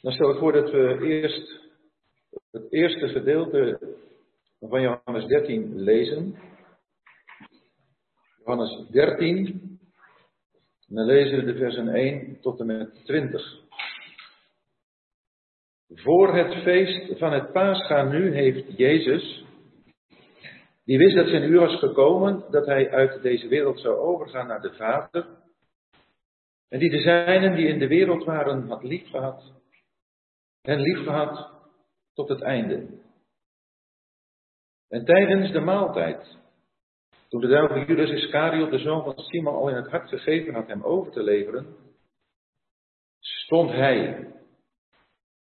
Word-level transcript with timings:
Dan 0.00 0.12
stel 0.12 0.30
ik 0.30 0.38
voor 0.38 0.52
dat 0.52 0.70
we 0.70 0.98
eerst 1.02 1.60
het 2.50 2.72
eerste 2.72 3.08
gedeelte 3.08 3.78
van 4.60 4.80
Johannes 4.80 5.26
13 5.26 5.80
lezen. 5.80 6.38
Johannes 8.38 8.88
13. 8.90 9.78
En 10.88 10.94
dan 10.94 11.06
lezen 11.06 11.38
we 11.38 11.52
de 11.52 11.58
versen 11.58 11.88
1 11.88 12.40
tot 12.40 12.60
en 12.60 12.66
met 12.66 13.04
20. 13.04 13.64
Voor 15.88 16.34
het 16.34 16.62
feest 16.62 17.18
van 17.18 17.32
het 17.32 17.52
Pascha 17.52 18.02
nu 18.02 18.34
heeft 18.34 18.76
Jezus, 18.76 19.44
die 20.84 20.98
wist 20.98 21.16
dat 21.16 21.28
zijn 21.28 21.50
uur 21.50 21.60
was 21.60 21.78
gekomen, 21.78 22.44
dat 22.50 22.66
hij 22.66 22.90
uit 22.90 23.22
deze 23.22 23.48
wereld 23.48 23.80
zou 23.80 23.96
overgaan 23.96 24.46
naar 24.46 24.60
de 24.60 24.72
Vader, 24.72 25.26
en 26.68 26.78
die 26.78 26.90
de 26.90 27.00
zijnen 27.00 27.56
die 27.56 27.66
in 27.66 27.78
de 27.78 27.86
wereld 27.86 28.24
waren 28.24 28.68
had 28.68 28.82
liefgehad, 28.82 29.55
hen 30.66 30.80
liefgehad 30.80 31.50
tot 32.14 32.28
het 32.28 32.40
einde. 32.40 32.86
En 34.88 35.04
tijdens 35.04 35.52
de 35.52 35.60
maaltijd, 35.60 36.38
toen 37.28 37.40
de 37.40 37.46
duivel 37.46 37.84
Judas 37.84 38.10
Iscariot, 38.10 38.70
de 38.70 38.78
zoon 38.78 39.04
van 39.04 39.18
Simon, 39.18 39.54
al 39.54 39.68
in 39.68 39.76
het 39.76 39.90
hart 39.90 40.08
gegeven 40.08 40.54
had 40.54 40.66
hem 40.66 40.82
over 40.82 41.12
te 41.12 41.22
leveren, 41.22 41.76
stond 43.20 43.70
hij, 43.70 44.26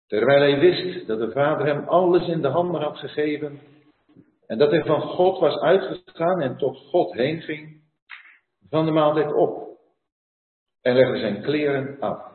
terwijl 0.06 0.40
hij 0.40 0.60
wist 0.60 1.06
dat 1.06 1.18
de 1.18 1.30
Vader 1.30 1.66
hem 1.66 1.88
alles 1.88 2.28
in 2.28 2.42
de 2.42 2.48
handen 2.48 2.80
had 2.80 2.98
gegeven 2.98 3.60
en 4.46 4.58
dat 4.58 4.70
hij 4.70 4.84
van 4.84 5.00
God 5.00 5.38
was 5.38 5.58
uitgegaan 5.58 6.40
en 6.40 6.56
tot 6.56 6.78
God 6.78 7.12
heen 7.12 7.40
ging, 7.40 7.82
van 8.68 8.84
de 8.84 8.92
maaltijd 8.92 9.32
op 9.32 9.78
en 10.80 10.94
legde 10.94 11.18
zijn 11.18 11.42
kleren 11.42 12.00
af. 12.00 12.31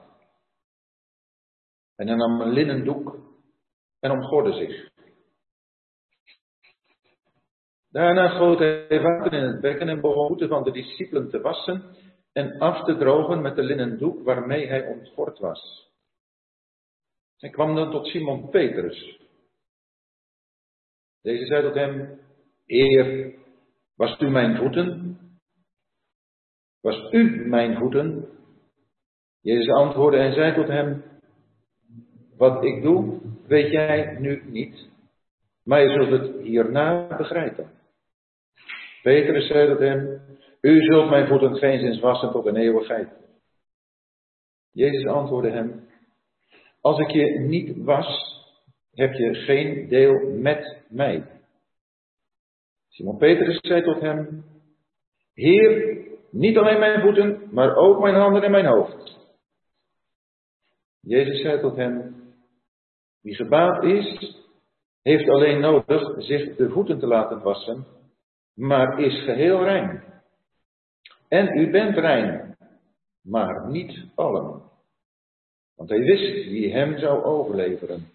En 1.97 2.07
hij 2.07 2.15
nam 2.15 2.41
een 2.41 2.53
linnen 2.53 2.83
doek 2.83 3.19
en 3.99 4.11
omgorde 4.11 4.53
zich. 4.53 4.89
Daarna 7.89 8.27
goot 8.27 8.59
hij 8.59 9.01
water 9.01 9.33
in 9.33 9.43
het 9.43 9.61
bekken 9.61 9.89
en 9.89 10.01
begon 10.01 10.27
voeten 10.27 10.47
van 10.47 10.63
de 10.63 10.71
discipelen 10.71 11.29
te 11.29 11.41
wassen 11.41 11.95
en 12.33 12.59
af 12.59 12.85
te 12.85 12.97
drogen 12.97 13.41
met 13.41 13.55
de 13.55 13.63
linnen 13.63 13.97
doek 13.97 14.23
waarmee 14.23 14.67
hij 14.67 14.87
ontgord 14.87 15.39
was. 15.39 15.91
Hij 17.37 17.49
kwam 17.49 17.75
dan 17.75 17.91
tot 17.91 18.07
Simon 18.07 18.49
Petrus. 18.49 19.19
Deze 21.21 21.45
zei 21.45 21.63
tot 21.63 21.73
hem, 21.73 22.19
Eer, 22.65 23.35
was 23.95 24.19
u 24.19 24.29
mijn 24.29 24.57
voeten? 24.57 25.17
Was 26.81 27.11
u 27.11 27.47
mijn 27.47 27.77
voeten? 27.77 28.29
Jezus 29.41 29.73
antwoordde 29.73 30.19
en 30.19 30.33
zei 30.33 30.53
tot 30.53 30.67
hem, 30.67 31.03
wat 32.37 32.63
ik 32.63 32.81
doe, 32.81 33.19
weet 33.47 33.71
jij 33.71 34.17
nu 34.19 34.43
niet, 34.45 34.89
maar 35.63 35.81
je 35.81 35.89
zult 35.89 36.21
het 36.21 36.41
hierna 36.41 37.17
begrijpen. 37.17 37.69
Petrus 39.01 39.47
zei 39.47 39.67
tot 39.67 39.79
hem, 39.79 40.21
u 40.61 40.81
zult 40.81 41.09
mijn 41.09 41.27
voeten 41.27 41.55
geen 41.55 41.79
zins 41.79 41.99
wassen 41.99 42.31
tot 42.31 42.45
een 42.45 42.55
eeuwigheid. 42.55 43.09
Jezus 44.71 45.05
antwoordde 45.05 45.51
hem, 45.51 45.87
als 46.81 46.99
ik 46.99 47.09
je 47.09 47.39
niet 47.39 47.83
was, 47.83 48.35
heb 48.93 49.13
je 49.13 49.33
geen 49.33 49.87
deel 49.87 50.29
met 50.29 50.81
mij. 50.89 51.23
Simon 52.89 53.17
Petrus 53.17 53.59
zei 53.61 53.83
tot 53.83 53.99
hem, 54.01 54.45
Heer, 55.33 55.97
niet 56.29 56.57
alleen 56.57 56.79
mijn 56.79 57.01
voeten, 57.01 57.49
maar 57.51 57.75
ook 57.75 58.01
mijn 58.01 58.15
handen 58.15 58.43
en 58.43 58.51
mijn 58.51 58.65
hoofd. 58.65 59.17
Jezus 61.01 61.41
zei 61.41 61.59
tot 61.59 61.75
hem, 61.75 62.15
wie 63.27 63.35
gebaat 63.35 63.83
is, 63.83 64.35
heeft 65.01 65.29
alleen 65.29 65.59
nodig 65.59 66.13
zich 66.17 66.55
de 66.55 66.69
voeten 66.69 66.99
te 66.99 67.07
laten 67.07 67.41
wassen, 67.41 67.85
maar 68.53 68.99
is 68.99 69.23
geheel 69.23 69.63
rein. 69.63 70.03
En 71.27 71.57
u 71.57 71.71
bent 71.71 71.97
rein, 71.97 72.57
maar 73.21 73.69
niet 73.69 74.05
allen. 74.15 74.61
Want 75.75 75.89
hij 75.89 75.99
wist 75.99 76.49
wie 76.49 76.73
hem 76.73 76.97
zou 76.97 77.23
overleveren. 77.23 78.09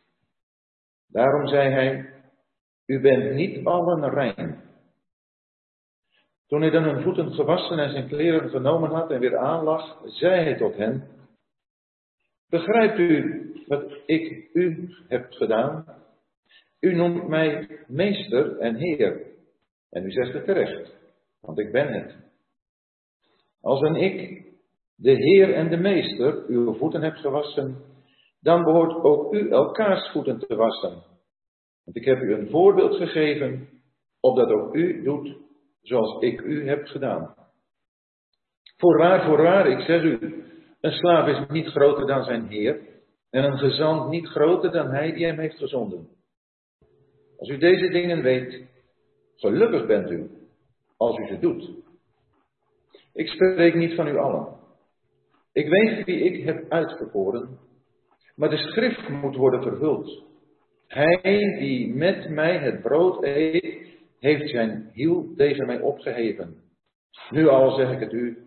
Daarom 1.06 1.46
zei 1.46 1.70
hij, 1.70 2.12
u 2.86 3.00
bent 3.00 3.34
niet 3.34 3.66
allen 3.66 4.10
rein. 4.10 4.60
Toen 6.46 6.60
hij 6.60 6.70
dan 6.70 6.82
hun 6.82 7.02
voeten 7.02 7.32
gewassen 7.32 7.78
en 7.78 7.90
zijn 7.90 8.08
kleren 8.08 8.50
genomen 8.50 8.90
had 8.90 9.10
en 9.10 9.20
weer 9.20 9.36
aanlag, 9.36 9.98
zei 10.04 10.42
hij 10.42 10.56
tot 10.56 10.76
hen, 10.76 11.08
begrijpt 12.52 12.98
u 12.98 13.42
wat 13.66 14.00
ik 14.06 14.50
u 14.52 14.88
heb 15.08 15.30
gedaan? 15.30 15.84
U 16.80 16.94
noemt 16.94 17.28
mij 17.28 17.68
meester 17.86 18.58
en 18.58 18.74
heer. 18.74 19.26
En 19.90 20.04
u 20.04 20.10
zegt 20.10 20.32
het 20.32 20.44
terecht, 20.44 20.94
want 21.40 21.58
ik 21.58 21.72
ben 21.72 21.92
het. 21.92 22.16
Als 23.60 23.80
een 23.80 23.96
ik, 23.96 24.44
de 24.96 25.10
heer 25.10 25.54
en 25.54 25.70
de 25.70 25.76
meester, 25.76 26.44
uw 26.46 26.74
voeten 26.74 27.02
heb 27.02 27.14
gewassen, 27.14 27.76
dan 28.40 28.62
behoort 28.62 29.04
ook 29.04 29.34
u 29.34 29.50
elkaars 29.50 30.10
voeten 30.12 30.38
te 30.38 30.54
wassen. 30.54 31.02
Want 31.84 31.96
ik 31.96 32.04
heb 32.04 32.20
u 32.20 32.34
een 32.34 32.50
voorbeeld 32.50 32.94
gegeven, 32.94 33.68
opdat 34.20 34.50
ook 34.50 34.74
u 34.74 35.02
doet 35.02 35.36
zoals 35.82 36.22
ik 36.22 36.40
u 36.40 36.68
heb 36.68 36.86
gedaan. 36.86 37.34
Voorwaar, 38.76 39.24
voorwaar, 39.24 39.66
ik 39.66 39.80
zeg 39.80 40.02
u, 40.02 40.42
een 40.82 40.92
slaaf 40.92 41.26
is 41.28 41.48
niet 41.48 41.66
groter 41.66 42.06
dan 42.06 42.24
zijn 42.24 42.46
heer, 42.46 42.80
en 43.30 43.44
een 43.44 43.58
gezant 43.58 44.10
niet 44.10 44.26
groter 44.26 44.70
dan 44.70 44.90
hij 44.90 45.12
die 45.12 45.26
hem 45.26 45.38
heeft 45.38 45.56
gezonden. 45.56 46.08
Als 47.38 47.48
u 47.48 47.58
deze 47.58 47.88
dingen 47.88 48.22
weet, 48.22 48.64
gelukkig 49.36 49.86
bent 49.86 50.10
u 50.10 50.30
als 50.96 51.18
u 51.18 51.26
ze 51.26 51.38
doet. 51.38 51.70
Ik 53.14 53.28
spreek 53.28 53.74
niet 53.74 53.94
van 53.94 54.06
u 54.06 54.16
allen. 54.16 54.60
Ik 55.52 55.68
weet 55.68 56.04
wie 56.04 56.20
ik 56.20 56.44
heb 56.44 56.64
uitverkoren, 56.68 57.58
maar 58.36 58.50
de 58.50 58.56
schrift 58.56 59.08
moet 59.08 59.36
worden 59.36 59.62
vervuld. 59.62 60.24
Hij 60.86 61.56
die 61.58 61.94
met 61.94 62.28
mij 62.28 62.58
het 62.58 62.82
brood 62.82 63.24
eet, 63.24 63.76
heeft 64.18 64.48
zijn 64.50 64.90
hiel 64.92 65.32
tegen 65.36 65.66
mij 65.66 65.80
opgeheven. 65.80 66.54
Nu 67.30 67.48
al 67.48 67.70
zeg 67.70 67.92
ik 67.92 68.00
het 68.00 68.12
u, 68.12 68.38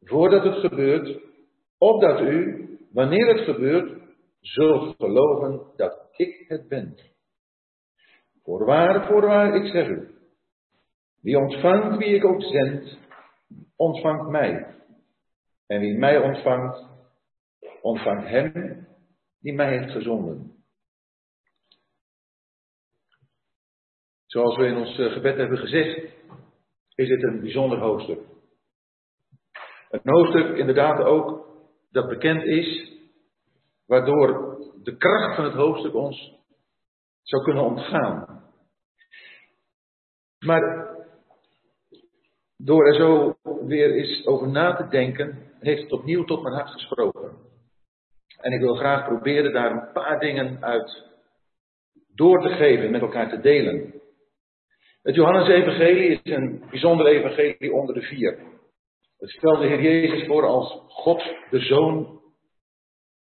voordat 0.00 0.44
het 0.44 0.54
gebeurt, 0.54 1.29
opdat 1.80 2.20
u, 2.20 2.68
wanneer 2.92 3.26
het 3.26 3.44
gebeurt, 3.44 4.00
zult 4.40 4.94
geloven 4.96 5.72
dat 5.76 6.08
ik 6.16 6.44
het 6.48 6.68
ben. 6.68 6.96
Voorwaar, 8.42 9.06
voorwaar, 9.06 9.54
ik 9.54 9.72
zeg 9.72 9.88
u, 9.88 10.14
wie 11.20 11.38
ontvangt 11.38 11.96
wie 11.96 12.14
ik 12.14 12.24
ook 12.24 12.42
zend, 12.42 12.98
ontvangt 13.76 14.30
mij. 14.30 14.74
En 15.66 15.80
wie 15.80 15.98
mij 15.98 16.18
ontvangt, 16.18 16.86
ontvangt 17.82 18.26
hem 18.26 18.86
die 19.40 19.52
mij 19.52 19.78
heeft 19.78 19.90
gezonden. 19.90 20.64
Zoals 24.26 24.56
we 24.56 24.66
in 24.66 24.76
ons 24.76 24.98
eh, 24.98 25.12
gebed 25.12 25.36
hebben 25.36 25.58
gezegd, 25.58 26.12
is 26.94 27.08
dit 27.08 27.22
een 27.22 27.40
bijzonder 27.40 27.78
hoofdstuk. 27.78 28.20
Een 29.90 30.00
hoofdstuk 30.12 30.56
inderdaad 30.56 31.00
ook 31.00 31.49
dat 31.90 32.08
bekend 32.08 32.42
is, 32.42 32.92
waardoor 33.86 34.58
de 34.82 34.96
kracht 34.96 35.34
van 35.36 35.44
het 35.44 35.54
hoofdstuk 35.54 35.94
ons 35.94 36.38
zou 37.22 37.42
kunnen 37.42 37.64
ontgaan. 37.64 38.44
Maar 40.38 40.88
door 42.56 42.86
er 42.86 42.94
zo 42.94 43.36
weer 43.66 43.90
eens 43.90 44.26
over 44.26 44.48
na 44.48 44.74
te 44.74 44.88
denken, 44.88 45.52
heeft 45.60 45.82
het 45.82 45.92
opnieuw 45.92 46.24
tot 46.24 46.42
mijn 46.42 46.54
hart 46.54 46.70
gesproken. 46.70 47.38
En 48.40 48.52
ik 48.52 48.60
wil 48.60 48.74
graag 48.74 49.06
proberen 49.06 49.52
daar 49.52 49.70
een 49.70 49.92
paar 49.92 50.20
dingen 50.20 50.64
uit 50.64 51.04
door 52.14 52.42
te 52.42 52.48
geven, 52.48 52.90
met 52.90 53.00
elkaar 53.00 53.28
te 53.28 53.40
delen. 53.40 53.94
Het 55.02 55.14
Johannes-evangelie 55.14 56.20
is 56.22 56.32
een 56.32 56.64
bijzonder 56.70 57.06
evangelie 57.06 57.72
onder 57.72 57.94
de 57.94 58.02
vier. 58.02 58.38
Het 59.20 59.30
stelt 59.30 59.60
de 59.60 59.66
Heer 59.66 59.82
Jezus 59.82 60.26
voor 60.26 60.46
als 60.46 60.82
God 60.88 61.22
de 61.50 61.58
Zoon, 61.58 62.20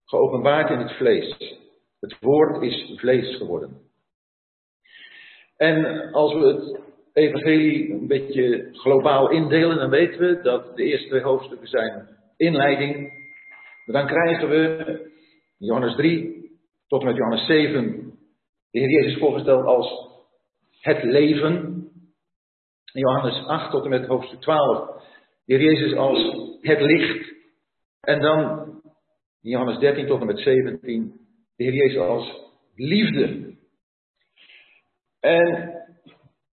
geopenbaard 0.05 0.69
in 0.69 0.77
het 0.77 0.91
vlees. 0.91 1.57
Het 1.99 2.19
woord 2.19 2.63
is 2.63 2.93
vlees 2.95 3.37
geworden. 3.37 3.81
En 5.57 6.11
als 6.11 6.33
we 6.33 6.39
het 6.39 6.81
evangelie 7.13 7.91
een 7.91 8.07
beetje 8.07 8.69
globaal 8.71 9.29
indelen, 9.29 9.77
dan 9.77 9.89
weten 9.89 10.19
we 10.19 10.41
dat 10.41 10.75
de 10.75 10.83
eerste 10.83 11.07
twee 11.07 11.21
hoofdstukken 11.21 11.67
zijn 11.67 12.07
inleiding. 12.37 13.11
dan 13.85 14.07
krijgen 14.07 14.49
we 14.49 15.11
Johannes 15.57 15.95
3 15.95 16.51
tot 16.87 17.01
en 17.01 17.07
met 17.07 17.15
Johannes 17.15 17.45
7 17.45 18.19
de 18.71 18.79
Heer 18.79 18.89
Jezus 18.89 19.19
voorgesteld 19.19 19.65
als 19.65 20.09
het 20.79 21.03
leven. 21.03 21.87
Johannes 22.83 23.45
8 23.45 23.71
tot 23.71 23.83
en 23.83 23.89
met 23.89 24.07
hoofdstuk 24.07 24.41
12. 24.41 25.02
De 25.45 25.53
Heer 25.53 25.61
Jezus 25.61 25.97
als 25.97 26.19
het 26.61 26.81
licht. 26.81 27.33
En 28.01 28.21
dan 28.21 28.71
Johannes 29.41 29.77
13 29.77 30.07
tot 30.07 30.19
en 30.19 30.25
met 30.25 30.39
17. 30.39 31.13
De 31.55 31.63
Heer 31.63 31.73
Jezus 31.73 31.97
als 31.97 32.51
liefde. 32.75 33.55
En 35.19 35.73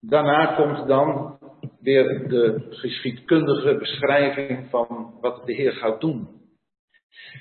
daarna 0.00 0.54
komt 0.54 0.88
dan 0.88 1.38
weer 1.80 2.28
de 2.28 2.66
geschiedkundige 2.70 3.76
beschrijving 3.78 4.70
van 4.70 5.18
wat 5.20 5.46
de 5.46 5.52
Heer 5.52 5.72
gaat 5.72 6.00
doen. 6.00 6.28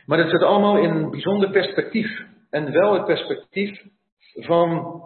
Maar 0.05 0.17
dat 0.17 0.29
zit 0.29 0.41
allemaal 0.41 0.77
in 0.77 0.89
een 0.89 1.09
bijzonder 1.09 1.51
perspectief. 1.51 2.25
En 2.50 2.71
wel 2.71 2.93
het 2.93 3.05
perspectief 3.05 3.85
van 4.33 4.97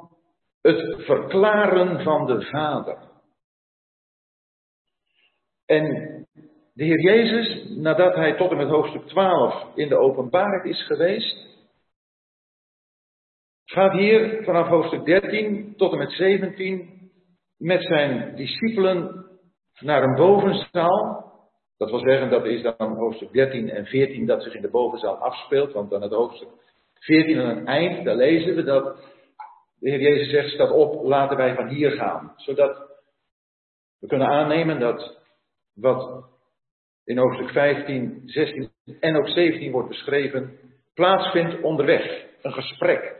het 0.61 0.95
verklaren 1.05 2.03
van 2.03 2.25
de 2.25 2.41
Vader. 2.41 2.97
En 5.65 6.10
de 6.73 6.83
Heer 6.83 7.01
Jezus, 7.01 7.77
nadat 7.77 8.15
hij 8.15 8.37
tot 8.37 8.51
en 8.51 8.57
met 8.57 8.69
hoofdstuk 8.69 9.07
12 9.07 9.75
in 9.75 9.89
de 9.89 9.97
openbaarheid 9.97 10.65
is 10.65 10.85
geweest, 10.85 11.49
gaat 13.65 13.91
hier 13.91 14.43
vanaf 14.43 14.67
hoofdstuk 14.67 15.05
13 15.05 15.73
tot 15.77 15.91
en 15.91 15.97
met 15.97 16.11
17 16.11 16.99
met 17.57 17.83
zijn 17.83 18.35
discipelen 18.35 19.25
naar 19.79 20.03
een 20.03 20.15
bovenzaal. 20.15 21.29
Dat 21.77 21.89
wil 21.89 21.99
zeggen, 21.99 22.29
dat 22.29 22.45
is 22.45 22.61
dan 22.61 22.95
hoofdstuk 22.97 23.31
13 23.31 23.69
en 23.69 23.85
14 23.85 24.25
dat 24.25 24.43
zich 24.43 24.53
in 24.53 24.61
de 24.61 24.69
bovenzaal 24.69 25.15
afspeelt. 25.15 25.73
Want 25.73 25.93
aan 25.93 26.01
het 26.01 26.11
hoofdstuk 26.11 26.49
14 26.93 27.39
aan 27.39 27.57
het 27.57 27.67
eind, 27.67 28.05
daar 28.05 28.15
lezen 28.15 28.55
we 28.55 28.63
dat 28.63 28.83
de 29.79 29.89
Heer 29.89 30.01
Jezus 30.01 30.29
zegt, 30.29 30.49
staat 30.49 30.71
op, 30.71 31.03
laten 31.03 31.37
wij 31.37 31.55
van 31.55 31.67
hier 31.67 31.91
gaan. 31.91 32.33
Zodat 32.35 32.89
we 33.99 34.07
kunnen 34.07 34.27
aannemen 34.27 34.79
dat 34.79 35.19
wat 35.73 36.30
in 37.11 37.17
hoofdstuk 37.17 37.49
15, 37.49 38.21
16 38.25 38.71
en 38.99 39.15
ook 39.15 39.27
17 39.27 39.71
wordt 39.71 39.87
beschreven, 39.87 40.59
plaatsvindt 40.93 41.61
onderweg. 41.61 42.25
Een 42.41 42.53
gesprek. 42.53 43.19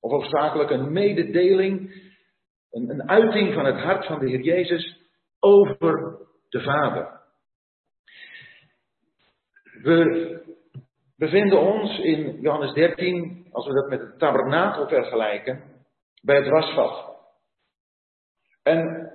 Of 0.00 0.10
hoofdzakelijk 0.10 0.70
een 0.70 0.92
mededeling, 0.92 1.92
een, 2.70 2.90
een 2.90 3.08
uiting 3.08 3.54
van 3.54 3.64
het 3.64 3.76
hart 3.76 4.06
van 4.06 4.18
de 4.18 4.28
Heer 4.28 4.40
Jezus 4.40 5.00
over 5.38 6.18
de 6.48 6.60
Vader. 6.60 7.20
We 9.82 10.40
bevinden 11.16 11.60
ons 11.60 11.98
in 11.98 12.40
Johannes 12.40 12.72
13, 12.72 13.46
als 13.50 13.66
we 13.66 13.72
dat 13.72 13.88
met 13.88 14.00
het 14.00 14.18
tabernakel 14.18 14.88
vergelijken, 14.88 15.62
bij 16.22 16.36
het 16.36 16.48
wasvat. 16.48 17.16
En 18.62 19.07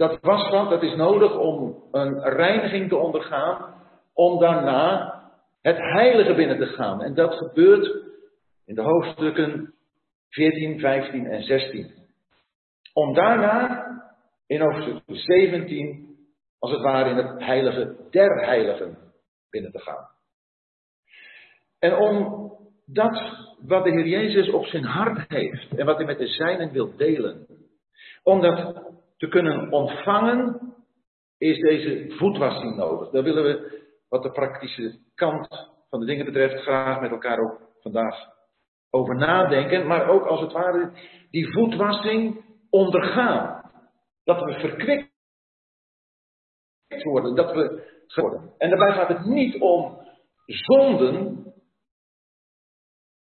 dat 0.00 0.20
wasvat, 0.20 0.70
dat 0.70 0.82
is 0.82 0.94
nodig 0.96 1.38
om 1.38 1.82
een 1.90 2.22
reiniging 2.22 2.88
te 2.88 2.96
ondergaan, 2.96 3.74
om 4.14 4.38
daarna 4.38 5.14
het 5.62 5.76
heilige 5.76 6.34
binnen 6.34 6.58
te 6.58 6.66
gaan. 6.66 7.02
En 7.02 7.14
dat 7.14 7.34
gebeurt 7.34 7.86
in 8.66 8.74
de 8.74 8.82
hoofdstukken 8.82 9.74
14, 10.28 10.78
15 10.78 11.26
en 11.26 11.42
16. 11.42 11.94
Om 12.92 13.14
daarna 13.14 13.84
in 14.46 14.60
hoofdstuk 14.60 15.02
17, 15.06 16.16
als 16.58 16.70
het 16.70 16.80
ware 16.80 17.10
in 17.10 17.16
het 17.16 17.40
heilige 17.40 17.96
der 18.10 18.46
heiligen 18.46 18.98
binnen 19.50 19.72
te 19.72 19.80
gaan. 19.80 20.08
En 21.78 21.96
om 21.96 22.48
dat 22.86 23.22
wat 23.66 23.84
de 23.84 23.90
Heer 23.90 24.06
Jezus 24.06 24.50
op 24.50 24.66
zijn 24.66 24.84
hart 24.84 25.28
heeft 25.28 25.76
en 25.76 25.86
wat 25.86 25.96
hij 25.96 26.06
met 26.06 26.18
de 26.18 26.26
zijnen 26.26 26.72
wil 26.72 26.96
delen, 26.96 27.46
om 28.22 28.40
dat 28.40 28.89
te 29.20 29.28
kunnen 29.28 29.72
ontvangen, 29.72 30.74
is 31.38 31.58
deze 31.58 32.14
voetwassing 32.16 32.76
nodig. 32.76 33.10
Daar 33.10 33.22
willen 33.22 33.44
we, 33.44 33.84
wat 34.08 34.22
de 34.22 34.30
praktische 34.30 34.98
kant 35.14 35.48
van 35.88 36.00
de 36.00 36.06
dingen 36.06 36.24
betreft, 36.24 36.62
graag 36.62 37.00
met 37.00 37.10
elkaar 37.10 37.38
ook 37.38 37.60
vandaag 37.80 38.16
over 38.90 39.16
nadenken, 39.16 39.86
maar 39.86 40.08
ook 40.08 40.26
als 40.26 40.40
het 40.40 40.52
ware 40.52 40.92
die 41.30 41.52
voetwassing 41.52 42.44
ondergaan. 42.70 43.70
Dat 44.24 44.44
we 44.44 44.52
verkwikt 44.52 45.12
worden, 47.02 47.34
dat 47.34 47.52
we 47.52 47.88
worden. 48.14 48.54
En 48.58 48.70
daarbij 48.70 48.92
gaat 48.92 49.08
het 49.08 49.24
niet 49.24 49.60
om 49.60 49.98
zonden, 50.46 51.44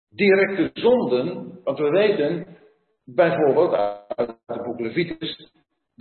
directe 0.09 0.69
zonden, 0.73 1.59
want 1.63 1.77
we 1.77 1.89
weten 1.89 2.57
bijvoorbeeld 3.03 3.73
uit 4.07 4.39
het 4.45 4.63
boek 4.63 4.79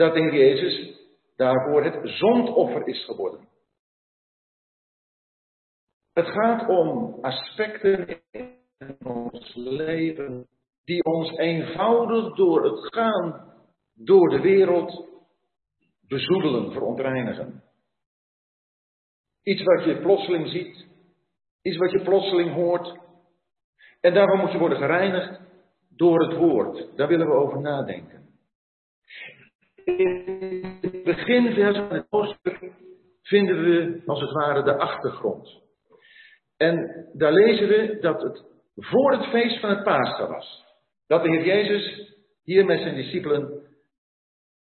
dat 0.00 0.16
in 0.16 0.32
Jezus 0.32 0.98
daarvoor 1.36 1.84
het 1.84 2.08
zondoffer 2.08 2.86
is 2.86 3.04
geworden. 3.04 3.48
Het 6.12 6.26
gaat 6.26 6.68
om 6.68 7.18
aspecten 7.20 8.22
in 8.30 8.96
ons 9.04 9.54
leven 9.54 10.48
die 10.84 11.04
ons 11.04 11.36
eenvoudig 11.36 12.36
door 12.36 12.64
het 12.64 12.94
gaan 12.94 13.54
door 13.94 14.28
de 14.28 14.40
wereld 14.40 15.08
bezoedelen, 16.08 16.72
verontreinigen. 16.72 17.62
Iets 19.42 19.62
wat 19.62 19.84
je 19.84 20.00
plotseling 20.00 20.48
ziet, 20.48 20.86
iets 21.62 21.76
wat 21.76 21.90
je 21.90 22.02
plotseling 22.02 22.52
hoort. 22.52 22.98
En 24.00 24.14
daarvan 24.14 24.38
moet 24.38 24.52
je 24.52 24.58
worden 24.58 24.78
gereinigd 24.78 25.40
door 25.88 26.20
het 26.20 26.36
woord. 26.36 26.96
Daar 26.96 27.08
willen 27.08 27.26
we 27.26 27.32
over 27.32 27.60
nadenken. 27.60 28.19
In 29.84 30.78
het 30.80 31.02
beginvers 31.02 31.76
van 31.76 31.92
het 31.92 32.06
hoofdstuk 32.10 32.72
vinden 33.22 33.62
we 33.62 34.02
als 34.06 34.20
het 34.20 34.32
ware 34.32 34.62
de 34.62 34.78
achtergrond. 34.78 35.60
En 36.56 37.06
daar 37.12 37.32
lezen 37.32 37.68
we 37.68 37.98
dat 38.00 38.22
het 38.22 38.44
voor 38.74 39.12
het 39.12 39.24
feest 39.24 39.60
van 39.60 39.70
het 39.70 39.82
Pascha 39.82 40.26
was. 40.26 40.64
Dat 41.06 41.22
de 41.22 41.28
Heer 41.28 41.44
Jezus 41.44 42.14
hier 42.44 42.64
met 42.64 42.80
zijn 42.80 42.94
discipelen 42.94 43.62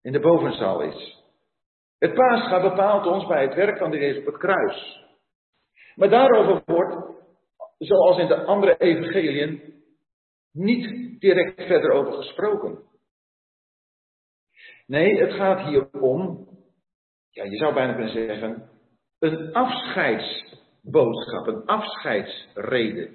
in 0.01 0.11
de 0.11 0.19
bovenzaal 0.19 0.81
is. 0.81 1.23
Het 1.97 2.13
Pascha 2.13 2.61
bepaalt 2.61 3.06
ons 3.06 3.27
bij 3.27 3.41
het 3.41 3.56
werk 3.56 3.77
van 3.77 3.91
de 3.91 3.97
Jezus 3.97 4.19
op 4.19 4.25
het 4.25 4.38
kruis. 4.38 5.07
Maar 5.95 6.09
daarover 6.09 6.61
wordt, 6.65 6.95
zoals 7.77 8.17
in 8.17 8.27
de 8.27 8.44
andere 8.44 8.77
evangeliën, 8.77 9.73
niet 10.51 11.19
direct 11.19 11.63
verder 11.63 11.91
over 11.91 12.13
gesproken. 12.13 12.88
Nee, 14.89 15.19
het 15.19 15.33
gaat 15.33 15.68
hier 15.68 15.91
om, 15.91 16.47
ja, 17.30 17.44
je 17.44 17.57
zou 17.57 17.74
bijna 17.74 17.94
kunnen 17.94 18.12
zeggen, 18.12 18.69
een 19.19 19.53
afscheidsboodschap, 19.53 21.47
een 21.47 21.65
afscheidsrede. 21.65 23.12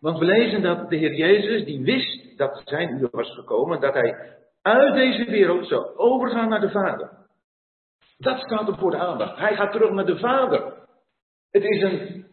Want 0.00 0.18
we 0.18 0.24
lezen 0.24 0.62
dat 0.62 0.90
de 0.90 0.96
Heer 0.96 1.14
Jezus, 1.14 1.64
die 1.64 1.82
wist 1.84 2.38
dat 2.38 2.62
zijn 2.64 2.98
uur 2.98 3.08
was 3.10 3.34
gekomen, 3.34 3.80
dat 3.80 3.94
hij 3.94 4.36
uit 4.62 4.94
deze 4.94 5.30
wereld 5.30 5.66
zou 5.66 5.96
overgaan 5.96 6.48
naar 6.48 6.60
de 6.60 6.70
Vader. 6.70 7.26
Dat 8.18 8.38
staat 8.38 8.66
hem 8.66 8.78
voor 8.78 8.90
de 8.90 8.98
aandacht. 8.98 9.38
Hij 9.38 9.56
gaat 9.56 9.72
terug 9.72 9.90
naar 9.90 10.06
de 10.06 10.18
Vader. 10.18 10.86
Het 11.50 11.64
is 11.64 11.82
een 11.82 12.26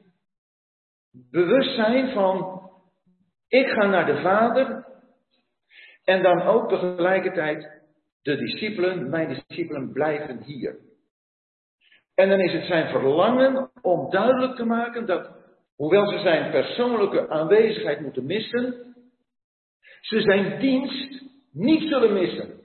bewustzijn 1.32 2.10
van, 2.14 2.62
ik 3.48 3.68
ga 3.68 3.86
naar 3.86 4.06
de 4.06 4.22
Vader. 4.22 4.86
En 6.04 6.24
dan 6.24 6.42
ook 6.42 6.70
tegelijkertijd, 6.70 7.76
de 8.26 8.36
discipelen, 8.36 9.10
mijn 9.10 9.28
discipelen 9.28 9.92
blijven 9.92 10.42
hier. 10.44 10.80
En 12.16 12.30
dan 12.30 12.40
is 12.40 12.54
het 12.54 12.66
zijn 12.66 12.90
verlangen 12.90 13.72
om 13.82 14.10
duidelijk 14.10 14.56
te 14.56 14.66
maken 14.66 15.06
dat, 15.06 15.30
hoewel 15.76 16.08
ze 16.08 16.20
zijn 16.20 16.52
persoonlijke 16.52 17.30
aanwezigheid 17.30 18.02
moeten 18.02 18.26
missen, 18.26 18.96
ze 20.02 20.22
zijn 20.22 20.60
dienst 20.60 21.24
niet 21.52 21.82
zullen 21.82 22.14
missen. 22.14 22.60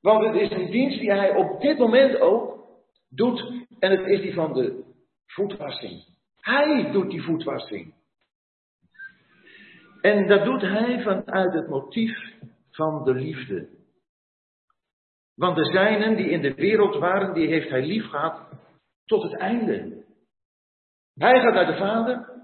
Want 0.00 0.24
het 0.24 0.34
is 0.34 0.50
een 0.50 0.70
dienst 0.70 0.98
die 0.98 1.12
hij 1.12 1.36
op 1.36 1.60
dit 1.60 1.78
moment 1.78 2.20
ook 2.20 2.68
doet. 3.08 3.66
En 3.78 3.90
het 3.90 4.06
is 4.06 4.20
die 4.20 4.34
van 4.34 4.52
de 4.52 4.84
voetwassing. 5.26 6.04
Hij 6.40 6.90
doet 6.90 7.10
die 7.10 7.22
voetwassing. 7.22 7.94
En 10.00 10.26
dat 10.26 10.44
doet 10.44 10.60
hij 10.60 11.02
vanuit 11.02 11.54
het 11.54 11.68
motief 11.68 12.18
van 12.70 13.04
de 13.04 13.14
liefde. 13.14 13.80
Want 15.34 15.56
de 15.56 15.64
zijnen 15.64 16.16
die 16.16 16.30
in 16.30 16.40
de 16.40 16.54
wereld 16.54 16.96
waren, 16.96 17.34
die 17.34 17.46
heeft 17.46 17.68
hij 17.68 17.86
lief 17.86 18.04
gehad 18.04 18.48
tot 19.04 19.22
het 19.22 19.36
einde. 19.36 20.04
Hij 21.14 21.40
gaat 21.40 21.54
naar 21.54 21.66
de 21.66 21.76
Vader, 21.76 22.42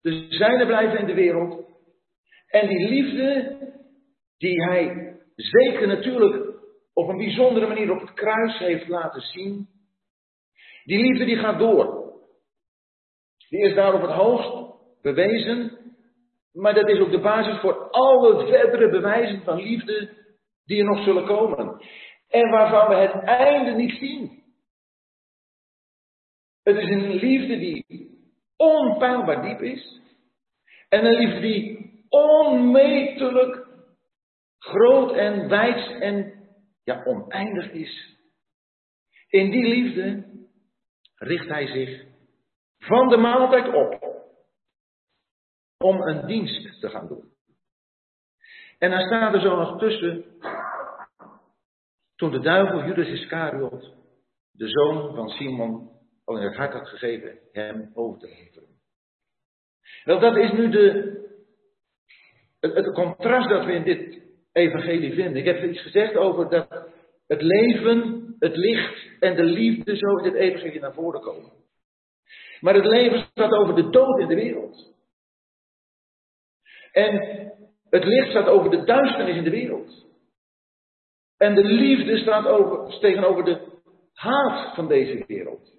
de 0.00 0.26
zijnen 0.28 0.66
blijven 0.66 0.98
in 0.98 1.06
de 1.06 1.14
wereld. 1.14 1.70
En 2.48 2.68
die 2.68 2.88
liefde, 2.88 3.56
die 4.38 4.62
hij 4.62 5.16
zeker 5.34 5.86
natuurlijk 5.86 6.52
op 6.92 7.08
een 7.08 7.16
bijzondere 7.16 7.66
manier 7.66 7.90
op 7.90 8.00
het 8.00 8.12
kruis 8.12 8.58
heeft 8.58 8.88
laten 8.88 9.20
zien. 9.20 9.68
Die 10.84 10.98
liefde 10.98 11.24
die 11.24 11.36
gaat 11.36 11.58
door. 11.58 12.12
Die 13.48 13.60
is 13.60 13.74
daar 13.74 13.94
op 13.94 14.02
het 14.02 14.10
hoogst 14.10 14.74
bewezen. 15.02 15.78
Maar 16.52 16.74
dat 16.74 16.88
is 16.88 16.98
ook 16.98 17.10
de 17.10 17.20
basis 17.20 17.60
voor 17.60 17.90
alle 17.90 18.46
verdere 18.46 18.90
bewijzen 18.90 19.42
van 19.42 19.62
liefde 19.62 20.10
die 20.64 20.78
er 20.78 20.84
nog 20.84 21.04
zullen 21.04 21.26
komen. 21.26 21.80
En 22.32 22.50
waarvan 22.50 22.88
we 22.88 22.94
het 22.94 23.24
einde 23.24 23.70
niet 23.70 23.98
zien. 23.98 24.42
Het 26.62 26.76
is 26.76 26.88
een 26.88 27.10
liefde 27.10 27.58
die 27.58 28.10
onpeilbaar 28.56 29.42
diep 29.42 29.60
is. 29.60 30.00
En 30.88 31.04
een 31.04 31.14
liefde 31.14 31.40
die 31.40 31.90
onmetelijk 32.08 33.66
groot 34.58 35.16
en 35.16 35.48
wijd 35.48 36.00
en 36.00 36.32
ja, 36.84 37.04
oneindig 37.04 37.70
is. 37.70 38.18
In 39.28 39.50
die 39.50 39.64
liefde 39.64 40.24
richt 41.14 41.48
hij 41.48 41.66
zich 41.66 42.04
van 42.78 43.08
de 43.08 43.16
maaltijd 43.16 43.74
op 43.74 44.10
om 45.78 46.02
een 46.02 46.26
dienst 46.26 46.80
te 46.80 46.88
gaan 46.88 47.06
doen. 47.06 47.32
En 48.78 48.90
dan 48.90 49.00
staat 49.00 49.34
er 49.34 49.40
zo 49.40 49.56
nog 49.56 49.78
tussen, 49.78 50.24
toen 52.22 52.30
de 52.30 52.40
duivel 52.40 52.84
Judas 52.84 53.06
Iscariot, 53.06 53.94
de 54.52 54.68
zoon 54.68 55.14
van 55.14 55.28
Simon, 55.28 55.90
al 56.24 56.36
in 56.36 56.42
het 56.42 56.56
hart 56.56 56.72
had 56.72 56.88
gegeven 56.88 57.38
hem 57.52 57.90
over 57.94 58.20
te 58.20 58.26
leveren. 58.26 58.68
Wel, 60.04 60.20
dat 60.20 60.36
is 60.36 60.52
nu 60.52 60.70
de, 60.70 61.16
het, 62.60 62.74
het 62.74 62.92
contrast 62.92 63.48
dat 63.48 63.64
we 63.64 63.72
in 63.72 63.82
dit 63.82 64.22
evangelie 64.52 65.12
vinden. 65.12 65.36
Ik 65.36 65.44
heb 65.44 65.64
iets 65.64 65.80
gezegd 65.80 66.16
over 66.16 66.48
dat 66.48 66.88
het 67.26 67.42
leven, 67.42 68.34
het 68.38 68.56
licht 68.56 69.08
en 69.20 69.36
de 69.36 69.44
liefde 69.44 69.96
zo 69.96 70.16
in 70.16 70.22
dit 70.22 70.34
evangelie 70.34 70.80
naar 70.80 70.94
voren 70.94 71.20
komen. 71.20 71.52
Maar 72.60 72.74
het 72.74 72.86
leven 72.86 73.18
staat 73.18 73.52
over 73.52 73.74
de 73.74 73.90
dood 73.90 74.18
in 74.18 74.28
de 74.28 74.34
wereld. 74.34 74.94
En 76.92 77.14
het 77.90 78.04
licht 78.04 78.30
staat 78.30 78.46
over 78.46 78.70
de 78.70 78.84
duisternis 78.84 79.36
in 79.36 79.44
de 79.44 79.50
wereld. 79.50 80.10
En 81.42 81.54
de 81.54 81.64
liefde 81.64 82.18
staat 82.18 82.46
over, 82.46 82.98
tegenover 83.00 83.44
de 83.44 83.80
haat 84.12 84.74
van 84.74 84.88
deze 84.88 85.24
wereld. 85.26 85.72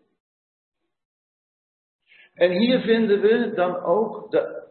En 2.33 2.51
hier 2.51 2.79
vinden 2.79 3.21
we 3.21 3.53
dan 3.55 3.75
ook, 3.83 4.31
de, 4.31 4.67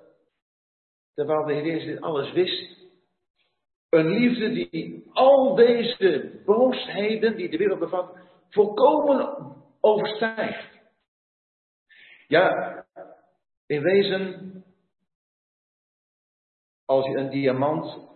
terwijl 1.15 1.45
de 1.45 1.53
Heer 1.53 1.65
Jezus 1.65 1.85
dit 1.85 2.01
alles 2.01 2.33
wist, 2.33 2.91
een 3.89 4.07
liefde 4.07 4.53
die 4.53 5.11
al 5.13 5.55
deze 5.55 6.41
boosheden 6.45 7.37
die 7.37 7.51
de 7.51 7.57
wereld 7.57 7.79
bevat, 7.79 8.19
volkomen 8.49 9.57
overstijgt. 9.81 10.81
Ja, 12.27 12.85
in 13.67 13.83
wezen, 13.83 14.65
als 16.85 17.07
je 17.07 17.17
een 17.17 17.31
diamant 17.31 18.11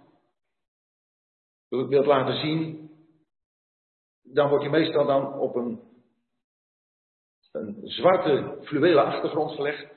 wilt 1.84 2.06
laten 2.06 2.40
zien, 2.40 2.90
dan 4.22 4.48
word 4.48 4.62
je 4.62 4.70
meestal 4.70 5.06
dan 5.06 5.38
op 5.38 5.54
een, 5.54 5.80
een 7.52 7.80
zwarte 7.82 8.58
fluwelen 8.62 9.04
achtergrond 9.04 9.50
gelegd, 9.50 9.94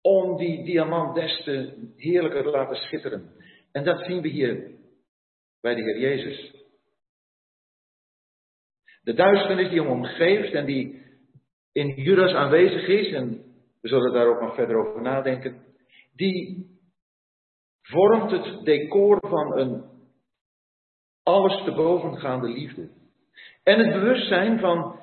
om 0.00 0.36
die 0.36 0.64
diamant 0.64 1.14
des 1.14 1.44
te 1.44 1.92
heerlijker 1.96 2.42
te 2.42 2.50
laten 2.50 2.76
schitteren. 2.76 3.34
En 3.72 3.84
dat 3.84 4.04
zien 4.04 4.20
we 4.20 4.28
hier 4.28 4.74
bij 5.60 5.74
de 5.74 5.82
Heer 5.82 5.98
Jezus. 5.98 6.54
De 9.02 9.14
duisternis 9.14 9.68
die 9.68 9.80
hem 9.80 9.90
omgeeft 9.90 10.52
en 10.52 10.66
die 10.66 11.04
in 11.72 11.88
Judas 11.88 12.32
aanwezig 12.32 12.86
is, 12.86 13.12
en 13.12 13.44
we 13.80 13.88
zullen 13.88 14.12
daar 14.12 14.26
ook 14.26 14.40
nog 14.40 14.54
verder 14.54 14.76
over 14.76 15.02
nadenken, 15.02 15.64
die 16.14 16.66
vormt 17.82 18.30
het 18.30 18.64
decor 18.64 19.18
van 19.28 19.58
een 19.58 19.95
alles 21.26 21.64
te 21.64 21.72
bovengaande 21.72 22.48
liefde. 22.48 22.88
En 23.62 23.78
het 23.78 23.92
bewustzijn 23.92 24.58
van 24.58 25.00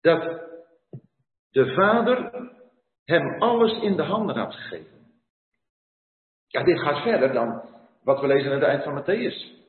dat 0.00 0.22
de 1.50 1.74
Vader 1.74 2.50
hem 3.04 3.42
alles 3.42 3.82
in 3.82 3.96
de 3.96 4.02
handen 4.02 4.36
had 4.36 4.54
gegeven. 4.54 4.96
Ja, 6.46 6.62
dit 6.62 6.78
gaat 6.78 7.02
verder 7.02 7.32
dan 7.32 7.68
wat 8.02 8.20
we 8.20 8.26
lezen 8.26 8.52
aan 8.52 8.60
het 8.60 8.68
eind 8.68 8.82
van 8.82 9.02
Matthäus. 9.02 9.64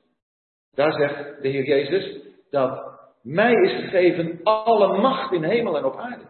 Daar 0.72 0.94
zegt 0.94 1.42
de 1.42 1.48
Heer 1.48 1.66
Jezus 1.66 2.22
dat 2.50 3.00
mij 3.22 3.54
is 3.54 3.72
gegeven 3.72 4.40
alle 4.44 5.02
macht 5.02 5.32
in 5.32 5.44
hemel 5.44 5.78
en 5.78 5.86
op 5.86 5.98
aarde. 5.98 6.28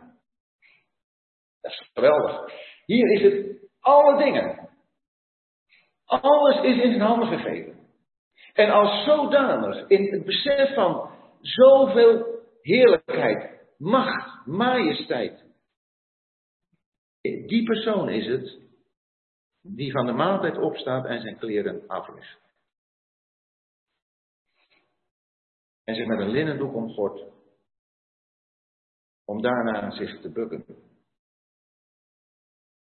Dat 1.61 1.71
is 1.71 1.89
geweldig. 1.93 2.53
Hier 2.85 3.11
is 3.11 3.21
het 3.21 3.69
alle 3.79 4.17
dingen. 4.17 4.69
Alles 6.05 6.61
is 6.61 6.83
in 6.83 6.89
zijn 6.89 7.01
handen 7.01 7.27
gegeven. 7.27 7.76
En 8.57 8.71
als 8.71 9.05
zodanig, 9.05 9.87
in 9.87 10.13
het 10.13 10.25
besef 10.25 10.73
van 10.73 11.11
zoveel 11.41 12.43
heerlijkheid, 12.61 13.61
macht, 13.77 14.45
majesteit. 14.45 15.45
Die 17.21 17.63
persoon 17.63 18.09
is 18.09 18.27
het 18.27 18.59
die 19.61 19.91
van 19.91 20.05
de 20.05 20.11
maaltijd 20.11 20.57
opstaat 20.57 21.05
en 21.05 21.21
zijn 21.21 21.37
kleren 21.37 21.87
aflegt. 21.87 22.39
En 25.83 25.95
zich 25.95 26.07
met 26.07 26.19
een 26.19 26.31
linnen 26.31 26.57
doek 26.57 26.75
omgort, 26.75 27.31
om 29.25 29.41
daarna 29.41 29.91
zich 29.91 30.21
te 30.21 30.31
bukken. 30.31 30.65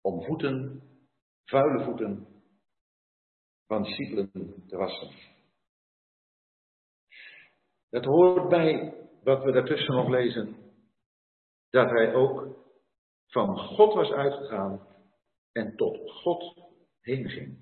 Om 0.01 0.23
voeten, 0.23 0.83
vuile 1.45 1.83
voeten, 1.83 2.27
van 3.67 3.83
discipelen 3.83 4.31
te 4.67 4.77
wassen. 4.77 5.32
Het 7.93 8.05
hoort 8.05 8.49
bij 8.49 8.93
wat 9.23 9.43
we 9.43 9.51
daartussen 9.51 9.95
nog 9.95 10.09
lezen, 10.09 10.55
dat 11.69 11.89
hij 11.89 12.13
ook 12.13 12.55
van 13.27 13.57
God 13.57 13.93
was 13.93 14.11
uitgegaan 14.11 14.87
en 15.51 15.75
tot 15.75 16.11
God 16.11 16.71
heen 17.01 17.29
ging. 17.29 17.57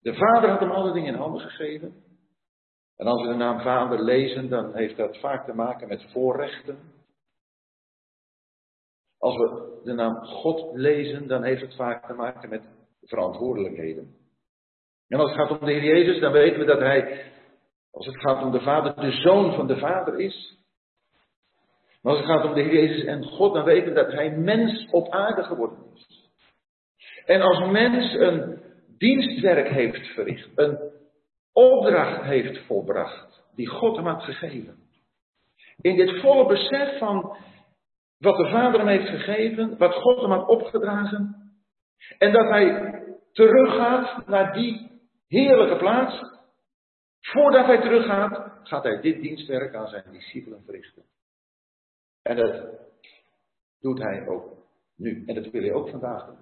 De 0.00 0.14
Vader 0.14 0.50
had 0.50 0.60
hem 0.60 0.70
alle 0.70 0.92
dingen 0.92 1.14
in 1.14 1.20
handen 1.20 1.40
gegeven. 1.40 2.04
En 2.96 3.06
als 3.06 3.22
we 3.22 3.28
de 3.28 3.34
naam 3.34 3.60
Vader 3.60 4.02
lezen, 4.02 4.48
dan 4.48 4.74
heeft 4.74 4.96
dat 4.96 5.18
vaak 5.18 5.46
te 5.46 5.54
maken 5.54 5.88
met 5.88 6.10
voorrechten. 6.12 6.78
Als 9.18 9.36
we 9.36 9.80
de 9.84 9.92
naam 9.92 10.24
God 10.24 10.76
lezen, 10.76 11.26
dan 11.26 11.42
heeft 11.42 11.62
het 11.62 11.74
vaak 11.74 12.06
te 12.06 12.12
maken 12.12 12.48
met 12.48 12.68
verantwoordelijkheden. 13.02 14.16
En 15.08 15.18
als 15.18 15.30
het 15.30 15.40
gaat 15.40 15.60
om 15.60 15.66
de 15.66 15.72
Heer 15.72 15.84
Jezus, 15.84 16.20
dan 16.20 16.32
weten 16.32 16.58
we 16.58 16.64
dat 16.64 16.80
Hij, 16.80 17.32
als 17.90 18.06
het 18.06 18.20
gaat 18.20 18.42
om 18.42 18.50
de 18.50 18.60
Vader, 18.60 18.94
de 19.00 19.12
Zoon 19.12 19.54
van 19.54 19.66
de 19.66 19.78
Vader 19.78 20.20
is. 20.20 20.58
Maar 22.02 22.12
als 22.12 22.22
het 22.22 22.30
gaat 22.30 22.44
om 22.44 22.54
de 22.54 22.62
Heer 22.62 22.72
Jezus 22.72 23.04
en 23.04 23.24
God, 23.24 23.54
dan 23.54 23.64
weten 23.64 23.88
we 23.88 23.94
dat 23.94 24.12
Hij 24.12 24.30
mens 24.30 24.88
op 24.90 25.08
aarde 25.08 25.42
geworden 25.42 25.78
is. 25.94 26.30
En 27.24 27.40
als 27.40 27.70
mens 27.70 28.14
een 28.14 28.62
dienstwerk 28.98 29.68
heeft 29.68 30.06
verricht, 30.06 30.48
een 30.54 30.78
opdracht 31.52 32.22
heeft 32.22 32.66
volbracht, 32.66 33.44
die 33.54 33.66
God 33.66 33.96
hem 33.96 34.06
had 34.06 34.22
gegeven. 34.22 34.76
In 35.80 35.96
dit 35.96 36.20
volle 36.20 36.46
besef 36.46 36.98
van 36.98 37.36
wat 38.18 38.36
de 38.36 38.48
Vader 38.48 38.78
hem 38.80 38.88
heeft 38.88 39.08
gegeven, 39.08 39.78
wat 39.78 39.94
God 39.94 40.20
hem 40.20 40.30
had 40.30 40.48
opgedragen, 40.48 41.52
en 42.18 42.32
dat 42.32 42.48
hij 42.48 42.94
teruggaat 43.32 44.26
naar 44.26 44.52
die 44.52 44.90
heerlijke 45.28 45.76
plaats. 45.76 46.36
Voordat 47.20 47.66
hij 47.66 47.80
teruggaat, 47.80 48.66
gaat 48.68 48.82
hij 48.82 49.00
dit 49.00 49.20
dienstwerk 49.20 49.74
aan 49.74 49.88
zijn 49.88 50.12
discipelen 50.12 50.64
verrichten. 50.64 51.04
En 52.22 52.36
dat 52.36 52.80
doet 53.80 53.98
hij 53.98 54.26
ook 54.26 54.56
nu. 54.96 55.24
En 55.26 55.34
dat 55.34 55.50
wil 55.50 55.62
hij 55.62 55.72
ook 55.72 55.88
vandaag 55.88 56.26
doen. 56.26 56.38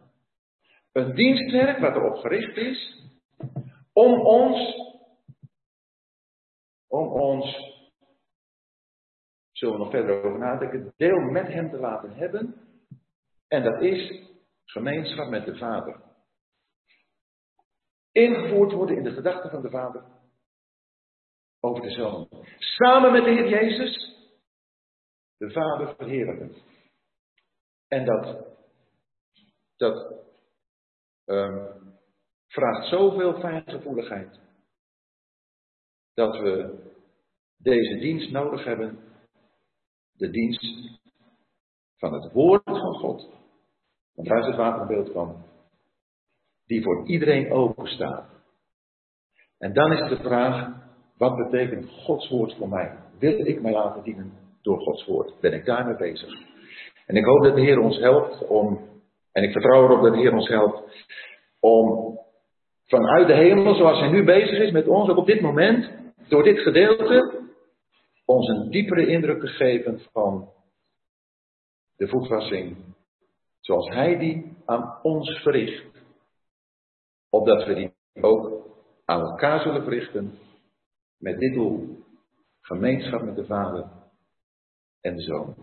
Een 0.93 1.15
dienstwerk 1.15 1.79
wat 1.79 1.95
erop 1.95 2.17
gericht 2.17 2.57
is 2.57 3.05
om 3.93 4.21
ons, 4.21 4.75
om 6.87 7.09
ons, 7.09 7.75
zullen 9.53 9.75
we 9.75 9.81
nog 9.81 9.91
verder 9.91 10.25
over 10.25 10.39
nadenken, 10.39 10.93
deel 10.97 11.21
met 11.21 11.47
hem 11.47 11.71
te 11.71 11.79
laten 11.79 12.13
hebben. 12.13 12.55
En 13.49 13.63
dat 13.63 13.83
is 13.83 14.31
gemeenschap 14.65 15.29
met 15.29 15.45
de 15.45 15.57
Vader 15.57 16.05
ingevoerd 18.13 18.73
worden 18.73 18.97
in 18.97 19.03
de 19.03 19.13
gedachten 19.13 19.51
van 19.51 19.63
de 19.63 19.71
Vader 19.71 20.05
over 21.67 21.83
de. 21.83 22.27
Samen 22.59 23.13
met 23.13 23.25
de 23.25 23.31
Heer 23.31 23.49
Jezus 23.49 24.15
de 25.37 25.51
Vader 25.51 25.95
verheerlijken. 25.97 26.55
En 27.89 28.05
dat, 28.05 28.47
dat 29.77 30.25
um, 31.25 31.69
vraagt 32.47 32.89
zoveel 32.89 33.41
fijngevoeligheid 33.41 34.41
dat 36.15 36.37
we 36.39 36.79
deze 37.57 37.99
dienst 37.99 38.31
nodig 38.31 38.65
hebben. 38.65 38.99
De 40.13 40.31
dienst 40.31 40.99
van 41.97 42.13
het 42.13 42.33
woord 42.33 42.63
van 42.65 42.95
God. 42.95 43.35
Want 44.15 44.29
daar 44.29 44.39
is 44.39 44.47
het 44.47 44.57
waterbeeld 44.57 45.13
van 45.13 45.45
die 46.67 46.83
voor 46.83 47.07
iedereen 47.07 47.53
openstaat. 47.53 48.31
En 49.59 49.73
dan 49.73 49.93
is 49.93 50.09
de 50.09 50.17
vraag, 50.17 50.86
wat 51.19 51.37
betekent 51.37 51.91
Gods 51.91 52.29
woord 52.29 52.55
voor 52.55 52.69
mij? 52.69 52.99
Wil 53.19 53.47
ik 53.47 53.63
mij 53.63 53.73
laten 53.73 54.03
dienen 54.03 54.33
door 54.63 54.81
Gods 54.81 55.07
woord? 55.07 55.41
Ben 55.41 55.53
ik 55.53 55.65
daarmee 55.65 55.97
bezig? 55.97 56.33
En 57.07 57.17
ik 57.17 57.25
hoop 57.25 57.43
dat 57.43 57.55
de 57.55 57.61
Heer 57.61 57.79
ons 57.79 57.99
helpt 57.99 58.47
om 58.47 58.95
En 59.33 59.43
ik 59.43 59.53
vertrouw 59.53 59.85
erop 59.85 60.03
dat 60.03 60.13
de 60.13 60.19
Heer 60.19 60.33
ons 60.33 60.49
helpt 60.49 61.07
om 61.61 62.19
vanuit 62.87 63.27
de 63.27 63.35
hemel, 63.35 63.75
zoals 63.75 63.99
hij 63.99 64.09
nu 64.09 64.25
bezig 64.25 64.59
is 64.59 64.71
met 64.71 64.89
ons, 64.89 65.09
ook 65.09 65.17
op 65.17 65.27
dit 65.27 65.41
moment, 65.41 65.91
door 66.29 66.43
dit 66.43 66.59
gedeelte, 66.59 67.43
ons 68.25 68.49
een 68.49 68.71
diepere 68.71 69.07
indruk 69.07 69.41
te 69.41 69.47
geven 69.47 70.01
van 70.13 70.49
de 71.97 72.09
voetwassing, 72.09 72.77
zoals 73.61 73.89
hij 73.89 74.19
die 74.19 74.57
aan 74.65 74.99
ons 75.03 75.31
verricht. 75.43 75.85
Opdat 77.31 77.65
we 77.65 77.75
die 77.75 77.93
ook 78.21 78.67
aan 79.05 79.21
elkaar 79.21 79.61
zullen 79.61 79.83
verrichten 79.83 80.39
met 81.19 81.39
dit 81.39 81.55
doel. 81.55 82.05
Gemeenschap 82.61 83.23
met 83.23 83.37
de 83.37 83.47
Vader 83.47 83.85
en 85.01 85.17
de 85.17 85.23
Zoon. 85.23 85.55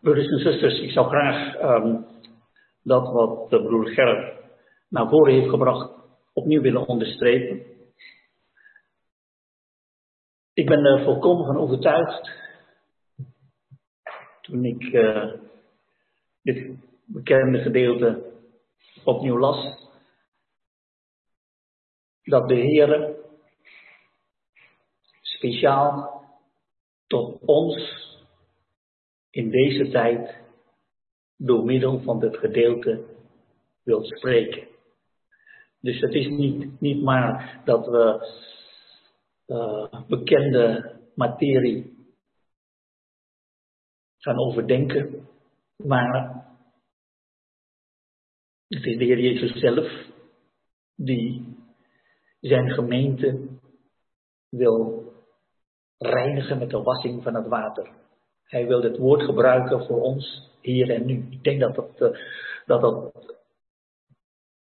Broeders 0.00 0.28
en 0.28 0.38
zusters, 0.38 0.80
ik 0.80 0.90
zou 0.90 1.08
graag 1.08 1.60
um, 1.62 2.06
dat 2.82 3.12
wat 3.12 3.50
de 3.50 3.62
broer 3.62 3.86
Gerrit 3.86 4.34
naar 4.88 5.08
voren 5.08 5.34
heeft 5.34 5.48
gebracht 5.48 5.90
opnieuw 6.32 6.60
willen 6.60 6.86
onderstrepen. 6.86 7.72
Ik 10.52 10.66
ben 10.66 10.84
er 10.84 11.04
volkomen 11.04 11.46
van 11.46 11.56
overtuigd, 11.56 12.30
toen 14.40 14.64
ik 14.64 14.82
uh, 14.82 15.32
dit 16.42 16.76
bekende 17.04 17.58
gedeelte 17.58 18.32
opnieuw 19.04 19.38
las, 19.38 19.83
dat 22.24 22.48
de 22.48 22.54
Heer 22.54 23.16
speciaal 25.20 26.22
tot 27.06 27.40
ons 27.40 28.02
in 29.30 29.50
deze 29.50 29.90
tijd 29.90 30.42
door 31.36 31.64
middel 31.64 32.00
van 32.00 32.20
dit 32.20 32.36
gedeelte 32.36 33.04
wil 33.82 34.04
spreken. 34.04 34.68
Dus 35.80 36.00
het 36.00 36.14
is 36.14 36.28
niet, 36.28 36.80
niet 36.80 37.02
maar 37.02 37.60
dat 37.64 37.86
we 37.86 38.28
uh, 39.46 40.08
bekende 40.08 40.92
materie 41.14 41.92
gaan 44.18 44.38
overdenken, 44.38 45.28
maar 45.76 46.46
het 48.68 48.84
is 48.84 48.96
de 48.96 49.04
Heer 49.04 49.20
Jezus 49.20 49.60
zelf 49.60 50.06
die 50.94 51.63
zijn 52.48 52.70
gemeente 52.70 53.46
wil 54.48 55.04
reinigen 55.98 56.58
met 56.58 56.70
de 56.70 56.82
wassing 56.82 57.22
van 57.22 57.34
het 57.34 57.46
water. 57.46 57.90
Hij 58.44 58.66
wil 58.66 58.82
het 58.82 58.98
woord 58.98 59.22
gebruiken 59.22 59.86
voor 59.86 60.00
ons 60.00 60.50
hier 60.60 60.90
en 60.90 61.06
nu. 61.06 61.26
Ik 61.30 61.44
denk 61.44 61.60
dat, 61.60 61.74
dat, 61.74 62.00
eh, 62.00 62.18
dat, 62.66 63.12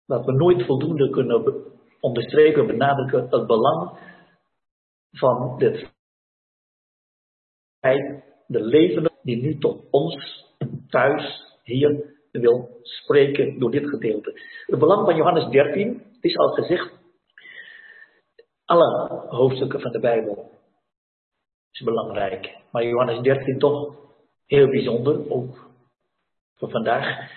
dat 0.06 0.24
we 0.24 0.32
nooit 0.32 0.64
voldoende 0.64 1.10
kunnen 1.10 1.64
onderstrepen, 2.00 2.66
benadrukken 2.66 3.28
het 3.30 3.46
belang 3.46 3.98
van 5.10 5.58
dit 5.58 5.96
de 8.46 8.60
levende 8.60 9.10
die 9.22 9.42
nu 9.42 9.58
tot 9.58 9.90
ons 9.90 10.46
thuis 10.88 11.56
hier 11.62 12.16
wil 12.32 12.78
spreken 12.82 13.58
door 13.58 13.70
dit 13.70 13.88
gedeelte. 13.88 14.40
Het 14.66 14.78
belang 14.78 15.04
van 15.04 15.16
Johannes 15.16 15.50
13, 15.50 16.02
het 16.14 16.24
is 16.24 16.36
al 16.36 16.48
gezegd, 16.48 16.97
alle 18.68 19.08
hoofdstukken 19.28 19.80
van 19.80 19.92
de 19.92 20.00
Bijbel 20.00 20.50
is 21.70 21.80
belangrijk. 21.80 22.56
Maar 22.70 22.84
Johannes 22.84 23.20
13 23.20 23.58
toch 23.58 23.94
heel 24.46 24.68
bijzonder, 24.68 25.30
ook 25.30 25.70
voor 26.56 26.70
vandaag. 26.70 27.30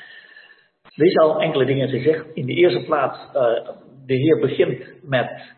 Er 0.95 1.05
is 1.05 1.17
al 1.17 1.41
enkele 1.41 1.65
dingen 1.65 1.89
gezegd. 1.89 2.25
In 2.33 2.45
de 2.45 2.53
eerste 2.53 2.83
plaats, 2.85 3.17
uh, 3.35 3.69
de 4.05 4.13
Heer 4.13 4.39
begint 4.39 5.03
met 5.03 5.53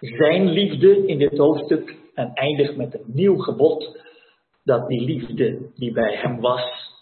zijn 0.00 0.48
liefde 0.48 1.06
in 1.06 1.18
dit 1.18 1.38
hoofdstuk 1.38 1.96
en 2.14 2.32
eindigt 2.34 2.76
met 2.76 2.94
een 2.94 3.04
nieuw 3.06 3.36
gebod. 3.36 4.04
Dat 4.64 4.88
die 4.88 5.04
liefde 5.04 5.70
die 5.74 5.92
bij 5.92 6.16
hem 6.16 6.40
was, 6.40 6.94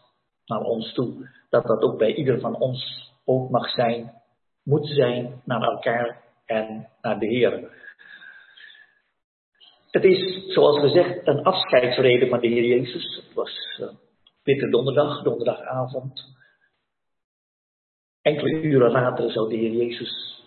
naar 0.46 0.60
ons 0.60 0.92
toe, 0.92 1.28
dat 1.50 1.66
dat 1.66 1.82
ook 1.82 1.98
bij 1.98 2.14
ieder 2.14 2.40
van 2.40 2.56
ons 2.56 3.12
ook 3.24 3.50
mag 3.50 3.70
zijn, 3.70 4.12
moet 4.62 4.86
zijn 4.86 5.42
naar 5.44 5.62
elkaar 5.62 6.22
en 6.46 6.88
naar 7.00 7.18
de 7.18 7.26
Heer. 7.26 7.82
Het 9.94 10.04
is, 10.04 10.52
zoals 10.52 10.80
gezegd, 10.80 11.26
een 11.26 11.42
afscheidsreden 11.42 12.28
van 12.28 12.40
de 12.40 12.46
Heer 12.46 12.64
Jezus. 12.64 13.22
Het 13.24 13.34
was 13.34 13.78
uh, 13.80 13.88
Witte 14.42 14.68
Donderdag, 14.68 15.22
donderdagavond. 15.22 16.22
Enkele 18.22 18.62
uren 18.62 18.90
later 18.90 19.30
zou 19.30 19.48
de 19.48 19.56
Heer 19.56 19.70
Jezus 19.70 20.42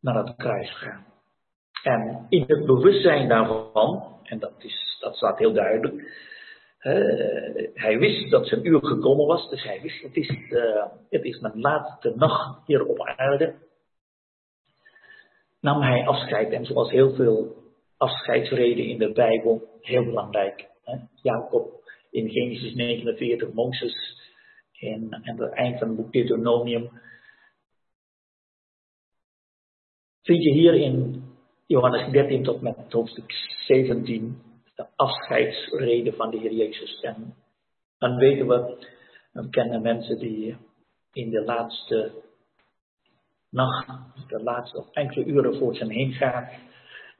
naar 0.00 0.14
het 0.14 0.36
kruis 0.36 0.70
gaan. 0.70 1.04
En 1.82 2.26
in 2.28 2.44
het 2.46 2.66
bewustzijn 2.66 3.28
daarvan, 3.28 4.18
en 4.22 4.38
dat, 4.38 4.52
is, 4.58 4.98
dat 5.00 5.16
staat 5.16 5.38
heel 5.38 5.52
duidelijk, 5.52 6.12
hij 7.74 7.98
wist 7.98 8.30
dat 8.30 8.46
zijn 8.46 8.66
uur 8.66 8.80
gekomen 8.86 9.26
was, 9.26 9.50
dus 9.50 9.62
hij 9.62 9.80
wist, 9.82 10.02
het 10.02 10.16
is, 10.16 10.28
uh, 10.28 10.84
het 11.10 11.24
is 11.24 11.38
mijn 11.38 11.60
laatste 11.60 12.12
nacht 12.16 12.66
hier 12.66 12.86
op 12.86 13.00
aarde. 13.00 13.54
Nam 15.60 15.82
hij 15.82 16.06
afscheid 16.06 16.52
en 16.52 16.64
zoals 16.64 16.90
heel 16.90 17.14
veel 17.14 17.59
afscheidsreden 18.00 18.84
in 18.84 18.98
de 18.98 19.12
Bijbel, 19.12 19.68
heel 19.80 20.04
belangrijk. 20.04 20.68
Hè? 20.84 20.96
Jacob 21.22 21.82
in 22.10 22.30
Genesis 22.30 22.74
49, 22.74 23.52
Mozes 23.52 24.18
en 24.78 25.08
het 25.10 25.52
eind 25.52 25.78
van 25.78 25.88
het 25.88 25.96
boek 25.96 26.12
Deuteronomium. 26.12 26.90
Vind 30.22 30.42
je 30.42 30.52
hier 30.52 30.74
in 30.74 31.24
Johannes 31.66 32.12
13 32.12 32.42
tot 32.42 32.60
met 32.60 32.92
hoofdstuk 32.92 33.32
17 33.66 34.42
de 34.74 34.86
afscheidsreden 34.96 36.14
van 36.14 36.30
de 36.30 36.38
Heer 36.38 36.52
Jezus. 36.52 37.00
En 37.00 37.34
dan 37.98 38.16
weten 38.16 38.46
we, 38.48 38.86
we 39.32 39.48
kennen 39.48 39.82
mensen 39.82 40.18
die 40.18 40.56
in 41.12 41.30
de 41.30 41.44
laatste 41.44 42.12
nacht, 43.50 43.88
de 44.28 44.42
laatste 44.42 44.84
enkele 44.92 45.24
uren 45.24 45.58
voor 45.58 45.74
zijn 45.74 45.90
heen 45.90 46.12
gaan, 46.12 46.48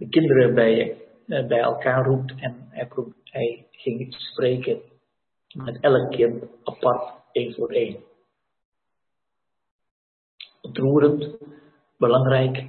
de 0.01 0.09
kinderen 0.09 0.55
bij, 0.55 0.97
uh, 1.27 1.47
bij 1.47 1.61
elkaar 1.61 2.05
roept 2.05 2.35
en 2.37 2.69
hij, 3.25 3.67
ging 3.71 4.15
spreken 4.15 4.81
met 5.55 5.81
elk 5.81 6.11
kind 6.11 6.45
apart, 6.65 7.13
één 7.33 7.55
voor 7.55 7.71
één. 7.71 7.97
Ontroerend, 10.63 11.39
belangrijk, 11.99 12.65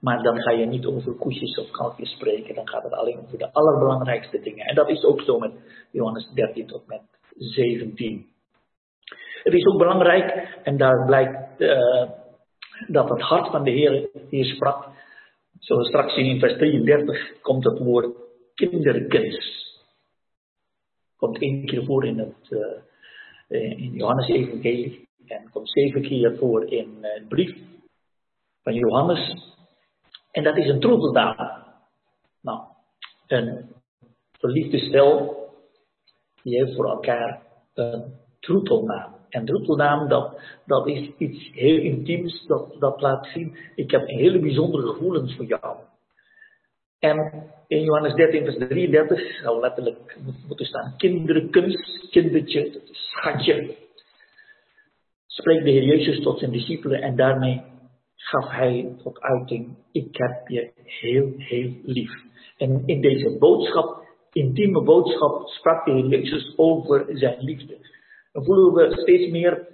maar 0.00 0.22
dan 0.22 0.40
ga 0.40 0.50
je 0.50 0.66
niet 0.66 0.86
over 0.86 1.12
koesjes 1.12 1.58
of 1.58 1.70
kalfjes 1.70 2.10
spreken, 2.10 2.54
dan 2.54 2.68
gaat 2.68 2.82
het 2.82 2.92
alleen 2.92 3.18
over 3.18 3.38
de 3.38 3.52
allerbelangrijkste 3.52 4.40
dingen. 4.40 4.66
En 4.66 4.74
dat 4.74 4.88
is 4.88 5.04
ook 5.04 5.20
zo 5.20 5.38
met 5.38 5.52
Johannes 5.90 6.30
13 6.34 6.66
tot 6.66 6.86
met 6.86 7.02
17. 7.36 8.26
Het 9.42 9.54
is 9.54 9.66
ook 9.66 9.78
belangrijk, 9.78 10.58
en 10.62 10.76
daar 10.76 11.06
blijkt 11.06 11.60
uh, 11.60 12.10
dat 12.86 13.08
het 13.08 13.20
hart 13.20 13.50
van 13.50 13.64
de 13.64 13.70
Heer 13.70 14.08
hier 14.28 14.44
sprak, 14.44 14.88
Zoals 15.62 15.88
straks 15.88 16.16
in 16.16 16.38
vers 16.38 16.56
33 16.56 17.40
komt 17.40 17.64
het 17.64 17.78
woord 17.78 18.16
kinderkens. 18.54 19.70
Komt 21.16 21.40
één 21.40 21.66
keer 21.66 21.84
voor 21.84 22.06
in 22.06 22.18
het 22.18 22.50
uh, 22.50 23.70
in 23.78 23.92
Johannes 23.92 24.28
Evangelie 24.28 25.08
en 25.26 25.50
komt 25.50 25.70
zeven 25.70 26.02
keer 26.02 26.36
voor 26.36 26.64
in 26.64 26.88
uh, 26.88 27.02
de 27.02 27.24
brief 27.28 27.56
van 28.62 28.74
Johannes. 28.74 29.54
En 30.30 30.42
dat 30.42 30.56
is 30.56 30.68
een 30.68 30.80
troeteldaad. 30.80 31.66
Nou, 32.40 32.60
een 33.26 33.68
verliefde 34.38 34.78
stel 34.78 35.36
die 36.42 36.56
heeft 36.56 36.74
voor 36.74 36.90
elkaar 36.90 37.42
een 37.74 38.14
troetelnaam. 38.40 39.21
En 39.32 39.48
roepelnaam, 39.48 40.08
dat, 40.08 40.40
dat 40.66 40.86
is 40.86 41.10
iets 41.18 41.50
heel 41.52 41.78
intiems, 41.78 42.46
dat, 42.46 42.76
dat 42.78 43.00
laat 43.00 43.26
zien, 43.26 43.56
ik 43.74 43.90
heb 43.90 44.06
hele 44.06 44.38
bijzondere 44.38 44.86
gevoelens 44.86 45.36
voor 45.36 45.44
jou. 45.44 45.76
En 46.98 47.50
in 47.66 47.82
Johannes 47.82 48.14
13, 48.14 48.44
vers 48.44 48.56
33 48.56 49.40
zou 49.42 49.60
letterlijk 49.60 50.16
moeten 50.46 50.66
staan, 50.66 50.94
kinderkunst, 50.96 52.10
kindertje, 52.10 52.80
schatje. 52.90 53.76
Spreekt 55.26 55.64
de 55.64 55.70
Heer 55.70 55.84
Jezus 55.84 56.22
tot 56.22 56.38
zijn 56.38 56.50
discipelen 56.50 57.02
en 57.02 57.16
daarmee 57.16 57.62
gaf 58.16 58.50
hij 58.50 58.94
tot 59.02 59.20
uiting, 59.20 59.76
ik 59.92 60.16
heb 60.16 60.48
je 60.48 60.72
heel, 60.84 61.32
heel 61.36 61.72
lief. 61.82 62.10
En 62.56 62.82
in 62.86 63.00
deze 63.00 63.36
boodschap, 63.38 64.06
intieme 64.32 64.82
boodschap, 64.82 65.48
sprak 65.48 65.84
de 65.84 65.92
Heer 65.92 66.06
Jezus 66.06 66.52
over 66.56 67.06
zijn 67.08 67.36
liefde. 67.38 67.76
Dan 68.32 68.44
voelen 68.44 68.72
we 68.72 69.00
steeds 69.00 69.30
meer 69.30 69.66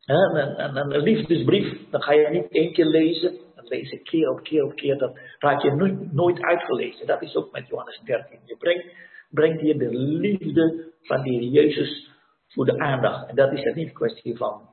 hè, 0.00 0.14
een, 0.14 1.02
liefdesbrief. 1.02 1.90
Dan 1.90 2.02
ga 2.02 2.12
je 2.12 2.28
niet 2.28 2.48
één 2.50 2.72
keer 2.72 2.86
lezen. 2.86 3.38
Dan 3.54 3.64
lees 3.64 3.90
je 3.90 4.02
keer 4.02 4.30
op 4.30 4.42
keer 4.42 4.64
op 4.64 4.74
keer. 4.74 4.98
Dat 4.98 5.18
raak 5.38 5.62
je 5.62 5.70
nooit, 5.70 6.12
nooit 6.12 6.42
uitgelezen. 6.42 7.06
Dat 7.06 7.22
is 7.22 7.36
ook 7.36 7.52
met 7.52 7.68
Johannes 7.68 8.00
13. 8.04 8.38
Je 8.44 8.56
brengt, 8.56 8.86
brengt 9.30 9.60
hier 9.60 9.78
de 9.78 9.90
liefde 9.94 10.92
van 11.02 11.22
de 11.22 11.30
Heer 11.30 11.42
Jezus 11.42 12.10
voor 12.48 12.64
de 12.64 12.78
aandacht. 12.78 13.28
En 13.28 13.36
dat 13.36 13.52
is 13.52 13.62
het 13.62 13.74
niet 13.74 13.88
een 13.88 13.94
kwestie 13.94 14.36
van 14.36 14.68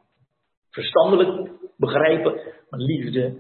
verstandelijk 0.70 1.52
begrijpen, 1.78 2.34
maar 2.70 2.80
liefde, 2.80 3.34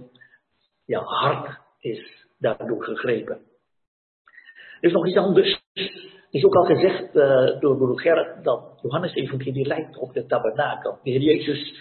ja, 0.85 0.99
hart 1.03 1.59
is 1.79 2.25
daardoor 2.39 2.83
gegrepen. 2.83 3.35
Er 4.79 4.87
is 4.89 4.91
nog 4.91 5.07
iets 5.07 5.17
anders. 5.17 5.61
Is 6.31 6.43
ook 6.43 6.55
al 6.55 6.65
gezegd 6.65 7.15
uh, 7.15 7.59
door 7.59 7.77
broer 7.77 7.99
Gerrit 7.99 8.43
dat 8.43 8.79
Johannes 8.81 9.13
evangelie 9.13 9.67
lijkt 9.67 9.97
op 9.97 10.13
de 10.13 10.25
tabernakel. 10.25 10.99
De 11.03 11.09
Heer 11.09 11.21
Jezus 11.21 11.75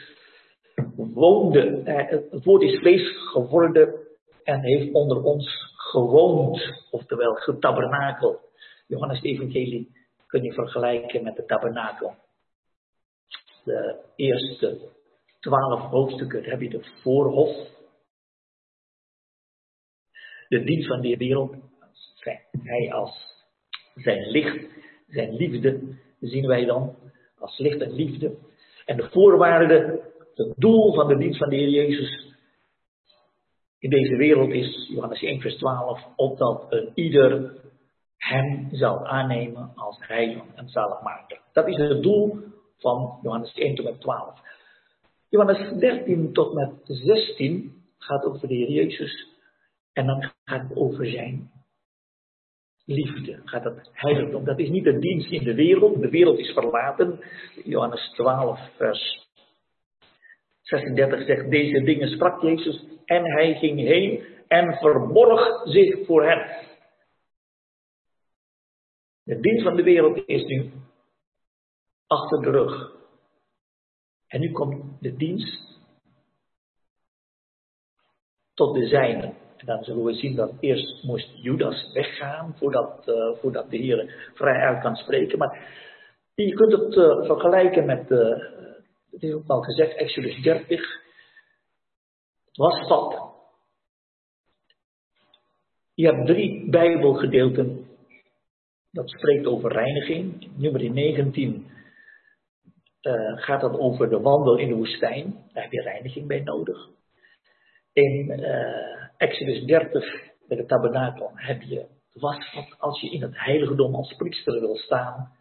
woonde, 0.96 1.82
uh, 1.84 2.30
het 2.30 2.44
woord 2.44 2.62
is 2.62 2.78
vlees 2.78 3.30
geworden 3.32 3.94
en 4.44 4.60
heeft 4.60 4.92
onder 4.92 5.22
ons 5.22 5.74
gewoond, 5.76 6.86
oftewel 6.90 7.34
getabernakel. 7.34 8.40
Johannes 8.86 9.22
evangelie 9.22 9.90
kun 10.26 10.42
je 10.42 10.52
vergelijken 10.52 11.22
met 11.22 11.36
de 11.36 11.44
tabernakel. 11.44 12.14
De 13.64 14.04
eerste 14.16 14.78
twaalf 15.40 15.80
hoofdstukken 15.80 16.44
heb 16.44 16.60
je 16.60 16.68
de 16.68 16.84
voorhof. 17.02 17.56
De 20.48 20.64
dienst 20.64 20.88
van 20.88 21.00
de 21.00 21.16
wereld. 21.16 21.56
Hij 22.62 22.92
als 22.92 23.29
zijn 23.94 24.30
licht, 24.30 24.68
zijn 25.08 25.34
liefde, 25.34 25.80
zien 26.20 26.46
wij 26.46 26.64
dan 26.64 26.96
als 27.38 27.58
licht 27.58 27.80
en 27.80 27.92
liefde. 27.92 28.36
En 28.84 28.96
de 28.96 29.08
voorwaarde, 29.10 30.00
het 30.34 30.52
doel 30.56 30.94
van 30.94 31.08
de 31.08 31.16
dienst 31.16 31.38
van 31.38 31.48
de 31.48 31.56
Heer 31.56 31.68
Jezus 31.68 32.28
in 33.78 33.90
deze 33.90 34.16
wereld 34.16 34.50
is, 34.50 34.88
Johannes 34.90 35.22
1 35.22 35.40
vers 35.40 35.56
12, 35.56 36.06
opdat 36.16 36.66
een 36.68 36.90
ieder 36.94 37.58
hem 38.16 38.68
zal 38.72 39.06
aannemen 39.06 39.72
als 39.74 39.98
heiland 40.00 40.54
en 40.54 40.68
zaligmaker. 40.68 41.40
Dat 41.52 41.68
is 41.68 41.76
het 41.76 42.02
doel 42.02 42.38
van 42.78 43.18
Johannes 43.22 43.54
1 43.54 43.74
tot 43.74 43.84
met 43.84 44.00
12. 44.00 44.40
Johannes 45.28 45.78
13 45.78 46.32
tot 46.32 46.54
met 46.54 46.72
16 46.84 47.82
gaat 47.98 48.24
over 48.24 48.48
de 48.48 48.54
Heer 48.54 48.70
Jezus. 48.70 49.28
En 49.92 50.06
dan 50.06 50.32
gaat 50.44 50.68
het 50.68 50.76
over 50.76 51.06
zijn 51.06 51.50
liefde. 52.84 53.40
Gaat 53.44 53.64
het 53.64 53.90
heiligdom. 53.92 54.44
Dat 54.44 54.58
is 54.58 54.68
niet 54.68 54.84
de 54.84 54.98
dienst 54.98 55.30
in 55.30 55.44
de 55.44 55.54
wereld. 55.54 56.00
De 56.00 56.10
wereld 56.10 56.38
is 56.38 56.52
verlaten. 56.52 57.20
Johannes 57.64 58.10
12 58.14 58.60
vers 58.76 59.28
36 60.62 61.24
zegt 61.24 61.50
deze 61.50 61.82
dingen 61.82 62.08
sprak 62.08 62.42
Jezus 62.42 62.84
en 63.04 63.24
hij 63.24 63.54
ging 63.54 63.78
heen 63.80 64.24
en 64.48 64.78
verborg 64.78 65.62
zich 65.64 66.06
voor 66.06 66.24
hen. 66.24 66.68
De 69.22 69.40
dienst 69.40 69.62
van 69.62 69.76
de 69.76 69.82
wereld 69.82 70.22
is 70.26 70.44
nu 70.44 70.70
achter 72.06 72.40
de 72.42 72.50
rug. 72.50 72.92
En 74.26 74.40
nu 74.40 74.52
komt 74.52 75.00
de 75.00 75.16
dienst 75.16 75.78
tot 78.54 78.74
de 78.74 78.86
zijne. 78.86 79.34
En 79.60 79.66
dan 79.66 79.84
zullen 79.84 80.04
we 80.04 80.14
zien 80.14 80.36
dat 80.36 80.52
eerst 80.60 81.02
moest 81.02 81.30
Judas 81.34 81.92
weggaan 81.92 82.54
voordat, 82.56 83.08
uh, 83.08 83.36
voordat 83.40 83.70
de 83.70 83.76
Heer 83.76 84.30
vrij 84.34 84.60
uit 84.60 84.82
kan 84.82 84.96
spreken. 84.96 85.38
Maar 85.38 85.68
je 86.34 86.54
kunt 86.54 86.72
het 86.72 86.94
uh, 86.94 87.24
vergelijken 87.24 87.86
met, 87.86 88.10
uh, 88.10 88.38
het 89.10 89.48
al 89.48 89.60
gezegd, 89.62 89.96
Exodus 89.96 90.42
30. 90.42 90.68
Het 92.44 92.56
was 92.56 92.88
dat. 92.88 93.28
Je 95.94 96.06
hebt 96.06 96.26
drie 96.26 96.70
Bijbelgedeelten 96.70 97.86
dat 98.90 99.10
spreekt 99.10 99.46
over 99.46 99.72
reiniging. 99.72 100.48
Nummer 100.56 100.90
19 100.90 101.66
uh, 103.02 103.12
gaat 103.34 103.60
dat 103.60 103.78
over 103.78 104.08
de 104.08 104.20
wandel 104.20 104.58
in 104.58 104.68
de 104.68 104.74
woestijn. 104.74 105.44
Daar 105.52 105.62
heb 105.62 105.72
je 105.72 105.82
reiniging 105.82 106.26
bij 106.26 106.40
nodig. 106.40 106.88
In 107.92 108.30
Exodus 109.20 109.64
30, 109.64 110.04
bij 110.48 110.56
de 110.56 110.66
tabernakel, 110.66 111.30
heb 111.34 111.62
je 111.62 111.86
wasvat. 112.12 112.74
Als 112.78 113.00
je 113.00 113.10
in 113.10 113.22
het 113.22 113.38
heiligdom 113.38 113.94
als 113.94 114.14
priester 114.16 114.60
wil 114.60 114.76
staan, 114.76 115.32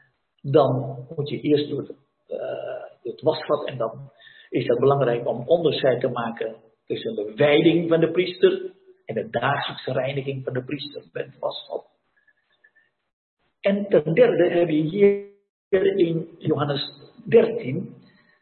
dan 0.41 1.05
moet 1.15 1.29
je 1.29 1.39
eerst 1.39 1.69
door, 1.69 1.95
uh, 2.27 2.39
het 3.03 3.21
wasvat. 3.21 3.67
En 3.67 3.77
dan 3.77 4.11
is 4.49 4.67
het 4.67 4.79
belangrijk 4.79 5.27
om 5.27 5.47
onderscheid 5.47 5.99
te 5.99 6.07
maken 6.07 6.55
tussen 6.85 7.15
de 7.15 7.33
wijding 7.35 7.89
van 7.89 7.99
de 7.99 8.11
priester 8.11 8.73
en 9.05 9.15
de 9.15 9.29
dagelijkse 9.29 9.91
reiniging 9.91 10.43
van 10.43 10.53
de 10.53 10.63
priester 10.63 11.03
bij 11.11 11.23
het 11.23 11.39
wasvat. 11.39 11.85
En 13.59 13.85
ten 13.89 14.13
derde 14.13 14.49
heb 14.49 14.69
je 14.69 14.81
hier 14.81 15.27
in 15.95 16.27
Johannes 16.37 16.91
13. 17.25 17.95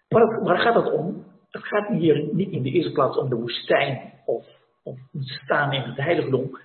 Waar, 0.08 0.44
waar 0.44 0.60
gaat 0.60 0.84
het 0.84 0.94
om? 0.94 1.26
Het 1.50 1.64
gaat 1.64 1.88
hier 1.88 2.34
niet 2.34 2.52
in 2.52 2.62
de 2.62 2.72
eerste 2.72 2.92
plaats 2.92 3.18
om 3.18 3.30
de 3.30 3.36
woestijn 3.36 4.14
of 4.26 4.57
om 4.88 5.24
staan 5.24 5.74
in 5.74 5.82
het 5.82 5.98
heiligdom. 5.98 6.60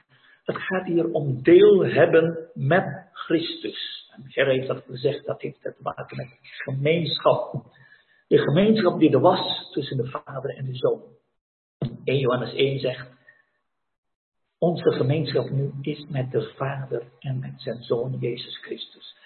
Het 0.45 0.57
gaat 0.57 0.87
hier 0.87 1.13
om 1.13 1.43
deel 1.43 1.85
hebben 1.85 2.51
met 2.55 3.11
Christus. 3.13 4.11
En 4.35 4.47
heeft 4.49 4.67
dat 4.67 4.85
gezegd, 4.85 5.25
dat 5.27 5.41
heeft 5.41 5.63
te 5.63 5.75
maken 5.79 6.17
met 6.17 6.39
gemeenschap. 6.41 7.65
De 8.27 8.39
gemeenschap 8.39 8.99
die 8.99 9.11
er 9.11 9.21
was 9.21 9.71
tussen 9.73 9.97
de 9.97 10.07
Vader 10.07 10.57
en 10.57 10.65
de 10.65 10.75
Zoon. 10.75 11.03
1 12.05 12.19
Johannes 12.19 12.55
1 12.55 12.79
zegt, 12.79 13.11
onze 14.59 14.93
gemeenschap 14.93 15.51
nu 15.51 15.73
is 15.81 16.07
met 16.09 16.31
de 16.31 16.53
Vader 16.57 17.03
en 17.19 17.39
met 17.39 17.53
zijn 17.57 17.83
Zoon 17.83 18.17
Jezus 18.21 18.59
Christus. 18.59 19.17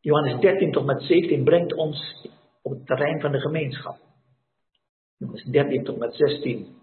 Johannes 0.00 0.40
13 0.40 0.72
tot 0.72 0.84
met 0.84 1.02
17 1.02 1.44
brengt 1.44 1.74
ons 1.74 2.28
op 2.62 2.72
het 2.72 2.86
terrein 2.86 3.20
van 3.20 3.32
de 3.32 3.40
gemeenschap. 3.40 3.98
Johannes 5.16 5.44
13 5.44 5.84
tot 5.84 5.98
met 5.98 6.14
16 6.14 6.82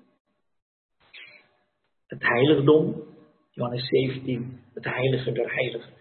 het 2.11 2.23
heiligdom. 2.27 3.03
Johannes 3.51 3.87
17 3.87 4.59
het 4.73 4.85
heilige 4.85 5.31
der 5.31 5.53
heiligen. 5.53 5.93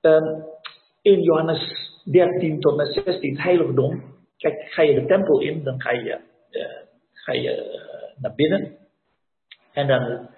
Um, 0.00 0.44
in 1.02 1.22
Johannes 1.22 1.62
13 2.04 2.60
tot 2.60 2.76
met 2.76 2.92
16 2.92 3.30
het 3.30 3.42
heiligdom. 3.42 4.02
Kijk, 4.36 4.62
ga 4.72 4.82
je 4.82 4.94
de 4.94 5.06
tempel 5.06 5.40
in, 5.40 5.64
dan 5.64 5.80
ga 5.80 5.90
je, 5.90 6.20
uh, 6.50 6.62
ga 7.12 7.32
je 7.32 7.56
uh, 7.56 8.22
naar 8.22 8.34
binnen. 8.34 8.76
En 9.72 9.86
dan 9.86 10.28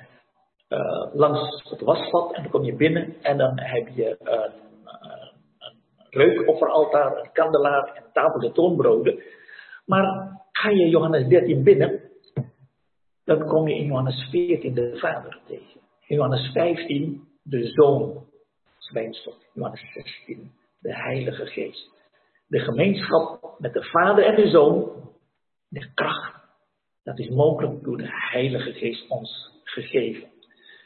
uh, 0.68 1.14
langs 1.14 1.70
het 1.70 1.80
wasvat 1.80 2.32
en 2.32 2.42
dan 2.42 2.50
kom 2.50 2.64
je 2.64 2.74
binnen 2.74 3.14
en 3.22 3.38
dan 3.38 3.58
heb 3.60 3.88
je 3.88 4.16
een, 4.20 4.52
een 5.58 5.76
reukofferaltaar, 6.10 7.16
een 7.16 7.32
kandelaar 7.32 7.92
en 7.94 8.04
tafel 8.12 8.40
de 8.40 8.52
toonbroden. 8.52 9.22
Maar 9.86 10.40
ga 10.52 10.70
je 10.70 10.88
Johannes 10.88 11.28
13 11.28 11.62
binnen, 11.62 12.00
dan 13.24 13.46
kom 13.46 13.68
je 13.68 13.74
in 13.74 13.86
Johannes 13.86 14.28
14 14.30 14.74
de 14.74 14.98
Vader 14.98 15.40
tegen. 15.46 15.80
In 16.06 16.16
Johannes 16.16 16.52
15 16.52 17.28
de 17.42 17.66
Zoon, 17.66 18.26
zwijnstok. 18.78 19.36
Johannes 19.52 19.92
16 19.92 20.52
de 20.78 20.96
Heilige 20.96 21.46
Geest. 21.46 21.90
De 22.46 22.58
gemeenschap 22.58 23.54
met 23.58 23.72
de 23.72 23.82
Vader 23.82 24.24
en 24.24 24.36
de 24.36 24.48
Zoon, 24.48 24.90
de 25.68 25.92
kracht 25.94 26.42
dat 27.02 27.18
is 27.18 27.28
mogelijk 27.28 27.84
door 27.84 27.96
de 27.96 28.08
Heilige 28.30 28.72
Geest 28.72 29.08
ons 29.10 29.60
gegeven. 29.64 30.28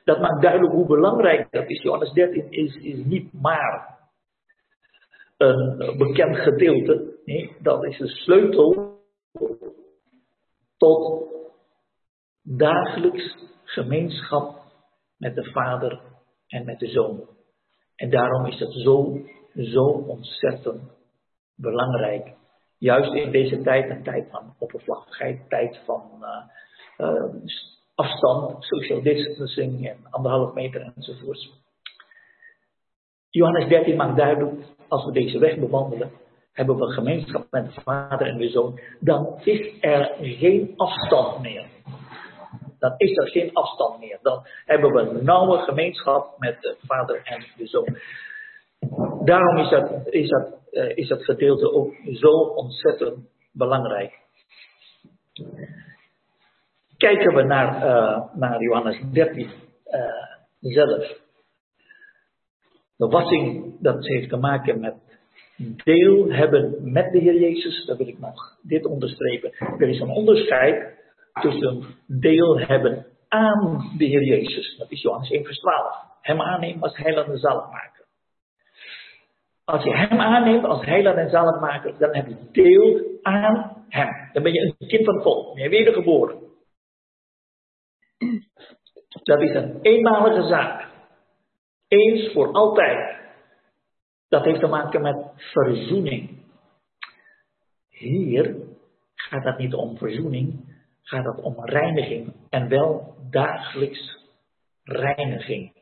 Dat 0.05 0.21
maakt 0.21 0.43
duidelijk 0.43 0.73
hoe 0.73 0.87
belangrijk 0.87 1.51
dat 1.51 1.69
is. 1.69 1.83
Johannes 1.83 2.13
13 2.13 2.51
is, 2.51 2.75
is 2.75 3.05
niet 3.05 3.33
maar 3.33 3.99
een 5.37 5.95
bekend 5.99 6.37
gedeelte. 6.37 7.19
Nee, 7.25 7.57
dat 7.63 7.85
is 7.85 7.99
de 7.99 8.09
sleutel 8.09 9.01
tot 10.77 11.35
dagelijks 12.49 13.37
gemeenschap 13.65 14.63
met 15.17 15.35
de 15.35 15.45
Vader 15.45 16.01
en 16.47 16.65
met 16.65 16.79
de 16.79 16.89
Zoon. 16.89 17.29
En 17.97 18.11
daarom 18.11 18.47
is 18.47 18.59
dat 18.59 18.73
zo, 18.73 19.21
zo 19.55 19.85
ontzettend 19.85 20.83
belangrijk 21.57 22.37
Juist 22.79 23.13
in 23.13 23.31
deze 23.31 23.63
tijd, 23.63 23.91
een 23.91 24.03
tijd 24.03 24.29
van 24.31 24.55
oppervlakkigheid, 24.59 25.49
tijd 25.49 25.81
van 25.85 26.03
uh, 26.21 27.09
uh, 27.09 27.25
afstand, 27.95 28.65
social 28.65 29.03
distancing 29.03 29.89
en 29.89 29.97
anderhalf 30.11 30.55
meter 30.55 30.93
enzovoorts. 30.97 31.51
Johannes 33.31 33.69
13 33.69 33.97
maakt 33.97 34.17
duidelijk, 34.17 34.67
als 34.89 35.05
we 35.05 35.13
deze 35.13 35.39
weg 35.39 35.59
bewandelen, 35.59 36.11
hebben 36.53 36.77
we 36.77 36.93
gemeenschap 36.93 37.47
met 37.51 37.75
de 37.75 37.81
Vader 37.81 38.27
en 38.27 38.39
de 38.39 38.49
Zoon, 38.49 38.81
dan 39.01 39.41
is 39.45 39.73
er 39.81 40.17
geen 40.21 40.73
afstand 40.77 41.43
meer. 41.43 41.67
Dan 42.79 42.95
is 42.97 43.17
er 43.17 43.29
geen 43.29 43.53
afstand 43.53 43.99
meer. 43.99 44.19
Dan 44.23 44.47
hebben 44.65 44.93
we 44.93 45.01
een 45.01 45.25
nauwe 45.25 45.59
gemeenschap 45.59 46.39
met 46.39 46.61
de 46.61 46.77
Vader 46.87 47.21
en 47.25 47.45
de 47.57 47.67
Zoon. 47.67 47.99
Daarom 49.25 49.57
is 49.57 49.69
dat, 49.69 50.07
is 50.07 50.29
dat 50.29 50.57
uh, 50.77 50.97
is 50.97 51.09
dat 51.09 51.25
gedeelte 51.25 51.73
ook 51.73 51.95
zo 52.13 52.31
ontzettend 52.31 53.29
belangrijk. 53.53 54.19
Kijken 56.97 57.35
we 57.35 57.43
naar, 57.43 57.77
uh, 57.77 58.35
naar 58.35 58.63
Johannes 58.63 59.03
13 59.13 59.51
uh, 59.91 60.01
zelf. 60.61 61.25
De 62.97 63.07
wassing, 63.07 63.77
dat 63.81 64.07
heeft 64.07 64.29
te 64.29 64.37
maken 64.37 64.81
met 64.81 64.95
deel 65.85 66.33
hebben 66.33 66.93
met 66.93 67.13
de 67.13 67.19
Heer 67.19 67.41
Jezus, 67.41 67.85
dan 67.87 67.97
wil 67.97 68.09
ik 68.09 68.19
nog 68.19 68.59
dit 68.63 68.85
onderstrepen. 68.85 69.53
Er 69.79 69.89
is 69.89 70.01
een 70.01 70.11
onderscheid 70.11 70.95
tussen 71.41 71.85
deel 72.07 72.59
hebben 72.59 73.07
aan 73.29 73.93
de 73.99 74.05
Heer 74.05 74.25
Jezus. 74.25 74.77
Dat 74.77 74.91
is 74.91 75.03
Johannes 75.03 75.31
1 75.31 75.45
vers 75.45 75.59
12. 75.59 75.97
Hem 76.21 76.41
aannemen 76.41 76.83
als 76.83 76.97
heiland 76.97 77.29
en 77.29 77.39
zaligmaker. 77.39 78.05
Als 79.65 79.85
je 79.85 79.97
hem 79.97 80.21
aanneemt 80.21 80.65
als 80.65 80.85
heiland 80.85 81.17
en 81.17 81.31
zaligmaker, 81.31 81.99
dan 81.99 82.15
heb 82.15 82.27
je 82.27 82.37
deel 82.53 83.19
aan 83.23 83.85
hem. 83.89 84.31
Dan 84.33 84.43
ben 84.43 84.53
je 84.53 84.75
een 84.79 84.89
kind 84.89 85.05
van 85.05 85.21
God. 85.21 85.55
Ben 85.55 85.63
je 85.63 85.69
wedergeboren. 85.69 86.39
Dat 89.23 89.43
is 89.43 89.55
een 89.55 89.79
eenmalige 89.83 90.43
zaak. 90.43 90.89
Eens 91.89 92.33
voor 92.33 92.53
altijd. 92.53 93.17
Dat 94.29 94.45
heeft 94.45 94.61
te 94.61 94.67
maken 94.67 95.03
met 95.03 95.33
verzoening. 95.37 96.45
Hier 97.89 98.57
gaat 99.15 99.45
het 99.45 99.59
niet 99.59 99.75
om 99.75 99.97
verzoening, 99.97 100.66
gaat 101.07 101.25
het 101.25 101.41
om 101.41 101.65
reiniging. 101.65 102.33
En 102.51 102.69
wel 102.69 103.15
dagelijks 103.31 104.19
reiniging. 104.83 105.73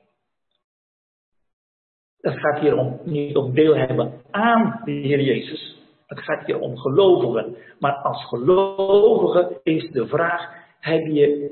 Het 2.20 2.38
gaat 2.38 2.60
hier 2.60 2.76
om, 2.76 3.00
niet 3.04 3.36
om 3.36 3.54
deel 3.54 3.76
hebben 3.76 4.22
aan 4.30 4.80
de 4.84 4.90
Heer 4.90 5.20
Jezus. 5.20 5.76
Het 6.06 6.20
gaat 6.20 6.46
hier 6.46 6.58
om 6.58 6.76
gelovigen. 6.76 7.56
Maar 7.78 7.94
als 7.94 8.24
gelovige 8.24 9.60
is 9.62 9.90
de 9.90 10.06
vraag: 10.06 10.54
heb 10.80 11.06
je 11.06 11.50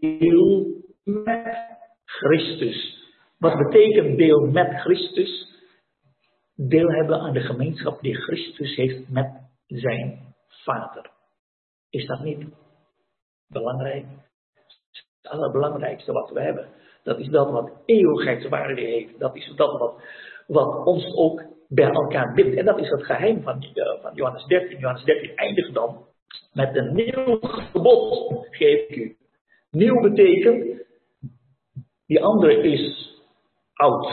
deel 0.00 0.66
met 1.04 1.56
Christus? 2.04 3.02
Wat 3.38 3.58
betekent 3.58 4.18
deel 4.18 4.46
met 4.46 4.80
Christus? 4.80 5.52
Deel 6.56 6.88
hebben 6.88 7.20
aan 7.20 7.32
de 7.32 7.40
gemeenschap 7.40 8.00
die 8.00 8.14
Christus 8.14 8.76
heeft 8.76 9.08
met 9.08 9.30
zijn 9.66 10.34
Vader. 10.48 11.13
Is 11.94 12.06
dat 12.06 12.20
niet 12.20 12.44
belangrijk? 13.48 14.04
Het 15.22 15.32
allerbelangrijkste 15.32 16.12
wat 16.12 16.30
we 16.30 16.40
hebben. 16.40 16.68
Dat 17.02 17.18
is 17.18 17.28
dat 17.28 17.50
wat 17.50 17.70
eeuwigheidswaarde 17.84 18.80
heeft. 18.80 19.18
Dat 19.18 19.36
is 19.36 19.52
dat 19.56 19.78
wat, 19.78 20.02
wat 20.46 20.86
ons 20.86 21.14
ook 21.16 21.42
bij 21.68 21.90
elkaar 21.90 22.34
bindt. 22.34 22.56
En 22.56 22.64
dat 22.64 22.78
is 22.78 22.88
het 22.88 23.04
geheim 23.04 23.42
van, 23.42 23.64
uh, 23.74 24.02
van 24.02 24.14
Johannes 24.14 24.44
13. 24.44 24.78
Johannes 24.78 25.04
13 25.04 25.36
eindigt 25.36 25.74
dan 25.74 26.06
met 26.52 26.76
een 26.76 26.94
nieuw 26.94 27.38
gebod 27.40 28.46
geef 28.50 28.88
ik 28.88 28.96
u. 28.96 29.16
Nieuw 29.70 30.00
betekent, 30.00 30.82
die 32.06 32.22
andere 32.22 32.62
is 32.62 33.14
oud. 33.74 34.08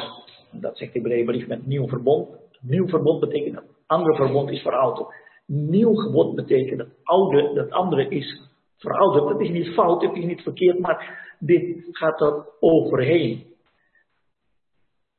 Dat 0.52 0.78
zegt 0.78 0.94
de 0.94 1.00
Hebreeënbrief 1.00 1.48
met 1.48 1.66
nieuw 1.66 1.88
verbond. 1.88 2.30
Nieuw 2.60 2.88
verbond 2.88 3.20
betekent 3.20 3.56
dat 3.56 3.64
andere 3.86 4.16
verbond 4.16 4.50
is 4.50 4.62
verouderd. 4.62 5.14
Nieuw 5.46 5.94
gebod 5.94 6.36
betekent 6.36 6.78
dat 6.78 6.88
oude, 7.04 7.54
dat 7.54 7.72
andere 7.72 8.08
is 8.08 8.42
verouderd. 8.78 9.28
Dat 9.28 9.42
is 9.42 9.50
niet 9.50 9.74
fout, 9.74 10.02
het 10.02 10.16
is 10.16 10.26
niet 10.26 10.42
verkeerd, 10.42 10.80
maar 10.80 11.36
dit 11.40 11.88
gaat 11.92 12.22
er 12.22 12.46
overheen. 12.60 13.44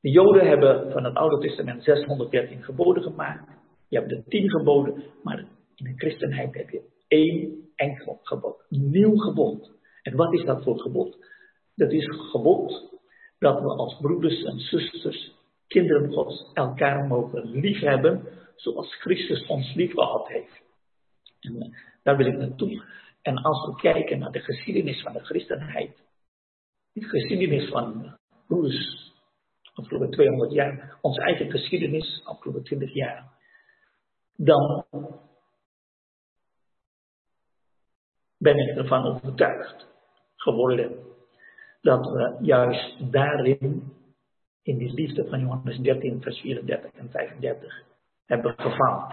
De 0.00 0.10
Joden 0.10 0.46
hebben 0.46 0.92
van 0.92 1.04
het 1.04 1.14
Oude 1.14 1.38
Testament 1.46 1.84
613 1.84 2.62
geboden 2.62 3.02
gemaakt. 3.02 3.50
Je 3.88 3.98
hebt 3.98 4.08
de 4.08 4.22
10 4.28 4.50
geboden, 4.50 5.02
maar 5.22 5.38
in 5.74 5.84
de 5.84 5.92
christenheid 5.96 6.54
heb 6.54 6.70
je 6.70 6.82
één 7.08 7.68
enkel 7.76 8.18
gebod. 8.22 8.64
Nieuw 8.68 9.16
gebod. 9.16 9.70
En 10.02 10.16
wat 10.16 10.32
is 10.32 10.44
dat 10.44 10.62
voor 10.62 10.78
gebod? 10.78 11.16
Dat 11.74 11.90
is 11.90 12.06
gebod 12.30 12.90
dat 13.38 13.60
we 13.60 13.68
als 13.68 13.98
broeders 14.00 14.42
en 14.42 14.58
zusters, 14.58 15.34
kinderen 15.66 16.12
Gods, 16.12 16.50
elkaar 16.54 17.06
mogen 17.06 17.50
liefhebben 17.50 18.22
zoals 18.56 18.94
Christus 18.94 19.46
ons 19.46 19.74
lief 19.74 19.92
gehad 19.92 20.28
heeft. 20.28 20.62
En 21.40 21.62
eh, 21.62 21.68
daar 22.02 22.16
wil 22.16 22.26
ik 22.26 22.36
naartoe. 22.36 22.84
En 23.22 23.36
als 23.36 23.66
we 23.66 23.74
kijken 23.74 24.18
naar 24.18 24.32
de 24.32 24.40
geschiedenis 24.40 25.02
van 25.02 25.12
de 25.12 25.24
christenheid, 25.24 26.02
de 26.92 27.02
geschiedenis 27.02 27.68
van 27.68 28.16
broeders, 28.46 29.12
afgelopen 29.74 30.10
200 30.10 30.52
jaar, 30.52 30.98
onze 31.00 31.20
eigen 31.20 31.50
geschiedenis, 31.50 32.20
afgelopen 32.24 32.62
20 32.62 32.94
jaar, 32.94 33.32
dan 34.36 34.84
ben 38.38 38.58
ik 38.58 38.76
ervan 38.76 39.04
overtuigd 39.04 39.86
geworden 40.36 41.10
dat 41.80 42.06
we 42.06 42.36
juist 42.40 43.12
daarin, 43.12 43.92
in 44.62 44.78
die 44.78 44.92
liefde 44.92 45.28
van 45.28 45.40
Johannes 45.40 45.78
13, 45.78 46.22
vers 46.22 46.40
34 46.40 46.92
en 46.92 47.10
35, 47.10 47.84
hebben 48.32 48.54
gefaald. 48.56 49.12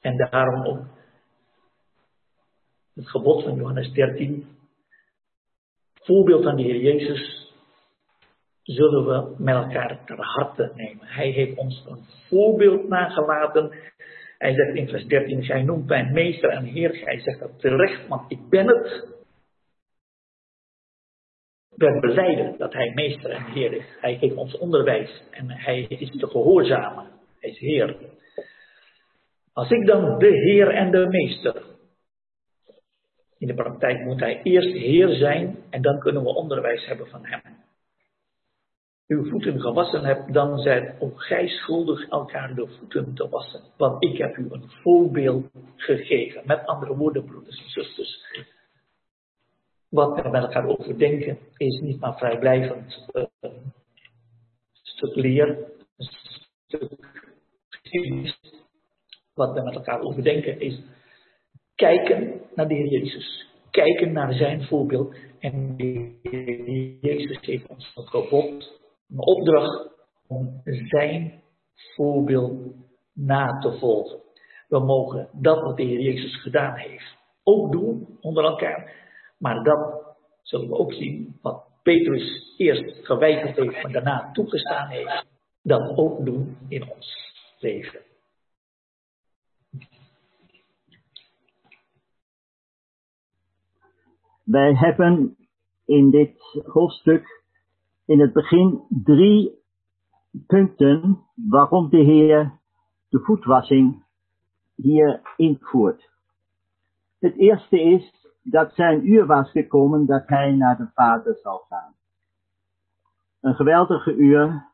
En 0.00 0.16
daarom 0.16 0.66
ook 0.66 0.86
het 2.94 3.08
gebod 3.08 3.42
van 3.42 3.54
Johannes 3.54 3.92
13, 3.92 4.46
voorbeeld 5.94 6.42
van 6.44 6.56
de 6.56 6.62
Heer 6.62 6.80
Jezus, 6.80 7.52
zullen 8.62 9.06
we 9.06 9.34
met 9.42 9.54
elkaar 9.54 10.04
ter 10.04 10.18
harte 10.20 10.72
nemen. 10.74 11.06
Hij 11.06 11.30
heeft 11.30 11.56
ons 11.56 11.84
een 11.88 12.04
voorbeeld 12.28 12.88
nagelaten. 12.88 13.72
Hij 14.38 14.54
zegt 14.54 14.74
in 14.74 14.88
vers 14.88 15.06
13, 15.06 15.44
gij 15.44 15.62
noemt 15.62 15.86
mij 15.86 16.04
meester 16.04 16.50
en 16.50 16.64
heer. 16.64 17.04
Hij 17.04 17.20
zegt 17.20 17.38
dat 17.38 17.60
terecht, 17.60 18.08
want 18.08 18.30
ik 18.32 18.48
ben 18.48 18.66
het. 18.66 19.16
We 21.68 21.98
beleiden 22.00 22.58
dat 22.58 22.72
hij 22.72 22.92
meester 22.94 23.30
en 23.30 23.44
heer 23.44 23.72
is. 23.72 23.86
Hij 24.00 24.18
geeft 24.18 24.36
ons 24.36 24.58
onderwijs 24.58 25.22
en 25.30 25.50
hij 25.50 25.82
is 25.82 26.10
te 26.10 26.26
gehoorzamen. 26.26 27.17
Hij 27.40 27.50
is 27.50 27.58
heer. 27.58 27.96
Als 29.52 29.70
ik 29.70 29.86
dan 29.86 30.18
de 30.18 30.28
heer 30.28 30.68
en 30.68 30.90
de 30.90 31.06
meester 31.08 31.68
in 33.38 33.46
de 33.46 33.54
praktijk 33.54 34.04
moet 34.04 34.20
hij 34.20 34.42
eerst 34.42 34.72
Heer 34.72 35.08
zijn 35.08 35.56
en 35.70 35.82
dan 35.82 35.98
kunnen 35.98 36.22
we 36.22 36.34
onderwijs 36.34 36.86
hebben 36.86 37.06
van 37.06 37.24
Hem. 37.24 37.42
Uw 39.06 39.28
voeten 39.28 39.60
gewassen 39.60 40.04
hebt, 40.04 40.32
dan 40.32 40.58
zijt 40.58 41.00
ook 41.00 41.22
gij 41.22 41.48
schuldig 41.48 42.08
elkaar 42.08 42.54
de 42.54 42.66
voeten 42.66 43.14
te 43.14 43.28
wassen. 43.28 43.62
Want 43.76 44.04
ik 44.04 44.18
heb 44.18 44.36
u 44.36 44.46
een 44.50 44.70
voorbeeld 44.82 45.46
gegeven. 45.76 46.42
Met 46.44 46.66
andere 46.66 46.96
woorden, 46.96 47.24
broeders 47.24 47.62
en 47.62 47.68
zusters. 47.70 48.20
Wat 49.88 50.22
we 50.22 50.28
met 50.28 50.42
elkaar 50.42 50.66
overdenken 50.66 51.38
is 51.56 51.80
niet 51.80 52.00
maar 52.00 52.18
vrijblijvend 52.18 53.08
uh, 53.12 53.24
een 53.40 53.72
stuk 54.82 55.14
leer, 55.14 55.48
een 55.96 56.08
stuk 56.66 57.17
Wat 59.34 59.54
we 59.54 59.62
met 59.62 59.74
elkaar 59.74 60.00
overdenken 60.00 60.60
is 60.60 60.80
kijken 61.74 62.40
naar 62.54 62.68
de 62.68 62.74
Heer 62.74 62.86
Jezus. 62.86 63.46
Kijken 63.70 64.12
naar 64.12 64.32
zijn 64.32 64.64
voorbeeld. 64.64 65.16
En 65.38 65.76
de 65.76 66.18
Heer 66.22 66.98
Jezus 67.00 67.40
heeft 67.40 67.66
ons 67.66 67.92
een 67.94 68.06
gebod, 68.06 68.80
een 69.08 69.26
opdracht 69.26 69.90
om 70.26 70.60
zijn 70.64 71.42
voorbeeld 71.94 72.74
na 73.14 73.58
te 73.58 73.78
volgen. 73.78 74.20
We 74.68 74.78
mogen 74.78 75.28
dat 75.32 75.62
wat 75.62 75.76
de 75.76 75.82
Heer 75.82 76.00
Jezus 76.00 76.40
gedaan 76.40 76.76
heeft 76.76 77.16
ook 77.48 77.72
doen 77.72 78.18
onder 78.20 78.44
elkaar. 78.44 78.92
Maar 79.38 79.62
dat 79.62 80.14
zullen 80.42 80.68
we 80.68 80.74
ook 80.74 80.92
zien 80.92 81.38
wat 81.42 81.64
Petrus 81.82 82.54
eerst 82.56 83.06
geweigerd 83.06 83.56
heeft, 83.56 83.82
maar 83.82 83.92
daarna 83.92 84.30
toegestaan 84.32 84.88
heeft. 84.88 85.26
Dat 85.62 85.96
ook 85.96 86.24
doen 86.24 86.56
in 86.68 86.90
ons 86.90 87.27
leven. 87.60 88.00
Wij 94.44 94.74
hebben 94.74 95.36
in 95.84 96.10
dit 96.10 96.62
hoofdstuk 96.66 97.42
in 98.04 98.20
het 98.20 98.32
begin 98.32 98.82
drie 98.88 99.62
punten 100.46 101.26
waarom 101.34 101.88
de 101.88 101.96
Heer 101.96 102.58
de 103.08 103.18
voetwassing 103.18 104.04
hier 104.74 105.20
invoert. 105.36 106.10
Het 107.18 107.36
eerste 107.36 107.80
is 107.80 108.28
dat 108.42 108.74
zijn 108.74 109.08
uur 109.08 109.26
was 109.26 109.50
gekomen 109.50 110.06
dat 110.06 110.26
hij 110.26 110.52
naar 110.52 110.76
de 110.76 110.90
Vader 110.94 111.38
zal 111.42 111.58
gaan. 111.68 111.94
Een 113.40 113.54
geweldige 113.54 114.14
uur 114.14 114.66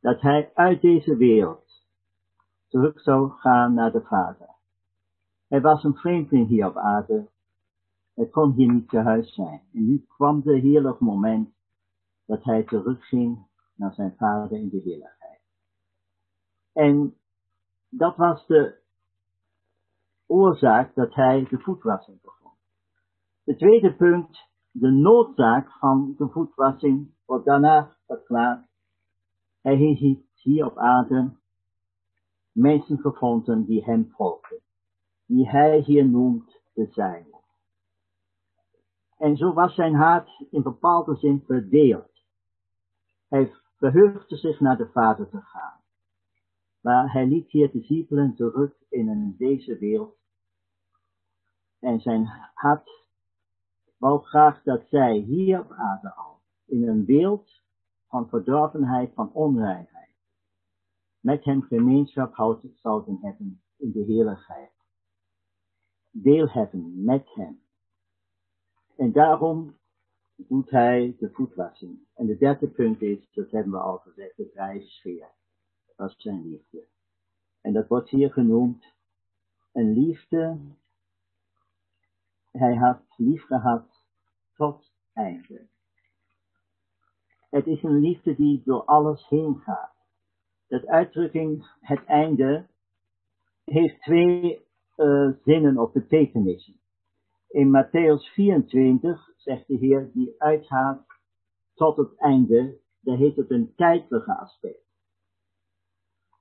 dat 0.00 0.20
hij 0.20 0.50
uit 0.54 0.80
deze 0.80 1.16
wereld 1.16 1.69
terug 2.70 3.00
zou 3.00 3.30
gaan 3.30 3.74
naar 3.74 3.92
de 3.92 4.00
Vader. 4.00 4.48
Hij 5.48 5.60
was 5.60 5.84
een 5.84 5.94
vreemdeling 5.94 6.48
hier 6.48 6.66
op 6.66 6.76
aarde 6.76 7.28
hij 8.20 8.28
kon 8.28 8.52
hier 8.52 8.72
niet 8.72 8.88
thuis 8.88 9.34
zijn. 9.34 9.62
En 9.72 9.86
nu 9.86 10.04
kwam 10.08 10.42
de 10.42 10.58
heerlijk 10.58 11.00
moment 11.00 11.54
dat 12.26 12.44
hij 12.44 12.64
terugging 12.64 13.46
naar 13.74 13.94
zijn 13.94 14.14
vader 14.16 14.58
in 14.58 14.68
de 14.68 14.80
heerlijkheid. 14.80 15.40
En 16.72 17.16
dat 17.88 18.16
was 18.16 18.46
de 18.46 18.78
oorzaak 20.26 20.94
dat 20.94 21.14
hij 21.14 21.46
de 21.50 21.58
voetwassing 21.58 22.20
begon. 22.20 22.52
De 23.44 23.56
tweede 23.56 23.96
punt, 23.96 24.48
de 24.70 24.90
noodzaak 24.90 25.72
van 25.72 26.14
de 26.16 26.28
voetwassing 26.28 27.14
wordt 27.26 27.44
daarna 27.44 27.96
verklaard. 28.06 28.66
Hij 29.60 29.76
heeft 29.76 30.40
hier 30.42 30.66
op 30.66 30.78
aarde 30.78 31.36
mensen 32.52 32.98
gevonden 32.98 33.64
die 33.64 33.84
hem 33.84 34.10
volgden, 34.16 34.60
die 35.26 35.48
hij 35.48 35.78
hier 35.78 36.08
noemt 36.08 36.60
de 36.72 36.86
zijne. 36.90 37.38
En 39.16 39.36
zo 39.36 39.52
was 39.52 39.74
zijn 39.74 39.94
hart 39.94 40.46
in 40.50 40.62
bepaalde 40.62 41.16
zin 41.16 41.42
verdeeld. 41.46 42.24
Hij 43.28 43.52
verheugde 43.76 44.36
zich 44.36 44.60
naar 44.60 44.76
de 44.76 44.88
Vader 44.92 45.28
te 45.28 45.40
gaan. 45.40 45.80
Maar 46.80 47.12
hij 47.12 47.26
liet 47.26 47.50
hier 47.50 47.70
discipelen 47.70 48.34
terug 48.34 48.72
in 48.88 49.34
deze 49.38 49.78
wereld. 49.78 50.18
En 51.78 52.00
zijn 52.00 52.26
hart 52.54 52.90
wou 53.96 54.22
graag 54.22 54.62
dat 54.62 54.86
zij 54.88 55.16
hier 55.16 55.60
op 55.60 55.70
aarde 55.72 56.14
al, 56.14 56.40
in 56.66 56.88
een 56.88 57.04
beeld 57.04 57.62
van 58.08 58.28
verdorvenheid, 58.28 59.14
van 59.14 59.32
onreinheid, 59.32 59.99
met 61.20 61.44
hem 61.44 61.62
gemeenschap 61.62 62.34
zouden 62.74 63.18
hebben 63.20 63.62
in 63.76 63.92
de 63.92 64.02
heerlijkheid. 64.02 64.70
Deel 66.10 66.48
hebben 66.48 67.04
met 67.04 67.34
hem. 67.34 67.62
En 68.96 69.12
daarom 69.12 69.78
doet 70.36 70.70
hij 70.70 71.16
de 71.18 71.30
voetwassing. 71.32 71.98
En 72.14 72.26
de 72.26 72.36
derde 72.36 72.68
punt 72.68 73.02
is, 73.02 73.30
dat 73.30 73.50
hebben 73.50 73.72
we 73.72 73.78
al 73.78 73.98
gezegd, 73.98 74.36
de 74.36 74.50
drijfsfeer. 74.50 75.28
Dat 75.96 76.10
is 76.10 76.22
zijn 76.22 76.48
liefde. 76.48 76.86
En 77.60 77.72
dat 77.72 77.88
wordt 77.88 78.10
hier 78.10 78.32
genoemd 78.32 78.84
een 79.72 79.92
liefde. 79.92 80.58
Hij 82.50 82.74
had 82.74 83.02
lief 83.16 83.42
gehad 83.42 84.04
tot 84.54 84.92
einde. 85.12 85.68
Het 87.50 87.66
is 87.66 87.82
een 87.82 87.98
liefde 87.98 88.34
die 88.34 88.62
door 88.64 88.84
alles 88.84 89.28
heen 89.28 89.58
gaat. 89.58 89.99
Dat 90.70 90.86
uitdrukking, 90.86 91.66
het 91.80 92.04
einde, 92.04 92.66
heeft 93.64 94.02
twee 94.02 94.64
uh, 94.96 95.30
zinnen 95.44 95.78
of 95.78 95.92
betekenissen. 95.92 96.80
In 97.48 97.70
Matthäus 97.70 98.32
24 98.32 99.32
zegt 99.36 99.66
de 99.66 99.76
Heer, 99.76 100.10
die 100.12 100.34
uitgaat 100.38 101.06
tot 101.74 101.96
het 101.96 102.16
einde, 102.16 102.78
daar 103.00 103.16
heeft 103.16 103.36
het 103.36 103.50
een 103.50 103.74
tijdelijke 103.76 104.38
aspect. 104.38 104.84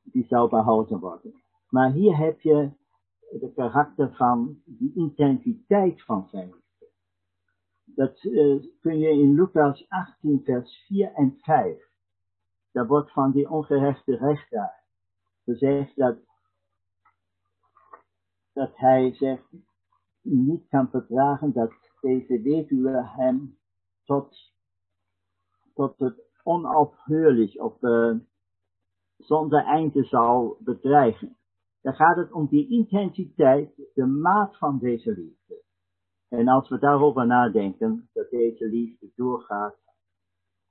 Die 0.03 0.25
zou 0.25 0.49
behouden 0.49 0.99
worden. 0.99 1.33
Maar 1.69 1.91
hier 1.91 2.17
heb 2.17 2.41
je 2.41 2.71
de 3.29 3.51
karakter 3.55 4.15
van 4.15 4.61
die 4.65 4.91
intensiteit 4.95 6.03
van 6.03 6.27
zijn 6.31 6.53
dat 7.95 8.23
uh, 8.23 8.63
kun 8.79 8.99
je 8.99 9.09
in 9.09 9.33
Lucas 9.33 9.85
18, 9.89 10.41
vers 10.43 10.85
4 10.87 11.13
en 11.13 11.37
5. 11.41 11.88
Daar 12.79 12.87
wordt 12.87 13.11
van 13.11 13.31
die 13.31 13.49
ongerechte 13.49 14.15
rechter 14.15 14.71
gezegd 15.43 15.95
dat, 15.95 16.17
dat 18.53 18.77
hij 18.77 19.13
zegt, 19.13 19.47
niet 20.21 20.67
kan 20.67 20.89
verdragen 20.89 21.53
dat 21.53 21.71
deze 22.01 22.41
weduwe 22.41 23.03
hem 23.05 23.57
tot, 24.03 24.53
tot 25.73 25.99
het 25.99 26.23
onaufhörlich 26.43 27.57
of 27.57 27.81
uh, 27.81 28.15
zonder 29.17 29.63
einde 29.63 30.03
zou 30.03 30.55
bedreigen. 30.59 31.37
Dan 31.81 31.93
gaat 31.93 32.15
het 32.15 32.31
om 32.31 32.47
die 32.47 32.69
intensiteit, 32.69 33.75
de 33.93 34.05
maat 34.05 34.57
van 34.57 34.77
deze 34.79 35.11
liefde. 35.11 35.63
En 36.29 36.47
als 36.47 36.69
we 36.69 36.79
daarover 36.79 37.25
nadenken, 37.25 38.09
dat 38.13 38.29
deze 38.29 38.67
liefde 38.67 39.11
doorgaat, 39.15 39.88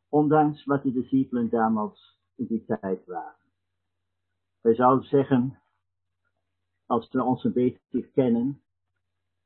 ondanks 0.08 0.64
wat 0.64 0.82
de 0.82 0.92
discipelen 0.92 1.48
damals 1.48 2.20
in 2.34 2.46
die 2.46 2.64
tijd 2.64 3.06
waren. 3.06 3.36
Wij 4.60 4.74
zouden 4.74 5.08
zeggen, 5.08 5.62
als 6.86 7.10
we 7.10 7.22
ons 7.22 7.44
een 7.44 7.52
beetje 7.52 8.10
kennen, 8.10 8.62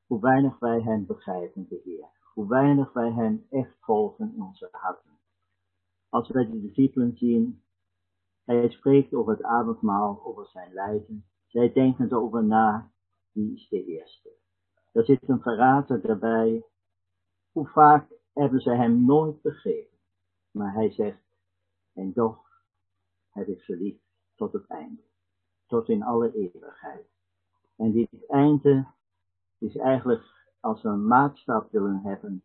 hoe 0.07 0.20
weinig 0.20 0.59
wij 0.59 0.81
hem 0.81 1.07
begrijpen, 1.07 1.66
de 1.68 1.81
Heer. 1.85 2.09
Hoe 2.35 2.48
weinig 2.48 2.92
wij 2.92 3.12
hem 3.12 3.46
echt 3.51 3.77
volgen 3.81 4.33
in 4.35 4.42
onze 4.42 4.68
harten. 4.70 5.18
Als 6.09 6.29
wij 6.29 6.51
de 6.51 6.61
discipelen 6.61 7.16
zien, 7.16 7.62
hij 8.44 8.70
spreekt 8.70 9.14
over 9.14 9.33
het 9.33 9.42
avondmaal, 9.42 10.25
over 10.25 10.46
zijn 10.46 10.72
lijden. 10.72 11.25
Zij 11.46 11.72
denken 11.72 12.07
erover 12.07 12.44
na, 12.44 12.90
wie 13.33 13.55
is 13.55 13.68
de 13.68 13.85
eerste. 13.85 14.31
Er 14.92 15.05
zit 15.05 15.29
een 15.29 15.40
verrader 15.40 16.01
daarbij. 16.01 16.64
Hoe 17.53 17.66
vaak 17.68 18.12
hebben 18.33 18.61
ze 18.61 18.70
hem 18.70 19.05
nooit 19.05 19.42
begrepen. 19.42 19.91
Maar 20.52 20.72
hij 20.72 20.90
zegt, 20.90 21.22
en 21.92 22.12
toch 22.12 22.64
heb 23.30 23.48
ik 23.48 23.62
ze 23.62 23.76
lief 23.76 24.00
tot 24.34 24.52
het 24.52 24.66
einde. 24.66 25.02
Tot 25.66 25.88
in 25.88 26.02
alle 26.02 26.34
eeuwigheid. 26.34 27.06
En 27.76 27.92
dit 27.92 28.26
einde 28.26 28.86
is 29.58 29.76
eigenlijk, 29.76 30.22
als 30.60 30.82
we 30.82 30.88
een 30.88 31.06
maatstaf 31.06 31.70
willen 31.70 32.00
hebben, 32.02 32.44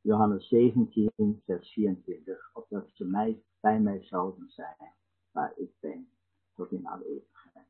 Johannes 0.00 0.48
17, 0.48 1.42
vers 1.44 1.72
24, 1.72 2.50
opdat 2.52 2.90
ze 2.92 3.04
mij, 3.04 3.42
bij 3.60 3.80
mij 3.80 4.02
zouden 4.02 4.48
zijn, 4.48 4.92
waar 5.30 5.52
ik 5.56 5.70
ben, 5.80 6.08
tot 6.54 6.72
in 6.72 6.86
alle 6.86 7.04
eeuwigheid. 7.04 7.66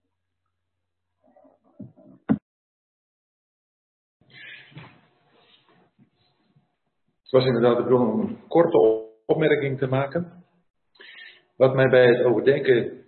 Het 7.23 7.31
was 7.31 7.45
inderdaad 7.45 7.77
de 7.77 7.85
bron 7.85 8.13
om 8.13 8.21
een 8.21 8.49
korte 8.49 9.06
opmerking 9.27 9.79
te 9.79 9.87
maken. 9.87 10.45
Wat 11.57 11.75
mij 11.75 11.89
bij 11.89 12.07
het 12.07 12.25
overdenken, 12.25 13.05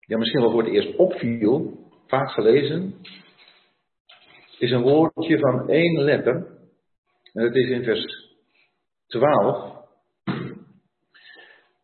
ja 0.00 0.18
misschien 0.18 0.40
wel 0.40 0.50
voor 0.50 0.62
het 0.62 0.72
eerst 0.72 0.96
opviel, 0.96 1.78
vaak 2.06 2.30
gelezen, 2.30 2.94
is 4.58 4.70
een 4.70 4.82
woordje 4.82 5.38
van 5.38 5.68
één 5.68 6.02
letter. 6.02 6.34
En 7.32 7.42
dat 7.44 7.54
is 7.54 7.68
in 7.68 7.84
vers 7.84 8.32
12. 9.06 9.82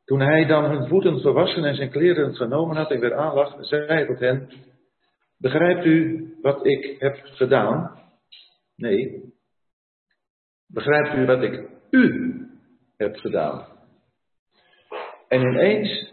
Toen 0.04 0.20
hij 0.20 0.46
dan 0.46 0.64
hun 0.64 0.88
voeten 0.88 1.20
verwassen 1.20 1.64
en 1.64 1.74
zijn 1.74 1.90
kleren 1.90 2.34
genomen 2.34 2.76
had 2.76 2.90
en 2.90 3.00
weer 3.00 3.14
aanlag, 3.14 3.56
zei 3.60 3.86
hij 3.86 4.06
tot 4.06 4.18
hen, 4.18 4.50
begrijpt 5.38 5.84
u 5.84 6.28
wat 6.40 6.66
ik 6.66 7.00
heb 7.00 7.20
gedaan? 7.22 7.98
Nee, 8.76 9.30
Begrijpt 10.72 11.14
u 11.14 11.26
wat 11.26 11.42
ik 11.42 11.68
u 11.90 12.34
heb 13.00 13.16
gedaan? 13.16 13.66
En 15.28 15.40
ineens 15.40 16.12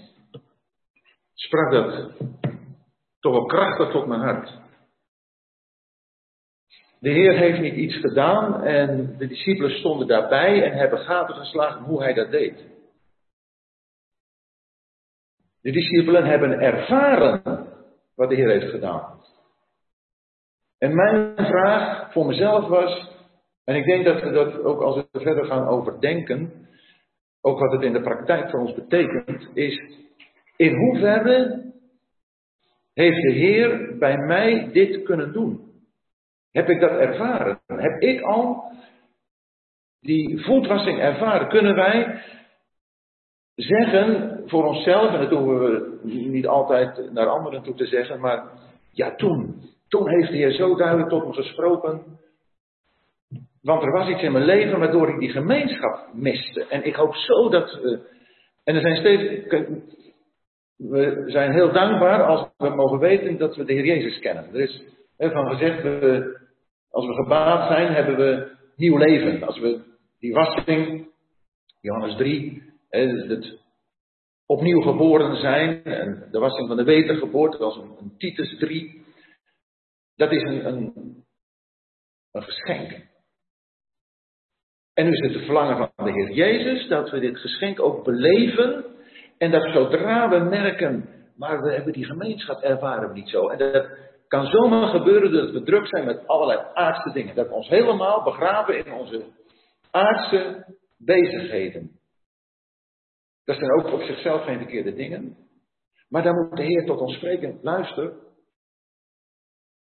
sprak 1.34 1.72
dat 1.72 2.12
toch 3.20 3.34
wel 3.34 3.46
krachtig 3.46 3.92
tot 3.92 4.08
mijn 4.08 4.22
hart. 4.22 4.52
De 7.00 7.10
Heer 7.10 7.38
heeft 7.38 7.60
niet 7.60 7.74
iets 7.74 7.96
gedaan 7.96 8.64
en 8.64 9.18
de 9.18 9.28
discipelen 9.28 9.78
stonden 9.78 10.08
daarbij 10.08 10.64
en 10.64 10.78
hebben 10.78 11.00
gaten 11.00 11.36
geslagen 11.36 11.84
hoe 11.84 12.04
hij 12.04 12.14
dat 12.14 12.32
deed. 12.32 12.66
De 15.62 15.72
discipelen 15.72 16.26
hebben 16.26 16.60
ervaren 16.60 17.68
wat 18.16 18.30
de 18.30 18.36
Heer 18.36 18.50
heeft 18.50 18.70
gedaan. 18.70 19.22
En 20.78 20.96
mijn 20.96 21.36
vraag 21.36 22.12
voor 22.12 22.26
mezelf 22.26 22.68
was, 22.68 23.10
en 23.64 23.76
ik 23.76 23.86
denk 23.86 24.06
dat 24.06 24.22
we 24.22 24.32
dat 24.32 24.64
ook 24.64 24.82
als 24.82 24.96
we 24.96 25.20
verder 25.20 25.46
gaan 25.46 25.68
overdenken, 25.68 26.68
ook 27.48 27.60
wat 27.60 27.72
het 27.72 27.82
in 27.82 27.94
de 27.94 28.02
praktijk 28.02 28.50
voor 28.50 28.60
ons 28.60 28.74
betekent, 28.74 29.50
is 29.54 29.82
in 30.56 30.76
hoeverre 30.76 31.66
heeft 32.94 33.22
de 33.22 33.32
Heer 33.32 33.98
bij 33.98 34.18
mij 34.18 34.70
dit 34.72 35.04
kunnen 35.04 35.34
doen? 35.34 35.72
Heb 36.52 36.70
ik 36.70 36.80
dat 36.80 36.92
ervaren? 36.92 37.60
Heb 37.68 38.02
ik 38.02 38.22
al 38.22 38.72
die 40.00 40.44
voetwassing 40.44 41.00
ervaren? 41.00 41.48
Kunnen 41.48 41.76
wij 41.76 42.24
zeggen 43.56 44.42
voor 44.46 44.66
onszelf, 44.66 45.14
en 45.14 45.20
dat 45.20 45.30
doen 45.30 45.60
we 45.60 46.00
niet 46.04 46.48
altijd 46.48 47.12
naar 47.12 47.28
anderen 47.28 47.64
toe 47.64 47.76
te 47.76 47.86
zeggen, 47.86 48.20
maar 48.20 48.44
ja, 48.92 49.16
toen, 49.16 49.62
toen 49.88 50.10
heeft 50.10 50.32
de 50.32 50.38
Heer 50.38 50.52
zo 50.52 50.76
duidelijk 50.76 51.10
tot 51.10 51.28
me 51.28 51.34
gesproken. 51.34 52.04
Want 53.68 53.84
er 53.84 53.92
was 53.92 54.10
iets 54.10 54.22
in 54.22 54.32
mijn 54.32 54.46
leven 54.46 54.80
waardoor 54.80 55.10
ik 55.10 55.20
die 55.20 55.30
gemeenschap 55.30 56.10
miste. 56.14 56.66
En 56.66 56.86
ik 56.86 56.96
hoop 56.96 57.16
zo 57.16 57.50
dat 57.50 57.74
we. 57.74 58.00
En 58.64 58.76
er 58.76 58.82
zijn 58.82 58.96
steeds. 58.96 59.48
We 60.76 61.24
zijn 61.26 61.52
heel 61.52 61.72
dankbaar 61.72 62.24
als 62.24 62.50
we 62.58 62.70
mogen 62.70 63.00
weten 63.00 63.38
dat 63.38 63.56
we 63.56 63.64
de 63.64 63.74
Heer 63.74 63.86
Jezus 63.86 64.20
kennen. 64.20 64.54
Er 64.54 64.60
is 64.60 64.84
van 65.18 65.48
gezegd, 65.48 65.82
we, 65.82 66.38
als 66.90 67.06
we 67.06 67.14
gebaat 67.14 67.68
zijn, 67.68 67.94
hebben 67.94 68.16
we 68.16 68.52
nieuw 68.76 68.98
leven. 68.98 69.44
Als 69.44 69.60
we 69.60 69.80
die 70.20 70.34
wassing, 70.34 71.08
Johannes 71.82 72.16
3, 72.16 72.64
het 72.90 73.60
opnieuw 74.46 74.82
geboren 74.82 75.36
zijn, 75.36 75.84
en 75.84 76.28
de 76.32 76.40
wassing 76.40 76.68
van 76.68 76.78
de 76.78 76.84
wedergeboorte, 76.84 77.58
was 77.58 77.78
een, 77.78 77.96
een 78.00 78.18
Titus 78.18 78.58
3, 78.58 79.02
dat 80.16 80.32
is 80.32 80.42
een, 80.42 80.66
een, 80.66 80.94
een 82.32 82.44
geschenk. 82.44 83.16
En 84.98 85.06
nu 85.06 85.12
is 85.12 85.20
het 85.20 85.34
het 85.34 85.44
verlangen 85.44 85.78
van 85.78 86.06
de 86.06 86.12
Heer 86.12 86.32
Jezus 86.32 86.88
dat 86.88 87.10
we 87.10 87.20
dit 87.20 87.38
geschenk 87.38 87.80
ook 87.80 88.04
beleven 88.04 88.86
En 89.38 89.52
dat 89.52 89.64
zodra 89.64 90.30
we 90.30 90.40
merken, 90.40 91.10
maar 91.36 91.62
we 91.62 91.74
hebben 91.74 91.94
die 91.94 92.06
gemeenschap 92.06 92.62
ervaren 92.62 93.08
we 93.08 93.14
niet 93.14 93.30
zo. 93.30 93.48
En 93.48 93.58
dat 93.58 93.88
kan 94.28 94.46
zomaar 94.46 94.88
gebeuren 94.88 95.32
dat 95.32 95.52
we 95.52 95.64
druk 95.64 95.88
zijn 95.88 96.06
met 96.06 96.28
allerlei 96.28 96.60
aardse 96.74 97.12
dingen. 97.12 97.36
Dat 97.36 97.48
we 97.48 97.54
ons 97.54 97.68
helemaal 97.68 98.24
begraven 98.24 98.86
in 98.86 98.94
onze 98.94 99.26
aardse 99.92 100.66
bezigheden. 100.98 101.92
Dat 103.46 103.56
zijn 103.56 103.72
ook 103.72 103.94
op 103.94 104.02
zichzelf 104.02 104.44
geen 104.44 104.58
verkeerde 104.58 104.94
dingen. 104.94 105.38
Maar 106.10 106.24
dan 106.24 106.36
moet 106.36 106.58
de 106.58 106.64
Heer 106.64 106.86
tot 106.86 107.00
ons 107.00 107.16
spreken. 107.16 107.60
Luister, 107.62 108.14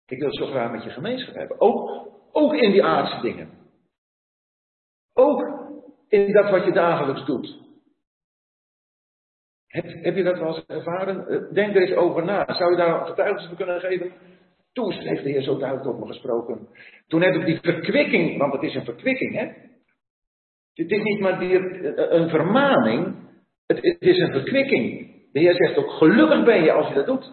ik 0.05 0.19
wil 0.19 0.33
zo 0.33 0.45
graag 0.45 0.71
met 0.71 0.83
je 0.83 0.89
gemeenschap 0.89 1.35
hebben. 1.35 1.61
Ook, 1.61 2.09
ook 2.31 2.53
in 2.53 2.71
die 2.71 2.83
aardse 2.83 3.21
dingen. 3.21 3.56
Ook 5.19 5.47
in 6.07 6.33
dat 6.33 6.49
wat 6.49 6.65
je 6.65 6.71
dagelijks 6.71 7.25
doet. 7.25 7.57
Heb, 9.67 9.85
heb 10.03 10.15
je 10.15 10.23
dat 10.23 10.39
wel 10.39 10.55
eens 10.55 10.65
ervaren? 10.65 11.27
Eh, 11.27 11.53
denk 11.53 11.75
er 11.75 11.81
eens 11.81 11.97
over 11.97 12.25
na. 12.25 12.53
Zou 12.53 12.71
je 12.71 12.77
daar 12.77 13.05
getuigenis 13.05 13.47
voor 13.47 13.57
kunnen 13.57 13.79
geven? 13.79 14.11
Toen 14.73 14.91
heeft 14.91 15.23
de 15.23 15.29
Heer 15.29 15.41
zo 15.41 15.57
duidelijk 15.57 15.89
tot 15.89 15.99
me 15.99 16.07
gesproken. 16.07 16.67
Toen 17.07 17.21
heb 17.21 17.35
ik 17.35 17.45
die 17.45 17.59
verkwikking, 17.61 18.37
want 18.37 18.53
het 18.53 18.63
is 18.63 18.75
een 18.75 18.85
verkwikking, 18.85 19.35
hè? 19.35 19.45
Het 20.73 20.91
is 20.91 21.03
niet 21.03 21.19
maar 21.19 21.39
die, 21.39 21.59
eh, 21.59 22.19
een 22.19 22.29
vermaning, 22.29 23.15
het, 23.65 23.77
het 23.81 24.01
is 24.01 24.17
een 24.17 24.31
verkwikking. 24.31 25.11
De 25.31 25.39
Heer 25.39 25.55
zegt 25.55 25.77
ook, 25.77 25.89
gelukkig 25.89 26.43
ben 26.43 26.63
je 26.63 26.71
als 26.71 26.87
je 26.87 26.93
dat 26.93 27.05
doet. 27.05 27.31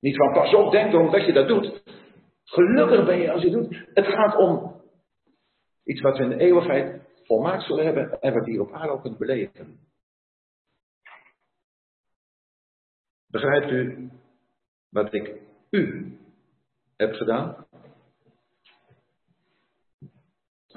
Niet 0.00 0.16
van 0.16 0.32
pas 0.32 0.54
op, 0.54 0.70
denk 0.70 0.92
erom 0.92 1.10
dat 1.10 1.26
je 1.26 1.32
dat 1.32 1.48
doet. 1.48 1.82
Gelukkig 2.44 3.06
ben 3.06 3.18
je 3.18 3.32
als 3.32 3.42
je 3.42 3.50
het 3.50 3.58
doet. 3.58 3.86
Het 3.94 4.06
gaat 4.06 4.36
om 4.36 4.80
iets 5.84 6.00
wat 6.00 6.18
we 6.18 6.22
in 6.22 6.28
de 6.28 6.38
eeuwigheid 6.38 7.01
volmaakt 7.24 7.62
zullen 7.62 7.84
hebben 7.84 8.20
en 8.20 8.34
wat 8.34 8.46
hier 8.46 8.60
op 8.60 8.72
aarde 8.72 8.92
ook 8.92 9.02
kunt 9.02 9.18
beleven. 9.18 9.78
Begrijpt 13.26 13.70
u 13.70 14.10
wat 14.88 15.14
ik 15.14 15.40
u 15.70 16.16
heb 16.96 17.14
gedaan? 17.14 17.66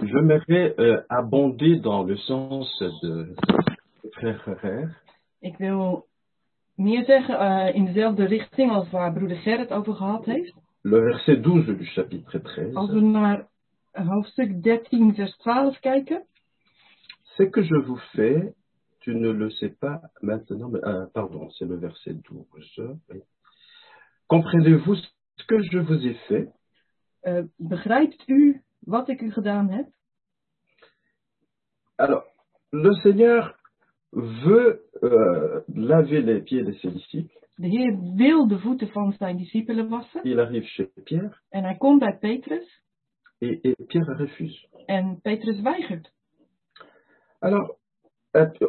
J'aimerais 0.02 0.74
euh, 0.78 1.04
abonder 1.10 1.82
dans 1.82 2.04
le 2.04 2.18
sens 2.18 2.78
de 3.02 3.34
frère 4.12 4.40
Ferrer. 4.40 5.02
Ik 5.40 5.58
wil 5.58 6.06
meer 6.76 7.06
zeggen 7.06 7.42
uh, 7.42 7.76
in 7.76 7.86
dezelfde 7.86 8.26
richting 8.26 8.72
als 8.72 8.90
waar 8.90 9.14
broeder 9.14 9.38
Gerrit 9.38 9.72
over 9.72 9.94
gehad 9.94 10.26
heeft. 10.26 10.56
Le 10.82 11.02
verset 11.02 11.44
12 11.44 11.66
du 11.66 11.86
chapitre 11.86 12.42
13. 12.42 12.76
Als 12.76 12.92
we 12.92 13.02
naar 13.02 13.48
hoofdstuk 13.92 14.64
13 14.64 15.16
vers 15.16 15.38
12 15.38 15.80
kijken. 15.80 16.26
Ce 17.38 17.44
que 17.44 17.62
je 17.64 17.76
vous 17.76 18.00
fais, 18.14 18.54
tu 19.02 19.14
ne 19.16 19.30
le 19.32 19.50
sais 19.50 19.70
pas 19.70 20.02
maintenant, 20.22 20.70
mais, 20.70 20.84
euh, 20.86 21.06
pardon, 21.14 21.50
c'est 21.52 21.66
le 21.66 21.76
verset 21.76 22.14
12. 22.14 22.48
Oui. 23.10 23.22
Comprenez-vous 24.28 24.96
ce 24.96 25.46
que 25.48 25.62
je 25.62 25.80
vous 25.80 26.08
ai 26.08 26.14
fait? 26.28 26.50
Uh, 27.28 27.44
begrijpt 27.58 28.28
u 28.28 28.62
wat 28.80 29.10
ik 29.10 29.22
u 29.22 29.32
gedaan 29.32 29.70
heb? 29.70 29.88
Alors, 31.96 32.24
le 32.72 32.94
Seigneur 32.94 33.60
veut 34.12 34.80
euh, 35.02 35.64
laver 35.68 36.22
les 36.22 36.42
pieds 36.42 36.64
de 36.64 36.74
ses 36.74 36.92
disciples. 36.92 37.46
De 37.56 37.68
Heer 37.68 38.16
wil 38.16 38.48
de 38.48 38.60
voeten 38.60 38.88
van 38.88 39.14
zijn 39.14 39.38
discipelen 39.38 39.90
wassen. 39.90 40.24
Il 40.24 40.40
arrive 40.40 40.68
chez 40.68 40.88
Pierre. 41.04 41.38
En 41.50 41.64
hij 41.64 41.78
komt 41.78 42.00
bij 42.00 42.18
Petrus. 42.18 42.82
Et, 43.38 43.64
et 43.64 43.86
Pierre 43.88 44.16
refuse. 44.16 44.68
En 44.86 45.20
Petrus 45.22 45.62
weigert. 45.62 46.15
Alors, 47.46 47.78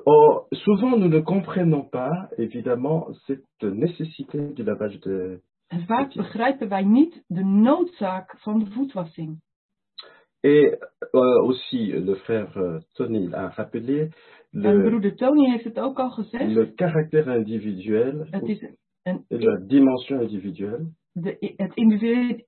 oh, 0.04 0.46
souvent 0.52 0.98
nous 0.98 1.08
ne 1.08 1.20
comprenons 1.20 1.82
pas, 1.82 2.28
évidemment, 2.36 3.08
cette 3.26 3.62
nécessité 3.62 4.38
du 4.52 4.62
lavage 4.64 5.00
de. 5.00 5.40
En 5.68 5.86
vaak 5.86 6.14
begrijpen 6.14 6.68
wij 6.68 6.84
niet 6.84 7.24
de 7.26 7.44
noodzaak 7.44 8.38
van 8.38 8.58
de 8.58 8.70
voetwassing. 8.70 9.40
Et 10.40 10.78
euh, 11.14 11.42
aussi, 11.42 11.92
le 11.92 12.14
frère 12.14 12.56
euh, 12.56 12.80
Tony 12.92 13.32
a 13.34 13.48
rappelé 13.48 14.10
le, 14.52 15.14
Tony 15.14 15.50
heeft 15.50 15.64
het 15.64 15.78
ook 15.78 15.98
al 15.98 16.10
gezegd. 16.10 16.54
le 16.54 16.74
caractère 16.74 17.36
individuel, 17.36 18.26
Het 18.30 18.48
is 18.48 18.66
een, 19.02 19.24
la 19.28 19.60
dimension 19.66 20.20
individuelle 20.20 20.86
de, 21.22 21.54
het 21.56 21.74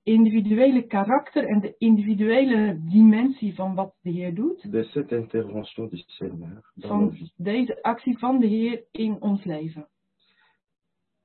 individuele, 0.03 0.87
karakter 0.87 1.47
en 1.47 1.59
de 1.59 1.75
individuele 1.77 2.79
dimensie 2.89 3.55
van 3.55 3.75
wat 3.75 3.95
de 4.01 4.09
Heer 4.09 4.35
doet. 4.35 4.71
de 4.71 4.83
cette 4.83 5.15
intervention 5.15 5.89
du 5.89 5.97
Seigneur 6.05 6.71
Van 6.75 7.13
deze 7.35 7.81
actie 7.81 8.17
van 8.17 8.39
de 8.39 8.47
Heer 8.47 8.83
in 8.91 9.21
ons 9.21 9.43
leven. 9.43 9.87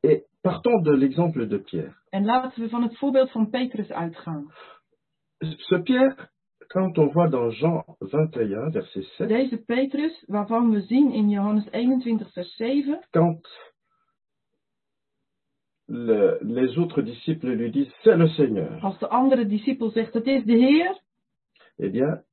Et 0.01 0.26
partons 0.40 0.82
de 0.82 0.97
l'exemple 0.97 1.47
de 1.47 1.61
Pierre. 1.61 1.95
En 2.09 2.24
laten 2.24 2.62
we 2.62 2.68
van 2.68 2.82
het 2.82 2.99
voorbeeld 2.99 3.30
van 3.30 3.51
Petrus 3.51 3.90
uitgaan. 3.90 4.53
Ce 5.38 5.82
Pierre, 5.82 6.30
quand 6.66 6.99
on 6.99 7.11
voit 7.12 7.30
dans 7.30 7.59
Jean 7.59 7.84
21, 7.99 8.72
verset 8.72 9.05
7, 9.05 9.28
Deze 9.28 9.64
Petrus, 9.64 10.24
waarvan 10.26 10.70
we 10.70 10.80
zien 10.80 11.12
in 11.12 11.28
Johannes 11.28 11.70
21, 11.70 12.32
vers 12.32 12.57
7, 12.57 13.07
quand 13.11 13.74
le- 15.89 16.39
les 16.43 16.78
autres 16.78 17.03
disciples 17.03 17.53
lui 17.55 17.70
disent 17.70 17.93
c'est 18.03 18.16
le 18.16 18.28
Seigneur, 18.28 18.82
als 18.85 18.99
de 18.99 19.07
andere 19.09 19.47
discipel 19.47 19.91
zegt 19.91 20.14
het 20.14 20.26
is 20.26 20.45
de 20.45 20.53
Heer, 20.57 21.01
eh 21.76 21.91
bien, 21.91 22.24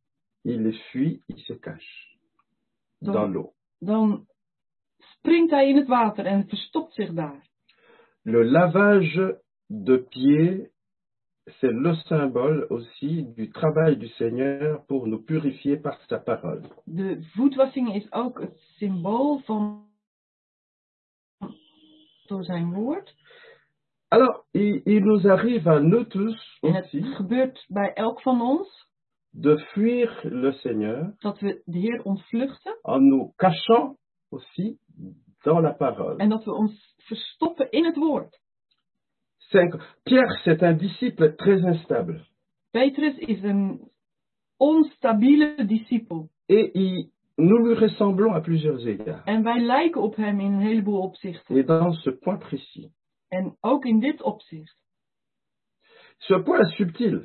il 0.44 0.62
les 0.62 0.82
fuit, 0.92 1.22
il 1.28 1.38
se 1.40 1.60
cache 1.60 2.18
Dan- 3.00 3.14
dans 3.14 3.32
l'eau. 3.34 3.54
dan 3.80 4.26
springt 4.98 5.52
hij 5.52 5.70
in 5.70 5.76
het 5.76 5.88
water 5.88 6.26
en 6.26 6.48
verstopt 6.48 6.94
zich 6.94 7.14
daar. 7.14 7.48
Le 8.24 8.44
lavage 8.46 9.42
de 9.68 9.98
pieds, 10.10 10.70
c'est 11.60 11.72
le 11.74 11.94
symbole 11.96 12.68
aussi 12.70 13.24
du 13.36 13.50
travail 13.50 13.98
du 13.98 14.08
Seigneur 14.08 14.86
pour 14.86 15.08
nous 15.08 15.24
purifier 15.26 15.78
par 15.82 16.00
sa 16.08 16.20
parole. 16.20 16.62
De 16.86 17.24
voetwassing 17.34 17.96
is 17.96 18.12
ook 18.12 18.40
het 18.40 18.60
symbool 18.78 19.40
van 19.40 19.90
door 22.28 22.44
zijn 22.44 22.74
woord. 22.74 23.16
Alors, 24.14 24.44
il, 24.54 24.82
il 24.86 25.04
nous 25.06 25.26
arrive 25.28 25.68
à 25.70 25.80
nous 25.80 26.04
tous 26.04 26.58
En 26.62 26.74
het 26.74 26.84
aussi 26.86 27.04
gebeurt 27.16 27.66
bij 27.70 27.94
elk 27.94 28.22
van 28.22 28.42
ons 28.42 28.88
de 29.30 29.58
fuir 29.58 30.20
le 30.24 30.52
Seigneur 30.52 31.14
dat 31.20 31.40
we 31.40 31.62
de 31.66 31.78
Heer 31.80 32.02
ontvluchten 32.04 32.78
en 32.84 33.08
nous 33.08 33.34
cachant 33.36 33.96
aussi 34.30 34.78
dans 35.44 35.62
la 35.62 35.74
parole. 35.74 36.18
en 36.18 36.30
dat 36.30 36.44
we 36.44 36.52
ons 36.54 36.96
verstoppen 36.98 37.72
in 37.72 37.86
het 37.86 37.96
woord. 37.96 38.40
Cinq- 39.38 39.98
Pierre, 40.04 40.40
c'est 40.44 40.62
un 40.64 40.74
disciple 40.78 41.36
très 41.36 41.64
instable. 41.66 42.26
Petrus 42.72 43.18
is 43.18 43.44
een 43.44 43.80
onstabiele 44.58 45.66
discipel. 45.66 46.30
Et 46.48 46.72
il- 46.74 47.10
nous 47.38 47.58
lui 47.66 47.74
ressemblons 47.76 48.34
à 48.34 48.42
plusieurs 48.42 48.86
égards. 48.86 49.24
En 49.26 49.44
wij 49.44 49.60
lijken 49.62 50.02
op 50.02 50.16
hem 50.16 50.40
in 50.40 50.52
een 50.52 50.60
heleboel 50.60 51.02
opzichten. 51.02 51.56
Et 51.58 51.68
dans 51.68 52.02
ce 52.02 52.12
point 52.12 52.40
précis. 52.40 52.88
En 53.32 53.58
ook 53.60 53.86
in 53.86 54.00
dit 54.00 54.22
opzicht. 54.22 54.78
Ce 56.18 56.42
point 56.44 56.60
est 56.62 56.76
subtil. 56.76 57.22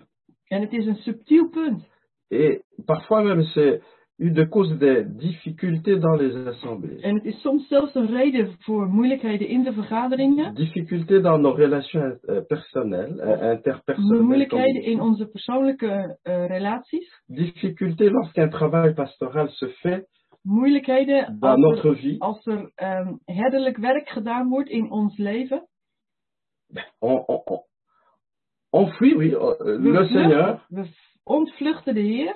En 0.49 0.61
het 0.61 0.73
is 0.73 0.87
een 0.87 0.97
subtiel 0.97 1.49
punt. 1.49 1.83
Et 2.29 2.63
parfois 2.85 3.23
même, 3.23 3.43
c'est 3.43 3.83
une 4.19 4.33
de 4.35 4.45
cause 4.45 4.79
des 4.79 5.05
difficultés 5.05 5.99
dans 5.99 6.17
les 6.17 6.35
assemblées. 6.47 7.01
En 7.03 7.15
het 7.15 7.25
is 7.25 7.41
soms 7.41 7.69
zelfs 7.69 7.95
een 7.95 8.07
reden 8.07 8.57
voor 8.59 8.87
moeilijkheden 8.87 9.49
in 9.49 9.63
de 9.63 9.73
vergaderingen. 9.73 10.55
Difficultés 10.55 11.23
dans 11.23 11.41
nos 11.41 11.57
relations 11.57 12.19
euh, 12.25 12.47
personnelles, 12.47 13.19
euh, 13.19 13.51
interpersonnelles. 13.53 14.25
Moeilijkheden 14.25 14.83
in 14.83 15.01
onze 15.01 15.27
persoonlijke 15.27 16.19
eh, 16.23 16.47
relaties. 16.47 17.23
Difficultés 17.27 18.11
lorsqu'un 18.11 18.51
travail 18.51 18.95
pastoral 18.95 19.49
se 19.49 19.69
fait 19.69 20.07
Moeilijkheden 20.43 21.37
dans 21.39 21.53
als 21.53 21.61
notre 21.61 21.89
er, 21.89 21.97
vie. 21.97 22.21
als 22.21 22.47
er 22.47 22.71
ehm, 22.75 23.15
herderlijk 23.25 23.77
werk 23.77 24.09
gedaan 24.09 24.49
wordt 24.49 24.69
in 24.69 24.91
ons 24.91 25.17
leven. 25.17 25.67
On, 27.01 27.25
on, 27.29 27.43
on, 27.47 27.61
on 28.73 28.87
fuit, 28.99 29.14
oui, 29.14 29.33
euh, 29.35 29.55
We, 29.61 29.79
le 29.79 29.93
vluchten- 29.93 30.12
Seigneur, 30.12 30.67
we 30.71 30.85
ontvluchten 31.25 31.95
de 31.95 32.01
Heer. 32.01 32.35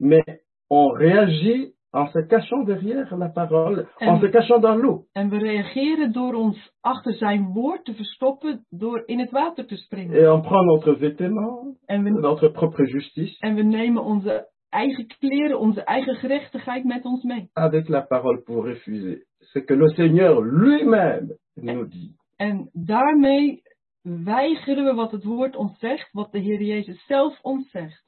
mais 0.00 0.24
on 0.70 0.88
réagit 0.92 1.72
en 1.92 2.08
se 2.08 2.18
cachant 2.26 2.64
derrière 2.64 3.16
la 3.16 3.28
parole, 3.28 3.86
en 4.00 4.06
En- 4.16 4.20
se 4.20 4.26
cachant 4.26 4.58
dans 4.58 4.74
l'eau. 4.76 5.06
En 5.14 5.28
we 5.30 5.38
reageren 5.38 6.12
door 6.12 6.34
ons 6.34 6.56
achter 6.80 7.12
zijn 7.14 7.52
woord 7.52 7.84
te 7.84 7.94
verstoppen 7.94 8.64
door 8.70 9.02
in 9.06 9.18
het 9.20 9.30
water 9.30 9.66
te 9.66 9.76
springen. 9.76 10.16
Et 10.16 10.26
on 10.28 10.40
prend 10.42 10.64
notre 10.66 10.94
vêtement, 10.98 11.76
En 11.86 12.02
we, 12.02 12.10
notre 12.10 12.48
propre 12.50 12.84
justice, 12.86 13.36
en 13.40 13.54
we 13.54 13.62
nemen 13.62 14.02
onze 14.04 14.48
eigen 14.70 15.06
kleren, 15.06 15.58
onze 15.60 15.84
eigen 15.84 16.14
gerechtigheid 16.16 16.84
met 16.84 17.04
ons 17.04 17.22
mee. 17.22 17.48
avec 17.52 17.88
la 17.88 18.02
parole 18.02 18.42
pour 18.42 18.64
refuser. 18.64 19.24
C'est 19.52 19.64
que 19.64 19.74
le 19.76 19.88
Seigneur 19.88 20.40
lui-même 20.40 21.36
nous 21.54 21.86
dit. 21.86 22.16
En 22.36 22.70
daarmee 22.72 23.62
weigeren 24.02 24.84
we 24.84 24.94
wat 24.94 25.10
het 25.10 25.24
woord 25.24 25.56
ons 25.56 25.78
zegt, 25.78 26.12
wat 26.12 26.32
de 26.32 26.38
Heer 26.38 26.62
Jezus 26.62 27.06
zelf 27.06 27.40
ons 27.42 27.70
zegt. 27.70 28.04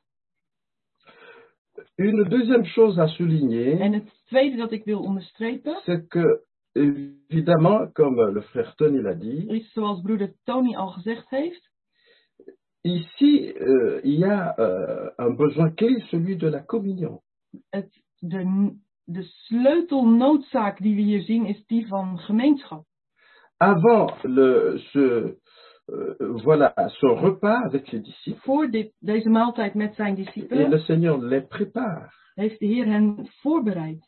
Une 1.95 2.29
deuxième 2.29 2.65
chose 2.65 2.99
à 2.99 3.07
souligner, 3.07 3.81
En 3.81 3.93
het 3.93 4.25
tweede 4.25 4.57
dat 4.57 4.73
ik 4.73 4.85
wil 4.85 5.01
onderstrepen, 5.01 5.81
c'est 5.85 6.09
que 6.09 6.45
évidemment, 6.73 7.93
comme 7.93 8.33
le 8.33 8.43
frère 8.43 8.75
Tony 8.75 9.01
l'a 9.01 9.15
dit, 9.15 9.51
is 9.51 9.73
zoals 9.73 10.01
broeder 10.01 10.35
Tony 10.45 10.77
al 10.77 10.89
gezegd 10.89 11.31
heeft, 11.31 11.71
ici, 12.83 13.53
euh, 13.61 14.01
il 14.05 14.19
y 14.19 14.25
a 14.25 14.55
euh, 14.59 15.11
un 15.19 15.37
besoin 15.37 15.71
clé, 15.71 16.01
celui 16.11 16.37
de 16.37 16.49
la 16.49 16.61
communion. 16.61 17.21
het, 17.71 18.03
de, 18.19 18.73
de 19.05 19.23
sleutelnoodzaak 19.23 20.79
die 20.83 20.95
we 20.95 21.01
hier 21.01 21.23
zien 21.23 21.47
is 21.47 21.67
die 21.67 21.87
van 21.87 22.19
gemeenschap. 22.19 22.85
Avant 23.59 24.11
le, 24.25 24.79
ce, 24.93 25.37
euh, 25.91 26.17
voilà, 26.45 26.75
ce 27.01 27.07
repas 27.07 27.59
avec 27.65 27.91
les 27.93 28.01
disciples, 28.01 28.41
Voor 28.43 28.71
dit, 28.71 28.93
deze 29.01 29.29
maaltijd 29.29 29.75
met 29.75 29.95
zijn 29.95 30.13
et 30.13 30.17
discipelen 30.25 30.71
le 30.71 30.79
Seigneur 30.79 31.19
les 31.19 31.47
prépare. 31.47 32.09
heeft 32.35 32.59
de 32.59 32.67
Heer 32.67 32.87
hen 32.87 33.27
voorbereid. 33.43 34.05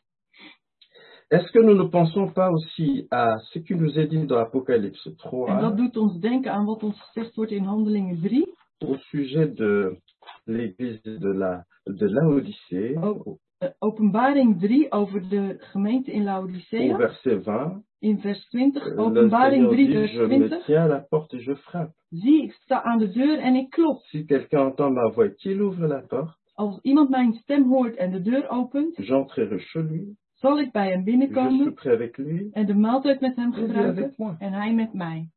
Est-ce 1.31 1.51
que 1.51 1.59
nous 1.61 1.75
ne 1.77 1.87
pensons 1.89 2.31
pas 2.33 2.49
aussi 2.49 3.05
à 3.11 3.37
ce 3.53 3.59
qui 3.59 3.75
nous 3.75 3.97
est 3.99 4.07
dit 4.09 4.25
dans 4.25 4.39
Apocalypse 4.39 5.05
En 5.07 5.15
3 5.15 5.59
dat 5.61 5.77
doet 5.77 5.97
ons 5.97 6.19
denken 6.19 6.51
aan 6.51 6.65
wat 6.65 6.83
ons 6.83 7.01
gezegd 7.01 7.35
wordt 7.35 7.51
in 7.51 7.63
Handelingen 7.63 8.19
3 8.21 8.45
au 8.85 8.95
sujet 8.97 9.55
de 9.57 9.97
l'église 10.45 11.01
de 11.19 11.33
la 11.33 11.65
de 11.83 12.07
Laodicée, 12.09 12.97
Oh. 12.97 13.37
Openbaring 13.79 14.59
3 14.59 14.91
over 14.91 15.29
de 15.29 15.55
gemeente 15.59 16.11
in 16.11 16.21
au 16.21 16.25
Laodicea. 16.25 16.95
verset 16.97 17.43
20, 17.43 17.83
In 18.01 18.17
vers 18.17 18.39
20, 18.53 18.77
euh, 18.77 18.89
le 18.95 18.99
openbaring 18.99 19.69
Seigneur 19.69 19.71
3 19.71 19.75
dit, 19.75 19.93
vers 19.93 20.07
je 20.07 20.21
me 20.23 20.47
20. 20.47 20.65
tiens 20.65 20.83
à 20.83 20.87
la 20.87 20.99
porte 21.01 21.33
et 21.33 21.39
je 21.41 21.53
frappe. 21.55 21.91
Zie, 22.11 22.43
ik 22.43 22.51
sta 22.53 22.81
aan 22.83 22.97
de 22.99 23.11
deur 23.11 23.37
en 23.39 23.55
ik 23.55 23.69
klop. 23.69 24.01
Si 24.03 24.25
quelqu'un 24.25 24.65
entend 24.65 24.93
ma 24.93 25.09
voix 25.09 25.29
qu'il 25.35 25.61
ouvre 25.61 25.87
la 25.87 26.01
porte, 26.01 26.37
Als 26.55 26.79
iemand 26.81 27.09
mijn 27.09 27.33
stem 27.33 27.63
hoort 27.69 27.95
en 27.95 28.11
de 28.11 28.21
deur 28.21 28.49
opent, 28.49 28.95
j'entrerai 28.97 29.59
chez 29.59 29.83
lui, 29.89 30.15
zal 30.33 30.59
ik 30.59 30.71
bij 30.71 30.89
hem 30.89 30.97
je 30.99 31.03
binnenkomen 31.03 31.63
souperai 31.65 31.95
avec 31.95 32.17
lui, 32.17 32.49
en 32.51 32.65
de 32.65 32.73
maaltijd 32.75 33.19
met 33.21 33.35
hem 33.35 33.53
gebruiken 33.53 34.35
en 34.39 34.53
hij 34.53 34.73
met 34.73 34.93
mij. 34.93 35.29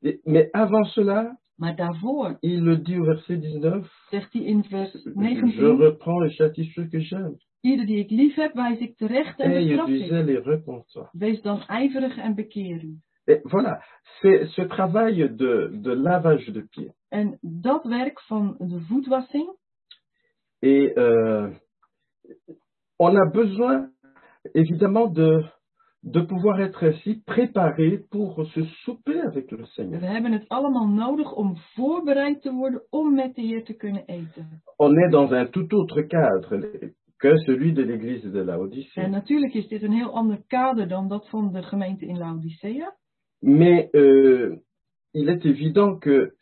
Et- 0.00 0.24
mais 0.24 0.50
avant 0.52 0.86
cela, 0.86 1.40
Maar 1.56 1.76
daarvoor 1.76 2.36
il 2.40 2.62
le 2.62 2.82
dit 2.82 2.96
au 2.96 3.04
verset 3.04 3.40
19, 3.40 3.84
zegt 4.10 4.32
hij 4.32 4.42
in 4.42 4.64
vers 4.64 4.92
je 4.92 5.12
19, 5.14 5.76
reprends 5.76 6.24
et 6.24 6.34
châtie 6.34 6.72
ceux 6.72 6.88
que 6.88 7.00
j'aime. 7.00 7.36
Ieder 7.62 7.86
die 7.86 7.98
ik 7.98 8.10
lief 8.10 8.34
heb, 8.34 8.54
wijs 8.54 8.78
ik 8.78 8.96
terecht 8.96 9.40
en 9.40 9.50
bestraf 9.52 9.88
ik. 9.88 10.10
repentant. 10.44 11.08
Wees 11.12 11.42
dan 11.42 11.60
ijverig 11.66 12.16
en 12.16 12.34
bekeer 12.34 12.82
u. 12.82 12.96
Et 13.24 13.40
voilà, 13.44 13.78
c'est 14.20 14.46
ce 14.48 14.66
travail 14.66 15.36
de, 15.36 15.78
de 15.82 15.94
lavage 15.96 16.52
de 16.52 16.62
pieds. 16.70 16.92
En 17.08 17.38
dat 17.40 17.84
werk 17.84 18.20
van 18.20 18.54
de 18.58 18.80
voetwassing, 18.80 19.56
Et 20.64 20.96
euh, 20.96 21.50
on 22.98 23.16
a 23.16 23.30
besoin, 23.30 23.90
évidemment, 24.54 25.08
de, 25.12 25.44
de 26.02 26.20
pouvoir 26.20 26.60
être 26.60 26.84
ainsi 26.84 27.22
préparé 27.24 27.98
pour 28.10 28.46
ce 28.54 28.64
souper 28.84 29.20
avec 29.20 29.50
le 29.50 29.56
we 29.58 29.66
Seigneur. 29.66 30.00
hebben 30.00 30.32
het 30.32 30.48
allemaal 30.48 30.88
nodig 30.88 31.32
om 31.32 31.56
voorbereid 31.56 32.42
te 32.42 32.52
worden 32.52 32.82
om 32.90 33.14
met 33.14 33.34
de 33.34 33.42
Heer 33.42 33.64
te 33.64 33.74
kunnen 33.74 34.04
eten. 34.06 34.62
On 34.76 34.96
est 34.96 35.10
dans 35.12 35.32
un 35.32 35.50
tout 35.50 35.72
autre 35.72 36.06
cadre 36.06 36.58
que 37.22 37.38
celui 37.46 37.72
de 37.72 37.82
l'église 37.84 38.24
de 38.32 38.40
la 38.42 38.58
En 38.94 39.10
natuurlijk 39.10 39.54
is 39.54 39.68
dit 39.68 39.82
een 39.82 39.92
heel 39.92 40.12
ander 40.12 40.42
kader 40.46 40.88
dan 40.88 41.08
dat 41.08 41.28
van 41.28 41.52
de 41.52 41.62
gemeente 41.62 42.06
in 42.06 42.18
Laodicea. 42.18 42.96
Mais 43.38 43.88
euh, 43.92 44.56
il 45.10 45.28
est 45.28 45.44
évident 45.44 45.98
que 46.00 46.34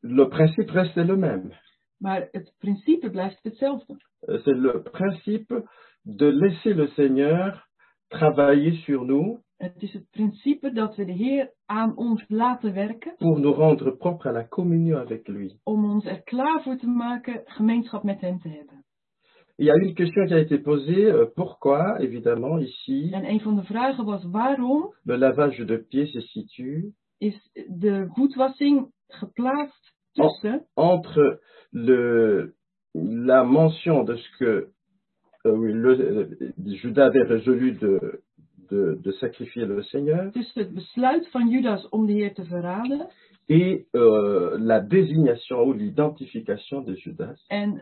le 0.00 0.28
principe 0.28 0.70
reste 0.70 1.04
le 1.04 1.16
même. 1.16 1.52
Maar 1.98 2.28
het 2.30 2.54
principe 2.58 3.10
blijft 3.10 3.42
hetzelfde. 3.42 3.96
Euh, 4.28 4.42
C'est 4.42 4.56
le 4.56 4.82
principe 4.82 5.64
de 6.02 6.26
laisser 6.26 6.74
le 6.74 6.86
Seigneur 6.86 7.68
travailler 8.08 8.72
sur 8.72 9.04
nous 9.04 9.40
Het 9.56 9.82
is 9.82 9.92
het 9.92 10.10
principe 10.10 10.72
dat 10.72 10.96
we 10.96 11.04
de 11.04 11.12
Heer 11.12 11.52
aan 11.66 11.96
ons 11.96 12.24
laten 12.28 12.72
werken 12.74 13.14
pour 13.18 13.38
nous 13.40 13.54
rendre 13.54 13.96
propres 13.96 14.28
à 14.28 14.32
la 14.32 14.44
communion 14.48 14.98
avec 14.98 15.28
lui. 15.28 15.58
om 15.64 15.84
ons 15.84 16.04
er 16.04 16.22
klaar 16.22 16.62
voor 16.62 16.76
te 16.76 16.86
maken 16.86 17.40
gemeenschap 17.44 18.02
met 18.02 18.20
Hem 18.20 18.38
te 18.38 18.48
hebben. 18.48 18.84
Il 19.58 19.66
y 19.66 19.70
a 19.70 19.76
une 19.76 19.94
question 19.94 20.26
qui 20.26 20.34
a 20.34 20.38
été 20.38 20.58
posée, 20.58 21.04
euh, 21.04 21.26
pourquoi, 21.36 22.00
évidemment, 22.00 22.58
ici, 22.58 23.10
En 23.12 23.24
een 23.24 23.40
van 23.40 23.56
de 23.56 23.62
vragen 23.62 24.04
was 24.04 24.24
waarom 24.24 24.92
le 25.04 25.16
lavage 25.16 25.64
de 25.64 25.76
pieds 25.76 26.12
se 26.12 26.20
situe 26.20 26.92
is 27.18 27.50
de 27.68 28.06
voetwassing 28.14 28.90
geplaatst 29.08 29.92
tussen 30.12 30.66
entre 30.74 31.40
le, 31.70 32.54
la 32.94 33.44
mention 33.44 34.04
de 34.04 34.16
ce 34.16 34.28
que 34.38 34.68
euh, 35.44 35.56
oui, 35.56 35.72
le, 35.72 35.90
euh, 35.90 36.52
Judas 36.66 37.06
avait 37.06 37.22
résolu 37.22 37.72
de, 37.72 38.22
de, 38.70 38.98
de 39.02 39.12
sacrifier 39.12 39.66
le 39.66 39.82
Seigneur 39.82 40.32
tussen 40.32 40.62
het 40.62 40.74
besluit 40.74 41.28
van 41.30 41.48
Judas 41.48 41.88
om 41.88 42.06
de 42.06 42.12
Heer 42.12 42.34
te 42.34 42.44
verraden 42.44 43.06
et 43.48 43.86
euh, 43.94 44.56
la 44.58 44.80
désignation 44.80 45.62
ou 45.62 45.72
l'identification 45.72 46.80
de 46.82 46.94
Judas. 46.94 47.38
en 47.48 47.80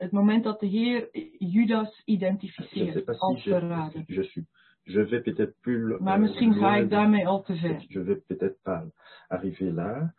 het 0.00 0.12
moment 0.12 0.44
dat 0.44 0.60
de 0.60 0.66
Heer 0.66 1.08
Judas 1.38 2.02
Je 2.04 2.12
identificeert 2.12 3.06
als 3.18 3.42
je, 3.42 3.50
verrader. 3.50 4.02
je 4.06 4.22
suis, 4.22 4.46
je 4.82 5.06
vais 5.06 5.22
peut-être 5.22 5.54
plus. 5.60 5.98
Maar 5.98 6.20
misschien 6.20 6.52
ga 6.54 6.60
loin 6.60 6.82
ik 6.82 6.90
daarmee 6.90 7.26
al 7.26 7.42
te 7.42 7.56
ver. 7.56 7.84
Je 7.88 8.02
vais 8.04 8.22
peut-être 8.26 8.58
pas 8.62 8.84
arriver 9.28 9.72
là. 9.72 10.14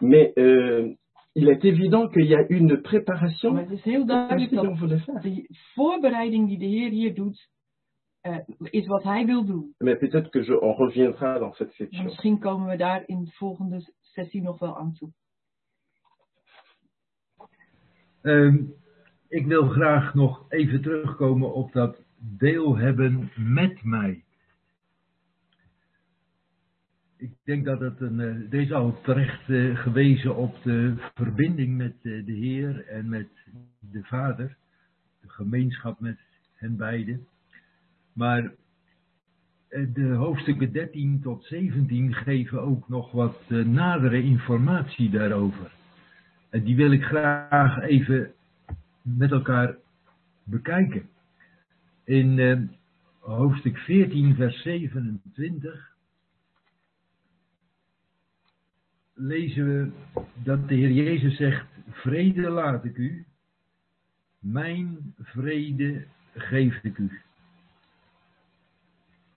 Mais 0.00 0.32
euh, 0.36 0.94
il 1.32 1.48
est 1.48 1.64
évident 1.64 2.08
qu'il 2.08 2.26
y 2.26 2.34
a 2.34 2.44
une 2.48 2.80
préparation 2.80 3.52
Maar 3.52 3.62
het 3.62 3.70
is 3.70 3.82
heel 3.84 4.06
duidelijk 4.06 4.50
dat 4.50 4.78
de 5.22 5.46
voorbereiding 5.74 6.48
die 6.48 6.58
de 6.58 6.66
Heer 6.66 6.90
hier 6.90 7.14
doet, 7.14 7.48
eh, 8.20 8.38
is 8.70 8.86
wat 8.86 9.02
Hij 9.02 9.26
wil 9.26 9.44
doen. 9.44 9.74
Mais 9.78 9.98
peut-être 9.98 10.30
que 10.30 10.42
je, 10.44 10.60
on 10.60 10.74
reviendra 10.74 11.38
dans 11.38 11.56
cette 11.56 11.70
En 11.70 11.76
section. 11.76 12.04
misschien 12.04 12.38
komen 12.38 12.68
we 12.68 12.76
daar 12.76 13.02
in 13.06 13.24
de 13.24 13.30
volgende 13.30 13.92
sessie 14.00 14.42
nog 14.42 14.58
wel 14.58 14.76
aan 14.76 14.92
toe. 14.92 15.10
Ehm, 18.22 18.64
ik 19.34 19.46
wil 19.46 19.68
graag 19.68 20.14
nog 20.14 20.44
even 20.48 20.82
terugkomen 20.82 21.54
op 21.54 21.72
dat 21.72 22.02
deel 22.18 22.76
hebben 22.76 23.30
met 23.36 23.84
mij. 23.84 24.24
Ik 27.16 27.30
denk 27.44 27.64
dat 27.64 27.80
het 27.80 28.00
een. 28.00 28.20
eh, 28.50 28.60
is 28.60 28.72
al 28.72 29.00
terecht 29.02 29.48
eh, 29.48 29.76
gewezen 29.76 30.36
op 30.36 30.62
de 30.62 30.94
verbinding 31.14 31.76
met 31.76 31.94
eh, 32.02 32.26
de 32.26 32.32
Heer 32.32 32.86
en 32.86 33.08
met 33.08 33.28
de 33.78 34.02
Vader. 34.02 34.56
De 35.20 35.28
gemeenschap 35.28 36.00
met 36.00 36.18
hen 36.54 36.76
beiden. 36.76 37.26
Maar 38.12 38.52
de 39.68 40.12
hoofdstukken 40.16 40.72
13 40.72 41.20
tot 41.22 41.44
17 41.44 42.14
geven 42.14 42.62
ook 42.62 42.88
nog 42.88 43.12
wat 43.12 43.50
nadere 43.50 44.22
informatie 44.22 45.10
daarover. 45.10 45.72
En 46.50 46.64
die 46.64 46.76
wil 46.76 46.92
ik 46.92 47.02
graag 47.04 47.80
even 47.80 48.33
met 49.04 49.30
elkaar 49.30 49.76
bekijken. 50.42 51.08
In 52.04 52.38
eh, 52.38 52.60
hoofdstuk 53.18 53.78
14, 53.78 54.34
vers 54.34 54.62
27 54.62 55.92
lezen 59.14 59.66
we 59.66 59.90
dat 60.42 60.68
de 60.68 60.74
Heer 60.74 60.90
Jezus 60.90 61.36
zegt: 61.36 61.66
Vrede 61.90 62.50
laat 62.50 62.84
ik 62.84 62.96
u, 62.96 63.24
mijn 64.38 65.14
vrede 65.18 66.06
geef 66.34 66.82
ik 66.82 66.98
u. 66.98 67.20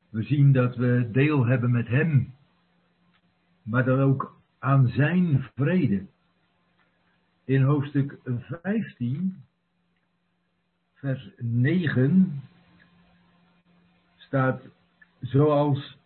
We 0.09 0.24
zien 0.24 0.51
dat 0.51 0.76
we 0.76 1.09
deel 1.11 1.45
hebben 1.45 1.72
met 1.72 1.88
Hem, 1.88 2.34
maar 3.63 3.86
dan 3.86 3.99
ook 3.99 4.41
aan 4.59 4.88
Zijn 4.88 5.49
vrede. 5.55 6.05
In 7.43 7.61
hoofdstuk 7.61 8.18
15, 8.61 9.45
vers 10.98 11.30
9, 11.38 12.41
staat: 14.16 14.62
Zoals 15.22 15.98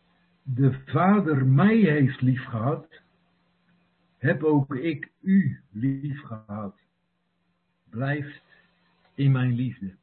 de 0.43 0.79
Vader 0.85 1.45
mij 1.45 1.77
heeft 1.77 2.21
liefgehad, 2.21 3.01
heb 4.17 4.43
ook 4.43 4.75
ik 4.75 5.11
u 5.21 5.59
liefgehad. 5.71 6.79
Blijft 7.89 8.41
in 9.13 9.31
mijn 9.31 9.53
liefde. 9.53 9.95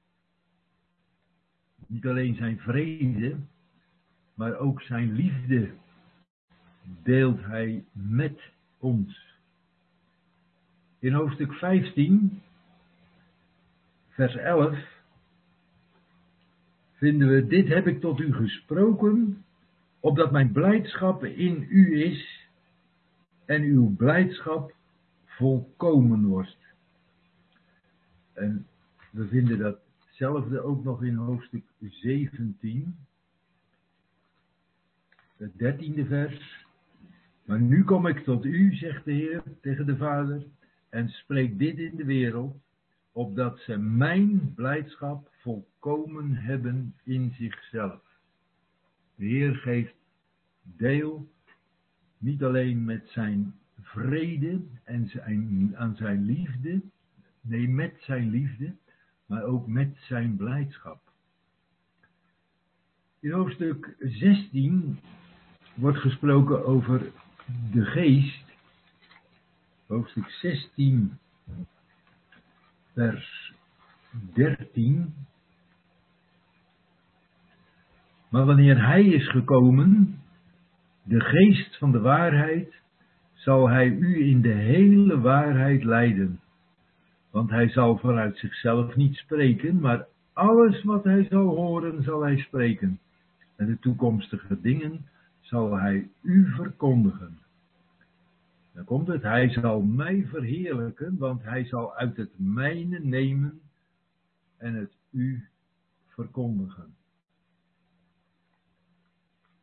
Niet 1.86 2.06
alleen 2.06 2.34
zijn 2.34 2.58
vrede, 2.58 3.36
maar 4.34 4.56
ook 4.56 4.82
zijn 4.82 5.12
liefde 5.12 5.70
deelt 7.02 7.40
hij 7.44 7.84
met 7.92 8.40
ons. 8.78 9.36
In 10.98 11.12
hoofdstuk 11.12 11.52
15, 11.52 12.42
vers 14.18 14.36
11, 14.36 14.78
vinden 16.92 17.28
we: 17.28 17.46
Dit 17.46 17.68
heb 17.68 17.86
ik 17.86 18.00
tot 18.00 18.20
u 18.20 18.32
gesproken, 18.32 19.44
opdat 20.00 20.30
mijn 20.30 20.52
blijdschap 20.52 21.24
in 21.24 21.66
u 21.70 22.02
is 22.04 22.48
en 23.44 23.62
uw 23.62 23.96
blijdschap 23.96 24.74
volkomen 25.24 26.24
wordt. 26.24 26.56
En 28.32 28.66
we 29.10 29.26
vinden 29.28 29.58
datzelfde 29.58 30.60
ook 30.60 30.84
nog 30.84 31.02
in 31.02 31.14
hoofdstuk 31.14 31.64
17. 31.80 32.96
het 35.36 35.58
dertiende 35.58 36.06
vers. 36.06 36.66
Maar 37.44 37.60
nu 37.60 37.84
kom 37.84 38.06
ik 38.06 38.18
tot 38.18 38.44
u, 38.44 38.74
zegt 38.74 39.04
de 39.04 39.12
Heer 39.12 39.42
tegen 39.60 39.86
de 39.86 39.96
Vader, 39.96 40.42
en 40.88 41.08
spreek 41.08 41.58
dit 41.58 41.78
in 41.78 41.96
de 41.96 42.04
wereld, 42.04 42.56
opdat 43.18 43.58
ze 43.58 43.76
mijn 43.76 44.54
blijdschap 44.54 45.30
volkomen 45.40 46.34
hebben 46.34 46.94
in 47.04 47.34
zichzelf. 47.38 48.00
De 49.14 49.24
Heer 49.24 49.54
geeft 49.54 49.94
deel 50.62 51.28
niet 52.18 52.42
alleen 52.42 52.84
met 52.84 53.08
zijn 53.08 53.54
vrede 53.80 54.60
en 54.84 55.08
zijn, 55.08 55.72
aan 55.76 55.96
zijn 55.96 56.24
liefde, 56.24 56.80
nee, 57.40 57.68
met 57.68 57.96
zijn 58.00 58.30
liefde, 58.30 58.74
maar 59.26 59.42
ook 59.42 59.66
met 59.66 59.96
zijn 60.00 60.36
blijdschap. 60.36 61.00
In 63.20 63.30
hoofdstuk 63.30 63.96
16 63.98 64.98
wordt 65.74 65.98
gesproken 65.98 66.64
over 66.64 67.12
de 67.72 67.84
geest. 67.84 68.44
Hoofdstuk 69.86 70.30
16, 70.30 71.18
vers 72.98 73.52
13. 74.34 75.14
Maar 78.28 78.44
wanneer 78.44 78.86
hij 78.86 79.04
is 79.04 79.30
gekomen, 79.30 80.18
de 81.02 81.20
geest 81.20 81.78
van 81.78 81.92
de 81.92 82.00
waarheid, 82.00 82.74
zal 83.34 83.68
hij 83.68 83.86
u 83.88 84.30
in 84.30 84.40
de 84.40 84.52
hele 84.52 85.20
waarheid 85.20 85.84
leiden. 85.84 86.40
Want 87.30 87.50
hij 87.50 87.68
zal 87.68 87.98
vanuit 87.98 88.38
zichzelf 88.38 88.96
niet 88.96 89.14
spreken, 89.14 89.80
maar 89.80 90.06
alles 90.32 90.82
wat 90.82 91.04
hij 91.04 91.26
zal 91.30 91.46
horen, 91.46 92.02
zal 92.02 92.22
hij 92.22 92.38
spreken. 92.38 92.98
En 93.56 93.66
de 93.66 93.78
toekomstige 93.78 94.60
dingen 94.60 95.06
zal 95.40 95.78
hij 95.78 96.08
u 96.22 96.52
verkondigen. 96.54 97.38
Dan 98.78 98.86
komt 98.86 99.06
het, 99.06 99.22
hij 99.22 99.48
zal 99.48 99.82
mij 99.82 100.26
verheerlijken, 100.26 101.16
want 101.16 101.42
hij 101.42 101.64
zal 101.64 101.94
uit 101.94 102.16
het 102.16 102.30
mijne 102.36 102.98
nemen 102.98 103.60
en 104.56 104.74
het 104.74 104.92
u 105.10 105.48
verkondigen. 106.06 106.94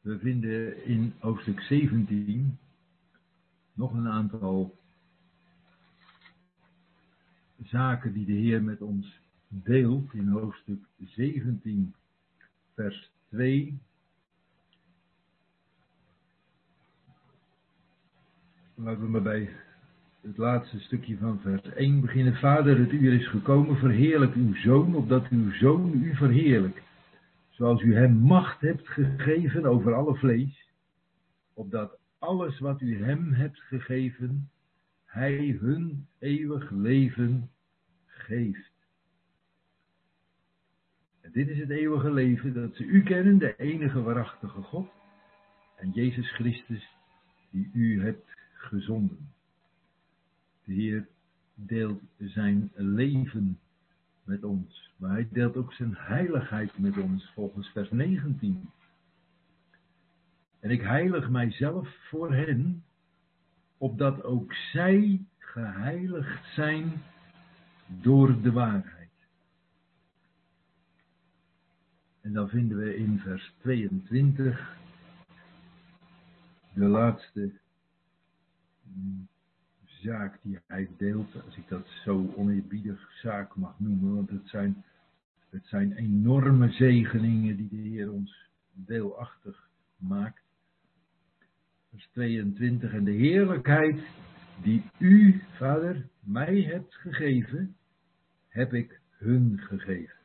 We 0.01 0.20
vinden 0.20 0.86
in 0.86 1.13
hoofdstuk 1.20 1.59
17 1.61 2.57
nog 3.74 3.93
een 3.93 4.07
aantal 4.07 4.76
zaken 7.63 8.13
die 8.13 8.26
de 8.26 8.32
Heer 8.32 8.63
met 8.63 8.82
ons 8.82 9.20
deelt 9.47 10.13
in 10.13 10.28
hoofdstuk 10.28 10.86
17, 10.97 11.93
vers 12.74 13.11
2. 13.30 13.80
Laten 18.78 19.02
we 19.02 19.08
maar 19.08 19.22
bij 19.22 19.50
het 20.22 20.38
laatste 20.38 20.80
stukje 20.80 21.18
van 21.18 21.40
vers 21.40 21.62
1 21.62 22.02
beginnen. 22.02 22.36
Vader, 22.36 22.80
het 22.80 22.92
uur 22.92 23.14
is 23.14 23.28
gekomen, 23.28 23.78
verheerlijk 23.78 24.34
uw 24.34 24.56
zoon, 24.56 24.96
opdat 24.96 25.28
uw 25.30 25.52
zoon 25.52 25.94
u 25.94 26.16
verheerlijkt. 26.16 26.82
Zoals 27.50 27.82
u 27.82 27.96
hem 27.96 28.12
macht 28.12 28.62
hebt 28.62 28.88
gegeven 28.88 29.66
over 29.66 29.94
alle 29.94 30.16
vlees, 30.16 30.70
opdat 31.54 32.00
alles 32.20 32.60
wat 32.60 32.82
u 32.82 33.04
hem 33.04 33.34
hebt 33.34 33.60
gegeven, 33.60 34.50
hij 35.06 35.58
hun 35.60 36.08
eeuwig 36.20 36.72
leven 36.72 37.50
geeft. 38.06 38.72
En 41.22 41.32
dit 41.32 41.48
is 41.48 41.60
het 41.60 41.70
eeuwige 41.70 42.12
leven, 42.14 42.54
dat 42.54 42.76
ze 42.76 42.84
u 42.84 43.04
kennen, 43.04 43.38
de 43.38 43.56
enige 43.56 44.02
waarachtige 44.02 44.62
God, 44.62 44.90
en 45.76 45.92
Jezus 45.92 46.32
Christus, 46.32 46.90
die 47.52 47.70
u 47.74 48.02
hebt 48.04 48.36
gezonden. 48.66 49.34
De 50.63 50.74
Heer 50.74 51.07
deelt 51.53 52.01
zijn 52.18 52.72
leven 52.76 53.59
met 54.24 54.43
ons, 54.43 54.91
maar 54.97 55.11
hij 55.11 55.28
deelt 55.32 55.55
ook 55.55 55.74
zijn 55.74 55.95
heiligheid 55.97 56.78
met 56.78 56.97
ons, 56.97 57.32
volgens 57.34 57.70
vers 57.70 57.91
19. 57.91 58.70
En 60.59 60.70
ik 60.70 60.82
heilig 60.82 61.30
mijzelf 61.30 61.95
voor 62.09 62.34
hen, 62.34 62.84
opdat 63.78 64.24
ook 64.24 64.53
zij 64.53 65.26
geheiligd 65.38 66.53
zijn 66.53 66.91
door 67.88 68.41
de 68.41 68.51
waarheid. 68.51 68.95
En 72.22 72.34
dan 72.34 72.49
vinden 72.49 72.78
we 72.78 72.95
in 72.95 73.20
vers 73.20 73.53
22 73.61 74.78
de 76.74 76.86
laatste 76.86 77.51
zaak 80.06 80.40
die 80.42 80.60
hij 80.68 80.90
deelt, 80.98 81.44
als 81.46 81.58
ik 81.58 81.68
dat 81.68 81.88
zo 82.04 82.34
oneerbiedig 82.36 83.12
zaak 83.22 83.56
mag 83.56 83.80
noemen, 83.80 84.16
want 84.16 84.30
het 84.30 84.48
zijn, 84.48 84.84
het 85.50 85.66
zijn 85.66 85.94
enorme 85.94 86.72
zegeningen 86.72 87.56
die 87.56 87.70
de 87.70 87.90
Heer 87.90 88.12
ons 88.12 88.50
deelachtig 88.74 89.70
maakt. 89.98 90.44
Vers 91.90 92.08
22, 92.12 92.94
en 92.94 93.04
de 93.04 93.12
heerlijkheid 93.12 94.00
die 94.62 94.84
u, 94.98 95.42
Vader, 95.58 96.08
mij 96.20 96.62
hebt 96.62 96.96
gegeven, 96.96 97.76
heb 98.48 98.74
ik 98.74 99.00
hun 99.10 99.60
gegeven. 99.60 100.18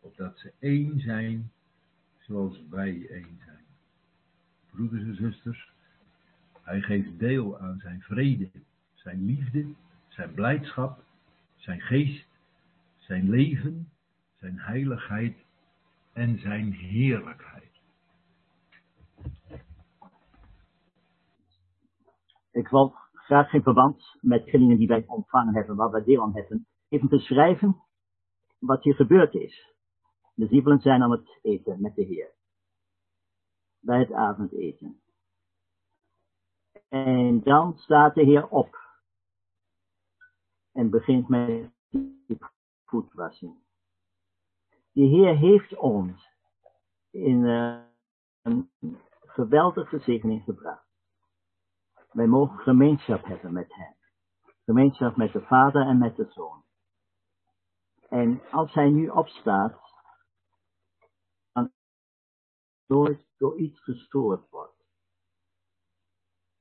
Opdat 0.00 0.38
ze 0.38 0.52
één 0.58 1.00
zijn, 1.00 1.50
zoals 2.18 2.62
wij 2.70 3.06
één 3.08 3.38
zijn. 3.44 3.64
Broeders 4.70 5.02
en 5.02 5.14
zusters, 5.14 5.69
hij 6.62 6.80
geeft 6.80 7.18
deel 7.18 7.58
aan 7.58 7.78
zijn 7.78 8.00
vrede, 8.00 8.50
zijn 8.94 9.24
liefde, 9.24 9.74
zijn 10.08 10.34
blijdschap, 10.34 11.02
zijn 11.56 11.80
geest, 11.80 12.28
zijn 12.98 13.30
leven, 13.30 13.88
zijn 14.38 14.58
heiligheid 14.58 15.36
en 16.12 16.38
zijn 16.38 16.72
heerlijkheid. 16.72 17.80
Ik 22.50 22.68
wil 22.68 22.94
graag 23.12 23.50
geen 23.50 23.62
verband 23.62 24.16
met 24.20 24.44
dingen 24.44 24.76
die 24.76 24.86
wij 24.86 25.04
ontvangen 25.06 25.54
hebben, 25.54 25.76
waar 25.76 25.90
wij 25.90 26.04
deel 26.04 26.22
aan 26.22 26.34
hebben, 26.34 26.66
even 26.88 27.08
beschrijven 27.08 27.76
wat 28.58 28.82
hier 28.82 28.94
gebeurd 28.94 29.34
is. 29.34 29.74
De 30.34 30.46
discipelen 30.46 30.80
zijn 30.80 31.02
aan 31.02 31.10
het 31.10 31.38
eten 31.42 31.80
met 31.80 31.94
de 31.94 32.02
Heer. 32.02 32.30
Bij 33.80 33.98
het 33.98 34.12
avondeten. 34.12 35.00
En 36.90 37.42
dan 37.42 37.76
staat 37.76 38.14
de 38.14 38.22
Heer 38.22 38.48
op. 38.48 38.78
En 40.72 40.90
begint 40.90 41.28
met 41.28 41.70
de 41.90 42.38
voetwassing. 42.84 43.58
De 44.92 45.02
Heer 45.02 45.36
heeft 45.36 45.76
ons 45.76 46.28
in 47.10 47.44
uh, 47.44 47.82
een 48.42 48.70
geweldige 49.20 49.98
zegening 49.98 50.44
gebracht. 50.44 50.88
Wij 52.10 52.26
mogen 52.26 52.58
gemeenschap 52.58 53.24
hebben 53.24 53.52
met 53.52 53.74
Hem. 53.74 53.94
Gemeenschap 54.64 55.16
met 55.16 55.32
de 55.32 55.42
Vader 55.42 55.86
en 55.86 55.98
met 55.98 56.16
de 56.16 56.30
Zoon. 56.30 56.64
En 58.08 58.40
als 58.50 58.74
Hij 58.74 58.90
nu 58.90 59.08
opstaat, 59.08 59.80
dan 61.52 61.72
nooit 62.86 63.26
door 63.36 63.58
iets 63.58 63.80
gestoord 63.80 64.48
wordt. 64.48 64.79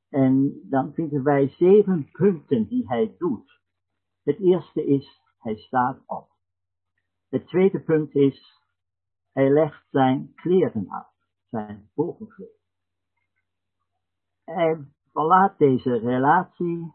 En 0.09 0.61
dan 0.63 0.93
vinden 0.93 1.23
wij 1.23 1.49
zeven 1.49 2.11
punten 2.11 2.67
die 2.67 2.87
hij 2.87 3.15
doet. 3.17 3.59
Het 4.23 4.39
eerste 4.39 4.85
is, 4.85 5.21
hij 5.39 5.55
staat 5.55 6.03
op. 6.05 6.29
Het 7.29 7.47
tweede 7.47 7.79
punt 7.79 8.15
is, 8.15 8.61
hij 9.31 9.49
legt 9.49 9.87
zijn 9.89 10.33
kleren 10.35 10.89
af, 10.89 11.13
zijn 11.49 11.89
bovengekleed. 11.93 12.57
Hij 14.43 14.85
verlaat 15.11 15.57
deze 15.57 15.97
relatie 15.97 16.93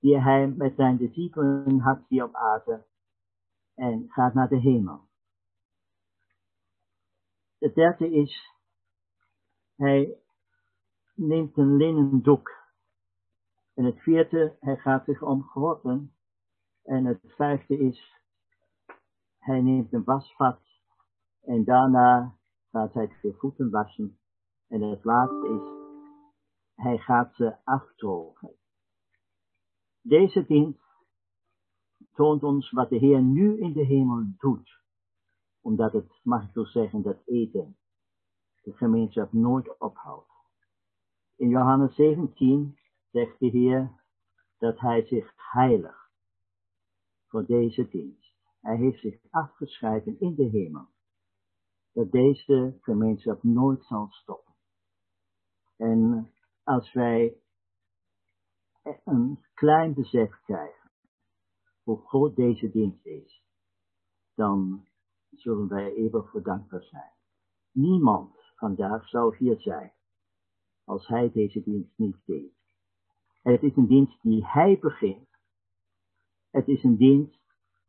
die 0.00 0.20
hij 0.20 0.48
met 0.48 0.74
zijn 0.74 0.96
discipelen 0.96 1.80
had 1.80 2.04
hier 2.08 2.24
op 2.24 2.34
aarde 2.34 2.86
en 3.74 4.04
gaat 4.08 4.34
naar 4.34 4.48
de 4.48 4.60
hemel. 4.60 5.08
Het 7.58 7.74
derde 7.74 8.10
is, 8.10 8.56
hij 9.76 10.21
neemt 11.26 11.56
een 11.56 11.76
linnen 11.76 12.22
doek. 12.22 12.50
En 13.74 13.84
het 13.84 13.98
vierde, 13.98 14.56
hij 14.60 14.76
gaat 14.76 15.04
zich 15.04 15.22
omgorden. 15.22 16.14
En 16.82 17.04
het 17.04 17.20
vijfde 17.22 17.78
is, 17.78 18.20
hij 19.38 19.60
neemt 19.60 19.92
een 19.92 20.04
wasvat. 20.04 20.60
En 21.40 21.64
daarna 21.64 22.38
gaat 22.70 22.92
hij 22.92 23.16
de 23.22 23.34
voeten 23.38 23.70
wassen. 23.70 24.18
En 24.68 24.82
het 24.82 25.04
laatste 25.04 25.48
is, 25.48 25.80
hij 26.74 26.98
gaat 26.98 27.34
ze 27.34 27.56
afdrogen. 27.64 28.54
Deze 30.00 30.46
dienst 30.46 30.80
toont 32.14 32.42
ons 32.42 32.70
wat 32.70 32.88
de 32.88 32.96
Heer 32.96 33.22
nu 33.22 33.60
in 33.60 33.72
de 33.72 33.84
hemel 33.84 34.24
doet. 34.38 34.80
Omdat 35.60 35.92
het, 35.92 36.20
mag 36.22 36.44
ik 36.44 36.50
zo 36.52 36.64
zeggen, 36.64 37.02
dat 37.02 37.22
eten 37.26 37.76
de 38.62 38.72
gemeenschap 38.72 39.32
nooit 39.32 39.78
ophoudt. 39.78 40.31
In 41.42 41.48
Johannes 41.48 41.94
17 41.94 42.78
zegt 43.10 43.38
de 43.38 43.46
Heer 43.46 43.90
dat 44.58 44.80
hij 44.80 45.06
zich 45.06 45.32
heiligt 45.36 46.10
voor 47.26 47.46
deze 47.46 47.88
dienst. 47.88 48.34
Hij 48.60 48.76
heeft 48.76 49.00
zich 49.00 49.20
afgescheiden 49.30 50.20
in 50.20 50.34
de 50.34 50.44
hemel. 50.44 50.86
Dat 51.92 52.10
deze 52.10 52.78
gemeenschap 52.80 53.42
nooit 53.42 53.84
zal 53.84 54.08
stoppen. 54.10 54.54
En 55.76 56.32
als 56.62 56.92
wij 56.92 57.36
een 59.04 59.44
klein 59.54 59.94
besef 59.94 60.40
krijgen 60.44 60.90
hoe 61.82 62.06
groot 62.06 62.36
deze 62.36 62.70
dienst 62.70 63.06
is, 63.06 63.44
dan 64.34 64.86
zullen 65.30 65.68
wij 65.68 65.94
eeuwig 65.94 66.30
voor 66.30 66.42
dankbaar 66.42 66.82
zijn. 66.82 67.12
Niemand 67.70 68.36
vandaag 68.56 69.08
zou 69.08 69.36
hier 69.36 69.60
zijn 69.60 69.92
als 70.84 71.06
hij 71.06 71.32
deze 71.32 71.62
dienst 71.62 71.98
niet 71.98 72.16
deed. 72.24 72.52
Het 73.42 73.62
is 73.62 73.76
een 73.76 73.86
dienst 73.86 74.22
die 74.22 74.46
hij 74.46 74.78
begint. 74.78 75.28
Het 76.50 76.68
is 76.68 76.82
een 76.82 76.96
dienst 76.96 77.40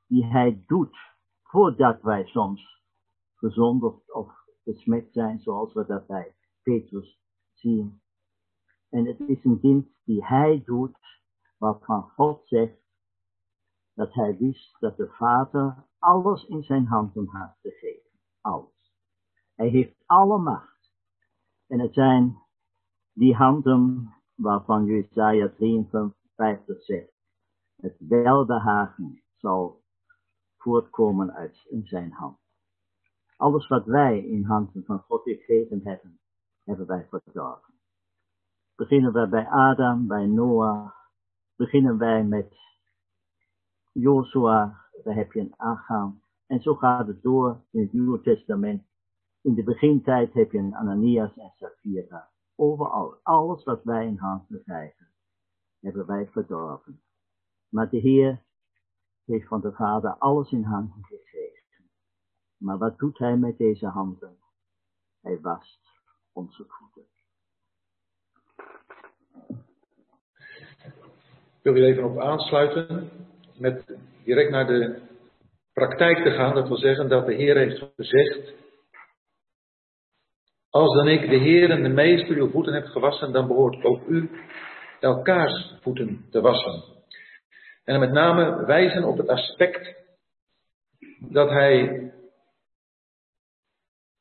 die 0.07 0.25
hij 0.25 0.63
doet 0.67 0.97
voordat 1.43 2.01
wij 2.01 2.25
soms 2.25 2.81
gezond 3.35 3.83
of 4.07 4.31
besmet 4.63 5.07
zijn, 5.11 5.39
zoals 5.39 5.73
we 5.73 5.85
dat 5.85 6.07
bij 6.07 6.35
Petrus 6.61 7.19
zien. 7.53 8.01
En 8.89 9.05
het 9.05 9.19
is 9.19 9.43
een 9.43 9.59
dienst 9.59 10.05
die 10.05 10.25
hij 10.25 10.61
doet, 10.65 10.97
waarvan 11.57 12.09
God 12.09 12.47
zegt 12.47 12.81
dat 13.93 14.13
hij 14.13 14.37
wist 14.37 14.79
dat 14.79 14.97
de 14.97 15.07
Vader 15.07 15.87
alles 15.99 16.45
in 16.45 16.63
zijn 16.63 16.85
handen 16.85 17.27
had 17.27 17.57
gegeven. 17.61 18.09
Alles. 18.41 18.93
Hij 19.55 19.67
heeft 19.67 20.03
alle 20.05 20.37
macht. 20.37 20.93
En 21.67 21.79
het 21.79 21.93
zijn 21.93 22.42
die 23.13 23.35
handen 23.35 24.13
waarvan 24.35 24.85
Jesaja 24.85 25.49
53 25.49 26.83
zegt, 26.83 27.11
het 27.75 27.95
welbehagen 27.99 29.23
zal 29.35 29.81
voortkomen 30.57 31.33
uit 31.33 31.65
in 31.69 31.85
zijn 31.85 32.11
hand. 32.11 32.37
Alles 33.35 33.67
wat 33.67 33.85
wij 33.85 34.19
in 34.19 34.43
handen 34.43 34.83
van 34.85 34.99
God 34.99 35.23
gegeven 35.23 35.81
hebben, 35.83 36.19
hebben 36.63 36.87
wij 36.87 37.07
verdorven. 37.09 37.73
Beginnen 38.75 39.13
wij 39.13 39.29
bij 39.29 39.47
Adam, 39.47 40.07
bij 40.07 40.25
Noah, 40.25 40.91
beginnen 41.55 41.97
wij 41.97 42.23
met 42.23 42.55
Joshua, 43.91 44.81
daar 45.03 45.15
heb 45.15 45.31
je 45.31 45.39
een 45.39 45.53
aangaan. 45.57 46.21
En 46.47 46.61
zo 46.61 46.75
gaat 46.75 47.07
het 47.07 47.21
door 47.21 47.63
in 47.71 47.81
het 47.81 47.93
Nieuwe 47.93 48.21
Testament. 48.21 48.83
In 49.41 49.53
de 49.53 49.63
begintijd 49.63 50.33
heb 50.33 50.51
je 50.51 50.57
een 50.57 50.75
Ananias 50.75 51.37
en 51.37 51.51
Sapphira. 51.55 52.32
Overal, 52.55 53.19
alles 53.23 53.63
wat 53.63 53.83
wij 53.83 54.05
in 54.05 54.17
handen 54.17 54.63
krijgen, 54.63 55.07
hebben 55.79 56.05
wij 56.05 56.27
verdorven. 56.27 57.01
Maar 57.69 57.89
de 57.89 57.97
Heer 57.97 58.43
heeft 59.25 59.47
van 59.47 59.61
de 59.61 59.71
Vader 59.71 60.17
alles 60.17 60.51
in 60.51 60.63
handen 60.63 61.03
gegeven. 61.05 61.91
Maar 62.57 62.77
wat 62.77 62.97
doet 62.97 63.17
Hij 63.17 63.37
met 63.37 63.57
deze 63.57 63.87
handen? 63.87 64.37
Hij 65.21 65.39
wast 65.41 65.79
onze 66.31 66.65
voeten. 66.67 67.07
Ik 71.63 71.71
wil 71.71 71.73
hier 71.73 71.83
even 71.83 72.03
op 72.03 72.19
aansluiten 72.19 73.09
met 73.57 73.97
direct 74.23 74.51
naar 74.51 74.67
de 74.67 75.01
praktijk 75.73 76.23
te 76.23 76.31
gaan. 76.31 76.55
Dat 76.55 76.67
wil 76.67 76.77
zeggen 76.77 77.09
dat 77.09 77.25
de 77.25 77.33
Heer 77.33 77.57
heeft 77.57 77.91
gezegd, 77.95 78.53
als 80.73 80.95
dan 80.95 81.07
ik 81.07 81.29
de 81.29 81.35
Heer 81.35 81.69
en 81.69 81.83
de 81.83 81.89
Meester 81.89 82.35
uw 82.35 82.49
voeten 82.49 82.73
heb 82.73 82.85
gewassen, 82.85 83.31
dan 83.31 83.47
behoort 83.47 83.83
ook 83.83 84.07
u 84.07 84.29
elkaars 84.99 85.73
voeten 85.81 86.25
te 86.29 86.41
wassen. 86.41 86.83
En 87.83 87.99
met 87.99 88.11
name 88.11 88.65
wijzen 88.65 89.03
op 89.03 89.17
het 89.17 89.27
aspect 89.27 89.95
dat 91.19 91.49
hij 91.49 92.11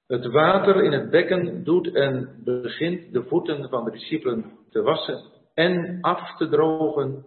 het 0.07 0.26
water 0.26 0.84
in 0.84 0.92
het 0.92 1.11
bekken 1.11 1.64
doet 1.64 1.94
en 1.94 2.40
begint 2.44 3.12
de 3.12 3.22
voeten 3.22 3.68
van 3.68 3.84
de 3.84 3.90
discipelen 3.90 4.59
te 4.70 4.82
wassen 4.82 5.22
en 5.55 5.98
af 6.00 6.36
te 6.36 6.48
drogen 6.48 7.24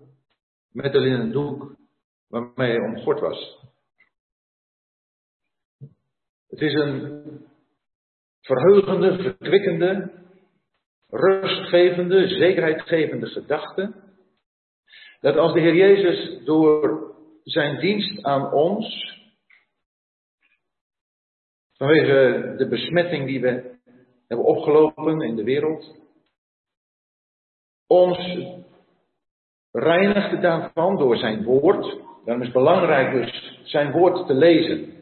met 0.72 0.94
een 0.94 1.02
linnen 1.02 1.32
doek 1.32 1.76
waarmee 2.28 2.72
hij 2.72 2.88
omgord 2.88 3.20
was. 3.20 3.60
Het 6.48 6.62
is 6.62 6.74
een 6.74 7.54
verheugende, 8.46 9.22
verkwikkende, 9.22 10.12
rustgevende, 11.10 12.28
zekerheidgevende 12.28 13.28
gedachte. 13.28 13.94
Dat 15.20 15.38
als 15.38 15.54
de 15.54 15.60
Heer 15.60 15.76
Jezus 15.76 16.44
door 16.44 17.14
zijn 17.44 17.80
dienst 17.80 18.24
aan 18.24 18.52
ons, 18.54 19.14
vanwege 21.74 22.54
de 22.58 22.68
besmetting 22.68 23.26
die 23.26 23.42
we 23.42 23.78
hebben 24.28 24.46
opgelopen 24.46 25.22
in 25.22 25.36
de 25.36 25.44
wereld, 25.44 25.96
ons 27.88 28.18
reinigde 29.72 30.40
daarvan 30.40 30.98
door 30.98 31.18
zijn 31.18 31.44
woord. 31.44 31.84
Daarom 32.26 32.44
is 32.44 32.54
het 32.54 32.58
belangrijk 32.58 33.12
dus 33.12 33.60
zijn 33.64 33.92
woord 33.92 34.28
te 34.28 34.34
lezen. 34.34 34.94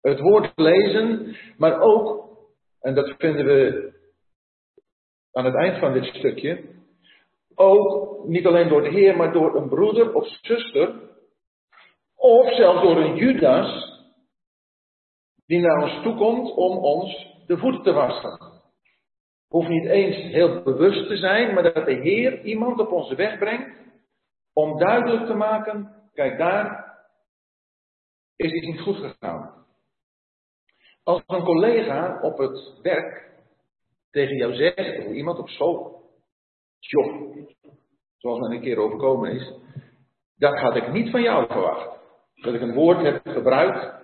Het 0.00 0.20
woord 0.20 0.52
lezen, 0.54 1.36
maar 1.56 1.80
ook 1.80 2.25
en 2.86 2.94
dat 2.94 3.14
vinden 3.18 3.44
we 3.44 3.92
aan 5.32 5.44
het 5.44 5.54
eind 5.54 5.78
van 5.78 5.92
dit 5.92 6.04
stukje, 6.04 6.64
ook 7.54 8.24
niet 8.26 8.46
alleen 8.46 8.68
door 8.68 8.82
de 8.82 8.90
Heer, 8.90 9.16
maar 9.16 9.32
door 9.32 9.56
een 9.56 9.68
broeder 9.68 10.14
of 10.14 10.26
zuster, 10.40 10.94
of 12.14 12.54
zelfs 12.54 12.82
door 12.82 12.96
een 12.96 13.16
Judas, 13.16 13.94
die 15.46 15.60
naar 15.60 15.82
ons 15.82 16.02
toe 16.02 16.14
komt 16.14 16.50
om 16.50 16.76
ons 16.78 17.34
de 17.46 17.58
voeten 17.58 17.82
te 17.82 17.92
wassen. 17.92 18.38
Hoeft 19.48 19.68
niet 19.68 19.86
eens 19.86 20.16
heel 20.16 20.62
bewust 20.62 21.08
te 21.08 21.16
zijn, 21.16 21.54
maar 21.54 21.62
dat 21.62 21.86
de 21.86 21.94
Heer 21.94 22.44
iemand 22.44 22.80
op 22.80 22.92
onze 22.92 23.14
weg 23.14 23.38
brengt 23.38 23.78
om 24.52 24.78
duidelijk 24.78 25.26
te 25.26 25.34
maken, 25.34 25.94
kijk 26.12 26.38
daar 26.38 26.94
is 28.36 28.52
iets 28.52 28.66
niet 28.66 28.80
goed 28.80 28.96
gegaan. 28.96 29.65
Als 31.06 31.22
een 31.26 31.44
collega 31.44 32.18
op 32.22 32.38
het 32.38 32.72
werk 32.82 33.30
tegen 34.10 34.36
jou 34.36 34.54
zegt, 34.54 35.06
of 35.06 35.12
iemand 35.12 35.38
op 35.38 35.48
school, 35.48 36.02
joh, 36.78 37.36
zoals 38.16 38.38
mij 38.38 38.56
een 38.56 38.62
keer 38.62 38.78
overkomen 38.78 39.30
is, 39.30 39.52
dat 40.36 40.58
had 40.58 40.76
ik 40.76 40.92
niet 40.92 41.10
van 41.10 41.22
jou 41.22 41.46
verwacht. 41.46 41.98
Dat 42.34 42.54
ik 42.54 42.60
een 42.60 42.74
woord 42.74 43.02
heb 43.02 43.20
gebruikt 43.24 43.94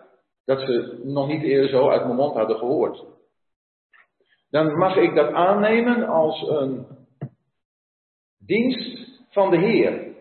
dat 0.45 0.61
ze 0.61 1.01
nog 1.05 1.27
niet 1.27 1.43
eerder 1.43 1.69
zo 1.69 1.89
uit 1.89 2.05
mijn 2.05 2.17
mond 2.17 2.35
hadden 2.35 2.57
gehoord. 2.57 3.05
Dan 4.51 4.79
mag 4.79 4.97
ik 4.97 5.15
dat 5.15 5.33
aannemen 5.33 6.07
als 6.07 6.49
een 6.49 6.87
dienst 8.39 9.09
van 9.31 9.51
de 9.51 9.59
Heer, 9.59 10.15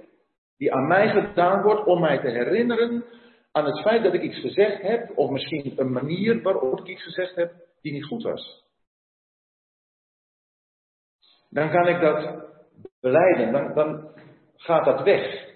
die 0.58 0.74
aan 0.74 0.88
mij 0.88 1.10
gedaan 1.10 1.62
wordt 1.62 1.86
om 1.86 2.00
mij 2.00 2.20
te 2.20 2.30
herinneren 2.30 3.06
aan 3.52 3.66
het 3.66 3.82
feit 3.82 4.04
dat 4.04 4.14
ik 4.14 4.22
iets 4.22 4.40
gezegd 4.40 4.82
heb, 4.82 5.18
of 5.18 5.30
misschien 5.30 5.80
een 5.80 5.92
manier 5.92 6.42
waarop 6.42 6.80
ik 6.80 6.88
iets 6.88 7.04
gezegd 7.04 7.36
heb 7.36 7.54
die 7.82 7.92
niet 7.92 8.06
goed 8.06 8.24
was. 8.24 8.64
Dan 11.50 11.70
kan 11.70 11.88
ik 11.88 12.02
dat 12.02 12.50
beleiden, 13.00 13.52
dan, 13.52 13.74
dan 13.74 14.16
gaat 14.56 14.86
dat 14.86 15.04
weg. 15.04 15.50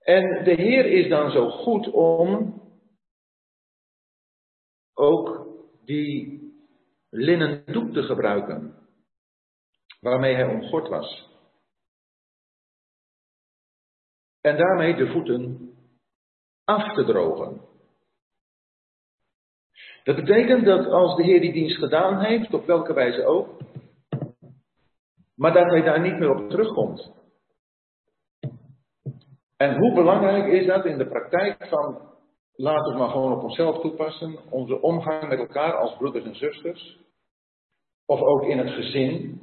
En 0.00 0.44
de 0.44 0.54
Heer 0.54 0.86
is 0.86 1.08
dan 1.08 1.30
zo 1.30 1.50
goed 1.50 1.90
om 1.90 2.62
ook 4.94 5.46
die 5.84 6.40
linnen 7.08 7.64
doek 7.66 7.92
te 7.92 8.02
gebruiken, 8.02 8.88
waarmee 10.00 10.34
hij 10.34 10.44
omgord 10.44 10.88
was. 10.88 11.29
En 14.40 14.56
daarmee 14.56 14.94
de 14.94 15.12
voeten 15.12 15.70
af 16.64 16.94
te 16.94 17.04
drogen. 17.04 17.68
Dat 20.04 20.16
betekent 20.16 20.64
dat 20.64 20.86
als 20.86 21.16
de 21.16 21.22
Heer 21.22 21.40
die 21.40 21.52
dienst 21.52 21.78
gedaan 21.78 22.24
heeft, 22.24 22.54
op 22.54 22.66
welke 22.66 22.92
wijze 22.92 23.24
ook, 23.24 23.60
maar 25.34 25.52
dat 25.52 25.70
hij 25.70 25.82
daar 25.82 26.00
niet 26.00 26.18
meer 26.18 26.30
op 26.30 26.50
terugkomt. 26.50 27.12
En 29.56 29.78
hoe 29.78 29.94
belangrijk 29.94 30.52
is 30.52 30.66
dat 30.66 30.84
in 30.84 30.98
de 30.98 31.08
praktijk 31.08 31.66
van, 31.68 32.00
laten 32.52 32.92
we 32.92 32.98
maar 32.98 33.08
gewoon 33.08 33.32
op 33.32 33.42
onszelf 33.42 33.80
toepassen, 33.80 34.38
onze 34.50 34.80
omgang 34.80 35.28
met 35.28 35.38
elkaar 35.38 35.76
als 35.76 35.96
broeders 35.96 36.24
en 36.24 36.34
zusters, 36.34 36.98
of 38.06 38.20
ook 38.20 38.42
in 38.42 38.58
het 38.58 38.70
gezin, 38.70 39.42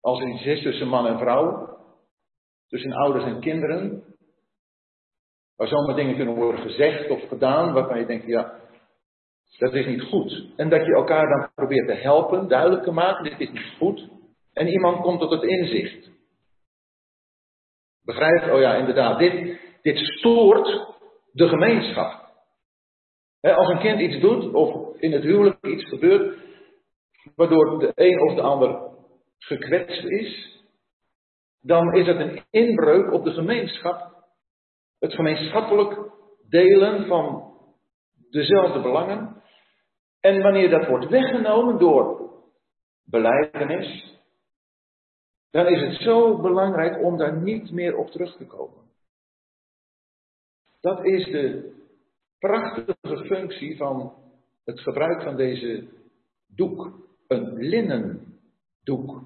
als 0.00 0.20
iets 0.20 0.44
is 0.44 0.62
tussen 0.62 0.88
man 0.88 1.06
en 1.06 1.18
vrouw, 1.18 1.77
tussen 2.68 2.92
ouders 2.92 3.24
en 3.24 3.40
kinderen. 3.40 4.02
Waar 5.56 5.68
zomaar 5.68 5.96
dingen 5.96 6.16
kunnen 6.16 6.34
worden 6.34 6.60
gezegd 6.60 7.10
of 7.10 7.28
gedaan 7.28 7.72
waarvan 7.72 7.98
je 7.98 8.06
denkt, 8.06 8.26
ja, 8.26 8.60
Dat 9.58 9.74
is 9.74 9.86
niet 9.86 10.02
goed. 10.02 10.52
En 10.56 10.68
dat 10.68 10.86
je 10.86 10.94
elkaar 10.94 11.28
dan 11.28 11.50
probeert 11.54 11.86
te 11.86 11.94
helpen, 11.94 12.48
duidelijk 12.48 12.82
te 12.82 12.90
maken, 12.90 13.24
dit 13.24 13.40
is 13.40 13.50
niet 13.50 13.74
goed. 13.78 14.08
En 14.52 14.66
iemand 14.66 15.00
komt 15.00 15.20
tot 15.20 15.30
het 15.30 15.42
inzicht. 15.42 16.10
Begrijpt? 18.02 18.50
Oh 18.50 18.60
ja, 18.60 18.74
inderdaad, 18.74 19.18
dit, 19.18 19.58
dit 19.82 19.98
stoort 19.98 20.96
de 21.32 21.48
gemeenschap. 21.48 22.26
als 23.40 23.68
een 23.68 23.78
kind 23.78 24.00
iets 24.00 24.20
doet, 24.20 24.52
of 24.54 24.96
in 24.96 25.12
het 25.12 25.22
huwelijk 25.22 25.66
iets 25.66 25.84
gebeurt, 25.84 26.38
waardoor 27.36 27.78
de 27.78 27.92
een 27.94 28.20
of 28.20 28.34
de 28.34 28.40
ander 28.40 28.80
gekwetst 29.38 30.04
is, 30.04 30.57
dan 31.60 31.94
is 31.94 32.06
het 32.06 32.16
een 32.16 32.44
inbreuk 32.50 33.12
op 33.12 33.24
de 33.24 33.32
gemeenschap. 33.32 34.16
Het 34.98 35.14
gemeenschappelijk 35.14 36.10
delen 36.48 37.06
van 37.06 37.52
dezelfde 38.30 38.80
belangen. 38.80 39.42
En 40.20 40.42
wanneer 40.42 40.70
dat 40.70 40.86
wordt 40.86 41.08
weggenomen 41.08 41.78
door 41.78 42.30
beleidenis, 43.04 44.18
dan 45.50 45.66
is 45.66 45.80
het 45.80 46.02
zo 46.02 46.40
belangrijk 46.40 47.02
om 47.02 47.16
daar 47.16 47.42
niet 47.42 47.70
meer 47.70 47.96
op 47.96 48.10
terug 48.10 48.36
te 48.36 48.46
komen. 48.46 48.86
Dat 50.80 51.04
is 51.04 51.24
de 51.24 51.76
prachtige 52.38 53.24
functie 53.24 53.76
van 53.76 54.14
het 54.64 54.80
gebruik 54.80 55.22
van 55.22 55.36
deze 55.36 55.88
doek. 56.46 57.06
Een 57.26 57.54
linnen 57.56 58.38
doek. 58.82 59.22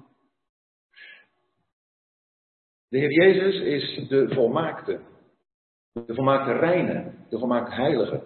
De 2.93 2.99
Heer 2.99 3.11
Jezus 3.11 3.59
is 3.59 4.07
de 4.07 4.33
volmaakte. 4.33 4.99
De 5.93 6.13
volmaakte 6.13 6.51
reine. 6.51 7.13
De 7.29 7.39
volmaakte 7.39 7.75
heilige. 7.75 8.23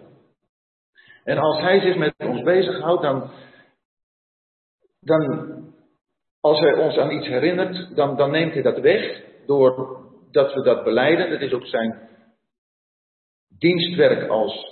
En 1.24 1.38
als 1.38 1.60
Hij 1.60 1.80
zich 1.80 1.96
met 1.96 2.14
ons 2.18 2.42
bezighoudt, 2.42 3.02
dan, 3.02 3.30
dan 5.00 5.22
als 6.40 6.58
Hij 6.58 6.74
ons 6.74 6.96
aan 6.96 7.10
iets 7.10 7.26
herinnert, 7.26 7.96
dan, 7.96 8.16
dan 8.16 8.30
neemt 8.30 8.52
Hij 8.52 8.62
dat 8.62 8.78
weg. 8.78 9.24
Doordat 9.46 10.54
we 10.54 10.62
dat 10.62 10.84
beleiden. 10.84 11.30
Dat 11.30 11.40
is 11.40 11.52
ook 11.52 11.66
zijn 11.66 12.08
dienstwerk 13.58 14.28
als 14.28 14.66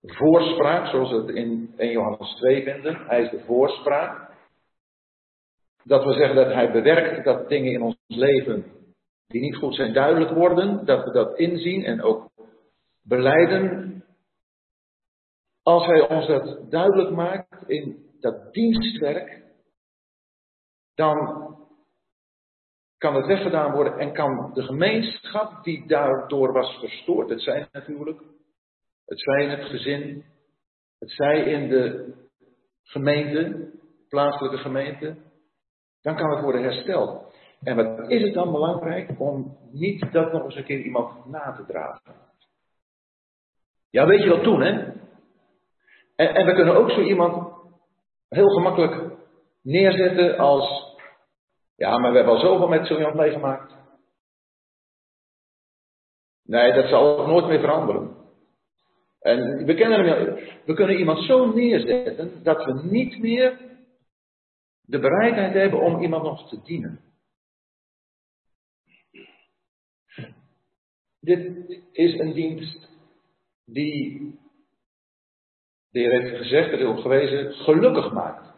voorspraak, 0.00 0.86
zoals 0.86 1.10
we 1.10 1.16
het 1.16 1.28
in 1.28 1.74
1 1.76 1.90
Johannes 1.90 2.34
2 2.34 2.62
vinden. 2.62 3.06
Hij 3.06 3.22
is 3.22 3.30
de 3.30 3.44
voorspraak. 3.44 4.30
Dat 5.84 6.04
we 6.04 6.12
zeggen 6.12 6.34
dat 6.34 6.52
hij 6.52 6.72
bewerkt 6.72 7.24
dat 7.24 7.48
dingen 7.48 7.72
in 7.72 7.82
ons 7.82 7.96
leven 8.06 8.80
die 9.32 9.40
niet 9.40 9.56
goed 9.56 9.74
zijn 9.74 9.92
duidelijk 9.92 10.30
worden, 10.30 10.84
dat 10.84 11.04
we 11.04 11.10
dat 11.10 11.38
inzien 11.38 11.84
en 11.84 12.02
ook 12.02 12.30
beleiden. 13.02 13.90
Als 15.62 15.86
hij 15.86 16.08
ons 16.08 16.26
dat 16.26 16.70
duidelijk 16.70 17.10
maakt 17.10 17.68
in 17.68 18.10
dat 18.20 18.52
dienstwerk, 18.52 19.42
dan 20.94 21.50
kan 22.98 23.14
het 23.14 23.26
weggedaan 23.26 23.72
worden 23.72 23.98
en 23.98 24.12
kan 24.12 24.50
de 24.54 24.62
gemeenschap 24.62 25.64
die 25.64 25.86
daardoor 25.86 26.52
was 26.52 26.78
verstoord, 26.78 27.28
het 27.28 27.40
zij 27.40 27.68
natuurlijk, 27.72 28.20
het 29.06 29.20
zij 29.20 29.44
in 29.44 29.50
het 29.50 29.64
gezin, 29.64 30.24
het 30.98 31.10
zij 31.10 31.42
in 31.42 31.68
de 31.68 32.14
gemeente, 32.82 33.70
plaatselijke 34.08 34.58
gemeente, 34.58 35.16
dan 36.00 36.16
kan 36.16 36.30
het 36.30 36.42
worden 36.42 36.62
hersteld. 36.62 37.31
En 37.62 37.76
wat 37.76 38.10
is 38.10 38.22
het 38.22 38.34
dan 38.34 38.52
belangrijk 38.52 39.20
om 39.20 39.56
niet 39.70 40.12
dat 40.12 40.32
nog 40.32 40.44
eens 40.44 40.56
een 40.56 40.64
keer 40.64 40.80
iemand 40.80 41.26
na 41.26 41.52
te 41.52 41.64
dragen? 41.66 42.14
Ja, 43.90 44.06
weet 44.06 44.22
je 44.22 44.30
wat 44.30 44.44
doen, 44.44 44.60
hè? 44.60 44.70
En, 46.16 46.34
en 46.34 46.46
we 46.46 46.54
kunnen 46.54 46.76
ook 46.76 46.90
zo 46.90 47.00
iemand 47.00 47.52
heel 48.28 48.48
gemakkelijk 48.48 49.12
neerzetten 49.62 50.38
als 50.38 50.90
ja, 51.76 51.98
maar 51.98 52.10
we 52.10 52.16
hebben 52.16 52.34
al 52.34 52.40
zoveel 52.40 52.68
met 52.68 52.86
zo 52.86 52.96
iemand 52.96 53.14
meegemaakt. 53.14 53.74
Nee, 56.44 56.72
dat 56.72 56.88
zal 56.88 57.18
ook 57.18 57.26
nooit 57.26 57.46
meer 57.46 57.60
veranderen. 57.60 58.16
En 59.20 59.64
we, 59.64 59.74
kennen 59.74 60.34
we 60.64 60.74
kunnen 60.74 60.98
iemand 60.98 61.18
zo 61.24 61.52
neerzetten 61.52 62.42
dat 62.42 62.64
we 62.64 62.82
niet 62.90 63.18
meer 63.18 63.58
de 64.82 64.98
bereidheid 64.98 65.52
hebben 65.52 65.80
om 65.80 66.02
iemand 66.02 66.22
nog 66.22 66.48
te 66.48 66.60
dienen. 66.62 67.11
Dit 71.22 71.80
is 71.92 72.18
een 72.18 72.32
dienst 72.32 72.88
die, 73.64 74.20
de 75.90 75.98
Heer 75.98 76.20
heeft 76.20 76.36
gezegd, 76.36 76.72
er 76.72 76.80
is 76.80 76.86
op 76.86 76.98
gewezen, 76.98 77.52
gelukkig 77.52 78.12
maakt. 78.12 78.52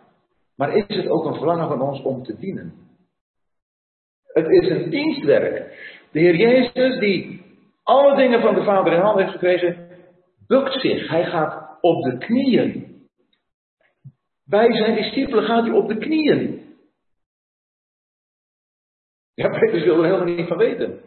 Maar 0.56 0.76
is 0.76 0.96
het 0.96 1.08
ook 1.08 1.24
een 1.24 1.34
verlangen 1.34 1.68
van 1.68 1.80
ons 1.80 2.02
om 2.02 2.22
te 2.22 2.36
dienen? 2.36 2.74
Het 4.22 4.46
is 4.46 4.68
een 4.68 4.90
dienstwerk. 4.90 5.78
De 6.12 6.18
Heer 6.18 6.36
Jezus, 6.36 6.98
die 6.98 7.42
alle 7.82 8.16
dingen 8.16 8.40
van 8.40 8.54
de 8.54 8.64
Vader 8.64 8.92
in 8.92 9.00
handen 9.00 9.22
heeft 9.24 9.38
gekregen, 9.38 9.88
bukt 10.46 10.80
zich. 10.80 11.08
Hij 11.08 11.24
gaat 11.24 11.78
op 11.80 12.02
de 12.02 12.18
knieën. 12.18 13.06
Bij 14.44 14.72
zijn 14.72 14.94
discipelen 14.94 15.44
gaat 15.44 15.64
hij 15.64 15.74
op 15.74 15.88
de 15.88 15.98
knieën. 15.98 16.76
Ja, 19.34 19.48
Petrus 19.48 19.84
wil 19.84 19.98
er 19.98 20.04
helemaal 20.04 20.34
niet 20.34 20.48
van 20.48 20.56
weten. 20.56 21.00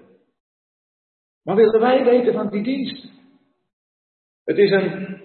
Maar 1.47 1.55
willen 1.55 1.79
wij 1.79 2.03
weten 2.03 2.33
van 2.33 2.49
die 2.49 2.63
dienst? 2.63 3.07
Het 4.43 4.57
is 4.57 4.71
een 4.71 5.21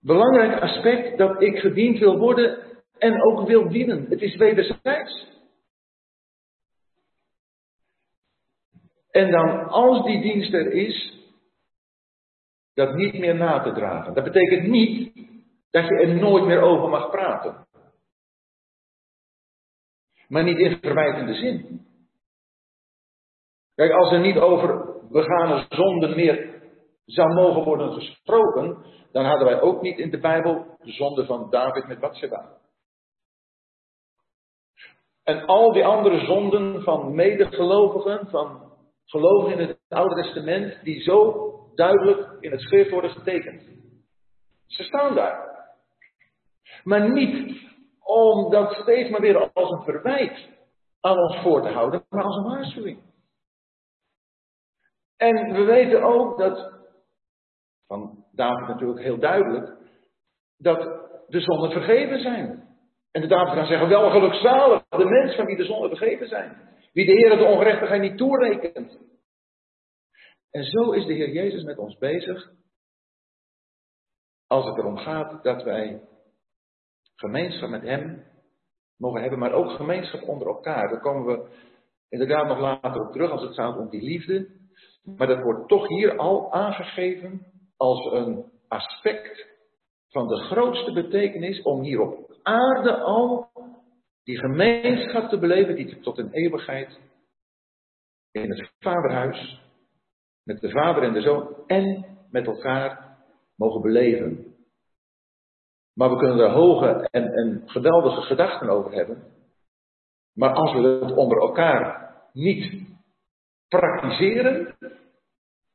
belangrijk 0.00 0.62
aspect 0.62 1.18
dat 1.18 1.42
ik 1.42 1.58
gediend 1.58 1.98
wil 1.98 2.18
worden 2.18 2.58
en 2.98 3.22
ook 3.22 3.46
wil 3.46 3.68
dienen. 3.68 4.06
Het 4.08 4.20
is 4.20 4.36
wederzijds. 4.36 5.28
En 9.10 9.30
dan, 9.30 9.68
als 9.68 10.04
die 10.04 10.22
dienst 10.22 10.52
er 10.52 10.72
is, 10.72 11.18
dat 12.74 12.94
niet 12.94 13.18
meer 13.18 13.34
na 13.34 13.62
te 13.62 13.72
dragen. 13.72 14.14
Dat 14.14 14.24
betekent 14.24 14.66
niet 14.66 15.14
dat 15.70 15.84
je 15.84 15.94
er 15.94 16.14
nooit 16.14 16.44
meer 16.44 16.60
over 16.60 16.88
mag 16.88 17.10
praten. 17.10 17.66
Maar 20.28 20.44
niet 20.44 20.58
in 20.58 20.78
verwijtende 20.80 21.34
zin. 21.34 21.86
Kijk, 23.74 23.92
als 23.92 24.12
er 24.12 24.20
niet 24.20 24.36
over 24.36 24.89
begane 25.10 25.66
zonden 25.68 26.16
meer 26.16 26.62
zou 27.04 27.34
mogen 27.34 27.64
worden 27.64 27.92
gesproken, 27.92 28.84
dan 29.12 29.24
hadden 29.24 29.46
wij 29.46 29.60
ook 29.60 29.82
niet 29.82 29.98
in 29.98 30.10
de 30.10 30.18
Bijbel 30.18 30.76
de 30.78 30.92
zonde 30.92 31.26
van 31.26 31.50
David 31.50 31.86
met 31.86 32.00
Bathsheba. 32.00 32.58
En 35.22 35.46
al 35.46 35.72
die 35.72 35.84
andere 35.84 36.24
zonden 36.24 36.82
van 36.82 37.14
medegelovigen, 37.14 38.30
van 38.30 38.72
geloven 39.04 39.52
in 39.52 39.68
het 39.68 39.78
Oude 39.88 40.22
Testament 40.22 40.84
die 40.84 41.00
zo 41.00 41.48
duidelijk 41.74 42.36
in 42.40 42.50
het 42.50 42.60
schrift 42.60 42.90
worden 42.90 43.10
getekend. 43.10 43.62
Ze 44.66 44.82
staan 44.82 45.14
daar. 45.14 45.48
Maar 46.84 47.10
niet 47.10 47.60
om 48.00 48.50
dat 48.50 48.72
steeds 48.72 49.10
maar 49.10 49.20
weer 49.20 49.50
als 49.52 49.70
een 49.70 49.82
verwijt 49.82 50.48
aan 51.00 51.18
ons 51.18 51.36
voor 51.36 51.62
te 51.62 51.68
houden, 51.68 52.04
maar 52.08 52.24
als 52.24 52.36
een 52.36 52.44
waarschuwing. 52.44 53.09
En 55.20 55.52
we 55.52 55.64
weten 55.64 56.02
ook 56.02 56.38
dat, 56.38 56.72
van 57.86 58.24
David 58.32 58.68
natuurlijk 58.68 59.00
heel 59.00 59.18
duidelijk, 59.18 59.76
dat 60.56 60.80
de 61.28 61.40
zonden 61.40 61.70
vergeven 61.70 62.20
zijn. 62.20 62.68
En 63.10 63.20
de 63.20 63.26
David 63.26 63.54
kan 63.54 63.66
zeggen, 63.66 63.88
wel 63.88 64.10
gelukzalig 64.10 64.88
de 64.88 65.04
mens 65.04 65.34
van 65.34 65.44
wie 65.44 65.56
de 65.56 65.64
zonden 65.64 65.88
vergeven 65.96 66.28
zijn. 66.28 66.68
Wie 66.92 67.06
de 67.06 67.12
Heer 67.12 67.36
de 67.36 67.44
ongerechtigheid 67.44 68.00
niet 68.00 68.16
toerekent. 68.16 68.98
En 70.50 70.64
zo 70.64 70.90
is 70.90 71.06
de 71.06 71.12
Heer 71.12 71.30
Jezus 71.30 71.62
met 71.62 71.78
ons 71.78 71.98
bezig. 71.98 72.52
Als 74.46 74.66
het 74.66 74.76
erom 74.76 74.96
gaat 74.96 75.42
dat 75.42 75.62
wij 75.62 76.08
gemeenschap 77.14 77.68
met 77.68 77.82
Hem 77.82 78.24
mogen 78.96 79.20
hebben, 79.20 79.38
maar 79.38 79.52
ook 79.52 79.70
gemeenschap 79.70 80.22
onder 80.22 80.48
elkaar. 80.48 80.88
Daar 80.88 81.00
komen 81.00 81.26
we 81.26 81.48
inderdaad 82.08 82.46
nog 82.46 82.58
later 82.58 83.06
op 83.06 83.12
terug 83.12 83.30
als 83.30 83.42
het 83.42 83.54
gaat 83.54 83.78
om 83.78 83.88
die 83.88 84.02
liefde. 84.02 84.59
Maar 85.04 85.26
dat 85.26 85.42
wordt 85.42 85.68
toch 85.68 85.88
hier 85.88 86.16
al 86.16 86.52
aangegeven 86.52 87.46
als 87.76 88.12
een 88.12 88.44
aspect 88.68 89.46
van 90.08 90.28
de 90.28 90.36
grootste 90.36 90.92
betekenis 90.92 91.62
om 91.62 91.82
hier 91.82 92.00
op 92.00 92.38
aarde 92.42 92.96
al 92.96 93.48
die 94.24 94.38
gemeenschap 94.38 95.28
te 95.28 95.38
beleven 95.38 95.74
die 95.74 96.00
tot 96.00 96.18
een 96.18 96.32
eeuwigheid 96.32 97.00
in 98.30 98.50
het 98.50 98.70
vaderhuis, 98.78 99.60
met 100.42 100.60
de 100.60 100.70
vader 100.70 101.02
en 101.02 101.12
de 101.12 101.20
zoon 101.20 101.56
en 101.66 102.06
met 102.30 102.46
elkaar 102.46 103.18
mogen 103.56 103.80
beleven. 103.80 104.54
Maar 105.94 106.10
we 106.10 106.16
kunnen 106.16 106.38
er 106.38 106.50
hoge 106.50 107.08
en, 107.10 107.32
en 107.32 107.62
geweldige 107.66 108.20
gedachten 108.20 108.68
over 108.68 108.92
hebben. 108.92 109.22
Maar 110.34 110.52
als 110.52 110.72
we 110.72 110.80
het 110.80 111.16
onder 111.16 111.38
elkaar 111.38 112.14
niet 112.32 112.88
praktiseren, 113.70 114.76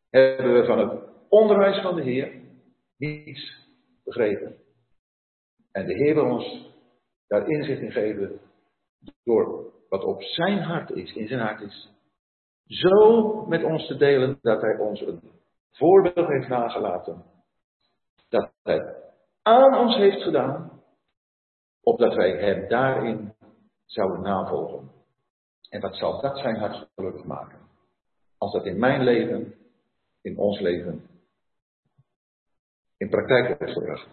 hebben 0.10 0.54
we 0.54 0.66
van 0.66 0.80
het 0.80 1.04
onderwijs 1.30 1.82
van 1.82 1.96
de 1.96 2.02
Heer 2.02 2.42
niets 2.98 3.68
begrepen. 4.04 4.56
En 5.72 5.86
de 5.86 5.94
Heer 5.94 6.14
wil 6.14 6.26
ons 6.26 6.74
daar 7.28 7.48
inzicht 7.48 7.82
in 7.82 7.92
geven 7.92 8.40
door 9.24 9.74
wat 9.90 10.04
op 10.04 10.22
zijn 10.22 10.60
hart 10.60 10.90
is, 10.90 11.14
in 11.14 11.28
zijn 11.28 11.40
hart 11.40 11.62
is. 11.62 11.94
Zo 12.66 13.46
met 13.46 13.64
ons 13.64 13.88
te 13.88 13.98
delen 13.98 14.38
dat 14.42 14.62
hij 14.62 14.78
ons 14.78 15.02
een 15.02 15.22
voorbeeld 15.72 16.28
heeft 16.28 16.48
nagelaten. 16.48 17.24
Dat 18.30 18.52
hij 18.64 18.96
aan 19.42 19.78
ons 19.78 19.96
heeft 19.96 20.22
gedaan, 20.22 20.82
opdat 21.82 22.14
wij 22.14 22.32
hem 22.32 22.68
daarin 22.68 23.34
zouden 23.86 24.22
navolgen. 24.22 24.92
En 25.70 25.82
wat 25.82 25.96
zal 25.96 26.22
dat 26.22 26.38
zijn 26.38 26.56
hart 26.56 26.90
gelukkig 26.96 27.24
maken? 27.24 27.65
Als 28.46 28.54
dat 28.54 28.66
in 28.66 28.80
mijn 28.80 29.04
leven, 29.04 29.54
in 30.22 30.38
ons 30.38 30.60
leven, 30.60 31.08
in 32.98 33.10
praktijk 33.10 33.58
wordt 33.58 33.74
gebracht. 33.74 34.08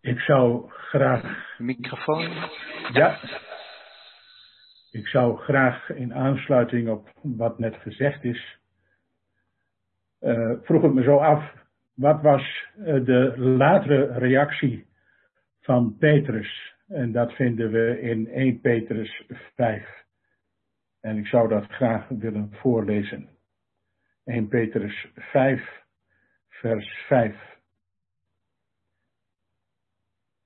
Ik 0.00 0.18
zou 0.18 0.70
graag. 0.70 1.56
Microfoon. 1.58 2.50
Ja. 2.92 3.20
Ik 4.90 5.06
zou 5.06 5.36
graag 5.36 5.90
in 5.90 6.14
aansluiting 6.14 6.88
op 6.88 7.12
wat 7.22 7.58
net 7.58 7.76
gezegd 7.76 8.24
is. 8.24 8.58
Uh, 10.20 10.58
vroeg 10.62 10.84
ik 10.84 10.92
me 10.92 11.02
zo 11.02 11.16
af. 11.16 11.54
Wat 11.94 12.22
was 12.22 12.66
uh, 12.78 13.04
de 13.04 13.34
latere 13.38 14.18
reactie 14.18 14.86
van 15.60 15.96
Petrus? 15.98 16.76
En 16.88 17.12
dat 17.12 17.32
vinden 17.32 17.70
we 17.70 18.00
in 18.00 18.28
1 18.28 18.60
Petrus 18.60 19.22
5. 19.54 20.04
En 21.00 21.16
ik 21.16 21.26
zou 21.26 21.48
dat 21.48 21.64
graag 21.64 22.08
willen 22.08 22.52
voorlezen. 22.52 23.28
1 24.24 24.48
Petrus 24.48 25.06
5, 25.14 25.82
vers 26.48 27.04
5. 27.06 27.56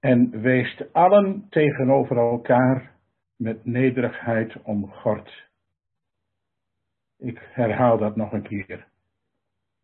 En 0.01 0.41
weest 0.41 0.93
allen 0.93 1.47
tegenover 1.49 2.17
elkaar 2.17 2.97
met 3.37 3.65
nederigheid 3.65 4.63
omgord. 4.63 5.51
Ik 7.19 7.39
herhaal 7.53 7.99
dat 7.99 8.17
nog 8.17 8.33
een 8.33 8.43
keer. 8.43 8.87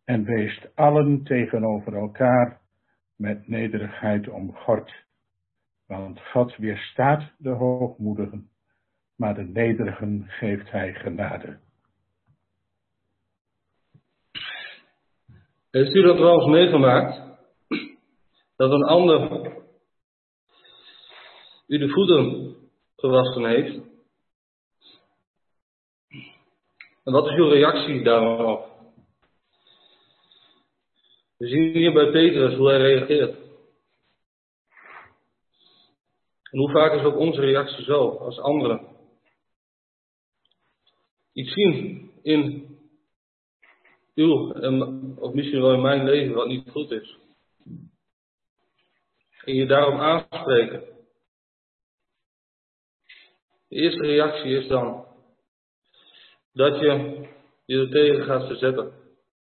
En 0.03 0.23
weest 0.23 0.75
allen 0.75 1.23
tegenover 1.23 1.95
elkaar 1.95 2.61
met 3.15 3.47
nederigheid 3.47 4.27
omgord. 4.27 5.07
Want 5.89 6.21
God 6.21 6.55
weerstaat 6.55 7.31
de 7.37 7.49
hoogmoedigen, 7.49 8.49
maar 9.15 9.35
de 9.35 9.43
nederigen 9.43 10.25
geeft 10.27 10.71
hij 10.71 10.93
genade. 10.93 11.59
Heeft 15.71 15.95
u 15.95 16.01
dat 16.01 16.17
wel 16.17 16.33
eens 16.33 16.51
meegemaakt? 16.51 17.37
Dat 18.55 18.71
een 18.71 18.83
ander 18.83 19.41
u 21.67 21.77
de 21.77 21.89
voeten 21.89 22.55
gewassen 22.95 23.45
heeft. 23.45 23.79
En 27.03 27.13
wat 27.13 27.27
is 27.27 27.35
uw 27.35 27.49
reactie 27.49 28.03
daarop? 28.03 28.67
We 31.37 31.47
zien 31.47 31.73
hier 31.73 31.93
bij 31.93 32.11
Petrus 32.11 32.55
hoe 32.55 32.69
hij 32.69 32.77
reageert. 32.77 33.48
En 36.51 36.59
hoe 36.59 36.71
vaak 36.71 36.93
is 36.93 37.03
ook 37.03 37.17
onze 37.17 37.41
reactie 37.41 37.83
zo 37.83 38.09
als 38.09 38.39
anderen? 38.39 38.87
Iets 41.33 41.53
zien 41.53 42.11
in 42.21 42.67
uw, 44.15 44.53
of 45.15 45.33
misschien 45.33 45.61
wel 45.61 45.73
in 45.73 45.81
mijn 45.81 46.03
leven, 46.03 46.35
wat 46.35 46.47
niet 46.47 46.69
goed 46.69 46.91
is. 46.91 47.17
En 49.43 49.55
je 49.55 49.65
daarop 49.65 49.99
aanspreken. 49.99 50.83
De 53.67 53.75
eerste 53.75 54.01
reactie 54.01 54.57
is 54.57 54.67
dan 54.67 55.05
dat 56.53 56.79
je 56.79 57.27
je 57.65 57.77
er 57.77 57.89
tegen 57.89 58.23
gaat 58.23 58.47
verzetten. 58.47 58.93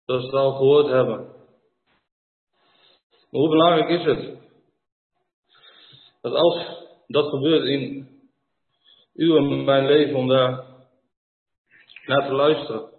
Dat 0.05 0.19
we 0.19 0.25
het 0.25 0.35
al 0.35 0.51
gehoord 0.51 0.87
hebben. 0.87 1.17
Maar 3.29 3.41
hoe 3.41 3.49
belangrijk 3.49 3.89
is 3.89 4.05
het 4.05 4.39
dat 6.21 6.33
als 6.33 6.80
dat 7.11 7.29
gebeurt 7.29 7.65
in 7.65 8.09
uw 9.13 9.37
en 9.37 9.63
mijn 9.63 9.85
leven 9.85 10.15
om 10.15 10.27
daar 10.27 10.65
naar 12.05 12.27
te 12.27 12.33
luisteren. 12.33 12.89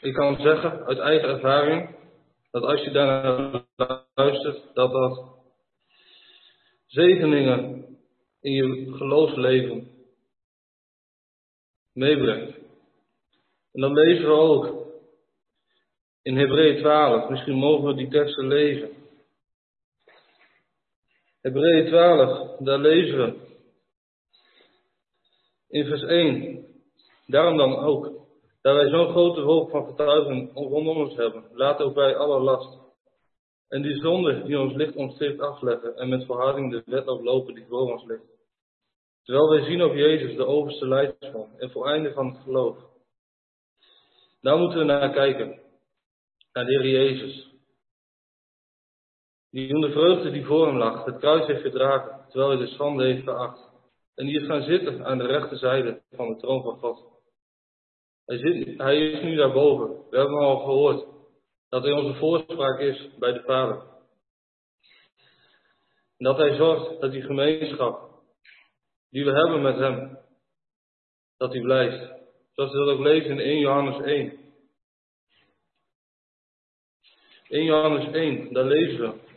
Ik 0.00 0.14
kan 0.14 0.40
zeggen 0.40 0.84
uit 0.86 0.98
eigen 0.98 1.28
ervaring 1.28 1.96
dat 2.50 2.62
als 2.62 2.82
je 2.82 2.90
daar 2.90 3.06
naar 3.06 4.04
luistert, 4.14 4.74
dat 4.74 4.92
dat 4.92 5.38
zegeningen 6.86 7.84
in 8.40 8.52
je 8.52 8.92
geloofsleven 8.92 9.90
meebrengt. 11.92 12.56
En 13.72 13.80
dan 13.80 13.92
lezen 13.92 14.24
we 14.24 14.32
ook 14.32 14.86
in 16.22 16.36
Hebreeën 16.36 16.78
12, 16.78 17.28
misschien 17.28 17.56
mogen 17.56 17.86
we 17.86 17.94
die 17.94 18.08
teksten 18.08 18.46
lezen. 18.46 18.99
Hebreeën 21.40 21.86
12, 21.86 22.58
daar 22.58 22.78
lezen 22.78 23.18
we 23.18 23.48
in 25.68 25.84
vers 25.84 26.02
1. 26.02 26.66
Daarom 27.26 27.56
dan 27.56 27.76
ook, 27.76 28.12
daar 28.62 28.74
wij 28.74 28.88
zo'n 28.88 29.10
grote 29.10 29.42
wolk 29.42 29.70
van 29.70 29.86
getuigen 29.86 30.50
rondom 30.54 30.96
ons 30.96 31.16
hebben, 31.16 31.44
laten 31.52 31.84
ook 31.84 31.94
wij 31.94 32.16
alle 32.16 32.40
last 32.40 32.78
en 33.68 33.82
die 33.82 33.96
zonde 33.96 34.42
die 34.42 34.60
ons 34.60 34.74
licht 34.74 34.96
omsteekt 34.96 35.40
afleggen 35.40 35.96
en 35.96 36.08
met 36.08 36.24
verharding 36.24 36.70
de 36.70 36.82
wet 36.86 37.06
oplopen 37.06 37.54
die 37.54 37.66
voor 37.68 37.92
ons 37.92 38.04
ligt. 38.04 38.38
Terwijl 39.22 39.50
wij 39.50 39.64
zien 39.64 39.82
op 39.82 39.94
Jezus 39.94 40.36
de 40.36 40.46
overste 40.46 40.88
leidsman 40.88 41.58
en 41.58 41.70
voleinde 41.70 42.12
van 42.12 42.26
het 42.26 42.42
geloof. 42.42 42.76
Daar 44.40 44.58
moeten 44.58 44.78
we 44.78 44.84
naar 44.84 45.12
kijken. 45.12 45.60
Naar 46.52 46.64
de 46.64 46.80
Heer 46.80 46.90
Jezus. 46.90 47.49
Die 49.50 49.74
om 49.74 49.80
de 49.80 49.92
vreugde 49.92 50.30
die 50.30 50.44
voor 50.44 50.66
hem 50.66 50.76
lag, 50.76 51.04
het 51.04 51.18
kruis 51.18 51.46
heeft 51.46 51.62
gedragen, 51.62 52.24
terwijl 52.28 52.50
hij 52.50 52.66
de 52.66 52.72
schande 52.72 53.04
heeft 53.04 53.24
veracht. 53.24 53.68
En 54.14 54.26
die 54.26 54.40
is 54.40 54.46
gaan 54.46 54.62
zitten 54.62 55.04
aan 55.04 55.18
de 55.18 55.26
rechterzijde 55.26 56.02
van 56.10 56.28
de 56.28 56.36
troon 56.36 56.62
van 56.62 56.78
God. 56.78 57.08
Hij, 58.24 58.38
zit, 58.38 58.78
hij 58.78 59.10
is 59.10 59.22
nu 59.22 59.36
daarboven. 59.36 59.88
We 60.10 60.16
hebben 60.16 60.38
al 60.38 60.58
gehoord 60.58 61.06
dat 61.68 61.82
hij 61.82 61.92
onze 61.92 62.18
voorspraak 62.18 62.78
is 62.78 63.08
bij 63.18 63.32
de 63.32 63.42
Vader. 63.42 63.82
En 66.16 66.24
dat 66.24 66.36
hij 66.36 66.56
zorgt 66.56 67.00
dat 67.00 67.12
die 67.12 67.22
gemeenschap 67.22 68.10
die 69.10 69.24
we 69.24 69.30
hebben 69.30 69.62
met 69.62 69.76
hem, 69.76 70.18
dat 71.36 71.52
die 71.52 71.62
blijft. 71.62 72.12
Zoals 72.52 72.72
we 72.72 72.78
dat 72.78 72.88
ook 72.88 73.00
lezen 73.00 73.30
in 73.30 73.38
1 73.38 73.58
Johannes 73.58 74.04
1. 74.04 74.38
1 77.48 77.64
Johannes 77.64 78.12
1, 78.12 78.52
daar 78.52 78.64
lezen 78.64 79.00
we. 79.00 79.29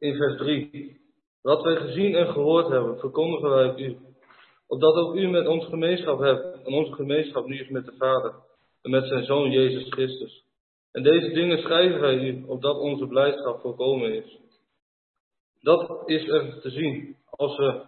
In 0.00 0.16
vers 0.16 0.36
3. 0.36 1.00
Wat 1.42 1.62
wij 1.62 1.76
gezien 1.76 2.14
en 2.14 2.32
gehoord 2.32 2.68
hebben, 2.68 2.98
verkondigen 2.98 3.50
wij 3.50 3.74
u. 3.76 3.98
Opdat 4.66 4.94
ook 4.94 5.14
u 5.14 5.28
met 5.28 5.46
ons 5.46 5.64
gemeenschap 5.64 6.18
hebt. 6.18 6.66
En 6.66 6.72
onze 6.72 6.92
gemeenschap 6.92 7.46
nu 7.46 7.60
is 7.60 7.68
met 7.68 7.84
de 7.84 7.94
Vader. 7.98 8.34
En 8.82 8.90
met 8.90 9.06
zijn 9.06 9.24
Zoon 9.24 9.50
Jezus 9.50 9.88
Christus. 9.88 10.44
En 10.92 11.02
deze 11.02 11.32
dingen 11.32 11.58
schrijven 11.58 12.00
wij 12.00 12.14
u, 12.14 12.44
opdat 12.46 12.78
onze 12.78 13.06
blijdschap 13.06 13.60
volkomen 13.60 14.14
is. 14.14 14.38
Dat 15.60 16.08
is 16.08 16.28
er 16.28 16.60
te 16.60 16.70
zien 16.70 17.16
als 17.30 17.56
we 17.56 17.82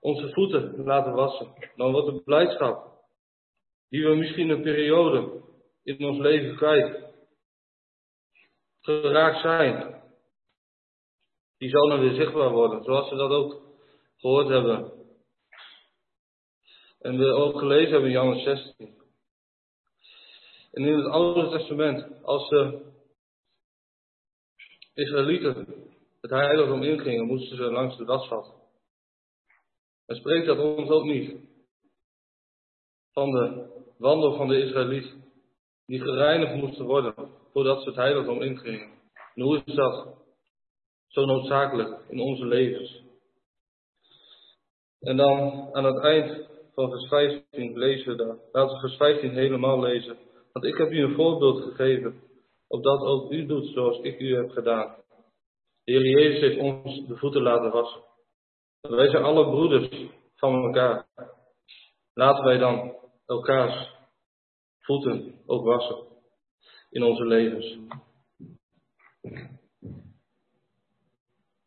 onze 0.00 0.32
voeten 0.32 0.84
laten 0.84 1.12
wassen. 1.12 1.52
Dan 1.76 1.92
wordt 1.92 2.06
de 2.06 2.22
blijdschap, 2.22 2.86
die 3.88 4.04
we 4.04 4.14
misschien 4.14 4.48
een 4.48 4.62
periode 4.62 5.40
in 5.82 6.04
ons 6.04 6.18
leven 6.18 6.56
kwijt 6.56 7.10
geraakt 8.80 9.40
zijn, 9.40 10.01
die 11.62 11.70
zal 11.70 11.98
weer 11.98 12.14
zichtbaar 12.14 12.50
worden, 12.50 12.82
zoals 12.82 13.10
we 13.10 13.16
dat 13.16 13.30
ook 13.30 13.62
gehoord 14.16 14.48
hebben. 14.48 14.92
En 16.98 17.18
we 17.18 17.32
ook 17.32 17.58
gelezen 17.58 17.90
hebben 17.90 18.10
in 18.10 18.16
Johannes 18.16 18.42
16. 18.42 18.94
En 20.72 20.82
in 20.82 20.94
het 20.94 21.06
Oude 21.06 21.50
Testament, 21.50 22.22
als 22.22 22.48
de 22.48 22.92
Israëlieten 24.94 25.66
het 26.20 26.30
heiligdom 26.30 26.82
ingingen, 26.82 27.26
moesten 27.26 27.56
ze 27.56 27.62
langs 27.62 27.96
de 27.96 28.04
wasvat. 28.04 28.54
En 30.06 30.16
spreekt 30.16 30.46
dat 30.46 30.58
ons 30.58 30.88
ook 30.88 31.04
niet 31.04 31.36
van 33.12 33.30
de 33.30 33.70
wandel 33.98 34.36
van 34.36 34.48
de 34.48 34.62
Israëliet, 34.62 35.14
die 35.86 36.00
gereinigd 36.00 36.54
moesten 36.54 36.84
worden 36.84 37.14
voordat 37.52 37.82
ze 37.82 37.88
het 37.88 37.98
heiligdom 37.98 38.42
ingingen. 38.42 38.90
En 39.34 39.42
hoe 39.42 39.62
is 39.64 39.74
dat 39.74 40.21
zo 41.12 41.24
noodzakelijk 41.24 42.00
in 42.08 42.20
onze 42.20 42.46
levens? 42.46 43.02
En 45.00 45.16
dan 45.16 45.68
aan 45.72 45.84
het 45.84 45.98
eind 45.98 46.48
van 46.74 46.90
vers 46.90 47.08
15 47.08 47.78
lezen 47.78 48.10
we 48.10 48.24
daar. 48.24 48.36
Laten 48.52 48.74
we 48.74 48.80
vers 48.80 48.96
15 48.96 49.30
helemaal 49.30 49.80
lezen. 49.80 50.16
Want 50.52 50.64
ik 50.64 50.76
heb 50.76 50.90
u 50.90 51.02
een 51.02 51.14
voorbeeld 51.14 51.62
gegeven, 51.62 52.22
opdat 52.66 53.00
ook 53.00 53.30
u 53.30 53.46
doet 53.46 53.66
zoals 53.66 53.98
ik 53.98 54.20
u 54.20 54.36
heb 54.36 54.50
gedaan. 54.50 54.96
De 55.84 55.92
Heer 55.92 56.08
Jezus 56.08 56.40
heeft 56.40 56.60
ons 56.60 57.06
de 57.06 57.16
voeten 57.16 57.42
laten 57.42 57.70
wassen. 57.70 58.02
Wij 58.80 59.10
zijn 59.10 59.22
alle 59.22 59.44
broeders 59.50 60.06
van 60.34 60.64
elkaar. 60.64 61.06
Laten 62.14 62.44
wij 62.44 62.58
dan 62.58 62.96
elkaars 63.26 63.90
voeten 64.78 65.42
ook 65.46 65.64
wassen 65.64 66.06
in 66.90 67.02
onze 67.02 67.26
levens. 67.26 67.78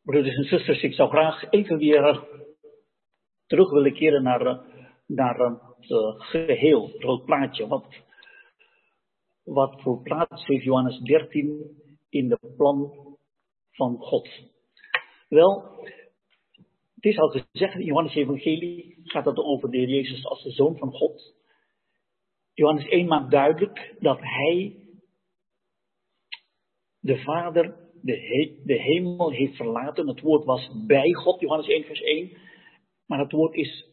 Broeders 0.06 0.36
en 0.36 0.44
zusters, 0.44 0.82
ik 0.82 0.94
zou 0.94 1.10
graag 1.10 1.52
even 1.52 1.78
weer 1.78 2.28
terug 3.46 3.70
willen 3.70 3.94
keren 3.94 4.24
naar, 4.24 4.66
naar 5.08 5.38
het 5.38 5.92
eh, 5.92 6.14
geheel, 6.18 6.92
het 6.98 7.26
plaatje. 7.26 7.68
Wat, 7.68 7.86
wat 9.44 9.82
voor 9.82 10.02
plaats 10.02 10.46
heeft 10.46 10.64
Johannes 10.64 11.00
13 11.00 11.82
in 12.10 12.28
de 12.28 12.40
plan 12.58 12.94
van 13.72 13.98
God? 13.98 14.30
Wel, 15.30 15.80
het 16.96 17.06
is 17.06 17.18
al 17.18 17.30
gezegd 17.30 17.76
in 17.76 17.86
Johannes 17.86 18.16
Evangelie 18.16 19.00
gaat 19.04 19.26
het 19.26 19.38
over 19.38 19.72
de 19.72 19.88
Jezus 19.88 20.26
als 20.26 20.44
de 20.44 20.52
Zoon 20.52 20.78
van 20.78 20.92
God. 20.92 21.36
Johannes 22.54 22.88
1 22.88 23.08
maakt 23.08 23.32
duidelijk 23.32 23.96
dat 24.00 24.20
hij 24.22 24.80
de 27.00 27.18
Vader 27.18 27.85
de, 28.06 28.62
de 28.66 28.82
hemel 28.82 29.32
heeft 29.32 29.56
verlaten. 29.56 30.08
Het 30.08 30.22
woord 30.22 30.46
was 30.46 30.72
bij 30.88 31.14
God, 31.14 31.40
Johannes 31.40 31.68
1 31.68 31.84
vers 31.84 32.02
1. 32.02 32.38
Maar 33.08 33.20
het 33.20 33.32
woord 33.32 33.56
is 33.56 33.86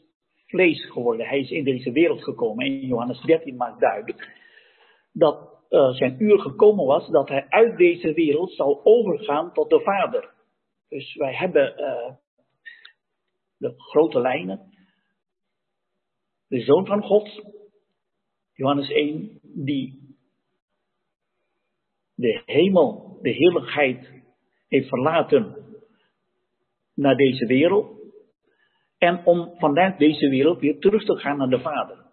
vlees 0.46 0.90
geworden. 0.90 1.26
Hij 1.26 1.40
is 1.40 1.50
in 1.50 1.64
deze 1.64 1.92
wereld 1.92 2.22
gekomen. 2.22 2.66
En 2.66 2.86
Johannes 2.86 3.20
13 3.20 3.56
maakt 3.56 3.80
duidelijk 3.80 4.40
dat 5.12 5.64
uh, 5.70 5.90
zijn 5.90 6.22
uur 6.22 6.38
gekomen 6.38 6.86
was 6.86 7.08
dat 7.08 7.28
hij 7.28 7.46
uit 7.48 7.76
deze 7.76 8.12
wereld 8.12 8.52
zou 8.52 8.80
overgaan 8.82 9.52
tot 9.52 9.70
de 9.70 9.80
Vader. 9.80 10.34
Dus 10.88 11.14
wij 11.14 11.34
hebben 11.34 11.80
uh, 11.80 12.14
de 13.56 13.74
grote 13.76 14.20
lijnen. 14.20 14.60
De 16.48 16.60
Zoon 16.60 16.86
van 16.86 17.02
God, 17.02 17.42
Johannes 18.52 18.90
1, 18.90 19.40
die 19.42 20.01
de 22.22 22.42
hemel, 22.46 23.18
de 23.22 23.30
heerlijkheid 23.30 24.22
heeft 24.68 24.88
verlaten 24.88 25.56
naar 26.94 27.16
deze 27.16 27.46
wereld. 27.46 28.00
En 28.98 29.26
om 29.26 29.54
vanuit 29.58 29.98
deze 29.98 30.28
wereld 30.28 30.60
weer 30.60 30.78
terug 30.78 31.04
te 31.04 31.16
gaan 31.16 31.36
naar 31.36 31.48
de 31.48 31.60
Vader. 31.60 32.06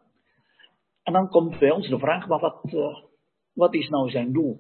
En 1.03 1.13
dan 1.13 1.29
komt 1.29 1.59
bij 1.59 1.71
ons 1.71 1.89
de 1.89 1.99
vraag, 1.99 2.27
maar 2.27 2.39
wat, 2.39 2.73
uh, 2.73 3.03
wat 3.53 3.73
is 3.73 3.89
nou 3.89 4.09
zijn 4.09 4.33
doel? 4.33 4.59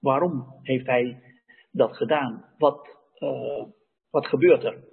Waarom 0.00 0.44
heeft 0.62 0.86
hij 0.86 1.22
dat 1.70 1.96
gedaan? 1.96 2.44
Wat, 2.58 2.88
uh, 3.18 3.64
wat 4.10 4.26
gebeurt 4.26 4.64
er? 4.64 4.84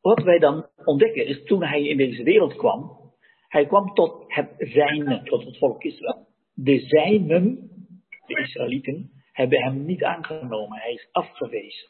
Wat 0.00 0.22
wij 0.22 0.38
dan 0.38 0.66
ontdekken 0.84 1.26
is, 1.26 1.44
toen 1.44 1.64
hij 1.64 1.82
in 1.82 1.96
deze 1.96 2.22
wereld 2.22 2.56
kwam, 2.56 2.98
hij 3.48 3.66
kwam 3.66 3.94
tot 3.94 4.24
het 4.26 4.54
zijne, 4.58 5.22
tot 5.22 5.44
het 5.44 5.58
volk 5.58 5.82
Israël. 5.82 6.26
De 6.54 6.78
zijnen, 6.78 7.70
de 8.34 8.40
Israëlieten, 8.40 9.10
hebben 9.32 9.62
hem 9.62 9.84
niet 9.84 10.04
aangenomen. 10.04 10.80
Hij 10.80 10.92
is 10.92 11.08
afgewezen. 11.12 11.88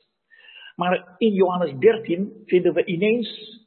Maar 0.76 1.14
in 1.18 1.32
Johannes 1.32 1.78
13 1.78 2.42
vinden 2.44 2.74
we 2.74 2.84
ineens 2.84 3.58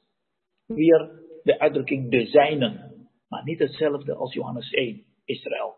weer 0.66 1.12
de 1.44 1.60
uitdrukking 1.60 2.12
de 2.12 2.26
zijnen. 2.26 2.92
Maar 3.28 3.44
niet 3.44 3.60
hetzelfde 3.60 4.16
als 4.16 4.34
Johannes 4.34 4.72
1, 4.72 5.04
Israël. 5.26 5.76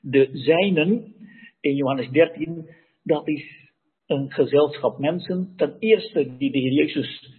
De 0.00 0.28
zijnen 0.32 1.14
in 1.60 1.74
Johannes 1.74 2.10
13, 2.10 2.68
dat 3.02 3.28
is 3.28 3.72
een 4.06 4.30
gezelschap 4.30 4.98
mensen. 4.98 5.52
Ten 5.56 5.76
eerste 5.78 6.36
die 6.36 6.50
de 6.50 6.60
Jezus 6.60 7.32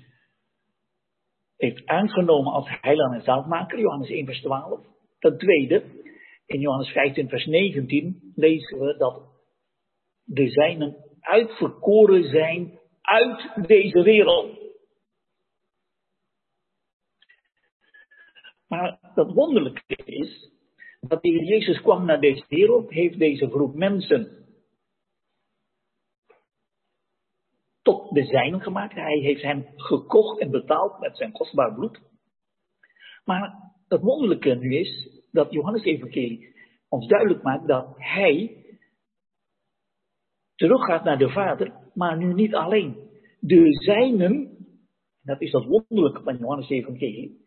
heeft 1.58 1.86
aangenomen 1.86 2.54
als 2.54 2.68
heiland 2.82 3.14
en 3.14 3.22
zaadmaker, 3.22 3.80
Johannes 3.80 4.10
1 4.10 4.26
vers 4.26 4.42
12. 4.42 4.80
Ten 5.20 5.38
tweede, 5.38 5.84
in 6.46 6.60
Johannes 6.60 6.92
15 6.92 7.30
vers 7.30 7.46
19 7.46 8.32
lezen 8.36 8.80
we 8.80 8.98
dat 8.98 9.24
de 10.24 10.50
zijnen 10.50 10.96
uitverkoren 11.20 12.24
zijn 12.24 12.80
uit 13.02 13.68
deze 13.68 14.02
wereld. 14.02 14.64
Maar 18.68 19.12
dat 19.16 19.34
wonderlijke 19.34 19.96
is, 20.06 20.52
dat 21.00 21.22
de 21.22 21.30
Heer 21.30 21.44
Jezus 21.44 21.82
kwam 21.82 22.06
naar 22.06 22.20
deze 22.20 22.46
wereld, 22.48 22.90
heeft 22.90 23.20
deze 23.20 23.50
groep 23.50 23.76
mensen 23.76 24.46
tot 27.82 28.14
de 28.14 28.26
zijnen 28.26 28.62
gemaakt. 28.62 28.94
Hij 28.94 29.18
heeft 29.18 29.42
hen 29.42 29.74
gekocht 29.76 30.40
en 30.40 30.52
betaald 30.52 31.00
met 31.00 31.18
zijn 31.18 31.32
kostbaar 31.32 31.74
bloed. 31.74 32.02
Maar 33.24 33.74
het 33.88 34.02
wonderlijke 34.02 34.56
nu 34.56 34.76
is 34.76 35.15
dat 35.36 35.52
Johannes 35.52 35.84
Evangelie 35.84 36.54
ons 36.90 37.08
duidelijk 37.08 37.44
maakt 37.44 37.68
dat 37.68 37.94
hij 37.96 38.66
teruggaat 40.56 41.04
naar 41.04 41.18
de 41.18 41.30
Vader, 41.30 41.74
maar 41.94 42.18
nu 42.18 42.34
niet 42.34 42.56
alleen. 42.56 43.10
De 43.40 43.72
zijnen, 43.72 44.58
dat 45.22 45.42
is 45.42 45.52
dat 45.52 45.66
wonderlijke 45.66 46.24
van 46.24 46.38
Johannes 46.38 46.70
Evangelie, 46.70 47.46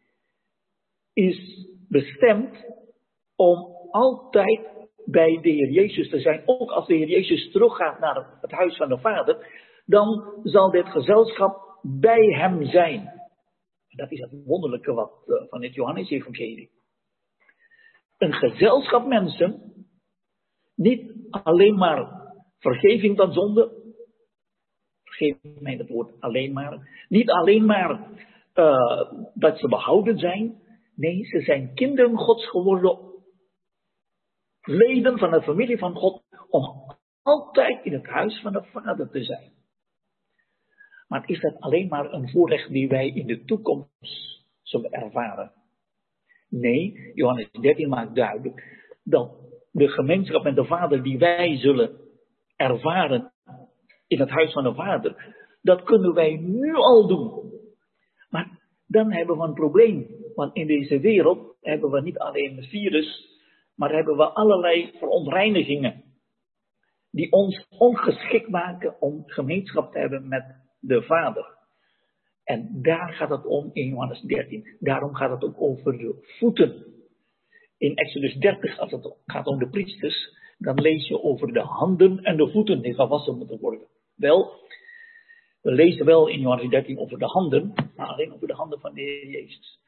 is 1.12 1.66
bestemd 1.88 2.64
om 3.36 3.76
altijd 3.90 4.60
bij 5.04 5.38
de 5.42 5.50
Heer 5.50 5.70
Jezus 5.70 6.10
te 6.10 6.20
zijn. 6.20 6.42
Ook 6.46 6.70
als 6.70 6.86
de 6.86 6.94
Heer 6.94 7.08
Jezus 7.08 7.50
teruggaat 7.50 7.98
naar 8.00 8.38
het 8.40 8.50
huis 8.50 8.76
van 8.76 8.88
de 8.88 8.98
Vader, 8.98 9.46
dan 9.84 10.40
zal 10.42 10.70
dit 10.70 10.86
gezelschap 10.86 11.78
bij 11.82 12.24
hem 12.24 12.64
zijn. 12.64 13.16
Dat 13.88 14.10
is 14.12 14.20
het 14.20 14.44
wonderlijke 14.44 14.92
wat, 14.92 15.12
uh, 15.26 15.48
van 15.48 15.62
het 15.62 15.74
Johannes-evangelie. 15.74 16.77
Een 18.18 18.32
gezelschap 18.32 19.06
mensen, 19.06 19.72
niet 20.74 21.12
alleen 21.30 21.74
maar 21.74 22.28
vergeving 22.58 23.16
van 23.16 23.32
zonde, 23.32 23.92
vergeef 25.04 25.36
mij 25.60 25.76
het 25.76 25.88
woord 25.88 26.20
alleen 26.20 26.52
maar, 26.52 27.04
niet 27.08 27.30
alleen 27.30 27.64
maar 27.64 28.10
uh, 28.54 29.12
dat 29.34 29.58
ze 29.58 29.68
behouden 29.68 30.18
zijn, 30.18 30.62
nee, 30.94 31.24
ze 31.24 31.40
zijn 31.40 31.74
kinderen 31.74 32.16
Gods 32.16 32.50
geworden, 32.50 32.98
leden 34.60 35.18
van 35.18 35.30
de 35.30 35.42
familie 35.42 35.78
van 35.78 35.94
God, 35.94 36.22
om 36.48 36.96
altijd 37.22 37.84
in 37.84 37.92
het 37.92 38.06
huis 38.06 38.40
van 38.40 38.52
de 38.52 38.62
Vader 38.62 39.10
te 39.10 39.24
zijn. 39.24 39.52
Maar 41.08 41.28
is 41.28 41.40
dat 41.40 41.60
alleen 41.60 41.88
maar 41.88 42.12
een 42.12 42.30
voorrecht 42.30 42.70
die 42.70 42.88
wij 42.88 43.08
in 43.08 43.26
de 43.26 43.44
toekomst 43.44 44.44
zullen 44.62 44.90
ervaren? 44.90 45.52
Nee, 46.48 47.12
Johannes 47.14 47.50
13 47.50 47.88
maakt 47.88 48.14
duidelijk 48.14 48.86
dat 49.04 49.30
de 49.72 49.88
gemeenschap 49.88 50.42
met 50.42 50.56
de 50.56 50.64
Vader 50.64 51.02
die 51.02 51.18
wij 51.18 51.56
zullen 51.56 52.00
ervaren 52.56 53.32
in 54.06 54.20
het 54.20 54.30
huis 54.30 54.52
van 54.52 54.62
de 54.62 54.74
Vader, 54.74 55.34
dat 55.62 55.82
kunnen 55.82 56.14
wij 56.14 56.36
nu 56.36 56.74
al 56.74 57.06
doen. 57.06 57.52
Maar 58.30 58.58
dan 58.86 59.12
hebben 59.12 59.38
we 59.38 59.44
een 59.44 59.54
probleem. 59.54 60.06
Want 60.34 60.54
in 60.54 60.66
deze 60.66 61.00
wereld 61.00 61.56
hebben 61.60 61.90
we 61.90 62.00
niet 62.00 62.18
alleen 62.18 62.56
het 62.56 62.66
virus, 62.66 63.38
maar 63.74 63.92
hebben 63.92 64.16
we 64.16 64.24
allerlei 64.24 64.92
verontreinigingen. 64.98 66.04
Die 67.10 67.32
ons 67.32 67.66
ongeschikt 67.78 68.48
maken 68.48 69.00
om 69.00 69.22
gemeenschap 69.26 69.92
te 69.92 69.98
hebben 69.98 70.28
met 70.28 70.44
de 70.80 71.02
Vader. 71.02 71.57
En 72.48 72.82
daar 72.82 73.12
gaat 73.12 73.30
het 73.30 73.46
om 73.46 73.70
in 73.72 73.88
Johannes 73.88 74.20
13. 74.20 74.76
Daarom 74.80 75.14
gaat 75.14 75.30
het 75.30 75.44
ook 75.44 75.60
over 75.60 75.98
de 75.98 76.14
voeten. 76.38 76.84
In 77.78 77.94
Exodus 77.94 78.34
30, 78.34 78.78
als 78.78 78.90
het 78.90 79.16
gaat 79.26 79.46
om 79.46 79.58
de 79.58 79.68
priesters, 79.68 80.34
dan 80.58 80.80
lees 80.80 81.08
je 81.08 81.22
over 81.22 81.52
de 81.52 81.60
handen 81.60 82.18
en 82.22 82.36
de 82.36 82.50
voeten 82.50 82.82
die 82.82 82.94
gewassen 82.94 83.36
moeten 83.36 83.58
worden. 83.58 83.86
Wel, 84.14 84.52
we 85.62 85.72
lezen 85.72 86.06
wel 86.06 86.28
in 86.28 86.40
Johannes 86.40 86.70
13 86.70 86.98
over 86.98 87.18
de 87.18 87.26
handen, 87.26 87.72
maar 87.96 88.06
alleen 88.06 88.32
over 88.32 88.46
de 88.46 88.54
handen 88.54 88.80
van 88.80 88.94
de 88.94 89.00
Heer 89.00 89.28
Jezus. 89.28 89.80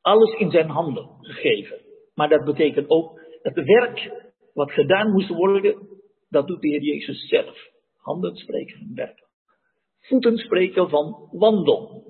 Alles 0.00 0.38
in 0.38 0.50
zijn 0.50 0.68
handen 0.68 1.08
gegeven. 1.20 1.80
Maar 2.14 2.28
dat 2.28 2.44
betekent 2.44 2.88
ook 2.88 3.20
dat 3.42 3.54
het 3.54 3.66
werk 3.66 4.12
wat 4.54 4.72
gedaan 4.72 5.12
moest 5.12 5.28
worden, 5.28 5.88
dat 6.28 6.46
doet 6.46 6.60
de 6.60 6.68
Heer 6.68 6.82
Jezus 6.82 7.28
zelf. 7.28 7.70
Handen 7.96 8.36
spreken 8.36 8.80
en 8.80 8.94
werken 8.94 9.23
voeten 10.04 10.38
spreken 10.38 10.88
van 10.88 11.28
wandel. 11.30 12.02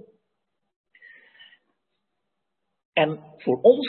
En 2.92 3.20
voor 3.36 3.60
ons, 3.60 3.88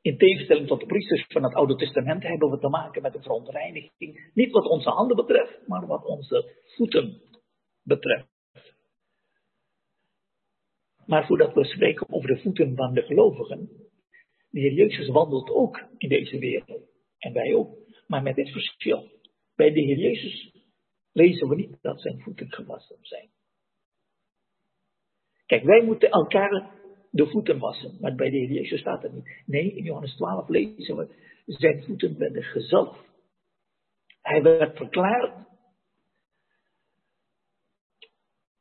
in 0.00 0.18
tegenstelling 0.18 0.66
tot 0.66 0.80
de 0.80 0.86
priesters 0.86 1.24
van 1.28 1.42
het 1.42 1.54
Oude 1.54 1.76
Testament, 1.76 2.22
hebben 2.22 2.50
we 2.50 2.58
te 2.58 2.68
maken 2.68 3.02
met 3.02 3.14
een 3.14 3.22
verontreiniging. 3.22 4.30
Niet 4.34 4.50
wat 4.50 4.68
onze 4.68 4.90
handen 4.90 5.16
betreft, 5.16 5.66
maar 5.66 5.86
wat 5.86 6.04
onze 6.04 6.54
voeten 6.76 7.22
betreft. 7.82 8.30
Maar 11.06 11.26
voordat 11.26 11.54
we 11.54 11.64
spreken 11.64 12.12
over 12.12 12.28
de 12.28 12.40
voeten 12.40 12.76
van 12.76 12.94
de 12.94 13.02
gelovigen, 13.02 13.68
de 14.50 14.60
Heer 14.60 14.72
Jezus 14.72 15.08
wandelt 15.08 15.50
ook 15.50 15.84
in 15.96 16.08
deze 16.08 16.38
wereld. 16.38 16.90
En 17.18 17.32
wij 17.32 17.54
ook. 17.54 17.76
Maar 18.06 18.22
met 18.22 18.34
dit 18.34 18.50
verschil. 18.50 19.10
Bij 19.56 19.72
de 19.72 19.80
Heer 19.80 19.98
Jezus 19.98 20.52
lezen 21.12 21.48
we 21.48 21.54
niet 21.54 21.78
dat 21.80 22.00
zijn 22.00 22.20
voeten 22.20 22.52
gewassen 22.52 22.98
zijn. 23.00 23.30
Kijk, 25.46 25.64
wij 25.64 25.84
moeten 25.84 26.10
elkaar 26.10 26.80
de 27.10 27.26
voeten 27.26 27.58
wassen. 27.58 27.96
Maar 28.00 28.14
bij 28.14 28.30
de 28.30 28.36
Heer 28.36 28.50
Jezus 28.50 28.80
staat 28.80 29.02
het 29.02 29.12
niet. 29.12 29.42
Nee, 29.46 29.74
in 29.74 29.84
Johannes 29.84 30.16
12 30.16 30.48
lezen 30.48 30.96
we, 30.96 31.14
zijn 31.46 31.82
voeten 31.82 32.18
werden 32.18 32.42
gezalfd. 32.42 33.10
Hij 34.20 34.42
werd 34.42 34.76
verklaard. 34.76 35.50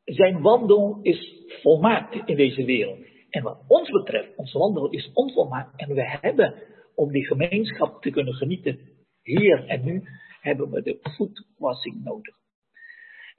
Zijn 0.04 0.42
wandel 0.42 1.00
is 1.02 1.44
volmaakt 1.62 2.28
in 2.30 2.36
deze 2.36 2.66
wereld. 2.66 3.06
En 3.30 3.44
wat 3.44 3.64
ons 3.68 3.90
betreft, 3.90 4.36
onze 4.36 4.58
wandel 4.58 4.90
is 4.90 5.12
onvolmaakt. 5.14 5.80
En 5.80 5.94
we 5.94 6.18
hebben, 6.22 6.64
om 6.96 7.12
die 7.12 7.26
gemeenschap 7.26 8.02
te 8.02 8.10
kunnen 8.10 8.34
genieten, 8.34 8.80
hier 9.22 9.68
en 9.68 9.84
nu, 9.84 10.04
hebben 10.42 10.70
we 10.70 10.82
de 10.82 10.98
voetwassing 11.02 12.04
nodig. 12.04 12.41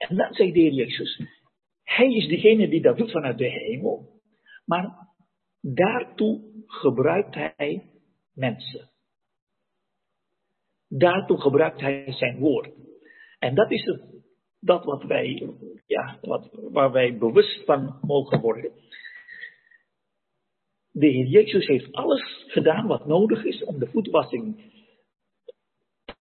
En 0.07 0.15
dan 0.15 0.33
zegt 0.33 0.53
de 0.53 0.59
Heer 0.59 0.71
Jezus, 0.73 1.21
Hij 1.83 2.13
is 2.13 2.27
degene 2.27 2.69
die 2.69 2.81
dat 2.81 2.97
doet 2.97 3.11
vanuit 3.11 3.37
de 3.37 3.49
hemel. 3.49 4.21
Maar 4.65 5.07
daartoe 5.61 6.63
gebruikt 6.65 7.35
Hij 7.35 7.91
mensen. 8.33 8.91
Daartoe 10.87 11.41
gebruikt 11.41 11.79
Hij 11.81 12.11
zijn 12.11 12.39
woord. 12.39 12.71
En 13.39 13.55
dat 13.55 13.71
is 13.71 13.85
het, 13.85 14.01
dat 14.59 14.85
wat 14.85 15.03
wij, 15.03 15.49
ja, 15.85 16.17
wat, 16.21 16.49
waar 16.51 16.91
wij 16.91 17.17
bewust 17.17 17.65
van 17.65 17.99
mogen 18.01 18.41
worden. 18.41 18.71
De 20.91 21.07
Heer 21.07 21.25
Jezus 21.25 21.67
heeft 21.67 21.91
alles 21.91 22.45
gedaan 22.47 22.87
wat 22.87 23.05
nodig 23.05 23.43
is 23.43 23.63
om 23.63 23.79
de 23.79 23.87
voetwassing 23.87 24.71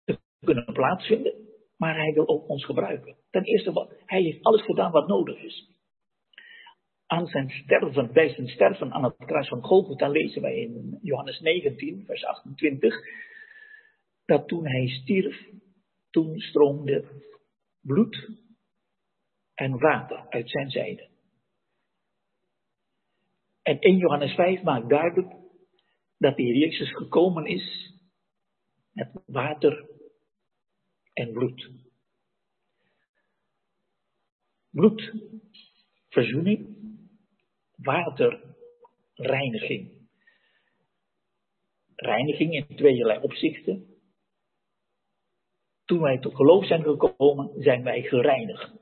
te 0.04 0.18
kunnen 0.40 0.72
plaatsvinden. 0.72 1.43
Maar 1.84 1.96
hij 1.96 2.12
wil 2.12 2.28
ook 2.28 2.48
ons 2.48 2.64
gebruiken. 2.64 3.16
Ten 3.30 3.42
eerste, 3.42 3.96
hij 4.06 4.22
heeft 4.22 4.42
alles 4.42 4.62
gedaan 4.62 4.90
wat 4.90 5.08
nodig 5.08 5.42
is. 5.42 5.68
Aan 7.06 7.26
zijn 7.26 7.50
sterven, 7.50 8.12
bij 8.12 8.28
zijn 8.28 8.48
sterven 8.48 8.92
aan 8.92 9.04
het 9.04 9.16
kruis 9.16 9.48
van 9.48 9.62
Golgotha 9.62 10.08
lezen 10.08 10.42
wij 10.42 10.56
in 10.56 10.98
Johannes 11.02 11.40
19, 11.40 12.04
vers 12.04 12.24
28, 12.24 12.94
dat 14.24 14.48
toen 14.48 14.66
hij 14.66 14.86
stierf, 14.86 15.48
toen 16.10 16.38
stroomde 16.38 17.04
bloed 17.80 18.30
en 19.54 19.78
water 19.78 20.26
uit 20.28 20.50
zijn 20.50 20.70
zijde. 20.70 21.08
En 23.62 23.78
1 23.78 23.96
Johannes 23.96 24.34
5 24.34 24.62
maakt 24.62 24.88
duidelijk 24.88 25.34
dat 26.18 26.36
de 26.36 26.42
Heer 26.42 26.56
Jezus 26.56 26.94
gekomen 26.94 27.46
is 27.46 27.92
met 28.92 29.22
water 29.26 29.93
en 31.14 31.32
bloed. 31.32 31.70
Bloed, 34.70 35.12
verzoening, 36.08 36.76
water, 37.76 38.56
reiniging. 39.14 40.08
Reiniging 41.96 42.52
in 42.52 42.76
tweeërlei 42.76 43.20
opzichten. 43.20 43.86
Toen 45.84 46.00
wij 46.00 46.18
tot 46.18 46.34
geloof 46.34 46.66
zijn 46.66 46.82
gekomen, 46.82 47.62
zijn 47.62 47.82
wij 47.82 48.02
gereinigd. 48.02 48.72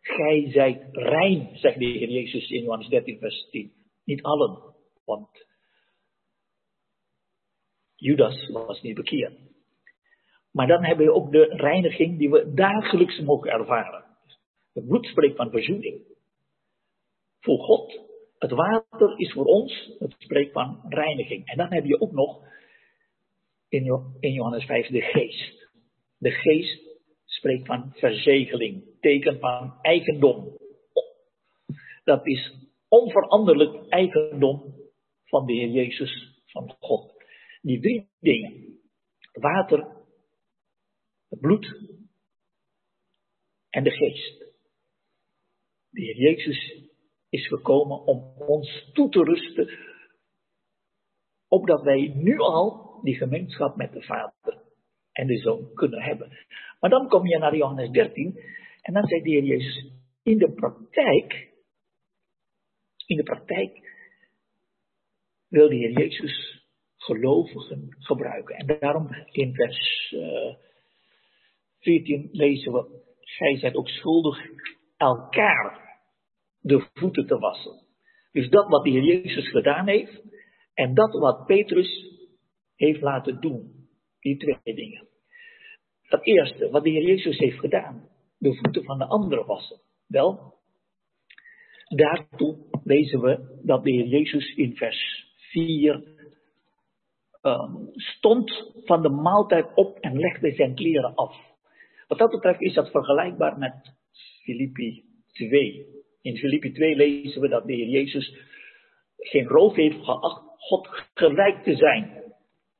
Gij 0.00 0.50
zijt 0.50 0.88
rein, 0.92 1.56
zegt 1.56 1.78
de 1.78 1.84
Heer 1.84 2.10
Jezus 2.10 2.50
in 2.50 2.62
Johannes 2.62 2.88
13, 2.88 3.18
vers 3.18 3.48
10. 3.50 3.72
Niet 4.04 4.22
allen, 4.22 4.74
want 5.04 5.46
Judas 7.94 8.48
was 8.48 8.82
niet 8.82 8.94
bekeerd. 8.94 9.53
Maar 10.54 10.66
dan 10.66 10.84
hebben 10.84 11.06
we 11.06 11.12
ook 11.12 11.32
de 11.32 11.44
reiniging 11.44 12.18
die 12.18 12.30
we 12.30 12.52
dagelijks 12.54 13.20
mogen 13.20 13.50
ervaren. 13.50 14.04
Het 14.72 14.86
bloed 14.86 15.06
spreekt 15.06 15.36
van 15.36 15.50
verzoening. 15.50 16.02
Voor 17.40 17.58
God. 17.58 18.00
Het 18.38 18.50
water 18.50 19.18
is 19.18 19.32
voor 19.32 19.44
ons, 19.44 19.96
het 19.98 20.14
spreekt 20.18 20.52
van 20.52 20.80
reiniging. 20.88 21.46
En 21.46 21.56
dan 21.56 21.72
heb 21.72 21.84
je 21.84 22.00
ook 22.00 22.12
nog 22.12 22.42
in 23.68 24.32
Johannes 24.32 24.64
5 24.64 24.86
de 24.86 25.00
geest. 25.00 25.70
De 26.18 26.30
geest 26.30 26.82
spreekt 27.24 27.66
van 27.66 27.92
verzegeling, 27.94 28.84
teken 29.00 29.38
van 29.38 29.78
eigendom. 29.80 30.58
Dat 32.04 32.26
is 32.26 32.54
onveranderlijk 32.88 33.88
eigendom 33.88 34.74
van 35.24 35.46
de 35.46 35.52
Heer 35.52 35.68
Jezus, 35.68 36.42
van 36.46 36.76
God. 36.80 37.12
Die 37.62 37.80
drie 37.80 38.08
dingen. 38.20 38.78
Water, 39.32 40.03
bloed 41.40 41.80
en 43.70 43.84
de 43.84 43.90
geest. 43.90 44.38
De 45.90 46.00
Heer 46.00 46.16
Jezus 46.16 46.90
is 47.28 47.48
gekomen 47.48 48.04
om 48.04 48.34
ons 48.38 48.90
toe 48.92 49.08
te 49.08 49.22
rusten, 49.22 49.78
opdat 51.48 51.82
wij 51.82 52.12
nu 52.14 52.38
al 52.38 52.98
die 53.02 53.16
gemeenschap 53.16 53.76
met 53.76 53.92
de 53.92 54.02
Vader 54.02 54.62
en 55.12 55.26
de 55.26 55.38
Zoon 55.38 55.74
kunnen 55.74 56.02
hebben. 56.02 56.38
Maar 56.80 56.90
dan 56.90 57.08
kom 57.08 57.26
je 57.26 57.38
naar 57.38 57.56
Johannes 57.56 57.90
13 57.90 58.38
en 58.82 58.92
dan 58.92 59.06
zegt 59.06 59.24
de 59.24 59.30
Heer 59.30 59.44
Jezus, 59.44 59.92
in 60.22 60.38
de 60.38 60.52
praktijk, 60.52 61.52
in 63.06 63.16
de 63.16 63.22
praktijk 63.22 63.92
wil 65.48 65.68
de 65.68 65.74
Heer 65.74 65.90
Jezus 65.90 66.62
gelovigen 66.96 67.96
gebruiken. 67.98 68.56
En 68.56 68.78
daarom 68.80 69.08
in 69.30 69.54
vers 69.54 70.12
uh, 70.14 70.54
14 71.84 72.28
lezen 72.32 72.72
we, 72.72 73.02
gij 73.20 73.58
zijt 73.58 73.74
ook 73.74 73.88
schuldig 73.88 74.38
elkaar 74.96 75.98
de 76.60 76.86
voeten 76.94 77.26
te 77.26 77.38
wassen. 77.38 77.82
Dus 78.32 78.48
dat 78.48 78.68
wat 78.68 78.84
de 78.84 78.90
Heer 78.90 79.02
Jezus 79.02 79.50
gedaan 79.50 79.88
heeft 79.88 80.22
en 80.74 80.94
dat 80.94 81.12
wat 81.12 81.46
Petrus 81.46 82.12
heeft 82.76 83.00
laten 83.00 83.40
doen. 83.40 83.88
Die 84.20 84.36
twee 84.36 84.74
dingen. 84.74 85.08
Het 86.02 86.26
eerste, 86.26 86.70
wat 86.70 86.84
de 86.84 86.90
Heer 86.90 87.06
Jezus 87.06 87.38
heeft 87.38 87.58
gedaan, 87.58 88.08
de 88.38 88.54
voeten 88.54 88.84
van 88.84 88.98
de 88.98 89.06
anderen 89.06 89.46
wassen. 89.46 89.80
Wel, 90.06 90.54
daartoe 91.88 92.56
lezen 92.84 93.20
we 93.20 93.60
dat 93.62 93.84
de 93.84 93.90
Heer 93.90 94.06
Jezus 94.06 94.54
in 94.54 94.76
vers 94.76 95.32
4 95.36 96.04
ehm, 97.40 97.74
stond 97.92 98.72
van 98.84 99.02
de 99.02 99.08
maaltijd 99.08 99.74
op 99.74 99.98
en 99.98 100.18
legde 100.18 100.54
zijn 100.54 100.74
kleren 100.74 101.14
af. 101.14 101.53
Wat 102.08 102.18
dat 102.18 102.30
betreft 102.30 102.60
is 102.60 102.74
dat 102.74 102.90
vergelijkbaar 102.90 103.58
met 103.58 103.94
Filippi 104.42 105.04
2. 105.32 105.86
In 106.20 106.36
Filippi 106.36 106.72
2 106.72 106.96
lezen 106.96 107.40
we 107.40 107.48
dat 107.48 107.66
de 107.66 107.74
Heer 107.74 107.88
Jezus 107.88 108.36
geen 109.16 109.46
roof 109.46 109.74
heeft 109.74 110.04
geacht 110.04 110.42
God 110.56 110.88
gelijk 111.14 111.62
te 111.62 111.76
zijn. 111.76 112.22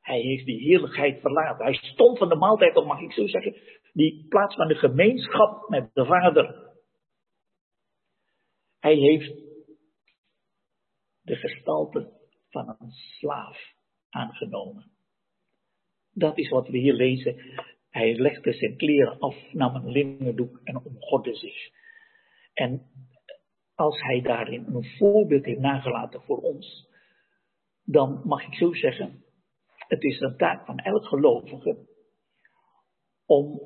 Hij 0.01 0.21
heeft 0.21 0.45
die 0.45 0.61
heerlijkheid 0.61 1.21
verlaten. 1.21 1.65
Hij 1.65 1.75
stond 1.75 2.19
van 2.19 2.29
de 2.29 2.37
maaltijd 2.37 2.77
op, 2.77 2.87
mag 2.87 3.01
ik 3.01 3.13
zo 3.13 3.27
zeggen, 3.27 3.57
die 3.93 4.27
plaats 4.29 4.55
van 4.55 4.69
de 4.69 4.75
gemeenschap 4.75 5.69
met 5.69 5.95
de 5.95 6.05
Vader. 6.05 6.73
Hij 8.79 8.95
heeft 8.95 9.43
de 11.21 11.37
gestalte 11.37 12.13
van 12.49 12.77
een 12.79 12.91
slaaf 12.91 13.73
aangenomen. 14.11 14.91
Dat 16.13 16.39
is 16.39 16.49
wat 16.49 16.69
we 16.69 16.79
hier 16.79 16.95
lezen. 16.95 17.37
Hij 17.95 18.15
legde 18.15 18.53
zijn 18.53 18.77
kleren 18.77 19.19
af, 19.19 19.53
nam 19.53 19.75
een 19.75 19.91
linnendoek 19.91 20.61
en 20.65 20.85
omgorde 20.85 21.35
zich. 21.35 21.71
En 22.53 22.83
als 23.75 24.01
hij 24.01 24.21
daarin 24.21 24.67
een 24.67 24.85
voorbeeld 24.99 25.45
heeft 25.45 25.61
nagelaten 25.61 26.23
voor 26.23 26.39
ons, 26.39 26.89
dan 27.85 28.21
mag 28.25 28.47
ik 28.47 28.55
zo 28.55 28.73
zeggen, 28.73 29.25
het 29.77 30.03
is 30.03 30.21
een 30.21 30.37
taak 30.37 30.67
van 30.67 30.79
elk 30.79 31.05
gelovige 31.05 31.87
om 33.27 33.61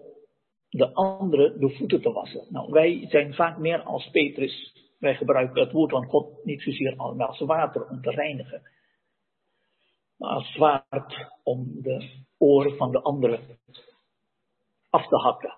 de 0.69 0.93
andere 0.93 1.59
de 1.59 1.77
voeten 1.77 2.03
te 2.03 2.13
wassen. 2.13 2.47
Nou, 2.51 2.73
wij 2.73 3.07
zijn 3.09 3.35
vaak 3.35 3.59
meer 3.59 3.83
als 3.83 4.11
Petrus. 4.11 4.75
Wij 4.99 5.15
gebruiken 5.15 5.63
het 5.63 5.73
woord 5.73 5.91
van 5.91 6.07
God 6.07 6.45
niet 6.45 6.63
zozeer 6.63 6.97
als 6.97 7.41
water 7.41 7.89
om 7.89 8.01
te 8.01 8.11
reinigen, 8.11 8.63
maar 10.17 10.31
als 10.31 10.53
zwaard 10.53 11.33
om 11.43 11.83
de 11.83 12.25
oren 12.39 12.77
van 12.77 12.91
de 12.91 13.01
anderen 13.01 13.59
af 14.90 15.09
te 15.09 15.16
hakken. 15.16 15.56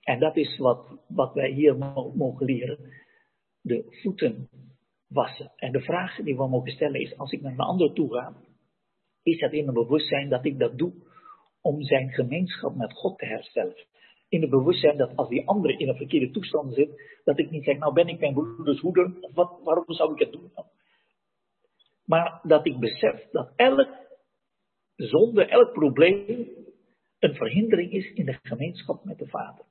En 0.00 0.18
dat 0.18 0.36
is 0.36 0.58
wat, 0.58 0.98
wat 1.08 1.34
wij 1.34 1.50
hier 1.50 1.76
mogen 2.14 2.46
leren. 2.46 2.78
De 3.60 3.98
voeten 4.02 4.48
wassen. 5.06 5.52
En 5.56 5.72
de 5.72 5.80
vraag 5.80 6.16
die 6.16 6.36
we 6.36 6.48
mogen 6.48 6.72
stellen 6.72 7.00
is, 7.00 7.18
als 7.18 7.32
ik 7.32 7.40
naar 7.40 7.52
een 7.52 7.58
ander 7.58 7.92
toe 7.92 8.12
ga, 8.12 8.34
is 9.22 9.40
het 9.40 9.52
in 9.52 9.64
mijn 9.64 9.86
bewustzijn 9.86 10.28
dat 10.28 10.44
ik 10.44 10.58
dat 10.58 10.78
doe 10.78 10.92
om 11.60 11.82
zijn 11.82 12.10
gemeenschap 12.10 12.74
met 12.74 12.92
God 12.92 13.18
te 13.18 13.26
herstellen. 13.26 13.88
in 14.28 14.40
het 14.40 14.50
bewustzijn 14.50 14.96
dat 14.96 15.16
als 15.16 15.28
die 15.28 15.48
andere 15.48 15.76
in 15.76 15.88
een 15.88 15.96
verkeerde 15.96 16.30
toestand 16.30 16.74
zit, 16.74 17.20
dat 17.24 17.38
ik 17.38 17.50
niet 17.50 17.64
zeg, 17.64 17.78
nou 17.78 17.92
ben 17.92 18.08
ik 18.08 18.20
mijn 18.20 18.34
broeders 18.34 18.80
hoeder, 18.80 19.18
of 19.20 19.34
wat, 19.34 19.60
waarom 19.64 19.92
zou 19.92 20.12
ik 20.12 20.18
het 20.18 20.32
doen? 20.32 20.52
Maar 22.04 22.40
dat 22.42 22.66
ik 22.66 22.78
besef 22.78 23.30
dat 23.30 23.52
elk 23.56 23.88
zonde, 24.96 25.44
elk 25.44 25.72
probleem 25.72 26.48
een 27.20 27.34
verhindering 27.34 27.92
is 27.92 28.12
in 28.12 28.24
de 28.24 28.38
gemeenschap 28.42 29.04
met 29.04 29.18
de 29.18 29.28
Vader. 29.28 29.64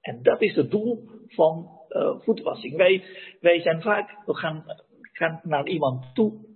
En 0.00 0.22
dat 0.22 0.42
is 0.42 0.54
het 0.54 0.70
doel 0.70 1.08
van 1.26 1.80
uh, 1.88 2.20
voetwassing. 2.20 2.76
Wij, 2.76 3.04
wij 3.40 3.60
zijn 3.60 3.82
vaak, 3.82 4.26
we 4.26 4.34
gaan, 4.34 4.64
gaan 5.12 5.40
naar 5.44 5.66
iemand 5.66 6.14
toe 6.14 6.48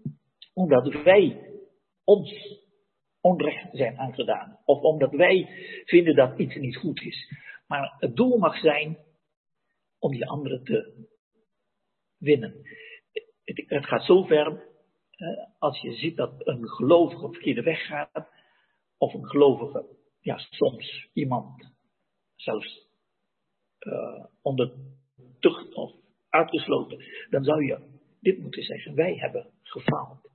omdat 0.55 1.03
wij 1.03 1.51
ons 2.05 2.59
onrecht 3.21 3.69
zijn 3.73 3.99
aangedaan. 3.99 4.59
Of 4.65 4.81
omdat 4.81 5.11
wij 5.11 5.49
vinden 5.85 6.15
dat 6.15 6.39
iets 6.39 6.55
niet 6.55 6.77
goed 6.77 7.01
is. 7.01 7.33
Maar 7.67 7.95
het 7.99 8.17
doel 8.17 8.39
mag 8.39 8.59
zijn 8.59 8.99
om 9.99 10.11
die 10.11 10.27
anderen 10.27 10.65
te 10.65 11.07
winnen. 12.19 12.55
Het, 13.45 13.87
gaat 13.87 14.05
zo 14.05 14.23
ver, 14.23 14.63
als 15.59 15.81
je 15.81 15.93
ziet 15.93 16.17
dat 16.17 16.33
een 16.47 16.69
gelovige 16.69 17.25
op 17.25 17.33
verkeerde 17.33 17.63
weg 17.63 17.87
gaat, 17.87 18.29
of 18.99 19.15
een 19.15 19.27
gelovige, 19.27 19.97
ja, 20.21 20.39
soms 20.39 21.09
iemand 21.13 21.73
zelfs 22.35 22.89
uh, 23.81 24.25
onder 24.43 24.73
tucht 25.39 25.75
of 25.75 25.93
uitgesloten, 26.29 27.05
dan 27.31 27.45
zou 27.45 27.65
je 27.65 28.01
dit 28.21 28.39
moeten 28.39 28.63
zeggen: 28.63 28.95
wij 28.95 29.15
hebben 29.15 29.51
gefaald 29.63 30.31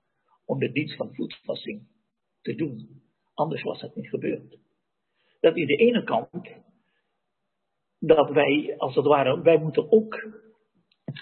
om 0.46 0.60
de 0.60 0.72
dienst 0.72 0.96
van 0.96 1.16
voetvassing 1.16 1.88
te 2.42 2.56
doen. 2.56 3.02
Anders 3.34 3.64
was 3.64 3.82
het 3.82 3.96
niet 3.96 4.10
gebeurd. 4.10 4.58
Dat 5.40 5.56
is 5.56 5.68
de 5.68 5.76
ene 5.76 6.04
kant, 6.04 6.50
dat 8.00 8.30
wij, 8.30 8.76
als 8.78 8.96
het 8.96 9.06
ware, 9.06 9.42
wij 9.42 9.58
moeten 9.58 9.92
ook, 9.92 10.28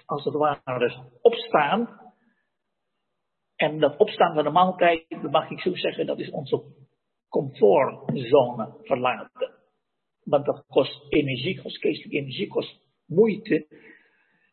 als 0.06 0.24
het 0.24 0.34
ware, 0.34 1.04
opstaan. 1.22 2.06
En 3.56 3.80
dat 3.80 3.98
opstaan 3.98 4.34
van 4.34 4.44
de 4.44 4.50
maaltijd, 4.50 5.10
dat 5.10 5.32
mag 5.32 5.50
ik 5.50 5.60
zo 5.60 5.76
zeggen, 5.76 6.06
dat 6.06 6.20
is 6.20 6.30
onze 6.30 6.64
comfortzone 7.30 8.74
verlaten. 8.82 9.56
Want 10.24 10.46
dat 10.46 10.64
kost 10.68 11.06
energie, 11.10 11.62
kost 11.62 11.78
geestelijke 11.78 12.18
energie, 12.18 12.48
kost 12.48 12.80
moeite. 13.06 13.68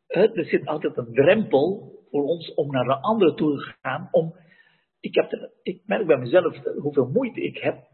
Er 0.06 0.44
zit 0.44 0.66
altijd 0.66 0.96
een 0.96 1.12
drempel 1.12 1.92
voor 2.10 2.24
ons 2.24 2.54
om 2.54 2.70
naar 2.70 2.84
de 2.84 3.00
andere 3.00 3.34
toe 3.34 3.56
te 3.56 3.74
gaan, 3.80 4.08
om 4.10 4.34
ik, 5.00 5.14
heb 5.14 5.50
ik 5.62 5.82
merk 5.86 6.06
bij 6.06 6.18
mezelf 6.18 6.56
hoeveel 6.76 7.08
moeite 7.08 7.40
ik 7.40 7.58
heb. 7.58 7.92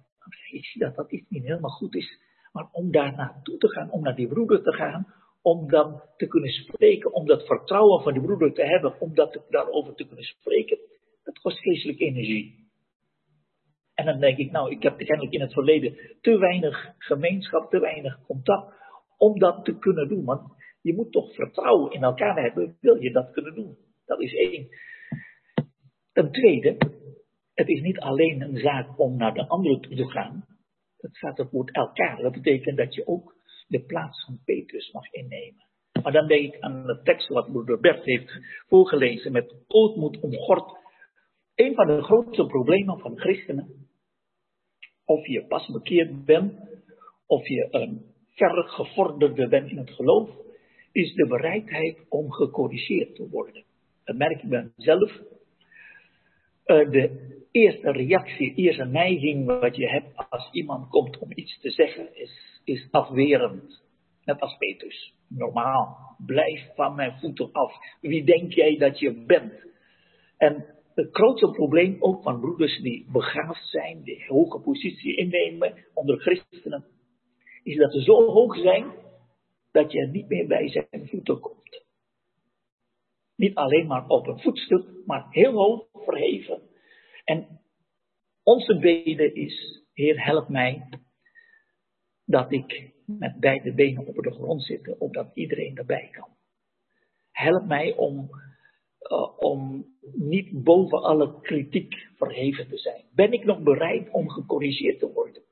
Ik 0.50 0.64
zie 0.64 0.80
dat 0.80 0.94
dat 0.94 1.12
iets 1.12 1.28
niet 1.28 1.44
helemaal 1.44 1.70
goed 1.70 1.94
is. 1.94 2.20
Maar 2.52 2.68
om 2.72 2.90
daar 2.90 3.16
naartoe 3.16 3.58
te 3.58 3.68
gaan, 3.68 3.90
om 3.90 4.02
naar 4.02 4.14
die 4.14 4.28
broeder 4.28 4.62
te 4.62 4.72
gaan, 4.72 5.14
om 5.42 5.68
dan 5.68 6.02
te 6.16 6.26
kunnen 6.26 6.50
spreken, 6.50 7.12
om 7.12 7.26
dat 7.26 7.46
vertrouwen 7.46 8.02
van 8.02 8.12
die 8.12 8.22
broeder 8.22 8.52
te 8.52 8.64
hebben, 8.64 9.00
om 9.00 9.14
dat, 9.14 9.44
daarover 9.48 9.94
te 9.94 10.06
kunnen 10.06 10.24
spreken, 10.24 10.78
dat 11.22 11.38
kost 11.38 11.58
geestelijke 11.58 12.04
energie. 12.04 12.59
En 14.00 14.06
dan 14.06 14.20
denk 14.20 14.38
ik, 14.38 14.50
nou, 14.50 14.70
ik 14.70 14.82
heb 14.82 14.96
kennelijk 14.96 15.32
in 15.32 15.40
het 15.40 15.52
verleden 15.52 15.96
te 16.20 16.38
weinig 16.38 16.94
gemeenschap, 16.98 17.70
te 17.70 17.80
weinig 17.80 18.20
contact 18.26 18.74
om 19.18 19.38
dat 19.38 19.64
te 19.64 19.78
kunnen 19.78 20.08
doen. 20.08 20.24
Want 20.24 20.42
je 20.82 20.94
moet 20.94 21.12
toch 21.12 21.34
vertrouwen 21.34 21.92
in 21.92 22.02
elkaar 22.02 22.42
hebben, 22.42 22.76
wil 22.80 23.02
je 23.02 23.12
dat 23.12 23.30
kunnen 23.30 23.54
doen. 23.54 23.76
Dat 24.06 24.20
is 24.20 24.34
één. 24.34 24.68
Ten 26.12 26.30
tweede, 26.30 26.76
het 27.54 27.68
is 27.68 27.80
niet 27.80 27.98
alleen 27.98 28.40
een 28.40 28.56
zaak 28.56 28.98
om 28.98 29.16
naar 29.16 29.34
de 29.34 29.48
andere 29.48 29.80
toe 29.80 29.96
te 29.96 30.10
gaan. 30.10 30.44
Het 30.96 31.18
gaat 31.18 31.38
het 31.38 31.50
woord 31.50 31.74
elkaar. 31.74 32.22
Dat 32.22 32.32
betekent 32.32 32.76
dat 32.76 32.94
je 32.94 33.06
ook 33.06 33.34
de 33.68 33.84
plaats 33.84 34.24
van 34.24 34.40
Petrus 34.44 34.92
mag 34.92 35.12
innemen. 35.12 35.68
Maar 36.02 36.12
dan 36.12 36.26
denk 36.26 36.54
ik 36.54 36.60
aan 36.60 36.86
de 36.86 37.00
tekst 37.02 37.28
wat 37.28 37.50
broeder 37.50 37.80
Bert 37.80 38.04
heeft 38.04 38.38
voorgelezen 38.68 39.32
met 39.32 39.54
ootmoed 39.66 40.20
omgord. 40.20 40.78
Een 41.54 41.74
van 41.74 41.86
de 41.86 42.02
grootste 42.02 42.46
problemen 42.46 42.98
van 42.98 43.18
christenen, 43.18 43.79
of 45.10 45.26
je 45.26 45.46
pas 45.46 45.66
bekeerd 45.66 46.24
bent, 46.24 46.52
of 47.26 47.48
je 47.48 47.68
een 47.70 48.04
verre 48.34 48.62
gevorderde 48.62 49.48
bent 49.48 49.70
in 49.70 49.78
het 49.78 49.90
geloof, 49.90 50.30
is 50.92 51.14
de 51.14 51.26
bereidheid 51.26 51.98
om 52.08 52.32
gecorrigeerd 52.32 53.14
te 53.14 53.28
worden. 53.28 53.64
Dat 54.04 54.16
merk 54.16 54.42
ik 54.42 54.48
bij 54.48 54.70
mezelf. 54.76 55.10
Uh, 56.66 56.90
de 56.90 57.38
eerste 57.50 57.90
reactie, 57.90 58.54
eerste 58.54 58.84
neiging 58.84 59.46
wat 59.46 59.76
je 59.76 59.88
hebt 59.88 60.28
als 60.28 60.48
iemand 60.52 60.88
komt 60.88 61.18
om 61.18 61.30
iets 61.34 61.60
te 61.60 61.70
zeggen, 61.70 62.16
is, 62.16 62.60
is 62.64 62.88
afwerend. 62.90 63.82
Net 64.24 64.40
als 64.40 64.56
Petrus. 64.56 65.14
Normaal. 65.28 66.16
Blijf 66.26 66.74
van 66.74 66.94
mijn 66.94 67.18
voeten 67.20 67.52
af. 67.52 67.72
Wie 68.00 68.24
denk 68.24 68.52
jij 68.52 68.76
dat 68.76 68.98
je 68.98 69.24
bent? 69.26 69.52
En 70.36 70.66
het 70.94 71.08
grootste 71.12 71.50
probleem 71.50 71.96
ook 71.98 72.22
van 72.22 72.40
broeders 72.40 72.80
die 72.80 73.06
begaafd 73.12 73.68
zijn, 73.68 74.02
die 74.02 74.24
hoge 74.26 74.60
positie 74.60 75.16
innemen 75.16 75.74
onder 75.94 76.20
christenen, 76.20 76.84
is 77.62 77.76
dat 77.76 77.92
ze 77.92 78.02
zo 78.02 78.24
hoog 78.24 78.56
zijn 78.56 78.92
dat 79.70 79.92
je 79.92 80.06
niet 80.06 80.28
meer 80.28 80.46
bij 80.46 80.68
zijn 80.68 81.08
voeten 81.08 81.40
komt. 81.40 81.84
Niet 83.36 83.54
alleen 83.54 83.86
maar 83.86 84.06
op 84.06 84.26
een 84.26 84.40
voetstuk, 84.40 84.86
maar 85.06 85.26
heel 85.30 85.52
hoog 85.52 85.86
verheven. 85.92 86.62
En 87.24 87.60
onze 88.42 88.78
bede 88.78 89.32
is, 89.32 89.84
Heer, 89.92 90.24
help 90.24 90.48
mij 90.48 90.88
dat 92.24 92.52
ik 92.52 92.92
met 93.04 93.40
beide 93.40 93.74
benen 93.74 94.06
op 94.06 94.14
de 94.14 94.30
grond 94.30 94.62
zit, 94.62 94.98
opdat 94.98 95.30
iedereen 95.34 95.76
erbij 95.76 96.08
kan. 96.12 96.28
Help 97.30 97.66
mij 97.66 97.96
om, 97.96 98.30
uh, 99.00 99.38
om 99.38 99.86
niet 100.12 100.62
boven 100.62 101.02
alle 101.02 101.40
kritiek 101.40 102.08
verheven 102.16 102.68
te 102.68 102.78
zijn. 102.78 103.04
Ben 103.14 103.32
ik 103.32 103.44
nog 103.44 103.62
bereid 103.62 104.10
om 104.10 104.28
gecorrigeerd 104.30 104.98
te 104.98 105.12
worden? 105.12 105.42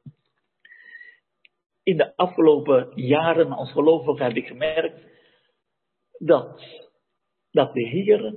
In 1.82 1.96
de 1.96 2.16
afgelopen 2.16 2.92
jaren 2.94 3.52
als 3.52 3.72
gelovige 3.72 4.22
heb 4.22 4.36
ik 4.36 4.46
gemerkt 4.46 5.06
dat, 6.18 6.62
dat 7.50 7.74
de 7.74 7.88
Heer 7.88 8.34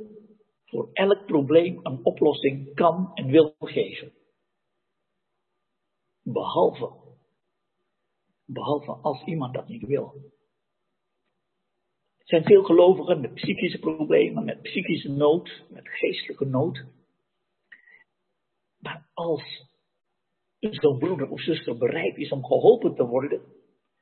voor 0.65 0.89
elk 0.93 1.25
probleem 1.25 1.79
een 1.83 1.99
oplossing 2.05 2.73
kan 2.73 3.11
en 3.13 3.27
wil 3.27 3.55
geven. 3.59 4.13
Behalve, 6.23 6.91
behalve 8.45 8.91
als 8.91 9.23
iemand 9.23 9.53
dat 9.53 9.67
niet 9.67 9.85
wil. 9.85 10.31
Zijn 12.31 12.43
veel 12.43 12.63
gelovigen 12.63 13.21
met 13.21 13.33
psychische 13.33 13.79
problemen, 13.79 14.45
met 14.45 14.61
psychische 14.61 15.09
nood, 15.09 15.63
met 15.69 15.89
geestelijke 15.89 16.45
nood. 16.45 16.85
Maar 18.79 19.09
als 19.13 19.43
zo'n 20.59 20.97
broeder 20.97 21.29
of 21.29 21.41
zuster 21.41 21.77
bereid 21.77 22.17
is 22.17 22.31
om 22.31 22.45
geholpen 22.45 22.95
te 22.95 23.05
worden, 23.05 23.41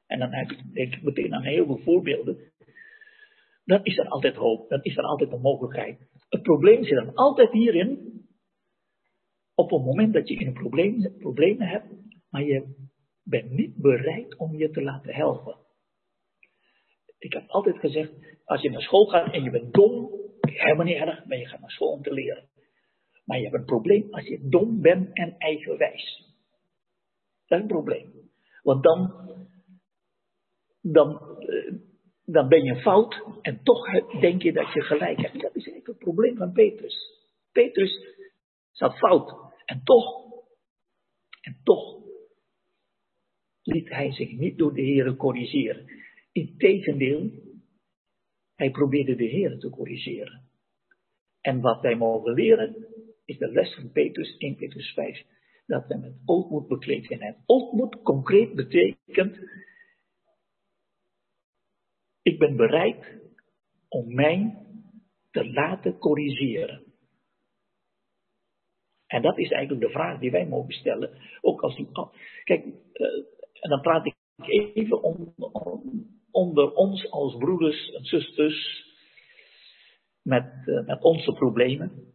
en 0.05 0.19
dan 0.19 0.33
heb 0.33 0.51
ik, 0.51 0.73
denk 0.73 0.95
ik 0.95 1.03
meteen 1.03 1.33
aan 1.33 1.43
heel 1.43 1.65
veel 1.65 1.77
voorbeelden, 1.77 2.51
dan 3.65 3.83
is 3.83 3.97
er 3.97 4.07
altijd 4.07 4.35
hoop, 4.35 4.69
dan 4.69 4.83
is 4.83 4.97
er 4.97 5.03
altijd 5.03 5.31
een 5.31 5.41
mogelijkheid. 5.41 6.09
Het 6.29 6.41
probleem 6.41 6.83
zit 6.83 6.97
dan 6.97 7.15
altijd 7.15 7.51
hierin, 7.51 8.21
op 9.55 9.69
het 9.69 9.83
moment 9.83 10.13
dat 10.13 10.27
je 10.27 10.35
in 10.35 10.47
een 10.47 10.53
probleem, 10.53 11.17
problemen 11.17 11.67
hebt, 11.67 11.93
maar 12.29 12.43
je 12.43 12.89
bent 13.23 13.51
niet 13.51 13.75
bereid 13.75 14.37
om 14.37 14.55
je 14.55 14.69
te 14.69 14.81
laten 14.81 15.13
helpen. 15.13 15.67
Ik 17.19 17.33
heb 17.33 17.47
altijd 17.47 17.79
gezegd, 17.79 18.11
als 18.45 18.61
je 18.61 18.69
naar 18.69 18.81
school 18.81 19.05
gaat 19.05 19.33
en 19.33 19.43
je 19.43 19.49
bent 19.49 19.73
dom, 19.73 20.09
helemaal 20.41 20.85
niet 20.85 20.95
erg, 20.95 21.25
maar 21.25 21.37
je 21.37 21.47
gaat 21.47 21.59
naar 21.59 21.71
school 21.71 21.91
om 21.91 22.01
te 22.01 22.13
leren. 22.13 22.49
Maar 23.25 23.37
je 23.37 23.43
hebt 23.43 23.55
een 23.55 23.65
probleem 23.65 24.07
als 24.13 24.25
je 24.25 24.47
dom 24.49 24.81
bent 24.81 25.09
en 25.13 25.35
eigenwijs. 25.37 26.27
Dat 27.47 27.57
is 27.57 27.63
een 27.63 27.67
probleem. 27.67 28.29
Want 28.63 28.83
dan, 28.83 29.13
dan, 30.81 31.37
eh, 31.39 31.73
dan 32.25 32.47
ben 32.47 32.63
je 32.63 32.75
fout 32.75 33.23
en 33.41 33.63
toch 33.63 34.09
denk 34.19 34.41
je 34.41 34.53
dat 34.53 34.73
je 34.73 34.81
gelijk 34.81 35.21
hebt. 35.21 35.41
Dat 35.41 35.55
is 35.55 35.67
eigenlijk 35.67 35.87
het 35.87 35.97
probleem 35.97 36.37
van 36.37 36.51
Petrus. 36.51 37.27
Petrus 37.51 38.17
zat 38.71 38.97
fout 38.97 39.33
en 39.65 39.81
toch, 39.83 40.33
en 41.41 41.59
toch 41.63 41.97
liet 43.63 43.89
hij 43.89 44.11
zich 44.11 44.31
niet 44.31 44.57
door 44.57 44.73
de 44.73 44.81
Heer 44.81 45.15
corrigeren. 45.15 45.89
Integendeel, 46.31 47.31
hij 48.55 48.71
probeerde 48.71 49.15
de 49.15 49.25
Heer 49.25 49.59
te 49.59 49.69
corrigeren. 49.69 50.47
En 51.41 51.61
wat 51.61 51.81
wij 51.81 51.95
mogen 51.95 52.33
leren, 52.33 52.87
is 53.25 53.37
de 53.37 53.51
les 53.51 53.75
van 53.75 53.91
Petrus 53.91 54.37
1 54.37 54.55
Petrus 54.55 54.93
5. 54.93 55.25
Dat 55.65 55.87
wij 55.87 55.97
met 55.97 56.13
ootmoed 56.25 56.67
bekleed. 56.67 57.09
En 57.09 57.43
ootmoed 57.45 58.01
concreet 58.01 58.55
betekent 58.55 59.39
ik 62.21 62.39
ben 62.39 62.55
bereid 62.55 63.21
om 63.87 64.13
mij 64.13 64.65
te 65.31 65.51
laten 65.51 65.97
corrigeren. 65.97 66.83
En 69.07 69.21
dat 69.21 69.37
is 69.37 69.51
eigenlijk 69.51 69.85
de 69.85 69.91
vraag 69.91 70.19
die 70.19 70.31
wij 70.31 70.47
mogen 70.47 70.73
stellen. 70.73 71.17
Ook 71.41 71.61
als 71.61 71.77
u. 71.77 71.87
Kijk, 72.43 72.65
uh, 72.65 73.07
en 73.53 73.69
dan 73.69 73.81
praat 73.81 74.05
ik 74.05 74.15
even 74.45 75.03
on- 75.03 75.33
on- 75.37 76.18
onder 76.31 76.73
ons 76.73 77.11
als 77.11 77.37
broeders 77.37 77.91
en 77.91 78.03
zusters 78.03 78.87
met, 80.21 80.63
eh, 80.65 80.85
met 80.85 81.03
onze 81.03 81.33
problemen. 81.33 82.13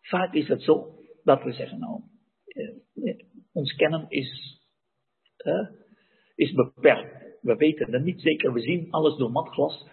Vaak 0.00 0.34
is 0.34 0.48
het 0.48 0.62
zo 0.62 0.98
dat 1.24 1.42
we 1.42 1.52
zeggen, 1.52 1.78
nou, 1.78 2.02
eh, 2.44 2.68
eh, 2.94 3.18
ons 3.52 3.74
kennen 3.74 4.06
is, 4.08 4.60
is 6.34 6.52
beperkt. 6.52 7.38
We 7.42 7.56
weten 7.56 7.92
het 7.92 8.04
niet 8.04 8.20
zeker, 8.20 8.52
we 8.52 8.60
zien 8.60 8.90
alles 8.90 9.16
door 9.16 9.30
matglas. 9.30 9.86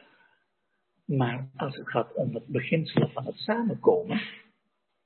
Maar 1.05 1.51
als 1.55 1.75
het 1.75 1.89
gaat 1.89 2.13
om 2.13 2.33
het 2.33 2.47
beginsel 2.47 3.09
van 3.09 3.25
het 3.25 3.35
samenkomen, 3.35 4.21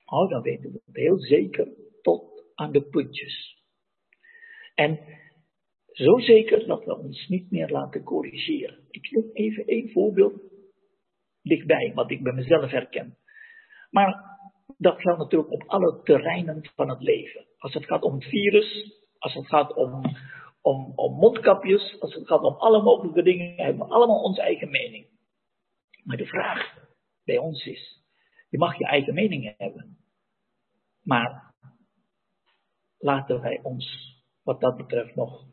oh, 0.06 0.30
dan 0.30 0.42
weten 0.42 0.72
we 0.72 0.82
het 0.86 0.96
heel 0.96 1.20
zeker 1.20 1.68
tot 2.02 2.44
aan 2.56 2.72
de 2.72 2.82
puntjes. 2.82 3.58
En 4.76 5.00
zo 5.98 6.20
zeker 6.20 6.68
dat 6.68 6.86
we 6.86 6.98
ons 6.98 7.28
niet 7.28 7.52
meer 7.52 7.70
laten 7.70 8.04
corrigeren. 8.04 8.88
Ik 8.90 9.12
noem 9.12 9.30
even 9.34 9.66
één 9.66 9.92
voorbeeld 9.92 10.42
dichtbij, 11.42 11.92
wat 11.94 12.12
ik 12.12 12.24
bij 12.24 12.34
mezelf 12.34 12.72
herken. 12.72 13.18
Maar 13.90 14.38
dat 14.78 15.02
geldt 15.02 15.20
natuurlijk 15.20 15.52
op 15.52 15.64
alle 15.68 16.02
terreinen 16.04 16.70
van 16.76 16.90
het 16.90 17.02
leven. 17.02 17.46
Als 17.58 17.74
het 17.74 17.86
gaat 17.86 18.02
om 18.02 18.14
het 18.14 18.24
virus, 18.24 18.92
als 19.18 19.34
het 19.34 19.48
gaat 19.48 19.74
om, 19.74 20.02
om, 20.62 20.94
om 20.96 21.14
mondkapjes, 21.14 22.00
als 22.00 22.14
het 22.14 22.28
gaat 22.28 22.42
om 22.42 22.56
alle 22.56 22.84
mogelijke 22.84 23.24
dingen, 23.24 23.56
hebben 23.56 23.88
we 23.88 23.94
allemaal 23.94 24.24
onze 24.24 24.42
eigen 24.42 24.70
mening. 24.70 25.08
Maar 26.04 26.18
de 26.18 26.26
vraag 26.26 26.88
bij 27.24 27.38
ons 27.38 27.66
is, 27.66 28.04
je 28.50 28.58
mag 28.58 28.78
je 28.78 28.86
eigen 28.86 29.14
mening 29.14 29.54
hebben. 29.58 29.98
Maar 31.04 31.54
laten 32.98 33.42
wij 33.42 33.60
ons 33.64 34.16
wat 34.44 34.62
dat 34.62 34.78
betreft 34.78 35.16
nog 35.16 35.46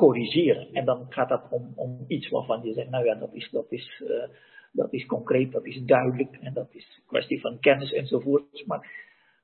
corrigeren. 0.00 0.72
En 0.72 0.84
dan 0.84 1.06
gaat 1.08 1.28
dat 1.28 1.46
om, 1.50 1.72
om 1.76 2.04
iets 2.06 2.28
waarvan 2.28 2.62
je 2.62 2.72
zegt, 2.72 2.90
nou 2.90 3.04
ja, 3.04 3.14
dat 3.14 3.34
is, 3.34 3.50
dat, 3.50 3.72
is, 3.72 4.02
uh, 4.06 4.28
dat 4.72 4.92
is 4.92 5.06
concreet, 5.06 5.52
dat 5.52 5.66
is 5.66 5.82
duidelijk 5.84 6.36
en 6.36 6.54
dat 6.54 6.74
is 6.74 7.02
kwestie 7.06 7.40
van 7.40 7.60
kennis 7.60 7.92
enzovoort. 7.92 8.66
Maar, 8.66 8.90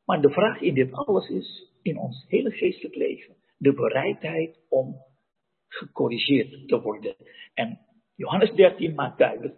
maar 0.04 0.20
de 0.20 0.30
vraag 0.30 0.60
in 0.60 0.74
dit 0.74 0.92
alles 0.92 1.28
is, 1.28 1.72
in 1.82 1.98
ons 1.98 2.24
hele 2.28 2.50
geestelijk 2.50 2.94
leven, 2.94 3.34
de 3.58 3.72
bereidheid 3.72 4.58
om 4.68 4.96
gecorrigeerd 5.68 6.68
te 6.68 6.80
worden. 6.80 7.16
En 7.54 7.78
Johannes 8.14 8.52
13 8.52 8.94
maakt 8.94 9.18
duidelijk, 9.18 9.56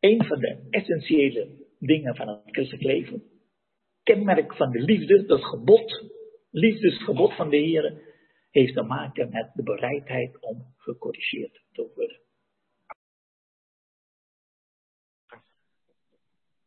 een 0.00 0.24
van 0.24 0.38
de 0.38 0.66
essentiële 0.70 1.48
dingen 1.78 2.16
van 2.16 2.28
het 2.28 2.40
christelijk 2.44 2.84
leven, 2.84 3.22
kenmerk 4.02 4.54
van 4.54 4.70
de 4.70 4.80
liefde, 4.80 5.26
dat 5.26 5.44
gebod, 5.44 6.04
liefdesgebod 6.50 7.34
van 7.34 7.50
de 7.50 7.56
Heer, 7.56 8.08
heeft 8.50 8.74
te 8.74 8.82
maken 8.82 9.30
met 9.30 9.50
de 9.54 9.62
bereidheid 9.62 10.40
om 10.40 10.64
gecorrigeerd 10.76 11.62
te 11.72 11.90
worden. 11.94 12.20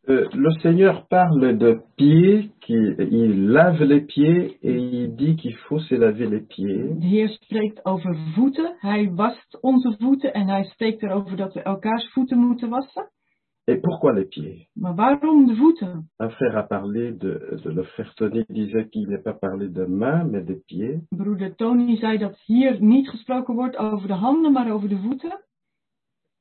Euh, 0.05 0.27
le 0.33 0.51
Seigneur 0.59 1.07
parle 1.07 1.57
de 1.57 1.81
pieds, 1.95 2.49
qui, 2.59 2.73
il 2.73 3.47
lave 3.47 3.83
les 3.83 4.01
pieds 4.01 4.57
et 4.61 4.75
il 4.75 5.15
dit 5.15 5.37
qu'il 5.37 5.55
faut 5.55 5.79
se 5.79 5.95
laver 5.95 6.27
les 6.27 6.41
pieds. 6.41 6.99
De 6.99 7.05
Heer 7.05 7.29
spreekt 7.29 7.85
over 7.85 8.17
voeten. 8.35 8.75
Hij 8.79 9.11
wast 9.13 9.61
onze 9.61 9.95
voeten 9.99 10.33
en 10.33 10.47
hij 10.47 10.63
spreekt 10.63 11.03
erover 11.03 11.37
dat 11.37 11.53
we 11.53 11.61
elkaars 11.61 12.11
voeten 12.11 12.37
moeten 12.37 12.69
wassen. 12.69 13.09
Et 13.65 13.77
pourquoi 13.77 14.11
les 14.13 14.25
pieds? 14.25 14.67
Un 14.75 16.29
frère 16.29 16.57
a 16.57 16.63
parlé 16.63 17.13
de, 17.13 17.59
de 17.63 17.69
le 17.69 17.83
frère 17.83 18.13
Tony 18.15 18.43
disait 18.49 18.89
qu'il 18.89 19.07
n'est 19.07 19.21
pas 19.23 19.33
parlé 19.33 19.69
de 19.69 19.85
mains 19.85 20.25
mais 20.25 20.41
de 20.41 20.55
pieds. 20.67 20.99
Broeder 21.11 21.55
Tony 21.55 21.95
zei 21.95 22.17
dat 22.17 22.37
hier 22.45 22.81
niet 22.81 23.09
gesproken 23.09 23.55
wordt 23.55 23.77
over 23.77 24.07
de 24.07 24.13
handen, 24.13 24.51
maar 24.51 24.71
over 24.71 24.89
de 24.89 24.97
voeten. 24.97 25.39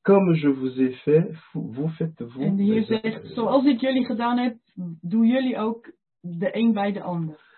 Comme 0.01 0.35
je 0.35 0.53
vous 0.53 0.79
ai 0.79 0.93
fait, 0.93 1.31
vous 1.53 1.73
vous 1.73 1.89
faites-vous. 1.95 2.41
En 2.41 2.55
de 2.55 2.63
Heer 2.63 2.83
zegt, 2.83 3.27
zoals 3.33 3.65
ik 3.65 3.79
jullie 3.79 4.05
gedaan 4.05 4.37
heb, 4.37 4.57
doen 5.01 5.27
jullie 5.27 5.57
ook 5.57 5.91
de 6.19 6.57
een 6.57 6.73
bij 6.73 6.91
de 6.91 7.01
ander. 7.01 7.51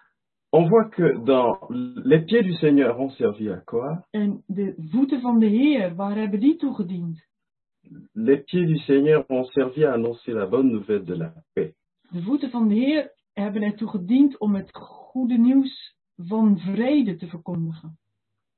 On 0.50 0.68
voit 0.68 0.90
que 0.90 1.24
dans 1.24 1.58
les 2.04 2.24
pieds 2.26 2.46
du 2.46 2.54
Seigneur 2.54 2.98
ont 2.98 3.12
servi 3.12 3.50
à 3.50 3.62
quoi? 3.64 4.06
En 4.12 4.44
de 4.48 4.74
voeten 4.92 5.22
van 5.22 5.40
de 5.40 5.46
Heer, 5.46 5.96
waar 5.96 6.16
hebben 6.16 6.40
die 6.40 6.56
toe 6.56 6.76
gediend? 6.76 7.26
Les 8.14 8.38
pieds 8.38 8.66
du 8.66 8.78
Seigneur 8.78 9.26
ont 9.30 9.45
servi 9.45 9.84
à 9.84 9.94
annoncer 9.94 10.34
la 10.34 10.45
bonne 10.45 10.72
nouvelle 10.72 11.06
de 11.06 11.16
la 11.16 11.34
paix. 11.53 11.74
De 12.12 12.22
voeten 12.22 12.49
van 12.49 12.68
de 12.68 12.76
Heer 12.76 13.12
hebben 13.34 13.62
ertoe 13.62 13.90
gediend 13.90 14.40
om 14.40 14.56
het 14.56 14.70
goede 14.74 15.38
nieuws 15.38 15.95
van 16.16 16.60
vrede 16.60 17.16
te 17.16 17.28
verkondigen. 17.28 17.98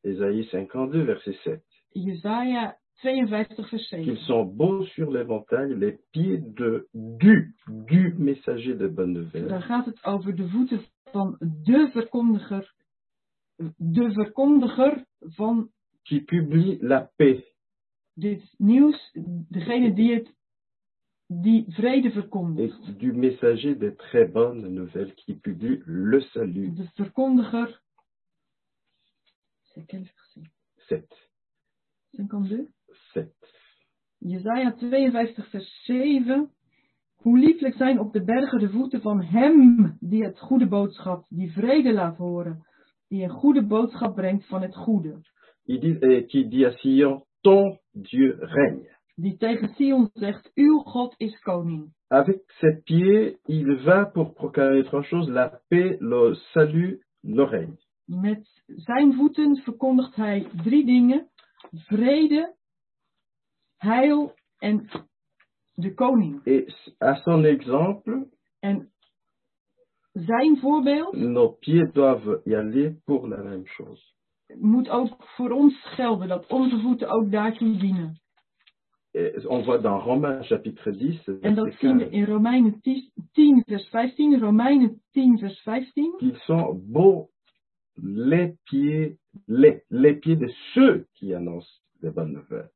Ésaïe 0.02 0.46
52, 0.46 1.06
verset 1.06 1.36
7. 1.44 1.62
Jezaja 1.90 2.78
52 3.02 3.70
vers 3.70 3.88
Qu'ils 3.90 4.06
7. 4.06 4.18
sont 4.26 4.46
beaux 4.46 4.86
sur 4.86 5.12
les 5.12 5.24
montagnes, 5.24 5.74
les 5.74 6.00
pieds 6.12 6.40
de, 6.56 6.88
du, 6.94 7.56
du 7.68 8.16
messager 8.18 8.76
de 8.76 8.88
bonne 8.88 9.14
nouvelle. 9.14 9.48
Dan 9.48 9.62
gaat 9.62 9.86
het 9.86 10.06
over 10.06 10.36
de 10.36 10.50
voeten 10.50 10.82
van 11.12 11.36
de 11.40 11.90
verkondiger, 11.92 12.74
de 13.78 14.12
verkondiger 14.12 15.06
van 15.20 15.70
qui 16.04 16.22
publie 16.22 16.78
la 16.82 17.12
paix. 17.16 17.44
Dit 18.18 18.44
nieuws, 18.58 19.12
degene 19.50 19.94
die 19.94 20.14
het, 20.14 20.30
die 21.28 21.66
vrede 21.70 22.12
verkondigt. 22.12 23.00
Du 23.00 23.14
messager 23.14 23.78
des 23.78 23.96
très 23.96 24.32
bonnes 24.32 24.70
nouvelles 24.70 25.14
qui 25.16 25.36
publie 25.36 25.82
le 25.86 26.22
salut. 26.22 26.72
De 26.76 26.88
verkondiger. 26.96 27.82
C'est 29.74 29.86
quel 29.86 30.06
verset 30.06 30.50
7. 30.88 31.08
52? 32.14 32.68
7. 33.14 33.32
Jezaja 34.20 34.72
52 34.72 35.50
vers 35.50 35.84
7. 35.86 36.52
Hoe 37.16 37.38
lieflijk 37.38 37.76
zijn 37.76 38.00
op 38.00 38.14
de 38.14 38.24
bergen 38.24 38.60
de 38.60 38.70
voeten 38.70 39.02
van 39.02 39.24
hem 39.24 39.98
die 40.00 40.24
het 40.24 40.40
goede 40.40 40.68
boodschap, 40.68 41.26
die 41.30 41.52
vrede 41.52 41.94
laat 41.94 42.18
horen, 42.18 42.66
die 43.08 43.24
een 43.24 43.30
goede 43.30 43.66
boodschap 43.66 44.16
brengt 44.16 44.46
van 44.48 44.62
het 44.62 44.76
goede. 44.76 45.22
Il 45.66 45.80
dit, 45.80 46.02
et 46.02 46.28
qui 46.28 46.48
dit 46.48 46.66
à 46.66 46.72
Sion, 46.72 47.27
ton 47.48 47.78
Dieu 47.96 48.38
règne. 48.42 48.90
Die 49.16 49.38
tegen 49.38 49.70
Sion 49.76 50.10
zegt, 50.14 50.52
uw 50.56 50.80
God 50.80 51.16
is 51.18 51.40
koning. 51.40 51.94
Avec 52.10 52.42
ses 52.60 52.82
pieds, 52.84 53.38
il 53.48 53.76
va 53.86 54.06
pour 54.06 54.34
proclamer 54.34 54.84
trois 54.84 55.04
choses, 55.04 55.30
la 55.30 55.62
paix, 55.70 55.98
le 56.02 56.36
salut, 56.54 57.00
le 57.24 57.44
règne. 57.44 57.78
Met 58.06 58.64
zijn 58.66 59.14
voeten 59.14 59.56
verkondigt 59.56 60.16
hij 60.16 60.48
drie 60.64 60.86
dingen. 60.86 61.30
Vrede, 61.72 62.56
heil 63.78 64.34
en 64.58 64.90
de 65.74 65.94
koning. 65.94 66.42
Et 66.46 66.94
à 67.00 67.16
son 67.16 67.46
exemple, 67.46 68.28
En 68.60 68.92
zijn 70.12 70.58
voorbeeld 70.58 71.14
nos 71.16 71.58
pieds 71.60 71.94
doivent 71.94 72.42
y 72.46 72.56
aller 72.56 72.96
pour 73.06 73.28
la 73.28 73.44
même 73.44 73.66
chose. 73.66 74.17
Moet 74.56 74.90
ook 74.90 75.16
voor 75.18 75.50
ons 75.52 75.76
gelden, 75.84 76.28
dat 76.28 76.48
onze 76.48 76.80
voeten 76.80 77.10
ook 77.10 77.32
daartoe 77.32 77.78
dienen. 77.78 78.20
Et 79.12 79.46
on 79.46 79.64
voit 79.64 79.82
dans 79.82 80.04
Romains 80.04 80.48
chapitre 80.48 80.98
10, 80.98 81.20
En 81.42 81.56
dat 81.56 81.74
zien 81.80 81.98
we 81.98 82.04
15, 82.04 82.12
in 82.20 82.26
Romeinen 82.26 82.82
10, 82.82 83.12
10 83.32 83.64
vers 83.66 83.88
15. 83.90 84.40
Romeinen 84.40 85.02
10 85.12 85.38
vers 85.38 85.62
15. 85.62 86.18
qu'ils 86.18 86.38
sont 86.46 86.82
beaux 86.92 87.30
les 88.04 88.54
pieds, 88.66 89.18
les, 89.48 89.82
les 89.90 90.14
pieds 90.20 90.36
de 90.40 90.50
ceux 90.74 91.08
qui 91.14 91.34
annoncent 91.34 91.82
les 92.02 92.12
bonnes 92.12 92.34
nouvelles. 92.34 92.70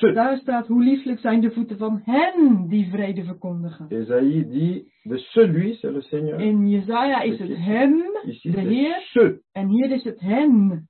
Ceux. 0.00 0.12
Daar 0.14 0.38
staat 0.38 0.66
hoe 0.66 0.82
lieflijk 0.82 1.20
zijn 1.20 1.40
de 1.40 1.50
voeten 1.50 1.76
van 1.78 2.00
hen 2.04 2.68
die 2.68 2.88
vrede 2.90 3.24
verkondigen. 3.24 3.86
Esaïe 3.88 4.48
dit 4.48 4.92
de 5.02 5.18
celui, 5.18 5.74
c'est 5.74 5.92
le 5.92 6.00
Seigneur. 6.00 6.40
In 6.40 6.68
Jezaja 6.68 7.20
is 7.22 7.38
het 7.38 7.56
hem, 7.56 8.02
Ici, 8.26 8.50
de 8.50 8.60
Heer, 8.60 9.00
ceux. 9.12 9.40
en 9.52 9.68
hier 9.68 9.90
is 9.90 10.04
het 10.04 10.20
hen. 10.20 10.88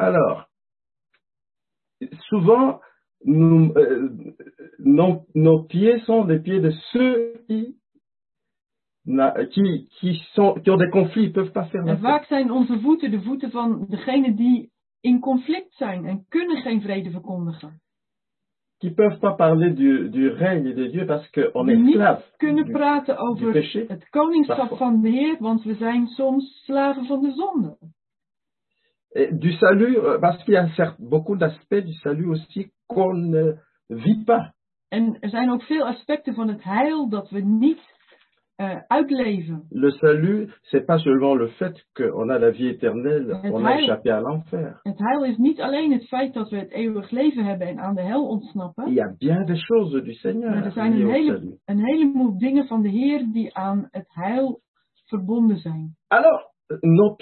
Alors, 0.00 0.46
souvent, 2.28 2.80
nous, 3.24 3.72
euh, 3.76 4.08
nos, 4.78 5.26
nos 5.34 5.64
pieds 5.64 6.00
sont 6.06 6.24
les 6.24 6.38
pieds 6.38 6.60
de 6.60 6.70
ceux 6.92 7.34
qui, 7.46 7.76
qui, 9.50 9.88
qui, 9.98 10.22
sont, 10.34 10.54
qui 10.54 10.70
ont 10.70 10.78
des 10.78 10.88
conflits, 10.88 11.24
ils 11.24 11.28
ne 11.28 11.34
peuvent 11.34 11.52
pas 11.52 11.66
faire 11.66 11.84
la 11.84 11.92
En 11.92 12.00
vaak 12.00 12.24
zijn 12.24 12.50
onze 12.50 12.80
voeten 12.80 13.10
de 13.10 13.20
voeten 13.20 13.50
van 13.50 13.86
degenen 13.88 14.36
die 14.36 14.70
in 15.00 15.20
conflict 15.20 15.74
zijn 15.74 16.04
en 16.06 16.24
kunnen 16.28 16.56
geen 16.56 16.80
vrede 16.80 17.10
verkondigen. 17.10 17.80
Qui 18.78 18.90
peuvent 18.90 19.18
pas 19.18 19.36
parler 19.36 19.74
du, 19.74 20.08
du 20.10 20.28
règne 20.30 20.74
de 20.74 20.88
Dieu 20.88 21.04
parce 21.04 21.30
qu'on 21.30 21.68
est 21.68 21.88
esclave 21.88 22.22
kunnen 22.36 22.64
du, 22.64 22.72
praten 22.72 23.14
du 23.14 23.20
over 23.20 23.52
péché. 23.52 23.84
het 23.88 24.08
koningschap 24.08 24.56
Parfois. 24.56 24.78
van 24.78 25.02
de 25.02 25.08
Heer, 25.08 25.36
want 25.38 25.62
we 25.62 25.74
zijn 25.74 26.06
soms 26.06 26.62
slaven 26.64 27.04
van 27.06 27.20
de 27.20 27.32
zonde. 27.32 27.76
Du 29.14 29.52
salut, 29.52 29.96
euh, 29.98 30.18
parce 30.20 30.42
qu'il 30.44 30.54
y 30.54 30.56
a 30.56 30.68
certes 30.76 31.00
beaucoup 31.00 31.36
d'aspects 31.36 31.84
du 31.84 31.92
salut 31.94 32.28
aussi 32.28 32.70
qu'on 32.86 33.12
ne 33.14 33.54
vit 33.88 34.24
pas. 34.24 34.52
En 34.88 35.16
er 35.20 35.28
zijn 35.28 35.50
ook 35.50 35.62
veel 35.62 35.86
aspecten 35.86 36.34
van 36.34 36.48
het 36.48 36.62
heil 36.64 37.08
dat 37.08 37.30
we 37.30 37.40
niet 37.40 37.98
eh, 38.56 38.76
uitleven. 38.86 39.66
Le 39.70 39.90
salut, 39.90 40.58
c'est 40.62 40.84
pas 40.86 41.02
seulement 41.02 41.38
le 41.38 41.48
fait 41.48 41.86
qu'on 41.92 42.28
a 42.30 42.38
la 42.38 42.50
vie 42.52 42.68
éternelle, 42.68 43.34
Het 43.42 43.52
on 43.52 43.64
a 43.64 43.68
heil- 43.70 43.84
échappé 43.84 44.10
à 44.10 44.20
l'enfer. 44.20 44.80
Het 44.82 44.98
heil 44.98 45.24
is 45.24 45.36
niet 45.36 45.60
alleen 45.60 45.92
het 45.92 46.06
feit 46.08 46.34
dat 46.34 46.50
we 46.50 46.56
het 46.56 46.70
eeuwig 46.70 47.10
leven 47.10 47.44
hebben 47.44 47.66
en 47.68 47.78
aan 47.80 47.94
de 47.94 48.02
hel 48.02 48.26
ontsnappen. 48.28 48.86
Il 48.88 48.94
y 48.94 49.00
a 49.00 49.14
bien 49.18 49.44
des 49.46 49.64
choses 49.64 49.90
du 49.92 50.04
Maar 50.06 50.14
Seigneur 50.14 50.64
er 50.64 50.72
zijn 50.72 50.92
een, 50.92 51.10
hele, 51.10 51.58
een 51.64 51.84
heleboel 51.84 52.38
dingen 52.38 52.66
van 52.66 52.82
de 52.82 52.88
Heer 52.88 53.26
die 53.32 53.54
aan 53.54 53.88
het 53.90 54.06
heil 54.08 54.60
verbonden 55.06 55.56
zijn. 55.56 55.96
Alors, 56.08 56.49
nos 56.82 57.16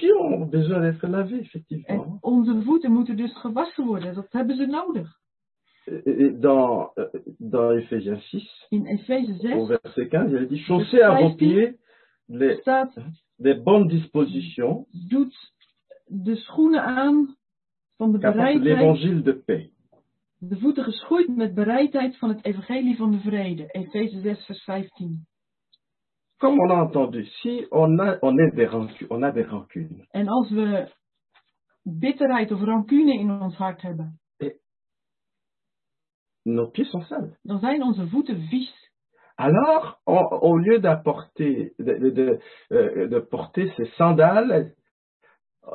besoin 0.51 0.81
d'être 0.81 1.07
lavés, 1.07 1.39
En 1.39 1.45
effectivement. 1.45 2.19
onze 2.21 2.63
voeten 2.63 2.93
moeten 2.93 3.17
dus 3.17 3.37
gewassen 3.39 3.87
worden. 3.87 4.15
Dat 4.15 4.33
hebben 4.33 4.57
ze 4.57 4.67
nodig. 4.67 5.17
Dans, 6.41 6.91
euh, 6.95 7.07
dans 7.39 7.73
Éphésiens 7.73 8.21
6, 8.31 8.67
In 8.71 8.87
au 8.87 8.97
6 8.99 9.43
verset 9.67 10.09
15, 10.09 10.33
il 10.33 10.49
dit, 10.49 10.59
chaussez 10.65 11.01
à 11.03 11.15
vos 11.15 11.35
15. 11.35 11.37
pieds 11.37 11.77
les, 12.27 12.59
staat, 12.61 12.93
des 13.39 13.63
bonnes 13.63 13.89
dispositions 13.89 14.87
doet 15.09 15.35
de 16.07 16.37
schoenen 16.37 16.83
aan 16.83 17.37
van 17.97 18.13
de 18.13 18.19
bereidheid, 18.19 19.25
de 19.25 19.43
paix. 19.45 19.71
de 20.39 20.59
voeten 20.59 20.85
geschoeid 20.85 21.37
met 21.37 21.55
bereidheid 21.55 22.17
van 22.19 22.29
het 22.29 22.45
evangelie 22.45 22.97
van 22.97 23.11
de 23.11 23.19
vrede. 23.19 23.67
Efeze 23.67 24.21
6 24.21 24.45
vers 24.45 24.65
15. 24.65 25.27
Comme 26.39 26.59
on 26.61 26.71
a 26.71 26.75
entendu, 26.85 27.25
si 27.27 27.67
on 27.71 27.99
a, 27.99 28.19
on 28.23 28.39
est 28.39 28.55
des 28.55 28.67
rancu- 28.67 29.07
on 29.11 29.23
a 29.23 29.31
des 29.33 29.43
rancunes, 29.45 30.07
En 30.13 30.29
als 30.29 30.51
we 30.51 30.89
bitterheid 31.85 32.53
of 32.53 32.61
rancune 32.63 33.13
in 33.13 33.31
ons 33.31 33.57
hart 33.57 33.83
hebben, 33.83 34.19
nos 36.45 36.71
pieds 36.71 36.91
sont 36.91 37.03
sales. 37.07 37.39
dan 37.43 37.59
zijn 37.59 37.83
onze 37.83 38.09
voeten 38.09 38.41
vies. 38.49 38.87
Alors, 39.35 40.01
on- 40.05 40.41
au 40.41 40.57
lieu 40.59 40.81
d'apporter, 40.81 41.73
de, 41.77 41.99
de, 41.99 42.13
de, 42.13 42.43
euh, 42.73 43.09
de 43.11 43.21
porter 43.21 43.73
ces 43.77 43.95
sandales, 43.97 44.75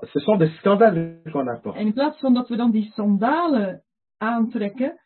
ce 0.04 0.20
sont 0.20 0.38
des 0.38 0.50
scandales 0.58 1.22
qu'on 1.32 1.48
apporte. 1.48 1.78
En 1.78 1.86
in 1.86 1.94
plaats 1.94 2.20
van 2.20 2.34
dat 2.34 2.50
we 2.50 2.56
dan 2.56 2.72
die 2.72 2.92
sandalen 2.92 3.84
aantrekken, 4.18 5.00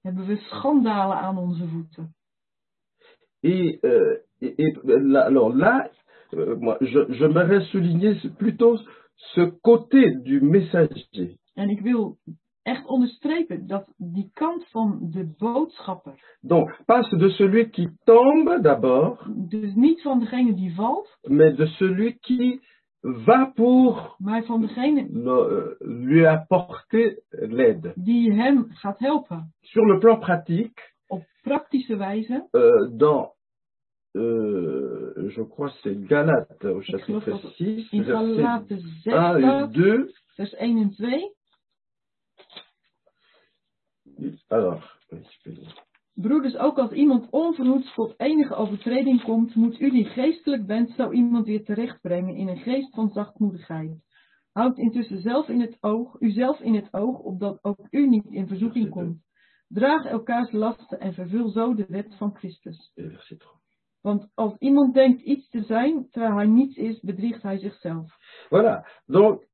hebben 0.00 0.26
we 0.26 0.36
schandalen 0.36 1.16
aan 1.16 1.38
onze 1.38 1.68
voeten. 1.68 2.14
Et, 3.40 3.82
euh, 3.84 4.18
et, 4.40 4.54
et 4.62 4.72
là, 4.84 5.20
alors 5.26 5.54
là, 5.54 5.88
euh, 6.34 6.56
moi, 6.60 6.76
je, 6.80 7.00
j'aimerais 7.12 7.60
souligner 7.72 8.14
plutôt 8.38 8.78
ce 9.34 9.40
côté 9.62 10.10
du 10.22 10.40
messager. 10.40 11.36
En 11.54 11.68
ik 11.68 11.80
wil 11.80 12.16
echt 12.62 12.86
onderstrepen 12.86 13.66
dat 13.66 13.84
die 13.96 14.30
kant 14.34 14.66
van 14.70 14.98
de 15.10 15.24
boodschapper, 15.38 16.14
Donc, 16.42 16.70
pas 16.86 17.10
de 17.10 17.28
celui 17.30 17.70
qui 17.70 17.88
tombe 18.04 18.60
d'abord, 18.62 19.26
dus 19.48 19.74
niet 19.74 20.02
van 20.02 20.18
degene 20.20 20.54
die 20.54 20.74
valt, 20.74 21.18
mais 21.28 21.56
de 21.56 21.66
celui 21.66 22.18
qui 22.20 22.60
va 23.00 23.52
pour 23.54 24.16
maar 24.18 24.44
van 24.44 24.60
degene 24.60 25.06
le- 25.12 25.30
euh, 25.30 25.76
lui 25.80 26.26
apporter 26.26 27.22
l'aide. 27.30 27.92
die 27.96 28.32
hem 28.32 28.66
gaat 28.68 28.98
helpen. 28.98 29.52
Sur 29.60 29.84
le 29.86 29.98
plan 29.98 30.18
pratique, 30.18 30.88
Op 31.08 31.22
praktische 31.42 31.96
wijze, 31.96 32.48
euh, 32.52 32.90
dans, 32.96 33.28
euh, 34.16 35.30
je 35.30 35.42
crois 35.42 35.72
c'est 35.82 35.94
Galates 36.06 36.64
au 36.64 36.80
chapitre 36.80 37.30
dat 37.30 37.42
het 37.42 37.54
6, 37.54 37.90
in 37.90 38.04
versets 38.04 38.36
Galaten 38.36 38.80
6 39.02 39.12
1 39.12 39.36
et 39.36 39.40
staat, 39.40 39.72
2. 39.72 40.14
vers 40.36 40.54
1 40.54 40.78
en 40.78 40.90
2. 40.90 41.34
Alors. 44.48 44.98
Broeders, 46.14 46.56
ook 46.56 46.78
als 46.78 46.92
iemand 46.92 47.30
onverhoeds 47.30 47.94
tot 47.94 48.14
enige 48.16 48.54
overtreding 48.54 49.22
komt, 49.22 49.54
moet 49.54 49.80
u 49.80 49.90
die 49.90 50.04
geestelijk 50.04 50.66
bent 50.66 50.90
zo 50.90 51.10
iemand 51.10 51.46
weer 51.46 51.64
terechtbrengen 51.64 52.34
in 52.34 52.48
een 52.48 52.58
geest 52.58 52.94
van 52.94 53.10
zachtmoedigheid. 53.10 53.90
Houd 54.52 54.78
intussen 54.78 55.20
zelf 55.20 55.48
in 55.48 55.60
het 55.60 55.76
oog, 55.80 56.20
uzelf 56.20 56.60
in 56.60 56.74
het 56.74 56.88
oog, 56.94 57.18
opdat 57.18 57.58
ook 57.62 57.86
u 57.90 58.08
niet 58.08 58.26
in 58.26 58.46
verzoeking 58.46 58.90
komt. 58.90 59.22
Draag 59.68 60.04
elkaars 60.04 60.52
lasten 60.52 61.00
en 61.00 61.14
vervul 61.14 61.48
zo 61.48 61.74
de 61.74 61.86
wet 61.88 62.16
van 62.16 62.36
Christus. 62.36 62.92
Et 62.94 63.12
verset 63.12 63.38
3. 63.38 63.59
Want 64.00 64.30
als 64.34 64.56
iemand 64.58 64.94
denkt 64.94 65.20
iets 65.20 65.48
te 65.48 65.62
zijn, 65.62 66.06
terwijl 66.10 66.34
hij 66.36 66.46
niets 66.46 66.76
is, 66.76 67.00
bedriegt 67.00 67.42
hij 67.42 67.58
zichzelf. 67.58 68.12
Voilà. 68.48 69.02
Donc, 69.06 69.44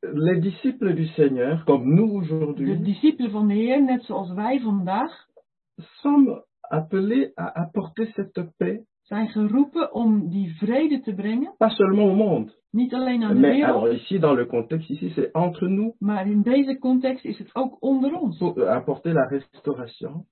les 0.00 0.40
disciples 0.42 0.94
du 0.94 1.06
Seigneur, 1.06 1.64
comme 1.64 1.84
nous 1.94 2.10
De 2.10 2.16
aujourd'hui, 2.16 2.82
discipelen 2.82 3.30
van 3.30 3.48
de 3.48 3.54
Heer, 3.54 3.82
net 3.82 4.04
zoals 4.04 4.32
wij 4.32 4.60
vandaag, 4.60 5.26
sommes 5.76 6.42
appelés 6.60 7.32
à 7.38 7.52
apporter 7.52 8.06
cette 8.06 8.52
paix, 8.56 8.84
zijn 9.02 9.28
geroepen 9.28 9.92
om 9.92 10.28
die 10.28 10.56
vrede 10.56 11.00
te 11.00 11.14
brengen. 11.14 11.54
pas 11.56 11.76
seulement 11.76 12.08
au 12.08 12.16
monde, 12.16 12.52
Niet 12.70 12.94
alleen 12.94 13.22
aan 13.22 13.34
de 13.34 13.40
mais 13.40 13.52
wereld, 13.56 13.76
alors 13.76 13.94
ici, 13.94 14.18
dans 14.18 14.36
le 14.36 14.46
contexte, 14.46 14.92
ici, 14.92 15.10
c'est 15.10 15.32
entre 15.32 15.68
nous, 15.68 15.94
maar 15.98 16.26
in 16.26 16.42
deze 16.42 16.78
context 16.78 17.24
is 17.24 17.38
het 17.38 17.54
ook 17.54 17.76
onder 17.82 18.12
ons. 18.20 18.38
pour 18.38 18.68
apporter 18.68 19.12
la 19.12 19.26
restauration 19.26 20.26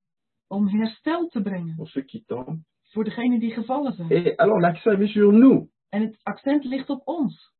Om 0.48 0.68
herstel 0.68 1.28
te 1.28 1.42
brengen 1.42 1.74
pour 1.76 1.88
ceux 1.88 2.04
qui 2.04 2.24
tombent. 2.26 2.60
Voor 2.92 3.04
degenen 3.04 3.38
die 3.40 3.52
gevallen 3.52 3.92
zijn. 3.92 4.10
Et 4.10 4.36
alors, 4.36 4.60
l'accent 4.60 5.00
est 5.00 5.10
sur 5.12 5.32
nous, 5.32 5.68
En 5.88 6.00
het 6.02 6.18
accent 6.22 6.64
ligt 6.64 6.90
op 6.90 7.00
ons. 7.04 7.52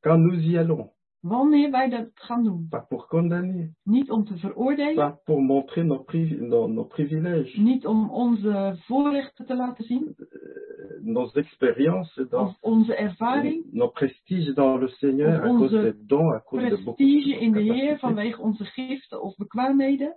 quand 0.00 0.18
nous 0.22 0.44
y 0.44 0.56
allons, 0.58 0.90
Wanneer 1.20 1.70
wij 1.70 1.88
dat 1.88 2.08
gaan 2.14 2.44
doen. 2.44 2.66
pas 2.68 2.86
pour 2.88 3.06
condamner, 3.06 3.74
Niet 3.82 4.10
om 4.10 4.24
te 4.24 4.36
veroordelen, 4.36 4.94
pas 4.94 5.22
pour 5.24 5.42
montrer 5.42 5.84
nos, 5.84 6.04
privi- 6.04 6.40
nos, 6.40 6.70
nos 6.70 6.86
privilèges, 6.86 7.54
niet 7.56 7.86
om 7.86 8.10
onze 8.10 8.74
voorrechten 8.78 9.46
te 9.46 9.54
laten 9.56 9.84
zien, 9.84 10.14
euh, 10.18 10.26
nos 11.02 11.32
expériences, 11.32 12.28
dans, 12.28 12.50
of 12.50 12.56
onze 12.60 12.94
ervaring, 12.94 13.64
nos 13.72 13.92
prestiges 13.92 14.54
dans 14.54 14.80
le 14.80 14.88
Seigneur 14.88 15.28
Of 15.38 15.44
à 15.44 15.46
cause 15.48 15.60
onze 15.74 15.82
des 15.82 16.06
dons, 16.06 16.32
à 16.32 16.40
cause 16.40 16.68
de 16.68 16.76
beaucoup 16.76 16.96
prestige 16.96 17.38
in 17.40 17.52
de 17.52 17.60
Heer 17.62 17.98
vanwege 17.98 18.40
onze 18.40 18.64
giften 18.64 19.22
of 19.22 19.36
bekwaamheden. 19.36 20.16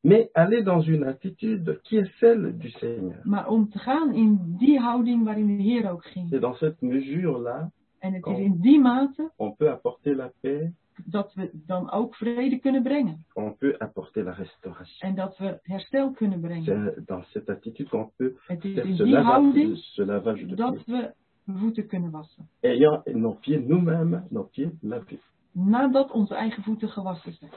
Mais 0.00 0.28
aller 0.32 0.62
dans 0.62 0.80
une 0.86 1.04
attitude 1.04 1.80
qui 1.82 1.96
est 1.96 2.10
celle 2.18 2.56
du 2.58 2.70
Seigneur. 2.70 3.20
Maar 3.24 3.48
om 3.48 3.68
te 3.70 3.78
gaan 3.78 4.12
in 4.14 4.54
die 4.58 4.80
houding 4.80 5.24
waarin 5.24 5.46
de 5.56 5.62
Heer 5.62 5.90
ook 5.90 6.04
ging. 6.04 6.40
dans 6.40 6.58
cette 6.58 6.80
mesure-là, 6.86 7.70
En 7.98 8.12
het 8.12 8.26
is 8.26 8.38
in 8.38 8.58
die 8.60 8.80
mate 8.80 9.30
on 9.36 9.54
peut 9.56 9.68
apporter 9.70 10.14
la 10.16 10.30
paix, 10.40 10.70
dat 11.04 11.34
we 11.34 11.50
dan 11.66 11.90
ook 11.90 12.14
vrede 12.14 12.58
kunnen 12.58 12.82
brengen. 12.82 13.24
on 13.34 13.56
peut 13.56 13.78
apporter 13.78 14.24
la 14.24 14.32
restauration. 14.32 15.08
En 15.08 15.14
dat 15.14 15.38
we 15.38 15.58
herstel 15.62 16.10
kunnen 16.10 16.40
brengen. 16.40 16.64
C'est 16.94 17.06
dans 17.06 17.24
cette 17.30 17.50
attitude 17.50 17.88
qu'on 17.88 18.10
peut 18.16 18.32
Het 18.46 18.64
is 18.64 18.76
in 18.76 19.04
die 19.04 19.16
houding 19.16 19.76
ce 19.76 20.04
lavage 20.04 20.46
de 20.46 20.54
dat 20.54 20.84
we 20.86 21.12
voeten 21.46 21.86
kunnen 21.86 22.10
wassen. 22.10 22.48
ayant 22.60 23.04
nos 23.06 23.36
pieds 23.40 23.66
nous-mêmes, 23.66 24.22
nos 24.30 24.48
pieds 24.50 24.72
lavés. 24.80 25.20
Nadat 25.52 26.10
onze 26.10 26.34
eigen 26.34 26.62
voeten 26.62 26.88
gewassen 26.88 27.32
zijn. 27.32 27.50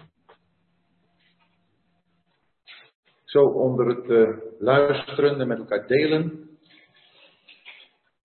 Zo 3.32 3.46
onder 3.46 3.88
het 3.88 4.10
eh, 4.10 4.38
luisteren 4.60 5.40
en 5.40 5.48
met 5.48 5.58
elkaar 5.58 5.88
delen, 5.88 6.50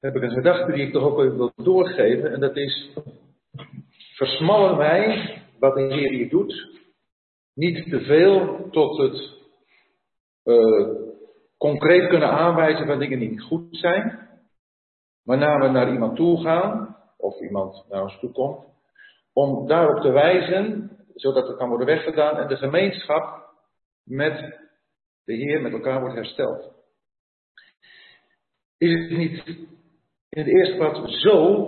heb 0.01 0.17
ik 0.17 0.23
een 0.23 0.31
gedachte 0.31 0.73
die 0.73 0.87
ik 0.87 0.93
toch 0.93 1.03
ook 1.03 1.19
even 1.19 1.37
wil 1.37 1.53
doorgeven. 1.57 2.33
En 2.33 2.41
dat 2.41 2.57
is, 2.57 2.91
versmallen 4.15 4.77
wij 4.77 5.35
wat 5.59 5.75
de 5.75 5.81
Heer 5.81 6.11
hier 6.11 6.29
doet, 6.29 6.81
niet 7.55 7.91
te 7.91 8.01
veel 8.01 8.69
tot 8.71 8.99
het 8.99 9.33
eh, 10.43 10.89
concreet 11.59 12.09
kunnen 12.09 12.31
aanwijzen 12.31 12.87
van 12.87 12.99
dingen 12.99 13.19
die 13.19 13.31
niet 13.31 13.43
goed 13.43 13.77
zijn. 13.77 14.29
Waarna 15.25 15.59
we 15.59 15.69
naar 15.69 15.93
iemand 15.93 16.17
toe 16.17 16.41
gaan, 16.41 16.97
of 17.17 17.41
iemand 17.41 17.85
naar 17.89 18.03
ons 18.03 18.19
toe 18.19 18.33
komt, 18.33 18.65
om 19.33 19.67
daarop 19.67 20.01
te 20.01 20.11
wijzen, 20.11 20.91
zodat 21.15 21.49
het 21.49 21.57
kan 21.57 21.69
worden 21.69 21.87
weggedaan 21.87 22.37
en 22.37 22.49
de 22.49 22.57
gemeenschap 22.57 23.45
met 24.05 24.65
de 25.27 25.35
Heer 25.35 25.63
met 25.63 25.73
elkaar 25.73 26.01
wordt 26.01 26.15
hersteld. 26.15 26.73
Is 28.79 28.93
het 28.93 29.19
niet 29.19 29.47
in 30.29 30.45
de 30.45 30.51
eerste 30.51 30.77
plaats 30.77 31.21
zo? 31.21 31.65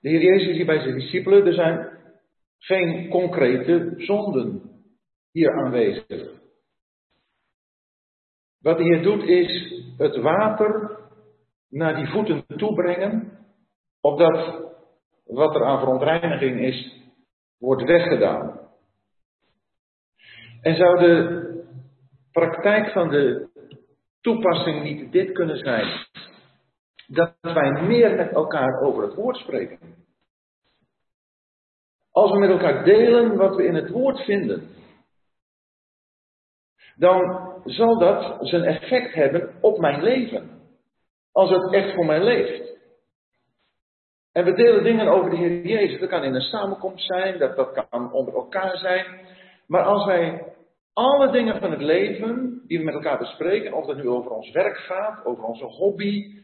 De 0.00 0.08
Heer 0.08 0.22
Jezus 0.22 0.56
hier 0.56 0.66
bij 0.66 0.80
zijn 0.80 0.94
discipelen, 0.94 1.46
er 1.46 1.52
zijn 1.52 1.98
geen 2.58 3.08
concrete 3.08 3.94
zonden 3.96 4.62
hier 5.32 5.52
aanwezig. 5.52 6.40
Wat 8.60 8.76
de 8.76 8.82
Heer 8.82 9.02
doet 9.02 9.22
is 9.22 9.82
het 9.96 10.16
water 10.16 10.98
naar 11.68 11.96
die 11.96 12.06
voeten 12.06 12.44
toe 12.56 12.74
brengen, 12.74 13.38
opdat 14.00 14.70
wat 15.24 15.54
er 15.54 15.64
aan 15.64 15.78
verontreiniging 15.78 16.60
is, 16.60 16.96
wordt 17.58 17.82
weggedaan. 17.82 18.60
En 20.60 20.76
zou 20.76 20.98
de 20.98 21.51
praktijk 22.32 22.92
van 22.92 23.08
de 23.08 23.48
toepassing 24.20 24.82
niet 24.82 25.12
dit 25.12 25.32
kunnen 25.32 25.56
zijn? 25.56 26.06
Dat 27.06 27.34
wij 27.40 27.82
meer 27.82 28.16
met 28.16 28.32
elkaar 28.32 28.80
over 28.80 29.02
het 29.02 29.14
woord 29.14 29.36
spreken. 29.36 29.78
Als 32.10 32.30
we 32.30 32.38
met 32.38 32.50
elkaar 32.50 32.84
delen 32.84 33.36
wat 33.36 33.56
we 33.56 33.64
in 33.64 33.74
het 33.74 33.90
woord 33.90 34.18
vinden. 34.18 34.70
dan 36.96 37.52
zal 37.64 37.98
dat 37.98 38.38
zijn 38.40 38.64
effect 38.64 39.14
hebben 39.14 39.54
op 39.60 39.78
mijn 39.78 40.02
leven. 40.02 40.60
Als 41.32 41.50
het 41.50 41.72
echt 41.72 41.94
voor 41.94 42.06
mij 42.06 42.20
leeft. 42.24 42.72
En 44.32 44.44
we 44.44 44.52
delen 44.52 44.84
dingen 44.84 45.08
over 45.08 45.30
de 45.30 45.36
Heer 45.36 45.66
Jezus. 45.66 46.00
Dat 46.00 46.08
kan 46.08 46.24
in 46.24 46.34
een 46.34 46.40
samenkomst 46.40 47.06
zijn, 47.06 47.38
dat, 47.38 47.56
dat 47.56 47.86
kan 47.88 48.12
onder 48.12 48.34
elkaar 48.34 48.76
zijn. 48.76 49.06
Maar 49.66 49.82
als 49.82 50.04
wij 50.04 50.52
alle 50.92 51.30
dingen 51.30 51.60
van 51.60 51.70
het 51.70 51.80
leven 51.80 52.62
die 52.66 52.78
we 52.78 52.84
met 52.84 52.94
elkaar 52.94 53.18
bespreken, 53.18 53.72
of 53.72 53.86
het 53.86 53.96
nu 53.96 54.08
over 54.08 54.30
ons 54.30 54.50
werk 54.50 54.76
gaat, 54.76 55.24
over 55.24 55.44
onze 55.44 55.64
hobby, 55.64 56.40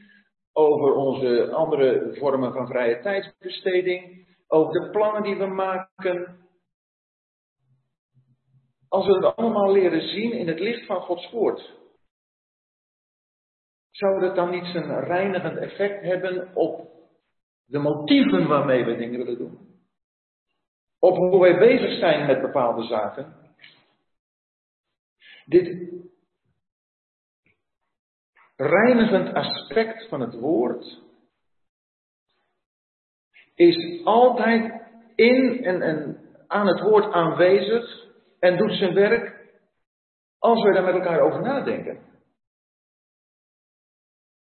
over 0.53 0.95
onze 0.95 1.51
andere 1.53 2.17
vormen 2.19 2.53
van 2.53 2.67
vrije 2.67 3.01
tijdsbesteding, 3.01 4.27
over 4.47 4.73
de 4.73 4.91
plannen 4.91 5.23
die 5.23 5.37
we 5.37 5.47
maken. 5.47 6.47
Als 8.89 9.07
we 9.07 9.15
het 9.15 9.37
allemaal 9.37 9.73
leren 9.73 10.01
zien 10.01 10.33
in 10.33 10.49
het 10.49 10.61
licht 10.61 10.87
van 10.87 11.01
Gods 11.01 11.31
woord, 11.31 11.77
zou 13.91 14.21
dat 14.21 14.35
dan 14.35 14.51
niet 14.51 14.67
zijn 14.67 15.05
reinigend 15.05 15.57
effect 15.59 16.03
hebben 16.03 16.57
op 16.57 16.91
de 17.65 17.79
motieven 17.79 18.49
waarmee 18.49 18.85
we 18.85 18.97
dingen 18.97 19.19
willen 19.19 19.39
doen? 19.39 19.59
Op 20.99 21.17
hoe 21.17 21.41
wij 21.41 21.59
bezig 21.59 21.99
zijn 21.99 22.27
met 22.27 22.41
bepaalde 22.41 22.83
zaken? 22.83 23.48
Dit 25.49 25.89
reinigend 28.57 29.35
aspect 29.35 30.09
van 30.09 30.21
het 30.21 30.35
woord 30.35 31.03
is 33.55 34.05
altijd 34.05 34.83
in 35.15 35.65
en, 35.65 35.83
en 35.83 36.21
aan 36.47 36.67
het 36.67 36.81
woord 36.81 37.13
aanwezig 37.13 38.07
en 38.39 38.57
doet 38.57 38.73
zijn 38.73 38.95
werk 38.95 39.51
als 40.39 40.63
we 40.63 40.73
daar 40.73 40.85
met 40.85 40.95
elkaar 40.95 41.21
over 41.21 41.43
nadenken. 41.43 42.07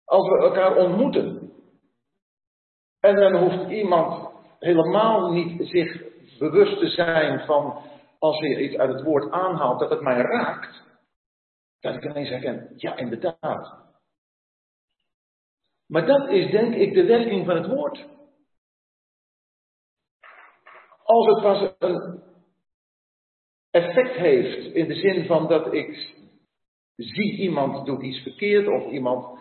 Als 0.05 0.27
we 0.27 0.37
elkaar 0.37 0.75
ontmoeten. 0.75 1.53
En 2.99 3.15
dan 3.15 3.35
hoeft 3.35 3.69
iemand 3.69 4.31
helemaal 4.59 5.31
niet 5.31 5.67
zich 5.67 6.03
bewust 6.37 6.79
te 6.79 6.87
zijn 6.87 7.45
van 7.45 7.83
als 8.19 8.39
hij 8.39 8.57
iets 8.57 8.75
uit 8.75 8.93
het 8.93 9.03
woord 9.03 9.31
aanhaalt 9.31 9.79
dat 9.79 9.89
het 9.89 10.01
mij 10.01 10.21
raakt. 10.21 10.87
Dat 11.79 11.95
ik 11.95 12.03
ineens 12.03 12.29
herken, 12.29 12.73
ja 12.75 12.95
inderdaad. 12.95 13.87
Maar 15.87 16.05
dat 16.05 16.29
is 16.29 16.51
denk 16.51 16.73
ik 16.75 16.93
de 16.93 17.05
werking 17.05 17.45
van 17.45 17.55
het 17.55 17.67
woord. 17.67 18.07
Als 21.03 21.25
het 21.25 21.41
pas 21.41 21.73
een 21.79 22.23
effect 23.71 24.15
heeft 24.15 24.73
in 24.73 24.87
de 24.87 24.95
zin 24.95 25.25
van 25.25 25.47
dat 25.47 25.73
ik 25.73 26.17
zie 26.95 27.37
iemand 27.37 27.85
doet 27.85 28.01
iets 28.01 28.21
verkeerd 28.21 28.67
of 28.67 28.91
iemand 28.91 29.39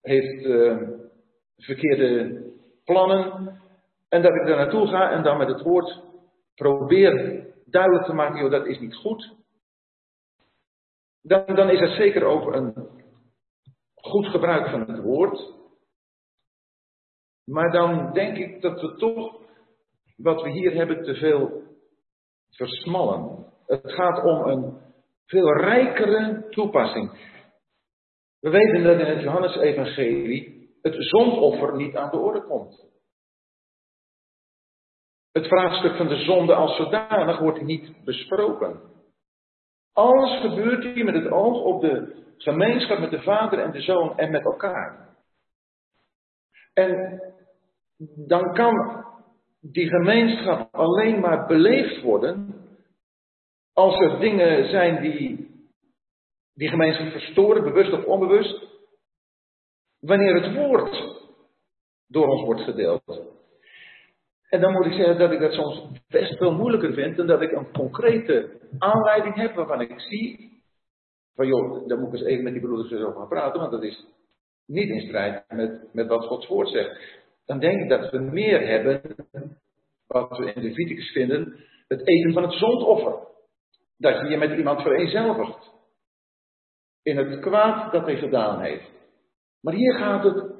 heeft 0.00 0.44
uh, 0.44 0.88
verkeerde 1.56 2.44
plannen 2.84 3.60
en 4.08 4.22
dat 4.22 4.34
ik 4.34 4.46
daar 4.46 4.56
naartoe 4.56 4.86
ga 4.86 5.10
en 5.10 5.22
dan 5.22 5.38
met 5.38 5.48
het 5.48 5.62
woord 5.62 6.00
probeer 6.54 7.46
duidelijk 7.70 8.04
te 8.04 8.12
maken, 8.12 8.40
joh, 8.40 8.50
dat 8.50 8.66
is 8.66 8.78
niet 8.78 8.94
goed. 8.94 9.34
Dan, 11.22 11.54
dan 11.54 11.70
is 11.70 11.80
het 11.80 11.90
zeker 11.90 12.24
ook 12.24 12.54
een 12.54 12.74
goed 13.94 14.26
gebruik 14.26 14.70
van 14.70 14.80
het 14.80 15.02
woord. 15.02 15.54
Maar 17.44 17.72
dan 17.72 18.12
denk 18.12 18.36
ik 18.36 18.60
dat 18.60 18.80
we 18.80 18.94
toch 18.96 19.40
wat 20.16 20.42
we 20.42 20.50
hier 20.50 20.74
hebben 20.74 21.02
te 21.02 21.14
veel 21.14 21.62
versmallen. 22.50 23.52
Het 23.66 23.92
gaat 23.92 24.24
om 24.24 24.46
een 24.46 24.80
veel 25.26 25.56
rijkere 25.56 26.46
toepassing. 26.50 27.34
We 28.40 28.50
weten 28.50 28.82
dat 28.82 29.00
in 29.00 29.06
het 29.06 29.22
Johannesevangelie 29.22 30.70
het 30.82 30.94
zondoffer 30.98 31.76
niet 31.76 31.96
aan 31.96 32.10
de 32.10 32.18
orde 32.18 32.42
komt. 32.42 32.86
Het 35.36 35.46
vraagstuk 35.46 35.96
van 35.96 36.08
de 36.08 36.16
zonde 36.16 36.54
als 36.54 36.76
zodanig 36.76 37.38
wordt 37.38 37.62
niet 37.62 38.04
besproken. 38.04 38.80
Alles 39.92 40.40
gebeurt 40.40 40.84
hier 40.84 41.04
met 41.04 41.14
het 41.14 41.30
oog 41.30 41.62
op 41.62 41.80
de 41.80 42.24
gemeenschap 42.36 42.98
met 42.98 43.10
de 43.10 43.22
Vader 43.22 43.58
en 43.58 43.72
de 43.72 43.80
Zoon 43.80 44.18
en 44.18 44.30
met 44.30 44.44
elkaar. 44.44 45.16
En 46.74 47.20
dan 48.26 48.54
kan 48.54 49.04
die 49.60 49.88
gemeenschap 49.88 50.74
alleen 50.74 51.20
maar 51.20 51.46
beleefd 51.46 52.02
worden 52.02 52.54
als 53.72 53.98
er 53.98 54.20
dingen 54.20 54.70
zijn 54.70 55.02
die 55.02 55.50
die 56.54 56.68
gemeenschap 56.68 57.10
verstoren, 57.10 57.62
bewust 57.62 57.92
of 57.92 58.04
onbewust, 58.04 58.62
wanneer 60.00 60.42
het 60.42 60.54
woord 60.54 61.18
door 62.06 62.26
ons 62.26 62.42
wordt 62.42 62.60
gedeeld. 62.60 63.25
En 64.48 64.60
dan 64.60 64.72
moet 64.72 64.86
ik 64.86 64.92
zeggen 64.92 65.18
dat 65.18 65.32
ik 65.32 65.40
dat 65.40 65.52
soms 65.52 65.82
best 66.08 66.36
veel 66.36 66.52
moeilijker 66.52 66.92
vind 66.92 67.16
dan 67.16 67.26
dat 67.26 67.42
ik 67.42 67.52
een 67.52 67.72
concrete 67.72 68.60
aanleiding 68.78 69.34
heb 69.34 69.54
waarvan 69.54 69.80
ik 69.80 70.00
zie 70.00 70.54
van 71.36 71.46
joh, 71.46 71.88
daar 71.88 71.98
moet 71.98 72.12
ik 72.12 72.18
eens 72.18 72.28
even 72.28 72.44
met 72.44 72.52
die 72.52 72.62
broeders 72.62 72.92
over 72.92 73.18
gaan 73.18 73.28
praten, 73.28 73.60
want 73.60 73.72
dat 73.72 73.82
is 73.82 74.06
niet 74.66 74.88
in 74.88 75.00
strijd 75.00 75.44
met, 75.48 75.88
met 75.92 76.06
wat 76.06 76.24
Gods 76.24 76.46
woord 76.46 76.68
zegt. 76.68 77.24
Dan 77.44 77.58
denk 77.58 77.82
ik 77.82 77.88
dat 77.88 78.10
we 78.10 78.18
meer 78.18 78.66
hebben, 78.66 79.00
wat 80.06 80.38
we 80.38 80.44
in 80.44 80.60
de 80.60 80.68
Leviticus 80.68 81.12
vinden, 81.12 81.56
het 81.88 82.06
eten 82.06 82.32
van 82.32 82.42
het 82.42 82.52
zondoffer. 82.52 83.14
Dat 83.98 84.20
je 84.20 84.28
je 84.28 84.36
met 84.36 84.58
iemand 84.58 84.82
vereenzelvigt. 84.82 85.70
In 87.02 87.16
het 87.16 87.40
kwaad 87.40 87.92
dat 87.92 88.04
hij 88.04 88.16
gedaan 88.16 88.60
heeft. 88.60 88.90
Maar 89.60 89.74
hier 89.74 89.94
gaat 89.94 90.24
het 90.24 90.55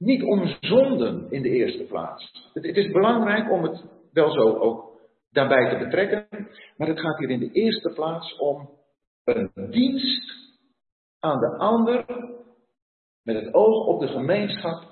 niet 0.00 0.22
om 0.22 0.56
zonden 0.60 1.30
in 1.30 1.42
de 1.42 1.48
eerste 1.48 1.84
plaats. 1.84 2.50
Het, 2.52 2.66
het 2.66 2.76
is 2.76 2.90
belangrijk 2.90 3.50
om 3.50 3.62
het 3.62 3.84
wel 4.12 4.30
zo 4.30 4.58
ook 4.58 5.00
daarbij 5.30 5.70
te 5.70 5.84
betrekken. 5.84 6.48
Maar 6.76 6.88
het 6.88 7.00
gaat 7.00 7.18
hier 7.18 7.30
in 7.30 7.38
de 7.38 7.52
eerste 7.52 7.92
plaats 7.92 8.36
om 8.38 8.70
een 9.24 9.50
dienst 9.70 10.32
aan 11.18 11.38
de 11.38 11.56
ander 11.56 12.04
met 13.22 13.44
het 13.44 13.54
oog 13.54 13.86
op 13.86 14.00
de 14.00 14.08
gemeenschap 14.08 14.82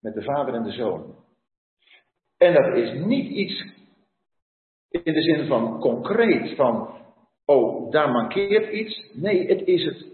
met 0.00 0.14
de 0.14 0.22
vader 0.22 0.54
en 0.54 0.62
de 0.62 0.72
zoon. 0.72 1.14
En 2.36 2.52
dat 2.52 2.76
is 2.76 3.04
niet 3.04 3.30
iets 3.30 3.64
in 4.88 5.12
de 5.12 5.22
zin 5.22 5.46
van 5.46 5.80
concreet, 5.80 6.56
van 6.56 7.02
oh, 7.44 7.90
daar 7.90 8.10
mankeert 8.10 8.72
iets. 8.72 9.10
Nee, 9.12 9.46
het 9.46 9.66
is 9.66 9.84
het 9.84 10.13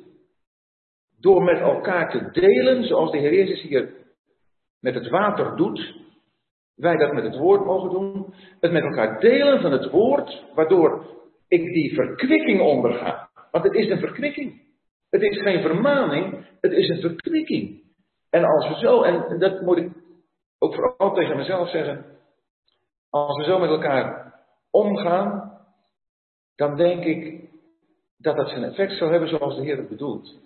door 1.21 1.43
met 1.43 1.61
elkaar 1.61 2.11
te 2.11 2.41
delen, 2.41 2.85
zoals 2.85 3.11
de 3.11 3.19
Heer 3.19 3.35
Jezus 3.35 3.63
hier 3.63 3.95
met 4.81 4.95
het 4.95 5.09
water 5.09 5.57
doet, 5.57 5.95
wij 6.75 6.97
dat 6.97 7.13
met 7.13 7.25
het 7.25 7.37
woord 7.37 7.65
mogen 7.65 7.91
doen, 7.91 8.35
het 8.61 8.73
met 8.73 8.83
elkaar 8.83 9.21
delen 9.21 9.61
van 9.61 9.73
het 9.73 9.91
woord, 9.91 10.45
waardoor 10.55 11.07
ik 11.49 11.73
die 11.73 11.95
verkwikking 11.95 12.61
onderga. 12.61 13.31
Want 13.51 13.65
het 13.65 13.75
is 13.75 13.89
een 13.89 13.99
verkwikking. 13.99 14.69
Het 15.11 15.23
is 15.23 15.43
geen 15.43 15.63
vermaning, 15.63 16.47
het 16.61 16.73
is 16.73 16.89
een 16.89 17.01
verkwikking. 17.01 17.83
En 18.31 18.45
als 18.45 18.69
we 18.69 18.75
zo, 18.75 19.03
en 19.03 19.39
dat 19.39 19.61
moet 19.61 19.77
ik 19.77 19.93
ook 20.59 20.75
vooral 20.75 21.15
tegen 21.15 21.37
mezelf 21.37 21.69
zeggen, 21.69 22.05
als 23.11 23.37
we 23.37 23.45
zo 23.45 23.59
met 23.59 23.71
elkaar 23.71 24.35
omgaan, 24.71 25.59
dan 26.57 26.77
denk 26.77 27.05
ik 27.05 27.49
dat 28.17 28.37
dat 28.37 28.49
zijn 28.49 28.65
effect 28.65 28.93
zal 28.93 29.11
hebben 29.11 29.29
zoals 29.29 29.57
de 29.57 29.63
Heer 29.63 29.77
het 29.77 29.89
bedoelt. 29.89 30.39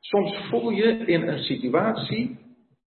Soms 0.00 0.48
voel 0.50 0.70
je 0.70 0.96
in 1.06 1.28
een 1.28 1.38
situatie, 1.38 2.38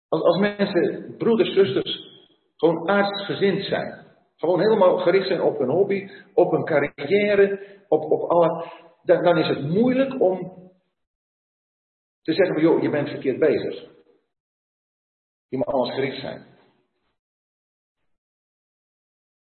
als, 0.07 0.22
als 0.22 0.40
mensen, 0.40 1.15
broeders, 1.18 1.53
zusters, 1.53 2.10
gewoon 2.56 2.90
aardsgezind 2.90 3.64
zijn. 3.64 4.06
Gewoon 4.36 4.60
helemaal 4.60 4.98
gericht 4.98 5.28
zijn 5.28 5.41
op 5.41 5.57
hun 5.57 5.69
hobby, 5.69 6.10
op 6.34 6.52
hun 6.52 6.65
carrière, 6.65 7.78
op, 7.88 8.11
op 8.11 8.30
alle. 8.30 8.65
Dan, 9.03 9.23
dan 9.23 9.38
is 9.38 9.48
het 9.48 9.61
moeilijk 9.61 10.22
om 10.22 10.61
te 12.22 12.34
zeggen: 12.34 12.61
joh, 12.61 12.82
je 12.82 12.90
bent 12.90 13.10
verkeerd 13.10 13.40
bezig. 13.40 13.90
Je 15.48 15.57
moet 15.57 15.65
alles 15.65 15.94
gericht 15.94 16.19
zijn. 16.19 16.45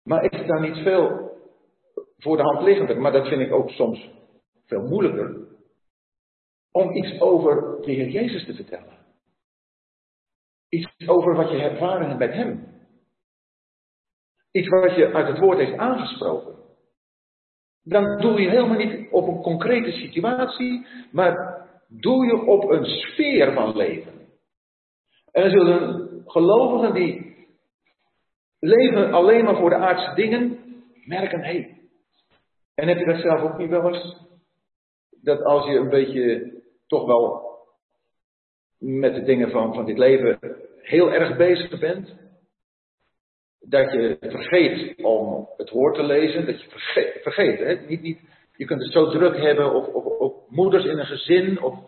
Maar 0.02 0.24
is 0.24 0.46
daar 0.46 0.60
niet 0.60 0.76
veel 0.76 1.30
voor 2.16 2.36
de 2.36 2.42
hand 2.42 2.62
liggender? 2.62 3.00
Maar 3.00 3.12
dat 3.12 3.28
vind 3.28 3.40
ik 3.40 3.52
ook 3.52 3.70
soms 3.70 4.10
veel 4.66 4.82
moeilijker. 4.82 5.51
Om 6.72 6.96
iets 6.96 7.20
over 7.20 7.82
de 7.82 7.92
Heer 7.92 8.08
Jezus 8.08 8.44
te 8.44 8.54
vertellen. 8.54 8.98
Iets 10.68 11.08
over 11.08 11.34
wat 11.34 11.50
je 11.50 11.56
ervaren 11.56 12.18
met 12.18 12.32
Hem. 12.32 12.72
Iets 14.52 14.68
wat 14.68 14.94
je 14.94 15.12
uit 15.12 15.26
het 15.26 15.38
woord 15.38 15.58
heeft 15.58 15.78
aangesproken. 15.78 16.60
Dan 17.82 18.20
doe 18.20 18.40
je 18.40 18.48
helemaal 18.48 18.76
niet 18.76 19.10
op 19.10 19.26
een 19.26 19.42
concrete 19.42 19.90
situatie, 19.90 20.86
maar 21.10 21.62
doe 21.88 22.26
je 22.26 22.46
op 22.46 22.70
een 22.70 22.84
sfeer 22.84 23.52
van 23.52 23.76
leven. 23.76 24.12
En 25.32 25.42
dan 25.42 25.50
zullen 25.50 26.22
gelovigen 26.26 26.94
die 26.94 27.36
leven 28.58 29.12
alleen 29.12 29.44
maar 29.44 29.56
voor 29.56 29.70
de 29.70 29.76
aardse 29.76 30.14
dingen, 30.14 30.58
merken, 31.04 31.40
hé, 31.40 31.52
hey, 31.52 31.80
En 32.74 32.88
heb 32.88 32.98
je 32.98 33.04
dat 33.04 33.20
zelf 33.20 33.40
ook 33.40 33.58
niet 33.58 33.70
wel 33.70 33.94
eens? 33.94 34.16
Dat 35.10 35.42
als 35.42 35.66
je 35.66 35.78
een 35.78 35.88
beetje 35.88 36.61
toch 36.92 37.06
wel 37.06 37.50
met 38.78 39.14
de 39.14 39.22
dingen 39.22 39.50
van, 39.50 39.74
van 39.74 39.84
dit 39.84 39.98
leven 39.98 40.38
heel 40.80 41.12
erg 41.12 41.36
bezig 41.36 41.78
bent, 41.78 42.14
dat 43.60 43.92
je 43.92 44.16
vergeet 44.20 45.02
om 45.02 45.48
het 45.56 45.70
woord 45.70 45.94
te 45.94 46.02
lezen, 46.02 46.46
dat 46.46 46.62
je 46.62 46.68
vergeet, 47.22 47.58
hè? 47.58 47.74
Niet, 47.86 48.02
niet, 48.02 48.20
je 48.56 48.64
kunt 48.64 48.82
het 48.82 48.92
zo 48.92 49.10
druk 49.10 49.36
hebben, 49.36 49.74
of, 49.74 49.86
of, 50.18 50.32
moeders 50.48 50.84
in 50.84 50.98
een 50.98 51.06
gezin, 51.06 51.62
of 51.62 51.78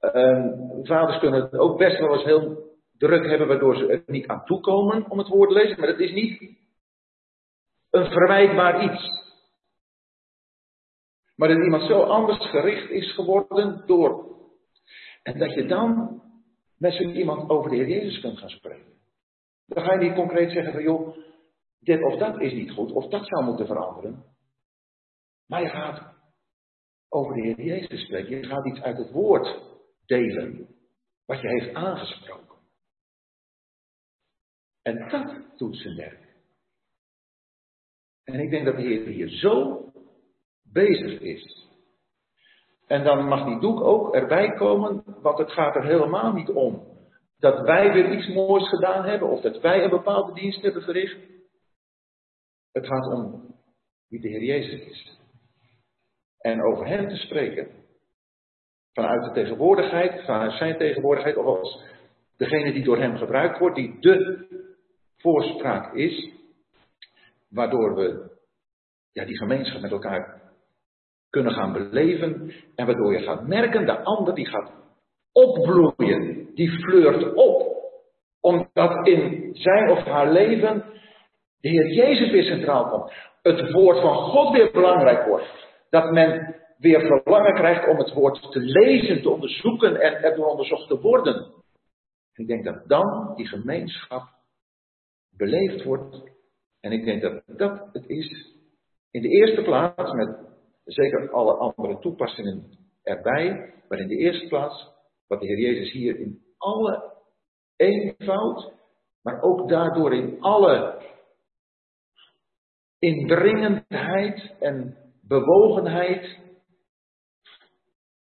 ehm, 0.00 0.48
vaders 0.82 1.18
kunnen 1.18 1.42
het 1.42 1.58
ook 1.58 1.78
best 1.78 1.98
wel 1.98 2.12
eens 2.12 2.24
heel 2.24 2.76
druk 2.98 3.26
hebben, 3.26 3.48
waardoor 3.48 3.76
ze 3.76 3.86
er 3.86 4.02
niet 4.06 4.26
aan 4.26 4.44
toekomen 4.44 5.10
om 5.10 5.18
het 5.18 5.28
woord 5.28 5.48
te 5.48 5.54
lezen, 5.54 5.80
maar 5.80 5.88
het 5.88 6.00
is 6.00 6.12
niet 6.12 6.56
een 7.90 8.06
verwijtbaar 8.06 8.84
iets. 8.84 9.17
Maar 11.38 11.48
dat 11.48 11.64
iemand 11.64 11.82
zo 11.82 12.02
anders 12.02 12.50
gericht 12.50 12.90
is 12.90 13.14
geworden 13.14 13.86
door. 13.86 14.36
En 15.22 15.38
dat 15.38 15.54
je 15.54 15.66
dan 15.66 16.20
met 16.78 16.92
zo 16.92 17.02
iemand 17.02 17.50
over 17.50 17.70
de 17.70 17.76
Heer 17.76 17.88
Jezus 17.88 18.20
kunt 18.20 18.38
gaan 18.38 18.48
spreken. 18.48 18.92
Dan 19.66 19.84
ga 19.84 19.92
je 19.92 19.98
niet 19.98 20.14
concreet 20.14 20.50
zeggen 20.50 20.72
van 20.72 20.82
joh, 20.82 21.16
dit 21.80 22.02
of 22.02 22.18
dat 22.18 22.40
is 22.40 22.52
niet 22.52 22.70
goed, 22.70 22.92
of 22.92 23.06
dat 23.08 23.26
zou 23.26 23.44
moeten 23.44 23.66
veranderen. 23.66 24.24
Maar 25.46 25.62
je 25.62 25.68
gaat 25.68 26.14
over 27.08 27.34
de 27.34 27.42
Heer 27.42 27.60
Jezus 27.60 28.04
spreken. 28.04 28.36
Je 28.36 28.46
gaat 28.46 28.66
iets 28.66 28.80
uit 28.80 28.98
het 28.98 29.10
woord 29.10 29.60
delen, 30.06 30.68
wat 31.26 31.40
je 31.40 31.48
heeft 31.48 31.74
aangesproken. 31.74 32.58
En 34.82 35.08
dat 35.08 35.58
doet 35.58 35.76
zijn 35.76 35.96
werk. 35.96 36.36
En 38.24 38.40
ik 38.40 38.50
denk 38.50 38.64
dat 38.64 38.76
de 38.76 38.82
Heer 38.82 39.06
hier 39.06 39.28
zo 39.28 39.87
bezig 40.72 41.20
is. 41.20 41.66
En 42.86 43.04
dan 43.04 43.28
mag 43.28 43.44
die 43.46 43.60
doek 43.60 43.80
ook 43.80 44.14
erbij 44.14 44.52
komen, 44.52 45.04
want 45.22 45.38
het 45.38 45.52
gaat 45.52 45.74
er 45.74 45.84
helemaal 45.84 46.32
niet 46.32 46.50
om 46.50 46.96
dat 47.38 47.60
wij 47.60 47.92
weer 47.92 48.12
iets 48.12 48.28
moois 48.28 48.68
gedaan 48.68 49.04
hebben 49.04 49.28
of 49.28 49.40
dat 49.40 49.60
wij 49.60 49.84
een 49.84 49.90
bepaalde 49.90 50.32
dienst 50.32 50.62
hebben 50.62 50.82
verricht. 50.82 51.18
Het 52.72 52.86
gaat 52.86 53.06
om 53.06 53.54
wie 54.08 54.20
de 54.20 54.28
Heer 54.28 54.42
Jezus 54.42 54.80
is. 54.80 55.18
En 56.38 56.62
over 56.62 56.86
Hem 56.86 57.08
te 57.08 57.16
spreken. 57.16 57.68
Vanuit 58.92 59.24
de 59.24 59.30
tegenwoordigheid, 59.30 60.24
vanuit 60.24 60.52
Zijn 60.52 60.78
tegenwoordigheid, 60.78 61.36
of 61.36 61.44
als 61.44 61.82
degene 62.36 62.72
die 62.72 62.84
door 62.84 62.98
Hem 62.98 63.16
gebruikt 63.16 63.58
wordt, 63.58 63.76
die 63.76 64.00
de 64.00 64.46
voorspraak 65.16 65.94
is, 65.94 66.32
waardoor 67.48 67.94
we 67.94 68.36
ja, 69.12 69.24
die 69.24 69.36
gemeenschap 69.36 69.80
met 69.80 69.90
elkaar 69.90 70.37
kunnen 71.38 71.56
gaan 71.56 71.72
beleven 71.72 72.52
en 72.74 72.86
waardoor 72.86 73.12
je 73.12 73.24
gaat 73.24 73.46
merken, 73.46 73.86
de 73.86 74.02
ander 74.02 74.34
die 74.34 74.46
gaat 74.46 74.72
opbloeien, 75.32 76.54
die 76.54 76.70
fleurt 76.70 77.34
op, 77.34 77.76
omdat 78.40 79.06
in 79.06 79.50
zijn 79.52 79.90
of 79.90 79.98
haar 79.98 80.32
leven 80.32 80.84
de 81.60 81.68
Heer 81.68 81.92
Jezus 81.92 82.30
weer 82.30 82.42
centraal 82.42 82.88
komt, 82.88 83.12
het 83.42 83.72
woord 83.72 84.00
van 84.00 84.14
God 84.14 84.56
weer 84.56 84.70
belangrijk 84.72 85.26
wordt, 85.26 85.66
dat 85.90 86.10
men 86.10 86.56
weer 86.78 87.00
verlangen 87.00 87.54
krijgt 87.54 87.88
om 87.88 87.98
het 87.98 88.12
woord 88.12 88.52
te 88.52 88.60
lezen, 88.60 89.22
te 89.22 89.30
onderzoeken 89.30 90.00
en 90.00 90.22
erdoor 90.22 90.46
onderzocht 90.46 90.88
te 90.88 91.00
worden. 91.00 91.52
ik 92.34 92.46
denk 92.46 92.64
dat 92.64 92.88
dan 92.88 93.32
die 93.36 93.46
gemeenschap 93.46 94.22
beleefd 95.36 95.84
wordt. 95.84 96.22
En 96.80 96.92
ik 96.92 97.04
denk 97.04 97.22
dat 97.22 97.42
dat 97.46 97.88
het 97.92 98.08
is. 98.08 98.56
In 99.10 99.22
de 99.22 99.28
eerste 99.28 99.62
plaats 99.62 100.12
met 100.12 100.47
Zeker 100.88 101.30
alle 101.30 101.52
andere 101.52 101.98
toepassingen 101.98 102.78
erbij. 103.02 103.74
Maar 103.88 103.98
in 103.98 104.08
de 104.08 104.16
eerste 104.16 104.46
plaats, 104.46 104.88
wat 105.26 105.40
de 105.40 105.46
Heer 105.46 105.58
Jezus 105.58 105.92
hier 105.92 106.20
in 106.20 106.42
alle 106.56 107.12
eenvoud, 107.76 108.72
maar 109.22 109.42
ook 109.42 109.68
daardoor 109.68 110.14
in 110.14 110.40
alle 110.40 111.02
indringendheid 112.98 114.56
en 114.58 114.96
bewogenheid 115.22 116.38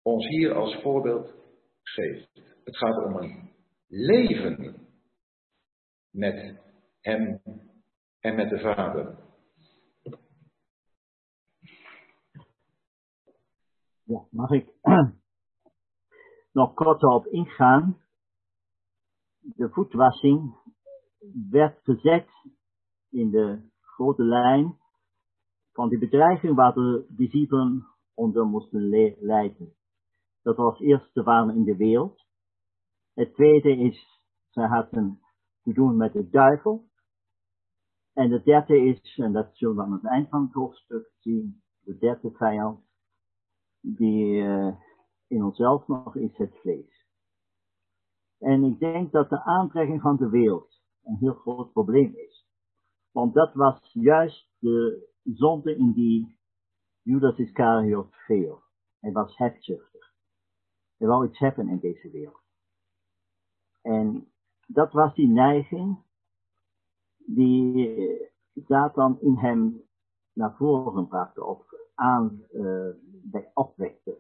ons 0.01 0.27
hier 0.27 0.53
als 0.53 0.81
voorbeeld 0.81 1.33
geeft. 1.83 2.29
Het 2.63 2.77
gaat 2.77 3.05
om 3.05 3.15
een 3.15 3.49
leven 3.87 4.75
met 6.11 6.55
Hem 7.01 7.41
en 8.19 8.35
met 8.35 8.49
de 8.49 8.59
Vader. 8.59 9.26
Ja, 14.07 14.27
mag 14.31 14.49
ik 14.49 14.73
nog 16.59 16.73
kort 16.73 17.03
op 17.03 17.25
ingaan? 17.25 17.97
De 19.39 19.69
voetwassing 19.69 20.55
werd 21.49 21.79
gezet 21.83 22.29
in 23.09 23.29
de 23.29 23.69
grote 23.81 24.23
lijn 24.23 24.77
van 25.71 25.89
de 25.89 25.97
bedreiging 25.97 26.55
waar 26.55 26.73
de 26.73 27.05
discipelen 27.09 27.87
onder 28.13 28.45
moesten 28.45 28.89
lijden. 29.19 29.73
Dat 30.41 30.55
was 30.55 30.79
eerst, 30.79 31.11
ze 31.13 31.23
waren 31.23 31.55
in 31.55 31.63
de 31.63 31.75
wereld. 31.75 32.25
Het 33.13 33.33
tweede 33.33 33.77
is, 33.77 34.21
ze 34.49 34.61
hadden 34.61 35.19
te 35.61 35.73
doen 35.73 35.97
met 35.97 36.13
de 36.13 36.29
duivel. 36.29 36.89
En 38.13 38.29
de 38.29 38.41
derde 38.43 38.81
is, 38.81 39.17
en 39.17 39.33
dat 39.33 39.55
zullen 39.57 39.75
we 39.75 39.81
aan 39.81 39.91
het 39.91 40.05
eind 40.05 40.29
van 40.29 40.43
het 40.43 40.53
hoofdstuk 40.53 41.11
zien, 41.19 41.61
de 41.79 41.97
derde 41.97 42.31
vijand 42.31 42.86
die 43.81 44.41
uh, 44.41 44.75
in 45.27 45.43
onszelf 45.43 45.87
nog 45.87 46.15
is 46.15 46.37
het 46.37 46.57
vlees. 46.61 47.05
En 48.39 48.63
ik 48.63 48.79
denk 48.79 49.11
dat 49.11 49.29
de 49.29 49.43
aantrekking 49.43 50.01
van 50.01 50.17
de 50.17 50.29
wereld 50.29 50.81
een 51.03 51.15
heel 51.15 51.33
groot 51.33 51.71
probleem 51.71 52.15
is. 52.15 52.45
Want 53.11 53.33
dat 53.33 53.53
was 53.53 53.89
juist 53.93 54.49
de 54.59 55.09
zonde 55.23 55.75
in 55.75 55.91
die 55.91 56.37
Judas 57.01 57.37
Iscariot 57.37 58.15
veel. 58.15 58.61
Hij 58.99 59.11
was 59.11 59.37
hebzuchtig. 59.37 60.13
Hij 60.97 61.07
wou 61.07 61.27
iets 61.27 61.39
hebben 61.39 61.69
in 61.69 61.79
deze 61.79 62.11
wereld. 62.11 62.41
En 63.81 64.31
dat 64.67 64.91
was 64.91 65.13
die 65.13 65.27
neiging 65.27 65.97
die 67.17 68.31
Satan 68.53 69.21
in 69.21 69.35
hem 69.35 69.81
naar 70.33 70.55
voren 70.55 71.07
bracht 71.07 71.39
of 71.39 71.65
aan 71.95 72.43
uh, 72.53 72.89
opwekte. 73.53 74.17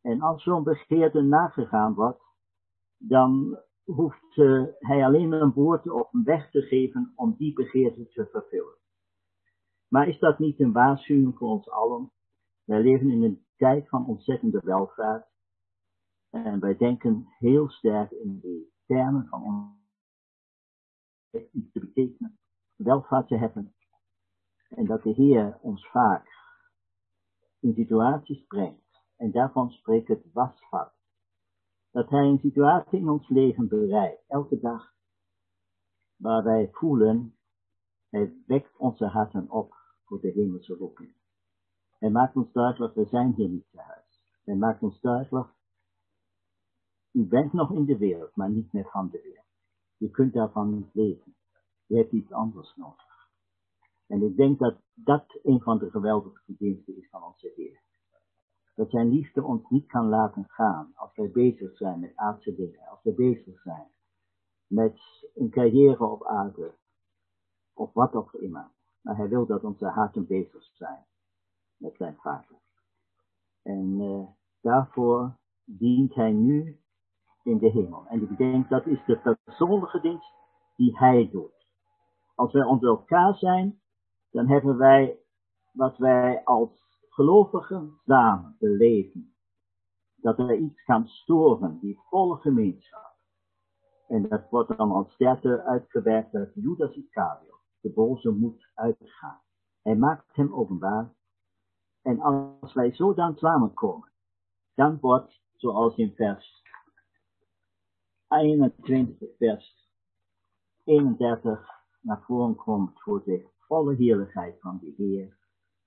En 0.00 0.20
als 0.20 0.42
zo'n 0.42 0.62
begeerte 0.62 1.20
nagegaan 1.20 1.94
wordt, 1.94 2.22
dan 2.96 3.58
hoeft 3.84 4.36
uh, 4.36 4.64
hij 4.78 5.04
alleen 5.04 5.32
een 5.32 5.52
woord 5.52 5.90
of 5.90 6.12
een 6.12 6.24
weg 6.24 6.50
te 6.50 6.62
geven 6.62 7.12
om 7.14 7.34
die 7.36 7.52
begeerte 7.52 8.08
te 8.08 8.26
vervullen. 8.26 8.78
Maar 9.88 10.08
is 10.08 10.18
dat 10.18 10.38
niet 10.38 10.60
een 10.60 10.72
waarschuwing 10.72 11.36
voor 11.36 11.48
ons 11.48 11.70
allen? 11.70 12.12
Wij 12.64 12.82
leven 12.82 13.10
in 13.10 13.22
een 13.22 13.46
tijd 13.56 13.88
van 13.88 14.06
ontzettende 14.06 14.60
welvaart. 14.64 15.26
En 16.30 16.60
wij 16.60 16.76
denken 16.76 17.26
heel 17.38 17.68
sterk 17.68 18.10
in 18.10 18.40
de 18.40 18.68
termen 18.86 19.26
van 19.26 19.76
iets 21.52 21.72
te 21.72 21.80
betekenen, 21.80 22.38
welvaart 22.76 23.28
te 23.28 23.36
hebben. 23.36 23.74
En 24.68 24.86
dat 24.86 25.02
de 25.02 25.10
Heer 25.10 25.58
ons 25.60 25.88
vaak 25.88 26.43
in 27.64 27.74
situaties 27.74 28.46
brengt. 28.46 29.02
En 29.16 29.30
daarvan 29.30 29.70
spreekt 29.70 30.08
het 30.08 30.32
wasvat. 30.32 30.92
Dat 31.90 32.10
hij 32.10 32.24
een 32.24 32.38
situatie 32.38 32.98
in 32.98 33.08
ons 33.08 33.28
leven 33.28 33.68
bereidt, 33.68 34.22
elke 34.28 34.60
dag, 34.60 34.92
waar 36.16 36.42
wij 36.44 36.68
voelen, 36.72 37.34
hij 38.08 38.32
wekt 38.46 38.76
onze 38.76 39.06
harten 39.06 39.50
op 39.50 39.74
voor 40.04 40.20
de 40.20 40.30
hemelse 40.30 40.74
roeping. 40.74 41.14
Hij 41.98 42.10
maakt 42.10 42.36
ons 42.36 42.52
duidelijk, 42.52 42.94
we 42.94 43.04
zijn 43.04 43.32
hier 43.32 43.48
niet 43.48 43.66
thuis. 43.70 44.22
Hij 44.44 44.54
maakt 44.54 44.82
ons 44.82 45.00
duidelijk, 45.00 45.48
u 47.12 47.24
bent 47.26 47.52
nog 47.52 47.72
in 47.72 47.84
de 47.84 47.98
wereld, 47.98 48.36
maar 48.36 48.50
niet 48.50 48.72
meer 48.72 48.88
van 48.90 49.08
de 49.10 49.20
wereld. 49.22 49.46
Je 49.96 50.10
kunt 50.10 50.32
daarvan 50.32 50.74
niet 50.74 50.94
leven. 50.94 51.34
Je 51.86 51.96
hebt 51.96 52.12
iets 52.12 52.32
anders 52.32 52.76
nodig. 52.76 53.13
En 54.14 54.22
ik 54.22 54.36
denk 54.36 54.58
dat 54.58 54.76
dat 54.94 55.38
een 55.42 55.60
van 55.60 55.78
de 55.78 55.90
geweldige 55.90 56.42
verdiensten 56.44 56.96
is 56.96 57.08
van 57.08 57.22
onze 57.22 57.52
Heer. 57.56 57.80
Dat 58.74 58.90
zijn 58.90 59.08
liefde 59.08 59.42
ons 59.42 59.68
niet 59.68 59.86
kan 59.86 60.08
laten 60.08 60.44
gaan 60.48 60.92
als 60.94 61.14
wij 61.14 61.30
bezig 61.30 61.76
zijn 61.76 62.00
met 62.00 62.16
aardse 62.16 62.54
dingen, 62.54 62.88
als 62.88 63.02
wij 63.02 63.14
bezig 63.14 63.60
zijn 63.60 63.86
met 64.66 65.00
een 65.34 65.50
carrière 65.50 66.04
op 66.04 66.26
aarde, 66.26 66.74
of 67.72 67.92
wat 67.92 68.12
ook 68.12 68.32
immer. 68.32 68.70
Maar 69.00 69.16
hij 69.16 69.28
wil 69.28 69.46
dat 69.46 69.64
onze 69.64 69.86
harten 69.86 70.26
bezig 70.26 70.64
zijn 70.72 71.04
met 71.76 71.96
zijn 71.96 72.16
vader. 72.16 72.56
En 73.62 74.00
uh, 74.00 74.26
daarvoor 74.60 75.36
dient 75.64 76.14
hij 76.14 76.32
nu 76.32 76.80
in 77.42 77.58
de 77.58 77.70
hemel. 77.70 78.06
En 78.06 78.22
ik 78.22 78.36
denk 78.36 78.68
dat 78.68 78.86
is 78.86 79.04
de 79.06 79.38
persoonlijke 79.44 80.00
dienst 80.00 80.32
die 80.76 80.98
hij 80.98 81.28
doet. 81.30 81.66
Als 82.34 82.52
wij 82.52 82.64
onder 82.64 82.88
elkaar 82.88 83.34
zijn, 83.34 83.82
dan 84.34 84.48
hebben 84.48 84.76
wij 84.76 85.18
wat 85.72 85.96
wij 85.96 86.44
als 86.44 86.70
gelovigen 87.08 88.00
samen 88.04 88.56
beleven 88.58 89.34
dat 90.16 90.38
er 90.38 90.56
iets 90.56 90.82
kan 90.84 91.06
storen, 91.06 91.78
die 91.80 91.98
volle 92.08 92.36
gemeenschap. 92.36 93.16
En 94.08 94.28
dat 94.28 94.50
wordt 94.50 94.76
dan 94.76 94.90
als 94.90 95.16
derde 95.16 95.62
uitgewerkt 95.62 96.32
dat 96.32 96.54
Judas 96.54 96.96
Iscariot, 96.96 97.60
de 97.80 97.92
boze, 97.92 98.30
moet 98.30 98.70
uitgaan. 98.74 99.40
Hij 99.82 99.96
maakt 99.96 100.34
hem 100.36 100.54
openbaar. 100.54 101.14
En 102.02 102.20
als 102.20 102.72
wij 102.72 102.94
zo 102.94 103.14
dan 103.14 103.36
samenkomen, 103.36 104.12
dan 104.74 104.98
wordt, 105.00 105.42
zoals 105.56 105.96
in 105.96 106.14
vers 106.14 106.62
21, 108.28 109.28
vers 109.38 109.88
31 110.84 111.68
naar 112.00 112.22
voren 112.22 112.56
komt, 112.56 113.02
voor 113.02 113.24
de 113.24 113.52
volle 113.66 113.94
heerlijkheid 113.94 114.60
van 114.60 114.78
de 114.80 114.92
Heer 114.96 115.36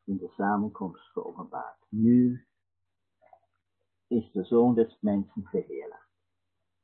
in 0.06 0.18
de 0.18 0.30
samenkomst 0.36 1.12
geopenbaard. 1.12 1.86
Nu 1.90 2.46
is 4.08 4.32
de 4.32 4.44
Zoon 4.44 4.76
des 4.76 4.98
Mensen 5.00 5.44
verheerlijkt. 5.44 6.08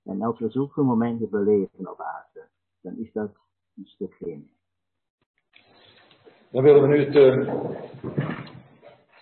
En 0.04 0.22
als 0.22 0.40
we 0.40 0.50
zulke 0.50 0.82
momenten 0.82 1.30
beleven 1.30 1.92
op 1.92 2.02
aarde, 2.02 2.48
dan 2.82 2.98
is 2.98 3.12
dat 3.12 3.32
een 3.76 3.86
stuk 3.86 4.16
heen. 4.20 4.52
Dan 6.52 6.64
willen 6.64 6.82
we 6.82 6.88
nu 6.88 7.06
het 7.06 7.16
uh, 7.16 7.54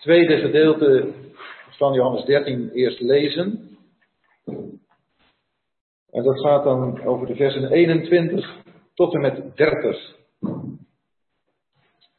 tweede 0.00 0.36
gedeelte 0.36 1.12
van 1.70 1.92
Johannes 1.92 2.24
13 2.24 2.70
eerst 2.70 3.00
lezen. 3.00 3.76
En 6.10 6.22
dat 6.22 6.40
gaat 6.40 6.64
dan 6.64 7.04
over 7.04 7.26
de 7.26 7.34
versen 7.34 7.70
21 7.70 8.62
tot 8.94 9.14
en 9.14 9.20
met 9.20 9.56
30. 9.56 10.21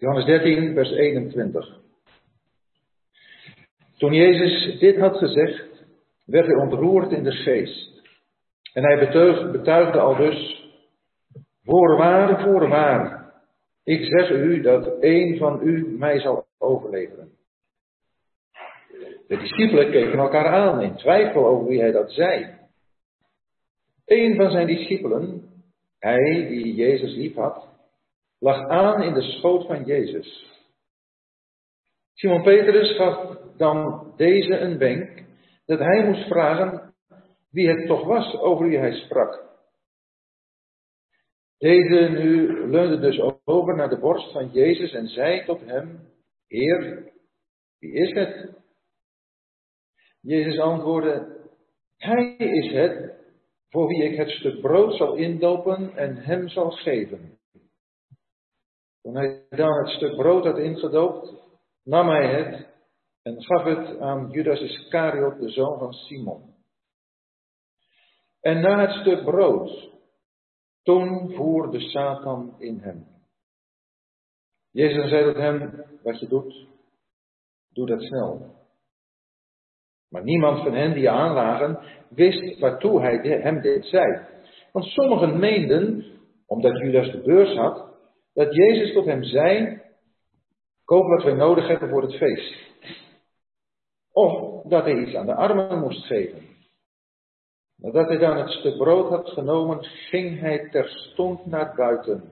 Johannes 0.03 0.25
13, 0.25 0.73
vers 0.73 0.91
21. 0.91 1.79
Toen 3.97 4.13
Jezus 4.13 4.79
dit 4.79 4.97
had 4.97 5.17
gezegd, 5.17 5.85
werd 6.25 6.45
hij 6.45 6.55
ontroerd 6.55 7.11
in 7.11 7.23
de 7.23 7.31
geest. 7.31 8.01
En 8.73 8.83
hij 8.83 8.99
betuigde, 9.51 9.99
al 9.99 10.15
dus, 10.15 10.69
voorwaar, 11.63 12.41
voorwaar, 12.41 13.33
ik 13.83 14.05
zeg 14.05 14.31
u 14.31 14.61
dat 14.61 14.95
een 14.99 15.37
van 15.37 15.59
u 15.63 15.97
mij 15.97 16.19
zal 16.19 16.45
overleveren. 16.57 17.31
De 19.27 19.37
discipelen 19.37 19.91
keken 19.91 20.19
elkaar 20.19 20.47
aan 20.47 20.81
in 20.81 20.95
twijfel 20.95 21.47
over 21.47 21.67
wie 21.67 21.79
hij 21.79 21.91
dat 21.91 22.11
zei. 22.11 22.55
Een 24.05 24.35
van 24.35 24.51
zijn 24.51 24.67
discipelen, 24.67 25.49
hij 25.99 26.47
die 26.47 26.75
Jezus 26.75 27.15
lief 27.15 27.35
had, 27.35 27.72
lag 28.43 28.67
aan 28.67 29.01
in 29.01 29.13
de 29.13 29.21
schoot 29.21 29.65
van 29.65 29.83
Jezus. 29.83 30.51
Simon 32.13 32.43
Petrus 32.43 32.95
gaf 32.95 33.37
dan 33.57 34.13
deze 34.15 34.57
een 34.57 34.77
wenk 34.77 35.23
dat 35.65 35.79
hij 35.79 36.05
moest 36.07 36.27
vragen 36.27 36.93
wie 37.51 37.69
het 37.69 37.87
toch 37.87 38.05
was 38.05 38.35
over 38.35 38.67
wie 38.67 38.77
hij 38.77 38.91
sprak. 38.91 39.51
Deze 41.57 42.09
nu 42.09 42.47
leunde 42.69 42.99
dus 42.99 43.19
over 43.43 43.75
naar 43.75 43.89
de 43.89 43.99
borst 43.99 44.31
van 44.31 44.49
Jezus 44.51 44.93
en 44.93 45.07
zei 45.07 45.45
tot 45.45 45.59
hem, 45.65 45.99
Heer, 46.47 47.11
wie 47.79 47.91
is 47.93 48.13
het? 48.13 48.61
Jezus 50.21 50.59
antwoordde, 50.59 51.41
Hij 51.97 52.35
is 52.37 52.71
het 52.71 53.13
voor 53.69 53.87
wie 53.87 54.03
ik 54.03 54.17
het 54.17 54.29
stuk 54.29 54.61
brood 54.61 54.95
zal 54.95 55.15
indopen 55.15 55.95
en 55.95 56.15
hem 56.15 56.49
zal 56.49 56.71
geven. 56.71 57.32
Toen 59.03 59.15
hij 59.15 59.45
dan 59.49 59.77
het 59.77 59.87
stuk 59.87 60.15
brood 60.15 60.45
had 60.45 60.57
ingedoopt, 60.57 61.33
nam 61.83 62.09
hij 62.09 62.35
het 62.35 62.67
en 63.21 63.43
gaf 63.43 63.63
het 63.63 63.99
aan 63.99 64.29
Judas 64.31 64.59
Iscariot, 64.59 65.39
de 65.39 65.49
zoon 65.49 65.79
van 65.79 65.93
Simon. 65.93 66.55
En 68.41 68.61
na 68.61 68.79
het 68.79 68.91
stuk 68.91 69.23
brood, 69.23 69.89
toen 70.83 71.33
voerde 71.33 71.79
Satan 71.79 72.55
in 72.59 72.79
hem. 72.79 73.07
Jezus 74.71 75.09
zei 75.09 75.23
tot 75.23 75.41
hem, 75.41 75.85
wat 76.03 76.19
je 76.19 76.27
doet, 76.27 76.67
doe 77.69 77.85
dat 77.85 78.01
snel. 78.01 78.55
Maar 80.09 80.23
niemand 80.23 80.63
van 80.63 80.73
hen 80.73 80.93
die 80.93 81.09
aanlagen 81.09 81.79
wist 82.09 82.59
waartoe 82.59 83.01
hij 83.01 83.41
hem 83.41 83.61
dit 83.61 83.85
zei. 83.85 84.25
Want 84.71 84.85
sommigen 84.85 85.39
meenden, 85.39 86.05
omdat 86.45 86.77
Judas 86.77 87.11
de 87.11 87.21
beurs 87.21 87.55
had, 87.55 87.92
dat 88.33 88.55
Jezus 88.55 88.93
tot 88.93 89.05
hem 89.05 89.23
zei, 89.23 89.81
koop 90.85 91.07
wat 91.07 91.23
wij 91.23 91.33
nodig 91.33 91.67
hebben 91.67 91.89
voor 91.89 92.01
het 92.01 92.15
feest. 92.15 92.71
Of 94.11 94.63
dat 94.63 94.83
hij 94.83 94.97
iets 94.97 95.15
aan 95.15 95.25
de 95.25 95.35
armen 95.35 95.79
moest 95.79 96.05
geven. 96.05 96.51
Nadat 97.75 98.07
hij 98.07 98.17
dan 98.17 98.37
het 98.37 98.49
stuk 98.49 98.77
brood 98.77 99.09
had 99.09 99.29
genomen, 99.29 99.83
ging 99.83 100.39
hij 100.39 100.69
terstond 100.69 101.45
naar 101.45 101.75
buiten. 101.75 102.31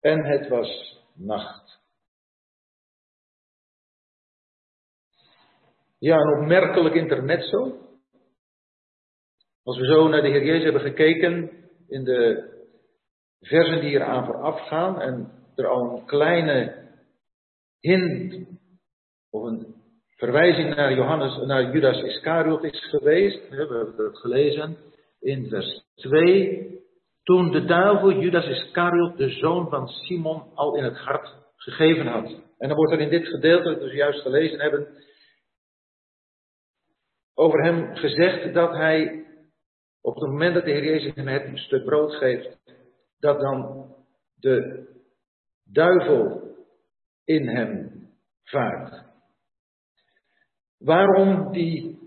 En 0.00 0.24
het 0.24 0.48
was 0.48 1.00
nacht. 1.14 1.80
Ja, 5.98 6.16
een 6.16 6.40
opmerkelijk 6.40 6.94
intermezzo. 6.94 7.78
Als 9.62 9.78
we 9.78 9.86
zo 9.86 10.08
naar 10.08 10.22
de 10.22 10.28
Heer 10.28 10.44
Jezus 10.44 10.62
hebben 10.62 10.82
gekeken 10.82 11.50
in 11.88 12.04
de 12.04 12.54
versen 13.40 13.80
die 13.80 13.90
eraan 13.90 14.24
vooraf 14.24 14.60
gaan 14.60 15.00
en 15.00 15.32
er 15.56 15.66
al 15.66 15.96
een 15.96 16.04
kleine 16.04 16.88
hint 17.80 18.48
of 19.30 19.42
een 19.42 19.74
verwijzing 20.16 20.74
naar, 20.74 20.94
Johannes, 20.94 21.36
naar 21.46 21.72
Judas 21.72 22.02
Iscariot 22.02 22.64
is 22.64 22.88
geweest. 22.88 23.48
We 23.48 23.56
hebben 23.56 23.96
dat 23.96 24.18
gelezen 24.18 24.76
in 25.20 25.48
vers 25.48 25.84
2. 25.94 26.74
Toen 27.22 27.50
de 27.50 27.64
duivel 27.64 28.12
Judas 28.12 28.46
Iscariot, 28.46 29.16
de 29.16 29.30
zoon 29.30 29.68
van 29.68 29.88
Simon, 29.88 30.42
al 30.54 30.76
in 30.76 30.84
het 30.84 30.96
hart 30.96 31.34
gegeven 31.56 32.06
had. 32.06 32.30
En 32.58 32.68
dan 32.68 32.76
wordt 32.76 32.92
er 32.92 33.00
in 33.00 33.08
dit 33.08 33.26
gedeelte, 33.26 33.68
dat 33.68 33.78
we 33.78 33.94
juist 33.94 34.20
gelezen 34.20 34.60
hebben, 34.60 34.88
over 37.34 37.62
hem 37.62 37.96
gezegd 37.96 38.54
dat 38.54 38.72
hij 38.72 39.24
op 40.00 40.14
het 40.14 40.30
moment 40.30 40.54
dat 40.54 40.64
de 40.64 40.70
Heer 40.70 40.84
Jezus 40.84 41.14
hem 41.14 41.26
het 41.26 41.58
stuk 41.58 41.84
brood 41.84 42.14
geeft, 42.14 42.58
dat 43.18 43.40
dan 43.40 43.86
de 44.34 44.86
duivel 45.64 46.54
in 47.24 47.48
hem 47.48 48.00
vaart. 48.42 49.04
Waarom 50.78 51.52
die 51.52 51.98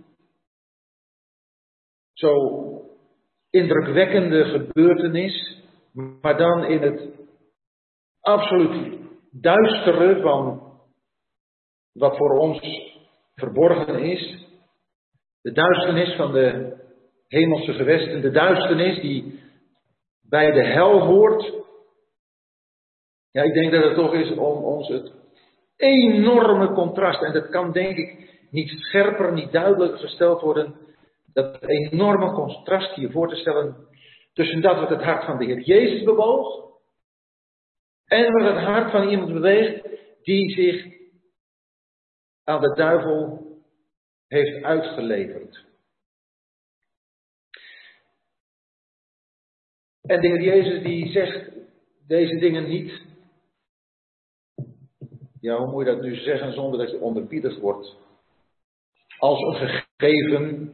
zo 2.14 2.34
indrukwekkende 3.49 4.44
gebeurtenis, 4.44 5.64
maar 6.22 6.38
dan 6.38 6.64
in 6.64 6.81
het 6.81 7.10
absoluut 8.19 8.98
duistere 9.31 10.22
van 10.22 10.73
wat 11.91 12.18
voor 12.18 12.38
ons 12.38 12.60
verborgen 13.36 13.99
is, 13.99 14.48
de 15.41 15.52
duisternis 15.52 16.15
van 16.15 16.31
de 16.31 16.77
hemelse 17.27 17.73
gewesten, 17.73 18.22
de 18.22 18.31
duisternis 18.31 19.02
die 19.02 19.40
bij 20.30 20.51
de 20.51 20.65
hel 20.65 20.99
hoort. 20.99 21.53
Ja, 23.31 23.43
ik 23.43 23.53
denk 23.53 23.72
dat 23.72 23.84
het 23.84 23.95
toch 23.95 24.14
is 24.14 24.31
om 24.31 24.64
ons 24.64 24.88
het 24.88 25.11
enorme 25.77 26.73
contrast, 26.73 27.22
en 27.22 27.34
dat 27.34 27.49
kan 27.49 27.72
denk 27.72 27.97
ik 27.97 28.38
niet 28.49 28.69
scherper, 28.69 29.34
niet 29.34 29.51
duidelijker 29.51 29.99
gesteld 29.99 30.41
worden, 30.41 30.76
dat 31.34 31.64
enorme 31.64 32.31
contrast 32.31 32.95
hier 32.95 33.11
voor 33.11 33.30
te 33.30 33.35
stellen 33.35 33.88
tussen 34.34 34.61
dat 34.61 34.80
wat 34.80 34.89
het 34.89 35.03
hart 35.03 35.23
van 35.23 35.38
de 35.38 35.45
Heer 35.45 35.61
Jezus 35.61 36.03
bewoog 36.03 36.69
en 38.06 38.31
wat 38.31 38.53
het 38.53 38.64
hart 38.64 38.91
van 38.91 39.10
iemand 39.10 39.34
beweegt 39.34 39.88
die 40.23 40.49
zich 40.49 40.85
aan 42.43 42.61
de 42.61 42.73
duivel 42.73 43.47
heeft 44.27 44.64
uitgeleverd. 44.64 45.68
En 50.10 50.22
de 50.22 50.27
Heer 50.27 50.41
Jezus 50.41 50.84
die 50.84 51.11
zegt 51.11 51.52
deze 52.07 52.38
dingen 52.38 52.68
niet. 52.68 53.02
Ja, 55.41 55.57
hoe 55.57 55.72
moet 55.72 55.86
je 55.86 55.91
dat 55.91 56.02
nu 56.02 56.15
zeggen 56.15 56.53
zonder 56.53 56.80
dat 56.80 56.90
je 56.90 56.99
onderbiedig 56.99 57.60
wordt? 57.60 57.95
Als 59.18 59.41
een 59.41 59.56
gegeven, 59.56 60.73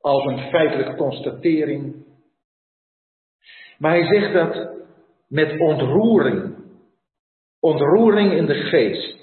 als 0.00 0.24
een 0.24 0.38
feitelijke 0.38 0.96
constatering. 0.96 2.04
Maar 3.78 3.90
hij 3.90 4.06
zegt 4.06 4.32
dat 4.32 4.70
met 5.28 5.60
ontroering. 5.60 6.56
Ontroering 7.60 8.32
in 8.32 8.46
de 8.46 8.54
geest. 8.54 9.18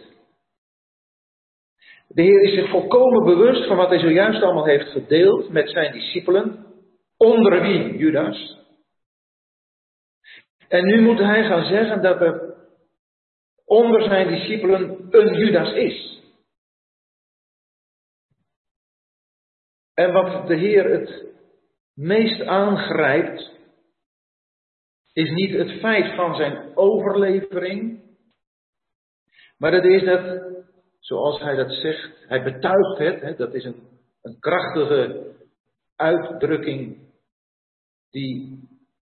De 2.07 2.21
Heer 2.21 2.41
is 2.41 2.53
zich 2.53 2.69
volkomen 2.69 3.23
bewust 3.23 3.67
van 3.67 3.77
wat 3.77 3.89
hij 3.89 3.99
zojuist 3.99 4.41
allemaal 4.41 4.65
heeft 4.65 4.89
gedeeld 4.89 5.49
met 5.49 5.69
zijn 5.69 5.91
discipelen, 5.91 6.65
onder 7.17 7.61
wie 7.61 7.97
Judas. 7.97 8.63
En 10.67 10.85
nu 10.85 11.01
moet 11.01 11.19
hij 11.19 11.43
gaan 11.43 11.65
zeggen 11.65 12.01
dat 12.01 12.21
er 12.21 12.55
onder 13.65 14.03
zijn 14.03 14.27
discipelen 14.27 15.07
een 15.09 15.33
Judas 15.37 15.73
is. 15.73 16.23
En 19.93 20.13
wat 20.13 20.47
de 20.47 20.55
Heer 20.55 20.89
het 20.89 21.25
meest 21.93 22.41
aangrijpt, 22.41 23.53
is 25.13 25.31
niet 25.31 25.53
het 25.53 25.79
feit 25.79 26.15
van 26.15 26.35
zijn 26.35 26.77
overlevering, 26.77 28.03
maar 29.57 29.71
dat 29.71 29.83
is 29.83 30.03
dat, 30.03 30.43
zoals 30.99 31.39
hij 31.39 31.55
dat 31.55 31.71
zegt, 31.71 32.25
hij 32.27 32.43
betuigt 32.43 32.97
het, 32.97 33.21
hè, 33.21 33.35
dat 33.35 33.53
is 33.53 33.63
een, 33.63 33.87
een 34.21 34.39
krachtige 34.39 35.33
uitdrukking 35.95 36.97
die 38.09 38.59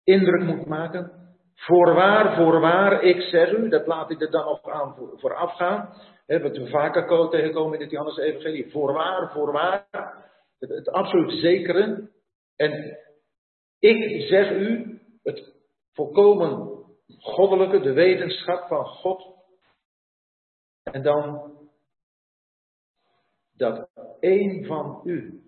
indruk 0.03 0.44
moet 0.44 0.65
maken. 0.65 1.19
Voorwaar, 1.60 2.36
voorwaar, 2.36 3.03
ik 3.03 3.22
zeg 3.22 3.52
u, 3.52 3.69
dat 3.69 3.88
laat 3.88 4.10
ik 4.10 4.22
er 4.22 4.31
dan 4.31 4.45
nog 4.45 4.69
aan 4.69 4.95
vooraf 5.15 5.56
gaan. 5.56 5.94
Hè, 6.26 6.41
wat 6.41 6.57
we 6.57 6.68
vaker 6.68 7.30
tegenkomen 7.30 7.73
in 7.73 7.81
het 7.81 7.91
Johannes 7.91 8.18
Evangelie. 8.18 8.72
Voorwaar, 8.72 9.31
voorwaar, 9.31 9.88
het, 10.60 10.69
het 10.69 10.90
absoluut 10.90 11.31
zekere. 11.31 12.10
En 12.56 12.98
ik 13.80 14.27
zeg 14.27 14.52
u, 14.52 14.99
het 15.23 15.53
volkomen 15.94 16.84
goddelijke, 17.19 17.80
de 17.80 17.94
wetenschap 17.94 18.68
van 18.68 18.86
God. 18.86 19.38
En 20.84 21.02
dan 21.02 21.53
dat 23.52 23.90
één 24.19 24.65
van 24.65 25.02
u 25.03 25.44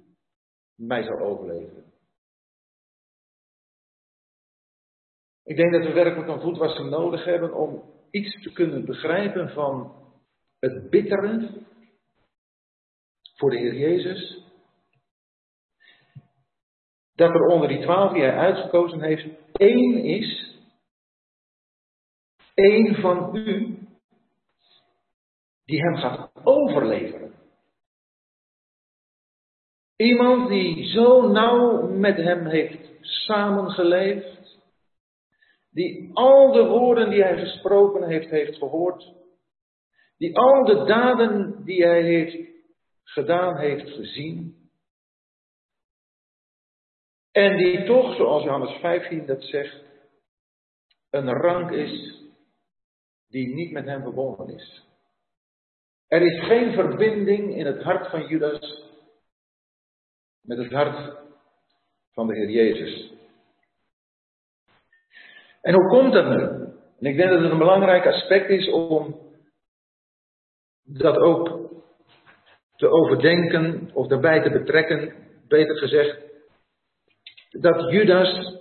mij 0.75 1.03
zal 1.03 1.19
overleven. 1.19 1.90
Ik 5.51 5.57
denk 5.57 5.71
dat 5.71 5.83
we 5.83 5.91
werkelijk 5.91 6.29
een 6.29 6.41
voetwassing 6.41 6.89
nodig 6.89 7.25
hebben 7.25 7.53
om 7.53 7.83
iets 8.11 8.41
te 8.41 8.51
kunnen 8.51 8.85
begrijpen 8.85 9.49
van 9.49 9.95
het 10.59 10.89
bittere 10.89 11.49
voor 13.35 13.49
de 13.49 13.57
Heer 13.57 13.75
Jezus. 13.75 14.43
Dat 17.15 17.29
er 17.29 17.45
onder 17.45 17.67
die 17.67 17.81
twaalf 17.81 18.13
die 18.13 18.21
hij 18.21 18.37
uitgekozen 18.37 19.01
heeft, 19.01 19.27
één 19.53 20.03
is, 20.03 20.57
één 22.53 22.95
van 22.95 23.35
u, 23.35 23.77
die 25.65 25.81
hem 25.81 25.95
gaat 25.95 26.31
overleveren. 26.43 27.33
Iemand 29.95 30.49
die 30.49 30.85
zo 30.85 31.27
nauw 31.27 31.87
met 31.87 32.17
hem 32.17 32.45
heeft 32.45 32.89
samengeleefd, 33.01 34.40
die 35.71 36.09
al 36.13 36.51
de 36.51 36.65
woorden 36.65 37.09
die 37.09 37.23
hij 37.23 37.37
gesproken 37.37 38.07
heeft, 38.07 38.29
heeft 38.29 38.57
gehoord, 38.57 39.13
die 40.17 40.37
al 40.37 40.65
de 40.65 40.85
daden 40.85 41.63
die 41.63 41.85
hij 41.85 42.03
heeft 42.03 42.49
gedaan, 43.03 43.57
heeft 43.57 43.89
gezien, 43.89 44.61
en 47.31 47.57
die 47.57 47.83
toch, 47.83 48.15
zoals 48.15 48.43
Johannes 48.43 48.79
15 48.79 49.25
dat 49.25 49.43
zegt, 49.43 49.83
een 51.09 51.29
rank 51.29 51.71
is 51.71 52.21
die 53.27 53.53
niet 53.53 53.71
met 53.71 53.85
hem 53.85 54.01
verbonden 54.01 54.49
is. 54.49 54.83
Er 56.07 56.21
is 56.21 56.47
geen 56.47 56.73
verbinding 56.73 57.55
in 57.55 57.65
het 57.65 57.83
hart 57.83 58.09
van 58.09 58.27
Judas 58.27 58.83
met 60.41 60.57
het 60.57 60.71
hart 60.71 61.17
van 62.11 62.27
de 62.27 62.35
Heer 62.35 62.49
Jezus. 62.49 63.10
En 65.61 65.73
hoe 65.73 65.87
komt 65.87 66.13
dat 66.13 66.25
nu? 66.25 66.41
En 66.99 67.05
ik 67.05 67.17
denk 67.17 67.29
dat 67.29 67.41
het 67.41 67.51
een 67.51 67.57
belangrijk 67.57 68.05
aspect 68.05 68.49
is 68.49 68.69
om 68.69 69.19
dat 70.83 71.17
ook 71.17 71.69
te 72.75 72.87
overdenken 72.87 73.89
of 73.93 74.07
daarbij 74.07 74.41
te 74.41 74.49
betrekken, 74.49 75.13
beter 75.47 75.77
gezegd, 75.77 76.19
dat 77.49 77.91
Judas 77.91 78.59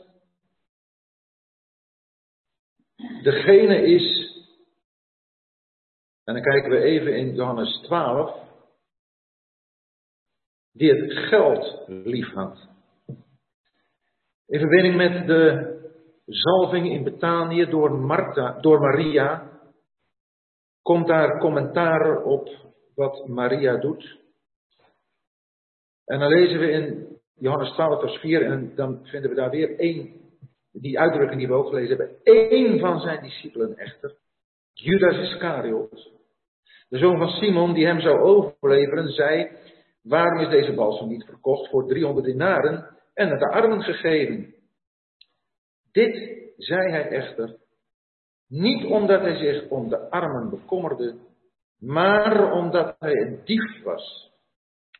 degene 3.23 3.83
is, 3.83 4.29
en 6.25 6.35
dan 6.35 6.43
kijken 6.43 6.71
we 6.71 6.83
even 6.83 7.17
in 7.17 7.35
Johannes 7.35 7.81
12, 7.83 8.49
die 10.73 10.95
het 10.95 11.13
geld 11.13 11.83
lief 11.87 12.33
had. 12.33 12.69
In 14.47 14.59
verbinding 14.59 14.97
met 14.97 15.27
de 15.27 15.80
zalving 16.31 16.91
in 16.91 17.05
Betanië 17.05 17.67
door, 17.67 17.93
Martha, 17.93 18.61
door 18.61 18.81
Maria, 18.81 19.51
komt 20.83 21.07
daar 21.07 21.39
commentaar 21.39 22.23
op 22.23 22.49
wat 22.95 23.27
Maria 23.27 23.77
doet. 23.77 24.19
En 26.05 26.19
dan 26.19 26.29
lezen 26.29 26.59
we 26.59 26.71
in 26.71 27.19
Johannes 27.35 27.71
12, 27.71 28.01
vers 28.01 28.17
4, 28.17 28.43
en 28.43 28.73
dan 28.75 29.01
vinden 29.03 29.31
we 29.31 29.37
daar 29.37 29.51
weer 29.51 29.79
één, 29.79 30.13
die 30.73 31.01
uitdrukking 31.01 31.39
die 31.39 31.49
we 31.49 31.55
ook 31.55 31.69
gelezen 31.69 31.97
hebben, 31.97 32.17
één 32.23 32.79
van 32.79 33.01
zijn 33.01 33.23
discipelen 33.23 33.77
echter, 33.77 34.17
Judas 34.73 35.17
Iscariot, 35.17 36.11
de 36.89 36.99
zoon 36.99 37.19
van 37.19 37.29
Simon, 37.29 37.75
die 37.75 37.87
hem 37.87 38.01
zou 38.01 38.19
overleveren, 38.19 39.09
zei, 39.09 39.51
waarom 40.03 40.41
is 40.41 40.49
deze 40.49 40.75
balsem 40.75 41.09
niet 41.09 41.25
verkocht 41.25 41.71
voor 41.71 41.87
300 41.87 42.27
dinaren 42.27 42.99
en 43.15 43.29
naar 43.29 43.39
de 43.39 43.51
armen 43.51 43.83
gegeven? 43.83 44.55
Dit 45.93 46.15
zei 46.57 46.91
hij 46.91 47.09
echter 47.09 47.59
niet 48.47 48.85
omdat 48.85 49.21
hij 49.21 49.37
zich 49.37 49.69
om 49.69 49.89
de 49.89 50.11
armen 50.11 50.51
bekommerde, 50.51 51.19
maar 51.79 52.53
omdat 52.53 52.97
hij 52.99 53.13
een 53.13 53.45
dief 53.45 53.83
was. 53.83 54.33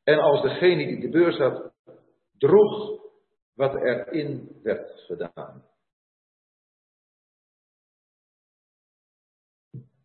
En 0.05 0.19
als 0.19 0.43
degene 0.43 0.87
die 0.87 1.01
de 1.01 1.09
beurs 1.09 1.39
had, 1.39 1.73
droeg 2.39 3.01
wat 3.55 3.75
erin 3.75 4.61
werd 4.63 5.01
gedaan. 5.01 5.65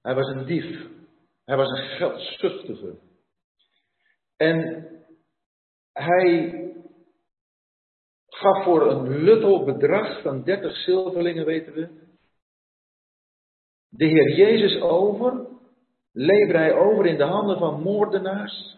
Hij 0.01 0.15
was 0.15 0.27
een 0.27 0.45
dief. 0.45 0.89
Hij 1.45 1.55
was 1.55 1.69
een 1.69 1.97
geldzuchtige. 1.97 2.97
En 4.37 4.87
hij 5.93 6.65
gaf 8.35 8.63
voor 8.63 8.91
een 8.91 9.23
luttel 9.23 9.63
bedrag 9.63 10.21
van 10.21 10.43
30 10.43 10.75
zilverlingen, 10.75 11.45
weten 11.45 11.73
we, 11.73 11.89
de 13.89 14.05
Heer 14.05 14.31
Jezus 14.35 14.81
over, 14.81 15.47
leverde 16.11 16.57
hij 16.57 16.73
over 16.73 17.05
in 17.05 17.17
de 17.17 17.23
handen 17.23 17.57
van 17.57 17.81
moordenaars. 17.81 18.77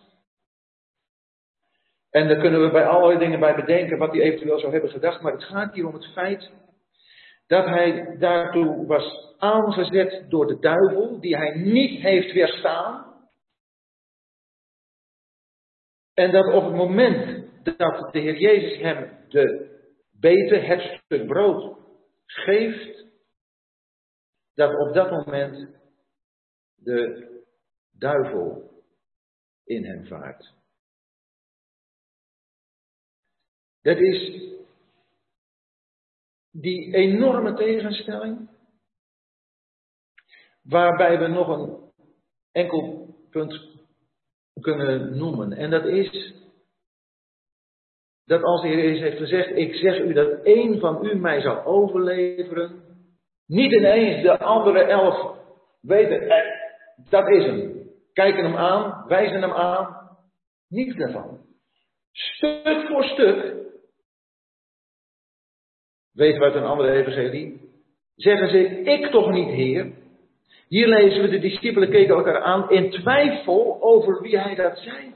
En 2.09 2.27
daar 2.27 2.39
kunnen 2.39 2.61
we 2.61 2.71
bij 2.71 2.87
allerlei 2.87 3.19
dingen 3.19 3.39
bij 3.39 3.55
bedenken 3.55 3.97
wat 3.97 4.11
hij 4.11 4.21
eventueel 4.21 4.59
zou 4.59 4.71
hebben 4.71 4.89
gedacht, 4.89 5.21
maar 5.21 5.31
het 5.31 5.43
gaat 5.43 5.73
hier 5.73 5.87
om 5.87 5.93
het 5.93 6.11
feit 6.13 6.51
dat 7.47 7.65
hij 7.65 8.15
daartoe 8.19 8.85
was 8.85 9.35
aangezet 9.37 10.25
door 10.29 10.47
de 10.47 10.59
duivel, 10.59 11.19
die 11.19 11.35
hij 11.35 11.55
niet 11.55 12.01
heeft 12.01 12.33
weerstaan. 12.33 13.05
En 16.13 16.31
dat 16.31 16.53
op 16.53 16.63
het 16.63 16.75
moment 16.75 17.36
dat 17.75 18.13
de 18.13 18.19
Heer 18.19 18.37
Jezus 18.37 18.79
hem 18.79 19.25
de 19.29 19.75
beter 20.11 20.67
het 20.67 20.81
stuk 20.81 21.27
brood 21.27 21.77
geeft, 22.25 23.05
dat 24.53 24.87
op 24.87 24.93
dat 24.93 25.11
moment 25.11 25.69
de 26.75 27.27
duivel 27.91 28.71
in 29.63 29.85
hem 29.85 30.05
vaart. 30.05 30.53
Dat 33.81 33.97
is 33.97 34.41
die 36.51 36.93
enorme 36.95 37.53
tegenstelling, 37.53 38.49
waarbij 40.61 41.19
we 41.19 41.27
nog 41.27 41.47
een 41.47 41.91
enkel 42.51 43.15
punt 43.29 43.77
kunnen 44.59 45.17
noemen. 45.17 45.53
En 45.53 45.69
dat 45.69 45.85
is 45.85 46.33
dat 48.27 48.43
als 48.43 48.61
de 48.61 48.67
Heer 48.67 48.83
Jezus 48.83 49.01
heeft 49.01 49.17
gezegd, 49.17 49.55
ik 49.55 49.75
zeg 49.75 49.99
u 49.99 50.13
dat 50.13 50.43
één 50.43 50.79
van 50.79 51.05
u 51.05 51.15
mij 51.15 51.41
zal 51.41 51.63
overleveren, 51.63 52.83
niet 53.45 53.71
ineens 53.71 54.21
de 54.21 54.37
andere 54.37 54.83
elf 54.83 55.37
weten, 55.81 56.29
eh, 56.29 56.45
dat 57.09 57.29
is 57.29 57.43
hem. 57.43 57.89
Kijken 58.13 58.43
hem 58.43 58.55
aan, 58.55 59.07
wijzen 59.07 59.41
hem 59.41 59.51
aan, 59.51 60.09
niets 60.67 60.95
daarvan. 60.95 61.45
Stuk 62.11 62.87
voor 62.87 63.03
stuk, 63.03 63.55
weten 66.11 66.39
we 66.39 66.45
uit 66.45 66.55
een 66.55 66.63
andere 66.63 66.91
evangelie, 66.91 67.61
zeggen 68.15 68.49
ze, 68.49 68.81
ik 68.81 69.05
toch 69.05 69.31
niet, 69.31 69.49
Heer. 69.49 69.91
Hier 70.67 70.87
lezen 70.87 71.21
we, 71.21 71.29
de 71.29 71.39
discipelen 71.39 71.89
keken 71.89 72.15
elkaar 72.15 72.41
aan 72.41 72.69
in 72.69 72.91
twijfel 72.91 73.81
over 73.81 74.21
wie 74.21 74.39
hij 74.39 74.55
dat 74.55 74.77
zei. 74.77 75.13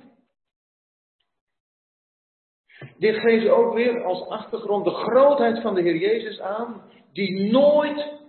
Dit 2.97 3.15
geeft 3.15 3.47
ook 3.47 3.73
weer 3.73 4.03
als 4.03 4.27
achtergrond 4.27 4.85
de 4.85 4.91
grootheid 4.91 5.61
van 5.61 5.75
de 5.75 5.81
Heer 5.81 5.95
Jezus 5.95 6.39
aan, 6.39 6.91
die 7.13 7.51
nooit 7.51 8.19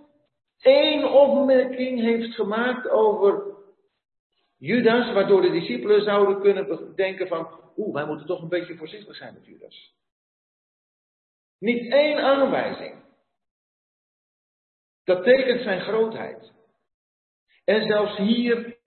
één 0.59 1.11
opmerking 1.11 1.99
heeft 1.99 2.35
gemaakt 2.35 2.89
over 2.89 3.53
Judas, 4.57 5.13
waardoor 5.13 5.41
de 5.41 5.51
discipelen 5.51 6.01
zouden 6.01 6.41
kunnen 6.41 6.95
denken 6.95 7.27
van, 7.27 7.59
oeh, 7.77 7.93
wij 7.93 8.05
moeten 8.05 8.25
toch 8.25 8.41
een 8.41 8.49
beetje 8.49 8.75
voorzichtig 8.75 9.15
zijn 9.15 9.33
met 9.33 9.45
Judas. 9.45 9.95
Niet 11.59 11.91
één 11.91 12.17
aanwijzing. 12.17 13.03
Dat 15.03 15.23
tekent 15.23 15.61
zijn 15.61 15.81
grootheid. 15.81 16.51
En 17.65 17.81
zelfs 17.81 18.17
hier 18.17 18.77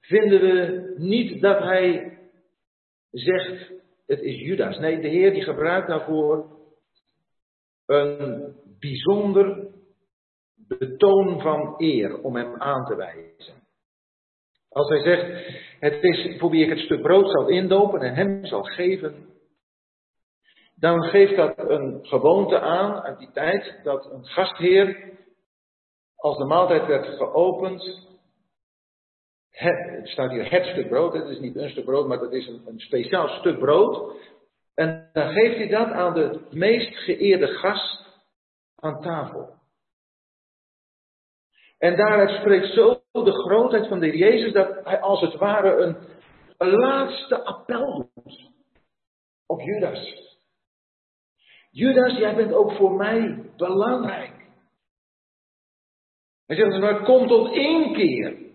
vinden 0.00 0.40
we 0.40 0.94
niet 0.96 1.40
dat 1.40 1.58
hij 1.58 2.18
zegt, 3.10 3.72
het 4.10 4.20
is 4.20 4.40
Judas. 4.40 4.78
Nee, 4.78 5.00
de 5.00 5.08
Heer 5.08 5.32
die 5.32 5.42
gebruikt 5.42 5.88
daarvoor 5.88 6.58
een 7.86 8.54
bijzonder 8.80 9.68
betoon 10.56 11.40
van 11.40 11.74
eer 11.76 12.20
om 12.22 12.36
hem 12.36 12.60
aan 12.60 12.84
te 12.84 12.96
wijzen. 12.96 13.54
Als 14.68 14.88
hij 14.88 15.00
zegt, 15.00 15.46
het 15.80 16.02
is 16.02 16.38
voor 16.38 16.50
wie 16.50 16.64
ik 16.64 16.68
het 16.70 16.78
stuk 16.78 17.02
brood 17.02 17.30
zal 17.30 17.48
indopen 17.48 18.00
en 18.00 18.14
hem 18.14 18.44
zal 18.44 18.62
geven, 18.62 19.28
dan 20.74 21.02
geeft 21.02 21.36
dat 21.36 21.54
een 21.56 21.98
gewoonte 22.02 22.60
aan 22.60 23.00
uit 23.00 23.18
die 23.18 23.30
tijd 23.32 23.80
dat 23.82 24.10
een 24.10 24.26
gastheer, 24.26 25.18
als 26.16 26.38
de 26.38 26.44
maaltijd 26.44 26.86
werd 26.86 27.06
geopend, 27.06 28.08
het, 29.60 30.08
staat 30.08 30.30
hier 30.30 30.50
het 30.50 30.64
stuk 30.64 30.88
brood, 30.88 31.12
het 31.12 31.28
is 31.28 31.38
niet 31.38 31.56
een 31.56 31.70
stuk 31.70 31.84
brood, 31.84 32.06
maar 32.06 32.18
dat 32.18 32.32
is 32.32 32.46
een, 32.46 32.62
een 32.66 32.80
speciaal 32.80 33.28
stuk 33.28 33.58
brood. 33.58 34.16
En 34.74 35.10
dan 35.12 35.32
geeft 35.32 35.56
hij 35.56 35.68
dat 35.68 35.88
aan 35.88 36.14
de 36.14 36.40
meest 36.50 36.96
geëerde 36.96 37.46
gast 37.46 38.06
aan 38.76 39.00
tafel. 39.00 39.58
En 41.78 41.96
daaruit 41.96 42.30
spreekt 42.30 42.66
zo 42.66 43.02
de 43.12 43.32
grootheid 43.32 43.86
van 43.88 44.00
de 44.00 44.16
Jezus 44.16 44.52
dat 44.52 44.84
hij 44.84 45.00
als 45.00 45.20
het 45.20 45.34
ware 45.34 45.76
een, 45.76 45.96
laatste 46.68 47.44
appel 47.44 48.10
doet 48.14 48.50
op 49.46 49.60
Judas. 49.60 50.28
Judas, 51.70 52.18
jij 52.18 52.34
bent 52.36 52.52
ook 52.52 52.72
voor 52.72 52.92
mij 52.92 53.50
belangrijk. 53.56 54.48
Hij 56.46 56.56
zegt, 56.56 56.80
maar 56.80 57.02
kom 57.02 57.28
tot 57.28 57.52
één 57.52 57.92
keer. 57.92 58.48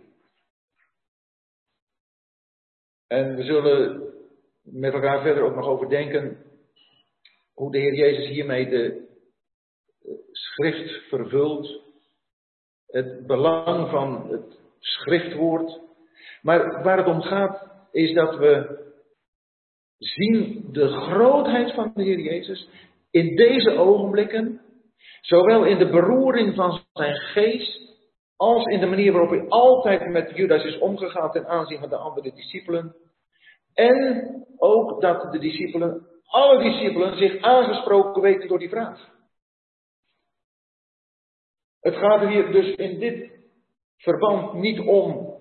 En 3.16 3.36
we 3.36 3.44
zullen 3.44 4.14
met 4.64 4.94
elkaar 4.94 5.22
verder 5.22 5.44
ook 5.44 5.56
nog 5.56 5.68
overdenken 5.68 6.38
hoe 7.54 7.72
de 7.72 7.78
Heer 7.78 7.94
Jezus 7.94 8.28
hiermee 8.28 8.70
de 8.70 9.08
schrift 10.32 11.08
vervult. 11.10 11.82
Het 12.88 13.28
belang 13.28 13.90
van 13.90 14.30
het 14.30 14.60
schriftwoord. 14.80 15.80
Maar 16.42 16.84
waar 16.84 16.98
het 16.98 17.08
om 17.08 17.22
gaat 17.22 17.72
is 17.92 18.14
dat 18.14 18.38
we 18.38 18.84
zien 19.98 20.70
de 20.72 20.88
grootheid 20.88 21.74
van 21.74 21.92
de 21.96 22.04
Heer 22.04 22.20
Jezus 22.20 22.70
in 23.12 23.36
deze 23.36 23.72
ogenblikken, 23.72 24.62
zowel 25.22 25.66
in 25.66 25.78
de 25.78 25.90
beroering 25.90 26.56
van 26.56 26.82
zijn 26.94 27.16
geest, 27.16 27.86
als 28.36 28.66
in 28.66 28.80
de 28.80 28.86
manier 28.86 29.12
waarop 29.12 29.30
hij 29.30 29.48
altijd 29.48 30.10
met 30.10 30.32
Judas 30.36 30.64
is 30.64 30.78
omgegaan 30.78 31.32
ten 31.32 31.48
aanzien 31.48 31.80
van 31.80 31.90
de 31.90 31.98
andere 31.98 32.34
discipelen. 32.34 32.96
En 33.76 34.30
ook 34.58 35.02
dat 35.02 35.32
de 35.32 35.40
discipelen, 35.40 36.08
alle 36.24 36.64
discipelen, 36.64 37.18
zich 37.18 37.42
aangesproken 37.42 38.22
weten 38.22 38.48
door 38.48 38.60
die 38.60 38.70
vraag. 38.70 39.14
Het 41.80 41.96
gaat 41.96 42.22
er 42.22 42.30
hier 42.30 42.52
dus 42.52 42.76
in 42.76 43.00
dit 43.00 43.32
verband 43.98 44.54
niet 44.54 44.80
om 44.80 45.34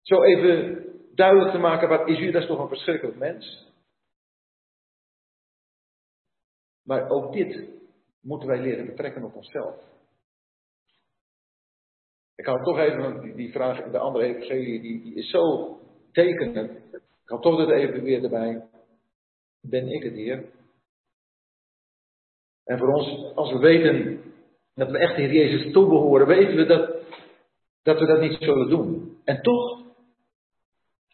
zo 0.00 0.22
even 0.22 0.84
duidelijk 1.14 1.50
te 1.50 1.58
maken, 1.58 1.88
wat 1.88 2.08
is 2.08 2.18
Judas 2.18 2.46
toch 2.46 2.58
een 2.58 2.68
verschrikkelijk 2.68 3.18
mens? 3.18 3.74
Maar 6.82 7.08
ook 7.08 7.32
dit 7.32 7.68
moeten 8.20 8.48
wij 8.48 8.60
leren 8.60 8.86
betrekken 8.86 9.24
op 9.24 9.34
onszelf. 9.34 9.84
Ik 12.34 12.46
had 12.46 12.64
toch 12.64 12.78
even, 12.78 13.36
die, 13.36 13.52
vraag 13.52 13.80
in 13.80 13.90
de 13.90 13.98
andere 13.98 14.24
evangelie, 14.24 14.80
die 14.80 15.14
is 15.14 15.30
zo 15.30 15.76
tekenend. 16.12 16.80
Ik 17.26 17.32
had 17.32 17.42
toch 17.42 17.58
dat 17.58 17.70
even 17.70 18.02
weer 18.02 18.24
erbij. 18.24 18.62
Ben 19.60 19.88
ik 19.88 20.02
het 20.02 20.12
hier? 20.12 20.44
En 22.64 22.78
voor 22.78 22.92
ons, 22.92 23.34
als 23.34 23.52
we 23.52 23.58
weten 23.58 24.22
dat 24.74 24.90
we 24.90 24.98
echt 24.98 25.16
in 25.18 25.32
Jezus 25.32 25.72
toebehoren, 25.72 26.26
weten 26.26 26.56
we 26.56 26.66
dat, 26.66 26.94
dat 27.82 27.98
we 27.98 28.06
dat 28.06 28.20
niet 28.20 28.36
zullen 28.38 28.68
doen. 28.68 29.18
En 29.24 29.42
toch, 29.42 29.82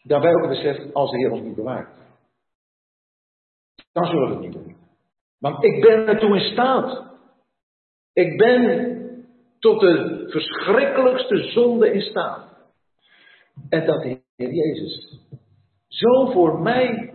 daarbij 0.02 0.34
ook 0.34 0.48
besef, 0.48 0.92
als 0.92 1.10
de 1.10 1.16
Heer 1.16 1.30
ons 1.30 1.42
niet 1.42 1.54
bewaart, 1.54 1.94
dan 3.92 4.06
zullen 4.06 4.28
we 4.28 4.34
het 4.34 4.44
niet 4.44 4.52
doen. 4.52 4.76
Want 5.38 5.64
ik 5.64 5.80
ben 5.80 6.06
ertoe 6.06 6.36
in 6.36 6.52
staat. 6.52 7.04
Ik 8.12 8.36
ben 8.36 9.26
tot 9.58 9.80
de 9.80 10.24
verschrikkelijkste 10.28 11.36
zonde 11.36 11.92
in 11.92 12.00
staat. 12.00 12.48
En 13.68 13.86
dat 13.86 14.02
de 14.02 14.20
Heer 14.36 14.52
Jezus 14.52 15.20
zo 15.92 16.30
voor 16.32 16.60
mij 16.60 17.14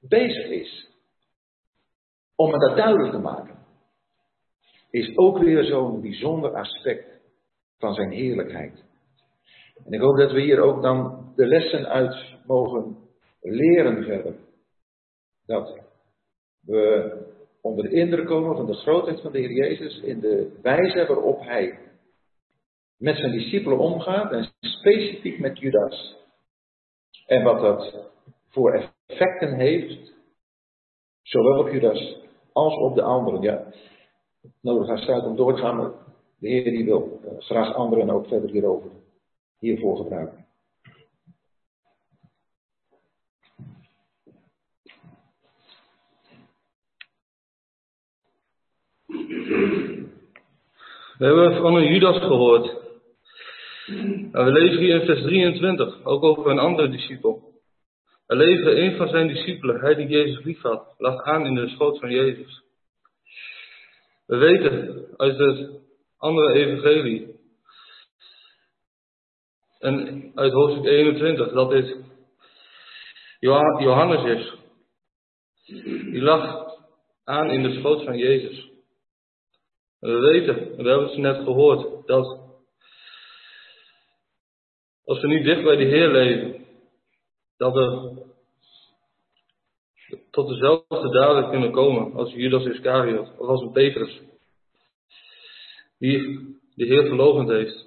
bezig 0.00 0.46
is 0.46 0.88
om 2.34 2.50
me 2.50 2.58
dat 2.58 2.76
duidelijk 2.76 3.12
te 3.12 3.18
maken, 3.18 3.58
is 4.90 5.16
ook 5.16 5.38
weer 5.38 5.64
zo'n 5.64 6.00
bijzonder 6.00 6.54
aspect 6.54 7.20
van 7.78 7.94
zijn 7.94 8.10
heerlijkheid. 8.10 8.84
En 9.84 9.92
ik 9.92 10.00
hoop 10.00 10.16
dat 10.16 10.32
we 10.32 10.40
hier 10.40 10.60
ook 10.60 10.82
dan 10.82 11.32
de 11.36 11.46
lessen 11.46 11.88
uit 11.88 12.34
mogen 12.46 12.96
leren 13.40 14.04
verder. 14.04 14.34
Dat 15.46 15.80
we 16.60 17.12
onder 17.60 17.88
de 17.88 17.96
indruk 17.96 18.26
komen 18.26 18.56
van 18.56 18.66
de 18.66 18.74
grootheid 18.74 19.20
van 19.20 19.32
de 19.32 19.38
Heer 19.38 19.52
Jezus 19.52 20.00
in 20.00 20.20
de 20.20 20.58
wijze 20.62 21.06
waarop 21.06 21.40
hij 21.40 21.78
met 22.96 23.16
zijn 23.16 23.32
discipelen 23.32 23.78
omgaat 23.78 24.32
en 24.32 24.48
specifiek 24.60 25.38
met 25.38 25.58
Judas. 25.58 26.16
En 27.28 27.42
wat 27.42 27.60
dat 27.60 28.10
voor 28.48 28.72
effecten 28.72 29.54
heeft, 29.54 30.12
zowel 31.22 31.58
op 31.58 31.68
Judas 31.68 32.16
als 32.52 32.76
op 32.76 32.94
de 32.94 33.02
anderen. 33.02 33.40
Ja, 33.42 33.64
nodig 34.60 34.88
haast 34.88 35.08
uit 35.08 35.24
om 35.24 35.36
door 35.36 35.54
te 35.54 35.60
gaan, 35.60 35.76
maar 35.76 35.90
de 36.38 36.48
Heer 36.48 36.64
die 36.64 36.84
wil 36.84 37.20
eh, 37.24 37.30
graag 37.38 37.74
anderen 37.74 38.10
ook 38.10 38.26
verder 38.26 38.50
hierover, 38.50 38.90
hiervoor 39.58 39.96
gebruiken. 39.96 40.46
We 51.18 51.24
hebben 51.24 51.60
van 51.60 51.74
een 51.74 51.92
Judas 51.92 52.18
gehoord. 52.18 52.77
En 53.88 54.44
we 54.44 54.52
lezen 54.52 54.78
hier 54.78 55.00
in 55.00 55.06
vers 55.06 55.22
23, 55.22 56.04
ook 56.04 56.22
over 56.22 56.50
een 56.50 56.58
andere 56.58 56.88
discipel. 56.88 57.52
We 58.26 58.36
lezen 58.36 58.82
een 58.82 58.96
van 58.96 59.08
zijn 59.08 59.28
discipelen, 59.28 59.80
hij 59.80 59.94
die 59.94 60.06
Jezus 60.06 60.44
lief 60.44 60.60
had, 60.60 60.94
lag 60.98 61.22
aan 61.22 61.46
in 61.46 61.54
de 61.54 61.68
schoot 61.68 61.98
van 61.98 62.10
Jezus. 62.10 62.62
We 64.26 64.36
weten 64.36 65.04
uit 65.16 65.38
het 65.38 65.70
andere 66.18 66.52
evangelie 66.52 67.36
en 69.78 70.30
uit 70.34 70.52
hoofdstuk 70.52 70.84
21 70.84 71.52
dat 71.52 71.70
dit 71.70 71.96
Johannes 73.40 74.24
is. 74.24 74.52
Die 76.12 76.22
lag 76.22 76.74
aan 77.24 77.50
in 77.50 77.62
de 77.62 77.78
schoot 77.78 78.04
van 78.04 78.18
Jezus. 78.18 78.70
We 80.00 80.18
weten, 80.18 80.54
we 80.54 80.88
hebben 80.88 81.08
het 81.08 81.16
net 81.16 81.36
gehoord, 81.36 82.06
dat 82.06 82.37
als 85.08 85.20
we 85.20 85.26
niet 85.26 85.44
dicht 85.44 85.62
bij 85.62 85.76
de 85.76 85.84
Heer 85.84 86.08
leven, 86.08 86.66
dat 87.56 87.74
we 87.74 88.16
tot 90.30 90.48
dezelfde 90.48 91.10
daden 91.10 91.50
kunnen 91.50 91.72
komen 91.72 92.12
als 92.14 92.32
Judas 92.32 92.64
Iscariot 92.64 93.38
of 93.38 93.48
als 93.48 93.60
een 93.60 93.72
Petrus, 93.72 94.20
die 95.98 96.20
de 96.74 96.84
Heer 96.84 97.06
verlogend 97.06 97.48
heeft 97.48 97.86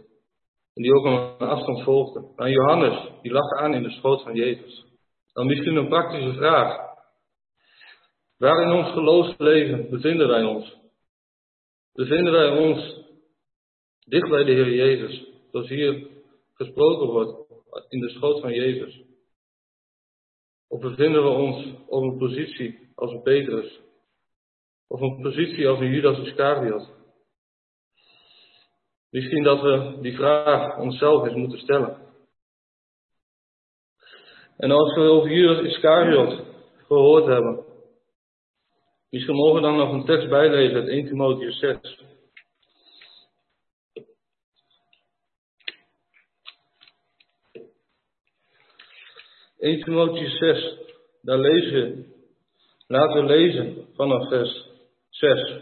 en 0.73 0.84
die 0.84 0.93
ook 0.93 1.06
aan 1.06 1.49
afstand 1.49 1.84
volgde. 1.84 2.26
En 2.35 2.52
Johannes, 2.52 3.10
die 3.22 3.31
lag 3.31 3.52
aan 3.52 3.73
in 3.73 3.84
de 3.84 3.91
schoot 3.91 4.23
van 4.23 4.35
Jezus. 4.35 4.85
Dan 5.34 5.45
misschien 5.45 5.76
een 5.76 5.88
praktische 5.88 6.34
vraag. 6.34 6.89
Waar 8.38 8.61
in 8.61 8.72
ons 8.72 8.91
geloofsleven 8.91 9.89
bevinden 9.89 10.27
wij 10.27 10.43
ons? 10.43 10.80
bevinden 11.93 12.34
wij 12.34 12.49
ons 12.57 12.99
dicht 14.06 14.30
bij 14.30 14.43
de 14.43 14.52
Heer 14.52 14.73
Jezus, 14.73 15.26
zoals 15.52 15.69
hier 15.69 16.10
gesproken 16.53 17.07
wordt 17.07 17.49
in 17.89 17.99
de 17.99 18.09
schoot 18.09 18.41
van 18.41 18.53
Jezus? 18.53 19.01
Of 20.67 20.81
bevinden 20.81 21.23
we 21.23 21.29
ons 21.29 21.73
op 21.87 22.03
een 22.03 22.17
positie 22.17 22.91
als 22.95 23.11
een 23.11 23.21
Petrus? 23.21 23.79
Of 24.87 25.01
een 25.01 25.21
positie 25.21 25.67
als 25.67 25.79
een 25.79 25.91
Judas 25.91 26.17
Iscariot? 26.17 26.89
Misschien 29.09 29.43
dat 29.43 29.61
we 29.61 29.97
die 30.01 30.15
vraag 30.15 30.77
onszelf 30.77 31.25
eens 31.25 31.35
moeten 31.35 31.59
stellen. 31.59 31.97
En 34.57 34.71
als 34.71 34.95
we 34.95 35.01
over 35.01 35.31
Judas 35.31 35.65
Iscariot 35.65 36.43
gehoord 36.87 37.25
hebben, 37.25 37.65
misschien 39.09 39.35
mogen 39.35 39.55
we 39.55 39.61
dan 39.61 39.77
nog 39.77 39.91
een 39.91 40.05
tekst 40.05 40.29
bijlezen 40.29 40.75
uit 40.75 40.87
1 40.87 41.05
Timotheus 41.05 41.59
6. 41.59 42.03
...1 49.61 49.83
Timotheus 49.83 50.38
6, 50.38 50.77
daar 51.21 51.39
lezen 51.39 51.71
we. 51.73 52.05
Laten 52.88 53.21
we 53.21 53.27
lezen 53.27 53.85
vanaf 53.95 54.27
vers 54.27 54.69
6. 55.09 55.59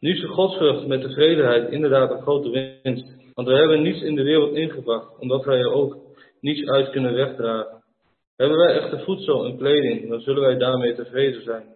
Nu 0.00 0.10
is 0.10 0.20
de 0.20 0.26
godsvrucht 0.26 0.86
met 0.86 1.00
tevredenheid 1.00 1.70
inderdaad 1.70 2.10
een 2.10 2.22
grote 2.22 2.50
winst. 2.82 3.32
Want 3.34 3.48
we 3.48 3.54
hebben 3.54 3.82
niets 3.82 4.02
in 4.02 4.14
de 4.14 4.22
wereld 4.22 4.54
ingebracht, 4.54 5.18
omdat 5.18 5.44
wij 5.44 5.58
er 5.58 5.72
ook 5.72 5.96
niets 6.40 6.68
uit 6.68 6.90
kunnen 6.90 7.14
wegdragen. 7.14 7.82
Hebben 8.36 8.58
wij 8.58 8.74
echter 8.74 9.00
voedsel 9.04 9.44
en 9.44 9.56
kleding, 9.56 10.08
dan 10.08 10.20
zullen 10.20 10.42
wij 10.42 10.58
daarmee 10.58 10.94
tevreden 10.94 11.42
zijn. 11.42 11.66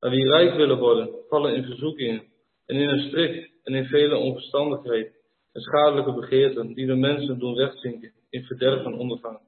Maar 0.00 0.10
wie 0.10 0.28
rijk 0.28 0.54
willen 0.54 0.78
worden, 0.78 1.10
vallen 1.28 1.54
in 1.54 1.64
verzoekingen 1.64 2.22
en 2.66 2.76
in 2.76 2.88
een 2.88 3.08
strik 3.08 3.50
en 3.62 3.74
in 3.74 3.84
vele 3.84 4.16
onverstandigheid 4.16 5.12
en 5.52 5.60
schadelijke 5.60 6.12
begeerten 6.12 6.74
die 6.74 6.86
de 6.86 6.96
mensen 6.96 7.38
doen 7.38 7.54
wegzinken 7.54 8.12
in 8.30 8.44
verderf 8.44 8.84
en 8.84 8.94
ondergang. 8.94 9.47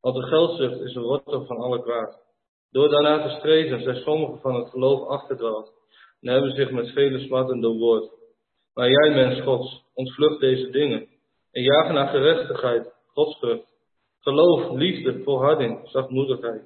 Want 0.00 0.16
de 0.16 0.22
geldzucht 0.22 0.80
is 0.80 0.94
een 0.94 1.02
wortel 1.02 1.44
van 1.44 1.56
alle 1.56 1.82
kwaad. 1.82 2.26
Door 2.70 2.88
daarna 2.88 3.22
te 3.22 3.36
streven 3.38 3.82
zijn 3.82 3.96
sommigen 3.96 4.40
van 4.40 4.54
het 4.54 4.70
geloof 4.70 5.08
afgedwaald 5.08 5.72
en 6.20 6.32
hebben 6.32 6.54
zich 6.54 6.70
met 6.70 6.90
vele 6.92 7.18
smatten 7.18 7.60
doorboord. 7.60 8.10
Maar 8.74 8.90
jij, 8.90 9.14
mens 9.14 9.40
Gods, 9.40 9.82
ontvlucht 9.94 10.40
deze 10.40 10.70
dingen 10.70 11.08
en 11.52 11.62
jaag 11.62 11.92
naar 11.92 12.08
gerechtigheid, 12.08 12.92
godsvrucht, 13.06 13.74
geloof, 14.20 14.70
liefde, 14.70 15.22
volharding, 15.22 15.88
zachtmoedigheid. 15.88 16.62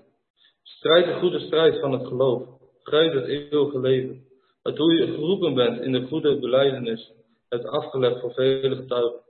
Strijd 0.62 1.06
de 1.06 1.14
goede 1.14 1.38
strijd 1.38 1.80
van 1.80 1.92
het 1.92 2.06
geloof, 2.06 2.42
grijp 2.82 3.12
het 3.12 3.26
eeuwige 3.26 3.80
leven, 3.80 4.24
waartoe 4.62 4.92
je 4.92 5.06
geroepen 5.06 5.54
bent 5.54 5.80
in 5.80 5.92
de 5.92 6.06
goede 6.06 6.38
beleidenis, 6.38 7.12
het 7.48 7.64
afgelegd 7.64 8.20
voor 8.20 8.32
vele 8.32 8.76
getuigen. 8.76 9.20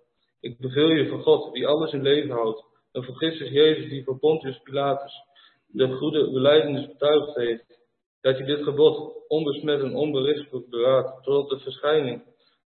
Ik 0.40 0.58
beveel 0.58 0.88
je 0.88 1.08
voor 1.08 1.20
God, 1.20 1.52
die 1.52 1.66
alles 1.66 1.92
in 1.92 2.02
leven 2.02 2.30
houdt, 2.30 2.64
en 2.92 3.04
voor 3.04 3.14
Christus 3.14 3.50
Jezus, 3.50 3.90
die 3.90 4.04
voor 4.04 4.18
Pontius 4.18 4.58
Pilatus 4.58 5.12
de 5.66 5.88
goede 5.88 6.30
beleidenis 6.30 6.86
betuigd 6.86 7.34
heeft, 7.34 7.80
dat 8.20 8.38
je 8.38 8.44
dit 8.44 8.62
gebod 8.62 9.28
onbesmet 9.28 9.80
en 9.80 9.94
onberispelijk 9.94 10.68
bewaart 10.68 11.24
tot 11.24 11.50
de 11.50 11.58
verschijning 11.58 12.22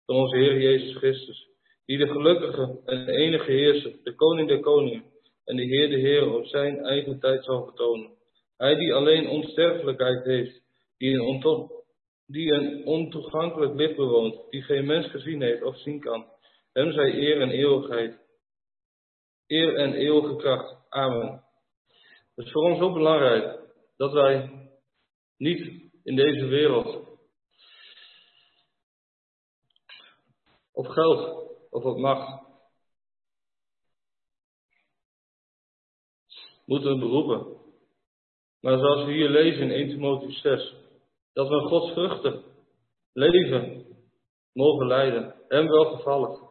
van 0.06 0.16
onze 0.16 0.36
Heer 0.36 0.60
Jezus 0.60 0.96
Christus, 0.96 1.48
die 1.86 1.98
de 1.98 2.08
gelukkige 2.08 2.80
en 2.84 3.08
enige 3.08 3.50
heerser, 3.50 3.96
de 4.02 4.14
koning 4.14 4.48
der 4.48 4.60
koningen 4.60 5.04
en 5.44 5.56
de 5.56 5.64
Heer 5.64 5.88
de 5.88 5.98
Heer 5.98 6.34
op 6.34 6.46
zijn 6.46 6.84
eigen 6.84 7.20
tijd 7.20 7.44
zal 7.44 7.64
vertonen. 7.64 8.10
Hij 8.56 8.74
die 8.74 8.94
alleen 8.94 9.28
onsterfelijkheid 9.28 10.24
heeft, 10.24 10.62
die 10.98 11.14
een, 11.14 11.70
die 12.26 12.52
een 12.52 12.86
ontoegankelijk 12.86 13.74
licht 13.74 13.96
bewoont, 13.96 14.50
die 14.50 14.62
geen 14.62 14.86
mens 14.86 15.06
gezien 15.06 15.42
heeft 15.42 15.62
of 15.62 15.78
zien 15.78 16.00
kan. 16.00 16.26
Hem 16.72 16.92
zij 16.92 17.14
eer 17.14 17.40
en 17.40 17.50
eeuwigheid. 17.50 18.23
Eer 19.46 19.76
en 19.76 19.92
eeuwige 19.92 20.36
kracht. 20.36 20.76
Amen. 20.88 21.44
Het 22.34 22.46
is 22.46 22.52
voor 22.52 22.62
ons 22.62 22.80
ook 22.80 22.94
belangrijk 22.94 23.60
dat 23.96 24.12
wij 24.12 24.68
niet 25.36 25.90
in 26.02 26.16
deze 26.16 26.46
wereld 26.46 27.08
op 30.72 30.86
geld 30.86 31.48
of 31.70 31.84
op 31.84 31.98
macht 31.98 32.42
moeten 36.64 36.98
beroepen. 36.98 37.56
Maar 38.60 38.78
zoals 38.78 39.04
we 39.04 39.12
hier 39.12 39.28
lezen 39.28 39.62
in 39.62 39.70
1 39.70 39.88
Timotheüs 39.88 40.40
6, 40.40 40.74
dat 41.32 41.48
we 41.48 41.60
Gods 41.60 41.92
vruchten 41.92 42.42
leven 43.12 43.86
mogen 44.52 44.86
leiden, 44.86 45.34
hem 45.48 45.68
welgevallig. 45.68 46.43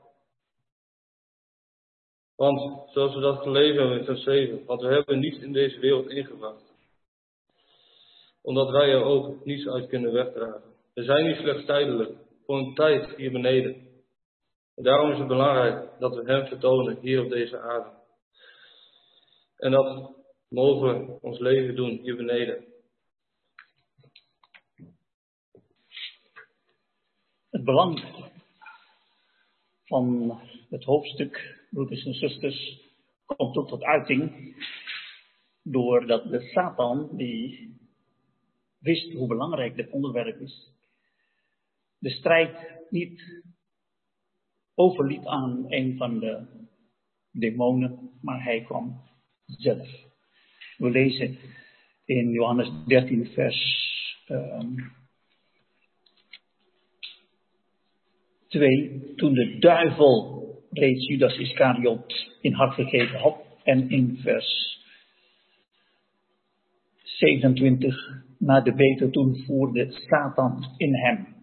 Want, 2.44 2.92
zoals 2.92 3.14
we 3.16 3.22
dat 3.22 3.42
gelezen 3.42 3.80
hebben 3.80 3.98
in 3.98 4.06
vers 4.06 4.24
7, 4.24 4.66
want 4.66 4.82
we 4.82 4.88
hebben 4.88 5.20
niets 5.20 5.38
in 5.38 5.54
deze 5.54 5.80
wereld 5.80 6.10
ingebracht. 6.10 6.74
Omdat 8.42 8.70
wij 8.70 8.90
er 8.90 9.04
ook 9.04 9.46
niets 9.46 9.68
uit 9.68 9.88
kunnen 9.88 10.14
wegdragen. 10.14 10.64
We 10.94 11.04
zijn 11.04 11.26
niet 11.26 11.38
slechts 11.38 11.66
tijdelijk, 11.66 12.12
voor 12.46 12.58
een 12.58 12.74
tijd 12.74 13.16
hier 13.16 13.32
beneden. 13.32 13.88
En 14.76 14.84
daarom 14.84 15.12
is 15.12 15.18
het 15.18 15.28
belangrijk 15.28 16.00
dat 16.00 16.16
we 16.16 16.32
Hem 16.32 16.48
vertonen 16.48 16.98
hier 17.02 17.24
op 17.24 17.30
deze 17.30 17.60
aarde. 17.60 17.90
En 19.58 19.72
dat 19.72 20.12
mogen 20.50 21.06
we 21.06 21.18
ons 21.22 21.40
leven 21.40 21.76
doen 21.76 22.00
hier 22.02 22.16
beneden. 22.16 22.66
Het 27.50 27.64
belang 27.64 28.04
van 29.86 30.40
het 30.70 30.84
hoofdstuk, 30.84 31.62
broeders 31.74 32.06
en 32.06 32.14
zusters, 32.14 32.82
komt 33.26 33.58
ook 33.58 33.68
tot 33.68 33.84
uiting 33.84 34.56
doordat 35.62 36.30
de 36.30 36.40
Satan, 36.40 37.10
die 37.18 37.72
wist 38.80 39.14
hoe 39.14 39.28
belangrijk 39.28 39.76
dit 39.76 39.90
onderwerp 39.90 40.40
is, 40.40 40.72
de 41.98 42.10
strijd 42.10 42.82
niet 42.90 43.44
overliet 44.76 45.26
aan 45.26 45.66
een 45.68 45.98
van 45.98 46.20
de 46.20 46.46
demonen, 47.32 48.12
maar 48.22 48.44
hij 48.44 48.62
kwam 48.62 49.02
zelf. 49.46 49.88
We 50.78 50.90
lezen 50.90 51.38
in 52.06 52.30
Johannes 52.30 52.72
13, 52.86 53.26
vers 53.26 53.82
um, 54.28 54.92
2, 58.48 59.14
toen 59.16 59.34
de 59.34 59.58
duivel 59.60 60.43
reeds 60.74 61.08
Judas 61.08 61.38
Iscariot 61.38 62.30
in 62.42 62.54
hart 62.54 62.74
gegeven 62.74 63.20
had. 63.20 63.38
En 63.64 63.90
in 63.90 64.18
vers 64.22 64.82
27, 67.04 68.24
na 68.38 68.62
de 68.62 68.74
beter 68.74 69.12
toen 69.12 69.44
voerde 69.46 69.92
Satan 69.92 70.66
in 70.78 70.96
hem. 70.96 71.36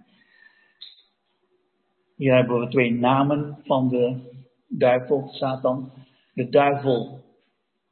Hier 2.16 2.35
hebben 2.35 2.61
we 2.61 2.69
twee 2.69 2.93
namen 2.93 3.59
van 3.65 3.89
de 3.89 4.31
duivel, 4.69 5.28
Satan. 5.28 5.93
De 6.35 6.48
duivel, 6.48 7.24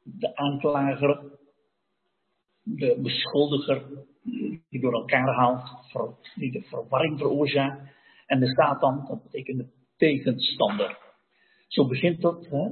de 0.03 0.35
aanklager, 0.35 1.23
de 2.63 2.99
beschuldiger, 3.01 3.81
die 4.69 4.81
door 4.81 4.93
elkaar 4.93 5.35
haalt, 5.35 5.63
die 6.35 6.51
de 6.51 6.61
verwarring 6.61 7.17
veroorzaakt. 7.19 7.81
En 8.25 8.39
de 8.39 8.47
Satan, 8.47 9.05
dat 9.07 9.23
betekent 9.23 9.57
de 9.57 9.67
tegenstander. 9.97 11.08
Zo 11.69 11.87
begint 11.87 12.21
dat. 12.21 12.47
Hè? 12.49 12.67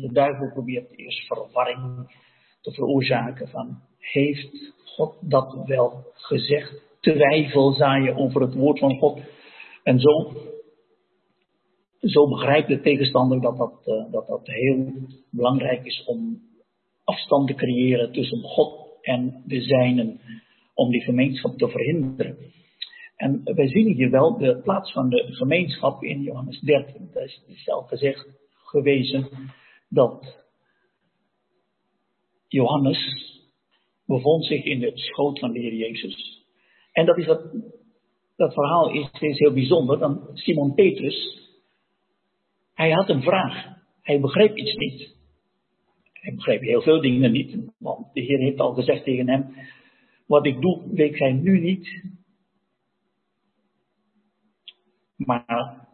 De 0.00 0.08
duivel 0.12 0.50
probeert 0.52 0.96
eerst 0.96 1.26
verwarring 1.26 2.12
te 2.60 2.72
veroorzaken 2.72 3.48
van, 3.48 3.78
heeft 3.98 4.74
God 4.84 5.16
dat 5.20 5.62
wel 5.66 6.04
gezegd? 6.12 6.82
Twijfel 7.00 7.72
zaaien 7.72 8.16
over 8.16 8.40
het 8.40 8.54
woord 8.54 8.78
van 8.78 8.98
God. 8.98 9.20
En 9.82 10.00
zo, 10.00 10.32
zo 12.00 12.28
begrijpt 12.28 12.68
de 12.68 12.80
tegenstander 12.80 13.40
dat 13.40 13.56
dat, 13.58 13.82
uh, 13.86 14.12
dat 14.12 14.26
dat 14.26 14.46
heel 14.46 14.92
belangrijk 15.30 15.84
is 15.84 16.04
om 16.06 16.42
afstand 17.04 17.46
te 17.46 17.54
creëren 17.54 18.12
tussen 18.12 18.42
God 18.42 18.98
en 19.02 19.42
de 19.46 19.60
zijnen. 19.60 20.20
Om 20.74 20.90
die 20.90 21.00
gemeenschap 21.00 21.58
te 21.58 21.68
verhinderen. 21.68 22.36
En 23.16 23.40
wij 23.44 23.68
zien 23.68 23.94
hier 23.94 24.10
wel 24.10 24.38
de 24.38 24.60
plaats 24.62 24.92
van 24.92 25.08
de 25.08 25.26
gemeenschap 25.30 26.02
in 26.02 26.22
Johannes 26.22 26.60
13. 26.60 27.10
Dat 27.12 27.22
is 27.22 27.64
zelf 27.64 27.88
gezegd 27.88 28.39
gewezen 28.70 29.28
dat 29.88 30.38
Johannes 32.48 33.28
bevond 34.06 34.44
zich 34.44 34.64
in 34.64 34.78
de 34.80 34.90
schoot 34.94 35.38
van 35.38 35.52
de 35.52 35.58
Heer 35.58 35.74
Jezus. 35.74 36.44
En 36.92 37.06
dat, 37.06 37.18
is 37.18 37.26
dat, 37.26 37.54
dat 38.36 38.52
verhaal 38.54 38.90
is, 38.90 39.10
is 39.20 39.38
heel 39.38 39.52
bijzonder. 39.52 39.98
Dan 39.98 40.30
Simon 40.34 40.74
Petrus, 40.74 41.48
hij 42.74 42.90
had 42.90 43.08
een 43.08 43.22
vraag. 43.22 43.78
Hij 44.02 44.20
begreep 44.20 44.56
iets 44.56 44.74
niet. 44.74 45.18
Hij 46.12 46.34
begreep 46.34 46.60
heel 46.60 46.82
veel 46.82 47.00
dingen 47.00 47.32
niet, 47.32 47.56
want 47.78 48.12
de 48.12 48.20
Heer 48.20 48.38
heeft 48.38 48.60
al 48.60 48.74
gezegd 48.74 49.04
tegen 49.04 49.28
hem: 49.28 49.54
Wat 50.26 50.46
ik 50.46 50.60
doe, 50.60 50.94
weet 50.94 51.16
gij 51.16 51.32
nu 51.32 51.60
niet, 51.60 51.88
Maar 55.24 55.88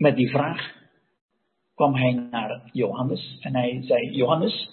met 0.00 0.16
die 0.16 0.30
vraag 0.30 0.74
kwam 1.74 1.94
hij 1.94 2.12
naar 2.30 2.70
Johannes 2.72 3.36
en 3.40 3.54
hij 3.54 3.82
zei: 3.82 4.10
Johannes, 4.10 4.70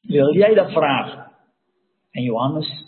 wil 0.00 0.34
jij 0.34 0.54
dat 0.54 0.72
vragen? 0.72 1.32
En 2.10 2.22
Johannes 2.22 2.84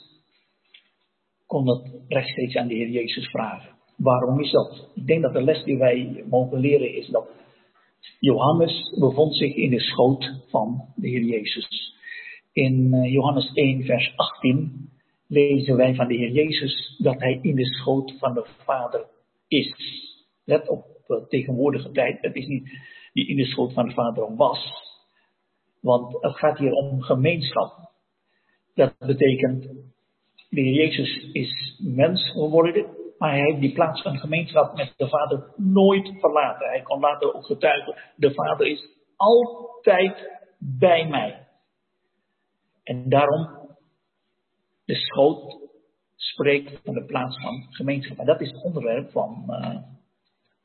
kon 1.47 1.65
dat 1.65 1.91
rechtstreeks 2.09 2.57
aan 2.57 2.69
de 2.69 2.75
Heer 2.75 2.89
Jezus 2.89 3.27
vragen. 3.27 3.77
Waarom 3.97 4.41
is 4.41 4.51
dat? 4.51 4.91
Ik 4.95 5.07
denk 5.07 5.23
dat 5.23 5.33
de 5.33 5.43
les 5.43 5.65
die 5.65 5.79
wij 5.79 6.25
mogen 6.29 6.59
leren 6.59 6.95
is 6.95 7.09
dat 7.09 7.29
Johannes 8.19 8.97
bevond 8.99 9.37
zich 9.37 9.55
in 9.55 9.71
de 9.71 9.81
schoot 9.81 10.45
van 10.49 10.93
de 10.97 11.09
Heer 11.09 11.25
Jezus. 11.25 11.95
In 12.53 12.95
eh, 12.95 13.13
Johannes 13.13 13.53
1, 13.55 13.85
vers 13.85 14.13
18 14.17 14.91
lezen 15.27 15.77
wij 15.77 15.95
van 15.95 16.09
de 16.09 16.15
Heer 16.15 16.33
Jezus 16.33 16.97
dat 16.99 17.21
hij 17.21 17.39
in 17.43 17.55
de 17.55 17.67
schoot 17.67 18.19
van 18.19 18.35
de 18.35 18.47
Vader 18.65 19.07
is. 19.49 19.75
Let 20.51 20.69
op 20.69 20.85
de 21.07 21.27
tegenwoordige 21.29 21.91
tijd, 21.91 22.19
het 22.21 22.35
is 22.35 22.47
niet 22.47 22.71
die 23.13 23.29
in 23.29 23.37
de 23.37 23.45
schoot 23.45 23.73
van 23.73 23.89
de 23.89 23.95
Vader 23.95 24.37
was. 24.37 24.73
Want 25.81 26.23
het 26.23 26.37
gaat 26.37 26.59
hier 26.59 26.73
om 26.73 27.03
gemeenschap. 27.03 27.91
Dat 28.75 28.95
betekent, 28.99 29.63
de 30.49 30.61
Heer 30.61 30.75
Jezus 30.75 31.33
is 31.33 31.81
mens 31.83 32.31
geworden, 32.31 32.87
maar 33.19 33.31
hij 33.31 33.41
heeft 33.41 33.61
die 33.61 33.73
plaats 33.73 34.03
van 34.03 34.19
gemeenschap 34.19 34.77
met 34.77 34.95
de 34.97 35.09
Vader 35.09 35.53
nooit 35.57 36.13
verlaten. 36.21 36.69
Hij 36.69 36.83
kon 36.83 37.01
later 37.01 37.35
ook 37.35 37.47
getuigen, 37.47 37.97
de 38.17 38.35
Vader 38.35 38.67
is 38.67 38.89
altijd 39.17 40.31
bij 40.59 41.09
mij. 41.09 41.49
En 42.83 43.09
daarom, 43.09 43.49
de 44.85 44.95
schoot 44.95 45.69
spreekt 46.17 46.81
van 46.85 46.95
de 46.95 47.05
plaats 47.05 47.41
van 47.41 47.67
gemeenschap. 47.71 48.19
En 48.19 48.27
dat 48.27 48.41
is 48.41 48.51
het 48.51 48.63
onderwerp 48.63 49.11
van, 49.11 49.45
uh, 49.49 49.77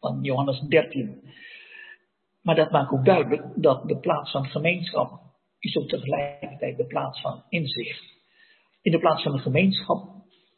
van 0.05 0.19
Johannes 0.21 0.59
13. 0.59 1.23
Maar 2.41 2.55
dat 2.55 2.71
maakt 2.71 2.91
ook 2.91 3.05
duidelijk 3.05 3.43
dat 3.55 3.87
de 3.87 3.99
plaats 3.99 4.31
van 4.31 4.45
gemeenschap 4.45 5.19
is 5.59 5.77
ook 5.77 5.87
tegelijkertijd 5.87 6.77
de 6.77 6.85
plaats 6.85 7.21
van 7.21 7.43
inzicht. 7.49 8.03
In 8.81 8.91
de 8.91 8.99
plaats 8.99 9.23
van 9.23 9.31
de 9.31 9.37
gemeenschap 9.37 10.09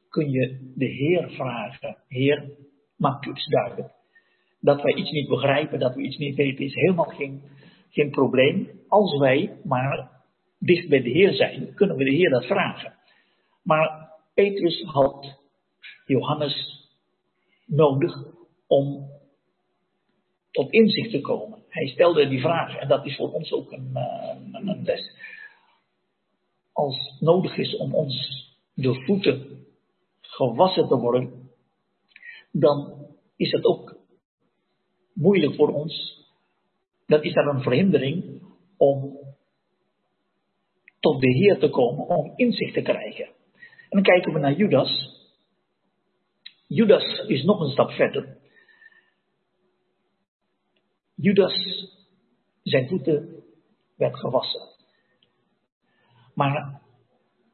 kun 0.09 0.31
je 0.31 0.73
de 0.75 0.85
Heer 0.85 1.29
vragen. 1.29 1.97
Heer, 2.07 2.51
maak 2.97 3.25
eens 3.25 3.47
duidelijk. 3.47 3.93
Dat 4.59 4.81
wij 4.81 4.93
iets 4.93 5.11
niet 5.11 5.27
begrijpen, 5.27 5.79
dat 5.79 5.95
we 5.95 6.01
iets 6.01 6.17
niet 6.17 6.35
weten, 6.35 6.65
is 6.65 6.73
helemaal 6.73 7.05
geen, 7.05 7.41
geen 7.89 8.09
probleem. 8.09 8.69
Als 8.87 9.17
wij 9.17 9.57
maar 9.63 10.09
dicht 10.59 10.89
bij 10.89 11.01
de 11.01 11.09
Heer 11.09 11.33
zijn, 11.33 11.73
kunnen 11.73 11.95
we 11.97 12.03
de 12.03 12.15
Heer 12.15 12.29
dat 12.29 12.45
vragen. 12.45 12.93
Maar 13.63 14.11
Petrus 14.33 14.83
had 14.83 15.39
Johannes 16.05 16.87
nodig 17.65 18.13
om 18.67 19.16
tot 20.51 20.71
inzicht 20.71 21.11
te 21.11 21.21
komen. 21.21 21.63
Hij 21.69 21.87
stelde 21.87 22.27
die 22.27 22.41
vraag 22.41 22.77
en 22.77 22.87
dat 22.87 23.05
is 23.05 23.15
voor 23.15 23.31
ons 23.31 23.51
ook 23.51 23.71
een, 23.71 23.89
eh, 23.93 24.35
een, 24.51 24.67
een 24.67 24.83
les. 24.83 25.15
Als 26.71 27.15
nodig 27.19 27.57
is 27.57 27.77
om 27.77 27.95
ons 27.95 28.45
de 28.73 29.03
voeten 29.05 29.65
gewassen 30.21 30.87
te 30.87 30.95
worden, 30.95 31.49
dan 32.51 33.05
is 33.35 33.51
het 33.51 33.65
ook 33.65 33.97
moeilijk 35.13 35.55
voor 35.55 35.73
ons. 35.73 36.25
Dan 37.05 37.23
is 37.23 37.35
er 37.35 37.47
een 37.47 37.61
verhindering 37.61 38.41
om 38.77 39.17
tot 40.99 41.21
de 41.21 41.31
Heer 41.31 41.59
te 41.59 41.69
komen, 41.69 42.07
om 42.07 42.33
inzicht 42.35 42.73
te 42.73 42.81
krijgen. 42.81 43.25
En 43.89 43.89
dan 43.89 44.03
kijken 44.03 44.33
we 44.33 44.39
naar 44.39 44.53
Judas. 44.53 45.15
Judas 46.67 47.23
is 47.27 47.43
nog 47.43 47.59
een 47.59 47.71
stap 47.71 47.91
verder. 47.91 48.36
Judas, 51.19 51.87
zijn 52.63 52.87
voeten 52.87 53.43
werd 53.95 54.15
gewassen. 54.15 54.61
Maar 56.33 56.81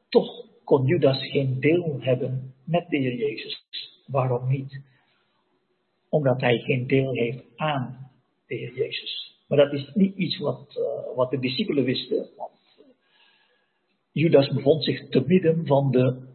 toch 0.08 0.46
kon 0.64 0.86
Judas 0.86 1.30
geen 1.30 1.60
deel 1.60 2.00
hebben 2.00 2.54
met 2.64 2.88
de 2.88 2.96
Heer 2.96 3.14
Jezus. 3.14 3.64
Waarom 4.06 4.48
niet? 4.48 4.80
Omdat 6.08 6.40
hij 6.40 6.58
geen 6.58 6.86
deel 6.86 7.12
heeft 7.12 7.44
aan 7.56 8.10
de 8.46 8.54
Heer 8.54 8.74
Jezus. 8.74 9.40
Maar 9.48 9.58
dat 9.58 9.72
is 9.72 9.90
niet 9.94 10.16
iets 10.16 10.38
wat, 10.38 10.76
uh, 10.78 11.16
wat 11.16 11.30
de 11.30 11.38
discipelen 11.38 11.84
wisten. 11.84 12.28
Want 12.36 12.52
Judas 14.12 14.48
bevond 14.48 14.84
zich 14.84 15.08
te 15.08 15.24
midden 15.26 15.66
van 15.66 15.90
de 15.90 16.32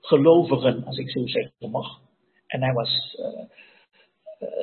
gelovigen, 0.00 0.84
als 0.84 0.98
ik 0.98 1.10
zo 1.10 1.26
zeggen 1.26 1.70
mag. 1.70 2.00
En 2.46 2.62
hij 2.62 2.72
was, 2.72 3.16
uh, 3.20 3.50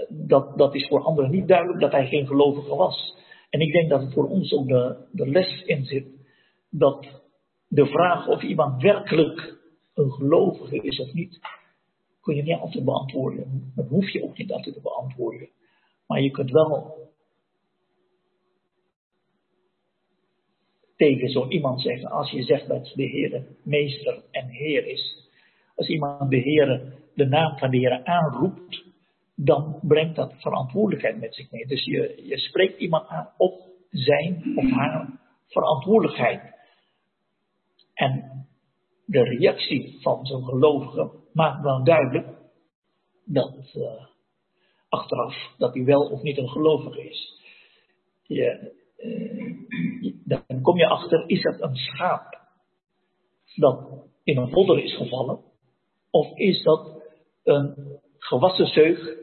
dat, 0.10 0.58
dat 0.58 0.76
is 0.76 0.88
voor 0.88 1.04
anderen 1.04 1.32
niet 1.32 1.48
duidelijk 1.48 1.80
dat 1.80 1.92
hij 1.92 2.08
geen 2.08 2.28
gelovige 2.28 2.76
was. 2.76 3.18
En 3.50 3.60
ik 3.60 3.72
denk 3.72 3.90
dat 3.90 4.02
het 4.02 4.14
voor 4.14 4.30
ons 4.30 4.54
ook 4.54 4.68
de, 4.68 5.08
de 5.12 5.30
les 5.30 5.64
in 5.64 5.86
zit 5.86 6.08
dat 6.70 7.22
de 7.68 7.86
vraag 7.86 8.28
of 8.28 8.42
iemand 8.42 8.82
werkelijk 8.82 9.60
een 9.94 10.12
gelovige 10.12 10.82
is 10.82 11.00
of 11.00 11.14
niet, 11.14 11.40
kun 12.22 12.36
je 12.36 12.44
niet 12.44 12.60
altijd 12.60 12.86
beantwoorden. 12.86 13.72
Dat 13.76 13.88
hoef 13.88 14.10
je 14.10 14.24
ook 14.24 14.38
niet 14.38 14.52
altijd 14.52 14.76
te 14.76 14.82
beantwoorden. 14.82 15.50
Maar 16.08 16.22
je 16.22 16.32
kunt 16.32 16.52
wel 16.52 17.10
tegen 20.96 21.30
zo 21.30 21.48
iemand 21.48 21.82
zeggen, 21.82 22.10
als 22.10 22.32
je 22.32 22.44
zegt 22.44 22.68
dat 22.68 22.92
de 22.96 23.04
Heer 23.04 23.46
meester 23.64 24.24
en 24.32 24.48
Heer 24.48 24.88
is, 24.88 25.30
als 25.76 25.88
iemand 25.88 26.30
de 26.30 26.38
Heer, 26.38 26.94
de 27.16 27.26
naam 27.26 27.58
van 27.58 27.72
de 27.72 27.78
Heer 27.78 28.04
aanroept, 28.04 28.81
dan 29.44 29.80
brengt 29.82 30.16
dat 30.16 30.34
verantwoordelijkheid 30.38 31.20
met 31.20 31.36
zich 31.36 31.52
mee. 31.52 31.66
Dus 31.68 31.86
je, 31.86 32.22
je 32.26 32.38
spreekt 32.38 32.80
iemand 32.80 33.08
aan 33.08 33.30
op 33.38 33.62
zijn 33.90 34.54
of 34.56 34.72
haar 34.72 35.20
verantwoordelijkheid. 35.48 36.42
En 37.94 38.46
de 39.06 39.24
reactie 39.24 39.98
van 40.02 40.26
zo'n 40.26 40.44
gelovige 40.44 41.12
maakt 41.34 41.64
dan 41.64 41.84
duidelijk 41.84 42.28
dat 43.26 43.74
uh, 43.76 44.06
achteraf 44.90 45.56
dat 45.58 45.74
hij 45.74 45.84
wel 45.84 46.10
of 46.10 46.22
niet 46.22 46.38
een 46.38 46.50
gelovige 46.50 47.10
is. 47.10 47.40
Je, 48.24 48.74
uh, 48.98 50.14
dan 50.26 50.62
kom 50.62 50.78
je 50.78 50.88
achter, 50.88 51.30
is 51.30 51.42
dat 51.42 51.62
een 51.62 51.76
schaap 51.76 52.40
dat 53.56 54.08
in 54.24 54.38
een 54.38 54.52
vodder 54.52 54.84
is 54.84 54.96
gevallen? 54.96 55.40
Of 56.10 56.38
is 56.38 56.64
dat 56.64 57.02
een 57.44 58.00
gewassen 58.18 58.68
zeug, 58.68 59.20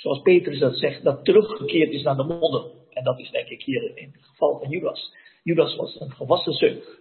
zoals 0.00 0.22
Petrus 0.22 0.58
dat 0.58 0.76
zegt, 0.76 1.04
dat 1.04 1.24
teruggekeerd 1.24 1.92
is 1.92 2.02
naar 2.02 2.16
de 2.16 2.24
modder? 2.24 2.64
En 2.90 3.04
dat 3.04 3.18
is 3.18 3.30
denk 3.30 3.48
ik 3.48 3.62
hier 3.62 3.96
in 3.96 4.10
het 4.12 4.24
geval 4.24 4.58
van 4.58 4.68
Judas. 4.68 5.14
Judas 5.42 5.76
was 5.76 6.00
een 6.00 6.10
gewassen 6.10 6.52
zeug. 6.52 6.98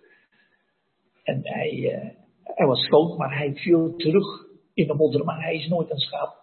En 1.24 1.40
hij, 1.44 1.72
uh, 1.72 2.10
hij 2.44 2.66
was 2.66 2.80
schoon, 2.80 3.18
maar 3.18 3.38
hij 3.38 3.56
viel 3.56 3.96
terug 3.96 4.46
in 4.74 4.88
de 4.88 4.94
modder. 4.94 5.26
Maar 5.26 5.42
hij 5.42 5.56
is 5.56 5.68
nooit 5.68 5.92
een 5.92 6.00
schaap 6.00 6.36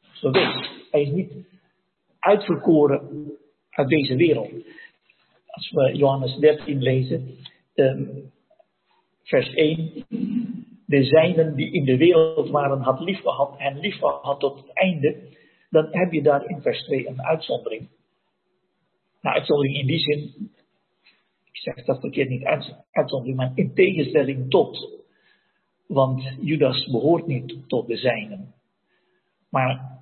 geweest. 0.00 0.70
Hij 0.90 1.02
is 1.02 1.10
niet 1.10 1.32
uitverkoren 2.18 3.32
uit 3.70 3.88
deze 3.88 4.16
wereld. 4.16 4.52
Als 5.46 5.70
we 5.70 5.96
Johannes 5.96 6.36
13 6.36 6.82
lezen, 6.82 7.36
um, 7.74 8.32
vers 9.22 9.54
1. 9.54 10.04
De 10.86 11.04
zijnen 11.04 11.54
die 11.54 11.72
in 11.72 11.84
de 11.84 11.96
wereld 11.96 12.50
waren, 12.50 12.80
had 12.80 13.00
lief 13.00 13.20
gehad 13.20 13.54
en 13.58 13.78
lief 13.78 13.98
gehad 13.98 14.40
tot 14.40 14.56
het 14.56 14.70
einde. 14.72 15.33
Dan 15.74 15.88
heb 15.90 16.12
je 16.12 16.22
daar 16.22 16.48
in 16.48 16.60
vers 16.60 16.82
2 16.82 17.08
een 17.08 17.22
uitzondering. 17.22 17.88
Nou, 19.20 19.36
uitzondering 19.36 19.76
in 19.76 19.86
die 19.86 19.98
zin 19.98 20.50
zeg 21.52 21.84
dat 21.84 22.00
verkeerd 22.00 22.28
niet 22.28 22.44
uitzondering, 22.90 23.36
maar 23.36 23.52
in 23.54 23.74
tegenstelling 23.74 24.50
tot. 24.50 25.02
Want 25.86 26.36
Judas 26.40 26.90
behoort 26.90 27.26
niet 27.26 27.68
tot 27.68 27.86
de 27.86 27.96
zijnen. 27.96 28.54
Maar 29.50 30.00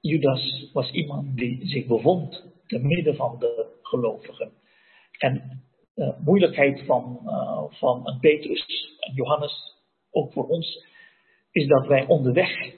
Judas 0.00 0.70
was 0.72 0.90
iemand 0.90 1.36
die 1.36 1.66
zich 1.66 1.86
bevond 1.86 2.44
te 2.66 2.78
midden 2.78 3.16
van 3.16 3.38
de 3.38 3.78
gelovigen. 3.82 4.52
En 5.18 5.62
de 5.94 6.14
moeilijkheid 6.24 6.82
van, 6.84 7.20
uh, 7.24 7.64
van 7.68 8.18
Petrus 8.20 8.96
en 9.00 9.14
Johannes, 9.14 9.76
ook 10.10 10.32
voor 10.32 10.46
ons, 10.46 10.86
is 11.50 11.66
dat 11.66 11.86
wij 11.86 12.06
onderweg 12.06 12.77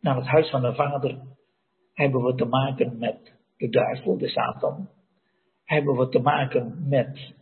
naar 0.00 0.16
het 0.16 0.26
huis 0.26 0.50
van 0.50 0.62
de 0.62 0.74
Vader 0.74 1.18
hebben 1.92 2.22
we 2.22 2.34
te 2.34 2.44
maken 2.44 2.98
met 2.98 3.32
de 3.56 3.68
duivel, 3.68 4.18
de 4.18 4.28
Satan, 4.28 4.88
hebben 5.64 5.96
we 5.96 6.08
te 6.08 6.18
maken 6.18 6.88
met 6.88 7.34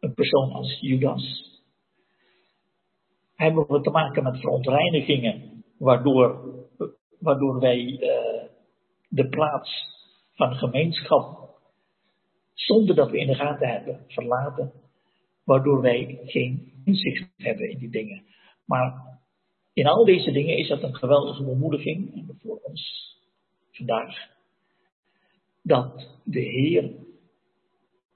een 0.00 0.14
persoon 0.14 0.52
als 0.52 0.80
Judas. 0.80 1.52
Hebben 3.34 3.66
we 3.66 3.80
te 3.80 3.90
maken 3.90 4.22
met 4.22 4.40
verontreinigingen, 4.40 5.64
waardoor, 5.78 6.54
waardoor 7.18 7.60
wij 7.60 7.78
uh, 7.78 8.48
de 9.08 9.28
plaats 9.28 9.70
van 10.34 10.54
gemeenschap, 10.54 11.48
zonder 12.52 12.94
dat 12.94 13.10
we 13.10 13.18
in 13.18 13.26
de 13.26 13.34
gaten 13.34 13.68
hebben, 13.68 14.04
verlaten, 14.08 14.72
waardoor 15.44 15.80
wij 15.80 16.20
geen 16.24 16.72
inzicht 16.84 17.28
hebben 17.36 17.70
in 17.70 17.78
die 17.78 17.90
dingen. 17.90 18.24
Maar 18.64 19.13
in 19.74 19.86
al 19.86 20.04
deze 20.04 20.32
dingen 20.32 20.56
is 20.56 20.68
dat 20.68 20.82
een 20.82 20.94
geweldige 20.94 21.44
bemoediging 21.44 22.24
voor 22.42 22.58
ons 22.62 23.12
vandaag 23.70 24.32
dat 25.62 26.20
de 26.24 26.40
Heer 26.40 26.92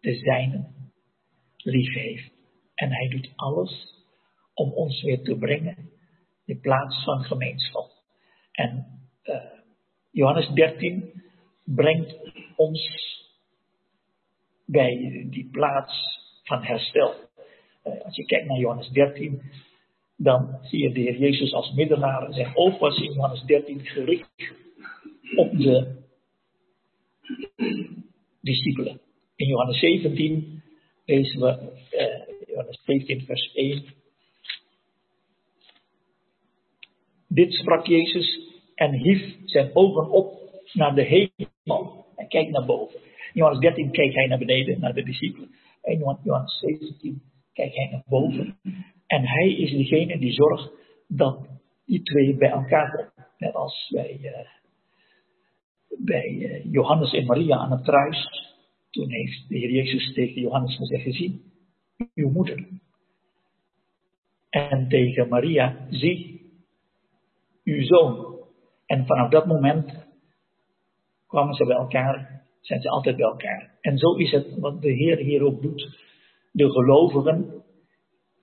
de 0.00 0.14
zijnen 0.14 0.90
lief 1.56 1.94
heeft. 1.94 2.32
En 2.74 2.92
hij 2.92 3.08
doet 3.08 3.32
alles 3.36 3.94
om 4.54 4.72
ons 4.72 5.02
weer 5.02 5.22
te 5.22 5.36
brengen 5.36 5.90
in 6.44 6.60
plaats 6.60 7.04
van 7.04 7.22
gemeenschap. 7.22 7.90
En 8.52 8.86
uh, 9.24 9.42
Johannes 10.10 10.48
13 10.48 11.22
brengt 11.64 12.16
ons 12.56 13.06
bij 14.64 15.26
die 15.30 15.48
plaats 15.50 16.18
van 16.42 16.62
herstel. 16.62 17.14
Eh, 17.82 18.00
als 18.00 18.16
je 18.16 18.24
kijkt 18.24 18.46
naar 18.46 18.58
Johannes 18.58 18.88
13, 18.88 19.42
dan 20.20 20.58
zie 20.62 20.82
je 20.82 20.92
de 20.92 21.00
Heer 21.00 21.18
Jezus 21.18 21.52
als 21.52 21.72
middelaar. 21.72 22.32
Zijn 22.32 22.56
oog 22.56 22.78
was 22.78 23.00
in 23.00 23.12
Johannes 23.12 23.42
13 23.42 23.80
gericht 23.80 24.52
op 25.36 25.58
de 25.58 25.96
discipelen. 28.40 29.00
In 29.36 29.46
Johannes 29.46 29.78
17 29.78 30.62
lezen 31.04 31.40
we, 31.40 31.48
eh, 31.90 32.48
Johannes 32.48 32.80
17 32.84 33.20
vers 33.20 33.50
1. 33.54 33.84
Dit 37.28 37.52
sprak 37.52 37.86
Jezus 37.86 38.40
en 38.74 38.92
hief 38.92 39.36
zijn 39.44 39.70
ogen 39.74 40.10
op 40.10 40.38
naar 40.72 40.94
de 40.94 41.02
hemel. 41.02 42.06
En 42.16 42.28
kijkt 42.28 42.50
naar 42.50 42.66
boven. 42.66 43.00
In 43.00 43.32
Johannes 43.32 43.60
13 43.60 43.90
kijkt 43.90 44.14
hij 44.14 44.26
naar 44.26 44.38
beneden, 44.38 44.80
naar 44.80 44.94
de 44.94 45.02
discipelen. 45.02 45.50
In 45.82 45.98
Johannes 45.98 46.58
17 46.58 47.22
kijkt 47.52 47.74
hij 47.74 47.88
naar 47.90 48.04
boven. 48.06 48.58
En 49.08 49.26
hij 49.26 49.52
is 49.52 49.70
degene 49.70 50.18
die 50.18 50.32
zorgt 50.32 50.70
dat 51.06 51.48
die 51.84 52.02
twee 52.02 52.36
bij 52.36 52.50
elkaar 52.50 52.90
komen. 52.90 53.26
Net 53.38 53.54
als 53.54 53.88
bij, 53.94 54.18
uh, 54.22 54.48
bij 56.06 56.28
uh, 56.28 56.72
Johannes 56.72 57.12
en 57.12 57.26
Maria 57.26 57.56
aan 57.56 57.70
het 57.70 57.82
kruis. 57.82 58.28
Toen 58.90 59.10
heeft 59.10 59.48
de 59.48 59.58
Heer 59.58 59.70
Jezus 59.70 60.14
tegen 60.14 60.40
Johannes 60.40 60.76
gezegd, 60.76 61.14
zie, 61.14 61.42
uw 62.14 62.30
moeder. 62.30 62.68
En 64.50 64.88
tegen 64.88 65.28
Maria, 65.28 65.86
zie, 65.90 66.40
uw 67.64 67.82
zoon. 67.82 68.36
En 68.86 69.06
vanaf 69.06 69.30
dat 69.30 69.46
moment 69.46 70.06
kwamen 71.26 71.54
ze 71.54 71.64
bij 71.64 71.76
elkaar, 71.76 72.42
zijn 72.60 72.80
ze 72.80 72.88
altijd 72.88 73.16
bij 73.16 73.24
elkaar. 73.24 73.78
En 73.80 73.98
zo 73.98 74.14
is 74.14 74.30
het 74.30 74.58
wat 74.58 74.82
de 74.82 74.92
Heer 74.92 75.16
hier 75.16 75.42
ook 75.42 75.62
doet. 75.62 75.98
De 76.52 76.70
gelovigen 76.70 77.64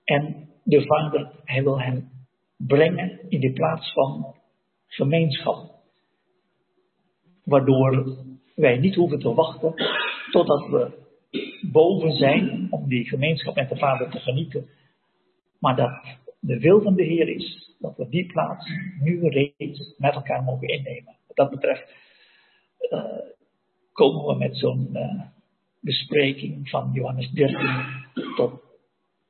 en 0.04 0.45
de 0.66 0.86
Vader, 0.86 1.32
hij 1.44 1.64
wil 1.64 1.82
hen 1.82 2.10
brengen 2.58 3.30
in 3.30 3.40
de 3.40 3.52
plaats 3.52 3.94
van 3.94 4.36
gemeenschap. 4.88 5.74
Waardoor 7.44 8.18
wij 8.56 8.78
niet 8.78 8.96
hoeven 8.96 9.20
te 9.20 9.34
wachten 9.34 9.74
totdat 10.32 10.68
we 10.68 11.04
boven 11.72 12.12
zijn 12.12 12.68
om 12.70 12.88
die 12.88 13.06
gemeenschap 13.06 13.56
met 13.56 13.70
de 13.70 13.78
Vader 13.78 14.10
te 14.10 14.20
genieten. 14.20 14.70
Maar 15.60 15.76
dat 15.76 16.18
de 16.40 16.60
wil 16.60 16.82
van 16.82 16.96
de 16.96 17.04
Heer 17.04 17.28
is 17.28 17.76
dat 17.80 17.98
we 17.98 18.10
die 18.10 18.26
plaats 18.26 18.70
nu 19.00 19.28
reeds 19.28 19.96
met 19.98 20.14
elkaar 20.14 20.44
mogen 20.44 20.68
innemen. 20.68 21.16
Wat 21.28 21.36
dat 21.36 21.50
betreft 21.50 21.96
uh, 22.80 23.04
komen 23.92 24.26
we 24.26 24.36
met 24.36 24.58
zo'n 24.58 24.90
uh, 24.94 25.22
bespreking 25.80 26.70
van 26.70 26.92
Johannes 26.94 27.32
13 27.32 27.86
tot 28.36 28.62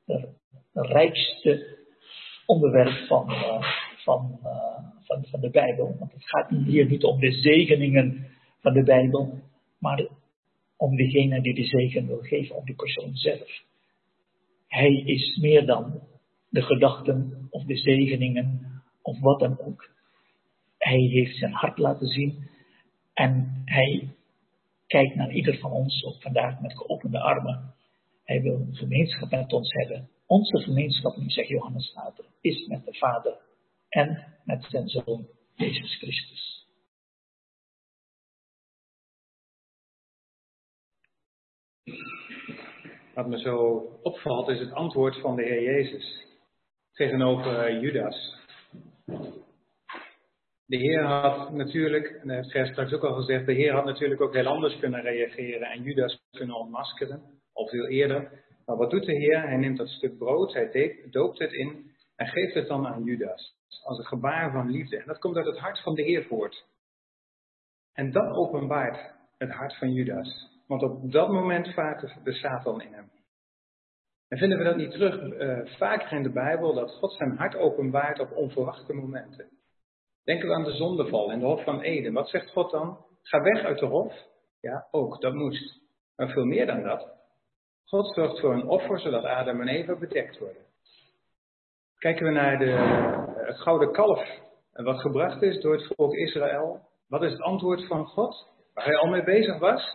de, 0.04 0.28
de 0.45 0.45
rijkste 0.82 1.76
onderwerp 2.46 3.06
van, 3.06 3.30
uh, 3.30 3.62
van, 4.04 4.38
van, 5.02 5.26
van 5.26 5.40
de 5.40 5.50
Bijbel. 5.50 5.96
Want 5.98 6.12
het 6.12 6.28
gaat 6.28 6.50
hier 6.50 6.86
niet 6.86 7.04
om 7.04 7.20
de 7.20 7.32
zegeningen 7.32 8.26
van 8.60 8.72
de 8.72 8.82
Bijbel, 8.82 9.38
maar 9.78 10.08
om 10.76 10.96
degene 10.96 11.40
die 11.40 11.54
de 11.54 11.64
zegen 11.64 12.06
wil 12.06 12.20
geven, 12.20 12.56
om 12.56 12.64
die 12.64 12.74
persoon 12.74 13.14
zelf. 13.14 13.64
Hij 14.68 14.92
is 14.92 15.38
meer 15.40 15.66
dan 15.66 16.00
de 16.48 16.62
gedachten 16.62 17.46
of 17.50 17.64
de 17.64 17.76
zegeningen 17.76 18.80
of 19.02 19.20
wat 19.20 19.40
dan 19.40 19.60
ook. 19.60 19.90
Hij 20.78 21.00
heeft 21.00 21.36
zijn 21.36 21.52
hart 21.52 21.78
laten 21.78 22.06
zien 22.06 22.48
en 23.14 23.62
hij 23.64 24.08
kijkt 24.86 25.14
naar 25.14 25.32
ieder 25.32 25.58
van 25.58 25.70
ons, 25.70 26.04
ook 26.04 26.22
vandaag 26.22 26.60
met 26.60 26.76
geopende 26.76 27.20
armen. 27.20 27.74
Hij 28.24 28.42
wil 28.42 28.54
een 28.54 28.76
gemeenschap 28.76 29.30
met 29.30 29.52
ons 29.52 29.72
hebben. 29.72 30.08
Onze 30.26 30.58
gemeenschap, 30.58 31.16
nu 31.16 31.30
zegt 31.30 31.48
Johannes 31.48 31.94
later, 31.94 32.24
is 32.40 32.66
met 32.66 32.84
de 32.84 32.94
Vader 32.94 33.38
en 33.88 34.38
met 34.44 34.64
zijn 34.64 34.88
Zoon 34.88 35.28
Jezus 35.54 35.96
Christus. 35.98 36.66
Wat 43.14 43.26
me 43.26 43.38
zo 43.38 43.76
opvalt 44.02 44.48
is 44.48 44.58
het 44.58 44.72
antwoord 44.72 45.20
van 45.20 45.36
de 45.36 45.42
Heer 45.42 45.62
Jezus 45.62 46.26
tegenover 46.92 47.58
eh, 47.58 47.80
Judas. 47.80 48.34
De 50.66 50.76
Heer 50.76 51.02
had 51.02 51.52
natuurlijk, 51.52 52.06
en 52.06 52.28
dat 52.28 52.66
straks 52.66 52.92
ook 52.92 53.04
al 53.04 53.14
gezegd, 53.14 53.46
de 53.46 53.52
Heer 53.52 53.72
had 53.72 53.84
natuurlijk 53.84 54.20
ook 54.20 54.34
heel 54.34 54.46
anders 54.46 54.78
kunnen 54.78 55.00
reageren 55.00 55.68
en 55.70 55.82
Judas 55.82 56.20
kunnen 56.30 56.56
ontmaskeren, 56.56 57.22
al 57.52 57.66
veel 57.66 57.86
eerder. 57.86 58.44
Maar 58.66 58.76
wat 58.76 58.90
doet 58.90 59.04
de 59.04 59.12
Heer? 59.12 59.42
Hij 59.42 59.56
neemt 59.56 59.78
dat 59.78 59.88
stuk 59.88 60.18
brood, 60.18 60.52
hij 60.52 61.06
doopt 61.10 61.38
het 61.38 61.52
in 61.52 61.90
en 62.16 62.26
geeft 62.26 62.54
het 62.54 62.68
dan 62.68 62.86
aan 62.86 63.04
Judas. 63.04 63.54
Als 63.84 63.98
een 63.98 64.04
gebaar 64.06 64.52
van 64.52 64.70
liefde. 64.70 64.96
En 64.96 65.06
dat 65.06 65.18
komt 65.18 65.36
uit 65.36 65.46
het 65.46 65.58
hart 65.58 65.82
van 65.82 65.94
de 65.94 66.02
Heer 66.02 66.24
voort. 66.24 66.66
En 67.92 68.12
dat 68.12 68.36
openbaart 68.36 69.14
het 69.38 69.50
hart 69.50 69.78
van 69.78 69.92
Judas. 69.92 70.48
Want 70.66 70.82
op 70.82 71.12
dat 71.12 71.28
moment 71.28 71.74
vaart 71.74 72.24
de 72.24 72.32
Satan 72.32 72.82
in 72.82 72.92
hem. 72.92 73.10
En 74.28 74.38
vinden 74.38 74.58
we 74.58 74.64
dat 74.64 74.76
niet 74.76 74.90
terug 74.90 75.22
uh, 75.22 75.76
vaker 75.76 76.12
in 76.12 76.22
de 76.22 76.32
Bijbel, 76.32 76.74
dat 76.74 76.90
God 76.90 77.12
zijn 77.12 77.36
hart 77.36 77.56
openbaart 77.56 78.18
op 78.18 78.32
onverwachte 78.32 78.92
momenten. 78.92 79.48
Denken 80.24 80.48
we 80.48 80.54
aan 80.54 80.64
de 80.64 80.76
zondeval 80.76 81.30
in 81.30 81.38
de 81.38 81.44
Hof 81.44 81.64
van 81.64 81.80
Eden. 81.80 82.12
Wat 82.12 82.28
zegt 82.28 82.50
God 82.50 82.70
dan? 82.70 83.04
Ga 83.22 83.42
weg 83.42 83.64
uit 83.64 83.78
de 83.78 83.86
Hof. 83.86 84.14
Ja, 84.60 84.88
ook, 84.90 85.20
dat 85.20 85.34
moest. 85.34 85.80
Maar 86.16 86.28
veel 86.28 86.44
meer 86.44 86.66
dan 86.66 86.82
dat. 86.82 87.15
God 87.86 88.14
zorgt 88.14 88.40
voor 88.40 88.52
een 88.52 88.68
offer 88.68 89.00
zodat 89.00 89.24
Adam 89.24 89.60
en 89.60 89.68
Eva 89.68 89.98
bedekt 89.98 90.38
worden. 90.38 90.62
Kijken 91.98 92.26
we 92.26 92.32
naar 92.32 92.58
de, 92.58 92.70
het 93.46 93.60
gouden 93.60 93.92
kalf 93.92 94.44
wat 94.72 95.00
gebracht 95.00 95.42
is 95.42 95.60
door 95.60 95.72
het 95.72 95.92
volk 95.94 96.14
Israël. 96.14 96.80
Wat 97.08 97.22
is 97.22 97.32
het 97.32 97.40
antwoord 97.40 97.86
van 97.86 98.06
God? 98.06 98.48
Waar 98.74 98.84
hij 98.84 98.96
al 98.96 99.08
mee 99.08 99.24
bezig 99.24 99.58
was? 99.58 99.94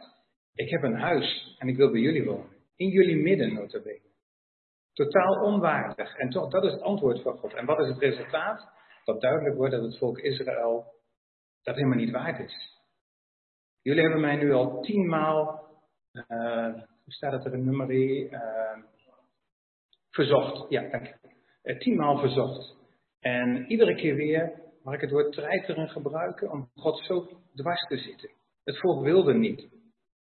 Ik 0.54 0.70
heb 0.70 0.84
een 0.84 1.00
huis 1.00 1.56
en 1.60 1.68
ik 1.68 1.78
wil 1.78 1.92
bij 1.92 2.02
jullie 2.02 2.26
wonen. 2.26 2.56
In 2.76 2.88
jullie 2.88 3.22
midden, 3.22 3.54
notabene. 3.54 4.10
Totaal 4.94 5.44
onwaardig. 5.44 6.16
En 6.16 6.30
toch, 6.30 6.52
dat 6.52 6.64
is 6.64 6.72
het 6.72 6.82
antwoord 6.82 7.22
van 7.22 7.38
God. 7.38 7.54
En 7.54 7.66
wat 7.66 7.80
is 7.80 7.88
het 7.88 7.98
resultaat? 7.98 8.70
Dat 9.04 9.22
duidelijk 9.22 9.56
wordt 9.56 9.74
dat 9.74 9.84
het 9.84 9.98
volk 9.98 10.20
Israël 10.20 10.86
dat 11.64 11.76
helemaal 11.76 11.98
niet 11.98 12.12
waard 12.12 12.40
is. 12.40 12.80
Jullie 13.82 14.02
hebben 14.02 14.22
mij 14.22 14.36
nu 14.36 14.52
al 14.52 14.82
tienmaal, 14.82 15.68
uh, 16.14 16.82
hoe 17.12 17.20
staat 17.20 17.44
het 17.44 17.46
er 17.46 17.60
in 17.60 17.66
nummer 17.66 17.92
uh, 17.92 18.40
verzocht. 20.10 20.70
Ja, 20.70 20.90
dank 20.90 21.08
je. 21.08 21.14
Uh, 21.64 21.80
tienmaal 21.80 22.18
verzocht. 22.18 22.76
En 23.20 23.66
iedere 23.68 23.96
keer 23.96 24.16
weer 24.16 24.62
mag 24.84 24.94
ik 24.94 25.02
het 25.02 25.12
woord 25.12 25.32
treiteren 25.32 25.90
gebruiken 25.90 26.52
om 26.52 26.70
God 26.76 27.00
zo 27.00 27.28
dwars 27.56 27.88
te 27.88 27.98
zitten. 27.98 28.30
Het 28.64 28.80
volk 28.80 29.04
wilde 29.04 29.34
niet. 29.34 29.70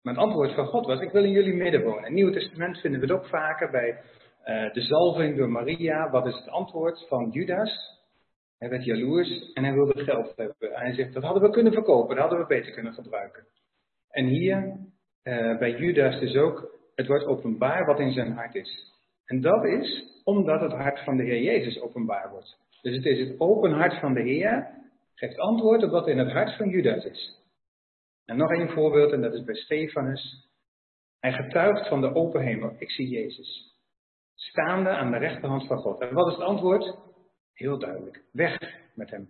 Maar 0.02 0.14
het 0.14 0.22
antwoord 0.22 0.54
van 0.54 0.66
God 0.66 0.86
was, 0.86 1.00
ik 1.00 1.10
wil 1.10 1.24
in 1.24 1.30
jullie 1.30 1.54
midden 1.54 1.82
wonen. 1.82 1.98
In 1.98 2.04
het 2.04 2.12
Nieuwe 2.12 2.32
Testament 2.32 2.78
vinden 2.78 3.00
we 3.00 3.06
het 3.06 3.16
ook 3.16 3.28
vaker 3.28 3.70
bij 3.70 3.90
uh, 3.90 4.72
de 4.72 4.80
zalving 4.80 5.36
door 5.36 5.50
Maria. 5.50 6.10
Wat 6.10 6.26
is 6.26 6.34
het 6.34 6.48
antwoord 6.48 7.06
van 7.08 7.30
Judas? 7.30 8.00
Hij 8.58 8.68
werd 8.68 8.84
jaloers 8.84 9.52
en 9.52 9.64
hij 9.64 9.72
wilde 9.72 10.04
geld 10.04 10.36
hebben. 10.36 10.72
Hij 10.72 10.92
zegt, 10.92 11.12
dat 11.12 11.22
hadden 11.22 11.42
we 11.42 11.50
kunnen 11.50 11.72
verkopen, 11.72 12.16
dat 12.16 12.28
hadden 12.28 12.38
we 12.40 12.54
beter 12.54 12.72
kunnen 12.72 12.92
gebruiken. 12.92 13.46
En 14.10 14.26
hier, 14.26 14.78
uh, 15.26 15.58
bij 15.58 15.76
Judas 15.76 16.20
dus 16.20 16.36
ook, 16.36 16.78
het 16.94 17.06
wordt 17.06 17.24
openbaar 17.24 17.84
wat 17.86 18.00
in 18.00 18.12
zijn 18.12 18.32
hart 18.32 18.54
is. 18.54 18.94
En 19.24 19.40
dat 19.40 19.64
is 19.64 20.20
omdat 20.24 20.60
het 20.60 20.72
hart 20.72 21.04
van 21.04 21.16
de 21.16 21.22
Heer 21.22 21.42
Jezus 21.42 21.80
openbaar 21.80 22.30
wordt. 22.30 22.58
Dus 22.82 22.96
het 22.96 23.04
is 23.04 23.28
het 23.28 23.40
open 23.40 23.72
hart 23.72 24.00
van 24.00 24.14
de 24.14 24.22
Heer, 24.22 24.68
geeft 25.14 25.38
antwoord 25.38 25.82
op 25.82 25.90
wat 25.90 26.08
in 26.08 26.18
het 26.18 26.32
hart 26.32 26.56
van 26.56 26.68
Judas 26.68 27.04
is. 27.04 27.44
En 28.24 28.36
nog 28.36 28.50
een 28.50 28.70
voorbeeld, 28.70 29.12
en 29.12 29.20
dat 29.20 29.34
is 29.34 29.44
bij 29.44 29.54
Stefanus. 29.54 30.50
Hij 31.20 31.32
getuigt 31.32 31.88
van 31.88 32.00
de 32.00 32.14
open 32.14 32.42
hemel. 32.42 32.76
Ik 32.78 32.90
zie 32.90 33.08
Jezus. 33.08 33.74
Staande 34.34 34.88
aan 34.88 35.10
de 35.10 35.18
rechterhand 35.18 35.66
van 35.66 35.78
God. 35.78 36.00
En 36.00 36.14
wat 36.14 36.26
is 36.26 36.34
het 36.34 36.42
antwoord? 36.42 36.98
Heel 37.54 37.78
duidelijk. 37.78 38.24
Weg 38.32 38.58
met 38.94 39.10
hem. 39.10 39.28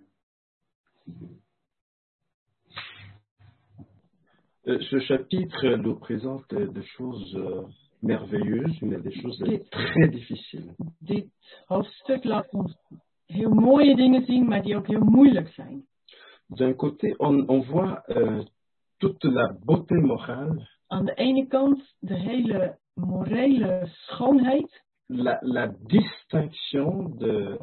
Ce 4.67 4.99
chapitre 5.01 5.77
nous 5.77 5.95
présente 5.99 6.53
des 6.55 6.83
choses 6.97 7.35
euh, 7.37 7.63
merveilleuses, 8.03 8.83
mais 8.83 9.01
des 9.01 9.13
choses 9.21 9.43
très 9.71 10.09
difficiles. 10.09 10.75
Dit 11.01 11.31
hoofdstuk 11.69 12.25
laat 12.25 12.53
ons 12.53 12.75
heel 13.27 13.51
mooie 13.51 13.97
dingen 13.97 14.25
zien, 14.25 14.49
maar 14.49 14.63
die 14.63 14.77
ook 14.77 14.87
heel 14.87 15.05
moeilijk 15.05 15.49
zijn. 15.49 15.85
D'un 16.49 16.75
côté, 16.75 17.15
on, 17.19 17.49
on 17.49 17.63
voit 17.65 18.03
euh, 18.09 18.45
toute 18.99 19.29
la 19.29 19.57
beauté 19.65 19.95
morale, 19.95 20.69
Aan 20.89 21.05
de 21.05 21.15
ene 21.15 21.47
kant 21.47 21.97
de 22.01 22.15
hele 22.15 22.79
morele 22.95 23.87
schoonheid, 23.87 24.85
la, 25.07 25.39
la 25.43 25.67
distinction 25.87 27.17
de, 27.19 27.59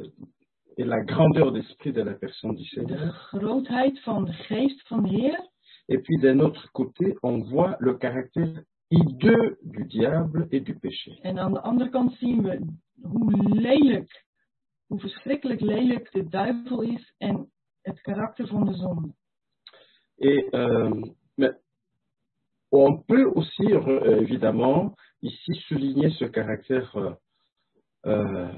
et 0.76 0.84
la 0.84 1.00
grandeur 1.04 1.52
d'esprit 1.52 1.92
de 1.92 2.02
la 2.02 2.14
personne 2.14 2.54
du 2.54 2.62
de 2.62 2.68
Seigneur. 2.68 3.12
grootheid 3.12 4.00
van 4.00 4.24
de 4.24 4.32
geest 4.32 4.86
van 4.88 5.02
de 5.02 5.08
Heer. 5.08 5.52
Et 5.88 5.98
puis 5.98 6.16
d'un 6.18 6.40
autre 6.40 6.70
côté, 6.72 7.16
on 7.22 7.38
voit 7.42 7.76
le 7.80 7.94
caractère 7.94 8.62
hideux 8.90 9.58
du 9.62 9.84
diable 9.84 10.48
et 10.50 10.60
du 10.60 10.74
péché. 10.74 11.18
En 11.22 11.38
aan 11.38 11.52
de 11.52 11.60
andere 11.60 11.90
kant 11.90 12.12
zien 12.12 12.42
we 12.42 12.58
hoe 13.02 13.60
lelijk, 13.60 14.24
hoe 14.86 15.00
verschrikkelijk 15.00 15.60
lelijk 15.60 16.12
de 16.12 16.28
duivel 16.28 16.82
is 16.82 17.14
en 17.18 17.50
het 17.82 18.00
karakter 18.00 18.46
van 18.46 18.64
de 18.64 18.74
zonde. 18.74 19.14
Et 20.16 20.54
euh, 20.54 21.02
mais 21.36 21.54
on 22.70 23.02
peut 23.02 23.24
aussi 23.24 23.72
euh, 23.72 24.20
évidemment 24.20 24.94
ici 25.22 25.54
souligner 25.68 26.10
ce 26.10 26.24
caractère 26.24 26.96
euh, 26.96 27.14
euh, 28.06 28.52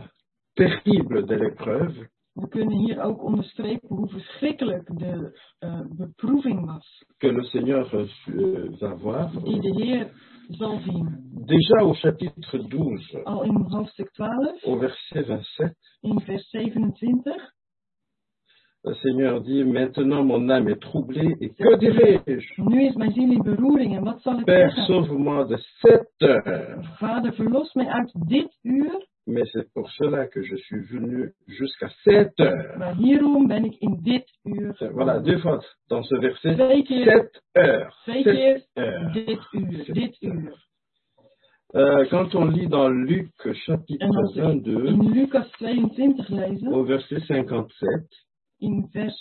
terrible 0.55 1.27
de 1.27 1.35
l'épreuve 1.35 2.07
We 2.37 2.49
kunnen 2.49 2.77
hier 2.79 3.01
ook 3.03 3.23
onderstrepen 3.25 3.89
hoe 3.97 4.09
verschrikkelijk 4.09 4.99
de 4.99 5.39
eh, 5.59 5.81
beproeving 5.89 6.67
was 6.67 7.05
que 7.19 7.33
le 7.33 7.43
Seigneur 7.43 7.95
euh, 7.95 8.09
su- 8.09 8.77
va 8.79 8.97
voir. 8.97 9.31
die 9.45 9.61
de 9.61 9.83
Heer 9.83 10.11
zal 10.49 10.79
zien. 10.81 11.25
Déjà 11.47 11.81
au 11.83 11.93
chapitre 11.95 12.59
12, 12.69 13.25
Al 13.25 13.43
in 13.43 13.65
hoofdstuk 13.69 14.11
12, 14.13 14.63
au 14.65 14.79
verset 14.79 15.25
27, 15.27 15.75
in 16.01 16.21
vers 16.21 16.49
27, 16.51 17.55
le 18.83 18.95
Seigneur 18.95 19.41
dit, 19.43 19.65
maintenant 19.65 20.25
mon 20.25 20.49
âme 20.51 20.69
est 20.71 20.81
troublée 20.81 21.37
et 21.41 21.55
que 21.55 21.77
dirai-je 21.79 22.63
nu 22.63 22.85
is 22.87 22.95
mijn 22.95 23.13
ziel 23.13 23.31
in 23.31 23.43
beroering 23.43 23.97
en 23.97 24.05
wat 24.05 24.23
zal 24.23 24.39
ik 24.39 24.45
Père, 24.45 24.71
zeggen? 24.71 24.85
sauve-moi 24.85 25.45
de 25.47 25.57
cette 25.59 26.11
heure. 26.19 26.83
Vader, 26.99 27.33
verlos 27.35 27.73
mij 27.75 27.87
uit 27.87 28.13
dit 28.29 28.59
uur, 28.63 29.07
Mais 29.28 29.43
c'est 29.53 29.69
pour 29.73 29.90
cela 29.90 30.28
que 30.28 30.40
je 30.43 30.55
suis 30.57 30.81
venu 30.85 31.32
jusqu'à 31.48 31.89
cette 32.05 32.39
heure. 32.40 32.78
maar 32.78 32.94
hierom 32.94 33.47
ben 33.48 33.65
ik 33.65 33.77
in 33.82 33.97
dit 34.03 34.24
uur. 34.44 34.74
Voilà, 34.93 35.19
deux 35.20 35.39
fois 35.39 35.61
dans 35.89 36.05
ce 36.05 36.15
verset, 36.20 36.55
Twee 36.55 36.85
keer, 36.85 37.05
cette 37.05 37.43
heure. 37.57 37.97
twee 38.05 38.23
Cette 38.23 38.35
keer 38.36 38.62
heure. 38.77 39.11
dit 39.12 39.39
uur, 39.53 39.94
dit 39.94 40.19
uur. 40.23 40.57
Euh, 41.74 42.07
quand 42.11 42.35
on 42.36 42.44
lit 42.44 42.69
dans 42.69 42.89
Luc 42.89 43.32
chapitre 43.66 44.07
En 44.07 44.15
als 44.16 44.35
we 44.36 44.43
22, 44.43 44.86
in 44.86 45.11
Lucas 45.12 45.48
22 45.61 46.28
lezen, 46.31 46.69
au 46.73 46.85
verset 46.85 47.20
57, 47.27 47.74
in 48.62 48.86
vers 48.94 49.16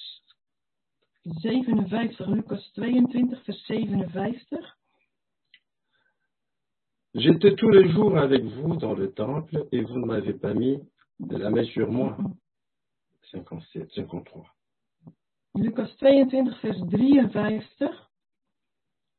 57, 1.41 2.19
Lucas 2.27 2.61
22, 2.77 3.36
vers 3.45 3.56
57. 3.68 4.60
J'étais 7.16 7.56
tous 7.56 7.70
les 7.70 7.90
jours 7.94 8.18
avec 8.18 8.44
vous 8.44 8.76
dans 8.76 8.94
le 8.94 9.14
temple 9.14 9.68
et 9.72 9.82
vous 9.82 10.00
ne 10.00 10.06
m'avez 10.06 10.34
pas 10.34 10.54
mis 10.54 10.78
de 11.20 11.38
la 11.38 11.50
main 11.50 11.64
sur 11.64 11.90
moi. 11.90 12.18
57, 13.32 13.88
53. 13.88 14.54
Lucas 15.54 15.88
22, 15.98 16.60
vers 16.60 16.78
53. 16.90 18.10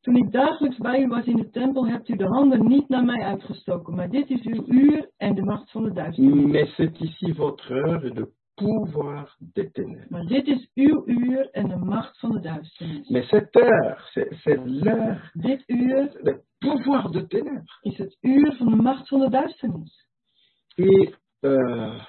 Toen 0.02 0.16
ik 0.16 0.32
dagelijks 0.32 0.78
bij 0.78 1.02
u 1.02 1.09
was 1.09 1.24
in 1.24 1.36
de 1.36 1.51
tempel, 1.51 1.86
hebt 1.86 2.09
u 2.09 2.16
de 2.16 2.27
handen 2.27 2.66
niet 2.66 2.89
naar 2.89 3.05
mij 3.05 3.23
uitgestoken. 3.24 3.94
Maar 3.94 4.10
dit 4.10 4.31
is 4.31 4.43
uw 4.43 4.64
uur 4.66 5.10
en 5.16 5.35
de 5.35 5.43
macht 5.43 5.70
van 5.70 5.85
de 5.85 5.93
duisternis. 5.93 6.52
Mais 6.52 6.74
c'est 6.74 7.01
ici 7.01 7.32
votre 7.32 7.73
heure 7.73 8.14
le 8.14 8.35
pouvoir 8.56 9.36
ténèbres. 9.72 10.08
Maar 10.08 10.26
dit 10.26 10.46
is 10.46 10.70
uw 10.74 11.02
uur 11.06 11.50
en 11.50 11.68
de 11.68 11.76
macht 11.76 12.18
van 12.18 12.30
de 12.30 12.40
duisternis. 12.40 13.08
Mais 13.08 13.28
cette 13.28 13.56
heure, 13.56 14.08
c'est 14.12 14.28
c'est 14.42 14.58
l'heure, 14.64 15.30
Dit 15.34 15.64
uur 15.66 16.08
le 16.22 16.42
pouvoir 16.58 17.10
de 17.10 17.26
ténèbres. 17.26 17.78
is 17.82 17.98
het 17.98 18.16
uur 18.20 18.56
van 18.56 18.70
de 18.70 18.76
macht 18.76 19.08
van 19.08 19.20
de 19.20 19.28
duisternis. 19.30 20.06
Et 20.76 21.14
euh, 21.44 22.00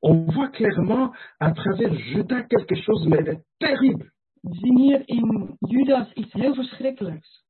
on 0.00 0.30
voit 0.32 0.50
clairement 0.50 1.12
à 1.38 1.52
travers 1.52 1.94
Judas 1.94 2.42
quelque 2.44 2.76
chose, 2.76 3.06
mais 3.08 3.28
est 3.28 3.44
terrible. 3.58 4.12
We 4.42 4.54
zien 4.54 4.78
hier 4.78 5.02
in 5.08 5.56
Judas 5.60 6.12
iets 6.12 6.32
heel 6.32 6.54
verschrikkelijks. 6.54 7.44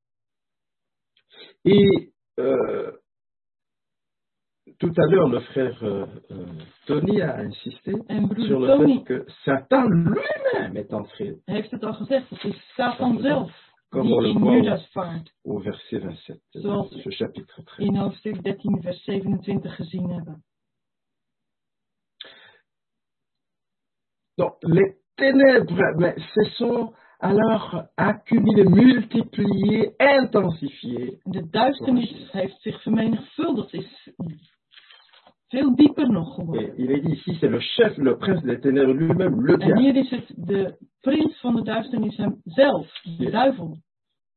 Et 1.62 2.12
euh, 2.38 2.97
tout 4.78 4.92
à 4.96 5.06
l'heure, 5.10 5.28
le 5.28 5.40
frère 5.40 5.82
euh, 5.82 6.06
euh, 6.30 6.46
Tony 6.86 7.20
a 7.20 7.36
insisté 7.38 7.92
sur 8.46 8.60
le 8.60 8.66
Tony 8.66 8.98
fait 8.98 9.04
que 9.04 9.26
Satan 9.44 9.88
lui-même 9.88 10.76
est 10.76 10.92
entré, 10.92 11.34
heeft 11.46 11.70
het 11.70 11.84
al 11.84 11.94
gezegd. 11.94 12.30
Het 12.30 12.44
is 12.44 12.72
Satan 12.74 13.18
zelf 13.20 13.50
comme 13.90 14.12
on 14.12 14.20
le 14.20 14.32
voit 14.32 14.78
au, 15.44 15.54
au 15.54 15.60
verset 15.60 15.98
27 15.98 16.40
de 16.52 16.60
Zoals- 16.60 17.02
ce 17.02 17.10
chapitre 17.10 17.62
13. 17.64 17.86
In 17.88 17.96
hoofdstuk 17.96 18.42
13, 18.42 18.80
vers 18.82 19.04
27 19.04 19.70
gezien 19.70 20.10
hebben. 20.10 20.44
Donc, 24.36 24.56
les 24.60 24.96
ténèbres, 25.16 25.96
mais 25.98 26.14
ce 26.34 26.50
sont 26.56 26.92
alors 27.18 27.82
accumulées, 27.96 28.64
multipliées, 28.64 29.96
intensifiées. 29.98 31.18
De 31.24 31.40
duisternis 31.50 32.28
heeft 32.32 32.60
zich 32.60 32.82
vermenigvuldigd, 32.82 33.72
is 33.72 34.06
veel 35.48 35.74
dieper 35.74 36.10
nog 36.10 36.34
geworden. 36.34 36.78
il 36.78 36.90
est 36.90 37.00
dit 37.00 37.12
ici, 37.12 37.36
c'est 37.40 37.50
le 37.50 37.60
chef, 37.60 37.96
le 37.96 38.16
prince 38.16 38.42
des 38.42 38.60
ténèbres 38.60 38.92
lui-même, 38.92 39.40
le 39.40 39.54
En 39.54 39.58
diable, 39.58 39.80
hier 39.80 39.96
is 39.96 40.10
het 40.10 40.32
de 40.36 40.76
prins 41.00 41.40
van 41.40 41.54
de 41.54 41.62
duisternis 41.62 42.16
hem 42.16 42.40
zelf, 42.44 42.86
de 43.18 43.30
duivel, 43.30 43.76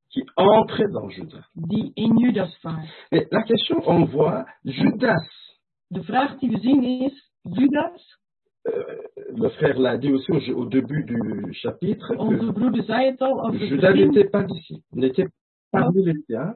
qui 0.07 0.23
entre 0.35 0.88
dans 0.91 1.15
Judas. 1.15 1.49
die 1.53 1.91
in 1.93 2.17
Judas 2.17 2.59
vaart. 2.61 2.88
Et 3.11 3.27
la 3.31 3.43
question, 3.43 3.81
on 3.88 4.05
voit, 4.05 4.45
Judas, 4.63 5.39
De 5.88 6.03
vraag 6.03 6.39
die 6.39 6.49
we 6.49 6.57
zien 6.59 6.83
is, 6.83 7.31
Judas, 7.41 8.19
euh, 8.67 8.97
le 9.35 9.49
frère 9.49 9.79
l'a 9.79 9.97
dit 9.97 10.11
aussi 10.11 10.31
au, 10.31 10.61
au 10.61 10.65
début 10.65 11.03
du 11.03 11.53
chapitre, 11.53 12.15
onze 12.17 12.38
que 12.38 12.51
broeder 12.51 12.83
zei 12.83 13.05
het 13.05 13.21
al 13.21 13.45
over 13.45 13.59
het 13.59 13.69
Judas 13.69 13.93
n'était 13.93 14.29
pas 14.29 14.45
disciple, 14.45 14.99
n'était 14.99 15.27
pas 15.69 15.81
parmi 15.81 16.03
les 16.03 16.23
siens, 16.25 16.55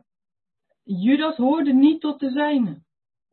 Judas 0.86 1.38
hoorde 1.38 1.74
niet 1.74 2.02
tot 2.02 2.20
de 2.20 2.30
zijne. 2.30 2.84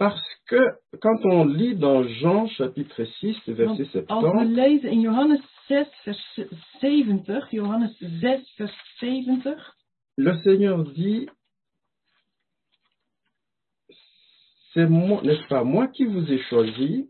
Parce 0.02 0.34
que 0.46 0.58
quand 1.00 1.24
on 1.26 1.44
lit 1.44 1.76
dans 1.76 2.02
Jean 2.02 2.48
chapitre 2.48 3.04
6, 3.04 3.36
verset 3.46 4.04
Want 4.08 4.24
als 4.24 4.24
we 4.24 4.30
70, 4.30 4.56
lezen 4.56 4.90
in 4.90 5.00
Johannes 5.02 5.42
6, 5.68 5.86
vers 6.04 6.18
70, 6.80 7.52
Johannes 7.52 7.94
6, 8.00 8.20
vers 8.58 8.72
70, 8.98 9.56
le 10.16 10.36
Seigneur 10.42 10.82
dit, 10.82 11.28
c'est 14.74 14.88
moi, 14.88 15.20
n'est-ce 15.22 15.46
pas, 15.46 15.62
moi 15.62 15.86
qui 15.86 16.04
vous 16.04 16.32
ai 16.32 16.42
choisi, 16.50 17.08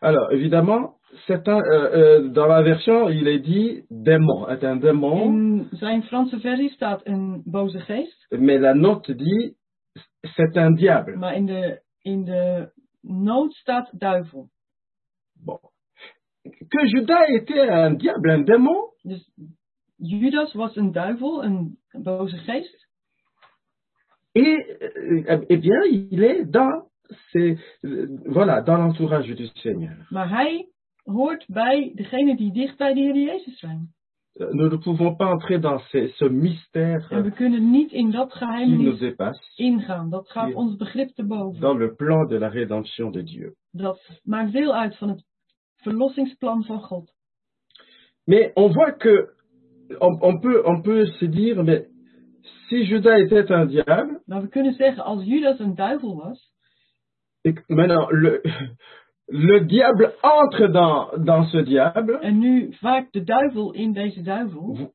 Alors, 0.01 0.32
évidemment, 0.32 0.95
c'est 1.27 1.47
un, 1.49 1.59
euh, 1.61 1.90
euh, 1.95 2.28
dans 2.28 2.47
la 2.47 2.62
version, 2.62 3.09
il 3.09 3.28
est 3.28 3.39
dit 3.39 3.85
démon, 3.90 4.49
est 4.49 4.65
un 4.65 4.77
démon, 4.77 5.32
In 5.32 5.69
zijn 5.73 6.03
Franse 6.03 6.39
versie 6.40 6.70
staat 6.70 7.07
een 7.07 7.43
boze 7.45 7.81
geest, 7.81 8.27
mais 8.31 8.59
la 8.61 8.74
note 8.74 9.15
dit 9.15 9.57
c'est 10.36 10.57
un 10.57 10.73
diable. 10.74 11.16
maar 11.16 11.35
in 11.36 11.47
de, 11.47 11.81
in 12.03 12.24
de 12.24 12.69
noot 13.03 13.53
staat 13.55 13.90
duivel. 13.99 14.49
Bon. 15.45 15.59
Que 16.69 16.86
Judas 16.89 17.28
était 17.28 17.69
un 17.70 17.97
diable, 17.97 18.31
un 18.32 18.45
démon, 18.45 18.90
Dus 19.03 19.31
Judas 19.99 20.53
was 20.55 20.77
een 20.77 20.93
duivel, 20.93 21.45
een 21.45 21.78
boze 22.03 22.36
geest. 22.36 22.86
et 24.32 24.77
euh, 24.81 25.45
eh 25.49 25.59
bien, 25.61 25.85
il 26.11 26.23
est 26.23 26.45
dans, 26.51 26.88
ces, 27.31 27.59
euh, 27.85 28.07
voilà, 28.25 28.63
dans 28.63 28.77
l'entourage 28.79 29.35
du 29.35 29.47
Seigneur. 29.55 30.07
Maar 30.11 30.29
hij 30.31 30.69
hoort 31.05 31.45
bij 31.47 31.93
degene 31.95 32.37
die 32.37 32.53
dicht 32.53 32.77
bij 32.77 32.95
de 32.95 33.01
Heer 33.01 33.17
Jezus 33.17 33.59
zijn. 33.59 33.97
Euh, 34.41 34.51
Nous 34.53 34.71
ne 34.71 34.79
pouvons 34.79 35.17
pas 35.17 35.31
entrer 35.33 35.61
dans 35.61 35.83
ces- 35.91 36.17
ce 36.17 36.29
mystère 36.31 37.07
En 37.11 37.23
we 37.23 37.31
kunnen 37.31 37.71
niet 37.71 37.93
in 37.93 38.11
dat 38.11 38.31
qui 38.33 38.45
nous 38.45 38.99
geheim 38.99 38.99
dépasse 38.99 39.43
ingaan. 39.57 40.11
Dat 40.11 40.31
gaat 40.31 40.55
ons 40.55 40.77
begrip 40.77 41.09
te 41.15 41.25
boven. 41.27 41.61
dans 41.61 41.79
le 41.79 41.95
plan 41.95 42.27
de 42.29 42.39
la 42.39 42.49
rédemption 42.49 43.11
de 43.11 43.23
Dieu. 43.23 43.55
Dat 43.73 44.21
maakt 44.23 44.53
deel 44.53 44.75
uit 44.75 44.97
van 44.97 45.09
het 45.09 45.25
verlossingsplan 45.77 46.65
van 46.65 46.81
God. 46.83 47.13
Mais 48.25 48.51
on 48.55 48.73
voit 48.73 48.97
que 48.99 49.29
on, 49.99 50.21
on 50.21 50.41
peut, 50.41 50.65
on 50.67 50.83
peut 50.83 51.07
se 51.19 51.29
dire, 51.29 51.63
mais 51.65 51.87
si 52.69 52.85
Judas 52.85 53.21
était 53.21 53.51
un 53.51 53.67
diable, 53.67 54.21
Maar 54.27 54.41
we 54.43 54.49
kunnen 54.49 54.73
zeggen, 54.75 55.05
als 55.05 55.25
Judas 55.25 55.59
een 55.59 55.75
duivel 55.75 56.17
was, 56.17 56.51
maintenant 57.69 58.09
le, 58.10 58.43
le 59.28 59.60
diable 59.60 60.12
entre 60.23 60.66
dans, 60.66 61.10
dans 61.16 61.44
ce 61.47 61.59
diable, 61.59 62.19
en 62.23 62.32
nu 62.32 62.70
vaak 62.82 63.12
de 63.12 63.20
duivel 63.20 63.73
in 63.74 63.93
deze 63.93 64.23
duivel, 64.23 64.90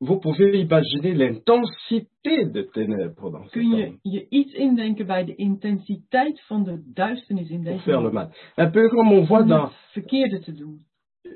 vous 0.00 0.18
pouvez 0.18 0.60
imaginer 0.60 1.14
l'intensité 1.14 2.46
de 2.46 2.62
ténèbres 2.62 3.30
dans 3.30 3.44
ce 3.44 3.50
Kun 3.50 3.76
je 3.76 3.84
temps 3.84 3.98
je 4.02 4.26
iets 4.30 4.54
indenken 4.54 5.06
bij 5.06 5.24
de 5.24 5.34
intensiteit 5.34 6.40
van 6.46 6.64
de 6.64 6.82
duisternis 6.94 7.50
in 7.50 7.62
pour 7.62 7.82
faire 7.82 8.00
le 8.00 8.10
mal. 8.10 8.30
Un 8.56 8.70
peu 8.70 8.88
comme 8.88 9.12
on 9.12 9.26
voit 9.26 9.46
dans... 9.46 9.68
het 9.68 9.92
verkeerde 9.92 10.40
te 10.40 10.52
doen. 10.52 10.86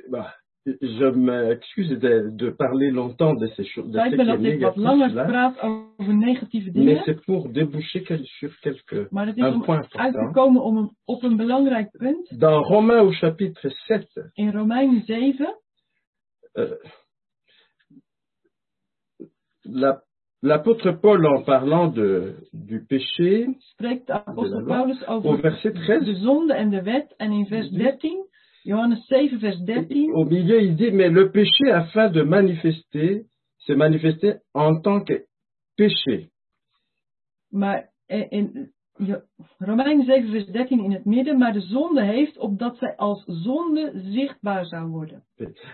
bah, 0.09 0.33
je 0.65 1.11
m'excuse 1.11 1.99
de, 1.99 2.31
de 2.37 2.51
parler 2.51 2.91
longtemps 2.91 3.35
de 3.35 3.47
ces 3.49 3.65
choses, 3.65 3.89
ik 3.95 4.17
wat 4.17 4.39
négatif 4.41 4.83
langer 4.83 5.13
là, 5.13 5.25
praat 5.25 5.63
over 5.99 6.15
negatieve 6.15 6.71
mais 6.75 7.01
c'est 7.05 7.21
pour 7.25 7.49
déboucher 7.49 8.03
sur 8.39 8.51
quelques... 8.61 9.11
Maar 9.11 9.27
het 9.27 9.37
is 9.37 9.43
un 9.43 9.53
om 9.55 9.63
point 9.63 9.81
uit 9.81 9.91
te 9.91 10.19
important. 10.19 10.33
komen 10.35 10.63
om 10.63 10.77
een, 10.77 10.91
op 11.05 11.23
een 11.23 11.37
belangrijk 11.37 11.91
punt. 11.91 12.41
Dans 12.41 12.67
Romains 12.67 13.01
au 13.01 13.13
chapitre 13.13 13.71
7, 13.87 14.31
In 14.35 14.51
Romeinen 14.53 15.03
7 15.07 15.59
euh, 16.57 16.71
la- 19.65 20.03
l'apôtre 20.43 20.93
Paul 21.01 21.27
en 21.27 21.43
parlant 21.43 21.89
de, 21.89 22.35
du 22.53 22.85
péché, 22.87 23.47
spreekt 23.59 24.07
de 24.07 24.13
apostel 24.13 24.63
la 24.65 24.77
Paulus 24.77 25.03
au 25.07 25.37
verset 25.37 25.73
13, 25.75 26.05
de 26.05 26.15
zonde 26.15 26.53
en 26.55 26.71
de 26.71 26.83
wet. 26.83 27.15
En 27.19 27.33
in 27.33 27.47
vers 27.47 27.71
13, 27.71 28.29
Johannes 28.65 29.05
7 29.09 29.39
vers 29.41 29.57
13, 29.65 30.11
au 30.15 30.25
milieu 30.25 30.61
il 30.63 30.77
dit, 30.77 30.91
mais 30.93 31.11
le 31.11 31.31
péché 31.31 31.71
afin 31.71 32.11
de 32.11 32.23
manifester, 32.23 33.25
se 33.59 33.73
manifester 33.75 34.41
en 34.55 34.81
tant 34.81 35.05
que 35.05 35.25
péché. 35.77 36.29
maar 37.51 37.89
eh, 38.09 38.27
in 38.31 38.73
Jo- 38.99 39.23
Romeinen 39.59 40.05
7 40.05 40.31
vers 40.31 40.47
13 40.47 40.85
in 40.85 40.93
het 40.93 41.05
midden, 41.05 41.39
maar 41.39 41.53
de 41.53 41.61
zonde 41.61 42.05
heeft 42.05 42.39
opdat 42.39 42.79
zij 42.79 42.97
als 42.97 43.25
zonde 43.27 43.93
zichtbaar 43.95 44.67
zou 44.67 44.89
worden. 44.89 45.23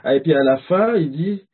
Et 0.03 0.23
puis 0.23 0.35
à 0.35 0.43
la 0.43 0.59
fin, 0.59 0.95
il 0.97 1.11
dit, 1.11 1.49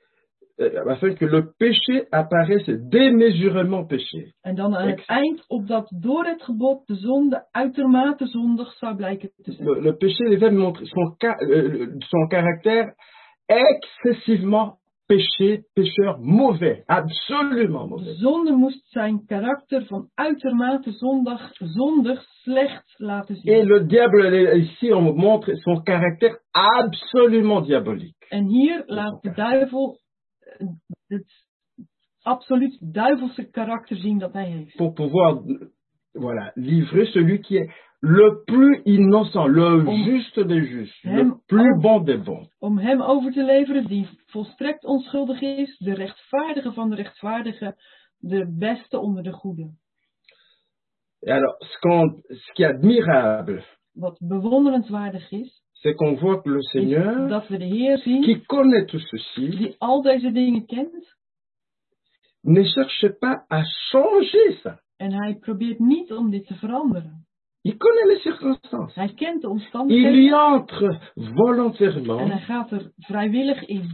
afin 0.88 1.14
que 1.14 1.24
le 1.26 1.52
péché 1.58 2.06
apparaisse 2.12 2.68
démesurément 2.90 3.84
péché. 3.86 4.32
En 4.42 4.54
dan 4.54 4.76
aan 4.76 4.88
het 4.88 5.02
eind 5.06 5.44
opdat 5.48 5.92
door 6.00 6.24
het 6.24 6.42
gebod 6.42 6.86
de 6.86 6.94
zonde 6.94 7.46
uitermate 7.50 8.26
zondig 8.26 8.72
zou 8.72 8.96
blijken 8.96 9.30
te 9.42 9.52
zijn. 9.52 9.68
Le, 9.68 9.80
le 9.82 9.96
péché 9.96 10.28
devait 10.28 10.52
montrer 10.54 10.86
son, 10.86 11.16
euh, 11.24 11.88
son 11.98 12.26
caractère 12.28 12.92
excessivement 13.46 14.78
péché, 15.08 15.62
pécheur, 15.74 16.18
mauvais, 16.18 16.82
absolument 16.88 17.84
De 17.84 17.88
mauvais. 17.88 18.18
zonde 18.18 18.52
moest 18.52 18.86
zijn 18.90 19.24
karakter 19.26 19.86
van 19.86 20.08
uitermate 20.14 20.92
zondig, 20.92 21.50
zondig 21.54 22.22
slecht 22.22 22.94
laten 22.96 23.34
Et 23.34 23.40
zien. 23.40 23.66
le 23.66 23.86
diable, 23.86 24.56
ici, 24.58 24.92
on 24.92 25.14
montre 25.16 25.56
son 25.56 25.82
caractère 25.82 26.38
absolument 26.50 27.66
diabolique. 27.66 28.14
En 28.28 28.46
hier 28.48 28.82
laat 28.86 29.22
de 29.22 29.32
duivel 29.32 29.98
het 31.06 31.46
absoluut 32.22 32.78
duivelse 32.92 33.50
karakter 33.50 33.96
zien 33.96 34.18
dat 34.18 34.32
hij 34.32 34.50
heeft. 34.50 34.76
Pour 34.76 34.92
pouvoir, 34.92 35.42
voilà, 36.12 36.52
livrer 36.54 37.06
celui 37.06 37.40
qui 37.40 37.56
est 37.56 37.70
le 38.00 38.42
plus 38.44 38.80
innocent, 38.84 39.46
le 39.46 39.86
Om 39.86 40.04
juste 40.04 40.46
des 40.46 40.68
justes, 40.68 41.02
le 41.02 41.10
hem 41.10 41.42
plus 41.46 41.80
bon 41.80 42.04
des 42.04 42.22
bons. 42.22 42.48
Om 42.58 42.78
hem 42.78 43.02
over 43.02 43.32
te 43.32 43.44
leveren 43.44 43.86
die 43.86 44.08
volstrekt 44.26 44.84
onschuldig 44.84 45.40
is, 45.40 45.78
de 45.78 45.94
rechtvaardige 45.94 46.72
van 46.72 46.90
de 46.90 46.96
rechtvaardigen, 46.96 47.76
de 48.18 48.54
beste 48.58 48.98
onder 48.98 49.22
de 49.22 49.32
goeden. 49.32 49.78
Et 51.20 51.32
alors, 51.32 51.56
ce 52.28 52.52
qui 52.52 52.62
est 52.62 52.74
admirable, 52.74 53.64
Wat 53.96 54.18
bewonderenswaardig 54.20 55.30
is, 55.30 55.62
c'est 55.86 55.94
qu'on 55.94 56.14
voit 56.16 56.42
que 56.42 56.50
le 56.50 56.62
Seigneur, 56.62 57.28
dat 57.28 57.48
we 57.48 57.58
de 57.58 57.64
Heer 57.64 57.98
zien 57.98 58.22
qui 58.22 58.42
connaît 58.46 58.86
tout 58.86 58.98
ceci, 58.98 59.48
die 59.50 59.76
al 59.78 60.02
deze 60.02 60.32
dingen 60.32 60.66
kent 60.66 61.16
ne 62.42 62.64
cherche 62.64 63.08
pas 63.20 63.44
à 63.48 63.62
changer 63.90 64.58
ça. 64.62 64.80
en 64.96 65.12
hij 65.12 65.36
probeert 65.40 65.78
niet 65.78 66.12
om 66.12 66.30
dit 66.30 66.46
te 66.46 66.54
veranderen. 66.54 67.26
Il 67.62 67.76
connaît 67.76 68.06
les 68.06 68.22
circonstances. 68.22 68.94
Hij 68.94 69.14
kent 69.14 69.42
de 69.42 69.48
Il 69.48 69.52
y 69.52 69.52
omstandigheden 69.52 70.38
entre 70.38 70.86
en 70.88 70.98
hij 71.24 71.32
volontairement 71.34 72.42
gaat 72.42 72.70
er 72.70 72.92
vrijwillig 72.96 73.64
in. 73.66 73.90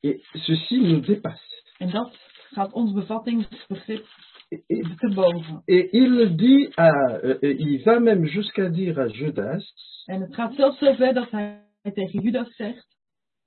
et 0.00 0.20
ceci 0.32 0.80
nous 0.80 1.06
dépasse. 1.06 1.62
En 1.78 1.90
dat 1.90 2.16
gaat 2.50 2.72
ons 2.72 2.92
bevattingsbegrip 2.92 4.06
Et, 5.68 5.90
il 5.92 6.36
dit 6.36 6.68
à, 6.76 6.90
euh, 7.24 7.38
il 7.42 7.82
va 7.84 8.00
même 8.00 8.26
jusqu'à 8.26 8.68
dire 8.68 8.98
à 8.98 9.08
Judas, 9.08 9.62
En 10.06 10.20
het 10.20 10.34
gaat 10.34 10.54
zelfs 10.54 10.78
zover 10.78 11.14
dat 11.14 11.30
hij 11.30 11.62
tegen 11.82 12.20
Judas 12.20 12.56
zegt, 12.56 12.86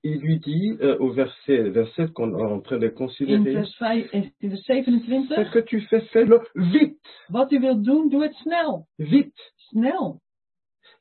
il 0.01 0.19
lui 0.19 0.39
dit 0.39 0.77
euh, 0.81 0.97
au 0.99 1.13
verset, 1.13 1.71
verset 1.71 2.13
qu'on 2.13 2.37
est 2.37 2.43
en 2.43 2.61
train 2.61 2.77
de 2.77 2.87
in 2.87 2.93
considérer, 2.93 3.53
vers, 3.53 3.67
5, 3.67 4.13
in 4.13 4.49
vers 4.49 4.57
ce 4.57 4.73
27, 4.73 5.51
que 5.51 5.59
tu 5.59 5.81
fais, 5.81 6.01
fais-le 6.01 6.39
vite, 6.53 6.99
wat 7.27 7.51
u 7.51 7.59
wilt 7.59 7.83
doen, 7.83 8.09
doe 8.09 8.23
het 8.23 8.33
snel. 8.33 8.87
vite. 8.97 9.53
Snel. 9.55 10.19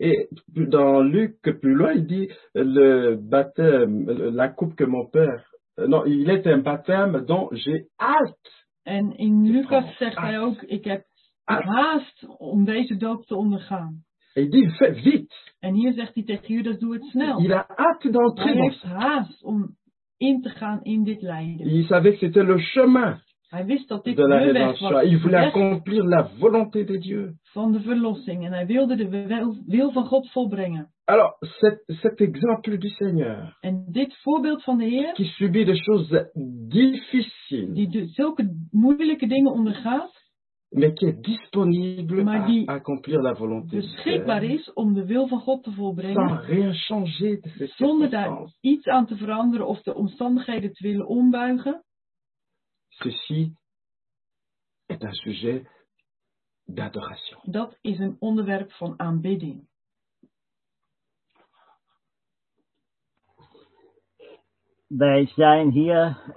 Et 0.01 0.29
dans 0.49 1.01
Luc, 1.01 1.41
plus 1.61 1.75
loin, 1.75 1.93
il 1.93 2.07
dit 2.07 2.29
le 2.55 3.15
baptême, 3.15 4.07
la 4.35 4.49
coupe 4.49 4.75
que 4.75 4.85
mon 4.85 5.07
père, 5.07 5.51
euh, 5.79 5.87
non, 5.87 6.05
il 6.05 6.29
est 6.31 6.47
un 6.47 6.59
baptême 6.59 7.25
dont 7.27 7.49
j'ai 7.53 7.87
hâte. 8.01 8.64
En 8.85 9.17
in 9.17 9.51
Lucas 9.51 9.97
zegt 9.97 10.17
hij 10.17 10.41
ook, 10.41 10.63
ik 10.63 10.85
heb 10.85 11.05
haast 11.45 12.27
om 12.39 12.65
deze 12.65 12.97
doop 12.97 13.27
te 13.27 13.37
ondergaan. 13.37 14.05
Et 14.35 14.45
il 14.45 14.51
dit 14.51 14.77
fais 14.77 15.03
vite. 15.03 15.35
En 15.61 15.75
hier 15.75 15.93
zegt 15.93 16.15
hij 16.15 16.25
tegen 16.25 16.55
Judas, 16.55 16.79
doe 16.79 16.93
het 16.93 17.05
snel. 17.05 17.41
Il 17.41 17.53
a 17.53 17.67
hâte 17.69 18.11
d'entrer 18.11 18.55
Hij 18.55 18.63
heeft 18.63 18.83
haast 18.83 19.45
om 19.45 19.77
in 20.17 20.43
te 20.43 20.49
gaan 20.49 20.83
in 20.83 21.05
dit 21.05 21.23
lijden. 21.23 21.67
Il 21.67 21.85
savait 21.87 22.19
que 22.19 22.27
c'était 22.27 22.47
le 22.47 22.59
chemin 22.59 23.23
Hij 23.49 23.65
wist 23.65 23.89
dat 23.89 24.05
dit 24.05 24.17
de 24.17 24.53
weg 24.53 24.79
was, 24.79 25.03
Il 25.05 25.11
de 25.11 25.21
voulait 25.21 25.47
accomplir 25.47 26.05
la 26.05 26.29
volonté 26.39 26.85
de 26.85 26.99
Dieu. 26.99 27.35
van 27.43 27.73
de 27.73 27.81
verlossing. 27.81 28.45
En 28.45 28.53
hij 28.53 28.67
wilde 28.67 28.97
de 28.97 29.09
wil, 29.09 29.63
wil 29.67 29.93
van 29.93 30.07
God 30.07 30.31
volbrengen. 30.31 30.94
Alors, 31.07 31.37
cet, 31.61 31.83
cet 32.01 32.21
exemple 32.21 32.79
du 32.79 32.89
Seigneur 32.89 33.59
En 33.61 33.85
dit 33.89 34.15
voorbeeld 34.23 34.63
van 34.63 34.79
de 34.79 34.85
Heer, 34.85 35.13
qui 35.13 35.25
subit 35.25 35.65
des 35.65 35.77
choses 35.77 36.31
difficiles, 36.69 37.75
die 37.75 37.89
de, 37.89 38.07
zulke 38.07 38.55
moeilijke 38.71 39.27
dingen 39.27 39.53
ondergaat, 39.53 40.25
mais 40.75 40.93
qui 40.93 41.07
est 41.07 41.21
disponible 41.25 42.25
Maar 42.25 42.43
à 42.43 42.47
die 42.47 42.69
accomplir 42.69 43.23
la 43.23 43.35
volonté 43.35 43.77
beschikbaar 43.77 44.43
is 44.43 44.73
om 44.73 44.95
de 44.95 45.07
wil 45.07 45.29
van 45.29 45.41
God 45.41 45.63
te 45.63 45.71
sans 45.71 45.77
volbrengen, 45.77 46.41
rien 46.41 46.75
changer 46.75 47.41
de 47.41 47.49
ces 47.49 47.77
zonder 47.77 48.11
daar 48.11 48.53
iets 48.61 48.87
aan 48.87 49.07
te 49.07 49.17
veranderen 49.17 49.67
of 49.67 49.83
de 49.83 49.95
omstandigheden 49.95 50.73
te 50.73 50.83
willen 50.83 51.07
ombuigen. 51.07 51.85
Ceci 52.89 53.53
est 54.87 55.03
un 55.03 55.13
sujet 55.13 55.67
d'adoration. 56.65 57.41
Dat 57.43 57.79
is 57.81 57.99
een 57.99 58.17
onderwerp 58.19 58.73
van 58.73 58.99
aanbidding. 58.99 59.69
Wij 64.97 65.27
zijn 65.27 65.71
hier 65.71 66.35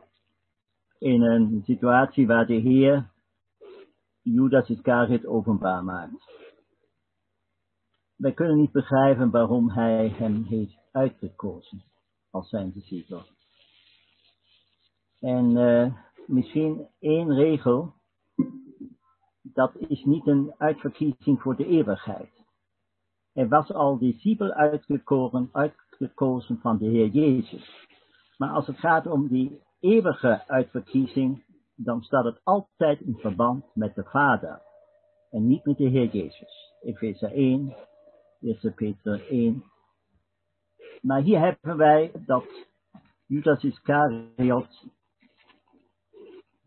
in 0.97 1.21
een 1.21 1.61
situatie 1.65 2.27
waar 2.27 2.45
de 2.45 2.53
Heer 2.53 3.11
Judas 4.21 4.69
Iscariot 4.69 5.25
openbaar 5.25 5.83
maakt. 5.83 6.31
Wij 8.15 8.33
kunnen 8.33 8.57
niet 8.57 8.71
begrijpen 8.71 9.31
waarom 9.31 9.69
hij 9.69 10.09
hem 10.09 10.43
heeft 10.43 10.77
uitgekozen 10.91 11.83
als 12.29 12.49
zijn 12.49 12.71
discipel. 12.71 13.21
En 15.19 15.57
eh, 15.57 15.93
misschien 16.25 16.87
één 16.99 17.33
regel, 17.33 17.93
dat 19.41 19.75
is 19.75 20.03
niet 20.03 20.27
een 20.27 20.53
uitverkiezing 20.57 21.41
voor 21.41 21.55
de 21.55 21.65
eeuwigheid. 21.65 22.31
Er 23.33 23.47
was 23.47 23.71
al 23.71 23.97
discipel 23.97 24.51
uitgekozen, 24.51 25.49
uitgekozen 25.51 26.59
van 26.59 26.77
de 26.77 26.85
Heer 26.85 27.07
Jezus. 27.07 27.86
Maar 28.37 28.49
als 28.49 28.67
het 28.67 28.79
gaat 28.79 29.07
om 29.07 29.27
die 29.27 29.61
eeuwige 29.79 30.47
uitverkiezing, 30.47 31.43
dan 31.75 32.01
staat 32.01 32.25
het 32.25 32.41
altijd 32.43 33.01
in 33.01 33.17
verband 33.17 33.65
met 33.73 33.95
de 33.95 34.03
Vader 34.03 34.61
en 35.31 35.47
niet 35.47 35.65
met 35.65 35.77
de 35.77 35.87
Heer 35.87 36.09
Jezus. 36.09 36.73
Efeze 36.81 37.27
1, 37.27 37.75
1 38.41 38.73
Peter 38.75 39.27
1. 39.29 39.63
Maar 41.01 41.21
hier 41.21 41.39
hebben 41.39 41.77
wij 41.77 42.11
dat 42.25 42.67
Judas 43.25 43.63
Iscariot 43.63 44.85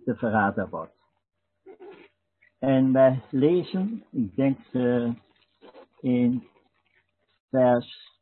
de 0.04 0.16
verrader 0.16 0.68
wordt. 0.68 0.98
En 2.58 2.92
wij 2.92 3.22
lezen, 3.30 4.04
ik 4.10 4.36
denk 4.36 4.58
eh, 4.72 5.14
in 6.00 6.48
vers 7.50 8.18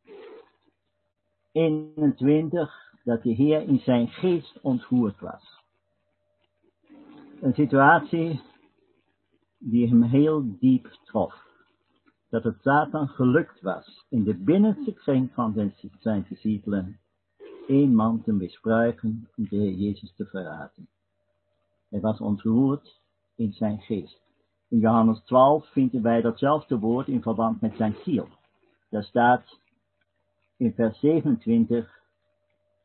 21, 1.52 2.87
dat 3.08 3.22
de 3.22 3.32
Heer 3.32 3.62
in 3.62 3.78
zijn 3.78 4.08
geest 4.08 4.58
ontvoerd 4.62 5.20
was. 5.20 5.62
Een 7.40 7.54
situatie 7.54 8.40
die 9.58 9.88
hem 9.88 10.02
heel 10.02 10.58
diep 10.58 10.98
trof. 11.04 11.46
Dat 12.30 12.44
het 12.44 12.56
Satan 12.60 13.08
gelukt 13.08 13.60
was 13.60 14.04
in 14.08 14.24
de 14.24 14.34
binnenste 14.34 14.92
kring 14.92 15.30
van 15.32 15.52
zijn- 15.52 15.74
zijn 15.98 16.26
discipelen 16.28 17.00
één 17.66 17.94
man 17.94 18.22
te 18.22 18.32
misbruiken 18.32 19.28
om 19.36 19.46
de 19.48 19.56
Heer 19.56 19.74
Jezus 19.74 20.14
te 20.14 20.26
verraten. 20.26 20.88
Hij 21.88 22.00
was 22.00 22.20
ontroerd 22.20 23.00
in 23.36 23.52
zijn 23.52 23.80
geest. 23.80 24.20
In 24.68 24.78
Johannes 24.78 25.20
12 25.24 25.66
vinden 25.72 26.02
wij 26.02 26.20
datzelfde 26.20 26.78
woord 26.78 27.08
in 27.08 27.22
verband 27.22 27.60
met 27.60 27.76
zijn 27.76 27.94
ziel. 28.04 28.28
Daar 28.90 29.04
staat 29.04 29.60
in 30.56 30.72
vers 30.74 30.98
27, 30.98 31.97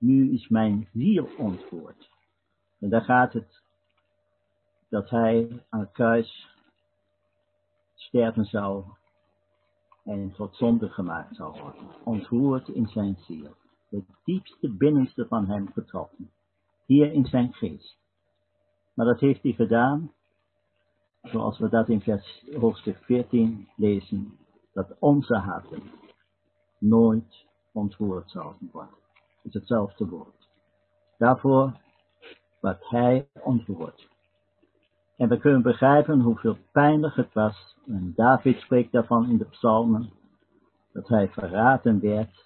nu 0.04 0.34
is 0.34 0.48
mijn 0.48 0.88
ziel 0.94 1.30
ontroerd. 1.38 2.10
En 2.80 2.90
daar 2.90 3.02
gaat 3.02 3.34
het 3.34 3.62
dat 4.90 5.10
hij 5.10 5.66
aan 5.70 5.80
het 5.80 5.92
kruis 5.92 6.50
sterven 7.94 8.46
zou 8.46 8.84
en 10.04 10.32
tot 10.32 10.56
zonde 10.56 10.90
gemaakt 10.90 11.36
zou 11.36 11.62
worden. 11.62 11.84
Ontroerd 12.04 12.68
in 12.68 12.88
zijn 12.88 13.16
ziel. 13.16 13.56
Het 13.90 14.06
diepste 14.24 14.70
binnenste 14.70 15.28
van 15.28 15.48
hem 15.48 15.72
getroffen. 15.74 16.32
Hier 16.86 17.12
in 17.12 17.26
zijn 17.26 17.54
geest. 17.54 17.98
Maar 18.94 19.06
dat 19.06 19.20
heeft 19.20 19.44
hij 19.44 19.54
gedaan, 19.54 20.12
zoals 21.22 21.60
we 21.60 21.70
dat 21.70 21.90
in 21.90 22.02
vers, 22.02 22.46
hoofdstuk 22.60 22.98
14 22.98 23.70
lezen, 23.76 24.38
dat 24.74 24.96
onze 25.00 25.36
harten 25.36 25.84
nooit 26.78 27.46
ontroerd 27.72 28.32
zouden 28.32 28.70
worden. 28.72 29.03
Is 29.44 29.54
hetzelfde 29.54 30.06
woord. 30.08 30.50
Daarvoor 31.18 31.80
wat 32.60 32.90
hij 32.90 33.28
ontroerd. 33.44 34.08
En 35.18 35.30
we 35.30 35.38
kunnen 35.38 35.62
begrijpen 35.62 36.20
hoeveel 36.20 36.58
pijnlijk 36.72 37.16
het 37.16 37.34
was, 37.34 37.76
en 37.86 38.14
David 38.16 38.60
spreekt 38.60 38.92
daarvan 38.92 39.30
in 39.30 39.38
de 39.38 39.46
psalmen, 39.46 40.10
dat 40.92 41.08
hij 41.08 41.28
verraten 41.28 42.00
werd 42.00 42.46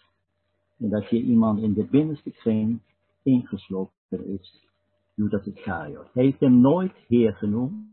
en 0.79 0.89
dat 0.89 1.05
hier 1.05 1.21
iemand 1.21 1.59
in 1.59 1.73
de 1.73 1.85
binnenste 1.85 2.31
kring 2.31 2.81
ingeslopen 3.23 4.25
is, 4.25 4.65
Judas 5.13 5.45
Iscariot. 5.45 6.13
Hij 6.13 6.23
heeft 6.23 6.39
hem 6.39 6.61
nooit 6.61 6.93
Heer 7.07 7.33
genoemd, 7.33 7.87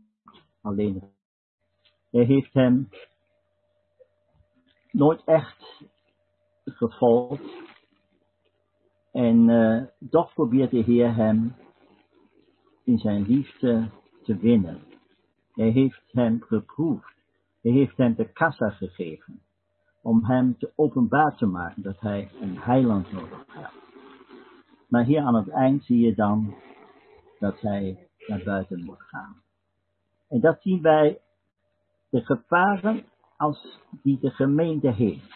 alleen. 0.61 1.03
Hij 2.11 2.23
heeft 2.23 2.53
hem 2.53 2.89
nooit 4.91 5.23
echt 5.25 5.83
gevolgd. 6.65 7.43
En 9.15 9.49
uh, 9.49 9.83
toch 10.09 10.33
probeert 10.33 10.71
de 10.71 10.83
Heer 10.83 11.15
hem 11.15 11.55
in 12.83 12.97
zijn 12.97 13.21
liefde 13.21 13.89
te 14.23 14.37
winnen. 14.37 14.79
Hij 15.53 15.69
heeft 15.69 16.01
hem 16.11 16.41
geproefd. 16.41 17.13
Hij 17.61 17.71
heeft 17.71 17.97
hem 17.97 18.15
de 18.15 18.31
kassa 18.31 18.69
gegeven. 18.69 19.41
Om 20.01 20.25
hem 20.25 20.57
te 20.57 20.71
openbaar 20.75 21.35
te 21.37 21.45
maken 21.45 21.81
dat 21.81 21.99
hij 21.99 22.29
een 22.41 22.57
heiland 22.57 23.11
nodig 23.11 23.45
had. 23.47 23.71
Maar 24.87 25.03
hier 25.03 25.21
aan 25.21 25.35
het 25.35 25.49
eind 25.49 25.83
zie 25.83 25.99
je 25.99 26.15
dan 26.15 26.55
dat 27.39 27.61
hij 27.61 28.07
naar 28.27 28.43
buiten 28.43 28.83
moet 28.83 29.01
gaan. 29.01 29.41
En 30.27 30.39
dat 30.39 30.61
zien 30.61 30.81
wij 30.81 31.21
de 32.09 32.21
gevaren 32.21 33.05
als 33.37 33.79
die 34.01 34.19
de 34.19 34.29
gemeente 34.29 34.91
heeft. 34.91 35.33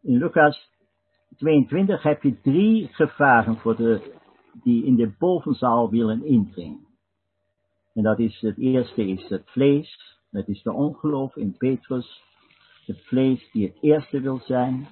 In 0.00 0.18
Lucas 0.18 0.72
22 1.36 2.02
heb 2.02 2.22
je 2.22 2.40
drie 2.40 2.88
gevaren 2.92 3.56
voor 3.56 3.76
de, 3.76 4.14
die 4.62 4.84
in 4.84 4.96
de 4.96 5.14
bovenzaal 5.18 5.90
willen 5.90 6.24
indringen. 6.24 6.86
En 7.94 8.02
dat 8.02 8.18
is, 8.18 8.40
het 8.40 8.58
eerste 8.58 9.06
is 9.06 9.28
het 9.28 9.50
vlees, 9.50 10.18
dat 10.30 10.48
is 10.48 10.62
de 10.62 10.72
ongeloof 10.72 11.36
in 11.36 11.56
Petrus. 11.56 12.22
Het 12.86 13.06
vlees 13.06 13.50
die 13.52 13.66
het 13.66 13.78
eerste 13.80 14.20
wil 14.20 14.38
zijn. 14.38 14.86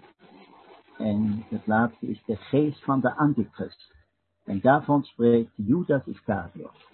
En 0.99 1.45
het 1.49 1.67
laatste 1.67 2.07
is 2.07 2.23
de 2.27 2.37
geest 2.37 2.85
van 2.85 3.01
de 3.01 3.17
antichrist. 3.17 3.95
En 4.45 4.61
daarvan 4.61 5.05
spreekt 5.05 5.53
Judas 5.57 6.07
Iscariot. 6.07 6.91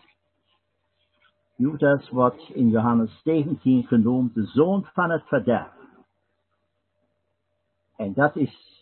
Judas 1.56 2.10
wordt 2.10 2.50
in 2.52 2.68
Johannes 2.68 3.20
17 3.24 3.84
genoemd 3.84 4.34
de 4.34 4.46
zoon 4.46 4.84
van 4.92 5.10
het 5.10 5.22
verderf. 5.26 5.72
En 7.96 8.12
dat 8.12 8.36
is 8.36 8.77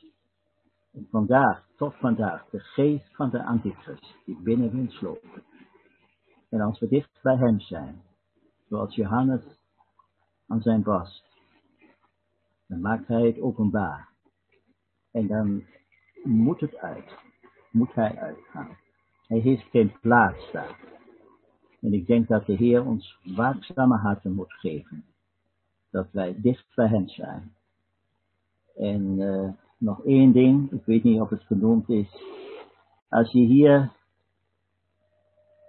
vandaag, 1.10 1.66
tot 1.76 1.94
vandaag, 1.94 2.48
de 2.50 2.60
geest 2.60 3.14
van 3.14 3.30
de 3.30 3.44
antichrist 3.44 4.14
die 4.24 4.40
binnen 4.42 4.70
wil 4.70 4.90
slopen. 4.90 5.42
En 6.48 6.60
als 6.60 6.78
we 6.78 6.88
dicht 6.88 7.18
bij 7.22 7.36
hem 7.36 7.60
zijn, 7.60 8.02
zoals 8.68 8.94
Johannes 8.94 9.60
aan 10.46 10.60
zijn 10.60 10.82
borst, 10.82 11.24
dan 12.66 12.80
maakt 12.80 13.06
hij 13.06 13.26
het 13.26 13.40
openbaar. 13.40 14.08
En 15.10 15.26
dan 15.26 15.64
moet 16.22 16.60
het 16.60 16.76
uit, 16.76 17.14
moet 17.70 17.94
hij 17.94 18.18
uitgaan. 18.18 18.76
Hij 19.26 19.38
heeft 19.38 19.64
geen 19.70 20.00
plaats 20.00 20.52
daar. 20.52 20.80
En 21.80 21.92
ik 21.92 22.06
denk 22.06 22.28
dat 22.28 22.46
de 22.46 22.54
Heer 22.54 22.84
ons 22.84 23.18
waakzame 23.22 23.96
harten 23.96 24.34
moet 24.34 24.52
geven. 24.52 25.04
Dat 25.90 26.10
wij 26.10 26.40
dicht 26.40 26.74
bij 26.74 26.88
hem 26.88 27.08
zijn. 27.08 27.54
En 28.76 29.18
uh, 29.18 29.50
nog 29.86 30.04
één 30.04 30.32
ding, 30.32 30.72
ik 30.72 30.84
weet 30.84 31.04
niet 31.04 31.20
of 31.20 31.30
het 31.30 31.42
genoemd 31.42 31.88
is. 31.88 32.08
Als 33.08 33.32
je 33.32 33.40
hier 33.40 33.92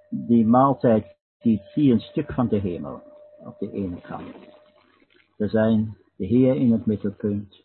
die 0.09 0.45
maaltijd 0.45 1.15
ziet, 1.39 1.61
zie 1.73 1.83
je 1.83 1.93
een 1.93 1.99
stuk 1.99 2.33
van 2.33 2.47
de 2.47 2.57
hemel 2.57 3.01
op 3.39 3.59
de 3.59 3.71
ene 3.71 4.01
kant. 4.01 4.35
Er 5.37 5.49
zijn 5.49 5.97
de 6.15 6.25
Heer 6.25 6.55
in 6.55 6.71
het 6.71 6.85
middelpunt. 6.85 7.63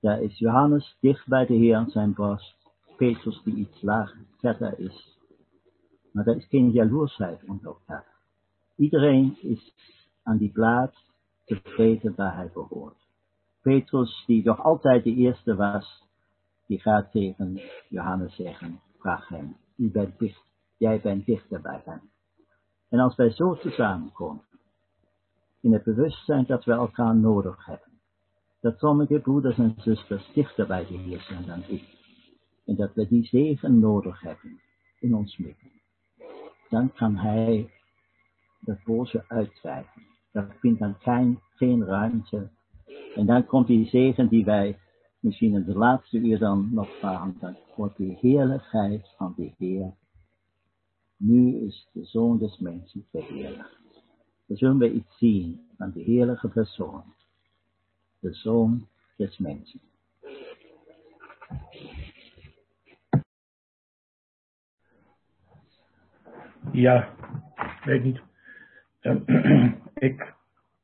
Daar 0.00 0.22
is 0.22 0.38
Johannes 0.38 0.96
dicht 1.00 1.26
bij 1.26 1.46
de 1.46 1.54
Heer 1.54 1.76
aan 1.76 1.90
zijn 1.90 2.14
borst. 2.14 2.56
Petrus 2.96 3.42
die 3.44 3.54
iets 3.54 3.82
lager 3.82 4.26
verder 4.38 4.78
is. 4.78 5.18
Maar 6.12 6.26
er 6.26 6.36
is 6.36 6.46
geen 6.46 6.70
jaloersheid 6.70 7.40
onder 7.46 7.66
elkaar. 7.66 8.06
Iedereen 8.76 9.36
is 9.40 9.74
aan 10.22 10.36
die 10.36 10.50
plaats 10.52 11.10
tevreden 11.44 12.14
waar 12.16 12.36
hij 12.36 12.50
behoort. 12.54 12.99
Petrus, 13.62 14.24
die 14.26 14.44
nog 14.44 14.62
altijd 14.62 15.04
de 15.04 15.14
eerste 15.14 15.54
was, 15.54 16.06
die 16.66 16.80
gaat 16.80 17.10
tegen 17.10 17.60
Johannes 17.88 18.34
zeggen, 18.34 18.80
vraag 18.98 19.28
hem, 19.28 19.56
u 19.76 19.90
bent 19.90 20.18
dicht, 20.18 20.42
jij 20.76 21.00
bent 21.00 21.26
dichter 21.26 21.60
bij 21.60 21.82
hem. 21.84 22.00
En 22.88 22.98
als 22.98 23.16
wij 23.16 23.30
zo 23.30 23.58
samenkomen, 23.62 24.44
in 25.60 25.72
het 25.72 25.84
bewustzijn 25.84 26.44
dat 26.46 26.64
we 26.64 26.72
elkaar 26.72 27.16
nodig 27.16 27.66
hebben, 27.66 28.00
dat 28.60 28.78
sommige 28.78 29.20
broeders 29.20 29.58
en 29.58 29.74
zusters 29.76 30.32
dichter 30.32 30.66
bij 30.66 30.86
de 30.86 30.96
Heer 30.96 31.20
zijn 31.20 31.46
dan 31.46 31.62
ik, 31.66 31.98
en 32.66 32.76
dat 32.76 32.94
we 32.94 33.08
die 33.08 33.24
zegen 33.24 33.78
nodig 33.78 34.20
hebben 34.20 34.60
in 34.98 35.14
ons 35.14 35.36
midden, 35.36 35.70
dan 36.68 36.92
kan 36.92 37.16
Hij 37.16 37.70
dat 38.60 38.84
boze 38.84 39.24
uitdrijven. 39.28 40.02
Dat 40.32 40.46
vindt 40.60 40.80
dan 40.80 40.94
geen, 40.98 41.40
geen 41.54 41.84
ruimte 41.84 42.50
en 43.14 43.26
dan 43.26 43.46
komt 43.46 43.66
die 43.66 43.86
zegen 43.86 44.28
die 44.28 44.44
wij 44.44 44.78
misschien 45.20 45.54
in 45.54 45.64
de 45.64 45.78
laatste 45.78 46.18
uur 46.18 46.38
dan 46.38 46.68
nog 46.72 46.98
vragen. 46.98 47.36
Dan 47.40 47.56
wordt 47.76 47.96
die 47.96 48.16
heerlijkheid 48.20 49.14
van 49.16 49.34
de 49.36 49.52
Heer. 49.58 49.92
Nu 51.16 51.56
is 51.66 51.88
de 51.92 52.04
Zoon 52.04 52.38
des 52.38 52.58
Mensen 52.58 53.06
verheerlijkt. 53.10 53.78
Dan 54.46 54.56
zullen 54.56 54.78
we 54.78 54.92
iets 54.92 55.18
zien 55.18 55.60
van 55.76 55.90
de 55.90 56.00
heerlijke 56.00 56.48
persoon. 56.48 57.02
De 58.18 58.34
Zoon 58.34 58.86
des 59.16 59.38
Mensen. 59.38 59.80
Ja, 66.72 67.14
weet 67.84 68.04
niet. 68.04 68.20
ik 70.08 70.34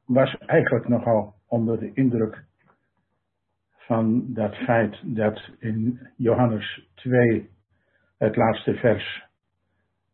was 0.05 0.37
eigenlijk 0.39 0.89
nogal 0.89 1.36
onder 1.49 1.79
de 1.79 1.91
indruk 1.95 2.45
van 3.87 4.33
dat 4.35 4.55
feit 4.55 4.97
dat 5.03 5.51
in 5.59 6.01
Johannes 6.17 6.89
2, 6.95 7.51
het 8.19 8.37
laatste 8.37 8.75
vers, 8.75 9.25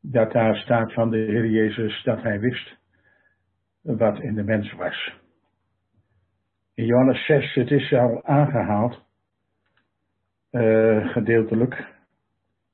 dat 0.00 0.32
daar 0.32 0.56
staat 0.56 0.92
van 0.92 1.10
de 1.10 1.16
Heer 1.16 1.46
Jezus 1.46 2.02
dat 2.02 2.22
hij 2.22 2.40
wist 2.40 2.76
wat 3.82 4.20
in 4.20 4.34
de 4.34 4.42
mens 4.42 4.72
was. 4.72 5.20
In 6.74 6.84
Johannes 6.84 7.26
6, 7.26 7.54
het 7.54 7.70
is 7.70 7.92
al 7.92 8.24
aangehaald, 8.24 9.04
uh, 10.50 11.08
gedeeltelijk, 11.12 11.86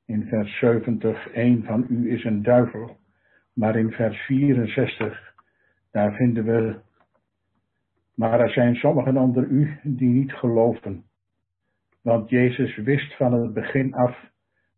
in 0.05 0.27
vers 0.27 0.59
70, 0.59 1.27
een 1.33 1.63
van 1.63 1.85
u 1.89 2.11
is 2.11 2.23
een 2.23 2.43
duivel, 2.43 2.97
maar 3.53 3.75
in 3.75 3.91
vers 3.91 4.17
64, 4.17 5.33
daar 5.91 6.13
vinden 6.13 6.45
we 6.45 6.79
maar 8.19 8.39
er 8.39 8.49
zijn 8.49 8.75
sommigen 8.75 9.17
onder 9.17 9.47
u 9.47 9.79
die 9.83 10.09
niet 10.09 10.33
geloven. 10.33 11.03
Want 12.01 12.29
Jezus 12.29 12.75
wist 12.75 13.15
van 13.15 13.33
het 13.33 13.53
begin 13.53 13.93
af 13.93 14.31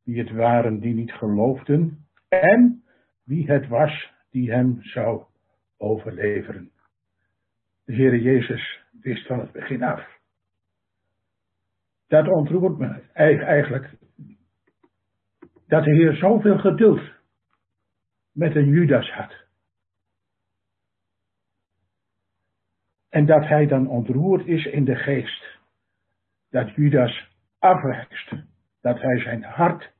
wie 0.04 0.20
het 0.20 0.32
waren 0.32 0.80
die 0.80 0.94
niet 0.94 1.12
geloofden 1.12 2.06
en 2.28 2.84
wie 3.24 3.52
het 3.52 3.68
was 3.68 4.14
die 4.30 4.52
hem 4.52 4.78
zou 4.82 5.24
overleveren. 5.78 6.72
De 7.86 7.94
Heere 7.94 8.22
Jezus 8.22 8.84
wist 9.02 9.28
van 9.28 9.40
het 9.40 9.52
begin 9.52 9.84
af. 9.84 10.20
Dat 12.08 12.28
ontroert 12.28 12.78
me 12.78 13.02
eigenlijk 13.46 13.90
dat 15.68 15.84
de 15.84 15.92
Heer 15.92 16.16
zoveel 16.16 16.58
geduld 16.58 17.02
met 18.32 18.56
een 18.56 18.70
Judas 18.70 19.12
had. 19.12 19.41
En 23.12 23.26
dat 23.26 23.48
hij 23.48 23.68
dan 23.68 23.88
ontroerd 23.88 24.46
is 24.46 24.66
in 24.66 24.86
de 24.86 24.96
geest. 24.96 25.60
Dat 26.50 26.76
Judas 26.76 27.30
afwijst. 27.60 28.34
Dat 28.82 29.02
hij 29.02 29.20
zijn 29.20 29.44
hart 29.44 29.92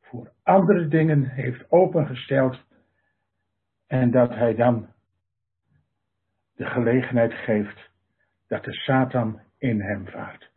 voor 0.00 0.32
andere 0.42 0.88
dingen 0.88 1.24
heeft 1.24 1.70
opengesteld. 1.70 2.64
En 3.86 4.10
dat 4.10 4.30
hij 4.30 4.54
dan 4.54 4.88
de 6.54 6.66
gelegenheid 6.66 7.32
geeft 7.32 7.90
dat 8.46 8.64
de 8.64 8.72
Satan 8.72 9.40
in 9.58 9.80
hem 9.80 10.06
vaart. 10.08 10.50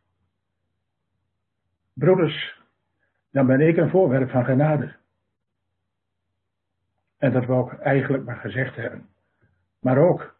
Broeders, 1.93 2.61
dan 3.31 3.45
ben 3.45 3.59
ik 3.59 3.77
een 3.77 3.89
voorwerp 3.89 4.29
van 4.29 4.45
genade. 4.45 4.95
En 7.17 7.31
dat 7.31 7.45
wil 7.45 7.71
ik 7.71 7.79
eigenlijk 7.79 8.25
maar 8.25 8.37
gezegd 8.37 8.75
hebben. 8.75 9.09
Maar 9.79 9.97
ook 9.97 10.32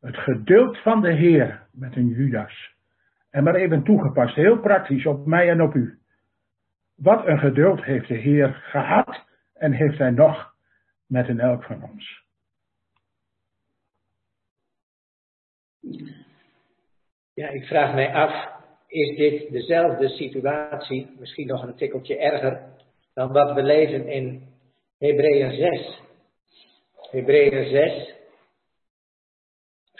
het 0.00 0.16
geduld 0.16 0.78
van 0.78 1.00
de 1.00 1.12
Heer 1.12 1.66
met 1.72 1.96
een 1.96 2.08
Judas. 2.08 2.74
En 3.30 3.44
maar 3.44 3.54
even 3.54 3.84
toegepast, 3.84 4.34
heel 4.34 4.60
praktisch 4.60 5.06
op 5.06 5.26
mij 5.26 5.50
en 5.50 5.62
op 5.62 5.74
u. 5.74 5.98
Wat 6.96 7.26
een 7.26 7.38
geduld 7.38 7.84
heeft 7.84 8.08
de 8.08 8.16
Heer 8.16 8.48
gehad 8.48 9.24
en 9.54 9.72
heeft 9.72 9.98
hij 9.98 10.10
nog 10.10 10.54
met 11.06 11.28
een 11.28 11.40
elk 11.40 11.64
van 11.64 11.82
ons. 11.82 12.24
Ja, 17.34 17.48
ik 17.48 17.64
vraag 17.64 17.94
mij 17.94 18.12
af, 18.14 18.48
is 18.86 19.16
dit 19.16 19.50
dezelfde 19.50 20.08
situatie, 20.08 21.16
misschien 21.18 21.46
nog 21.46 21.62
een 21.62 21.76
tikkeltje 21.76 22.18
erger, 22.18 22.62
dan 23.14 23.32
wat 23.32 23.54
we 23.54 23.62
lezen 23.62 24.08
in 24.08 24.42
Hebreeën 24.98 25.52
6. 25.52 26.00
Hebreeën 27.10 27.70
6, 27.70 28.14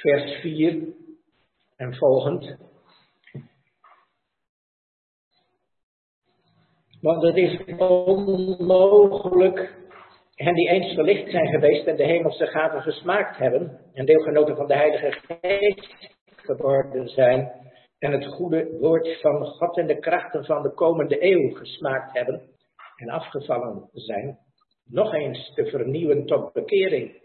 vers 0.00 0.40
4 0.40 0.94
en 1.76 1.94
volgend. 1.94 2.56
Want 7.00 7.22
het 7.22 7.36
is 7.36 7.64
onmogelijk 7.76 9.78
hen 10.34 10.54
die 10.54 10.68
eens 10.68 10.94
verlicht 10.94 11.30
zijn 11.30 11.46
geweest 11.46 11.86
en 11.86 11.96
de 11.96 12.04
hemelse 12.04 12.46
gaven 12.46 12.82
gesmaakt 12.82 13.36
hebben 13.36 13.80
en 13.92 14.06
deelgenoten 14.06 14.56
van 14.56 14.66
de 14.66 14.74
Heilige 14.74 15.10
Geest 15.10 16.18
geworden 16.26 17.08
zijn 17.08 17.52
en 17.98 18.12
het 18.12 18.26
goede 18.26 18.76
woord 18.80 19.20
van 19.20 19.44
God 19.44 19.76
en 19.76 19.86
de 19.86 19.98
krachten 19.98 20.44
van 20.44 20.62
de 20.62 20.74
komende 20.74 21.24
eeuw 21.24 21.54
gesmaakt 21.54 22.12
hebben 22.12 22.42
en 22.96 23.08
afgevallen 23.08 23.88
zijn, 23.92 24.38
nog 24.84 25.14
eens 25.14 25.54
te 25.54 25.66
vernieuwen 25.66 26.26
tot 26.26 26.52
bekering. 26.52 27.22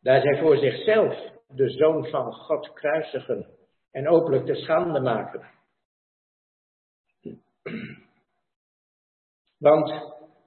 Daar 0.00 0.20
zij 0.20 0.38
voor 0.38 0.56
zichzelf 0.56 1.38
de 1.54 1.70
Zoon 1.70 2.06
van 2.06 2.32
God 2.32 2.72
kruisigen 2.72 3.46
en 3.90 4.08
openlijk 4.08 4.46
te 4.46 4.54
schande 4.54 5.00
maken. 5.00 5.48
Want 9.58 9.88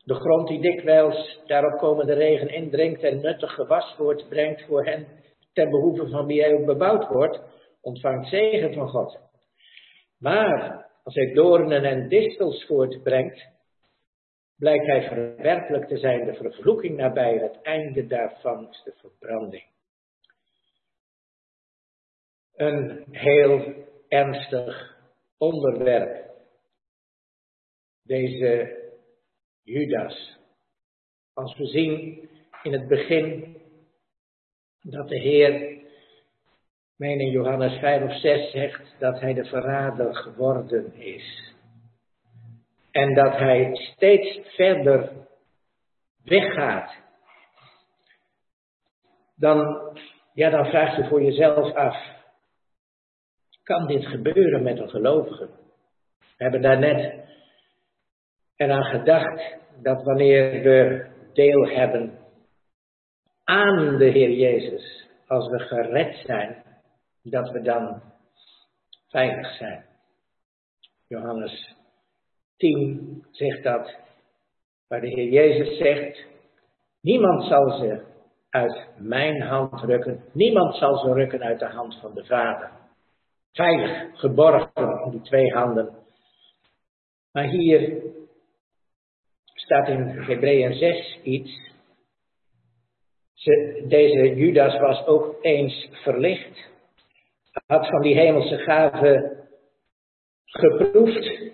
de 0.03 0.13
grond 0.13 0.47
die 0.47 0.61
dikwijls 0.61 1.41
daarop 1.45 1.79
komende 1.79 2.13
regen 2.13 2.49
indringt 2.49 3.01
en 3.01 3.21
nuttig 3.21 3.53
gewas 3.53 3.95
wordt, 3.97 4.29
brengt 4.29 4.65
voor 4.65 4.85
hen 4.85 5.07
ten 5.53 5.69
behoeve 5.69 6.09
van 6.09 6.25
wie 6.25 6.41
hij 6.41 6.53
ook 6.53 6.65
bebouwd 6.65 7.07
wordt, 7.07 7.41
ontvangt 7.81 8.29
zegen 8.29 8.73
van 8.73 8.89
God. 8.89 9.19
Maar 10.19 10.85
als 11.03 11.15
hij 11.15 11.33
doornen 11.33 11.83
en 11.83 12.07
distels 12.09 12.65
voortbrengt, 12.65 13.47
blijkt 14.57 14.85
hij 14.85 15.07
verwerpelijk 15.07 15.87
te 15.87 15.97
zijn, 15.97 16.25
de 16.25 16.33
vervloeking 16.33 16.97
nabij, 16.97 17.37
het 17.37 17.61
einde 17.61 18.07
daarvan 18.07 18.69
is 18.69 18.81
de 18.83 18.93
verbranding. 18.95 19.72
Een 22.55 23.05
heel 23.11 23.73
ernstig 24.07 24.97
onderwerp. 25.37 26.31
Deze 28.03 28.81
Judas. 29.63 30.37
Als 31.33 31.57
we 31.57 31.65
zien 31.65 32.29
in 32.63 32.73
het 32.73 32.87
begin 32.87 33.57
dat 34.81 35.07
de 35.07 35.19
Heer, 35.19 35.81
meen 36.95 37.19
in 37.19 37.31
Johannes 37.31 37.79
5 37.79 38.03
of 38.03 38.19
6 38.19 38.51
zegt 38.51 38.95
dat 38.99 39.19
hij 39.19 39.33
de 39.33 39.45
verrader 39.45 40.15
geworden 40.15 40.93
is. 40.93 41.53
En 42.91 43.13
dat 43.13 43.37
hij 43.37 43.75
steeds 43.75 44.55
verder 44.55 45.11
weggaat. 46.23 46.95
Dan, 49.35 49.89
ja, 50.33 50.49
dan 50.49 50.65
vraag 50.65 50.97
je 50.97 51.07
voor 51.07 51.23
jezelf 51.23 51.73
af, 51.73 51.95
kan 53.63 53.87
dit 53.87 54.05
gebeuren 54.05 54.63
met 54.63 54.79
een 54.79 54.89
gelovige? 54.89 55.49
We 56.19 56.43
hebben 56.43 56.61
daarnet 56.61 57.13
eraan 58.55 58.83
gedacht 58.83 59.55
dat 59.81 60.03
wanneer 60.03 60.61
we 60.61 61.05
deel 61.33 61.67
hebben 61.67 62.17
aan 63.43 63.97
de 63.97 64.05
Heer 64.05 64.31
Jezus, 64.31 65.07
als 65.27 65.47
we 65.47 65.59
gered 65.59 66.15
zijn, 66.25 66.63
dat 67.23 67.49
we 67.49 67.61
dan 67.61 68.01
veilig 69.07 69.55
zijn. 69.57 69.85
Johannes 71.07 71.75
10 72.57 73.25
zegt 73.31 73.63
dat, 73.63 73.95
waar 74.87 75.01
de 75.01 75.07
Heer 75.07 75.29
Jezus 75.29 75.77
zegt, 75.77 76.25
niemand 77.01 77.43
zal 77.43 77.69
ze 77.69 78.03
uit 78.49 78.87
mijn 78.97 79.41
hand 79.41 79.81
rukken, 79.81 80.23
niemand 80.33 80.75
zal 80.75 80.97
ze 80.97 81.13
rukken 81.13 81.43
uit 81.43 81.59
de 81.59 81.65
hand 81.65 81.99
van 81.99 82.13
de 82.13 82.25
Vader. 82.25 82.82
Veilig, 83.53 84.19
geborgen 84.19 85.01
in 85.05 85.11
die 85.11 85.21
twee 85.21 85.53
handen. 85.53 85.95
Maar 87.31 87.47
hier 87.47 88.01
staat 89.53 89.87
in 89.87 90.07
Hebreeën 90.07 90.73
6 90.73 91.19
iets. 91.23 91.71
Ze, 93.33 93.85
deze 93.87 94.35
Judas 94.35 94.79
was 94.79 95.05
ook 95.05 95.37
eens 95.41 95.89
verlicht, 95.91 96.69
had 97.65 97.87
van 97.87 98.01
die 98.01 98.15
hemelse 98.15 98.57
gave 98.57 99.45
geproefd, 100.45 101.53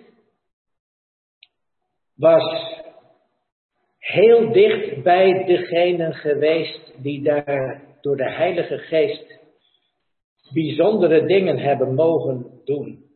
was 2.14 2.78
heel 3.98 4.52
dicht 4.52 5.02
bij 5.02 5.44
degenen 5.44 6.14
geweest 6.14 6.92
die 6.96 7.22
daar 7.22 7.82
door 8.00 8.16
de 8.16 8.30
Heilige 8.30 8.78
Geest 8.78 9.39
bijzondere 10.52 11.26
dingen 11.26 11.58
hebben 11.58 11.94
mogen 11.94 12.60
doen. 12.64 13.08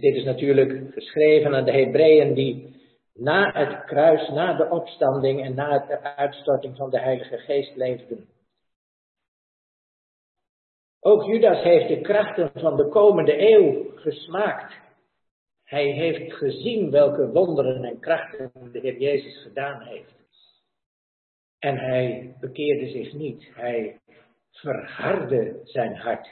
Dit 0.00 0.14
is 0.14 0.24
natuurlijk 0.24 0.92
geschreven 0.92 1.54
aan 1.54 1.64
de 1.64 1.72
Hebreeën 1.72 2.34
die 2.34 2.80
na 3.14 3.52
het 3.52 3.84
kruis, 3.84 4.28
na 4.28 4.56
de 4.56 4.70
opstanding 4.70 5.44
en 5.44 5.54
na 5.54 5.78
de 5.78 6.16
uitstorting 6.16 6.76
van 6.76 6.90
de 6.90 7.00
Heilige 7.00 7.38
Geest 7.38 7.76
leefden. 7.76 8.28
Ook 11.00 11.24
Judas 11.24 11.62
heeft 11.62 11.88
de 11.88 12.00
krachten 12.00 12.50
van 12.54 12.76
de 12.76 12.88
komende 12.88 13.50
eeuw 13.50 13.90
gesmaakt. 13.94 14.74
Hij 15.64 15.90
heeft 15.90 16.32
gezien 16.32 16.90
welke 16.90 17.30
wonderen 17.30 17.84
en 17.84 18.00
krachten 18.00 18.52
de 18.72 18.78
Heer 18.78 18.98
Jezus 18.98 19.42
gedaan 19.42 19.82
heeft. 19.82 20.14
En 21.58 21.76
hij 21.78 22.36
bekeerde 22.40 22.88
zich 22.88 23.12
niet. 23.12 23.50
Hij 23.54 24.00
verhardde 24.52 25.60
zijn 25.64 25.96
hart. 25.96 26.28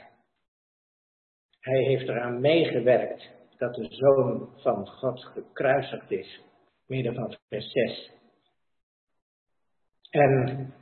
Hij 1.59 1.83
heeft 1.83 2.07
eraan 2.07 2.39
meegewerkt 2.39 3.29
dat 3.57 3.73
de 3.73 3.87
Zoon 3.89 4.49
van 4.57 4.87
God 4.87 5.25
gekruisigd 5.25 6.11
is 6.11 6.41
midden 6.87 7.15
van 7.15 7.35
vers 7.49 7.71
6. 7.71 8.11
En 10.09 10.73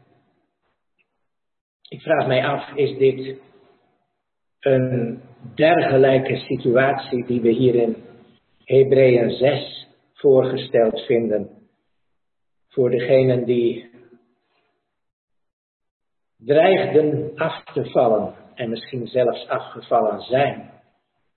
ik 1.90 2.02
vraag 2.02 2.28
mij 2.28 2.46
af, 2.46 2.76
is 2.76 2.98
dit 2.98 3.42
een 4.60 5.22
dergelijke 5.56 6.36
situatie 6.36 7.26
die 7.26 7.42
we 7.42 7.50
hier 7.50 7.76
in 7.76 7.96
Hebreeën 8.64 9.30
6 9.30 9.88
voorgesteld 10.14 11.06
vinden 11.06 11.50
voor 12.68 12.90
degenen 12.90 13.46
die 13.46 13.89
dreigden 16.46 17.32
af 17.36 17.64
te 17.64 17.90
vallen 17.90 18.34
en 18.56 18.70
misschien 18.70 19.08
zelfs 19.08 19.48
afgevallen 19.48 20.22
zijn 20.22 20.72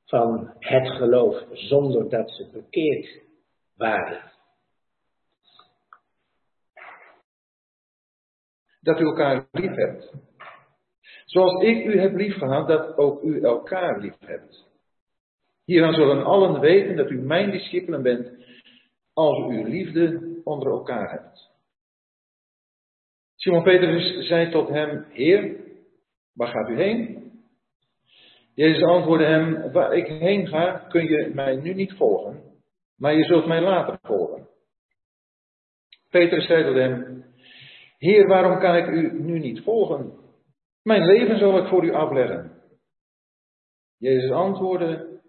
van 0.05 0.55
het 0.59 0.89
geloof 0.89 1.45
zonder 1.53 2.09
dat 2.09 2.31
ze 2.31 2.51
bekeerd 2.53 3.23
waren. 3.77 4.33
dat 8.83 9.01
u 9.01 9.05
elkaar 9.05 9.47
lief 9.53 9.75
hebt. 9.75 10.13
Zoals 11.25 11.63
ik 11.63 11.85
u 11.85 12.01
heb 12.01 12.15
lief 12.15 12.35
gehad, 12.35 12.69
dat 12.69 12.97
ook 12.97 13.23
u 13.23 13.41
elkaar 13.41 14.01
lief 14.01 14.19
hebt. 14.19 14.71
Hieraan 15.65 15.95
zullen 15.95 16.25
allen 16.25 16.61
weten 16.61 16.97
dat 16.97 17.11
u 17.11 17.21
mijn 17.21 17.51
discipelen 17.51 18.03
bent, 18.03 18.31
als 19.13 19.39
u 19.39 19.69
liefde 19.69 20.41
onder 20.45 20.69
elkaar 20.69 21.11
hebt. 21.11 21.51
Simon 23.43 23.63
Petrus 23.63 24.27
zei 24.29 24.51
tot 24.51 24.69
hem, 24.69 25.07
Heer, 25.11 25.57
waar 26.35 26.49
gaat 26.49 26.69
u 26.69 26.77
heen? 26.77 27.31
Jezus 28.55 28.83
antwoordde 28.83 29.27
hem, 29.27 29.73
waar 29.73 29.95
ik 29.95 30.07
heen 30.07 30.47
ga, 30.47 30.87
kun 30.89 31.05
je 31.05 31.31
mij 31.35 31.57
nu 31.57 31.75
niet 31.75 31.93
volgen, 31.93 32.43
maar 32.97 33.15
je 33.15 33.25
zult 33.25 33.47
mij 33.47 33.61
later 33.61 33.99
volgen. 34.03 34.49
Petrus 36.11 36.47
zei 36.47 36.65
tot 36.65 36.75
hem, 36.75 37.25
Heer, 37.99 38.27
waarom 38.27 38.59
kan 38.59 38.77
ik 38.77 38.87
u 38.87 39.23
nu 39.23 39.39
niet 39.39 39.63
volgen? 39.63 40.13
Mijn 40.83 41.05
leven 41.05 41.39
zal 41.39 41.59
ik 41.59 41.69
voor 41.69 41.85
u 41.85 41.93
afleggen. 41.93 42.63
Jezus 43.99 44.31
antwoordde, 44.31 45.21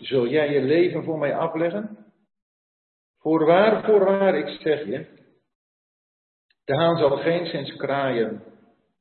zul 0.00 0.26
jij 0.26 0.52
je 0.52 0.62
leven 0.62 1.04
voor 1.04 1.18
mij 1.18 1.36
afleggen? 1.36 2.06
Voorwaar, 3.18 3.84
voorwaar, 3.84 4.34
ik 4.34 4.48
zeg 4.60 4.86
je, 4.86 5.17
de 6.68 6.74
haan 6.74 6.96
zal 6.96 7.16
geen 7.16 7.46
sinds 7.46 7.76
kraaien 7.76 8.42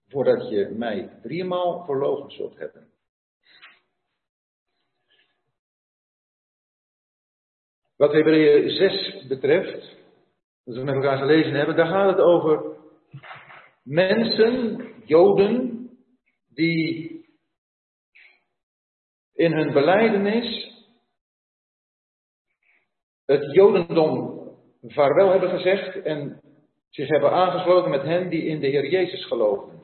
voordat 0.08 0.50
je 0.50 0.70
mij 0.70 1.20
driemaal 1.22 1.86
verlogen 1.86 2.32
zult 2.32 2.58
hebben. 2.58 2.88
Wat 7.96 8.12
Hebreeën 8.12 8.70
6 8.70 9.28
betreft, 9.28 9.98
dat 10.64 10.76
we 10.76 10.84
met 10.84 10.96
elkaar 10.96 11.18
gelezen 11.18 11.54
hebben, 11.54 11.76
daar 11.76 11.88
gaat 11.88 12.10
het 12.10 12.20
over 12.20 12.78
mensen, 13.84 14.86
Joden, 15.06 15.90
die 16.48 17.12
in 19.34 19.54
hun 19.54 19.74
beleidenis 19.74 20.72
het 23.26 23.54
Jodendom 23.54 24.36
vaarwel 24.82 25.30
hebben 25.30 25.50
gezegd 25.50 26.02
en 26.04 26.47
zich 26.90 27.07
hebben 27.07 27.32
aangesloten 27.32 27.90
met 27.90 28.01
hen 28.01 28.30
die 28.30 28.43
in 28.43 28.59
de 28.59 28.67
Heer 28.67 28.90
Jezus 28.90 29.25
geloven. 29.25 29.82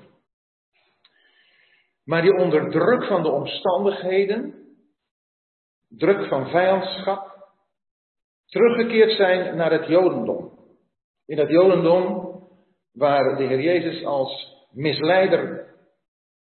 Maar 2.04 2.22
die 2.22 2.38
onder 2.38 2.72
druk 2.72 3.04
van 3.04 3.24
de 3.24 3.32
omstandigheden, 3.32 4.54
druk 5.90 6.28
van 6.28 6.50
vijandschap, 6.50 7.34
teruggekeerd 8.46 9.12
zijn 9.12 9.56
naar 9.56 9.72
het 9.72 9.88
Jodendom. 9.88 10.52
In 11.26 11.38
het 11.38 11.50
Jodendom 11.50 12.34
waar 12.92 13.38
de 13.38 13.44
Heer 13.44 13.62
Jezus 13.62 14.06
als 14.06 14.58
misleider 14.72 15.74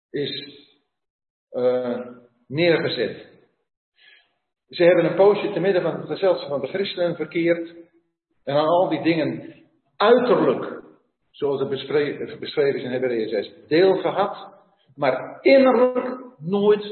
is 0.10 0.60
uh, 1.52 2.08
neergezet. 2.48 3.30
Ze 4.70 4.84
hebben 4.84 5.06
een 5.06 5.16
poosje 5.16 5.52
te 5.52 5.60
midden 5.60 5.82
van 5.82 5.96
het 5.96 6.08
gezelschap 6.08 6.50
van 6.50 6.62
de 6.62 6.68
christenen 6.68 7.16
verkeerd 7.16 7.76
en 8.44 8.56
aan 8.56 8.68
al 8.68 8.90
die 8.90 9.02
dingen 9.02 9.61
uiterlijk, 10.02 10.84
zoals 11.32 11.60
het 11.60 11.70
beschreven 12.40 12.76
is 12.76 12.84
in 12.84 12.92
Hebreeën 12.92 13.30
6, 13.30 13.54
deel 13.68 13.96
gehad, 13.96 14.54
maar 14.96 15.38
innerlijk 15.42 16.20
nooit 16.38 16.84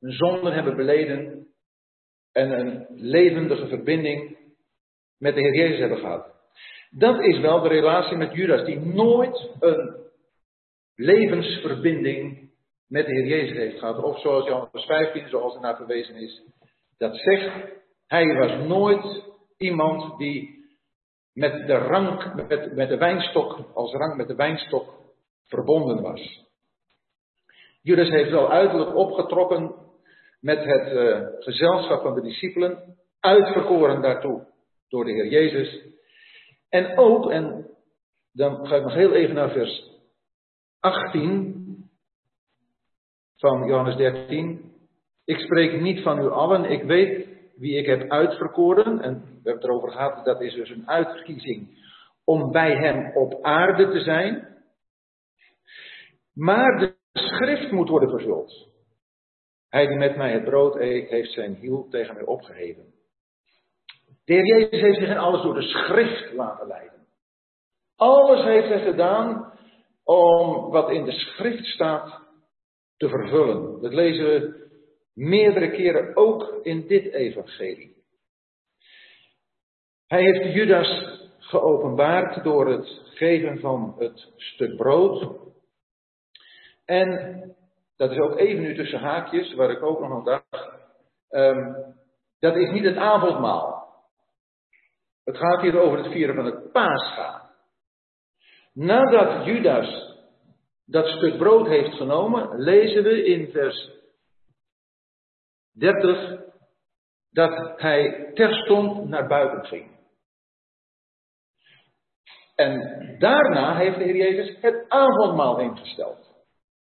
een 0.00 0.12
zonde 0.12 0.50
hebben 0.50 0.76
beleden 0.76 1.46
en 2.32 2.50
een 2.60 2.86
levendige 2.90 3.66
verbinding 3.66 4.36
met 5.18 5.34
de 5.34 5.40
Heer 5.40 5.54
Jezus 5.54 5.78
hebben 5.78 5.98
gehad. 5.98 6.32
Dat 6.90 7.20
is 7.20 7.38
wel 7.38 7.60
de 7.60 7.68
relatie 7.68 8.16
met 8.16 8.34
Judas, 8.34 8.64
die 8.64 8.80
nooit 8.80 9.50
een 9.60 9.96
levensverbinding 10.94 12.50
met 12.88 13.06
de 13.06 13.12
Heer 13.12 13.26
Jezus 13.26 13.56
heeft 13.56 13.78
gehad. 13.78 14.02
Of 14.02 14.20
zoals 14.20 14.46
Johannes 14.46 14.84
15, 14.84 15.28
zoals 15.28 15.54
er 15.54 15.60
naar 15.60 15.76
verwezen 15.76 16.14
is, 16.14 16.42
dat 16.98 17.16
zegt, 17.16 17.52
hij 18.06 18.34
was 18.34 18.66
nooit 18.66 19.22
iemand 19.56 20.18
die 20.18 20.63
met 21.34 21.66
de 21.66 21.76
rank, 21.76 22.34
met, 22.34 22.74
met 22.74 22.88
de 22.88 22.96
wijnstok, 22.96 23.58
als 23.74 23.92
rank 23.92 24.16
met 24.16 24.28
de 24.28 24.34
wijnstok 24.34 24.94
verbonden 25.42 26.02
was. 26.02 26.44
Judas 27.82 28.08
heeft 28.08 28.30
wel 28.30 28.50
uiterlijk 28.50 28.96
opgetrokken 28.96 29.74
met 30.40 30.64
het 30.64 30.92
uh, 30.92 31.20
gezelschap 31.38 32.02
van 32.02 32.14
de 32.14 32.20
discipelen, 32.20 32.96
uitverkoren 33.20 34.02
daartoe 34.02 34.46
door 34.88 35.04
de 35.04 35.12
Heer 35.12 35.28
Jezus. 35.28 35.84
En 36.68 36.98
ook, 36.98 37.30
en 37.30 37.66
dan 38.32 38.66
ga 38.66 38.76
ik 38.76 38.82
nog 38.82 38.94
heel 38.94 39.12
even 39.12 39.34
naar 39.34 39.50
vers 39.50 39.90
18 40.80 41.64
van 43.36 43.66
Johannes 43.66 43.96
13. 43.96 44.72
Ik 45.24 45.38
spreek 45.38 45.80
niet 45.80 46.02
van 46.02 46.18
u 46.18 46.28
allen, 46.28 46.64
ik 46.64 46.82
weet 46.82 47.33
wie 47.56 47.76
ik 47.76 47.86
heb 47.86 48.10
uitverkoren. 48.10 49.00
En 49.00 49.14
we 49.14 49.30
hebben 49.34 49.54
het 49.54 49.64
erover 49.64 49.90
gehad, 49.90 50.24
dat 50.24 50.40
is 50.40 50.54
dus 50.54 50.70
een 50.70 50.88
uitkiezing 50.88 51.82
om 52.24 52.50
bij 52.50 52.76
hem 52.76 53.16
op 53.16 53.42
aarde 53.42 53.90
te 53.90 54.00
zijn. 54.00 54.48
Maar 56.34 56.78
de 56.78 56.94
schrift 57.12 57.70
moet 57.70 57.88
worden 57.88 58.08
vervuld. 58.08 58.68
Hij 59.68 59.86
die 59.86 59.96
met 59.96 60.16
mij 60.16 60.32
het 60.32 60.44
brood 60.44 60.76
eet, 60.76 61.08
heeft 61.08 61.32
zijn 61.32 61.54
hiel 61.54 61.88
tegen 61.88 62.14
mij 62.14 62.24
opgeheven. 62.24 62.84
De 64.24 64.32
heer 64.32 64.46
Jezus 64.46 64.80
heeft 64.80 64.98
zich 64.98 65.08
in 65.08 65.18
alles 65.18 65.42
door 65.42 65.54
de 65.54 65.62
schrift 65.62 66.32
laten 66.32 66.66
leiden. 66.66 67.06
Alles 67.96 68.44
heeft 68.44 68.68
hij 68.68 68.82
gedaan 68.84 69.52
om 70.04 70.70
wat 70.70 70.90
in 70.90 71.04
de 71.04 71.12
schrift 71.12 71.64
staat 71.64 72.22
te 72.96 73.08
vervullen. 73.08 73.80
Dat 73.82 73.92
lezen 73.92 74.24
we 74.24 74.63
meerdere 75.14 75.70
keren 75.70 76.16
ook 76.16 76.58
in 76.62 76.86
dit 76.86 77.12
evangelie. 77.12 77.96
Hij 80.06 80.22
heeft 80.22 80.54
Judas 80.54 81.20
geopenbaard 81.38 82.44
door 82.44 82.68
het 82.68 83.02
geven 83.04 83.60
van 83.60 83.94
het 83.98 84.32
stuk 84.36 84.76
brood. 84.76 85.42
En 86.84 87.40
dat 87.96 88.10
is 88.10 88.18
ook 88.18 88.38
even 88.38 88.62
nu 88.62 88.74
tussen 88.74 89.00
haakjes, 89.00 89.54
waar 89.54 89.70
ik 89.70 89.82
ook 89.82 90.00
nog 90.00 90.10
aan 90.10 90.24
dacht. 90.24 90.72
Um, 91.30 91.94
dat 92.38 92.56
is 92.56 92.70
niet 92.70 92.84
het 92.84 92.96
avondmaal. 92.96 93.84
Het 95.24 95.36
gaat 95.36 95.60
hier 95.60 95.80
over 95.80 95.98
het 95.98 96.12
vieren 96.12 96.34
van 96.34 96.44
het 96.44 96.72
paascha. 96.72 97.50
Nadat 98.72 99.44
Judas 99.44 100.14
dat 100.86 101.06
stuk 101.06 101.38
brood 101.38 101.66
heeft 101.66 101.94
genomen, 101.94 102.62
lezen 102.62 103.02
we 103.02 103.24
in 103.24 103.50
vers 103.50 103.90
30 105.74 106.42
dat 107.30 107.80
hij 107.80 108.30
terstond 108.34 109.08
naar 109.08 109.26
buiten 109.26 109.64
ging. 109.64 109.92
En 112.54 113.18
daarna 113.18 113.76
heeft 113.76 113.98
de 113.98 114.04
Heer 114.04 114.16
Jezus 114.16 114.60
het 114.60 114.88
avondmaal 114.88 115.58
ingesteld. 115.58 116.34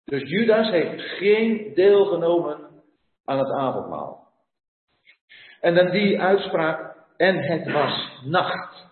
Dus 0.03 0.21
Judas 0.21 0.69
heeft 0.69 1.01
geen 1.01 1.73
deel 1.73 2.05
genomen 2.05 2.83
aan 3.25 3.37
het 3.37 3.51
avondmaal. 3.51 4.31
En 5.59 5.75
dan 5.75 5.91
die 5.91 6.21
uitspraak, 6.21 6.95
en 7.17 7.37
het 7.37 7.71
was 7.71 8.21
nacht. 8.23 8.91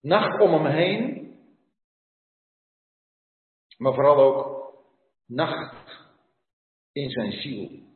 Nacht 0.00 0.40
om 0.40 0.52
hem 0.52 0.66
heen, 0.66 1.20
maar 3.76 3.94
vooral 3.94 4.16
ook 4.16 4.74
nacht 5.26 5.99
in 6.92 7.10
zijn 7.10 7.32
ziel. 7.32 7.88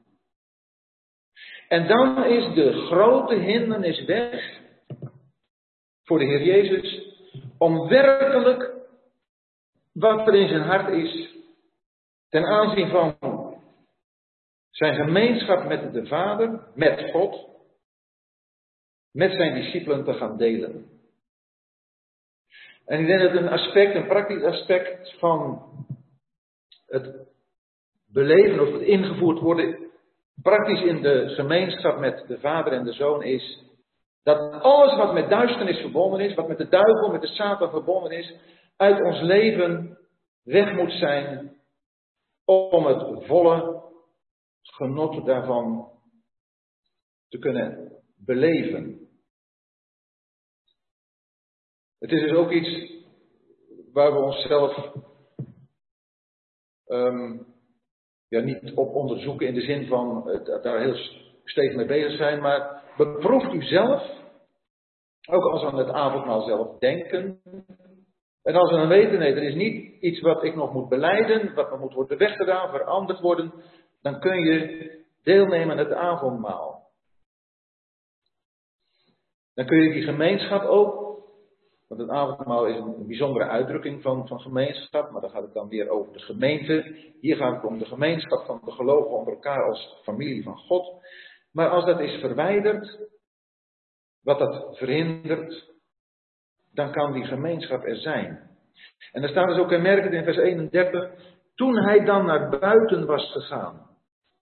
En 1.69 1.87
dan 1.87 2.25
is 2.25 2.55
de 2.55 2.73
grote 2.73 3.35
hindernis 3.35 4.05
weg 4.05 4.61
voor 6.03 6.19
de 6.19 6.25
Heer 6.25 6.43
Jezus 6.43 7.13
om 7.59 7.89
werkelijk 7.89 8.73
wat 9.93 10.27
er 10.27 10.35
in 10.35 10.49
zijn 10.49 10.63
hart 10.63 10.89
is 10.89 11.35
ten 12.29 12.45
aanzien 12.45 12.89
van 12.89 13.17
zijn 14.71 14.95
gemeenschap 14.95 15.65
met 15.69 15.93
de 15.93 16.07
Vader, 16.07 16.69
met 16.75 17.11
God, 17.11 17.49
met 19.13 19.33
zijn 19.33 19.55
discipelen 19.55 20.05
te 20.05 20.15
gaan 20.15 20.37
delen. 20.37 20.95
En 22.85 23.01
ik 23.01 23.07
denk 23.07 23.21
dat 23.21 23.43
een 23.43 23.49
aspect, 23.49 23.95
een 23.95 24.07
praktisch 24.07 24.43
aspect 24.43 25.19
van 25.19 25.63
het 26.87 27.34
beleven 28.15 28.61
of 28.61 28.73
het 28.73 28.83
ingevoerd 28.83 29.41
worden 29.41 29.91
praktisch 30.43 30.83
in 30.83 31.03
de 31.03 31.29
gemeenschap 31.29 31.99
met 31.99 32.25
de 32.27 32.39
Vader 32.39 32.73
en 32.73 32.85
de 32.85 32.93
Zoon 32.93 33.23
is 33.23 33.63
dat 34.23 34.63
alles 34.63 34.97
wat 34.97 35.13
met 35.13 35.29
duisternis 35.29 35.81
verbonden 35.81 36.21
is, 36.21 36.35
wat 36.35 36.49
met 36.49 36.59
de 36.59 36.69
duivel, 36.69 37.11
met 37.11 37.21
de 37.21 37.27
Satan 37.27 37.71
verbonden 37.71 38.11
is, 38.11 38.35
uit 38.77 39.03
ons 39.03 39.21
leven 39.21 39.99
weg 40.43 40.73
moet 40.75 40.93
zijn 40.93 41.57
om 42.45 42.87
het 42.87 43.27
volle 43.27 43.83
genot 44.63 45.27
daarvan 45.27 45.93
te 47.29 47.39
kunnen 47.39 47.93
beleven. 48.17 49.09
Het 51.99 52.13
is 52.13 52.21
dus 52.21 52.33
ook 52.33 52.51
iets 52.51 52.93
waar 53.93 54.13
we 54.13 54.19
onszelf 54.19 54.93
um, 56.87 57.54
ja, 58.35 58.41
niet 58.41 58.75
op 58.75 58.95
onderzoeken 58.95 59.47
in 59.47 59.55
de 59.55 59.61
zin 59.61 59.87
van 59.87 60.23
uh, 60.27 60.63
daar 60.63 60.81
heel 60.81 60.97
steeds 61.45 61.75
mee 61.75 61.87
bezig 61.87 62.17
zijn, 62.17 62.41
maar 62.41 62.83
beproeft 62.97 63.53
u 63.53 63.63
zelf, 63.63 64.03
ook 65.31 65.45
als 65.45 65.65
aan 65.65 65.79
het 65.79 65.91
avondmaal 65.91 66.43
zelf 66.43 66.79
denken. 66.79 67.41
En 68.43 68.55
als 68.55 68.71
we 68.71 68.77
dan 68.77 68.89
weten, 68.89 69.19
nee, 69.19 69.35
er 69.35 69.43
is 69.43 69.55
niet 69.55 70.03
iets 70.03 70.21
wat 70.21 70.45
ik 70.45 70.55
nog 70.55 70.73
moet 70.73 70.89
beleiden, 70.89 71.55
wat 71.55 71.71
nog 71.71 71.81
moet 71.81 71.95
worden 71.95 72.19
weggedaan, 72.19 72.71
veranderd 72.71 73.21
worden, 73.21 73.53
dan 74.03 74.21
kun 74.21 74.41
je 74.41 74.91
deelnemen 75.23 75.71
aan 75.71 75.85
het 75.85 75.93
avondmaal. 75.93 76.91
Dan 79.55 79.67
kun 79.67 79.79
je 79.79 79.93
die 79.93 80.03
gemeenschap 80.03 80.63
ook 80.63 81.04
want 81.89 82.01
het 82.01 82.11
avondmaal 82.11 82.67
is 82.67 82.77
een, 82.77 83.07
bijzondere 83.07 83.49
uitdrukking 83.49 84.03
van, 84.03 84.29
van 84.29 84.41
gemeenschap, 84.41 85.11
maar 85.11 85.21
dan 85.21 85.31
gaat 85.31 85.43
het 85.43 85.55
dan 85.55 85.69
weer 85.69 85.89
over 85.89 86.13
de 86.13 86.19
gemeente. 86.19 86.97
Hier 87.21 87.37
gaat 87.37 87.55
het 87.55 87.65
om 87.65 87.79
de 87.79 87.85
gemeenschap 87.85 88.45
van 88.45 88.61
de 88.65 88.71
gelovigen 88.71 89.19
onder 89.19 89.33
elkaar 89.33 89.65
als 89.65 90.01
familie 90.03 90.43
van 90.43 90.57
God. 90.57 91.03
Maar 91.53 91.69
als 91.69 91.85
dat 91.85 92.01
is 92.01 92.21
verwijderd, 92.21 92.99
wat 94.23 94.39
dat 94.39 94.79
verhindert, 94.79 95.73
dan 96.73 96.93
kan 96.93 97.13
die 97.13 97.25
gemeenschap 97.25 97.85
er 97.85 97.97
zijn. 97.97 98.53
En 99.13 99.21
dan 99.21 99.31
staat 99.31 99.49
dus 99.49 99.59
ook 99.59 99.69
kenmerkend 99.69 100.13
in 100.13 100.25
vers 100.25 100.37
31, 100.37 101.11
toen 101.55 101.77
hij 101.77 102.05
dan 102.05 102.27
naar 102.27 102.59
buiten 102.59 103.07
was 103.07 103.33
gegaan. 103.33 103.91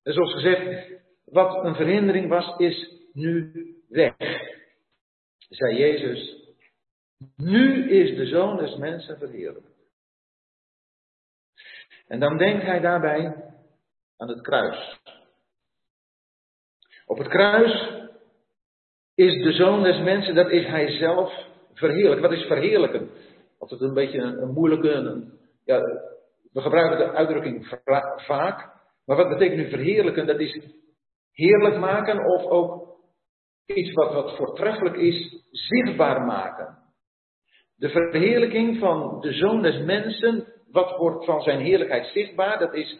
En 0.02 0.12
zoals 0.12 0.32
gezegd, 0.32 0.90
wat 1.24 1.64
een 1.64 1.74
verhindering 1.74 2.28
was, 2.28 2.56
is 2.56 2.92
nu 3.12 3.52
weg. 3.88 4.14
Zei 5.48 5.76
Jezus, 5.76 6.41
nu 7.36 7.91
is 7.91 8.17
de 8.17 8.26
zoon 8.26 8.57
des 8.57 8.76
mensen 8.76 9.18
verheerlijkt. 9.18 9.70
En 12.07 12.20
dan 12.20 12.36
denkt 12.36 12.62
hij 12.62 12.81
daarbij 12.81 13.52
aan 14.17 14.28
het 14.28 14.41
kruis. 14.41 15.01
Op 17.07 17.18
het 17.18 17.28
kruis 17.28 17.91
is 19.15 19.42
de 19.42 19.52
zoon 19.52 19.83
des 19.83 19.99
mensen, 19.99 20.34
dat 20.34 20.51
is 20.51 20.67
hij 20.67 20.91
zelf 20.91 21.33
verheerlijk. 21.75 22.20
Wat 22.20 22.33
is 22.33 22.47
verheerlijken? 22.47 23.10
Altijd 23.59 23.81
een 23.81 23.94
beetje 23.94 24.18
een, 24.18 24.52
moeilijke, 24.52 25.26
ja, 25.65 25.81
we 26.52 26.60
gebruiken 26.60 26.99
de 26.99 27.12
uitdrukking 27.12 27.81
vaak. 28.17 28.81
Maar 29.05 29.17
wat 29.17 29.28
betekent 29.28 29.59
nu 29.59 29.68
verheerlijken? 29.68 30.26
Dat 30.26 30.41
is 30.41 30.60
heerlijk 31.33 31.78
maken 31.78 32.25
of 32.25 32.44
ook 32.44 32.97
iets 33.67 33.92
wat, 33.92 34.12
wat 34.12 34.36
voortreffelijk 34.36 34.97
is, 34.97 35.44
zichtbaar 35.51 36.20
maken. 36.20 36.81
De 37.82 37.88
verheerlijking 37.88 38.78
van 38.78 39.20
de 39.20 39.32
Zoon 39.32 39.62
des 39.62 39.78
Mensen, 39.84 40.46
wat 40.70 40.96
wordt 40.96 41.24
van 41.24 41.40
zijn 41.40 41.60
heerlijkheid 41.60 42.06
zichtbaar? 42.06 42.58
Dat 42.58 42.74
is 42.74 42.98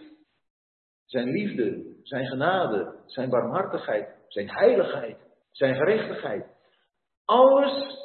zijn 1.04 1.30
liefde, 1.30 1.96
zijn 2.02 2.26
genade, 2.26 3.02
zijn 3.06 3.30
barmhartigheid, 3.30 4.08
zijn 4.28 4.50
heiligheid, 4.50 5.16
zijn 5.50 5.74
gerechtigheid. 5.74 6.46
Alles 7.24 7.96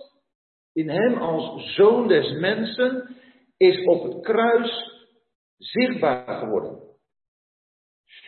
in 0.74 0.90
hem 0.90 1.18
als 1.18 1.76
Zoon 1.76 2.08
des 2.08 2.32
Mensen 2.32 3.16
is 3.58 3.86
op 3.86 4.04
het 4.04 4.22
kruis 4.24 4.92
zichtbaar 5.58 6.38
geworden. 6.40 6.80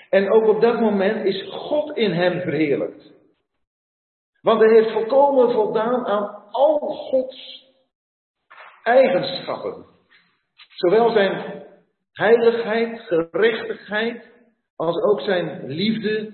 En 0.10 0.32
ook 0.32 0.48
op 0.48 0.62
dat 0.62 0.80
moment 0.80 1.26
is 1.26 1.44
God 1.50 1.98
in 1.98 2.12
hem 2.12 2.42
verheerlijkt. 2.42 3.14
Want 4.42 4.60
hij 4.60 4.74
heeft 4.74 4.92
volkomen 4.92 5.52
voldaan 5.52 6.06
aan 6.06 6.52
al 6.52 6.80
Gods 6.80 7.68
eigenschappen. 8.90 9.86
Zowel 10.76 11.10
zijn 11.12 11.64
heiligheid, 12.12 13.00
gerechtigheid, 13.00 14.32
als 14.76 15.02
ook 15.02 15.22
zijn 15.22 15.68
liefde 15.68 16.34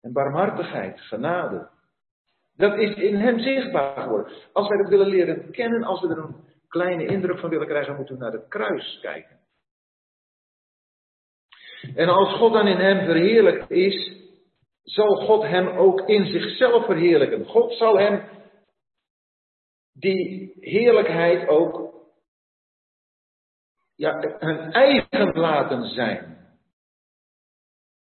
en 0.00 0.12
barmhartigheid, 0.12 1.00
genade. 1.00 1.68
Dat 2.56 2.78
is 2.78 2.94
in 2.94 3.16
hem 3.16 3.38
zichtbaar 3.38 4.02
geworden. 4.02 4.32
Als 4.52 4.68
wij 4.68 4.78
dat 4.78 4.88
willen 4.88 5.08
leren 5.08 5.50
kennen, 5.50 5.84
als 5.84 6.00
we 6.00 6.08
er 6.08 6.18
een 6.18 6.36
kleine 6.68 7.06
indruk 7.06 7.38
van 7.38 7.50
willen 7.50 7.66
krijgen, 7.66 7.96
moeten 7.96 8.14
we 8.14 8.22
naar 8.22 8.32
het 8.32 8.48
kruis 8.48 8.98
kijken. 9.00 9.38
En 11.94 12.08
als 12.08 12.32
God 12.32 12.52
dan 12.52 12.66
in 12.66 12.78
hem 12.78 13.04
verheerlijkt 13.04 13.70
is, 13.70 14.24
zal 14.82 15.16
God 15.16 15.42
hem 15.42 15.68
ook 15.68 16.00
in 16.08 16.26
zichzelf 16.26 16.84
verheerlijken. 16.84 17.44
God 17.44 17.72
zal 17.72 17.98
hem 17.98 18.22
die 19.98 20.52
heerlijkheid 20.60 21.48
ook 21.48 21.94
ja, 23.94 24.36
hun 24.38 24.72
eigen 24.72 25.38
laten 25.38 25.84
zijn. 25.84 26.36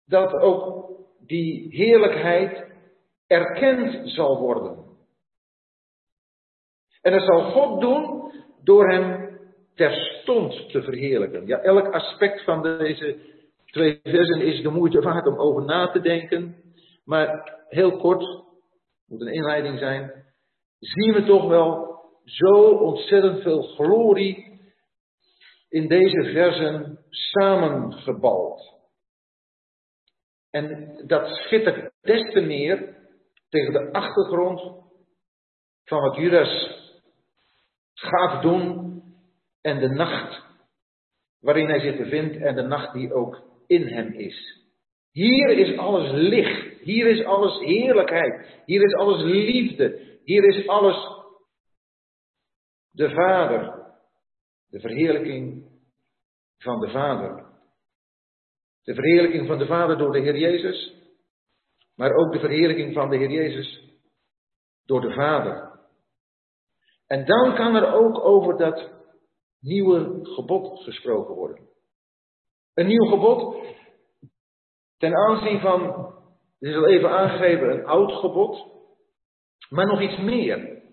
Dat 0.06 0.34
ook 0.34 0.92
die 1.20 1.68
heerlijkheid 1.70 2.66
erkend 3.28 4.10
zal 4.12 4.40
worden. 4.40 4.84
En 7.02 7.12
dat 7.12 7.22
zal 7.22 7.52
God 7.52 7.82
doen 7.82 8.32
door 8.64 8.90
hem 8.90 9.40
terstond 9.76 10.70
te 10.70 10.82
verheerlijken. 10.82 11.48
Ja, 11.48 11.58
elk 11.58 11.94
aspect 11.94 12.44
van 12.44 12.62
deze 12.62 13.18
twee 13.66 14.00
versen 14.04 14.42
is 14.42 14.62
de 14.62 14.70
moeite 14.70 15.02
waard 15.02 15.28
om 15.28 15.40
over 15.40 15.66
na 15.66 15.92
te 15.92 16.02
denken. 16.02 16.56
Maar 17.04 17.60
heel 17.70 17.98
kort, 17.98 18.44
moet 19.08 19.22
een 19.22 19.34
inleiding 19.34 19.80
zijn 19.80 20.25
zien 20.80 21.14
we 21.14 21.24
toch 21.24 21.48
wel 21.48 22.00
zo 22.24 22.70
ontzettend 22.70 23.42
veel 23.42 23.62
glorie 23.62 24.62
in 25.70 25.88
deze 25.88 26.24
versen 26.32 27.06
samengebald. 27.10 28.74
En 30.50 30.98
dat 31.08 31.28
schittert 31.28 31.92
des 32.02 32.34
te 32.34 32.42
meer 32.42 32.98
tegen 33.50 33.74
de 33.74 33.92
achtergrond 33.92 34.62
van 35.84 36.02
wat 36.02 36.16
Judas 36.16 36.84
gaat 37.94 38.42
doen 38.42 39.02
en 39.62 39.80
de 39.80 39.90
nacht 39.90 40.44
waarin 41.40 41.68
hij 41.68 41.80
zich 41.80 41.98
bevindt 41.98 42.38
en 42.38 42.56
de 42.56 42.62
nacht 42.62 42.94
die 42.94 43.14
ook 43.14 43.44
in 43.68 43.88
hem 43.88 44.14
is. 44.14 44.64
Hier 45.12 45.50
is 45.50 45.78
alles 45.78 46.12
licht, 46.12 46.80
hier 46.82 47.08
is 47.08 47.24
alles 47.24 47.60
heerlijkheid, 47.60 48.62
hier 48.66 48.84
is 48.84 48.94
alles 48.94 49.22
liefde, 49.22 50.15
hier 50.26 50.44
is 50.44 50.68
alles 50.68 51.14
de 52.92 53.10
Vader, 53.10 53.94
de 54.68 54.80
verheerlijking 54.80 55.70
van 56.58 56.80
de 56.80 56.90
Vader. 56.90 57.54
De 58.84 58.94
verheerlijking 58.94 59.48
van 59.48 59.58
de 59.58 59.66
Vader 59.66 59.98
door 59.98 60.12
de 60.12 60.20
Heer 60.20 60.38
Jezus, 60.38 60.94
maar 61.96 62.12
ook 62.12 62.32
de 62.32 62.40
verheerlijking 62.40 62.94
van 62.94 63.10
de 63.10 63.18
Heer 63.18 63.32
Jezus 63.32 63.84
door 64.86 65.02
de 65.02 65.14
Vader. 65.14 65.80
En 67.08 67.26
dan 67.26 67.56
kan 67.56 67.76
er 67.76 67.94
ook 67.94 68.26
over 68.26 68.58
dat 68.58 68.92
nieuwe 69.60 70.20
gebod 70.26 70.84
gesproken 70.84 71.36
worden. 71.36 71.68
Een 72.74 72.88
nieuw 72.88 73.06
gebod 73.06 73.56
ten 74.98 75.16
aanzien 75.16 75.60
van, 75.60 75.82
dit 76.60 76.70
is 76.70 76.76
al 76.76 76.88
even 76.88 77.10
aangegeven, 77.10 77.70
een 77.70 77.86
oud 77.86 78.12
gebod. 78.12 78.74
Maar 79.76 79.88
nog 79.88 80.02
iets 80.02 80.18
meer. 80.18 80.84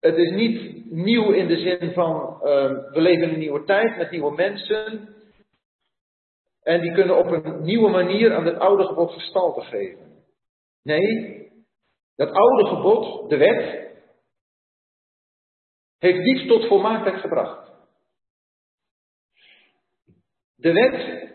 Het 0.00 0.16
is 0.16 0.30
niet 0.30 0.84
nieuw 0.90 1.32
in 1.32 1.46
de 1.46 1.58
zin 1.58 1.92
van 1.92 2.40
uh, 2.42 2.92
we 2.92 3.00
leven 3.00 3.22
in 3.22 3.32
een 3.32 3.38
nieuwe 3.38 3.64
tijd 3.64 3.96
met 3.96 4.10
nieuwe 4.10 4.34
mensen. 4.34 5.14
En 6.62 6.80
die 6.80 6.92
kunnen 6.92 7.18
op 7.18 7.26
een 7.26 7.62
nieuwe 7.62 7.90
manier 7.90 8.34
aan 8.34 8.46
het 8.46 8.58
oude 8.58 8.84
gebod 8.84 9.12
gestalte 9.12 9.60
geven. 9.60 10.24
Nee, 10.82 11.48
dat 12.16 12.30
oude 12.30 12.66
gebod, 12.66 13.30
de 13.30 13.36
wet, 13.36 13.90
heeft 15.98 16.18
niets 16.18 16.46
tot 16.46 16.66
volmaaktheid 16.66 17.20
gebracht. 17.20 17.70
De 20.54 20.72
wet 20.72 21.28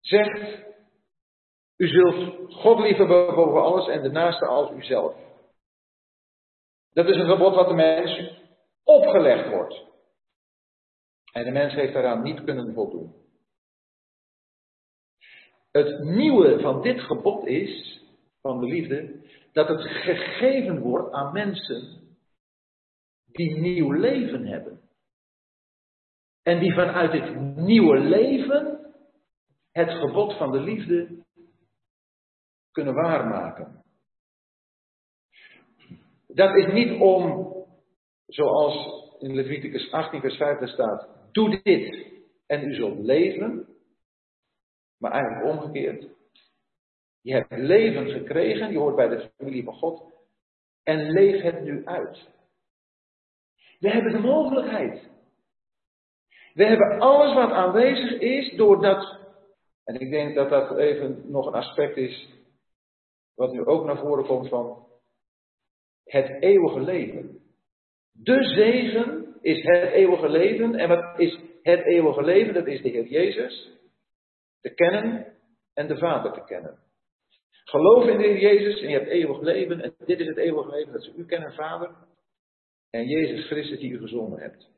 zegt 0.00 0.71
u 1.82 1.88
zult 1.88 2.52
God 2.52 2.78
liefhebben 2.78 3.34
boven 3.34 3.62
alles 3.62 3.88
en 3.88 4.02
de 4.02 4.10
naaste 4.10 4.46
als 4.46 4.70
uzelf. 4.70 5.14
Dat 6.92 7.08
is 7.08 7.16
een 7.16 7.30
gebod 7.30 7.54
wat 7.54 7.68
de 7.68 7.74
mens 7.74 8.40
opgelegd 8.84 9.48
wordt. 9.48 9.84
En 11.32 11.44
de 11.44 11.50
mens 11.50 11.72
heeft 11.74 11.92
daaraan 11.92 12.22
niet 12.22 12.44
kunnen 12.44 12.74
voldoen. 12.74 13.14
Het 15.70 16.04
nieuwe 16.04 16.60
van 16.60 16.82
dit 16.82 17.00
gebod 17.00 17.46
is, 17.46 18.02
van 18.40 18.60
de 18.60 18.66
liefde, 18.66 19.20
dat 19.52 19.68
het 19.68 19.80
gegeven 19.80 20.80
wordt 20.80 21.12
aan 21.12 21.32
mensen 21.32 22.00
die 23.24 23.60
nieuw 23.60 23.90
leven 23.90 24.46
hebben. 24.46 24.80
En 26.42 26.58
die 26.58 26.74
vanuit 26.74 27.12
dit 27.12 27.56
nieuwe 27.56 27.98
leven 27.98 28.94
het 29.72 29.90
gebod 29.90 30.36
van 30.36 30.52
de 30.52 30.60
liefde 30.60 31.21
kunnen 32.72 32.94
waarmaken. 32.94 33.84
Dat 36.26 36.56
is 36.56 36.72
niet 36.72 37.00
om, 37.00 37.52
zoals 38.26 39.02
in 39.18 39.34
Leviticus 39.34 39.92
18, 39.92 40.20
vers 40.20 40.36
5 40.36 40.68
staat, 40.68 41.08
doe 41.32 41.60
dit 41.62 42.06
en 42.46 42.64
u 42.64 42.74
zult 42.74 42.98
leven, 42.98 43.66
maar 44.98 45.12
eigenlijk 45.12 45.44
omgekeerd. 45.44 46.08
Je 47.20 47.32
hebt 47.32 47.50
leven 47.50 48.10
gekregen, 48.10 48.72
je 48.72 48.78
hoort 48.78 48.96
bij 48.96 49.08
de 49.08 49.30
familie 49.36 49.64
van 49.64 49.74
God. 49.74 50.02
En 50.82 51.10
leef 51.10 51.42
het 51.42 51.62
nu 51.62 51.86
uit. 51.86 52.28
We 53.78 53.90
hebben 53.90 54.12
de 54.12 54.18
mogelijkheid. 54.18 55.10
We 56.54 56.64
hebben 56.64 57.00
alles 57.00 57.34
wat 57.34 57.50
aanwezig 57.50 58.20
is, 58.20 58.56
doordat. 58.56 59.18
En 59.84 60.00
ik 60.00 60.10
denk 60.10 60.34
dat 60.34 60.48
dat 60.48 60.78
even 60.78 61.30
nog 61.30 61.46
een 61.46 61.54
aspect 61.54 61.96
is. 61.96 62.28
Wat 63.34 63.52
nu 63.52 63.64
ook 63.64 63.84
naar 63.84 63.98
voren 63.98 64.26
komt 64.26 64.48
van. 64.48 64.86
Het 66.04 66.42
eeuwige 66.42 66.80
leven. 66.80 67.40
De 68.12 68.42
zegen 68.42 69.36
is 69.40 69.62
het 69.62 69.90
eeuwige 69.90 70.28
leven. 70.28 70.74
En 70.74 70.88
wat 70.88 71.18
is 71.18 71.40
het 71.62 71.84
eeuwige 71.84 72.22
leven? 72.22 72.54
Dat 72.54 72.66
is 72.66 72.82
de 72.82 72.88
Heer 72.88 73.06
Jezus. 73.06 73.70
Te 74.60 74.74
kennen 74.74 75.36
en 75.74 75.86
de 75.86 75.96
Vader 75.96 76.32
te 76.32 76.44
kennen. 76.44 76.78
Geloof 77.64 78.06
in 78.06 78.18
de 78.18 78.22
Heer 78.22 78.38
Jezus 78.38 78.80
en 78.80 78.88
je 78.88 78.98
hebt 78.98 79.10
eeuwig 79.10 79.40
leven. 79.40 79.80
En 79.80 79.94
dit 80.06 80.20
is 80.20 80.26
het 80.26 80.36
eeuwige 80.36 80.70
leven, 80.70 80.92
dat 80.92 81.02
ze 81.02 81.14
u 81.16 81.26
kennen, 81.26 81.52
Vader. 81.52 81.94
En 82.90 83.06
Jezus 83.06 83.46
Christus 83.46 83.78
die 83.78 83.90
u 83.90 83.98
gezonden 83.98 84.40
hebt. 84.40 84.70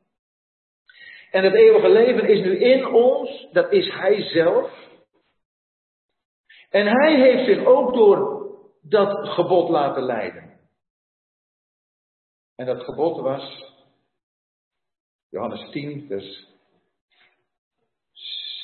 En 1.31 1.43
het 1.43 1.53
eeuwige 1.53 1.89
leven 1.89 2.27
is 2.27 2.39
nu 2.39 2.57
in 2.57 2.85
ons, 2.85 3.47
dat 3.51 3.71
is 3.71 3.93
Hij 3.93 4.21
zelf. 4.21 4.71
En 6.69 6.87
Hij 6.87 7.19
heeft 7.19 7.45
zich 7.45 7.65
ook 7.65 7.93
door 7.93 8.44
dat 8.89 9.29
gebod 9.29 9.69
laten 9.69 10.03
leiden. 10.03 10.59
En 12.55 12.65
dat 12.65 12.83
gebod 12.83 13.19
was, 13.19 13.73
Johannes 15.29 15.69
10, 15.71 16.05
vers 16.07 16.47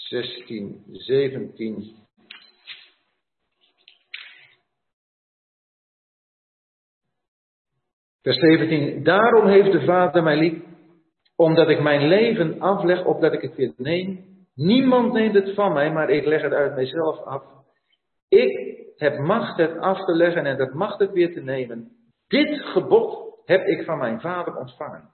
16, 0.09 0.83
17. 0.91 1.95
Vers 8.21 8.37
17. 8.37 9.03
Daarom 9.03 9.47
heeft 9.47 9.71
de 9.71 9.85
Vader 9.85 10.23
mij 10.23 10.37
lief, 10.37 10.61
omdat 11.35 11.69
ik 11.69 11.81
mijn 11.81 12.07
leven 12.07 12.59
afleg, 12.59 13.05
opdat 13.05 13.33
ik 13.33 13.41
het 13.41 13.55
weer 13.55 13.73
neem. 13.77 14.29
Niemand 14.55 15.13
neemt 15.13 15.33
het 15.33 15.53
van 15.53 15.73
mij, 15.73 15.91
maar 15.91 16.09
ik 16.09 16.25
leg 16.25 16.41
het 16.41 16.53
uit 16.53 16.75
mijzelf 16.75 17.17
af. 17.17 17.43
Ik 18.27 18.70
heb 19.01 19.19
macht 19.19 19.57
het 19.57 19.77
af 19.77 20.05
te 20.05 20.15
leggen 20.15 20.45
en 20.45 20.57
dat 20.57 20.73
macht 20.73 20.99
het 20.99 21.11
weer 21.11 21.33
te 21.33 21.41
nemen. 21.41 21.91
Dit 22.27 22.61
gebod 22.61 23.39
heb 23.45 23.67
ik 23.67 23.85
van 23.85 23.97
mijn 23.97 24.21
Vader 24.21 24.55
ontvangen. 24.55 25.09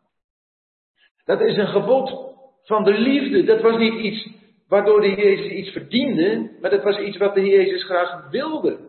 Dat 1.25 1.41
is 1.41 1.57
een 1.57 1.67
gebod 1.67 2.35
van 2.63 2.83
de 2.83 2.93
liefde. 2.93 3.43
Dat 3.43 3.61
was 3.61 3.77
niet 3.77 3.99
iets 3.99 4.29
waardoor 4.67 5.01
de 5.01 5.15
Jezus 5.15 5.51
iets 5.51 5.69
verdiende, 5.69 6.57
maar 6.61 6.69
dat 6.69 6.83
was 6.83 6.99
iets 6.99 7.17
wat 7.17 7.33
de 7.33 7.45
Jezus 7.45 7.83
graag 7.83 8.29
wilde. 8.29 8.79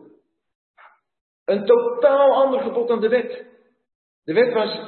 Een 1.44 1.64
totaal 1.66 2.34
ander 2.44 2.60
gebod 2.60 2.88
dan 2.88 3.00
de 3.00 3.08
wet. 3.08 3.46
De 4.24 4.32
wet 4.32 4.52
was, 4.52 4.78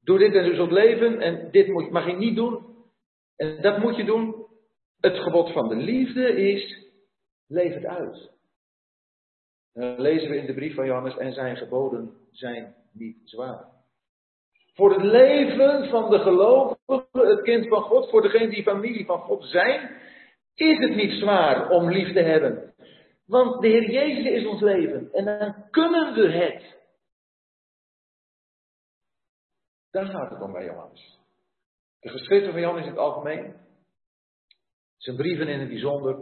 doe 0.00 0.18
dit 0.18 0.34
en 0.34 0.44
zo 0.44 0.54
zult 0.54 0.70
leven 0.70 1.20
en 1.20 1.50
dit 1.50 1.90
mag 1.90 2.06
je 2.06 2.16
niet 2.16 2.36
doen. 2.36 2.66
En 3.36 3.62
dat 3.62 3.78
moet 3.78 3.96
je 3.96 4.04
doen. 4.04 4.46
Het 5.00 5.18
gebod 5.18 5.52
van 5.52 5.68
de 5.68 5.76
liefde 5.76 6.36
is, 6.36 6.90
leef 7.46 7.74
het 7.74 7.84
uit. 7.84 8.35
Dan 9.76 10.00
lezen 10.00 10.30
we 10.30 10.36
in 10.36 10.46
de 10.46 10.54
brief 10.54 10.74
van 10.74 10.86
Johannes, 10.86 11.16
en 11.16 11.32
zijn 11.32 11.56
geboden 11.56 12.16
zijn 12.30 12.74
niet 12.92 13.20
zwaar. 13.24 13.64
Voor 14.74 14.92
het 14.92 15.02
leven 15.02 15.88
van 15.88 16.10
de 16.10 16.18
gelovige, 16.18 17.06
het 17.12 17.42
kind 17.42 17.68
van 17.68 17.82
God, 17.82 18.10
voor 18.10 18.22
degene 18.22 18.48
die 18.48 18.62
familie 18.62 19.06
van 19.06 19.20
God 19.20 19.44
zijn, 19.44 20.00
is 20.54 20.78
het 20.78 20.94
niet 20.94 21.12
zwaar 21.12 21.70
om 21.70 21.90
lief 21.90 22.12
te 22.12 22.20
hebben. 22.20 22.74
Want 23.26 23.62
de 23.62 23.68
Heer 23.68 23.90
Jezus 23.90 24.24
is 24.24 24.46
ons 24.46 24.60
leven 24.60 25.12
en 25.12 25.24
dan 25.24 25.70
kunnen 25.70 26.14
we 26.14 26.30
het. 26.30 26.74
Daar 29.90 30.06
gaat 30.06 30.30
het 30.30 30.42
om 30.42 30.52
bij 30.52 30.64
Johannes. 30.64 31.18
De 32.00 32.08
geschriften 32.08 32.52
van 32.52 32.60
Johannes 32.60 32.84
in 32.84 32.90
het 32.90 32.98
algemeen, 32.98 33.56
zijn 34.96 35.16
brieven 35.16 35.48
in 35.48 35.60
het 35.60 35.68
bijzonder, 35.68 36.18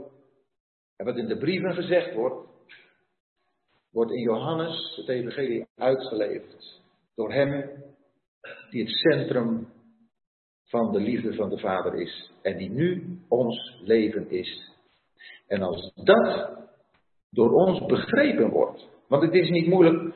en 0.97 1.05
wat 1.05 1.17
in 1.17 1.27
de 1.27 1.39
brieven 1.39 1.75
gezegd 1.75 2.15
wordt, 2.15 2.54
wordt 3.95 4.13
in 4.13 4.21
Johannes 4.21 4.97
het 4.97 5.09
evangelie 5.09 5.67
uitgeleverd. 5.77 6.81
Door 7.15 7.33
hem 7.33 7.71
die 8.71 8.83
het 8.83 8.93
centrum 8.93 9.69
van 10.65 10.93
de 10.93 11.01
liefde 11.01 11.35
van 11.35 11.49
de 11.49 11.59
Vader 11.59 11.95
is. 11.95 12.33
En 12.43 12.57
die 12.57 12.71
nu 12.71 13.19
ons 13.29 13.81
leven 13.85 14.31
is. 14.31 14.73
En 15.47 15.63
als 15.63 15.93
dat 15.95 16.59
door 17.31 17.51
ons 17.51 17.87
begrepen 17.87 18.51
wordt. 18.51 18.89
Want 19.09 19.23
het 19.23 19.35
is 19.35 19.51
niet 19.51 19.67
moeilijk 19.67 20.15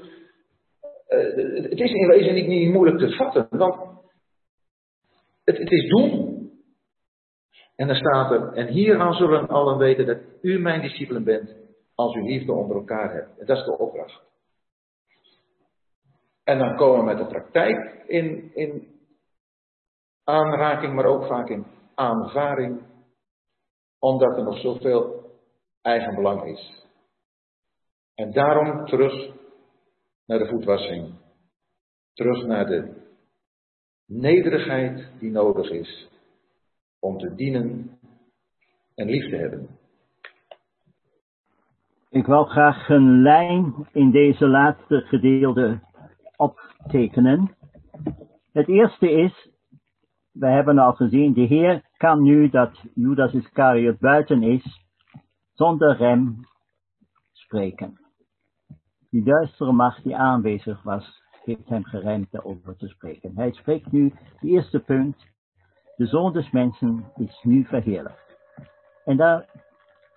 uh, 1.08 1.62
het 1.62 1.80
is 1.80 1.92
in 1.92 2.06
wezen 2.06 2.34
niet, 2.34 2.46
niet 2.46 2.72
moeilijk 2.72 2.98
te 2.98 3.16
vatten, 3.16 3.46
want 3.50 3.74
het, 5.44 5.58
het 5.58 5.70
is 5.70 5.88
doen. 5.88 6.36
En 7.76 7.86
dan 7.86 7.96
staat 7.96 8.30
er, 8.30 8.52
en 8.52 8.66
hieraan 8.66 9.14
zullen 9.14 9.48
allen 9.48 9.78
weten 9.78 10.06
dat 10.06 10.18
u 10.42 10.58
mijn 10.58 10.80
discipelen 10.80 11.24
bent, 11.24 11.67
als 11.98 12.14
u 12.14 12.22
liefde 12.22 12.52
onder 12.52 12.76
elkaar 12.76 13.12
hebt. 13.12 13.38
En 13.38 13.46
dat 13.46 13.58
is 13.58 13.64
de 13.64 13.78
opdracht. 13.78 14.22
En 16.44 16.58
dan 16.58 16.76
komen 16.76 16.98
we 16.98 17.04
met 17.04 17.18
de 17.18 17.26
praktijk 17.26 18.04
in, 18.06 18.54
in 18.54 19.00
aanraking, 20.24 20.94
maar 20.94 21.04
ook 21.04 21.24
vaak 21.26 21.48
in 21.48 21.66
aanvaring, 21.94 22.82
omdat 23.98 24.36
er 24.36 24.42
nog 24.42 24.58
zoveel 24.58 25.30
eigen 25.82 26.14
belang 26.14 26.44
is. 26.44 26.86
En 28.14 28.32
daarom 28.32 28.86
terug 28.86 29.34
naar 30.26 30.38
de 30.38 30.48
voetwassing. 30.48 31.14
Terug 32.12 32.46
naar 32.46 32.66
de 32.66 33.06
nederigheid 34.06 35.10
die 35.18 35.30
nodig 35.30 35.70
is 35.70 36.08
om 36.98 37.18
te 37.18 37.34
dienen 37.34 37.98
en 38.94 39.06
lief 39.06 39.30
te 39.30 39.36
hebben. 39.36 39.77
Ik 42.10 42.26
wil 42.26 42.44
graag 42.44 42.88
een 42.88 43.22
lijn 43.22 43.74
in 43.92 44.10
deze 44.10 44.46
laatste 44.46 45.00
gedeelte 45.00 45.80
optekenen. 46.36 47.56
Het 48.52 48.68
eerste 48.68 49.10
is, 49.10 49.50
we 50.32 50.46
hebben 50.46 50.78
al 50.78 50.92
gezien, 50.92 51.32
de 51.32 51.40
Heer 51.40 51.82
kan 51.96 52.22
nu 52.22 52.48
dat 52.48 52.82
Judas 52.94 53.32
Iscariot 53.32 53.98
buiten 53.98 54.42
is, 54.42 54.84
zonder 55.52 55.96
rem 55.96 56.36
spreken. 57.32 58.00
Die 59.10 59.22
duistere 59.22 59.72
macht 59.72 60.02
die 60.02 60.16
aanwezig 60.16 60.82
was, 60.82 61.22
heeft 61.44 61.68
hem 61.68 61.84
geremd 61.84 62.30
daarover 62.30 62.76
te 62.76 62.88
spreken. 62.88 63.32
Hij 63.34 63.52
spreekt 63.52 63.92
nu, 63.92 64.12
het 64.14 64.50
eerste 64.50 64.80
punt, 64.80 65.26
de 65.96 66.06
zoon 66.06 66.32
des 66.32 66.50
mensen 66.50 67.12
is 67.16 67.42
nu 67.42 67.64
verheerlijkt. 67.64 68.36
En 69.04 69.16
daar 69.16 69.66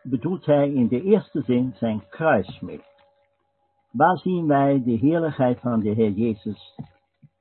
bedoelt 0.03 0.45
hij 0.45 0.71
in 0.71 0.87
de 0.87 1.01
eerste 1.01 1.41
zin 1.41 1.73
zijn 1.75 2.03
kruis 2.09 2.59
mee. 2.59 2.83
Waar 3.91 4.17
zien 4.17 4.47
wij 4.47 4.83
de 4.83 4.91
heerlijkheid 4.91 5.59
van 5.59 5.79
de 5.79 5.89
Heer 5.89 6.11
Jezus 6.11 6.75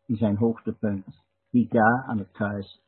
in 0.06 0.16
zijn 0.16 0.36
hoogtepunt, 0.36 1.06
die 1.50 1.68
daar 1.68 2.05
aan 2.06 2.18
het 2.18 2.30
kruis. 2.30 2.80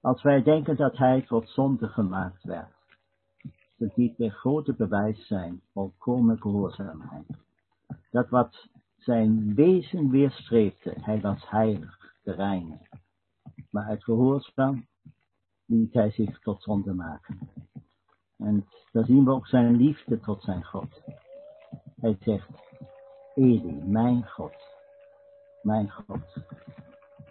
Als 0.00 0.22
wij 0.22 0.42
denken 0.42 0.76
dat 0.76 0.96
hij 0.96 1.22
tot 1.22 1.48
zonde 1.48 1.88
gemaakt 1.88 2.44
werd, 2.44 2.72
dat 3.76 3.94
dit 3.94 4.16
weer 4.16 4.30
grote 4.30 4.74
bewijs 4.74 5.26
zijn, 5.26 5.60
volkomen 5.72 6.40
gehoorzaamheid 6.40 7.26
dat 8.10 8.28
wat 8.28 8.68
zijn 8.96 9.54
wezen 9.54 10.10
weerstreefde, 10.10 10.94
hij 11.00 11.20
was 11.20 11.50
heilig, 11.50 12.14
rein. 12.22 12.80
Maar 13.70 13.84
uit 13.84 14.04
gehoorzaam 14.04 14.86
liet 15.66 15.92
hij 15.92 16.10
zich 16.10 16.38
tot 16.40 16.62
zonde 16.62 16.92
maken. 16.92 17.38
En 18.38 18.66
daar 18.92 19.04
zien 19.04 19.24
we 19.24 19.30
ook 19.30 19.46
zijn 19.46 19.76
liefde 19.76 20.20
tot 20.20 20.42
zijn 20.42 20.64
God. 20.64 21.02
Hij 22.00 22.16
zegt, 22.20 22.48
Eli, 23.34 23.82
mijn 23.84 24.28
God, 24.28 24.54
mijn 25.62 25.90
God. 25.90 26.36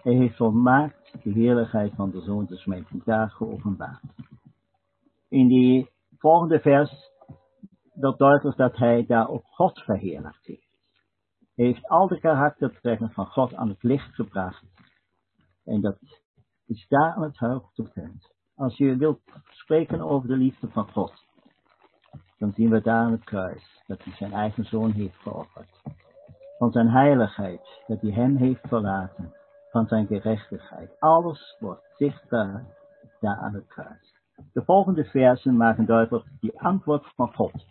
Hij 0.04 0.14
heeft 0.14 0.36
volmaakt 0.36 1.24
de 1.24 1.30
heerlijkheid 1.30 1.94
van 1.96 2.12
de 2.12 2.22
Zoon 2.22 2.46
des 2.46 2.66
Mensen 2.66 3.02
daar 3.06 3.30
geopenbaard. 3.30 4.04
In 5.30 5.48
die 5.48 5.90
volgende 6.18 6.60
vers 6.60 7.12
dat 7.94 8.18
duidelijk 8.18 8.58
dat 8.58 8.78
hij 8.78 9.06
daar 9.06 9.28
op 9.28 9.44
God 9.46 9.80
verheerlijkt 9.80 10.46
heeft 10.46 10.68
heeft 11.58 11.88
al 11.88 12.08
de 12.08 12.20
karaktertrekken 12.20 13.12
van 13.12 13.26
God 13.26 13.54
aan 13.54 13.70
het 13.70 13.84
licht 13.84 14.16
gebracht. 14.16 14.66
En 15.64 15.82
dat 15.82 15.98
is 16.66 16.88
daar 16.88 17.14
aan 17.14 17.24
het 17.24 17.38
hoogtepunt. 17.38 18.36
Als 18.58 18.78
je 18.78 18.96
wilt 18.96 19.20
spreken 19.50 20.02
over 20.02 20.28
de 20.28 20.36
liefde 20.36 20.68
van 20.68 20.92
God, 20.92 21.26
dan 22.38 22.54
zien 22.54 22.70
we 22.70 22.82
daar 22.82 23.04
aan 23.06 23.12
het 23.12 23.24
kruis 23.24 23.84
dat 23.88 24.04
hij 24.04 24.14
zijn 24.14 24.34
eigen 24.34 24.66
zoon 24.66 24.92
heeft 24.92 25.16
geofferd. 25.16 25.82
Van 26.58 26.72
zijn 26.72 26.90
heiligheid, 26.90 27.84
dat 27.88 28.02
hij 28.02 28.12
hem 28.12 28.36
heeft 28.36 28.68
verlaten. 28.68 29.34
Van 29.72 29.88
zijn 29.88 30.08
gerechtigheid. 30.08 31.00
Alles 31.00 31.56
wordt 31.60 31.94
zichtbaar 31.96 32.66
daar 33.20 33.38
aan 33.38 33.54
het 33.54 33.68
kruis. 33.68 34.16
De 34.54 34.64
volgende 34.64 35.06
versen 35.06 35.58
maken 35.58 35.86
duidelijk 35.86 36.26
die 36.40 36.60
antwoord 36.60 37.06
van 37.16 37.34
God. 37.34 37.66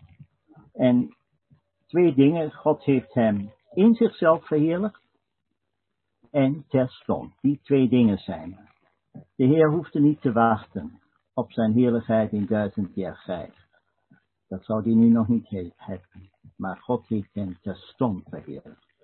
En 0.72 1.16
twee 1.86 2.14
dingen. 2.14 2.52
God 2.52 2.84
heeft 2.84 3.14
hem 3.14 3.52
in 3.72 3.94
zichzelf 3.94 4.46
verheerlijkt 4.46 5.02
en 6.30 6.64
terstond. 6.68 7.34
Die 7.40 7.60
twee 7.62 7.88
dingen 7.88 8.18
zijn 8.18 8.56
er. 8.58 8.74
De 9.36 9.44
Heer 9.44 9.70
hoefde 9.70 10.00
niet 10.00 10.20
te 10.20 10.32
wachten 10.32 11.00
op 11.34 11.52
zijn 11.52 11.72
heerlijkheid 11.72 12.32
in 12.32 12.46
duizend 12.46 12.94
jaar 12.94 13.16
grijs. 13.16 13.66
Dat 14.48 14.64
zou 14.64 14.82
hij 14.82 14.94
nu 14.94 15.08
nog 15.08 15.28
niet 15.28 15.50
hebben. 15.76 16.30
Maar 16.56 16.76
God 16.76 17.06
heeft 17.06 17.34
hem 17.34 17.58
terstond 17.60 18.28
verheerlijkt. 18.28 18.94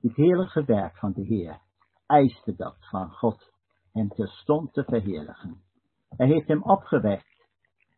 Het 0.00 0.16
heerlijke 0.16 0.64
werk 0.64 0.96
van 0.96 1.12
de 1.12 1.22
Heer 1.22 1.60
eiste 2.06 2.54
dat 2.56 2.76
van 2.90 3.10
God 3.10 3.52
hem 3.92 4.08
terstond 4.08 4.72
te 4.72 4.84
verheerlijken. 4.84 5.60
Hij 6.08 6.26
heeft 6.26 6.48
hem 6.48 6.62
opgewekt 6.62 7.46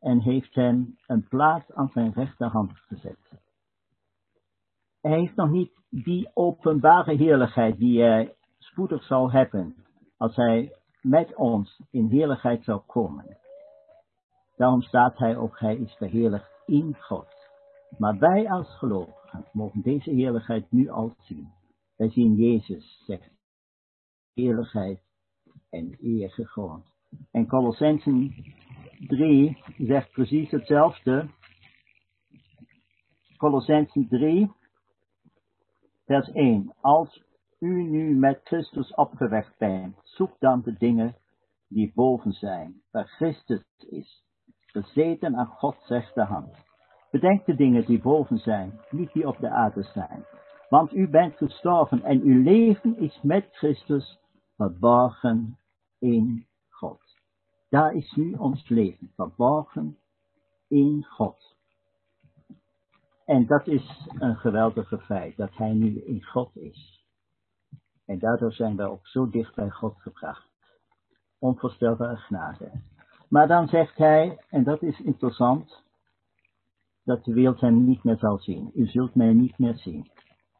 en 0.00 0.20
heeft 0.20 0.54
hem 0.54 0.98
een 1.06 1.28
plaats 1.28 1.72
aan 1.72 1.88
zijn 1.88 2.12
rechterhand 2.12 2.72
gezet. 2.78 3.40
Hij 5.00 5.18
heeft 5.18 5.36
nog 5.36 5.50
niet 5.50 5.72
die 5.90 6.30
openbare 6.34 7.16
heerlijkheid 7.16 7.78
die 7.78 8.02
hij 8.02 8.34
spoedig 8.58 9.04
zal 9.04 9.30
hebben 9.30 9.74
als 10.16 10.36
hij 10.36 10.76
met 11.02 11.34
ons 11.34 11.82
in 11.90 12.08
heerlijkheid 12.08 12.64
zal 12.64 12.80
komen. 12.80 13.38
Daarom 14.56 14.82
staat 14.82 15.18
hij 15.18 15.36
ook, 15.36 15.58
hij 15.58 15.76
is 15.76 15.92
verheerlijkt 15.92 16.62
in 16.66 16.96
God. 16.98 17.28
Maar 17.98 18.18
wij 18.18 18.50
als 18.50 18.78
gelovigen 18.78 19.44
mogen 19.52 19.82
deze 19.82 20.10
heerlijkheid 20.10 20.70
nu 20.70 20.88
al 20.88 21.14
zien. 21.18 21.52
Wij 21.96 22.10
zien 22.10 22.34
Jezus, 22.34 23.02
zegt 23.06 23.30
heerlijkheid 24.34 25.00
en 25.70 25.96
eer 26.00 26.30
gegrond. 26.30 26.84
En 27.30 27.46
Colossensen 27.46 28.34
3 29.06 29.62
zegt 29.78 30.10
precies 30.10 30.50
hetzelfde. 30.50 31.30
Colossensen 33.36 34.08
3, 34.08 34.52
vers 36.04 36.32
1. 36.32 36.74
Als 36.80 37.22
u 37.62 37.82
nu 37.82 38.14
met 38.14 38.40
Christus 38.44 38.94
opgewekt 38.94 39.58
bent, 39.58 39.96
zoek 40.02 40.36
dan 40.38 40.62
de 40.62 40.74
dingen 40.78 41.16
die 41.68 41.92
boven 41.94 42.32
zijn, 42.32 42.82
waar 42.90 43.06
Christus 43.06 43.62
is, 43.88 44.24
gezeten 44.66 45.36
aan 45.36 45.46
Gods 45.46 45.88
rechterhand. 45.88 46.56
Bedenk 47.10 47.44
de 47.44 47.54
dingen 47.54 47.86
die 47.86 48.00
boven 48.00 48.38
zijn, 48.38 48.80
niet 48.90 49.12
die 49.12 49.26
op 49.26 49.38
de 49.38 49.48
aarde 49.48 49.82
zijn. 49.82 50.24
Want 50.68 50.92
u 50.92 51.08
bent 51.08 51.36
gestorven 51.36 52.02
en 52.02 52.20
uw 52.20 52.42
leven 52.42 52.98
is 52.98 53.20
met 53.22 53.48
Christus 53.50 54.18
verborgen 54.56 55.58
in 55.98 56.46
God. 56.68 57.00
Daar 57.68 57.94
is 57.94 58.12
nu 58.14 58.32
ons 58.32 58.68
leven, 58.68 59.12
verborgen 59.14 59.98
in 60.68 61.04
God. 61.08 61.56
En 63.24 63.46
dat 63.46 63.66
is 63.66 64.08
een 64.18 64.36
geweldige 64.36 64.98
feit, 64.98 65.36
dat 65.36 65.56
hij 65.56 65.72
nu 65.72 66.00
in 66.00 66.24
God 66.24 66.56
is. 66.56 67.01
En 68.06 68.18
daardoor 68.18 68.52
zijn 68.52 68.76
wij 68.76 68.86
ook 68.86 69.06
zo 69.06 69.30
dicht 69.30 69.54
bij 69.54 69.70
God 69.70 69.94
gebracht. 70.00 70.48
Onvoorstelbare 71.38 72.16
genade. 72.16 72.70
Maar 73.28 73.48
dan 73.48 73.68
zegt 73.68 73.96
hij, 73.96 74.38
en 74.48 74.64
dat 74.64 74.82
is 74.82 75.00
interessant, 75.00 75.82
dat 77.04 77.24
de 77.24 77.32
wereld 77.32 77.60
hem 77.60 77.84
niet 77.84 78.04
meer 78.04 78.18
zal 78.18 78.38
zien. 78.38 78.70
U 78.74 78.86
zult 78.86 79.14
mij 79.14 79.32
niet 79.32 79.58
meer 79.58 79.76
zien. 79.76 80.10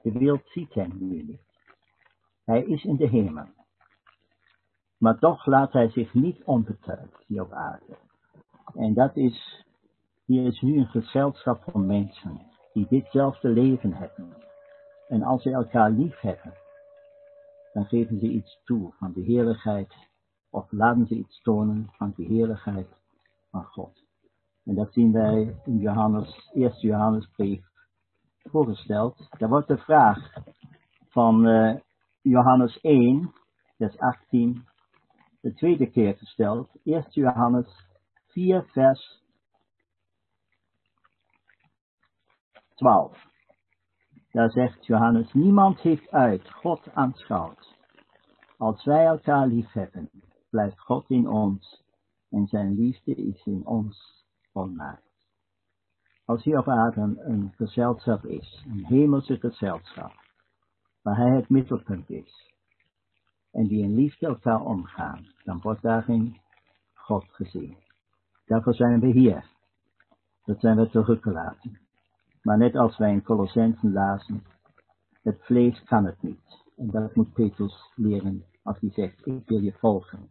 De 0.03 0.13
wereld 0.13 0.43
ziet 0.45 0.75
hem 0.75 0.97
nu 0.99 1.23
niet. 1.23 1.41
Hij 2.45 2.65
is 2.65 2.85
in 2.85 2.97
de 2.97 3.09
hemel. 3.09 3.47
Maar 4.99 5.19
toch 5.19 5.47
laat 5.47 5.73
hij 5.73 5.91
zich 5.91 6.15
niet 6.15 6.45
onbetuigd 6.45 7.25
hier 7.27 7.43
op 7.43 7.53
aarde. 7.53 7.97
En 8.75 8.95
dat 8.95 9.17
is, 9.17 9.67
hier 10.25 10.47
is 10.47 10.61
nu 10.61 10.79
een 10.79 10.87
gezelschap 10.87 11.63
van 11.63 11.87
mensen 11.87 12.41
die 12.73 12.87
ditzelfde 12.89 13.49
leven 13.49 13.93
hebben. 13.93 14.37
En 15.09 15.23
als 15.23 15.43
ze 15.43 15.51
elkaar 15.51 15.91
lief 15.91 16.21
hebben, 16.21 16.55
dan 17.73 17.85
geven 17.85 18.19
ze 18.19 18.29
iets 18.29 18.61
toe 18.65 18.93
van 18.93 19.13
de 19.13 19.21
heerlijkheid, 19.21 19.95
of 20.51 20.73
laten 20.73 21.07
ze 21.07 21.15
iets 21.15 21.43
tonen 21.43 21.89
van 21.93 22.13
de 22.17 22.25
heerlijkheid 22.25 22.89
van 23.51 23.65
God. 23.65 24.05
En 24.65 24.75
dat 24.75 24.93
zien 24.93 25.13
wij 25.13 25.61
in 25.65 25.79
Johannes, 25.79 26.51
eerste 26.53 26.87
Johannesbrief 26.87 27.65
voorgesteld. 28.43 29.27
Daar 29.39 29.49
wordt 29.49 29.69
de 29.69 29.79
vraag 29.79 30.33
van 31.09 31.47
uh, 31.47 31.77
Johannes 32.21 32.81
1, 32.81 33.33
vers 33.77 33.99
18, 33.99 34.65
de 35.41 35.55
tweede 35.55 35.91
keer 35.91 36.17
gesteld. 36.17 36.71
Eerste 36.85 37.21
Johannes 37.21 37.87
4, 38.27 38.65
vers 38.65 39.23
12. 42.75 43.32
Daar 44.33 44.51
zegt 44.51 44.87
Johannes, 44.87 45.33
niemand 45.33 45.81
heeft 45.81 46.11
uit 46.11 46.51
God 46.51 46.95
aanschouwd. 46.95 47.77
Als 48.57 48.85
wij 48.85 49.05
elkaar 49.05 49.47
lief 49.47 49.73
hebben, 49.73 50.11
blijft 50.51 50.81
God 50.81 51.11
in 51.11 51.29
ons 51.29 51.83
en 52.31 52.47
zijn 52.47 52.75
liefde 52.75 53.15
is 53.15 53.45
in 53.45 53.67
ons 53.67 54.25
volmaakt. 54.53 55.11
Als 56.25 56.45
hier 56.45 56.59
op 56.59 56.69
aarde 56.69 57.01
een, 57.01 57.53
gezelschap 57.57 58.25
is, 58.25 58.65
een 58.69 58.85
hemelse 58.85 59.39
gezelschap, 59.39 60.13
waar 61.03 61.17
hij 61.17 61.37
het 61.37 61.49
middelpunt 61.49 62.11
is, 62.11 62.55
en 63.51 63.67
die 63.67 63.83
in 63.83 63.95
liefde 63.95 64.27
elkaar 64.27 64.61
omgaan, 64.61 65.27
dan 65.45 65.61
wordt 65.61 65.83
daarin 65.83 66.41
God 66.95 67.25
gezien. 67.31 67.77
Daarvoor 68.45 68.75
zijn 68.75 69.01
we 69.01 69.07
hier. 69.07 69.51
Dat 70.45 70.61
zijn 70.61 70.77
we 70.77 70.89
teruggelaten. 70.89 71.82
Maar 72.43 72.59
net 72.59 72.77
als 72.77 72.99
wij 72.99 73.13
in 73.13 73.23
Colossensen 73.23 73.93
lazen, 73.93 74.43
het 75.23 75.39
vlees 75.41 75.83
kan 75.85 76.05
het 76.05 76.23
niet. 76.23 76.63
En 76.77 76.91
dat 76.91 77.15
moet 77.15 77.33
Petrus 77.33 77.93
leren 77.95 78.45
als 78.63 78.81
hij 78.81 78.91
zegt, 78.91 79.27
ik 79.27 79.43
wil 79.47 79.61
je 79.61 79.73
volgen. 79.73 80.31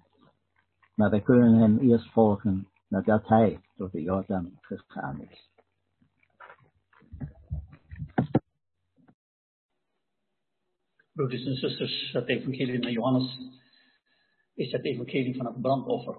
Maar 0.96 1.10
wij 1.10 1.22
kunnen 1.22 1.54
hem 1.54 1.78
eerst 1.78 2.12
volgen 2.12 2.68
nadat 2.88 3.28
hij 3.28 3.62
door 3.76 3.90
de 3.92 4.02
Jordaan 4.02 4.58
gegaan 4.62 5.22
is. 5.22 5.50
Broeders 11.14 11.46
en 11.46 11.56
zusters, 11.56 12.12
het 12.12 12.28
evangelie 12.28 12.82
van 12.82 12.92
Johannes 12.92 13.40
is 14.54 14.72
het 14.72 14.86
evangelie 14.86 15.36
van 15.36 15.46
het 15.46 15.62
brandoffer. 15.62 16.16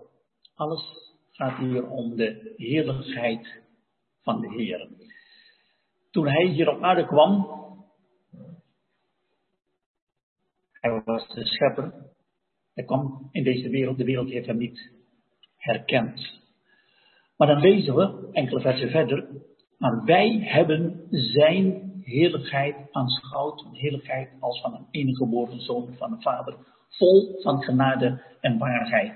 Alles 0.54 0.82
gaat 1.30 1.58
hier 1.58 1.88
om 1.88 2.16
de 2.16 2.52
heerlijkheid 2.56 3.62
van 4.22 4.40
de 4.40 4.48
Heer. 4.48 4.88
Toen 6.12 6.28
hij 6.28 6.46
hier 6.46 6.68
op 6.68 6.82
aarde 6.82 7.06
kwam, 7.06 7.48
hij 10.72 11.02
was 11.04 11.28
de 11.28 11.44
schepper, 11.44 11.94
hij 12.74 12.84
kwam 12.84 13.28
in 13.30 13.44
deze 13.44 13.68
wereld, 13.68 13.98
de 13.98 14.04
wereld 14.04 14.28
heeft 14.28 14.46
hem 14.46 14.56
niet 14.56 14.92
herkend. 15.56 16.40
Maar 17.36 17.48
dan 17.48 17.60
lezen 17.60 17.94
we, 17.94 18.28
enkele 18.32 18.60
versen 18.60 18.90
verder, 18.90 19.28
maar 19.78 20.04
wij 20.04 20.38
hebben 20.40 21.06
zijn 21.08 21.92
heerlijkheid 22.04 22.76
aanschouwd, 22.90 23.66
heerlijkheid 23.72 24.30
als 24.40 24.60
van 24.60 24.74
een 24.74 24.86
enige 24.90 25.24
geboren 25.24 25.60
zoon 25.60 25.94
van 25.96 26.10
de 26.10 26.20
Vader, 26.20 26.56
vol 26.88 27.40
van 27.42 27.62
genade 27.62 28.22
en 28.40 28.58
waarheid. 28.58 29.12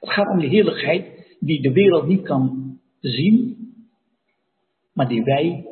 Het 0.00 0.10
gaat 0.10 0.28
om 0.28 0.38
de 0.38 0.46
heerlijkheid 0.46 1.36
die 1.40 1.62
de 1.62 1.72
wereld 1.72 2.06
niet 2.06 2.22
kan 2.22 2.72
zien, 3.00 3.56
maar 4.92 5.08
die 5.08 5.22
wij 5.22 5.66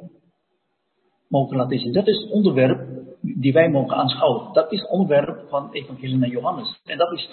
mogen 1.28 1.56
laten 1.56 1.78
zien. 1.78 1.92
Dat 1.92 2.06
is 2.06 2.22
het 2.22 2.30
onderwerp 2.30 2.88
die 3.20 3.52
wij 3.52 3.70
mogen 3.70 3.96
aanschouwen. 3.96 4.52
Dat 4.52 4.72
is 4.72 4.80
het 4.80 4.90
onderwerp 4.90 5.48
van 5.48 5.72
Evangelie 5.72 6.16
naar 6.16 6.28
Johannes. 6.28 6.80
En 6.84 6.98
dat 6.98 7.12
is 7.12 7.28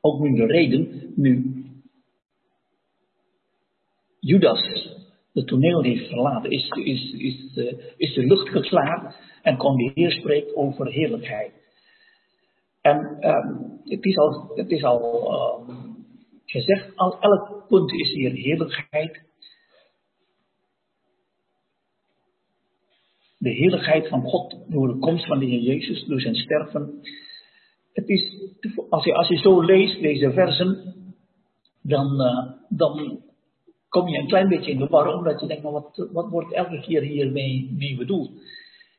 ook 0.00 0.20
nu 0.20 0.34
de 0.34 0.46
reden, 0.46 1.12
nu 1.16 1.64
Judas 4.20 4.88
de 5.32 5.44
toneel 5.44 5.82
heeft 5.82 6.08
verlaten, 6.08 6.50
is, 6.50 6.68
is, 6.68 7.12
is, 7.12 7.56
uh, 7.56 7.72
is 7.96 8.14
de 8.14 8.26
lucht 8.26 8.48
geslagen 8.48 9.14
en 9.42 9.56
kon 9.56 9.76
de 9.76 9.90
Heer 9.94 10.10
spreekt 10.10 10.54
over 10.54 10.86
heerlijkheid. 10.86 11.52
En 12.80 13.18
um, 13.20 13.80
het 13.84 14.04
is 14.04 14.16
al, 14.16 14.52
het 14.54 14.70
is 14.70 14.84
al 14.84 15.32
um, 15.68 15.96
gezegd, 16.44 16.96
al 16.96 17.20
elk 17.20 17.64
punt 17.68 17.92
is 17.92 18.12
hier 18.12 18.32
heerlijkheid. 18.32 19.28
De 23.40 23.50
heerlijkheid 23.50 24.08
van 24.08 24.22
God 24.22 24.58
door 24.68 24.88
de 24.88 24.98
komst 24.98 25.26
van 25.26 25.38
de 25.38 25.46
Heer 25.46 25.60
Jezus, 25.60 26.04
door 26.04 26.20
zijn 26.20 26.34
sterven. 26.34 27.00
Het 27.92 28.08
is, 28.08 28.52
als 28.88 29.04
je, 29.04 29.14
als 29.14 29.28
je 29.28 29.36
zo 29.36 29.60
leest, 29.60 30.00
deze 30.00 30.32
versen, 30.32 30.94
dan, 31.82 32.20
uh, 32.20 32.52
dan 32.68 33.22
kom 33.88 34.08
je 34.08 34.18
een 34.18 34.28
klein 34.28 34.48
beetje 34.48 34.70
in 34.70 34.78
de 34.78 34.86
war, 34.86 35.14
omdat 35.14 35.40
je 35.40 35.46
denkt, 35.46 35.62
maar 35.62 35.72
wat, 35.72 36.08
wat 36.12 36.28
wordt 36.28 36.52
elke 36.52 36.80
keer 36.80 37.02
hiermee 37.02 37.70
mee 37.78 37.96
bedoeld? 37.96 38.30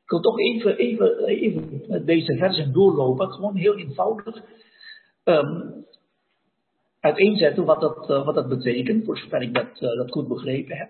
Ik 0.04 0.10
wil 0.10 0.20
toch 0.20 0.40
even, 0.40 0.78
even, 0.78 1.26
even 1.26 2.06
deze 2.06 2.36
versen 2.38 2.74
doorlopen, 2.74 3.32
gewoon 3.32 3.56
heel 3.56 3.78
eenvoudig 3.78 4.44
um, 5.24 5.86
uiteenzetten 7.00 7.66
wat 7.66 7.82
dat, 7.82 8.10
uh, 8.10 8.26
wat 8.26 8.36
dat 8.36 8.50
betekent, 8.50 9.06
voor 9.06 9.18
zover 9.18 9.42
ik 9.42 9.54
dat, 9.54 9.82
uh, 9.82 9.98
dat 9.98 10.12
goed 10.12 10.28
begrepen 10.28 10.78
heb. 10.78 10.90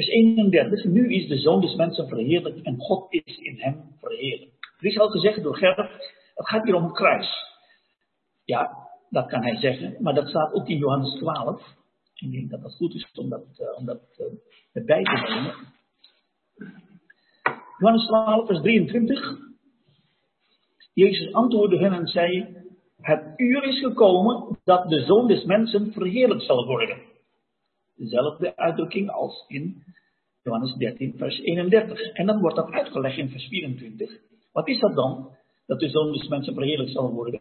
Vers 0.00 0.12
31. 0.12 0.84
Nu 0.84 1.14
is 1.14 1.28
de 1.28 1.38
zoon 1.38 1.60
des 1.60 1.74
mensen 1.74 2.08
verheerlijkt 2.08 2.62
en 2.62 2.78
God 2.78 3.12
is 3.12 3.38
in 3.38 3.58
hem 3.58 3.82
verheerlijkt. 3.98 4.54
Er 4.78 4.86
is 4.86 4.98
al 4.98 5.08
gezegd 5.08 5.42
door 5.42 5.56
Gerrit, 5.56 5.90
het 6.34 6.48
gaat 6.48 6.64
hier 6.64 6.74
om 6.74 6.84
het 6.84 6.92
kruis. 6.92 7.28
Ja, 8.44 8.88
dat 9.10 9.26
kan 9.26 9.42
hij 9.42 9.56
zeggen, 9.56 9.96
maar 9.98 10.14
dat 10.14 10.28
staat 10.28 10.52
ook 10.52 10.68
in 10.68 10.76
Johannes 10.76 11.14
12. 11.14 11.62
Ik 12.14 12.30
denk 12.30 12.50
dat 12.50 12.62
dat 12.62 12.74
goed 12.74 12.94
is 12.94 13.10
om 13.14 13.28
dat, 13.28 13.44
uh, 14.18 14.26
erbij 14.72 15.02
te 15.02 15.32
nemen. 15.34 15.54
Johannes 17.78 18.06
12, 18.06 18.46
vers 18.46 18.60
23. 18.60 19.38
Jezus 20.94 21.32
antwoordde 21.32 21.78
hen 21.78 21.92
en 21.92 22.06
zei: 22.06 22.56
Het 23.00 23.32
uur 23.36 23.64
is 23.64 23.80
gekomen 23.80 24.58
dat 24.64 24.88
de 24.88 25.04
zoon 25.04 25.26
des 25.26 25.44
mensen 25.44 25.92
verheerlijkt 25.92 26.44
zal 26.44 26.66
worden. 26.66 26.98
Dezelfde 28.00 28.56
uitdrukking 28.56 29.10
als 29.10 29.44
in 29.48 29.82
Johannes 30.42 30.74
13, 30.74 31.14
vers 31.16 31.38
31. 31.38 32.12
En 32.12 32.26
dan 32.26 32.40
wordt 32.40 32.56
dat 32.56 32.70
uitgelegd 32.70 33.16
in 33.18 33.28
vers 33.28 33.46
24. 33.46 34.10
Wat 34.52 34.68
is 34.68 34.80
dat 34.80 34.94
dan? 34.94 35.36
Dat 35.66 35.80
de 35.80 35.88
zoon 35.88 36.12
des 36.12 36.28
mensen 36.28 36.54
verheerlijkt 36.54 36.92
zal 36.92 37.12
worden. 37.12 37.40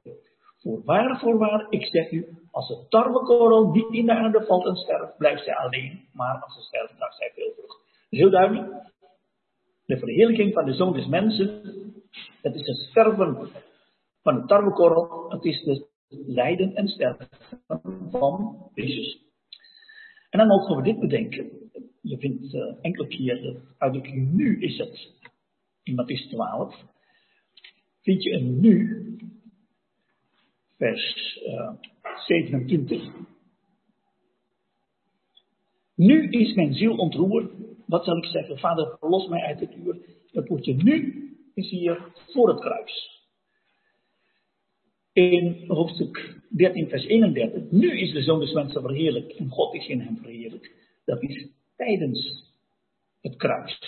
Voorwaar, 0.57 1.19
voorwaar, 1.19 1.67
ik 1.69 1.85
zeg 1.85 2.11
u, 2.11 2.27
als 2.51 2.67
de 2.67 2.85
tarwekorrel 2.89 3.71
niet 3.71 3.93
in 3.93 4.05
de 4.05 4.13
aarde 4.13 4.45
valt 4.45 4.65
en 4.65 4.75
sterft, 4.75 5.17
blijft 5.17 5.43
zij 5.43 5.55
alleen, 5.55 6.07
maar 6.13 6.41
als 6.43 6.53
ze 6.55 6.61
sterft, 6.61 6.95
draagt 6.95 7.17
zij 7.17 7.31
veel 7.35 7.53
vrucht. 7.55 7.77
Heel 8.09 8.29
duidelijk. 8.29 8.67
De 9.85 9.97
verheerlijking 9.97 10.53
van 10.53 10.65
de 10.65 10.73
zoon 10.73 10.93
des 10.93 11.07
mensen, 11.07 11.61
het 12.41 12.55
is 12.55 12.67
het 12.67 12.77
sterven 12.89 13.49
van 14.21 14.35
de 14.35 14.45
tarwekorrel, 14.45 15.29
het 15.29 15.43
is 15.43 15.63
het 15.65 15.87
lijden 16.09 16.75
en 16.75 16.87
sterven 16.87 17.29
van 18.11 18.57
Jezus. 18.73 19.28
En 20.29 20.39
dan 20.39 20.47
mogen 20.47 20.75
we 20.75 20.83
dit 20.83 20.99
bedenken. 20.99 21.49
Je 22.01 22.17
vindt 22.17 22.53
uh, 22.53 22.75
enkele 22.81 23.07
keer 23.07 23.41
de 23.41 23.61
uitdrukking 23.77 24.33
nu 24.33 24.61
is 24.61 24.77
het 24.77 25.11
in 25.83 25.95
Matthäus 25.95 26.29
12. 26.29 26.75
Vind 28.01 28.23
je 28.23 28.31
een 28.31 28.59
nu 28.59 29.05
vers 30.77 31.39
uh, 31.47 31.71
27. 32.25 33.03
Nu 35.95 36.29
is 36.29 36.53
mijn 36.53 36.73
ziel 36.73 36.95
ontroerd. 36.95 37.51
Wat 37.85 38.05
zal 38.05 38.17
ik 38.17 38.25
zeggen? 38.25 38.57
Vader, 38.57 38.97
verlos 38.99 39.27
mij 39.27 39.41
uit 39.41 39.59
het 39.59 39.75
uur. 39.75 39.97
Het 40.31 40.47
woordje 40.47 40.73
nu 40.73 41.27
is 41.53 41.69
hier 41.69 42.11
voor 42.27 42.49
het 42.49 42.59
kruis. 42.59 43.18
In 45.19 45.63
hoofdstuk 45.67 46.41
13, 46.49 46.89
vers 46.89 47.05
31. 47.05 47.71
Nu 47.71 47.99
is 47.99 48.11
de 48.11 48.21
zoon 48.21 48.39
des 48.39 48.51
mensen 48.51 48.81
verheerlijk 48.81 49.31
en 49.31 49.49
God 49.49 49.73
is 49.73 49.87
in 49.87 49.99
hem 49.99 50.17
verheerlijk. 50.17 50.71
Dat 51.05 51.23
is 51.23 51.47
tijdens 51.75 52.43
het 53.21 53.35
kruis. 53.35 53.79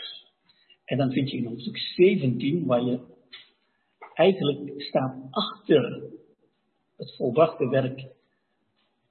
En 0.85 0.97
dan 0.97 1.11
vind 1.11 1.31
je 1.31 1.37
in 1.37 1.45
hoofdstuk 1.45 1.77
17, 1.77 2.65
waar 2.65 2.83
je 2.83 2.99
eigenlijk 4.13 4.81
staat 4.81 5.15
achter 5.29 6.01
het 6.97 7.15
volbrachte 7.15 7.69
werk 7.69 8.05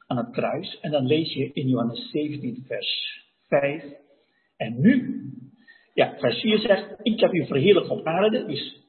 aan 0.06 0.16
het 0.16 0.30
kruis. 0.30 0.78
En 0.80 0.90
dan 0.90 1.06
lees 1.06 1.32
je 1.32 1.52
in 1.52 1.68
Johannes 1.68 2.10
17, 2.10 2.64
vers 2.66 3.22
5. 3.48 3.84
En 4.56 4.80
nu, 4.80 5.24
ja, 5.94 6.16
vers 6.18 6.40
4 6.40 6.58
zegt, 6.58 6.96
ik 7.02 7.20
heb 7.20 7.32
u 7.32 7.46
verheerlijk 7.46 7.90
op 7.90 8.06
aarde. 8.06 8.46
Dus 8.46 8.80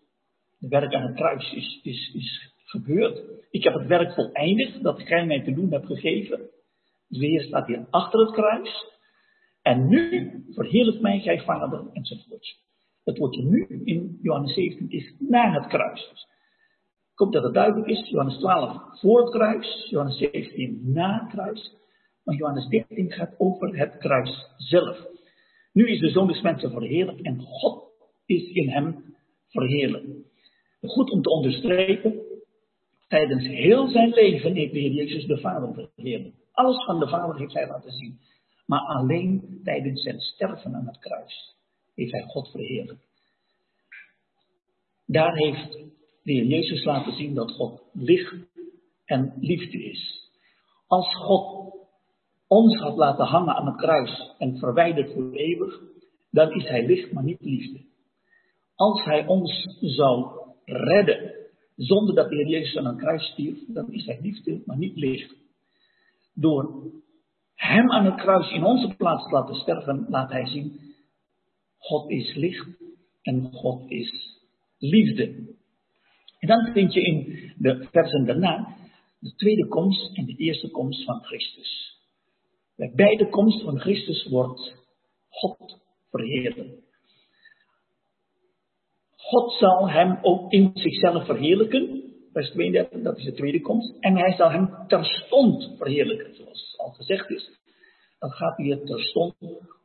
het 0.59 0.69
werk 0.69 0.93
aan 0.93 1.07
het 1.07 1.15
kruis 1.15 1.53
is, 1.53 1.79
is, 1.83 2.11
is 2.13 2.50
gebeurd. 2.71 3.21
Ik 3.49 3.63
heb 3.63 3.73
het 3.73 3.87
werk 3.87 4.13
voleindigd 4.13 4.83
dat 4.83 5.01
gij 5.01 5.25
mij 5.25 5.43
te 5.43 5.53
doen 5.53 5.71
hebt 5.71 5.85
gegeven. 5.85 6.49
Dus 7.07 7.19
weer 7.19 7.41
staat 7.41 7.67
hier 7.67 7.87
achter 7.89 8.19
het 8.19 8.31
kruis. 8.31 8.85
En 9.61 9.87
nu 9.87 10.31
verheerlijk 10.49 11.01
mij 11.01 11.19
gij 11.19 11.41
vader 11.41 11.89
enzovoort. 11.93 12.59
Het 13.03 13.17
woordje 13.17 13.43
nu 13.43 13.81
in 13.83 14.19
Johannes 14.21 14.53
17 14.53 14.89
is 14.89 15.15
na 15.19 15.51
het 15.51 15.67
kruis. 15.67 16.11
Ik 17.11 17.17
hoop 17.17 17.33
dat 17.33 17.43
het 17.43 17.53
duidelijk 17.53 17.87
is. 17.87 18.09
Johannes 18.09 18.37
12 18.37 18.99
voor 18.99 19.21
het 19.21 19.29
kruis, 19.29 19.87
Johannes 19.89 20.17
17 20.17 20.81
na 20.83 21.19
het 21.19 21.31
kruis. 21.31 21.75
Maar 22.23 22.35
Johannes 22.35 22.67
13 22.67 23.11
gaat 23.11 23.35
over 23.37 23.77
het 23.77 23.97
kruis 23.97 24.45
zelf. 24.57 25.07
Nu 25.73 25.87
is 25.87 25.99
de 25.99 26.09
zoon 26.09 26.27
des 26.27 26.41
mensen 26.41 26.71
verheerlijk 26.71 27.19
en 27.19 27.41
God 27.41 27.83
is 28.25 28.51
in 28.51 28.69
hem 28.69 29.15
verheerlijk. 29.47 30.05
Goed 30.81 31.11
om 31.11 31.21
te 31.21 31.29
onderstrepen, 31.29 32.30
tijdens 33.11 33.47
heel 33.47 33.87
zijn 33.87 34.09
leven 34.09 34.53
heeft 34.55 34.73
de 34.73 34.79
Heer 34.79 34.91
Jezus 34.91 35.25
de 35.25 35.37
Vader 35.37 35.73
verheerlijk. 35.73 36.35
Alles 36.51 36.85
van 36.85 36.99
de 36.99 37.07
Vader 37.07 37.37
heeft 37.37 37.53
hij 37.53 37.67
laten 37.67 37.91
zien. 37.91 38.19
Maar 38.65 38.79
alleen 38.79 39.59
tijdens 39.63 40.01
zijn 40.03 40.19
sterven 40.19 40.75
aan 40.75 40.87
het 40.87 40.99
kruis 40.99 41.55
heeft 41.95 42.11
hij 42.11 42.21
God 42.21 42.51
verheerlijk. 42.51 42.99
Daar 45.05 45.35
heeft 45.35 45.71
de 46.23 46.31
Heer 46.31 46.45
Jezus 46.45 46.83
laten 46.83 47.13
zien 47.13 47.33
dat 47.33 47.51
God 47.51 47.83
licht 47.93 48.35
en 49.05 49.33
liefde 49.39 49.83
is. 49.83 50.29
Als 50.87 51.15
God 51.15 51.73
ons 52.47 52.79
had 52.79 52.97
laten 52.97 53.25
hangen 53.25 53.55
aan 53.55 53.65
het 53.65 53.77
kruis 53.77 54.33
en 54.37 54.57
verwijderd 54.57 55.13
voor 55.13 55.33
eeuwig, 55.33 55.79
dan 56.29 56.51
is 56.51 56.67
Hij 56.67 56.85
licht, 56.85 57.11
maar 57.11 57.23
niet 57.23 57.41
liefde. 57.41 57.85
Als 58.75 59.03
Hij 59.03 59.27
ons 59.27 59.77
zou 59.79 60.27
redden, 60.65 61.40
zonder 61.85 62.15
dat 62.15 62.29
de 62.29 62.35
Heer 62.35 62.47
Jezus 62.47 62.77
aan 62.77 62.85
het 62.85 62.97
kruis 62.97 63.23
stierf, 63.31 63.57
dan 63.67 63.91
is 63.91 64.05
Hij 64.05 64.19
liefde, 64.21 64.61
maar 64.65 64.77
niet 64.77 64.95
licht. 64.95 65.35
Door 66.33 66.91
Hem 67.55 67.91
aan 67.91 68.05
het 68.05 68.15
kruis 68.15 68.51
in 68.51 68.63
onze 68.63 68.95
plaats 68.95 69.23
te 69.23 69.31
laten 69.31 69.55
sterven, 69.55 70.05
laat 70.09 70.31
Hij 70.31 70.47
zien, 70.47 70.79
God 71.77 72.09
is 72.09 72.35
licht 72.35 72.67
en 73.21 73.51
God 73.51 73.91
is 73.91 74.39
liefde. 74.77 75.55
En 76.39 76.47
dan 76.47 76.73
vind 76.73 76.93
je 76.93 77.01
in 77.01 77.51
de 77.57 77.87
versen 77.91 78.25
daarna 78.25 78.75
de 79.19 79.35
tweede 79.35 79.67
komst 79.67 80.17
en 80.17 80.25
de 80.25 80.35
eerste 80.35 80.69
komst 80.69 81.03
van 81.03 81.23
Christus. 81.23 81.99
Bij 82.75 82.91
beide 82.95 83.29
komst 83.29 83.63
van 83.63 83.79
Christus 83.79 84.27
wordt 84.29 84.75
God 85.29 85.77
verheerlijkt. 86.09 86.80
God 89.31 89.53
zal 89.53 89.89
hem 89.89 90.17
ook 90.21 90.51
in 90.51 90.71
zichzelf 90.73 91.25
verheerlijken. 91.25 92.03
Vers 92.33 92.49
32, 92.51 93.01
dat 93.01 93.17
is 93.17 93.23
de 93.23 93.33
tweede 93.33 93.61
komst. 93.61 93.95
En 93.99 94.17
hij 94.17 94.31
zal 94.31 94.51
hem 94.51 94.69
terstond 94.87 95.73
verheerlijken, 95.77 96.35
zoals 96.35 96.75
al 96.77 96.89
gezegd 96.89 97.29
is. 97.29 97.59
Dan 98.19 98.29
gaat 98.29 98.57
hier 98.57 98.85
terstond 98.85 99.35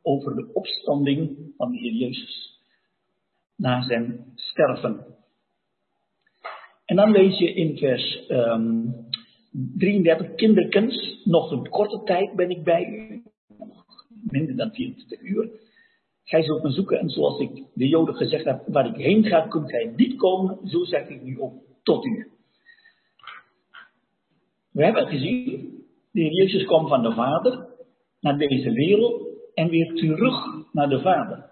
over 0.01 0.35
de 0.35 0.49
opstanding 0.53 1.37
van 1.57 1.71
de 1.71 1.77
Heer 1.77 1.93
Jezus. 1.93 2.59
Na 3.55 3.81
zijn 3.81 4.25
sterven. 4.35 5.05
En 6.85 6.95
dan 6.95 7.11
lees 7.11 7.39
je 7.39 7.53
in 7.53 7.77
vers 7.77 8.29
um, 8.29 8.95
33, 9.77 10.35
kinderkens, 10.35 11.21
nog 11.23 11.51
een 11.51 11.69
korte 11.69 12.03
tijd 12.03 12.35
ben 12.35 12.49
ik 12.49 12.63
bij 12.63 12.85
u, 12.85 13.23
minder 14.31 14.55
dan 14.55 14.71
24 14.71 15.21
uur. 15.21 15.49
Gij 16.27 16.43
zult 16.43 16.63
me 16.63 16.71
zoeken 16.71 16.99
en 16.99 17.09
zoals 17.09 17.39
ik 17.39 17.63
de 17.73 17.87
Joden 17.87 18.15
gezegd 18.15 18.45
heb, 18.45 18.63
waar 18.67 18.85
ik 18.85 18.95
heen 18.95 19.23
ga, 19.23 19.47
kunt 19.47 19.69
gij 19.69 19.93
niet 19.95 20.17
komen, 20.17 20.67
zo 20.67 20.83
zeg 20.83 21.07
ik 21.07 21.23
nu 21.23 21.39
ook 21.39 21.53
tot 21.83 22.05
u. 22.05 22.31
We 24.71 24.83
hebben 24.83 25.07
gezien, 25.07 25.45
de 26.11 26.21
Heer 26.21 26.33
Jezus 26.33 26.65
kwam 26.65 26.87
van 26.87 27.01
de 27.01 27.13
Vader 27.13 27.67
naar 28.19 28.37
deze 28.37 28.71
wereld 28.71 29.21
en 29.53 29.69
weer 29.69 29.93
terug 29.93 30.45
naar 30.71 30.89
de 30.89 31.01
Vader. 31.01 31.49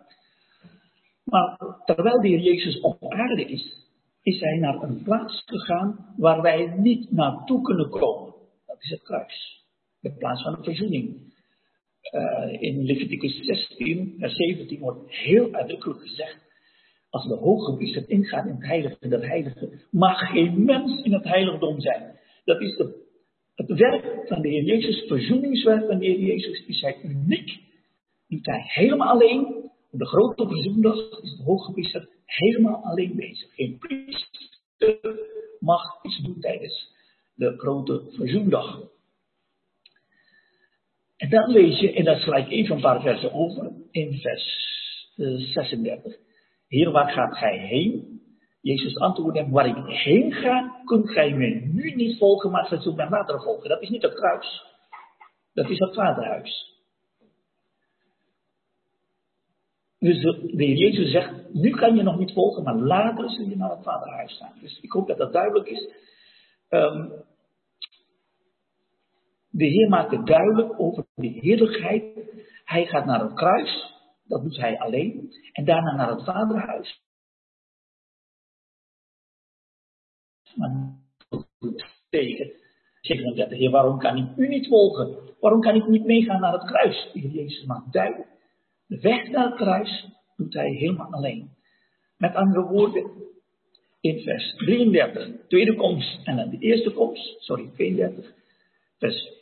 Maar 1.24 1.58
terwijl 1.86 2.22
de 2.22 2.28
Heer 2.28 2.42
Jezus 2.42 2.80
op 2.80 3.14
aarde 3.14 3.46
is, 3.46 3.90
is 4.22 4.40
hij 4.40 4.58
naar 4.58 4.82
een 4.84 5.04
plaats 5.04 5.44
gegaan 5.46 6.14
waar 6.18 6.42
wij 6.42 6.74
niet 6.78 7.12
naartoe 7.12 7.62
kunnen 7.62 7.90
komen. 7.90 8.34
Dat 8.66 8.78
is 8.80 8.90
het 8.90 9.04
kruis. 9.04 9.66
De 10.00 10.16
plaats 10.18 10.44
van 10.44 10.56
de 10.56 10.64
verzoening. 10.64 11.34
Uh, 12.12 12.62
in 12.62 12.86
Leviticus 12.86 13.46
16, 13.46 14.16
vers 14.18 14.36
17 14.36 14.80
wordt 14.80 15.12
heel 15.12 15.54
uitdrukkelijk 15.54 16.00
gezegd. 16.00 16.38
Als 17.10 17.28
de 17.28 17.36
hoge 17.36 17.76
priester 17.76 18.10
ingaat 18.10 18.46
in 18.46 18.52
het 18.52 18.66
heilige 18.66 19.08
der 19.08 19.28
heiligen, 19.28 19.82
mag 19.92 20.20
geen 20.20 20.66
mens 20.66 21.04
in 21.04 21.14
het 21.14 21.24
heiligdom 21.24 21.80
zijn. 21.80 22.20
Dat 22.46 22.62
is 22.62 22.78
het 23.56 23.68
werk 23.68 24.28
van 24.28 24.42
de 24.42 24.50
Heer 24.50 24.64
Jezus, 24.64 25.08
verzoeningswerk 25.08 25.86
van 25.86 26.00
de 26.00 26.06
Heer 26.06 26.20
Jezus, 26.20 26.66
is 26.66 26.82
hij 26.82 27.02
uniek. 27.04 27.60
Doet 28.28 28.46
hij 28.46 28.62
helemaal 28.64 29.08
alleen. 29.08 29.46
Op 29.92 30.00
de 30.00 30.06
grote 30.06 30.48
verzoendag 30.48 31.22
is 31.22 31.36
de 31.38 31.44
hoge 31.44 31.72
priester 31.72 32.10
helemaal 32.26 32.84
alleen 32.84 33.16
bezig. 33.16 33.54
Geen 33.56 33.78
priester 33.78 35.20
mag 35.60 36.04
iets 36.04 36.22
doen 36.24 36.40
tijdens 36.40 36.94
de 37.36 37.58
grote 37.58 38.04
verzoendag. 38.10 38.82
En 41.18 41.30
dan 41.30 41.52
lees 41.52 41.80
je, 41.80 41.94
en 41.94 42.04
dat 42.04 42.18
gelijk 42.18 42.50
even 42.50 42.76
een 42.76 42.82
paar 42.82 43.02
versen 43.02 43.34
over, 43.34 43.72
in 43.92 44.14
vers 44.14 44.74
36. 45.16 46.12
Eh, 46.12 46.20
Heer, 46.68 46.92
waar 46.92 47.10
gaat 47.10 47.38
gij 47.38 47.58
heen? 47.58 48.22
Jezus 48.62 48.98
antwoordde 48.98 49.40
hem, 49.40 49.52
waar 49.52 49.68
ik 49.68 49.76
heen 49.86 50.34
ga, 50.34 50.82
kunt 50.86 51.10
gij 51.10 51.34
mij 51.34 51.70
nu 51.74 51.96
niet 51.96 52.18
volgen, 52.18 52.52
maar 52.52 52.66
gij 52.66 52.82
zult 52.82 52.96
mijn 52.96 53.10
vader 53.10 53.42
volgen. 53.42 53.70
Dat 53.70 53.82
is 53.82 53.90
niet 53.90 54.02
het 54.02 54.14
kruis. 54.14 54.64
Dat 55.54 55.70
is 55.70 55.80
het 55.80 55.94
vaderhuis. 55.94 56.74
Dus 60.00 60.22
de 60.22 60.64
Heer 60.64 60.76
Jezus 60.76 61.12
zegt, 61.12 61.54
nu 61.54 61.70
kan 61.70 61.96
je 61.96 62.04
nog 62.04 62.18
niet 62.18 62.34
volgen, 62.34 62.64
maar 62.64 62.76
later 62.76 63.30
zul 63.30 63.48
je 63.48 63.56
naar 63.56 63.70
het 63.70 63.84
vaderhuis 63.84 64.38
gaan. 64.38 64.60
Dus 64.62 64.80
ik 64.80 64.92
hoop 64.92 65.08
dat 65.08 65.18
dat 65.18 65.34
duidelijk 65.34 65.70
is. 65.70 65.90
Um, 66.70 67.12
de 69.58 69.66
Heer 69.66 69.90
maakt 69.90 70.12
het 70.12 70.26
duidelijk 70.26 70.80
over 70.80 71.06
de 71.14 71.28
heerlijkheid. 71.28 72.04
Hij 72.64 72.86
gaat 72.86 73.06
naar 73.06 73.20
het 73.20 73.34
kruis, 73.34 73.94
dat 74.24 74.42
doet 74.42 74.58
hij 74.58 74.80
alleen, 74.80 75.34
en 75.52 75.66
daarna 75.66 75.96
naar 75.96 76.10
het 76.10 76.24
vaderhuis. 76.24 77.02
Maar 80.56 80.94
tegen 82.10 82.52
37, 83.02 83.58
Heer, 83.58 83.72
waarom 83.72 84.00
kan 84.00 84.18
ik 84.18 84.38
u 84.38 84.48
niet 84.48 84.68
volgen? 84.68 85.18
Waarom 85.40 85.62
kan 85.62 85.76
ik 85.76 85.88
niet 85.88 86.06
meegaan 86.06 86.42
naar 86.42 86.54
het 86.54 86.66
kruis? 86.66 87.10
De 87.14 87.20
Heer 87.20 87.32
Jezus 87.32 87.66
maakt 87.66 87.94
duidelijk. 87.94 88.30
De 88.88 89.00
weg 89.00 89.30
naar 89.30 89.46
het 89.46 89.56
kruis 89.56 90.08
doet 90.36 90.54
hij 90.54 90.70
helemaal 90.70 91.12
alleen. 91.12 91.50
Met 92.18 92.36
andere 92.36 92.68
woorden, 92.68 93.12
in 94.02 94.20
vers 94.20 94.56
33, 94.56 95.30
tweede 95.48 95.76
komst 95.76 96.28
en 96.28 96.36
dan 96.36 96.50
de 96.50 96.58
eerste 96.60 96.92
komst, 96.92 97.44
sorry, 97.44 97.70
32, 97.74 98.34
vers 98.98 99.36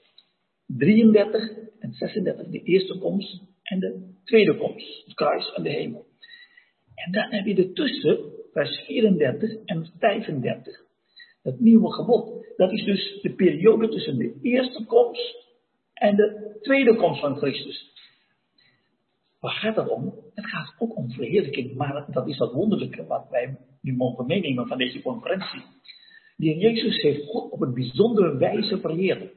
33 0.77 1.51
en 1.79 1.93
36, 1.93 2.47
de 2.47 2.63
eerste 2.63 2.97
komst 2.97 3.41
en 3.63 3.79
de 3.79 4.13
tweede 4.23 4.57
komst, 4.57 5.05
het 5.05 5.13
kruis 5.13 5.53
en 5.53 5.63
de 5.63 5.69
hemel. 5.69 6.05
En 6.95 7.11
dan 7.11 7.31
heb 7.31 7.45
je 7.45 7.55
ertussen, 7.55 8.19
vers 8.51 8.85
34 8.85 9.49
en 9.65 9.85
35, 9.99 10.85
het 11.41 11.59
nieuwe 11.59 11.93
gebod. 11.93 12.45
Dat 12.55 12.71
is 12.71 12.83
dus 12.83 13.19
de 13.21 13.33
periode 13.35 13.89
tussen 13.89 14.17
de 14.17 14.39
eerste 14.41 14.85
komst 14.85 15.35
en 15.93 16.15
de 16.15 16.57
tweede 16.61 16.95
komst 16.95 17.19
van 17.19 17.35
Christus. 17.35 17.91
Waar 19.39 19.51
gaat 19.51 19.75
het 19.75 19.89
om? 19.89 20.13
Het 20.33 20.45
gaat 20.45 20.75
ook 20.77 20.97
om 20.97 21.11
verheerlijking, 21.11 21.75
maar 21.75 22.05
dat 22.11 22.27
is 22.27 22.37
dat 22.37 22.53
wonderlijke 22.53 23.05
wat 23.05 23.27
wij 23.29 23.57
nu 23.81 23.95
mogen 23.95 24.25
meenemen 24.25 24.67
van 24.67 24.77
deze 24.77 25.01
conferentie. 25.01 25.61
Die 26.37 26.57
Jezus 26.57 27.01
heeft 27.01 27.25
God 27.25 27.51
op 27.51 27.61
een 27.61 27.73
bijzondere 27.73 28.37
wijze 28.37 28.79
verheerlijkt. 28.79 29.32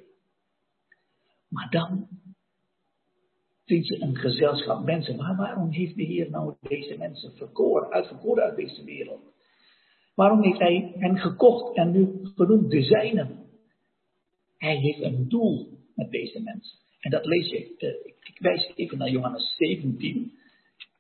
Maar 1.57 1.71
dan 1.71 2.09
vind 3.65 3.87
je 3.87 4.01
een 4.01 4.17
gezelschap 4.17 4.85
mensen. 4.85 5.17
Maar 5.17 5.37
waarom 5.37 5.71
heeft 5.71 5.97
de 5.97 6.03
Heer 6.03 6.31
nou 6.31 6.55
deze 6.61 6.97
mensen 6.99 7.33
verkoren, 7.37 7.91
uitverkoren 7.91 8.45
uit 8.45 8.57
deze 8.57 8.85
wereld? 8.85 9.35
Waarom 10.15 10.43
heeft 10.43 10.59
Hij 10.59 10.93
hen 10.95 11.19
gekocht 11.19 11.77
en 11.77 11.91
nu 11.91 12.21
genoemd 12.35 12.71
de 12.71 12.83
zijnen? 12.83 13.45
Hij 14.57 14.77
heeft 14.77 15.01
een 15.01 15.29
doel 15.29 15.79
met 15.95 16.11
deze 16.11 16.43
mensen. 16.43 16.79
En 17.01 17.11
dat 17.11 17.25
lees 17.27 17.51
je, 17.51 17.75
uh, 17.79 18.13
ik 18.21 18.39
wijs 18.39 18.73
even 18.75 18.99
naar 18.99 19.11
Johannes 19.11 19.55
17. 19.57 20.33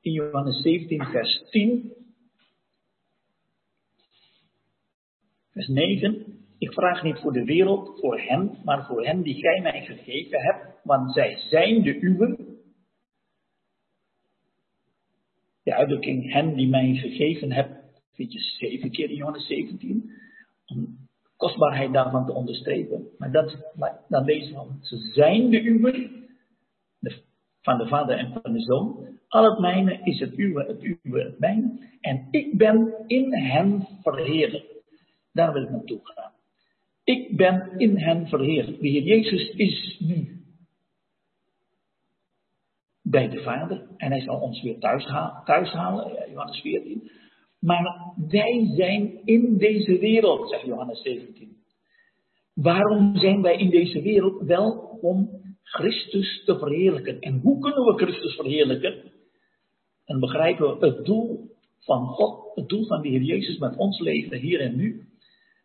In 0.01 0.12
Johannes 0.12 0.62
17, 0.62 1.05
vers 1.05 1.51
10. 1.51 1.93
Vers 5.51 5.68
9. 5.68 6.36
Ik 6.59 6.73
vraag 6.73 7.02
niet 7.02 7.18
voor 7.18 7.33
de 7.33 7.44
wereld, 7.44 8.01
voor 8.01 8.20
hen, 8.20 8.59
maar 8.65 8.86
voor 8.86 9.05
hen 9.05 9.23
die 9.23 9.35
gij 9.35 9.60
mij 9.60 9.85
gegeven 9.85 10.41
hebt, 10.41 10.81
want 10.83 11.12
zij 11.12 11.36
zijn 11.36 11.83
de 11.83 12.01
uwen. 12.01 12.59
De 15.62 15.75
uitdrukking 15.75 16.33
hen 16.33 16.55
die 16.55 16.68
mij 16.68 16.94
gegeven 16.94 17.52
hebt, 17.52 18.02
vind 18.12 18.33
je 18.33 18.39
zeven 18.39 18.91
keer 18.91 19.10
in 19.10 19.17
Johannes 19.17 19.47
17. 19.47 20.10
Om 20.67 20.99
kostbaarheid 21.36 21.93
daarvan 21.93 22.26
te 22.26 22.33
onderstrepen. 22.33 23.09
Maar 23.18 23.33
dat, 23.33 23.73
dan 24.09 24.25
lezen 24.25 24.55
we, 24.55 24.76
ze 24.81 24.97
zijn 24.97 25.51
de 25.51 25.62
uwen, 25.65 26.26
van 27.67 27.78
de 27.78 27.86
Vader 27.86 28.18
en 28.18 28.33
van 28.43 28.52
de 28.52 28.60
Zoon. 28.60 29.18
Al 29.28 29.44
het 29.51 29.59
mijne 29.59 30.01
is 30.02 30.20
het 30.20 30.39
uwe, 30.39 30.65
het 30.65 30.83
uwe, 30.83 31.23
het 31.23 31.39
mijne. 31.39 31.89
En 32.01 32.28
ik 32.31 32.59
ben 32.59 32.94
in 33.07 33.35
hen 33.35 33.86
verheerlijk. 34.02 34.83
Daar 35.33 35.52
wil 35.52 35.62
ik 35.62 35.70
naartoe 35.70 36.01
gaan. 36.02 36.33
Ik 37.07 37.36
ben 37.36 37.73
in 37.76 37.99
hen 37.99 38.28
verheerlijk. 38.28 38.81
De 38.81 38.89
Heer 38.89 39.02
Jezus 39.02 39.51
is 39.51 39.97
nu 39.99 40.44
bij 43.02 43.28
de 43.28 43.43
Vader. 43.43 43.86
En 43.97 44.10
hij 44.10 44.20
zal 44.20 44.41
ons 44.41 44.62
weer 44.62 44.78
thuis, 44.78 45.05
thuis 45.44 45.70
halen, 45.70 46.31
Johannes 46.31 46.60
14. 46.60 47.10
Maar 47.60 48.15
wij 48.28 48.70
zijn 48.76 49.25
in 49.25 49.57
deze 49.59 49.99
wereld, 49.99 50.49
zegt 50.49 50.65
Johannes 50.65 51.02
17. 51.02 51.57
Waarom 52.55 53.17
zijn 53.17 53.43
wij 53.43 53.57
in 53.57 53.70
deze 53.70 54.02
wereld? 54.02 54.43
Wel 54.43 54.99
om 55.01 55.31
Christus 55.62 56.44
te 56.44 56.59
verheerlijken. 56.59 57.20
En 57.20 57.39
hoe 57.41 57.59
kunnen 57.59 57.85
we 57.85 58.05
Christus 58.05 58.35
verheerlijken? 58.35 59.12
En 60.05 60.20
begrijpen 60.20 60.78
we 60.78 60.86
het 60.86 61.05
doel 61.05 61.51
van 61.78 62.07
God, 62.07 62.55
het 62.55 62.68
doel 62.68 62.86
van 62.86 63.02
de 63.02 63.09
Heer 63.09 63.23
Jezus 63.23 63.59
met 63.59 63.76
ons 63.76 64.01
leven 64.01 64.39
hier 64.39 64.60
en 64.60 64.76
nu. 64.76 65.09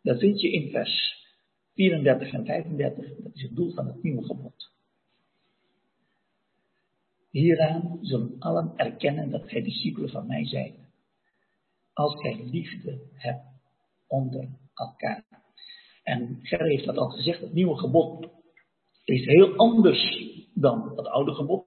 Dat 0.02 0.20
vind 0.20 0.42
je 0.42 0.52
in 0.52 0.70
vers 0.70 1.20
34 1.74 2.34
en 2.34 2.46
35. 2.46 3.16
Dat 3.18 3.34
is 3.36 3.42
het 3.42 3.56
doel 3.56 3.72
van 3.74 3.88
het 3.88 4.04
nieuwe 4.04 4.24
gebod. 4.24 4.72
Hieraan 7.30 7.98
zullen 8.02 8.36
allen 8.40 8.74
erkennen 8.76 9.30
dat 9.30 9.50
gij 9.50 9.62
discipelen 9.64 10.10
van 10.10 10.28
mij 10.28 10.46
zijn. 10.46 10.76
Als 11.94 12.22
gij 12.22 12.44
liefde 12.44 13.00
hebt 13.14 13.46
onder 14.08 14.50
elkaar. 14.74 15.24
En 16.04 16.40
Gerrit 16.42 16.68
heeft 16.68 16.86
dat 16.86 16.98
al 16.98 17.10
gezegd, 17.10 17.42
het 17.42 17.54
nieuwe 17.54 17.78
gebod 17.78 18.28
is 19.04 19.26
heel 19.26 19.56
anders 19.56 20.30
dan 20.54 20.92
het 20.96 21.08
oude 21.08 21.34
gebod. 21.34 21.66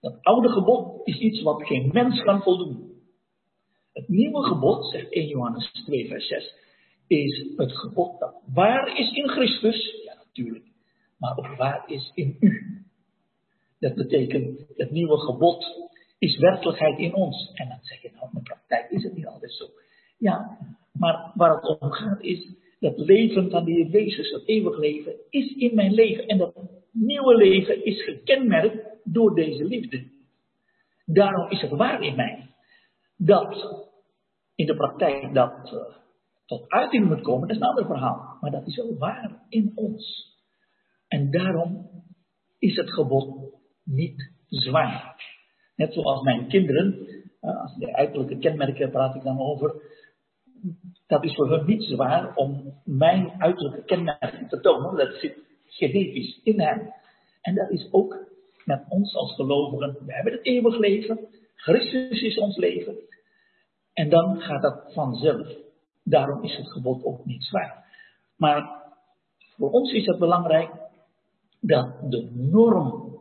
Dat 0.00 0.22
oude 0.22 0.48
gebod 0.48 1.06
is 1.06 1.18
iets 1.18 1.42
wat 1.42 1.66
geen 1.66 1.90
mens 1.92 2.22
kan 2.22 2.42
voldoen. 2.42 2.86
Het 3.92 4.08
nieuwe 4.08 4.42
gebod, 4.42 4.90
zegt 4.90 5.12
1 5.12 5.26
Johannes 5.26 5.72
2, 5.84 6.08
vers 6.08 6.26
6, 6.26 6.54
is 7.06 7.46
het 7.56 7.72
gebod 7.72 8.20
dat 8.20 8.34
waar 8.54 8.98
is 8.98 9.12
in 9.12 9.28
Christus, 9.28 10.02
ja 10.04 10.14
natuurlijk, 10.14 10.64
maar 11.18 11.36
ook 11.36 11.56
waar 11.56 11.82
is 11.86 12.12
in 12.14 12.36
u. 12.40 12.82
Dat 13.78 13.94
betekent, 13.94 14.60
het 14.76 14.90
nieuwe 14.90 15.18
gebod 15.18 15.90
is 16.18 16.38
werkelijkheid 16.38 16.98
in 16.98 17.14
ons. 17.14 17.50
En 17.54 17.68
dan 17.68 17.78
zeg 17.80 18.02
je 18.02 18.10
nou, 18.14 18.26
in 18.26 18.30
de 18.34 18.42
praktijk 18.42 18.90
is 18.90 19.02
het 19.02 19.14
niet 19.14 19.26
altijd 19.26 19.52
zo. 19.52 19.64
Ja, 20.18 20.58
maar 20.92 21.32
waar 21.34 21.54
het 21.54 21.78
om 21.78 21.90
gaat 21.90 22.22
is, 22.22 22.54
dat 22.80 22.98
leven 22.98 23.50
van 23.50 23.64
de 23.64 23.72
Heer 23.72 23.86
Jezus, 23.86 24.30
dat 24.30 24.46
eeuwig 24.46 24.78
leven, 24.78 25.14
is 25.30 25.54
in 25.56 25.74
mijn 25.74 25.92
leven. 25.92 26.26
En 26.26 26.38
dat 26.38 26.54
nieuwe 26.92 27.36
leven 27.36 27.84
is 27.84 28.04
gekenmerkt 28.04 28.86
door 29.04 29.34
deze 29.34 29.64
liefde. 29.64 30.04
Daarom 31.04 31.50
is 31.50 31.60
het 31.60 31.70
waar 31.70 32.02
in 32.02 32.16
mij. 32.16 32.54
Dat 33.16 33.84
in 34.54 34.66
de 34.66 34.76
praktijk 34.76 35.34
dat 35.34 35.72
uh, 35.72 35.96
tot 36.46 36.70
uiting 36.70 37.06
moet 37.06 37.20
komen, 37.20 37.48
dat 37.48 37.56
is 37.56 37.62
een 37.62 37.68
ander 37.68 37.86
verhaal. 37.86 38.38
Maar 38.40 38.50
dat 38.50 38.66
is 38.66 38.76
wel 38.76 38.96
waar 38.98 39.42
in 39.48 39.72
ons. 39.74 40.34
En 41.08 41.30
daarom 41.30 41.90
is 42.58 42.76
het 42.76 42.90
gebod 42.92 43.54
niet 43.84 44.30
zwaar. 44.48 45.24
Net 45.76 45.92
zoals 45.92 46.22
mijn 46.22 46.48
kinderen, 46.48 47.08
uh, 47.40 47.62
als 47.62 47.76
de 47.76 47.94
uiterlijke 47.94 48.38
kenmerken 48.38 48.90
praat 48.90 49.14
ik 49.14 49.22
dan 49.22 49.40
over, 49.40 49.74
dat 51.06 51.24
is 51.24 51.34
voor 51.34 51.50
hen 51.50 51.66
niet 51.66 51.82
zwaar 51.82 52.34
om 52.34 52.80
mijn 52.84 53.32
uiterlijke 53.38 53.84
kenmerken 53.84 54.48
te 54.48 54.60
tonen. 54.60 54.96
Dat 54.96 55.14
zit 55.14 55.38
genetisch 55.66 56.40
in 56.42 56.60
hem. 56.60 56.92
En 57.40 57.54
dat 57.54 57.70
is 57.70 57.88
ook 57.90 58.26
met 58.64 58.84
ons 58.88 59.14
als 59.14 59.34
gelovigen. 59.34 59.96
We 60.06 60.14
hebben 60.14 60.32
het 60.32 60.44
eeuwig 60.44 60.78
leven. 60.78 61.18
Christus 61.54 62.22
is 62.22 62.38
ons 62.38 62.56
leven. 62.56 62.96
En 63.92 64.08
dan 64.08 64.40
gaat 64.40 64.62
dat 64.62 64.92
vanzelf. 64.92 65.65
Daarom 66.08 66.42
is 66.42 66.56
het 66.56 66.72
gebod 66.72 67.04
ook 67.04 67.24
niet 67.24 67.44
zwaar. 67.44 67.84
Maar 68.36 68.84
voor 69.56 69.70
ons 69.70 69.92
is 69.92 70.06
het 70.06 70.18
belangrijk 70.18 70.70
dat 71.60 72.10
de 72.10 72.30
norm 72.34 73.20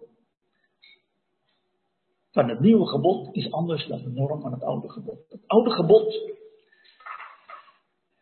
van 2.31 2.49
het 2.49 2.59
nieuwe 2.59 2.87
gebod 2.87 3.35
is 3.35 3.51
anders 3.51 3.87
dan 3.87 4.03
de 4.03 4.09
norm 4.09 4.41
van 4.41 4.51
het 4.51 4.63
oude 4.63 4.89
gebod. 4.89 5.25
Het 5.29 5.47
oude 5.47 5.71
gebod 5.71 6.35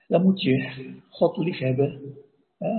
dan 0.07 0.23
moet 0.23 0.41
je 0.41 0.93
God 1.09 1.37
lief 1.37 1.57
hebben. 1.57 2.17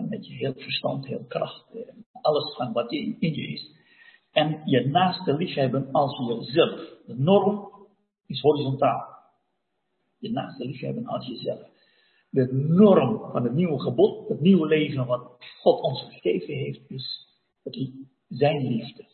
met 0.08 0.26
je 0.26 0.34
heel 0.34 0.52
verstand, 0.52 1.06
heel 1.06 1.24
kracht. 1.28 1.64
Alles 2.12 2.54
van 2.56 2.72
wat 2.72 2.92
in 2.92 3.16
je 3.18 3.52
is. 3.52 3.70
En 4.32 4.62
je 4.64 4.86
naaste 4.86 5.34
lief 5.34 5.54
hebben 5.54 5.92
als 5.92 6.18
jezelf. 6.18 6.80
De 7.06 7.14
norm 7.16 7.70
is 8.26 8.40
horizontaal. 8.40 9.06
Je 10.18 10.30
naaste 10.30 10.64
lief 10.64 10.80
hebben 10.80 11.06
als 11.06 11.26
jezelf. 11.26 11.73
De 12.34 12.52
norm 12.52 13.30
van 13.30 13.44
het 13.44 13.54
nieuwe 13.54 13.80
gebod, 13.80 14.28
het 14.28 14.40
nieuwe 14.40 14.66
leven 14.66 15.06
wat 15.06 15.36
God 15.60 15.80
ons 15.80 16.02
gegeven 16.02 16.54
heeft, 16.54 16.90
is 16.90 17.28
het, 17.62 17.90
zijn 18.28 18.66
liefde. 18.66 19.04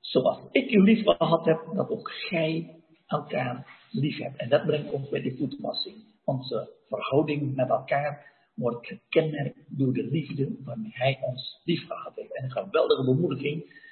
Zoals 0.00 0.38
ik 0.50 0.70
u 0.70 0.82
lief 0.82 1.04
gehad 1.04 1.44
heb, 1.44 1.60
dat 1.74 1.90
ook 1.90 2.10
gij 2.10 2.82
elkaar 3.06 3.80
lief 3.90 4.18
hebben. 4.18 4.40
En 4.40 4.48
dat 4.48 4.66
brengt 4.66 4.92
ons 4.92 5.08
bij 5.08 5.22
de 5.22 5.36
voetwassing. 5.36 6.04
Onze 6.24 6.72
verhouding 6.88 7.54
met 7.54 7.68
elkaar 7.68 8.32
wordt 8.54 8.86
gekenmerkt 8.86 9.78
door 9.78 9.92
de 9.92 10.04
liefde 10.04 10.56
waarmee 10.64 10.92
Hij 10.94 11.18
ons 11.20 11.60
lief 11.64 11.86
gehad 11.86 12.14
heeft. 12.14 12.36
En 12.36 12.44
een 12.44 12.50
geweldige 12.50 13.04
bemoediging. 13.04 13.84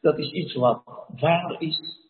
Dat 0.00 0.18
is 0.18 0.30
iets 0.30 0.54
wat 0.54 0.82
waar 1.20 1.60
is, 1.60 2.08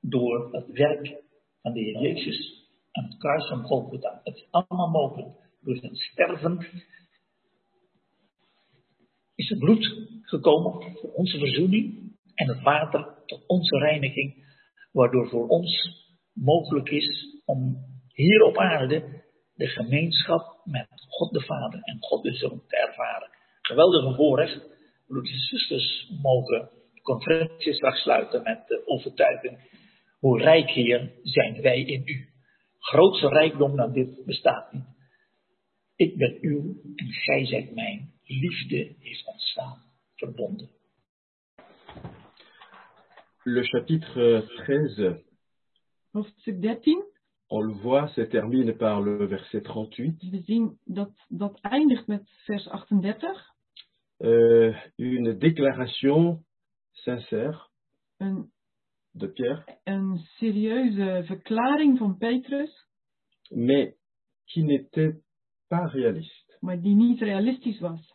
door 0.00 0.48
het 0.52 0.70
werk 0.70 1.22
van 1.62 1.72
de 1.72 1.80
Heer 1.80 2.00
Jezus 2.00 2.63
aan 2.94 3.04
het 3.04 3.18
kruis 3.18 3.48
van 3.48 3.62
Golgotha. 3.62 4.20
Het 4.22 4.36
is 4.36 4.46
allemaal 4.50 4.90
mogelijk. 4.90 5.34
Door 5.60 5.76
zijn 5.76 5.96
sterven 5.96 6.66
is 9.34 9.48
het 9.48 9.58
bloed 9.58 10.08
gekomen 10.22 10.96
voor 11.00 11.12
onze 11.12 11.38
verzoening 11.38 12.12
en 12.34 12.48
het 12.48 12.62
water 12.62 13.22
tot 13.26 13.46
onze 13.46 13.78
reiniging, 13.78 14.44
waardoor 14.92 15.28
voor 15.28 15.48
ons 15.48 16.02
mogelijk 16.32 16.88
is 16.88 17.40
om 17.44 17.76
hier 18.12 18.42
op 18.42 18.58
aarde 18.58 19.22
de 19.54 19.66
gemeenschap 19.66 20.60
met 20.64 20.88
God 21.08 21.32
de 21.32 21.40
Vader 21.40 21.80
en 21.82 21.96
God 22.00 22.22
de 22.22 22.34
Zoon 22.34 22.62
te 22.66 22.76
ervaren. 22.76 23.30
Geweldige 23.60 24.14
voorrecht. 24.14 24.72
Broeders 25.06 25.32
en 25.32 25.40
zusters 25.40 26.10
mogen 26.22 26.70
de 26.94 27.00
conferentie 27.00 27.74
sluiten 27.74 28.42
met 28.42 28.66
de 28.66 28.82
overtuiging. 28.86 29.58
Hoe 30.18 30.38
rijk, 30.38 30.70
Heer, 30.70 31.12
zijn 31.22 31.62
wij 31.62 31.80
in 31.80 32.02
u. 32.04 32.33
Grootste 32.84 33.28
rijkdom 33.28 33.76
dan 33.76 33.92
dit 33.92 34.24
bestaat 34.24 34.72
niet. 34.72 34.84
Ik 35.96 36.16
ben 36.16 36.38
uw 36.40 36.80
en 36.96 37.12
gij 37.12 37.46
zijt 37.46 37.74
mijn. 37.74 38.12
Liefde 38.22 38.94
is 38.98 39.24
ontstaan, 39.24 39.82
verbonden. 40.14 40.70
Le 43.42 43.62
chapitre 43.62 44.46
13, 44.66 45.24
Hoofdstuk 46.10 46.62
13. 46.62 47.04
on 47.46 47.66
le 47.66 47.74
voit, 47.74 48.08
se 48.08 48.26
termine 48.26 48.72
par 48.76 49.02
le 49.02 49.28
verset 49.28 49.66
38. 49.66 50.30
We 50.30 50.42
zien 50.42 50.78
dat 50.84 51.12
dat 51.28 51.60
eindigt 51.60 52.06
met 52.06 52.30
vers 52.44 52.68
38. 52.68 53.52
Euh, 54.16 54.76
une 54.96 55.36
déclaration 55.38 56.44
sincère 56.92 57.68
Een, 58.16 58.52
de 59.14 59.28
Pierre, 59.28 59.64
een 59.84 60.18
serieuze 60.18 61.22
verklaring 61.24 61.98
van 61.98 62.16
Petrus, 62.16 62.86
mais 63.50 63.94
qui 64.44 64.62
n'était 64.62 65.14
pas 65.68 65.92
réaliste. 65.92 66.56
maar 66.60 66.80
die 66.80 66.94
niet 66.94 67.20
realistisch 67.20 67.80
was. 67.80 68.14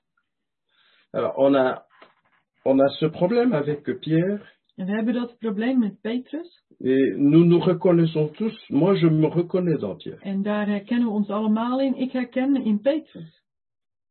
Alors, 1.12 1.38
on 1.38 1.56
a, 1.56 1.86
on 2.64 2.80
a 2.80 2.88
ce 2.88 3.06
problème 3.10 3.54
avec 3.54 4.00
Pierre, 4.00 4.58
En 4.76 4.86
we 4.86 4.92
hebben 4.92 5.14
dat 5.14 5.38
probleem 5.38 5.80
met 5.80 6.02
Petrus. 6.02 6.64
et 6.80 7.16
nous 7.18 7.46
nous 7.46 7.60
reconnaissons 7.64 8.30
tous, 8.34 8.70
moi 8.70 8.96
je 8.96 9.08
me 9.10 9.28
reconnais 9.28 9.78
dans 9.80 9.98
Pierre. 9.98 10.20
En 10.22 10.42
daar 10.42 10.68
herkennen 10.68 11.08
we 11.08 11.14
ons 11.14 11.30
allemaal 11.30 11.80
in. 11.82 11.96
Ik 11.96 12.12
herken 12.12 12.52
me 12.52 12.64
in 12.64 12.80
Petrus. 12.82 13.44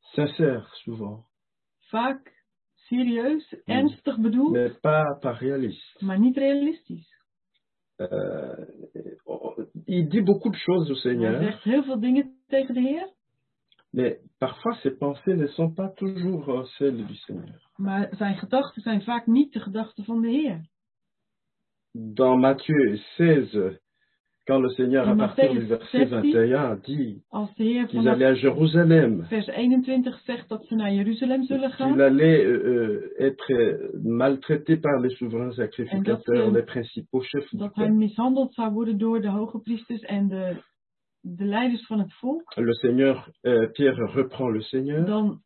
Sincère, 0.00 0.67
souvent, 0.84 1.25
Vaak 1.91 2.33
serieus, 2.89 3.55
ernstig 3.65 4.18
bedoeld, 4.20 4.52
mais 4.52 4.81
pas, 4.81 5.18
pas 5.20 5.39
réaliste. 5.39 6.05
maar 6.05 6.18
niet 6.18 6.36
realistisch. 6.36 7.17
Euh, 8.00 8.67
il 9.84 10.08
dit 10.08 10.23
beaucoup 10.25 10.52
de 10.52 10.58
choses 10.58 10.89
au 10.89 10.94
Hij 10.94 11.00
Seigneur, 11.02 11.42
zegt 11.42 11.62
heel 11.62 11.83
veel 11.83 12.00
dingen 12.00 12.36
tegen 12.47 12.75
de 12.75 12.81
Heer. 12.81 13.17
mais 13.91 14.18
parfois 14.39 14.75
ses 14.83 14.97
pensées 14.99 15.34
ne 15.36 15.47
sont 15.47 15.75
pas 15.75 15.89
toujours 15.97 16.49
euh, 16.49 16.65
celles 16.78 17.07
du 17.07 17.15
Seigneur. 17.15 17.60
Maar 17.76 18.08
zijn 18.10 18.36
gedachten 18.36 18.83
zijn 18.83 19.02
vaak 19.02 19.26
niet 19.26 19.52
de 19.52 19.60
gedachten 19.60 20.05
van 20.05 20.20
de 20.20 20.28
Heer. 20.28 20.68
Dans 21.92 22.41
Matthieu 22.41 22.97
16, 23.17 23.78
quand 24.49 24.60
le 24.60 24.70
Seigneur, 24.70 25.07
à 25.07 25.15
partir 25.15 25.52
du 25.52 25.60
verset 25.60 26.07
16, 26.07 26.12
21, 26.15 26.77
dit 26.77 27.23
qu'ils 27.91 28.09
allaient 28.09 28.25
à 28.25 28.35
Jérusalem, 28.35 29.27
vers 29.28 29.51
21 29.55 30.18
zegt 30.25 30.49
dat 30.49 30.65
ze 30.65 30.75
naar 30.75 30.93
Jeruzalem 30.93 31.44
zullen 31.44 31.70
qu'il 31.70 32.01
allait 32.01 32.44
euh, 32.44 32.65
euh, 32.65 33.15
être 33.18 33.52
euh, 33.52 33.91
maltraité 34.02 34.77
par 34.78 35.01
les 35.01 35.10
souverains 35.17 35.52
sacrificateurs, 35.52 36.49
euh, 36.49 36.51
les 36.51 36.62
principaux 36.62 37.20
chefs 37.23 37.51
du 37.51 37.59
peuple. 37.59 37.91
mishandeld 37.91 38.55
zou 38.55 38.73
worden 38.73 38.99
door 38.99 39.20
de 39.20 39.28
hoge 39.28 39.59
priesters 39.59 40.02
en 40.02 40.28
de, 40.28 40.57
de 41.20 41.44
leiders 41.44 41.86
van 41.86 41.99
het 41.99 42.12
volk. 42.15 42.57
Le 42.57 42.75
Seigneur, 42.75 43.28
euh, 43.43 43.70
Pierre 43.73 44.07
reprend 44.12 44.52
le 44.52 44.62
Seigneur, 44.62 45.05
Dan 45.05 45.43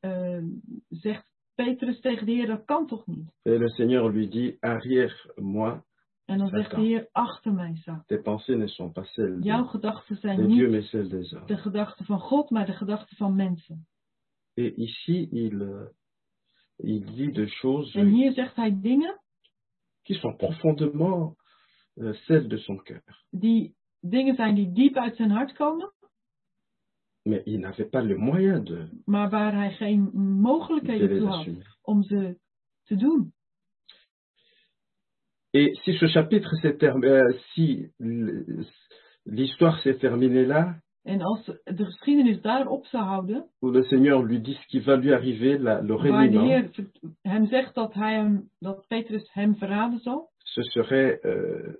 eh, 0.00 0.42
zegt 0.88 1.32
Petrus 1.54 2.00
tegen 2.00 2.26
de 2.26 2.32
Heer, 2.32 2.46
dat 2.46 2.64
kan 2.64 2.86
toch 2.86 3.06
niet? 3.06 3.28
et 3.42 3.58
le 3.58 3.68
Seigneur 3.68 4.08
lui 4.08 4.28
dit, 4.28 4.56
arrière-moi, 4.60 5.84
En 6.26 6.38
dan 6.38 6.48
zegt 6.48 6.70
de. 6.70 6.80
Heer, 6.80 7.08
achter 7.12 7.52
mij 7.52 7.74
Satan. 7.76 8.04
tes 8.06 8.22
pensées 8.22 8.56
ne 8.58 8.66
sont 8.68 8.92
pas 8.94 9.12
celles 9.12 9.44
Jouw 9.44 9.62
de, 9.62 9.68
gedachten 9.68 10.16
zijn 10.16 10.36
de 10.36 10.46
Dieu, 10.46 10.62
niet 10.62 10.70
mais 10.70 10.90
celles 10.90 11.08
des 11.10 11.30
hommes. 11.30 11.46
de 11.48 11.56
gedachten 11.56 12.04
van 12.04 12.20
God, 12.20 12.50
maar 12.50 12.66
de 12.66 12.72
gedachten 12.72 13.16
van 13.16 13.34
mensen. 13.34 13.86
Et 14.54 14.76
ici, 14.76 15.28
il, 15.30 15.88
il 16.76 17.04
dit 17.14 17.34
des 17.34 17.50
choses 17.60 17.94
En 17.94 18.06
hier 18.06 18.32
zegt 18.32 18.56
hij 18.56 18.80
dingen 18.80 19.20
qui 20.02 20.14
sont 20.14 20.36
profondément 20.36 21.36
euh, 21.96 22.12
celles 22.12 22.48
de 22.48 22.56
son 22.58 22.82
cœur. 22.82 23.24
die 23.30 23.74
dingen 24.00 24.34
zijn 24.34 24.54
die 24.54 24.72
diep 24.72 24.96
uit 24.96 25.16
zijn 25.16 25.30
hart 25.30 25.52
komen, 25.52 25.92
Mais 27.22 27.42
il 27.44 27.58
n'avait 27.58 27.90
pas 27.90 28.04
le 28.04 28.16
moyen 28.16 28.64
de, 28.64 28.88
maar 29.04 29.30
waar 29.30 29.52
hij 29.54 29.72
geen 29.72 30.04
de 30.10 30.18
mogelijkheden 30.18 31.08
les 31.08 31.18
toe 31.18 31.26
had 31.28 31.38
assumer. 31.38 31.76
om 31.82 32.02
ze 32.02 32.38
te 32.84 32.96
doen. 32.96 33.32
Et 35.58 35.72
si 35.84 35.92
ce 36.00 36.06
chapitre 36.06 36.50
s'est 36.60 36.76
terminé, 36.76 37.08
euh, 37.08 37.32
si 37.54 37.86
l'histoire 39.24 39.78
s'est 39.80 39.98
terminée 39.98 40.44
là, 40.44 40.74
En 41.08 41.20
als 41.22 41.44
de 41.64 41.84
geschiedenis 41.84 42.40
daarop 42.42 42.86
zou 42.86 43.02
houden, 43.04 43.44
où 43.62 43.70
le 43.70 43.82
Seigneur 43.84 44.22
lui 44.22 44.40
dit 44.40 44.54
ce 44.54 44.66
qui 44.66 44.80
va 44.80 44.96
lui 44.96 45.12
arriver, 45.12 45.56
la- 45.58 45.80
le 45.80 45.94
waar 45.94 46.02
de 46.02 46.12
reniement, 46.12 46.46
Heer 46.48 46.70
hem 47.22 47.46
zegt 47.46 47.74
dat, 47.74 47.94
hij 47.94 48.14
hem, 48.14 48.48
dat 48.58 48.84
Petrus 48.88 49.30
hem 49.32 49.54
verraden 49.56 49.98
zal, 49.98 50.30
ce 50.38 50.62
serait, 50.62 51.20
euh, 51.24 51.74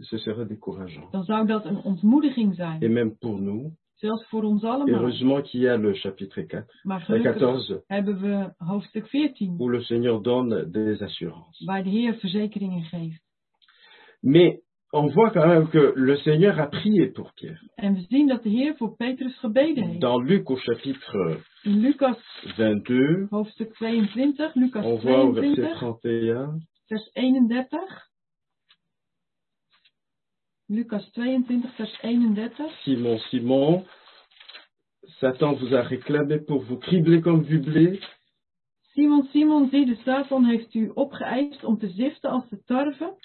ce 0.00 0.16
serait 0.18 0.46
décourageant. 0.48 1.12
dan 1.12 1.22
zou 1.22 1.46
dat 1.46 1.64
een 1.64 1.82
ontmoediging 1.82 2.54
zijn. 2.54 2.80
Et 2.82 2.88
même 2.90 3.18
pour 3.18 3.40
nous, 3.40 3.72
Zelfs 4.02 4.28
voor 4.28 4.42
ons 4.42 4.62
allemaal. 4.64 4.94
heureusement 4.94 5.42
qu'il 5.42 5.60
y 5.60 5.68
a 5.68 5.76
le 5.76 5.94
chapitre 5.94 6.44
4, 6.46 6.64
Maar 6.82 7.00
gelukkig 7.00 7.38
14, 7.38 7.82
hebben 7.86 8.20
we 8.20 8.52
hoofdstuk 8.56 9.06
14, 9.08 9.56
où 9.58 9.68
le 9.70 9.80
Seigneur 9.82 10.20
donne 10.20 10.70
des 10.70 11.00
assurances. 11.02 11.64
waar 11.64 11.82
de 11.82 11.90
Heer 11.90 12.14
verzekeringen 12.14 12.82
geeft. 12.82 13.22
Mais 14.20 14.60
on 14.90 15.10
voit 15.12 15.30
quand 15.32 15.46
même 15.46 15.68
que 15.68 15.92
le 15.94 16.16
Seigneur 16.16 16.58
a 16.60 16.66
prié 16.66 17.10
pour 17.10 17.32
Pierre. 17.34 17.60
En 17.74 17.94
we 17.94 18.04
zien 18.08 18.26
dat 18.26 18.42
de 18.42 18.48
Heer 18.48 18.74
voor 18.76 18.96
Petrus 18.96 19.38
gebeden 19.38 19.84
heeft. 19.84 20.00
Dans 20.00 20.22
Luc 20.28 20.48
au 20.50 20.56
chapitre 20.56 21.36
In 21.62 21.80
Lucas 21.80 22.18
22, 22.56 23.26
hoofdstuk 23.30 23.74
22, 23.74 24.54
Lucas 24.54 24.84
on 24.84 25.00
voit 25.00 25.22
au 25.22 25.32
verset 25.32 25.54
22, 25.54 25.82
31, 25.82 26.60
vers 26.86 27.10
31. 27.12 28.10
Lucas 30.72 31.04
22, 31.14 31.68
vers 31.76 31.98
31. 32.02 32.70
Simon, 32.84 33.18
Simon, 33.30 33.84
Satan 35.20 35.52
vous 35.52 35.74
a 35.74 35.82
réclamé 35.82 36.38
pour 36.40 36.62
vous 36.62 36.78
cribler 36.78 37.20
comme 37.20 37.42
du 37.44 37.58
blé, 37.58 38.00
Simon, 38.94 39.22
Simon, 39.32 39.68
zie 39.70 39.86
de 39.86 39.94
Satan 40.04 40.44
heeft 40.44 40.74
u 40.74 40.90
opgeëist 40.94 41.64
om 41.64 41.78
te 41.78 41.88
ziften 41.88 42.30
als 42.30 42.48
de 42.48 42.62
tarwe. 42.64 43.16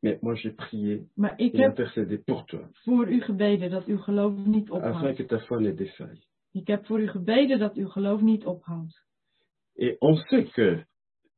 mais 0.00 0.18
moi 0.20 0.34
j'ai 0.36 0.52
prié 0.54 1.06
Maar 1.14 1.38
ik 1.38 1.52
et 1.52 1.60
heb 1.60 1.68
intercédé 1.70 2.18
pour 2.18 2.44
toi, 2.44 2.62
voor 2.72 3.08
u 3.12 3.20
gebeden 3.20 3.70
dat 3.70 3.86
uw 3.86 3.98
geloof 3.98 4.34
niet 4.44 4.70
afin 4.70 4.90
ophoudt. 4.90 5.16
que 5.16 5.24
ta 5.26 5.38
foi 5.38 5.60
ne 5.62 5.74
défaille. 5.74 6.22
Ik 6.52 6.66
heb 6.66 6.86
voor 6.86 7.00
u 7.00 7.08
gebeden 7.08 7.58
dat 7.58 7.74
uw 7.76 7.88
geloof 7.88 8.20
niet 8.20 8.44
ophoudt. 8.46 9.04
Et 9.74 9.96
on 10.00 10.16
sait 10.16 10.52
que 10.52 10.84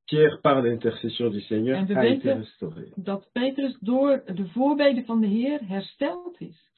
Pierre, 0.06 0.40
par 0.42 0.62
l'intercession 0.62 1.30
du 1.30 1.40
Seigneur, 1.40 1.78
En 1.78 1.86
we 1.86 1.96
a 1.96 2.06
été 2.06 2.32
restauré. 2.32 2.92
dat 2.96 3.28
Petrus 3.32 3.76
door 3.80 4.22
de 4.34 4.46
voorbeden 4.46 5.04
van 5.04 5.20
de 5.20 5.26
Heer 5.26 5.60
hersteld 5.68 6.40
is. 6.40 6.72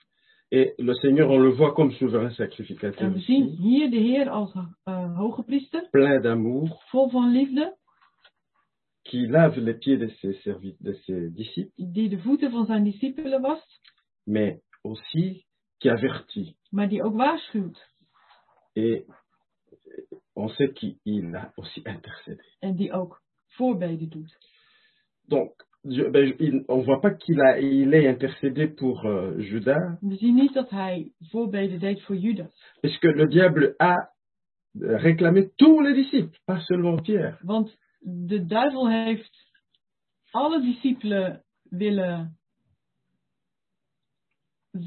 Et 0.50 0.74
le 0.78 0.94
Seigneur, 0.94 1.28
on 1.30 1.38
le 1.40 1.50
voit 1.50 1.74
comme 1.74 1.90
souverain 1.92 2.30
sacrificateur 2.30 3.06
En 3.08 3.12
we 3.12 3.20
zien 3.20 3.44
aussi, 3.46 3.62
hier 3.62 3.90
de 3.90 3.96
Heer 3.96 4.28
als 4.30 4.55
uh, 4.55 5.18
hoge 5.18 5.42
priester, 5.42 5.88
plein 5.90 6.20
d'amour, 6.20 6.82
vol 6.90 7.10
van 7.10 7.30
liefde, 7.32 7.76
qui 9.02 9.26
lave 9.26 9.60
les 9.60 9.74
pieds 9.74 9.98
de 9.98 10.08
ses, 10.08 10.38
de 10.80 10.92
ses 10.92 11.30
disciples, 11.34 11.72
die 11.76 12.08
de 12.08 12.18
voeten 12.18 12.50
van 12.50 12.66
zijn 12.66 12.84
discipelen 12.84 13.40
wast, 13.40 13.80
mais 14.24 14.60
aussi 14.82 15.44
qui 15.78 15.88
avertit. 15.90 16.56
maar 16.70 16.88
die 16.88 17.02
ook 17.02 17.16
waarschuwt. 17.16 17.94
Et 18.72 19.05
on 20.36 20.48
sait 20.48 20.73
qu'il 20.73 21.34
a 21.34 21.52
aussi 21.56 21.81
intercédé. 21.84 22.42
En 22.60 22.74
die 22.76 22.92
ook 22.92 23.23
voorbeden 23.47 24.08
doet. 24.08 24.36
Donc, 25.28 25.66
je- 25.82 26.10
ben, 26.10 26.34
il- 26.39 26.62
on 26.66 26.78
ne 26.78 26.84
voit 26.84 27.00
pas 27.00 27.15
qu'il 27.16 27.40
a, 27.40 27.58
il 27.58 27.92
ait 27.94 28.06
intercédé 28.08 28.68
pour 28.68 29.05
euh, 29.05 29.39
Judas, 29.39 29.98
We 30.00 30.16
zien 30.16 30.34
niet 30.34 30.52
dat 30.55 30.70
hij 30.70 31.12
voorbeden 31.18 31.78
deed 31.81 32.02
voor 32.02 32.16
Judas. 32.16 32.74
puisque 32.81 33.06
le 33.15 33.26
diable 33.28 33.74
a 33.81 34.10
réclamé 34.81 35.48
tous 35.56 35.81
les 35.82 35.94
disciples, 35.94 36.39
pas 36.44 36.65
seulement 36.66 37.02
Pierre. 37.02 37.39
Want 37.42 37.76
de 38.00 38.44
duivel 38.47 38.89
heeft 38.90 39.31
alle 40.31 40.60
discipelen 40.60 41.44
willen 41.70 42.39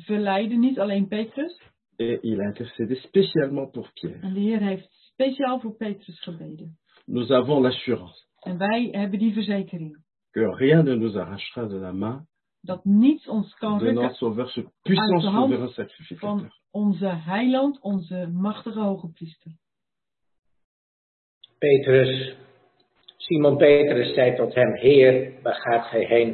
verleiden, 0.05 0.59
niet 0.59 0.79
alleen 0.79 1.07
Petrus. 1.07 1.61
Et 1.97 2.19
il 2.23 2.39
a 2.41 2.45
intercédé 2.45 2.95
spécialement 2.95 3.71
pour 3.71 3.91
Pierre. 3.93 4.19
En 4.21 4.33
de 4.33 4.39
Heer 4.39 4.59
heeft 4.61 4.98
speciaal 5.19 5.59
voor 5.59 5.75
Petrus 5.75 6.19
gebeden. 6.21 6.77
Nous 7.05 7.29
avons 7.31 7.61
l'assurance 7.61 8.27
En 8.39 8.57
wij 8.57 8.87
hebben 8.91 9.19
die 9.19 9.33
verzekering. 9.33 10.03
que 10.31 10.55
rien 10.55 10.83
ne 10.85 10.95
nous 10.95 11.15
arrachera 11.15 11.67
de 11.67 11.75
la 11.75 11.91
main 11.91 12.27
dat 12.61 12.85
niets 12.85 13.27
ons 13.27 13.53
kan 13.55 13.77
de 13.77 13.91
notre 13.91 14.15
Sauveur, 14.15 14.49
ce 14.49 14.61
puissant 14.81 15.11
Uit 15.13 15.21
de 15.21 15.27
hand 15.27 15.49
souverain 15.49 15.69
sacrificateur. 15.73 16.29
van 16.29 16.49
onze 16.71 17.07
heiland, 17.07 17.81
onze 17.81 18.27
machtige 18.27 18.79
hoge 18.79 19.11
priester. 19.11 19.51
Petrus, 21.57 22.35
Simon 23.17 23.57
Petrus 23.57 24.13
zei 24.13 24.35
tot 24.35 24.53
hem, 24.53 24.73
Heer, 24.75 25.41
waar 25.41 25.55
gaat 25.55 25.85
gij 25.85 26.05
heen? 26.05 26.27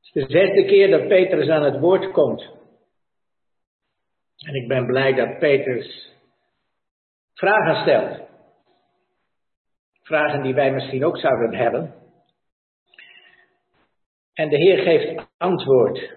Het 0.00 0.02
is 0.02 0.12
de 0.12 0.26
zesde 0.28 0.64
keer 0.64 0.90
dat 0.90 1.08
Petrus 1.08 1.48
aan 1.48 1.62
het 1.64 1.80
woord 1.80 2.10
komt. 2.12 2.54
En 4.36 4.54
ik 4.54 4.68
ben 4.68 4.86
blij 4.86 5.12
dat 5.12 5.38
Petrus 5.38 6.14
vragen 7.36 7.82
stelt. 7.82 8.28
Vragen 10.02 10.42
die 10.42 10.54
wij 10.54 10.72
misschien 10.72 11.04
ook 11.04 11.18
zouden 11.18 11.54
hebben. 11.54 11.94
En 14.32 14.48
de 14.48 14.56
Heer 14.56 14.78
geeft 14.78 15.28
antwoord. 15.36 16.14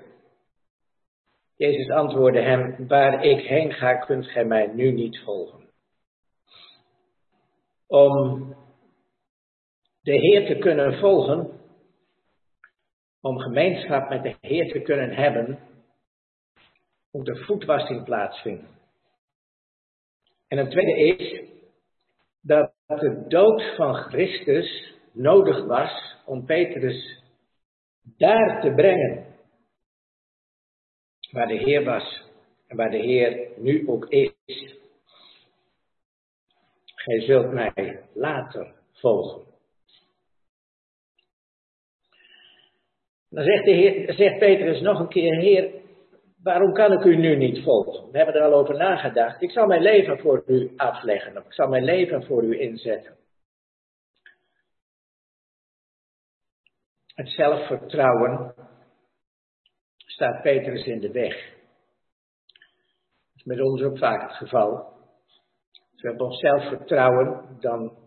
Jezus 1.55 1.89
antwoordde 1.89 2.41
hem, 2.41 2.87
waar 2.87 3.23
ik 3.23 3.47
heen 3.47 3.73
ga, 3.73 3.93
kunt 3.93 4.25
gij 4.25 4.45
mij 4.45 4.67
nu 4.67 4.91
niet 4.91 5.19
volgen. 5.19 5.69
Om 7.87 8.55
de 10.01 10.19
Heer 10.19 10.45
te 10.45 10.55
kunnen 10.55 10.99
volgen, 10.99 11.59
om 13.21 13.39
gemeenschap 13.39 14.09
met 14.09 14.23
de 14.23 14.35
Heer 14.41 14.71
te 14.71 14.81
kunnen 14.81 15.15
hebben, 15.15 15.59
moet 17.11 17.27
er 17.27 17.45
voetwassing 17.45 18.03
plaatsvinden. 18.03 18.78
En 20.49 20.57
het 20.57 20.71
tweede 20.71 20.99
is 20.99 21.49
dat 22.41 22.73
de 22.87 23.25
dood 23.27 23.75
van 23.75 23.95
Christus 23.95 24.93
nodig 25.11 25.65
was 25.65 26.15
om 26.25 26.45
Petrus 26.45 27.23
daar 28.17 28.61
te 28.61 28.73
brengen 28.73 29.25
waar 31.31 31.47
de 31.47 31.57
Heer 31.57 31.83
was 31.83 32.23
en 32.67 32.77
waar 32.77 32.91
de 32.91 32.97
Heer 32.97 33.47
nu 33.57 33.87
ook 33.87 34.05
is. 34.05 34.33
Gij 36.85 37.21
zult 37.21 37.51
mij 37.51 38.03
later 38.13 38.73
volgen. 38.91 39.47
Dan 43.29 43.43
zegt, 43.43 43.65
de 43.65 43.71
Heer, 43.71 44.13
zegt 44.13 44.39
Petrus 44.39 44.81
nog 44.81 44.99
een 44.99 45.09
keer, 45.09 45.39
Heer, 45.39 45.78
waarom 46.49 46.73
kan 46.73 46.91
ik 46.91 47.03
u 47.03 47.15
nu 47.15 47.35
niet 47.35 47.63
volgen? 47.63 48.11
We 48.11 48.17
hebben 48.17 48.35
er 48.35 48.41
al 48.41 48.53
over 48.53 48.77
nagedacht. 48.77 49.41
Ik 49.41 49.51
zal 49.51 49.67
mijn 49.67 49.81
leven 49.81 50.19
voor 50.19 50.43
u 50.45 50.73
afleggen, 50.75 51.37
of 51.37 51.45
ik 51.45 51.53
zal 51.53 51.67
mijn 51.67 51.83
leven 51.83 52.23
voor 52.23 52.43
u 52.43 52.59
inzetten. 52.59 53.17
Het 57.13 57.29
zelfvertrouwen 57.29 58.53
staat 59.95 60.41
Petrus 60.41 60.85
in 60.85 60.99
de 60.99 61.11
weg. 61.11 61.33
Dat 62.43 63.35
is 63.35 63.43
met 63.43 63.61
ons 63.61 63.81
ook 63.81 63.97
vaak 63.97 64.21
het 64.21 64.37
geval. 64.37 64.75
Als 65.91 66.01
we 66.01 66.07
hebben 66.07 66.25
ons 66.25 66.39
zelfvertrouwen, 66.39 67.57
dan 67.59 67.97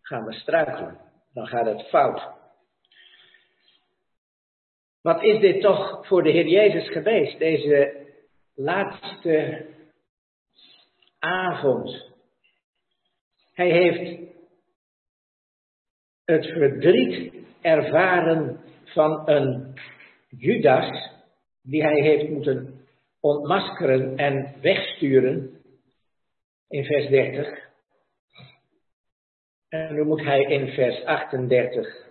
gaan 0.00 0.24
we 0.24 0.32
struikelen. 0.32 1.00
Dan 1.32 1.46
gaat 1.46 1.66
het 1.66 1.88
fout. 1.88 2.38
Wat 5.02 5.22
is 5.22 5.40
dit 5.40 5.60
toch 5.60 6.06
voor 6.06 6.22
de 6.22 6.30
Heer 6.30 6.46
Jezus 6.46 6.90
geweest, 6.90 7.38
deze 7.38 7.87
laatste 8.58 9.66
avond? 11.18 12.12
Hij 13.52 13.70
heeft 13.70 14.20
het 16.24 16.46
verdriet 16.46 17.34
ervaren 17.60 18.60
van 18.84 19.28
een 19.28 19.78
Judas, 20.28 21.12
die 21.62 21.82
hij 21.82 22.00
heeft 22.00 22.28
moeten 22.30 22.86
ontmaskeren 23.20 24.16
en 24.16 24.54
wegsturen 24.60 25.62
in 26.68 26.84
vers 26.84 27.08
30. 27.08 27.66
En 29.68 29.94
nu 29.94 30.04
moet 30.04 30.24
hij 30.24 30.42
in 30.42 30.68
vers 30.68 31.04
38 31.04 32.06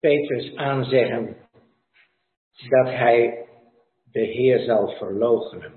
Petrus 0.00 0.56
aanzeggen 0.56 1.36
dat 2.68 2.86
hij 2.86 3.43
de 4.14 4.20
Heer 4.20 4.58
zal 4.58 4.88
verloochenen. 4.88 5.72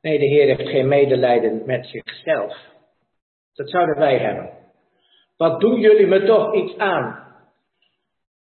Nee, 0.00 0.18
de 0.18 0.26
Heer 0.26 0.56
heeft 0.56 0.70
geen 0.70 0.88
medelijden 0.88 1.66
met 1.66 1.86
zichzelf. 1.86 2.56
Dat 3.54 3.70
zouden 3.70 3.98
wij 3.98 4.18
hebben. 4.18 4.50
Wat 5.36 5.60
doen 5.60 5.80
jullie 5.80 6.06
me 6.06 6.24
toch 6.24 6.54
iets 6.54 6.76
aan? 6.76 7.36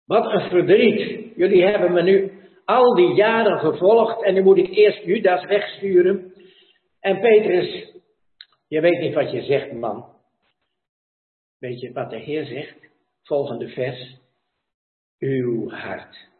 Wat 0.06 0.32
een 0.32 0.50
verdriet. 0.50 1.36
Jullie 1.36 1.64
hebben 1.64 1.92
me 1.92 2.02
nu 2.02 2.32
al 2.64 2.94
die 2.94 3.14
jaren 3.14 3.58
gevolgd 3.58 4.22
en 4.22 4.34
nu 4.34 4.42
moet 4.42 4.58
ik 4.58 4.74
eerst 4.74 5.04
Judas 5.04 5.44
wegsturen. 5.44 6.34
En 7.00 7.20
Petrus, 7.20 7.96
je 8.68 8.80
weet 8.80 9.00
niet 9.00 9.14
wat 9.14 9.30
je 9.30 9.42
zegt, 9.42 9.72
man. 9.72 10.06
Weet 11.58 11.80
je 11.80 11.92
wat 11.92 12.10
de 12.10 12.18
Heer 12.18 12.44
zegt? 12.44 12.76
Volgende 13.22 13.68
vers. 13.68 14.20
Uw 15.18 15.70
hart 15.70 16.30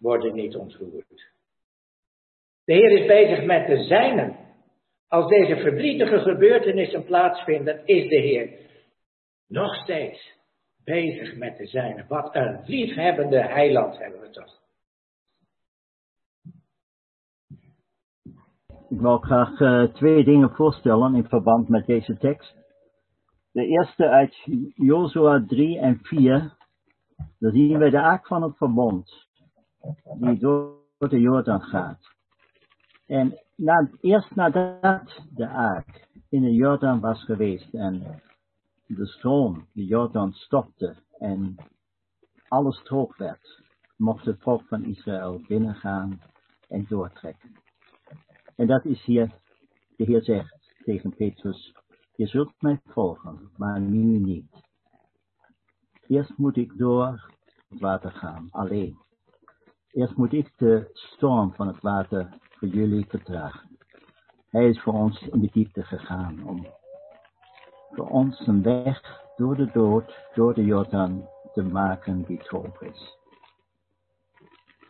wordt 0.00 0.32
niet 0.32 0.56
ontroerd. 0.56 1.32
De 2.64 2.72
Heer 2.72 2.90
is 2.90 3.06
bezig 3.06 3.44
met 3.44 3.66
de 3.66 3.82
zijnen. 3.82 4.36
Als 5.08 5.28
deze 5.28 5.56
verdrietige 5.56 6.18
gebeurtenissen 6.18 7.04
plaatsvinden, 7.04 7.86
is 7.86 8.08
de 8.08 8.20
Heer 8.20 8.58
nog 9.46 9.74
steeds 9.74 10.38
bezig 10.84 11.36
met 11.36 11.56
de 11.56 11.66
zijnen. 11.66 12.06
Wat 12.08 12.34
een 12.34 12.60
liefhebbende 12.64 13.42
heiland 13.42 13.98
hebben 13.98 14.20
we 14.20 14.30
toch. 14.30 14.58
Ik 18.88 19.00
wil 19.00 19.18
graag 19.18 19.60
uh, 19.60 19.84
twee 19.92 20.24
dingen 20.24 20.50
voorstellen 20.50 21.14
in 21.14 21.28
verband 21.28 21.68
met 21.68 21.86
deze 21.86 22.16
tekst. 22.16 22.56
De 23.52 23.66
eerste 23.66 24.08
uit 24.08 24.34
Jozua 24.74 25.44
3 25.46 25.78
en 25.78 25.98
4. 26.02 26.56
Daar 27.38 27.52
zien 27.52 27.78
we 27.78 27.90
de 27.90 28.00
aak 28.00 28.26
van 28.26 28.42
het 28.42 28.56
verbond. 28.56 29.29
Die 30.18 30.38
door 30.38 30.78
de 30.98 31.20
Jordaan 31.20 31.62
gaat. 31.62 32.14
En 33.06 33.38
na, 33.56 33.90
eerst 34.00 34.34
nadat 34.34 35.26
de 35.34 35.46
aak 35.46 36.08
in 36.28 36.42
de 36.42 36.52
Jordaan 36.52 37.00
was 37.00 37.24
geweest 37.24 37.74
en 37.74 38.22
de 38.86 39.06
stroom, 39.06 39.66
de 39.72 39.84
Jordaan 39.84 40.32
stopte 40.32 40.96
en 41.18 41.56
alles 42.48 42.82
droog 42.82 43.16
werd, 43.16 43.62
mocht 43.96 44.24
het 44.24 44.42
volk 44.42 44.62
van 44.62 44.84
Israël 44.84 45.40
binnengaan 45.48 46.20
en 46.68 46.86
doortrekken. 46.88 47.56
En 48.56 48.66
dat 48.66 48.84
is 48.84 49.04
hier, 49.04 49.32
de 49.96 50.04
Heer 50.04 50.22
zegt 50.22 50.72
tegen 50.84 51.14
Petrus, 51.14 51.74
je 52.16 52.26
zult 52.26 52.52
mij 52.58 52.80
volgen, 52.84 53.50
maar 53.56 53.80
nu 53.80 54.18
niet. 54.18 54.68
Eerst 56.06 56.36
moet 56.36 56.56
ik 56.56 56.78
door 56.78 57.30
het 57.68 57.80
water 57.80 58.10
gaan, 58.10 58.48
alleen. 58.50 58.98
Eerst 59.92 60.16
moet 60.16 60.32
ik 60.32 60.52
de 60.56 60.90
storm 60.92 61.54
van 61.54 61.66
het 61.66 61.80
water 61.80 62.28
voor 62.50 62.68
jullie 62.68 63.06
vertragen. 63.08 63.78
Hij 64.48 64.68
is 64.68 64.82
voor 64.82 64.92
ons 64.92 65.20
in 65.20 65.40
de 65.40 65.48
diepte 65.52 65.82
gegaan 65.82 66.48
om 66.48 66.66
voor 67.90 68.08
ons 68.08 68.46
een 68.46 68.62
weg 68.62 69.22
door 69.36 69.56
de 69.56 69.70
dood, 69.72 70.28
door 70.34 70.54
de 70.54 70.64
Jordaan 70.64 71.28
te 71.52 71.62
maken 71.62 72.22
die 72.22 72.38
droog 72.38 72.80
is. 72.80 73.18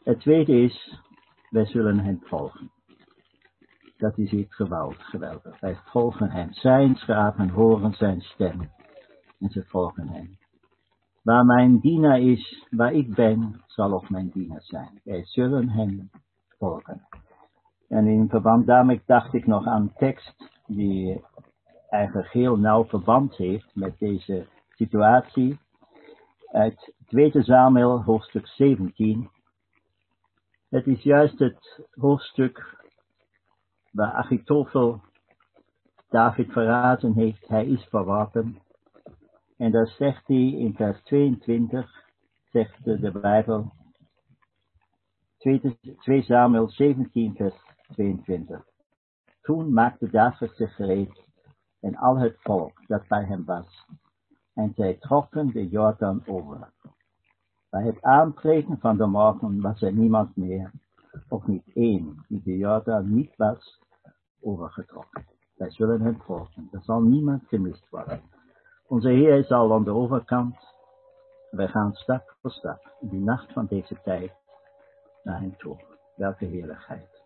Het 0.05 0.21
tweede 0.21 0.53
is, 0.53 1.01
wij 1.51 1.67
zullen 1.67 1.99
hem 1.99 2.21
volgen. 2.23 2.71
Dat 3.97 4.19
is 4.19 4.31
iets 4.33 4.55
geweldig. 4.55 5.11
Wij 5.61 5.77
volgen 5.85 6.31
hem. 6.31 6.53
Zijn 6.53 6.97
schapen 6.97 7.49
horen 7.49 7.93
zijn 7.93 8.21
stem. 8.21 8.71
En 9.39 9.51
ze 9.51 9.65
volgen 9.65 10.09
hem. 10.09 10.40
Waar 11.23 11.45
mijn 11.45 11.79
dienaar 11.79 12.21
is, 12.21 12.67
waar 12.71 12.93
ik 12.93 13.15
ben, 13.15 13.63
zal 13.67 13.93
ook 13.93 14.11
mijn 14.11 14.29
dienaar 14.29 14.63
zijn. 14.63 15.01
Wij 15.05 15.25
zullen 15.25 15.69
hem 15.69 16.11
volgen. 16.59 17.07
En 17.89 18.07
in 18.07 18.29
verband 18.29 18.67
daarmee 18.67 19.03
dacht 19.07 19.35
ik 19.35 19.47
nog 19.47 19.67
aan 19.67 19.93
tekst 19.93 20.51
die 20.67 21.25
eigenlijk 21.89 22.33
heel 22.33 22.57
nauw 22.57 22.85
verband 22.85 23.37
heeft 23.37 23.75
met 23.75 23.99
deze 23.99 24.47
situatie. 24.69 25.59
Uit 26.53 26.95
2 27.07 27.43
Samuel 27.43 28.03
hoofdstuk 28.03 28.47
17. 28.47 29.31
Het 30.69 30.87
is 30.87 31.03
juist 31.03 31.39
het 31.39 31.89
hoofdstuk 31.91 32.85
waar 33.93 34.13
Achitofel 34.13 35.01
David 36.09 36.53
verraden 36.53 37.15
heeft, 37.15 37.49
hij 37.49 37.67
is 37.67 37.85
verworpen. 37.85 38.59
En 39.61 39.71
daar 39.71 39.89
zegt 39.89 40.27
hij 40.27 40.51
in 40.51 40.75
vers 40.75 41.03
22, 41.03 42.05
zegt 42.51 42.85
de, 42.85 43.11
Bijbel, 43.21 43.73
2, 45.37 45.79
2 45.99 46.23
Samuel 46.23 46.69
17 46.69 47.35
vers 47.35 47.55
22. 47.93 48.65
Toen 49.41 49.73
maakte 49.73 50.11
David 50.11 50.51
zich 50.57 50.75
gereed 50.75 51.25
en 51.81 51.97
al 51.97 52.19
het 52.19 52.37
volk 52.39 52.87
dat 52.87 53.09
bij 53.09 53.25
hem 53.25 53.45
was, 53.45 53.87
En 54.55 54.73
zij 54.75 54.95
trokken 54.95 55.47
de 55.47 55.69
Jordaan 55.69 56.27
over. 56.27 56.73
Bij 57.71 57.83
het 57.83 58.03
aanbreken 58.03 58.79
van 58.79 58.97
de 58.97 59.07
morgen 59.07 59.61
was 59.61 59.83
er 59.83 59.93
niemand 59.93 60.37
meer, 60.37 60.71
of 61.29 61.47
niet 61.47 61.71
één, 61.75 62.25
die 62.29 62.43
de 62.43 62.57
Jordaan 62.57 63.15
niet 63.15 63.37
was 63.37 63.81
overgetrokken. 64.41 65.27
Wij 65.55 65.71
zullen 65.71 66.01
hem 66.01 66.21
volgen. 66.21 66.69
Er 66.73 66.83
zal 66.83 67.01
niemand 67.01 67.43
gemist 67.49 67.89
worden. 67.89 68.21
Onze 68.91 69.09
Heer 69.09 69.39
is 69.39 69.51
al 69.51 69.73
aan 69.73 69.85
de 69.85 69.91
overkant. 69.91 70.57
Wij 71.51 71.69
gaan 71.69 71.93
stap 71.93 72.35
voor 72.41 72.51
stap 72.51 72.97
in 73.01 73.09
die 73.09 73.21
nacht 73.21 73.53
van 73.53 73.67
deze 73.67 74.01
tijd 74.03 74.33
naar 75.23 75.41
hem 75.41 75.57
toe. 75.57 75.77
Welke 76.17 76.45
heerlijkheid. 76.45 77.20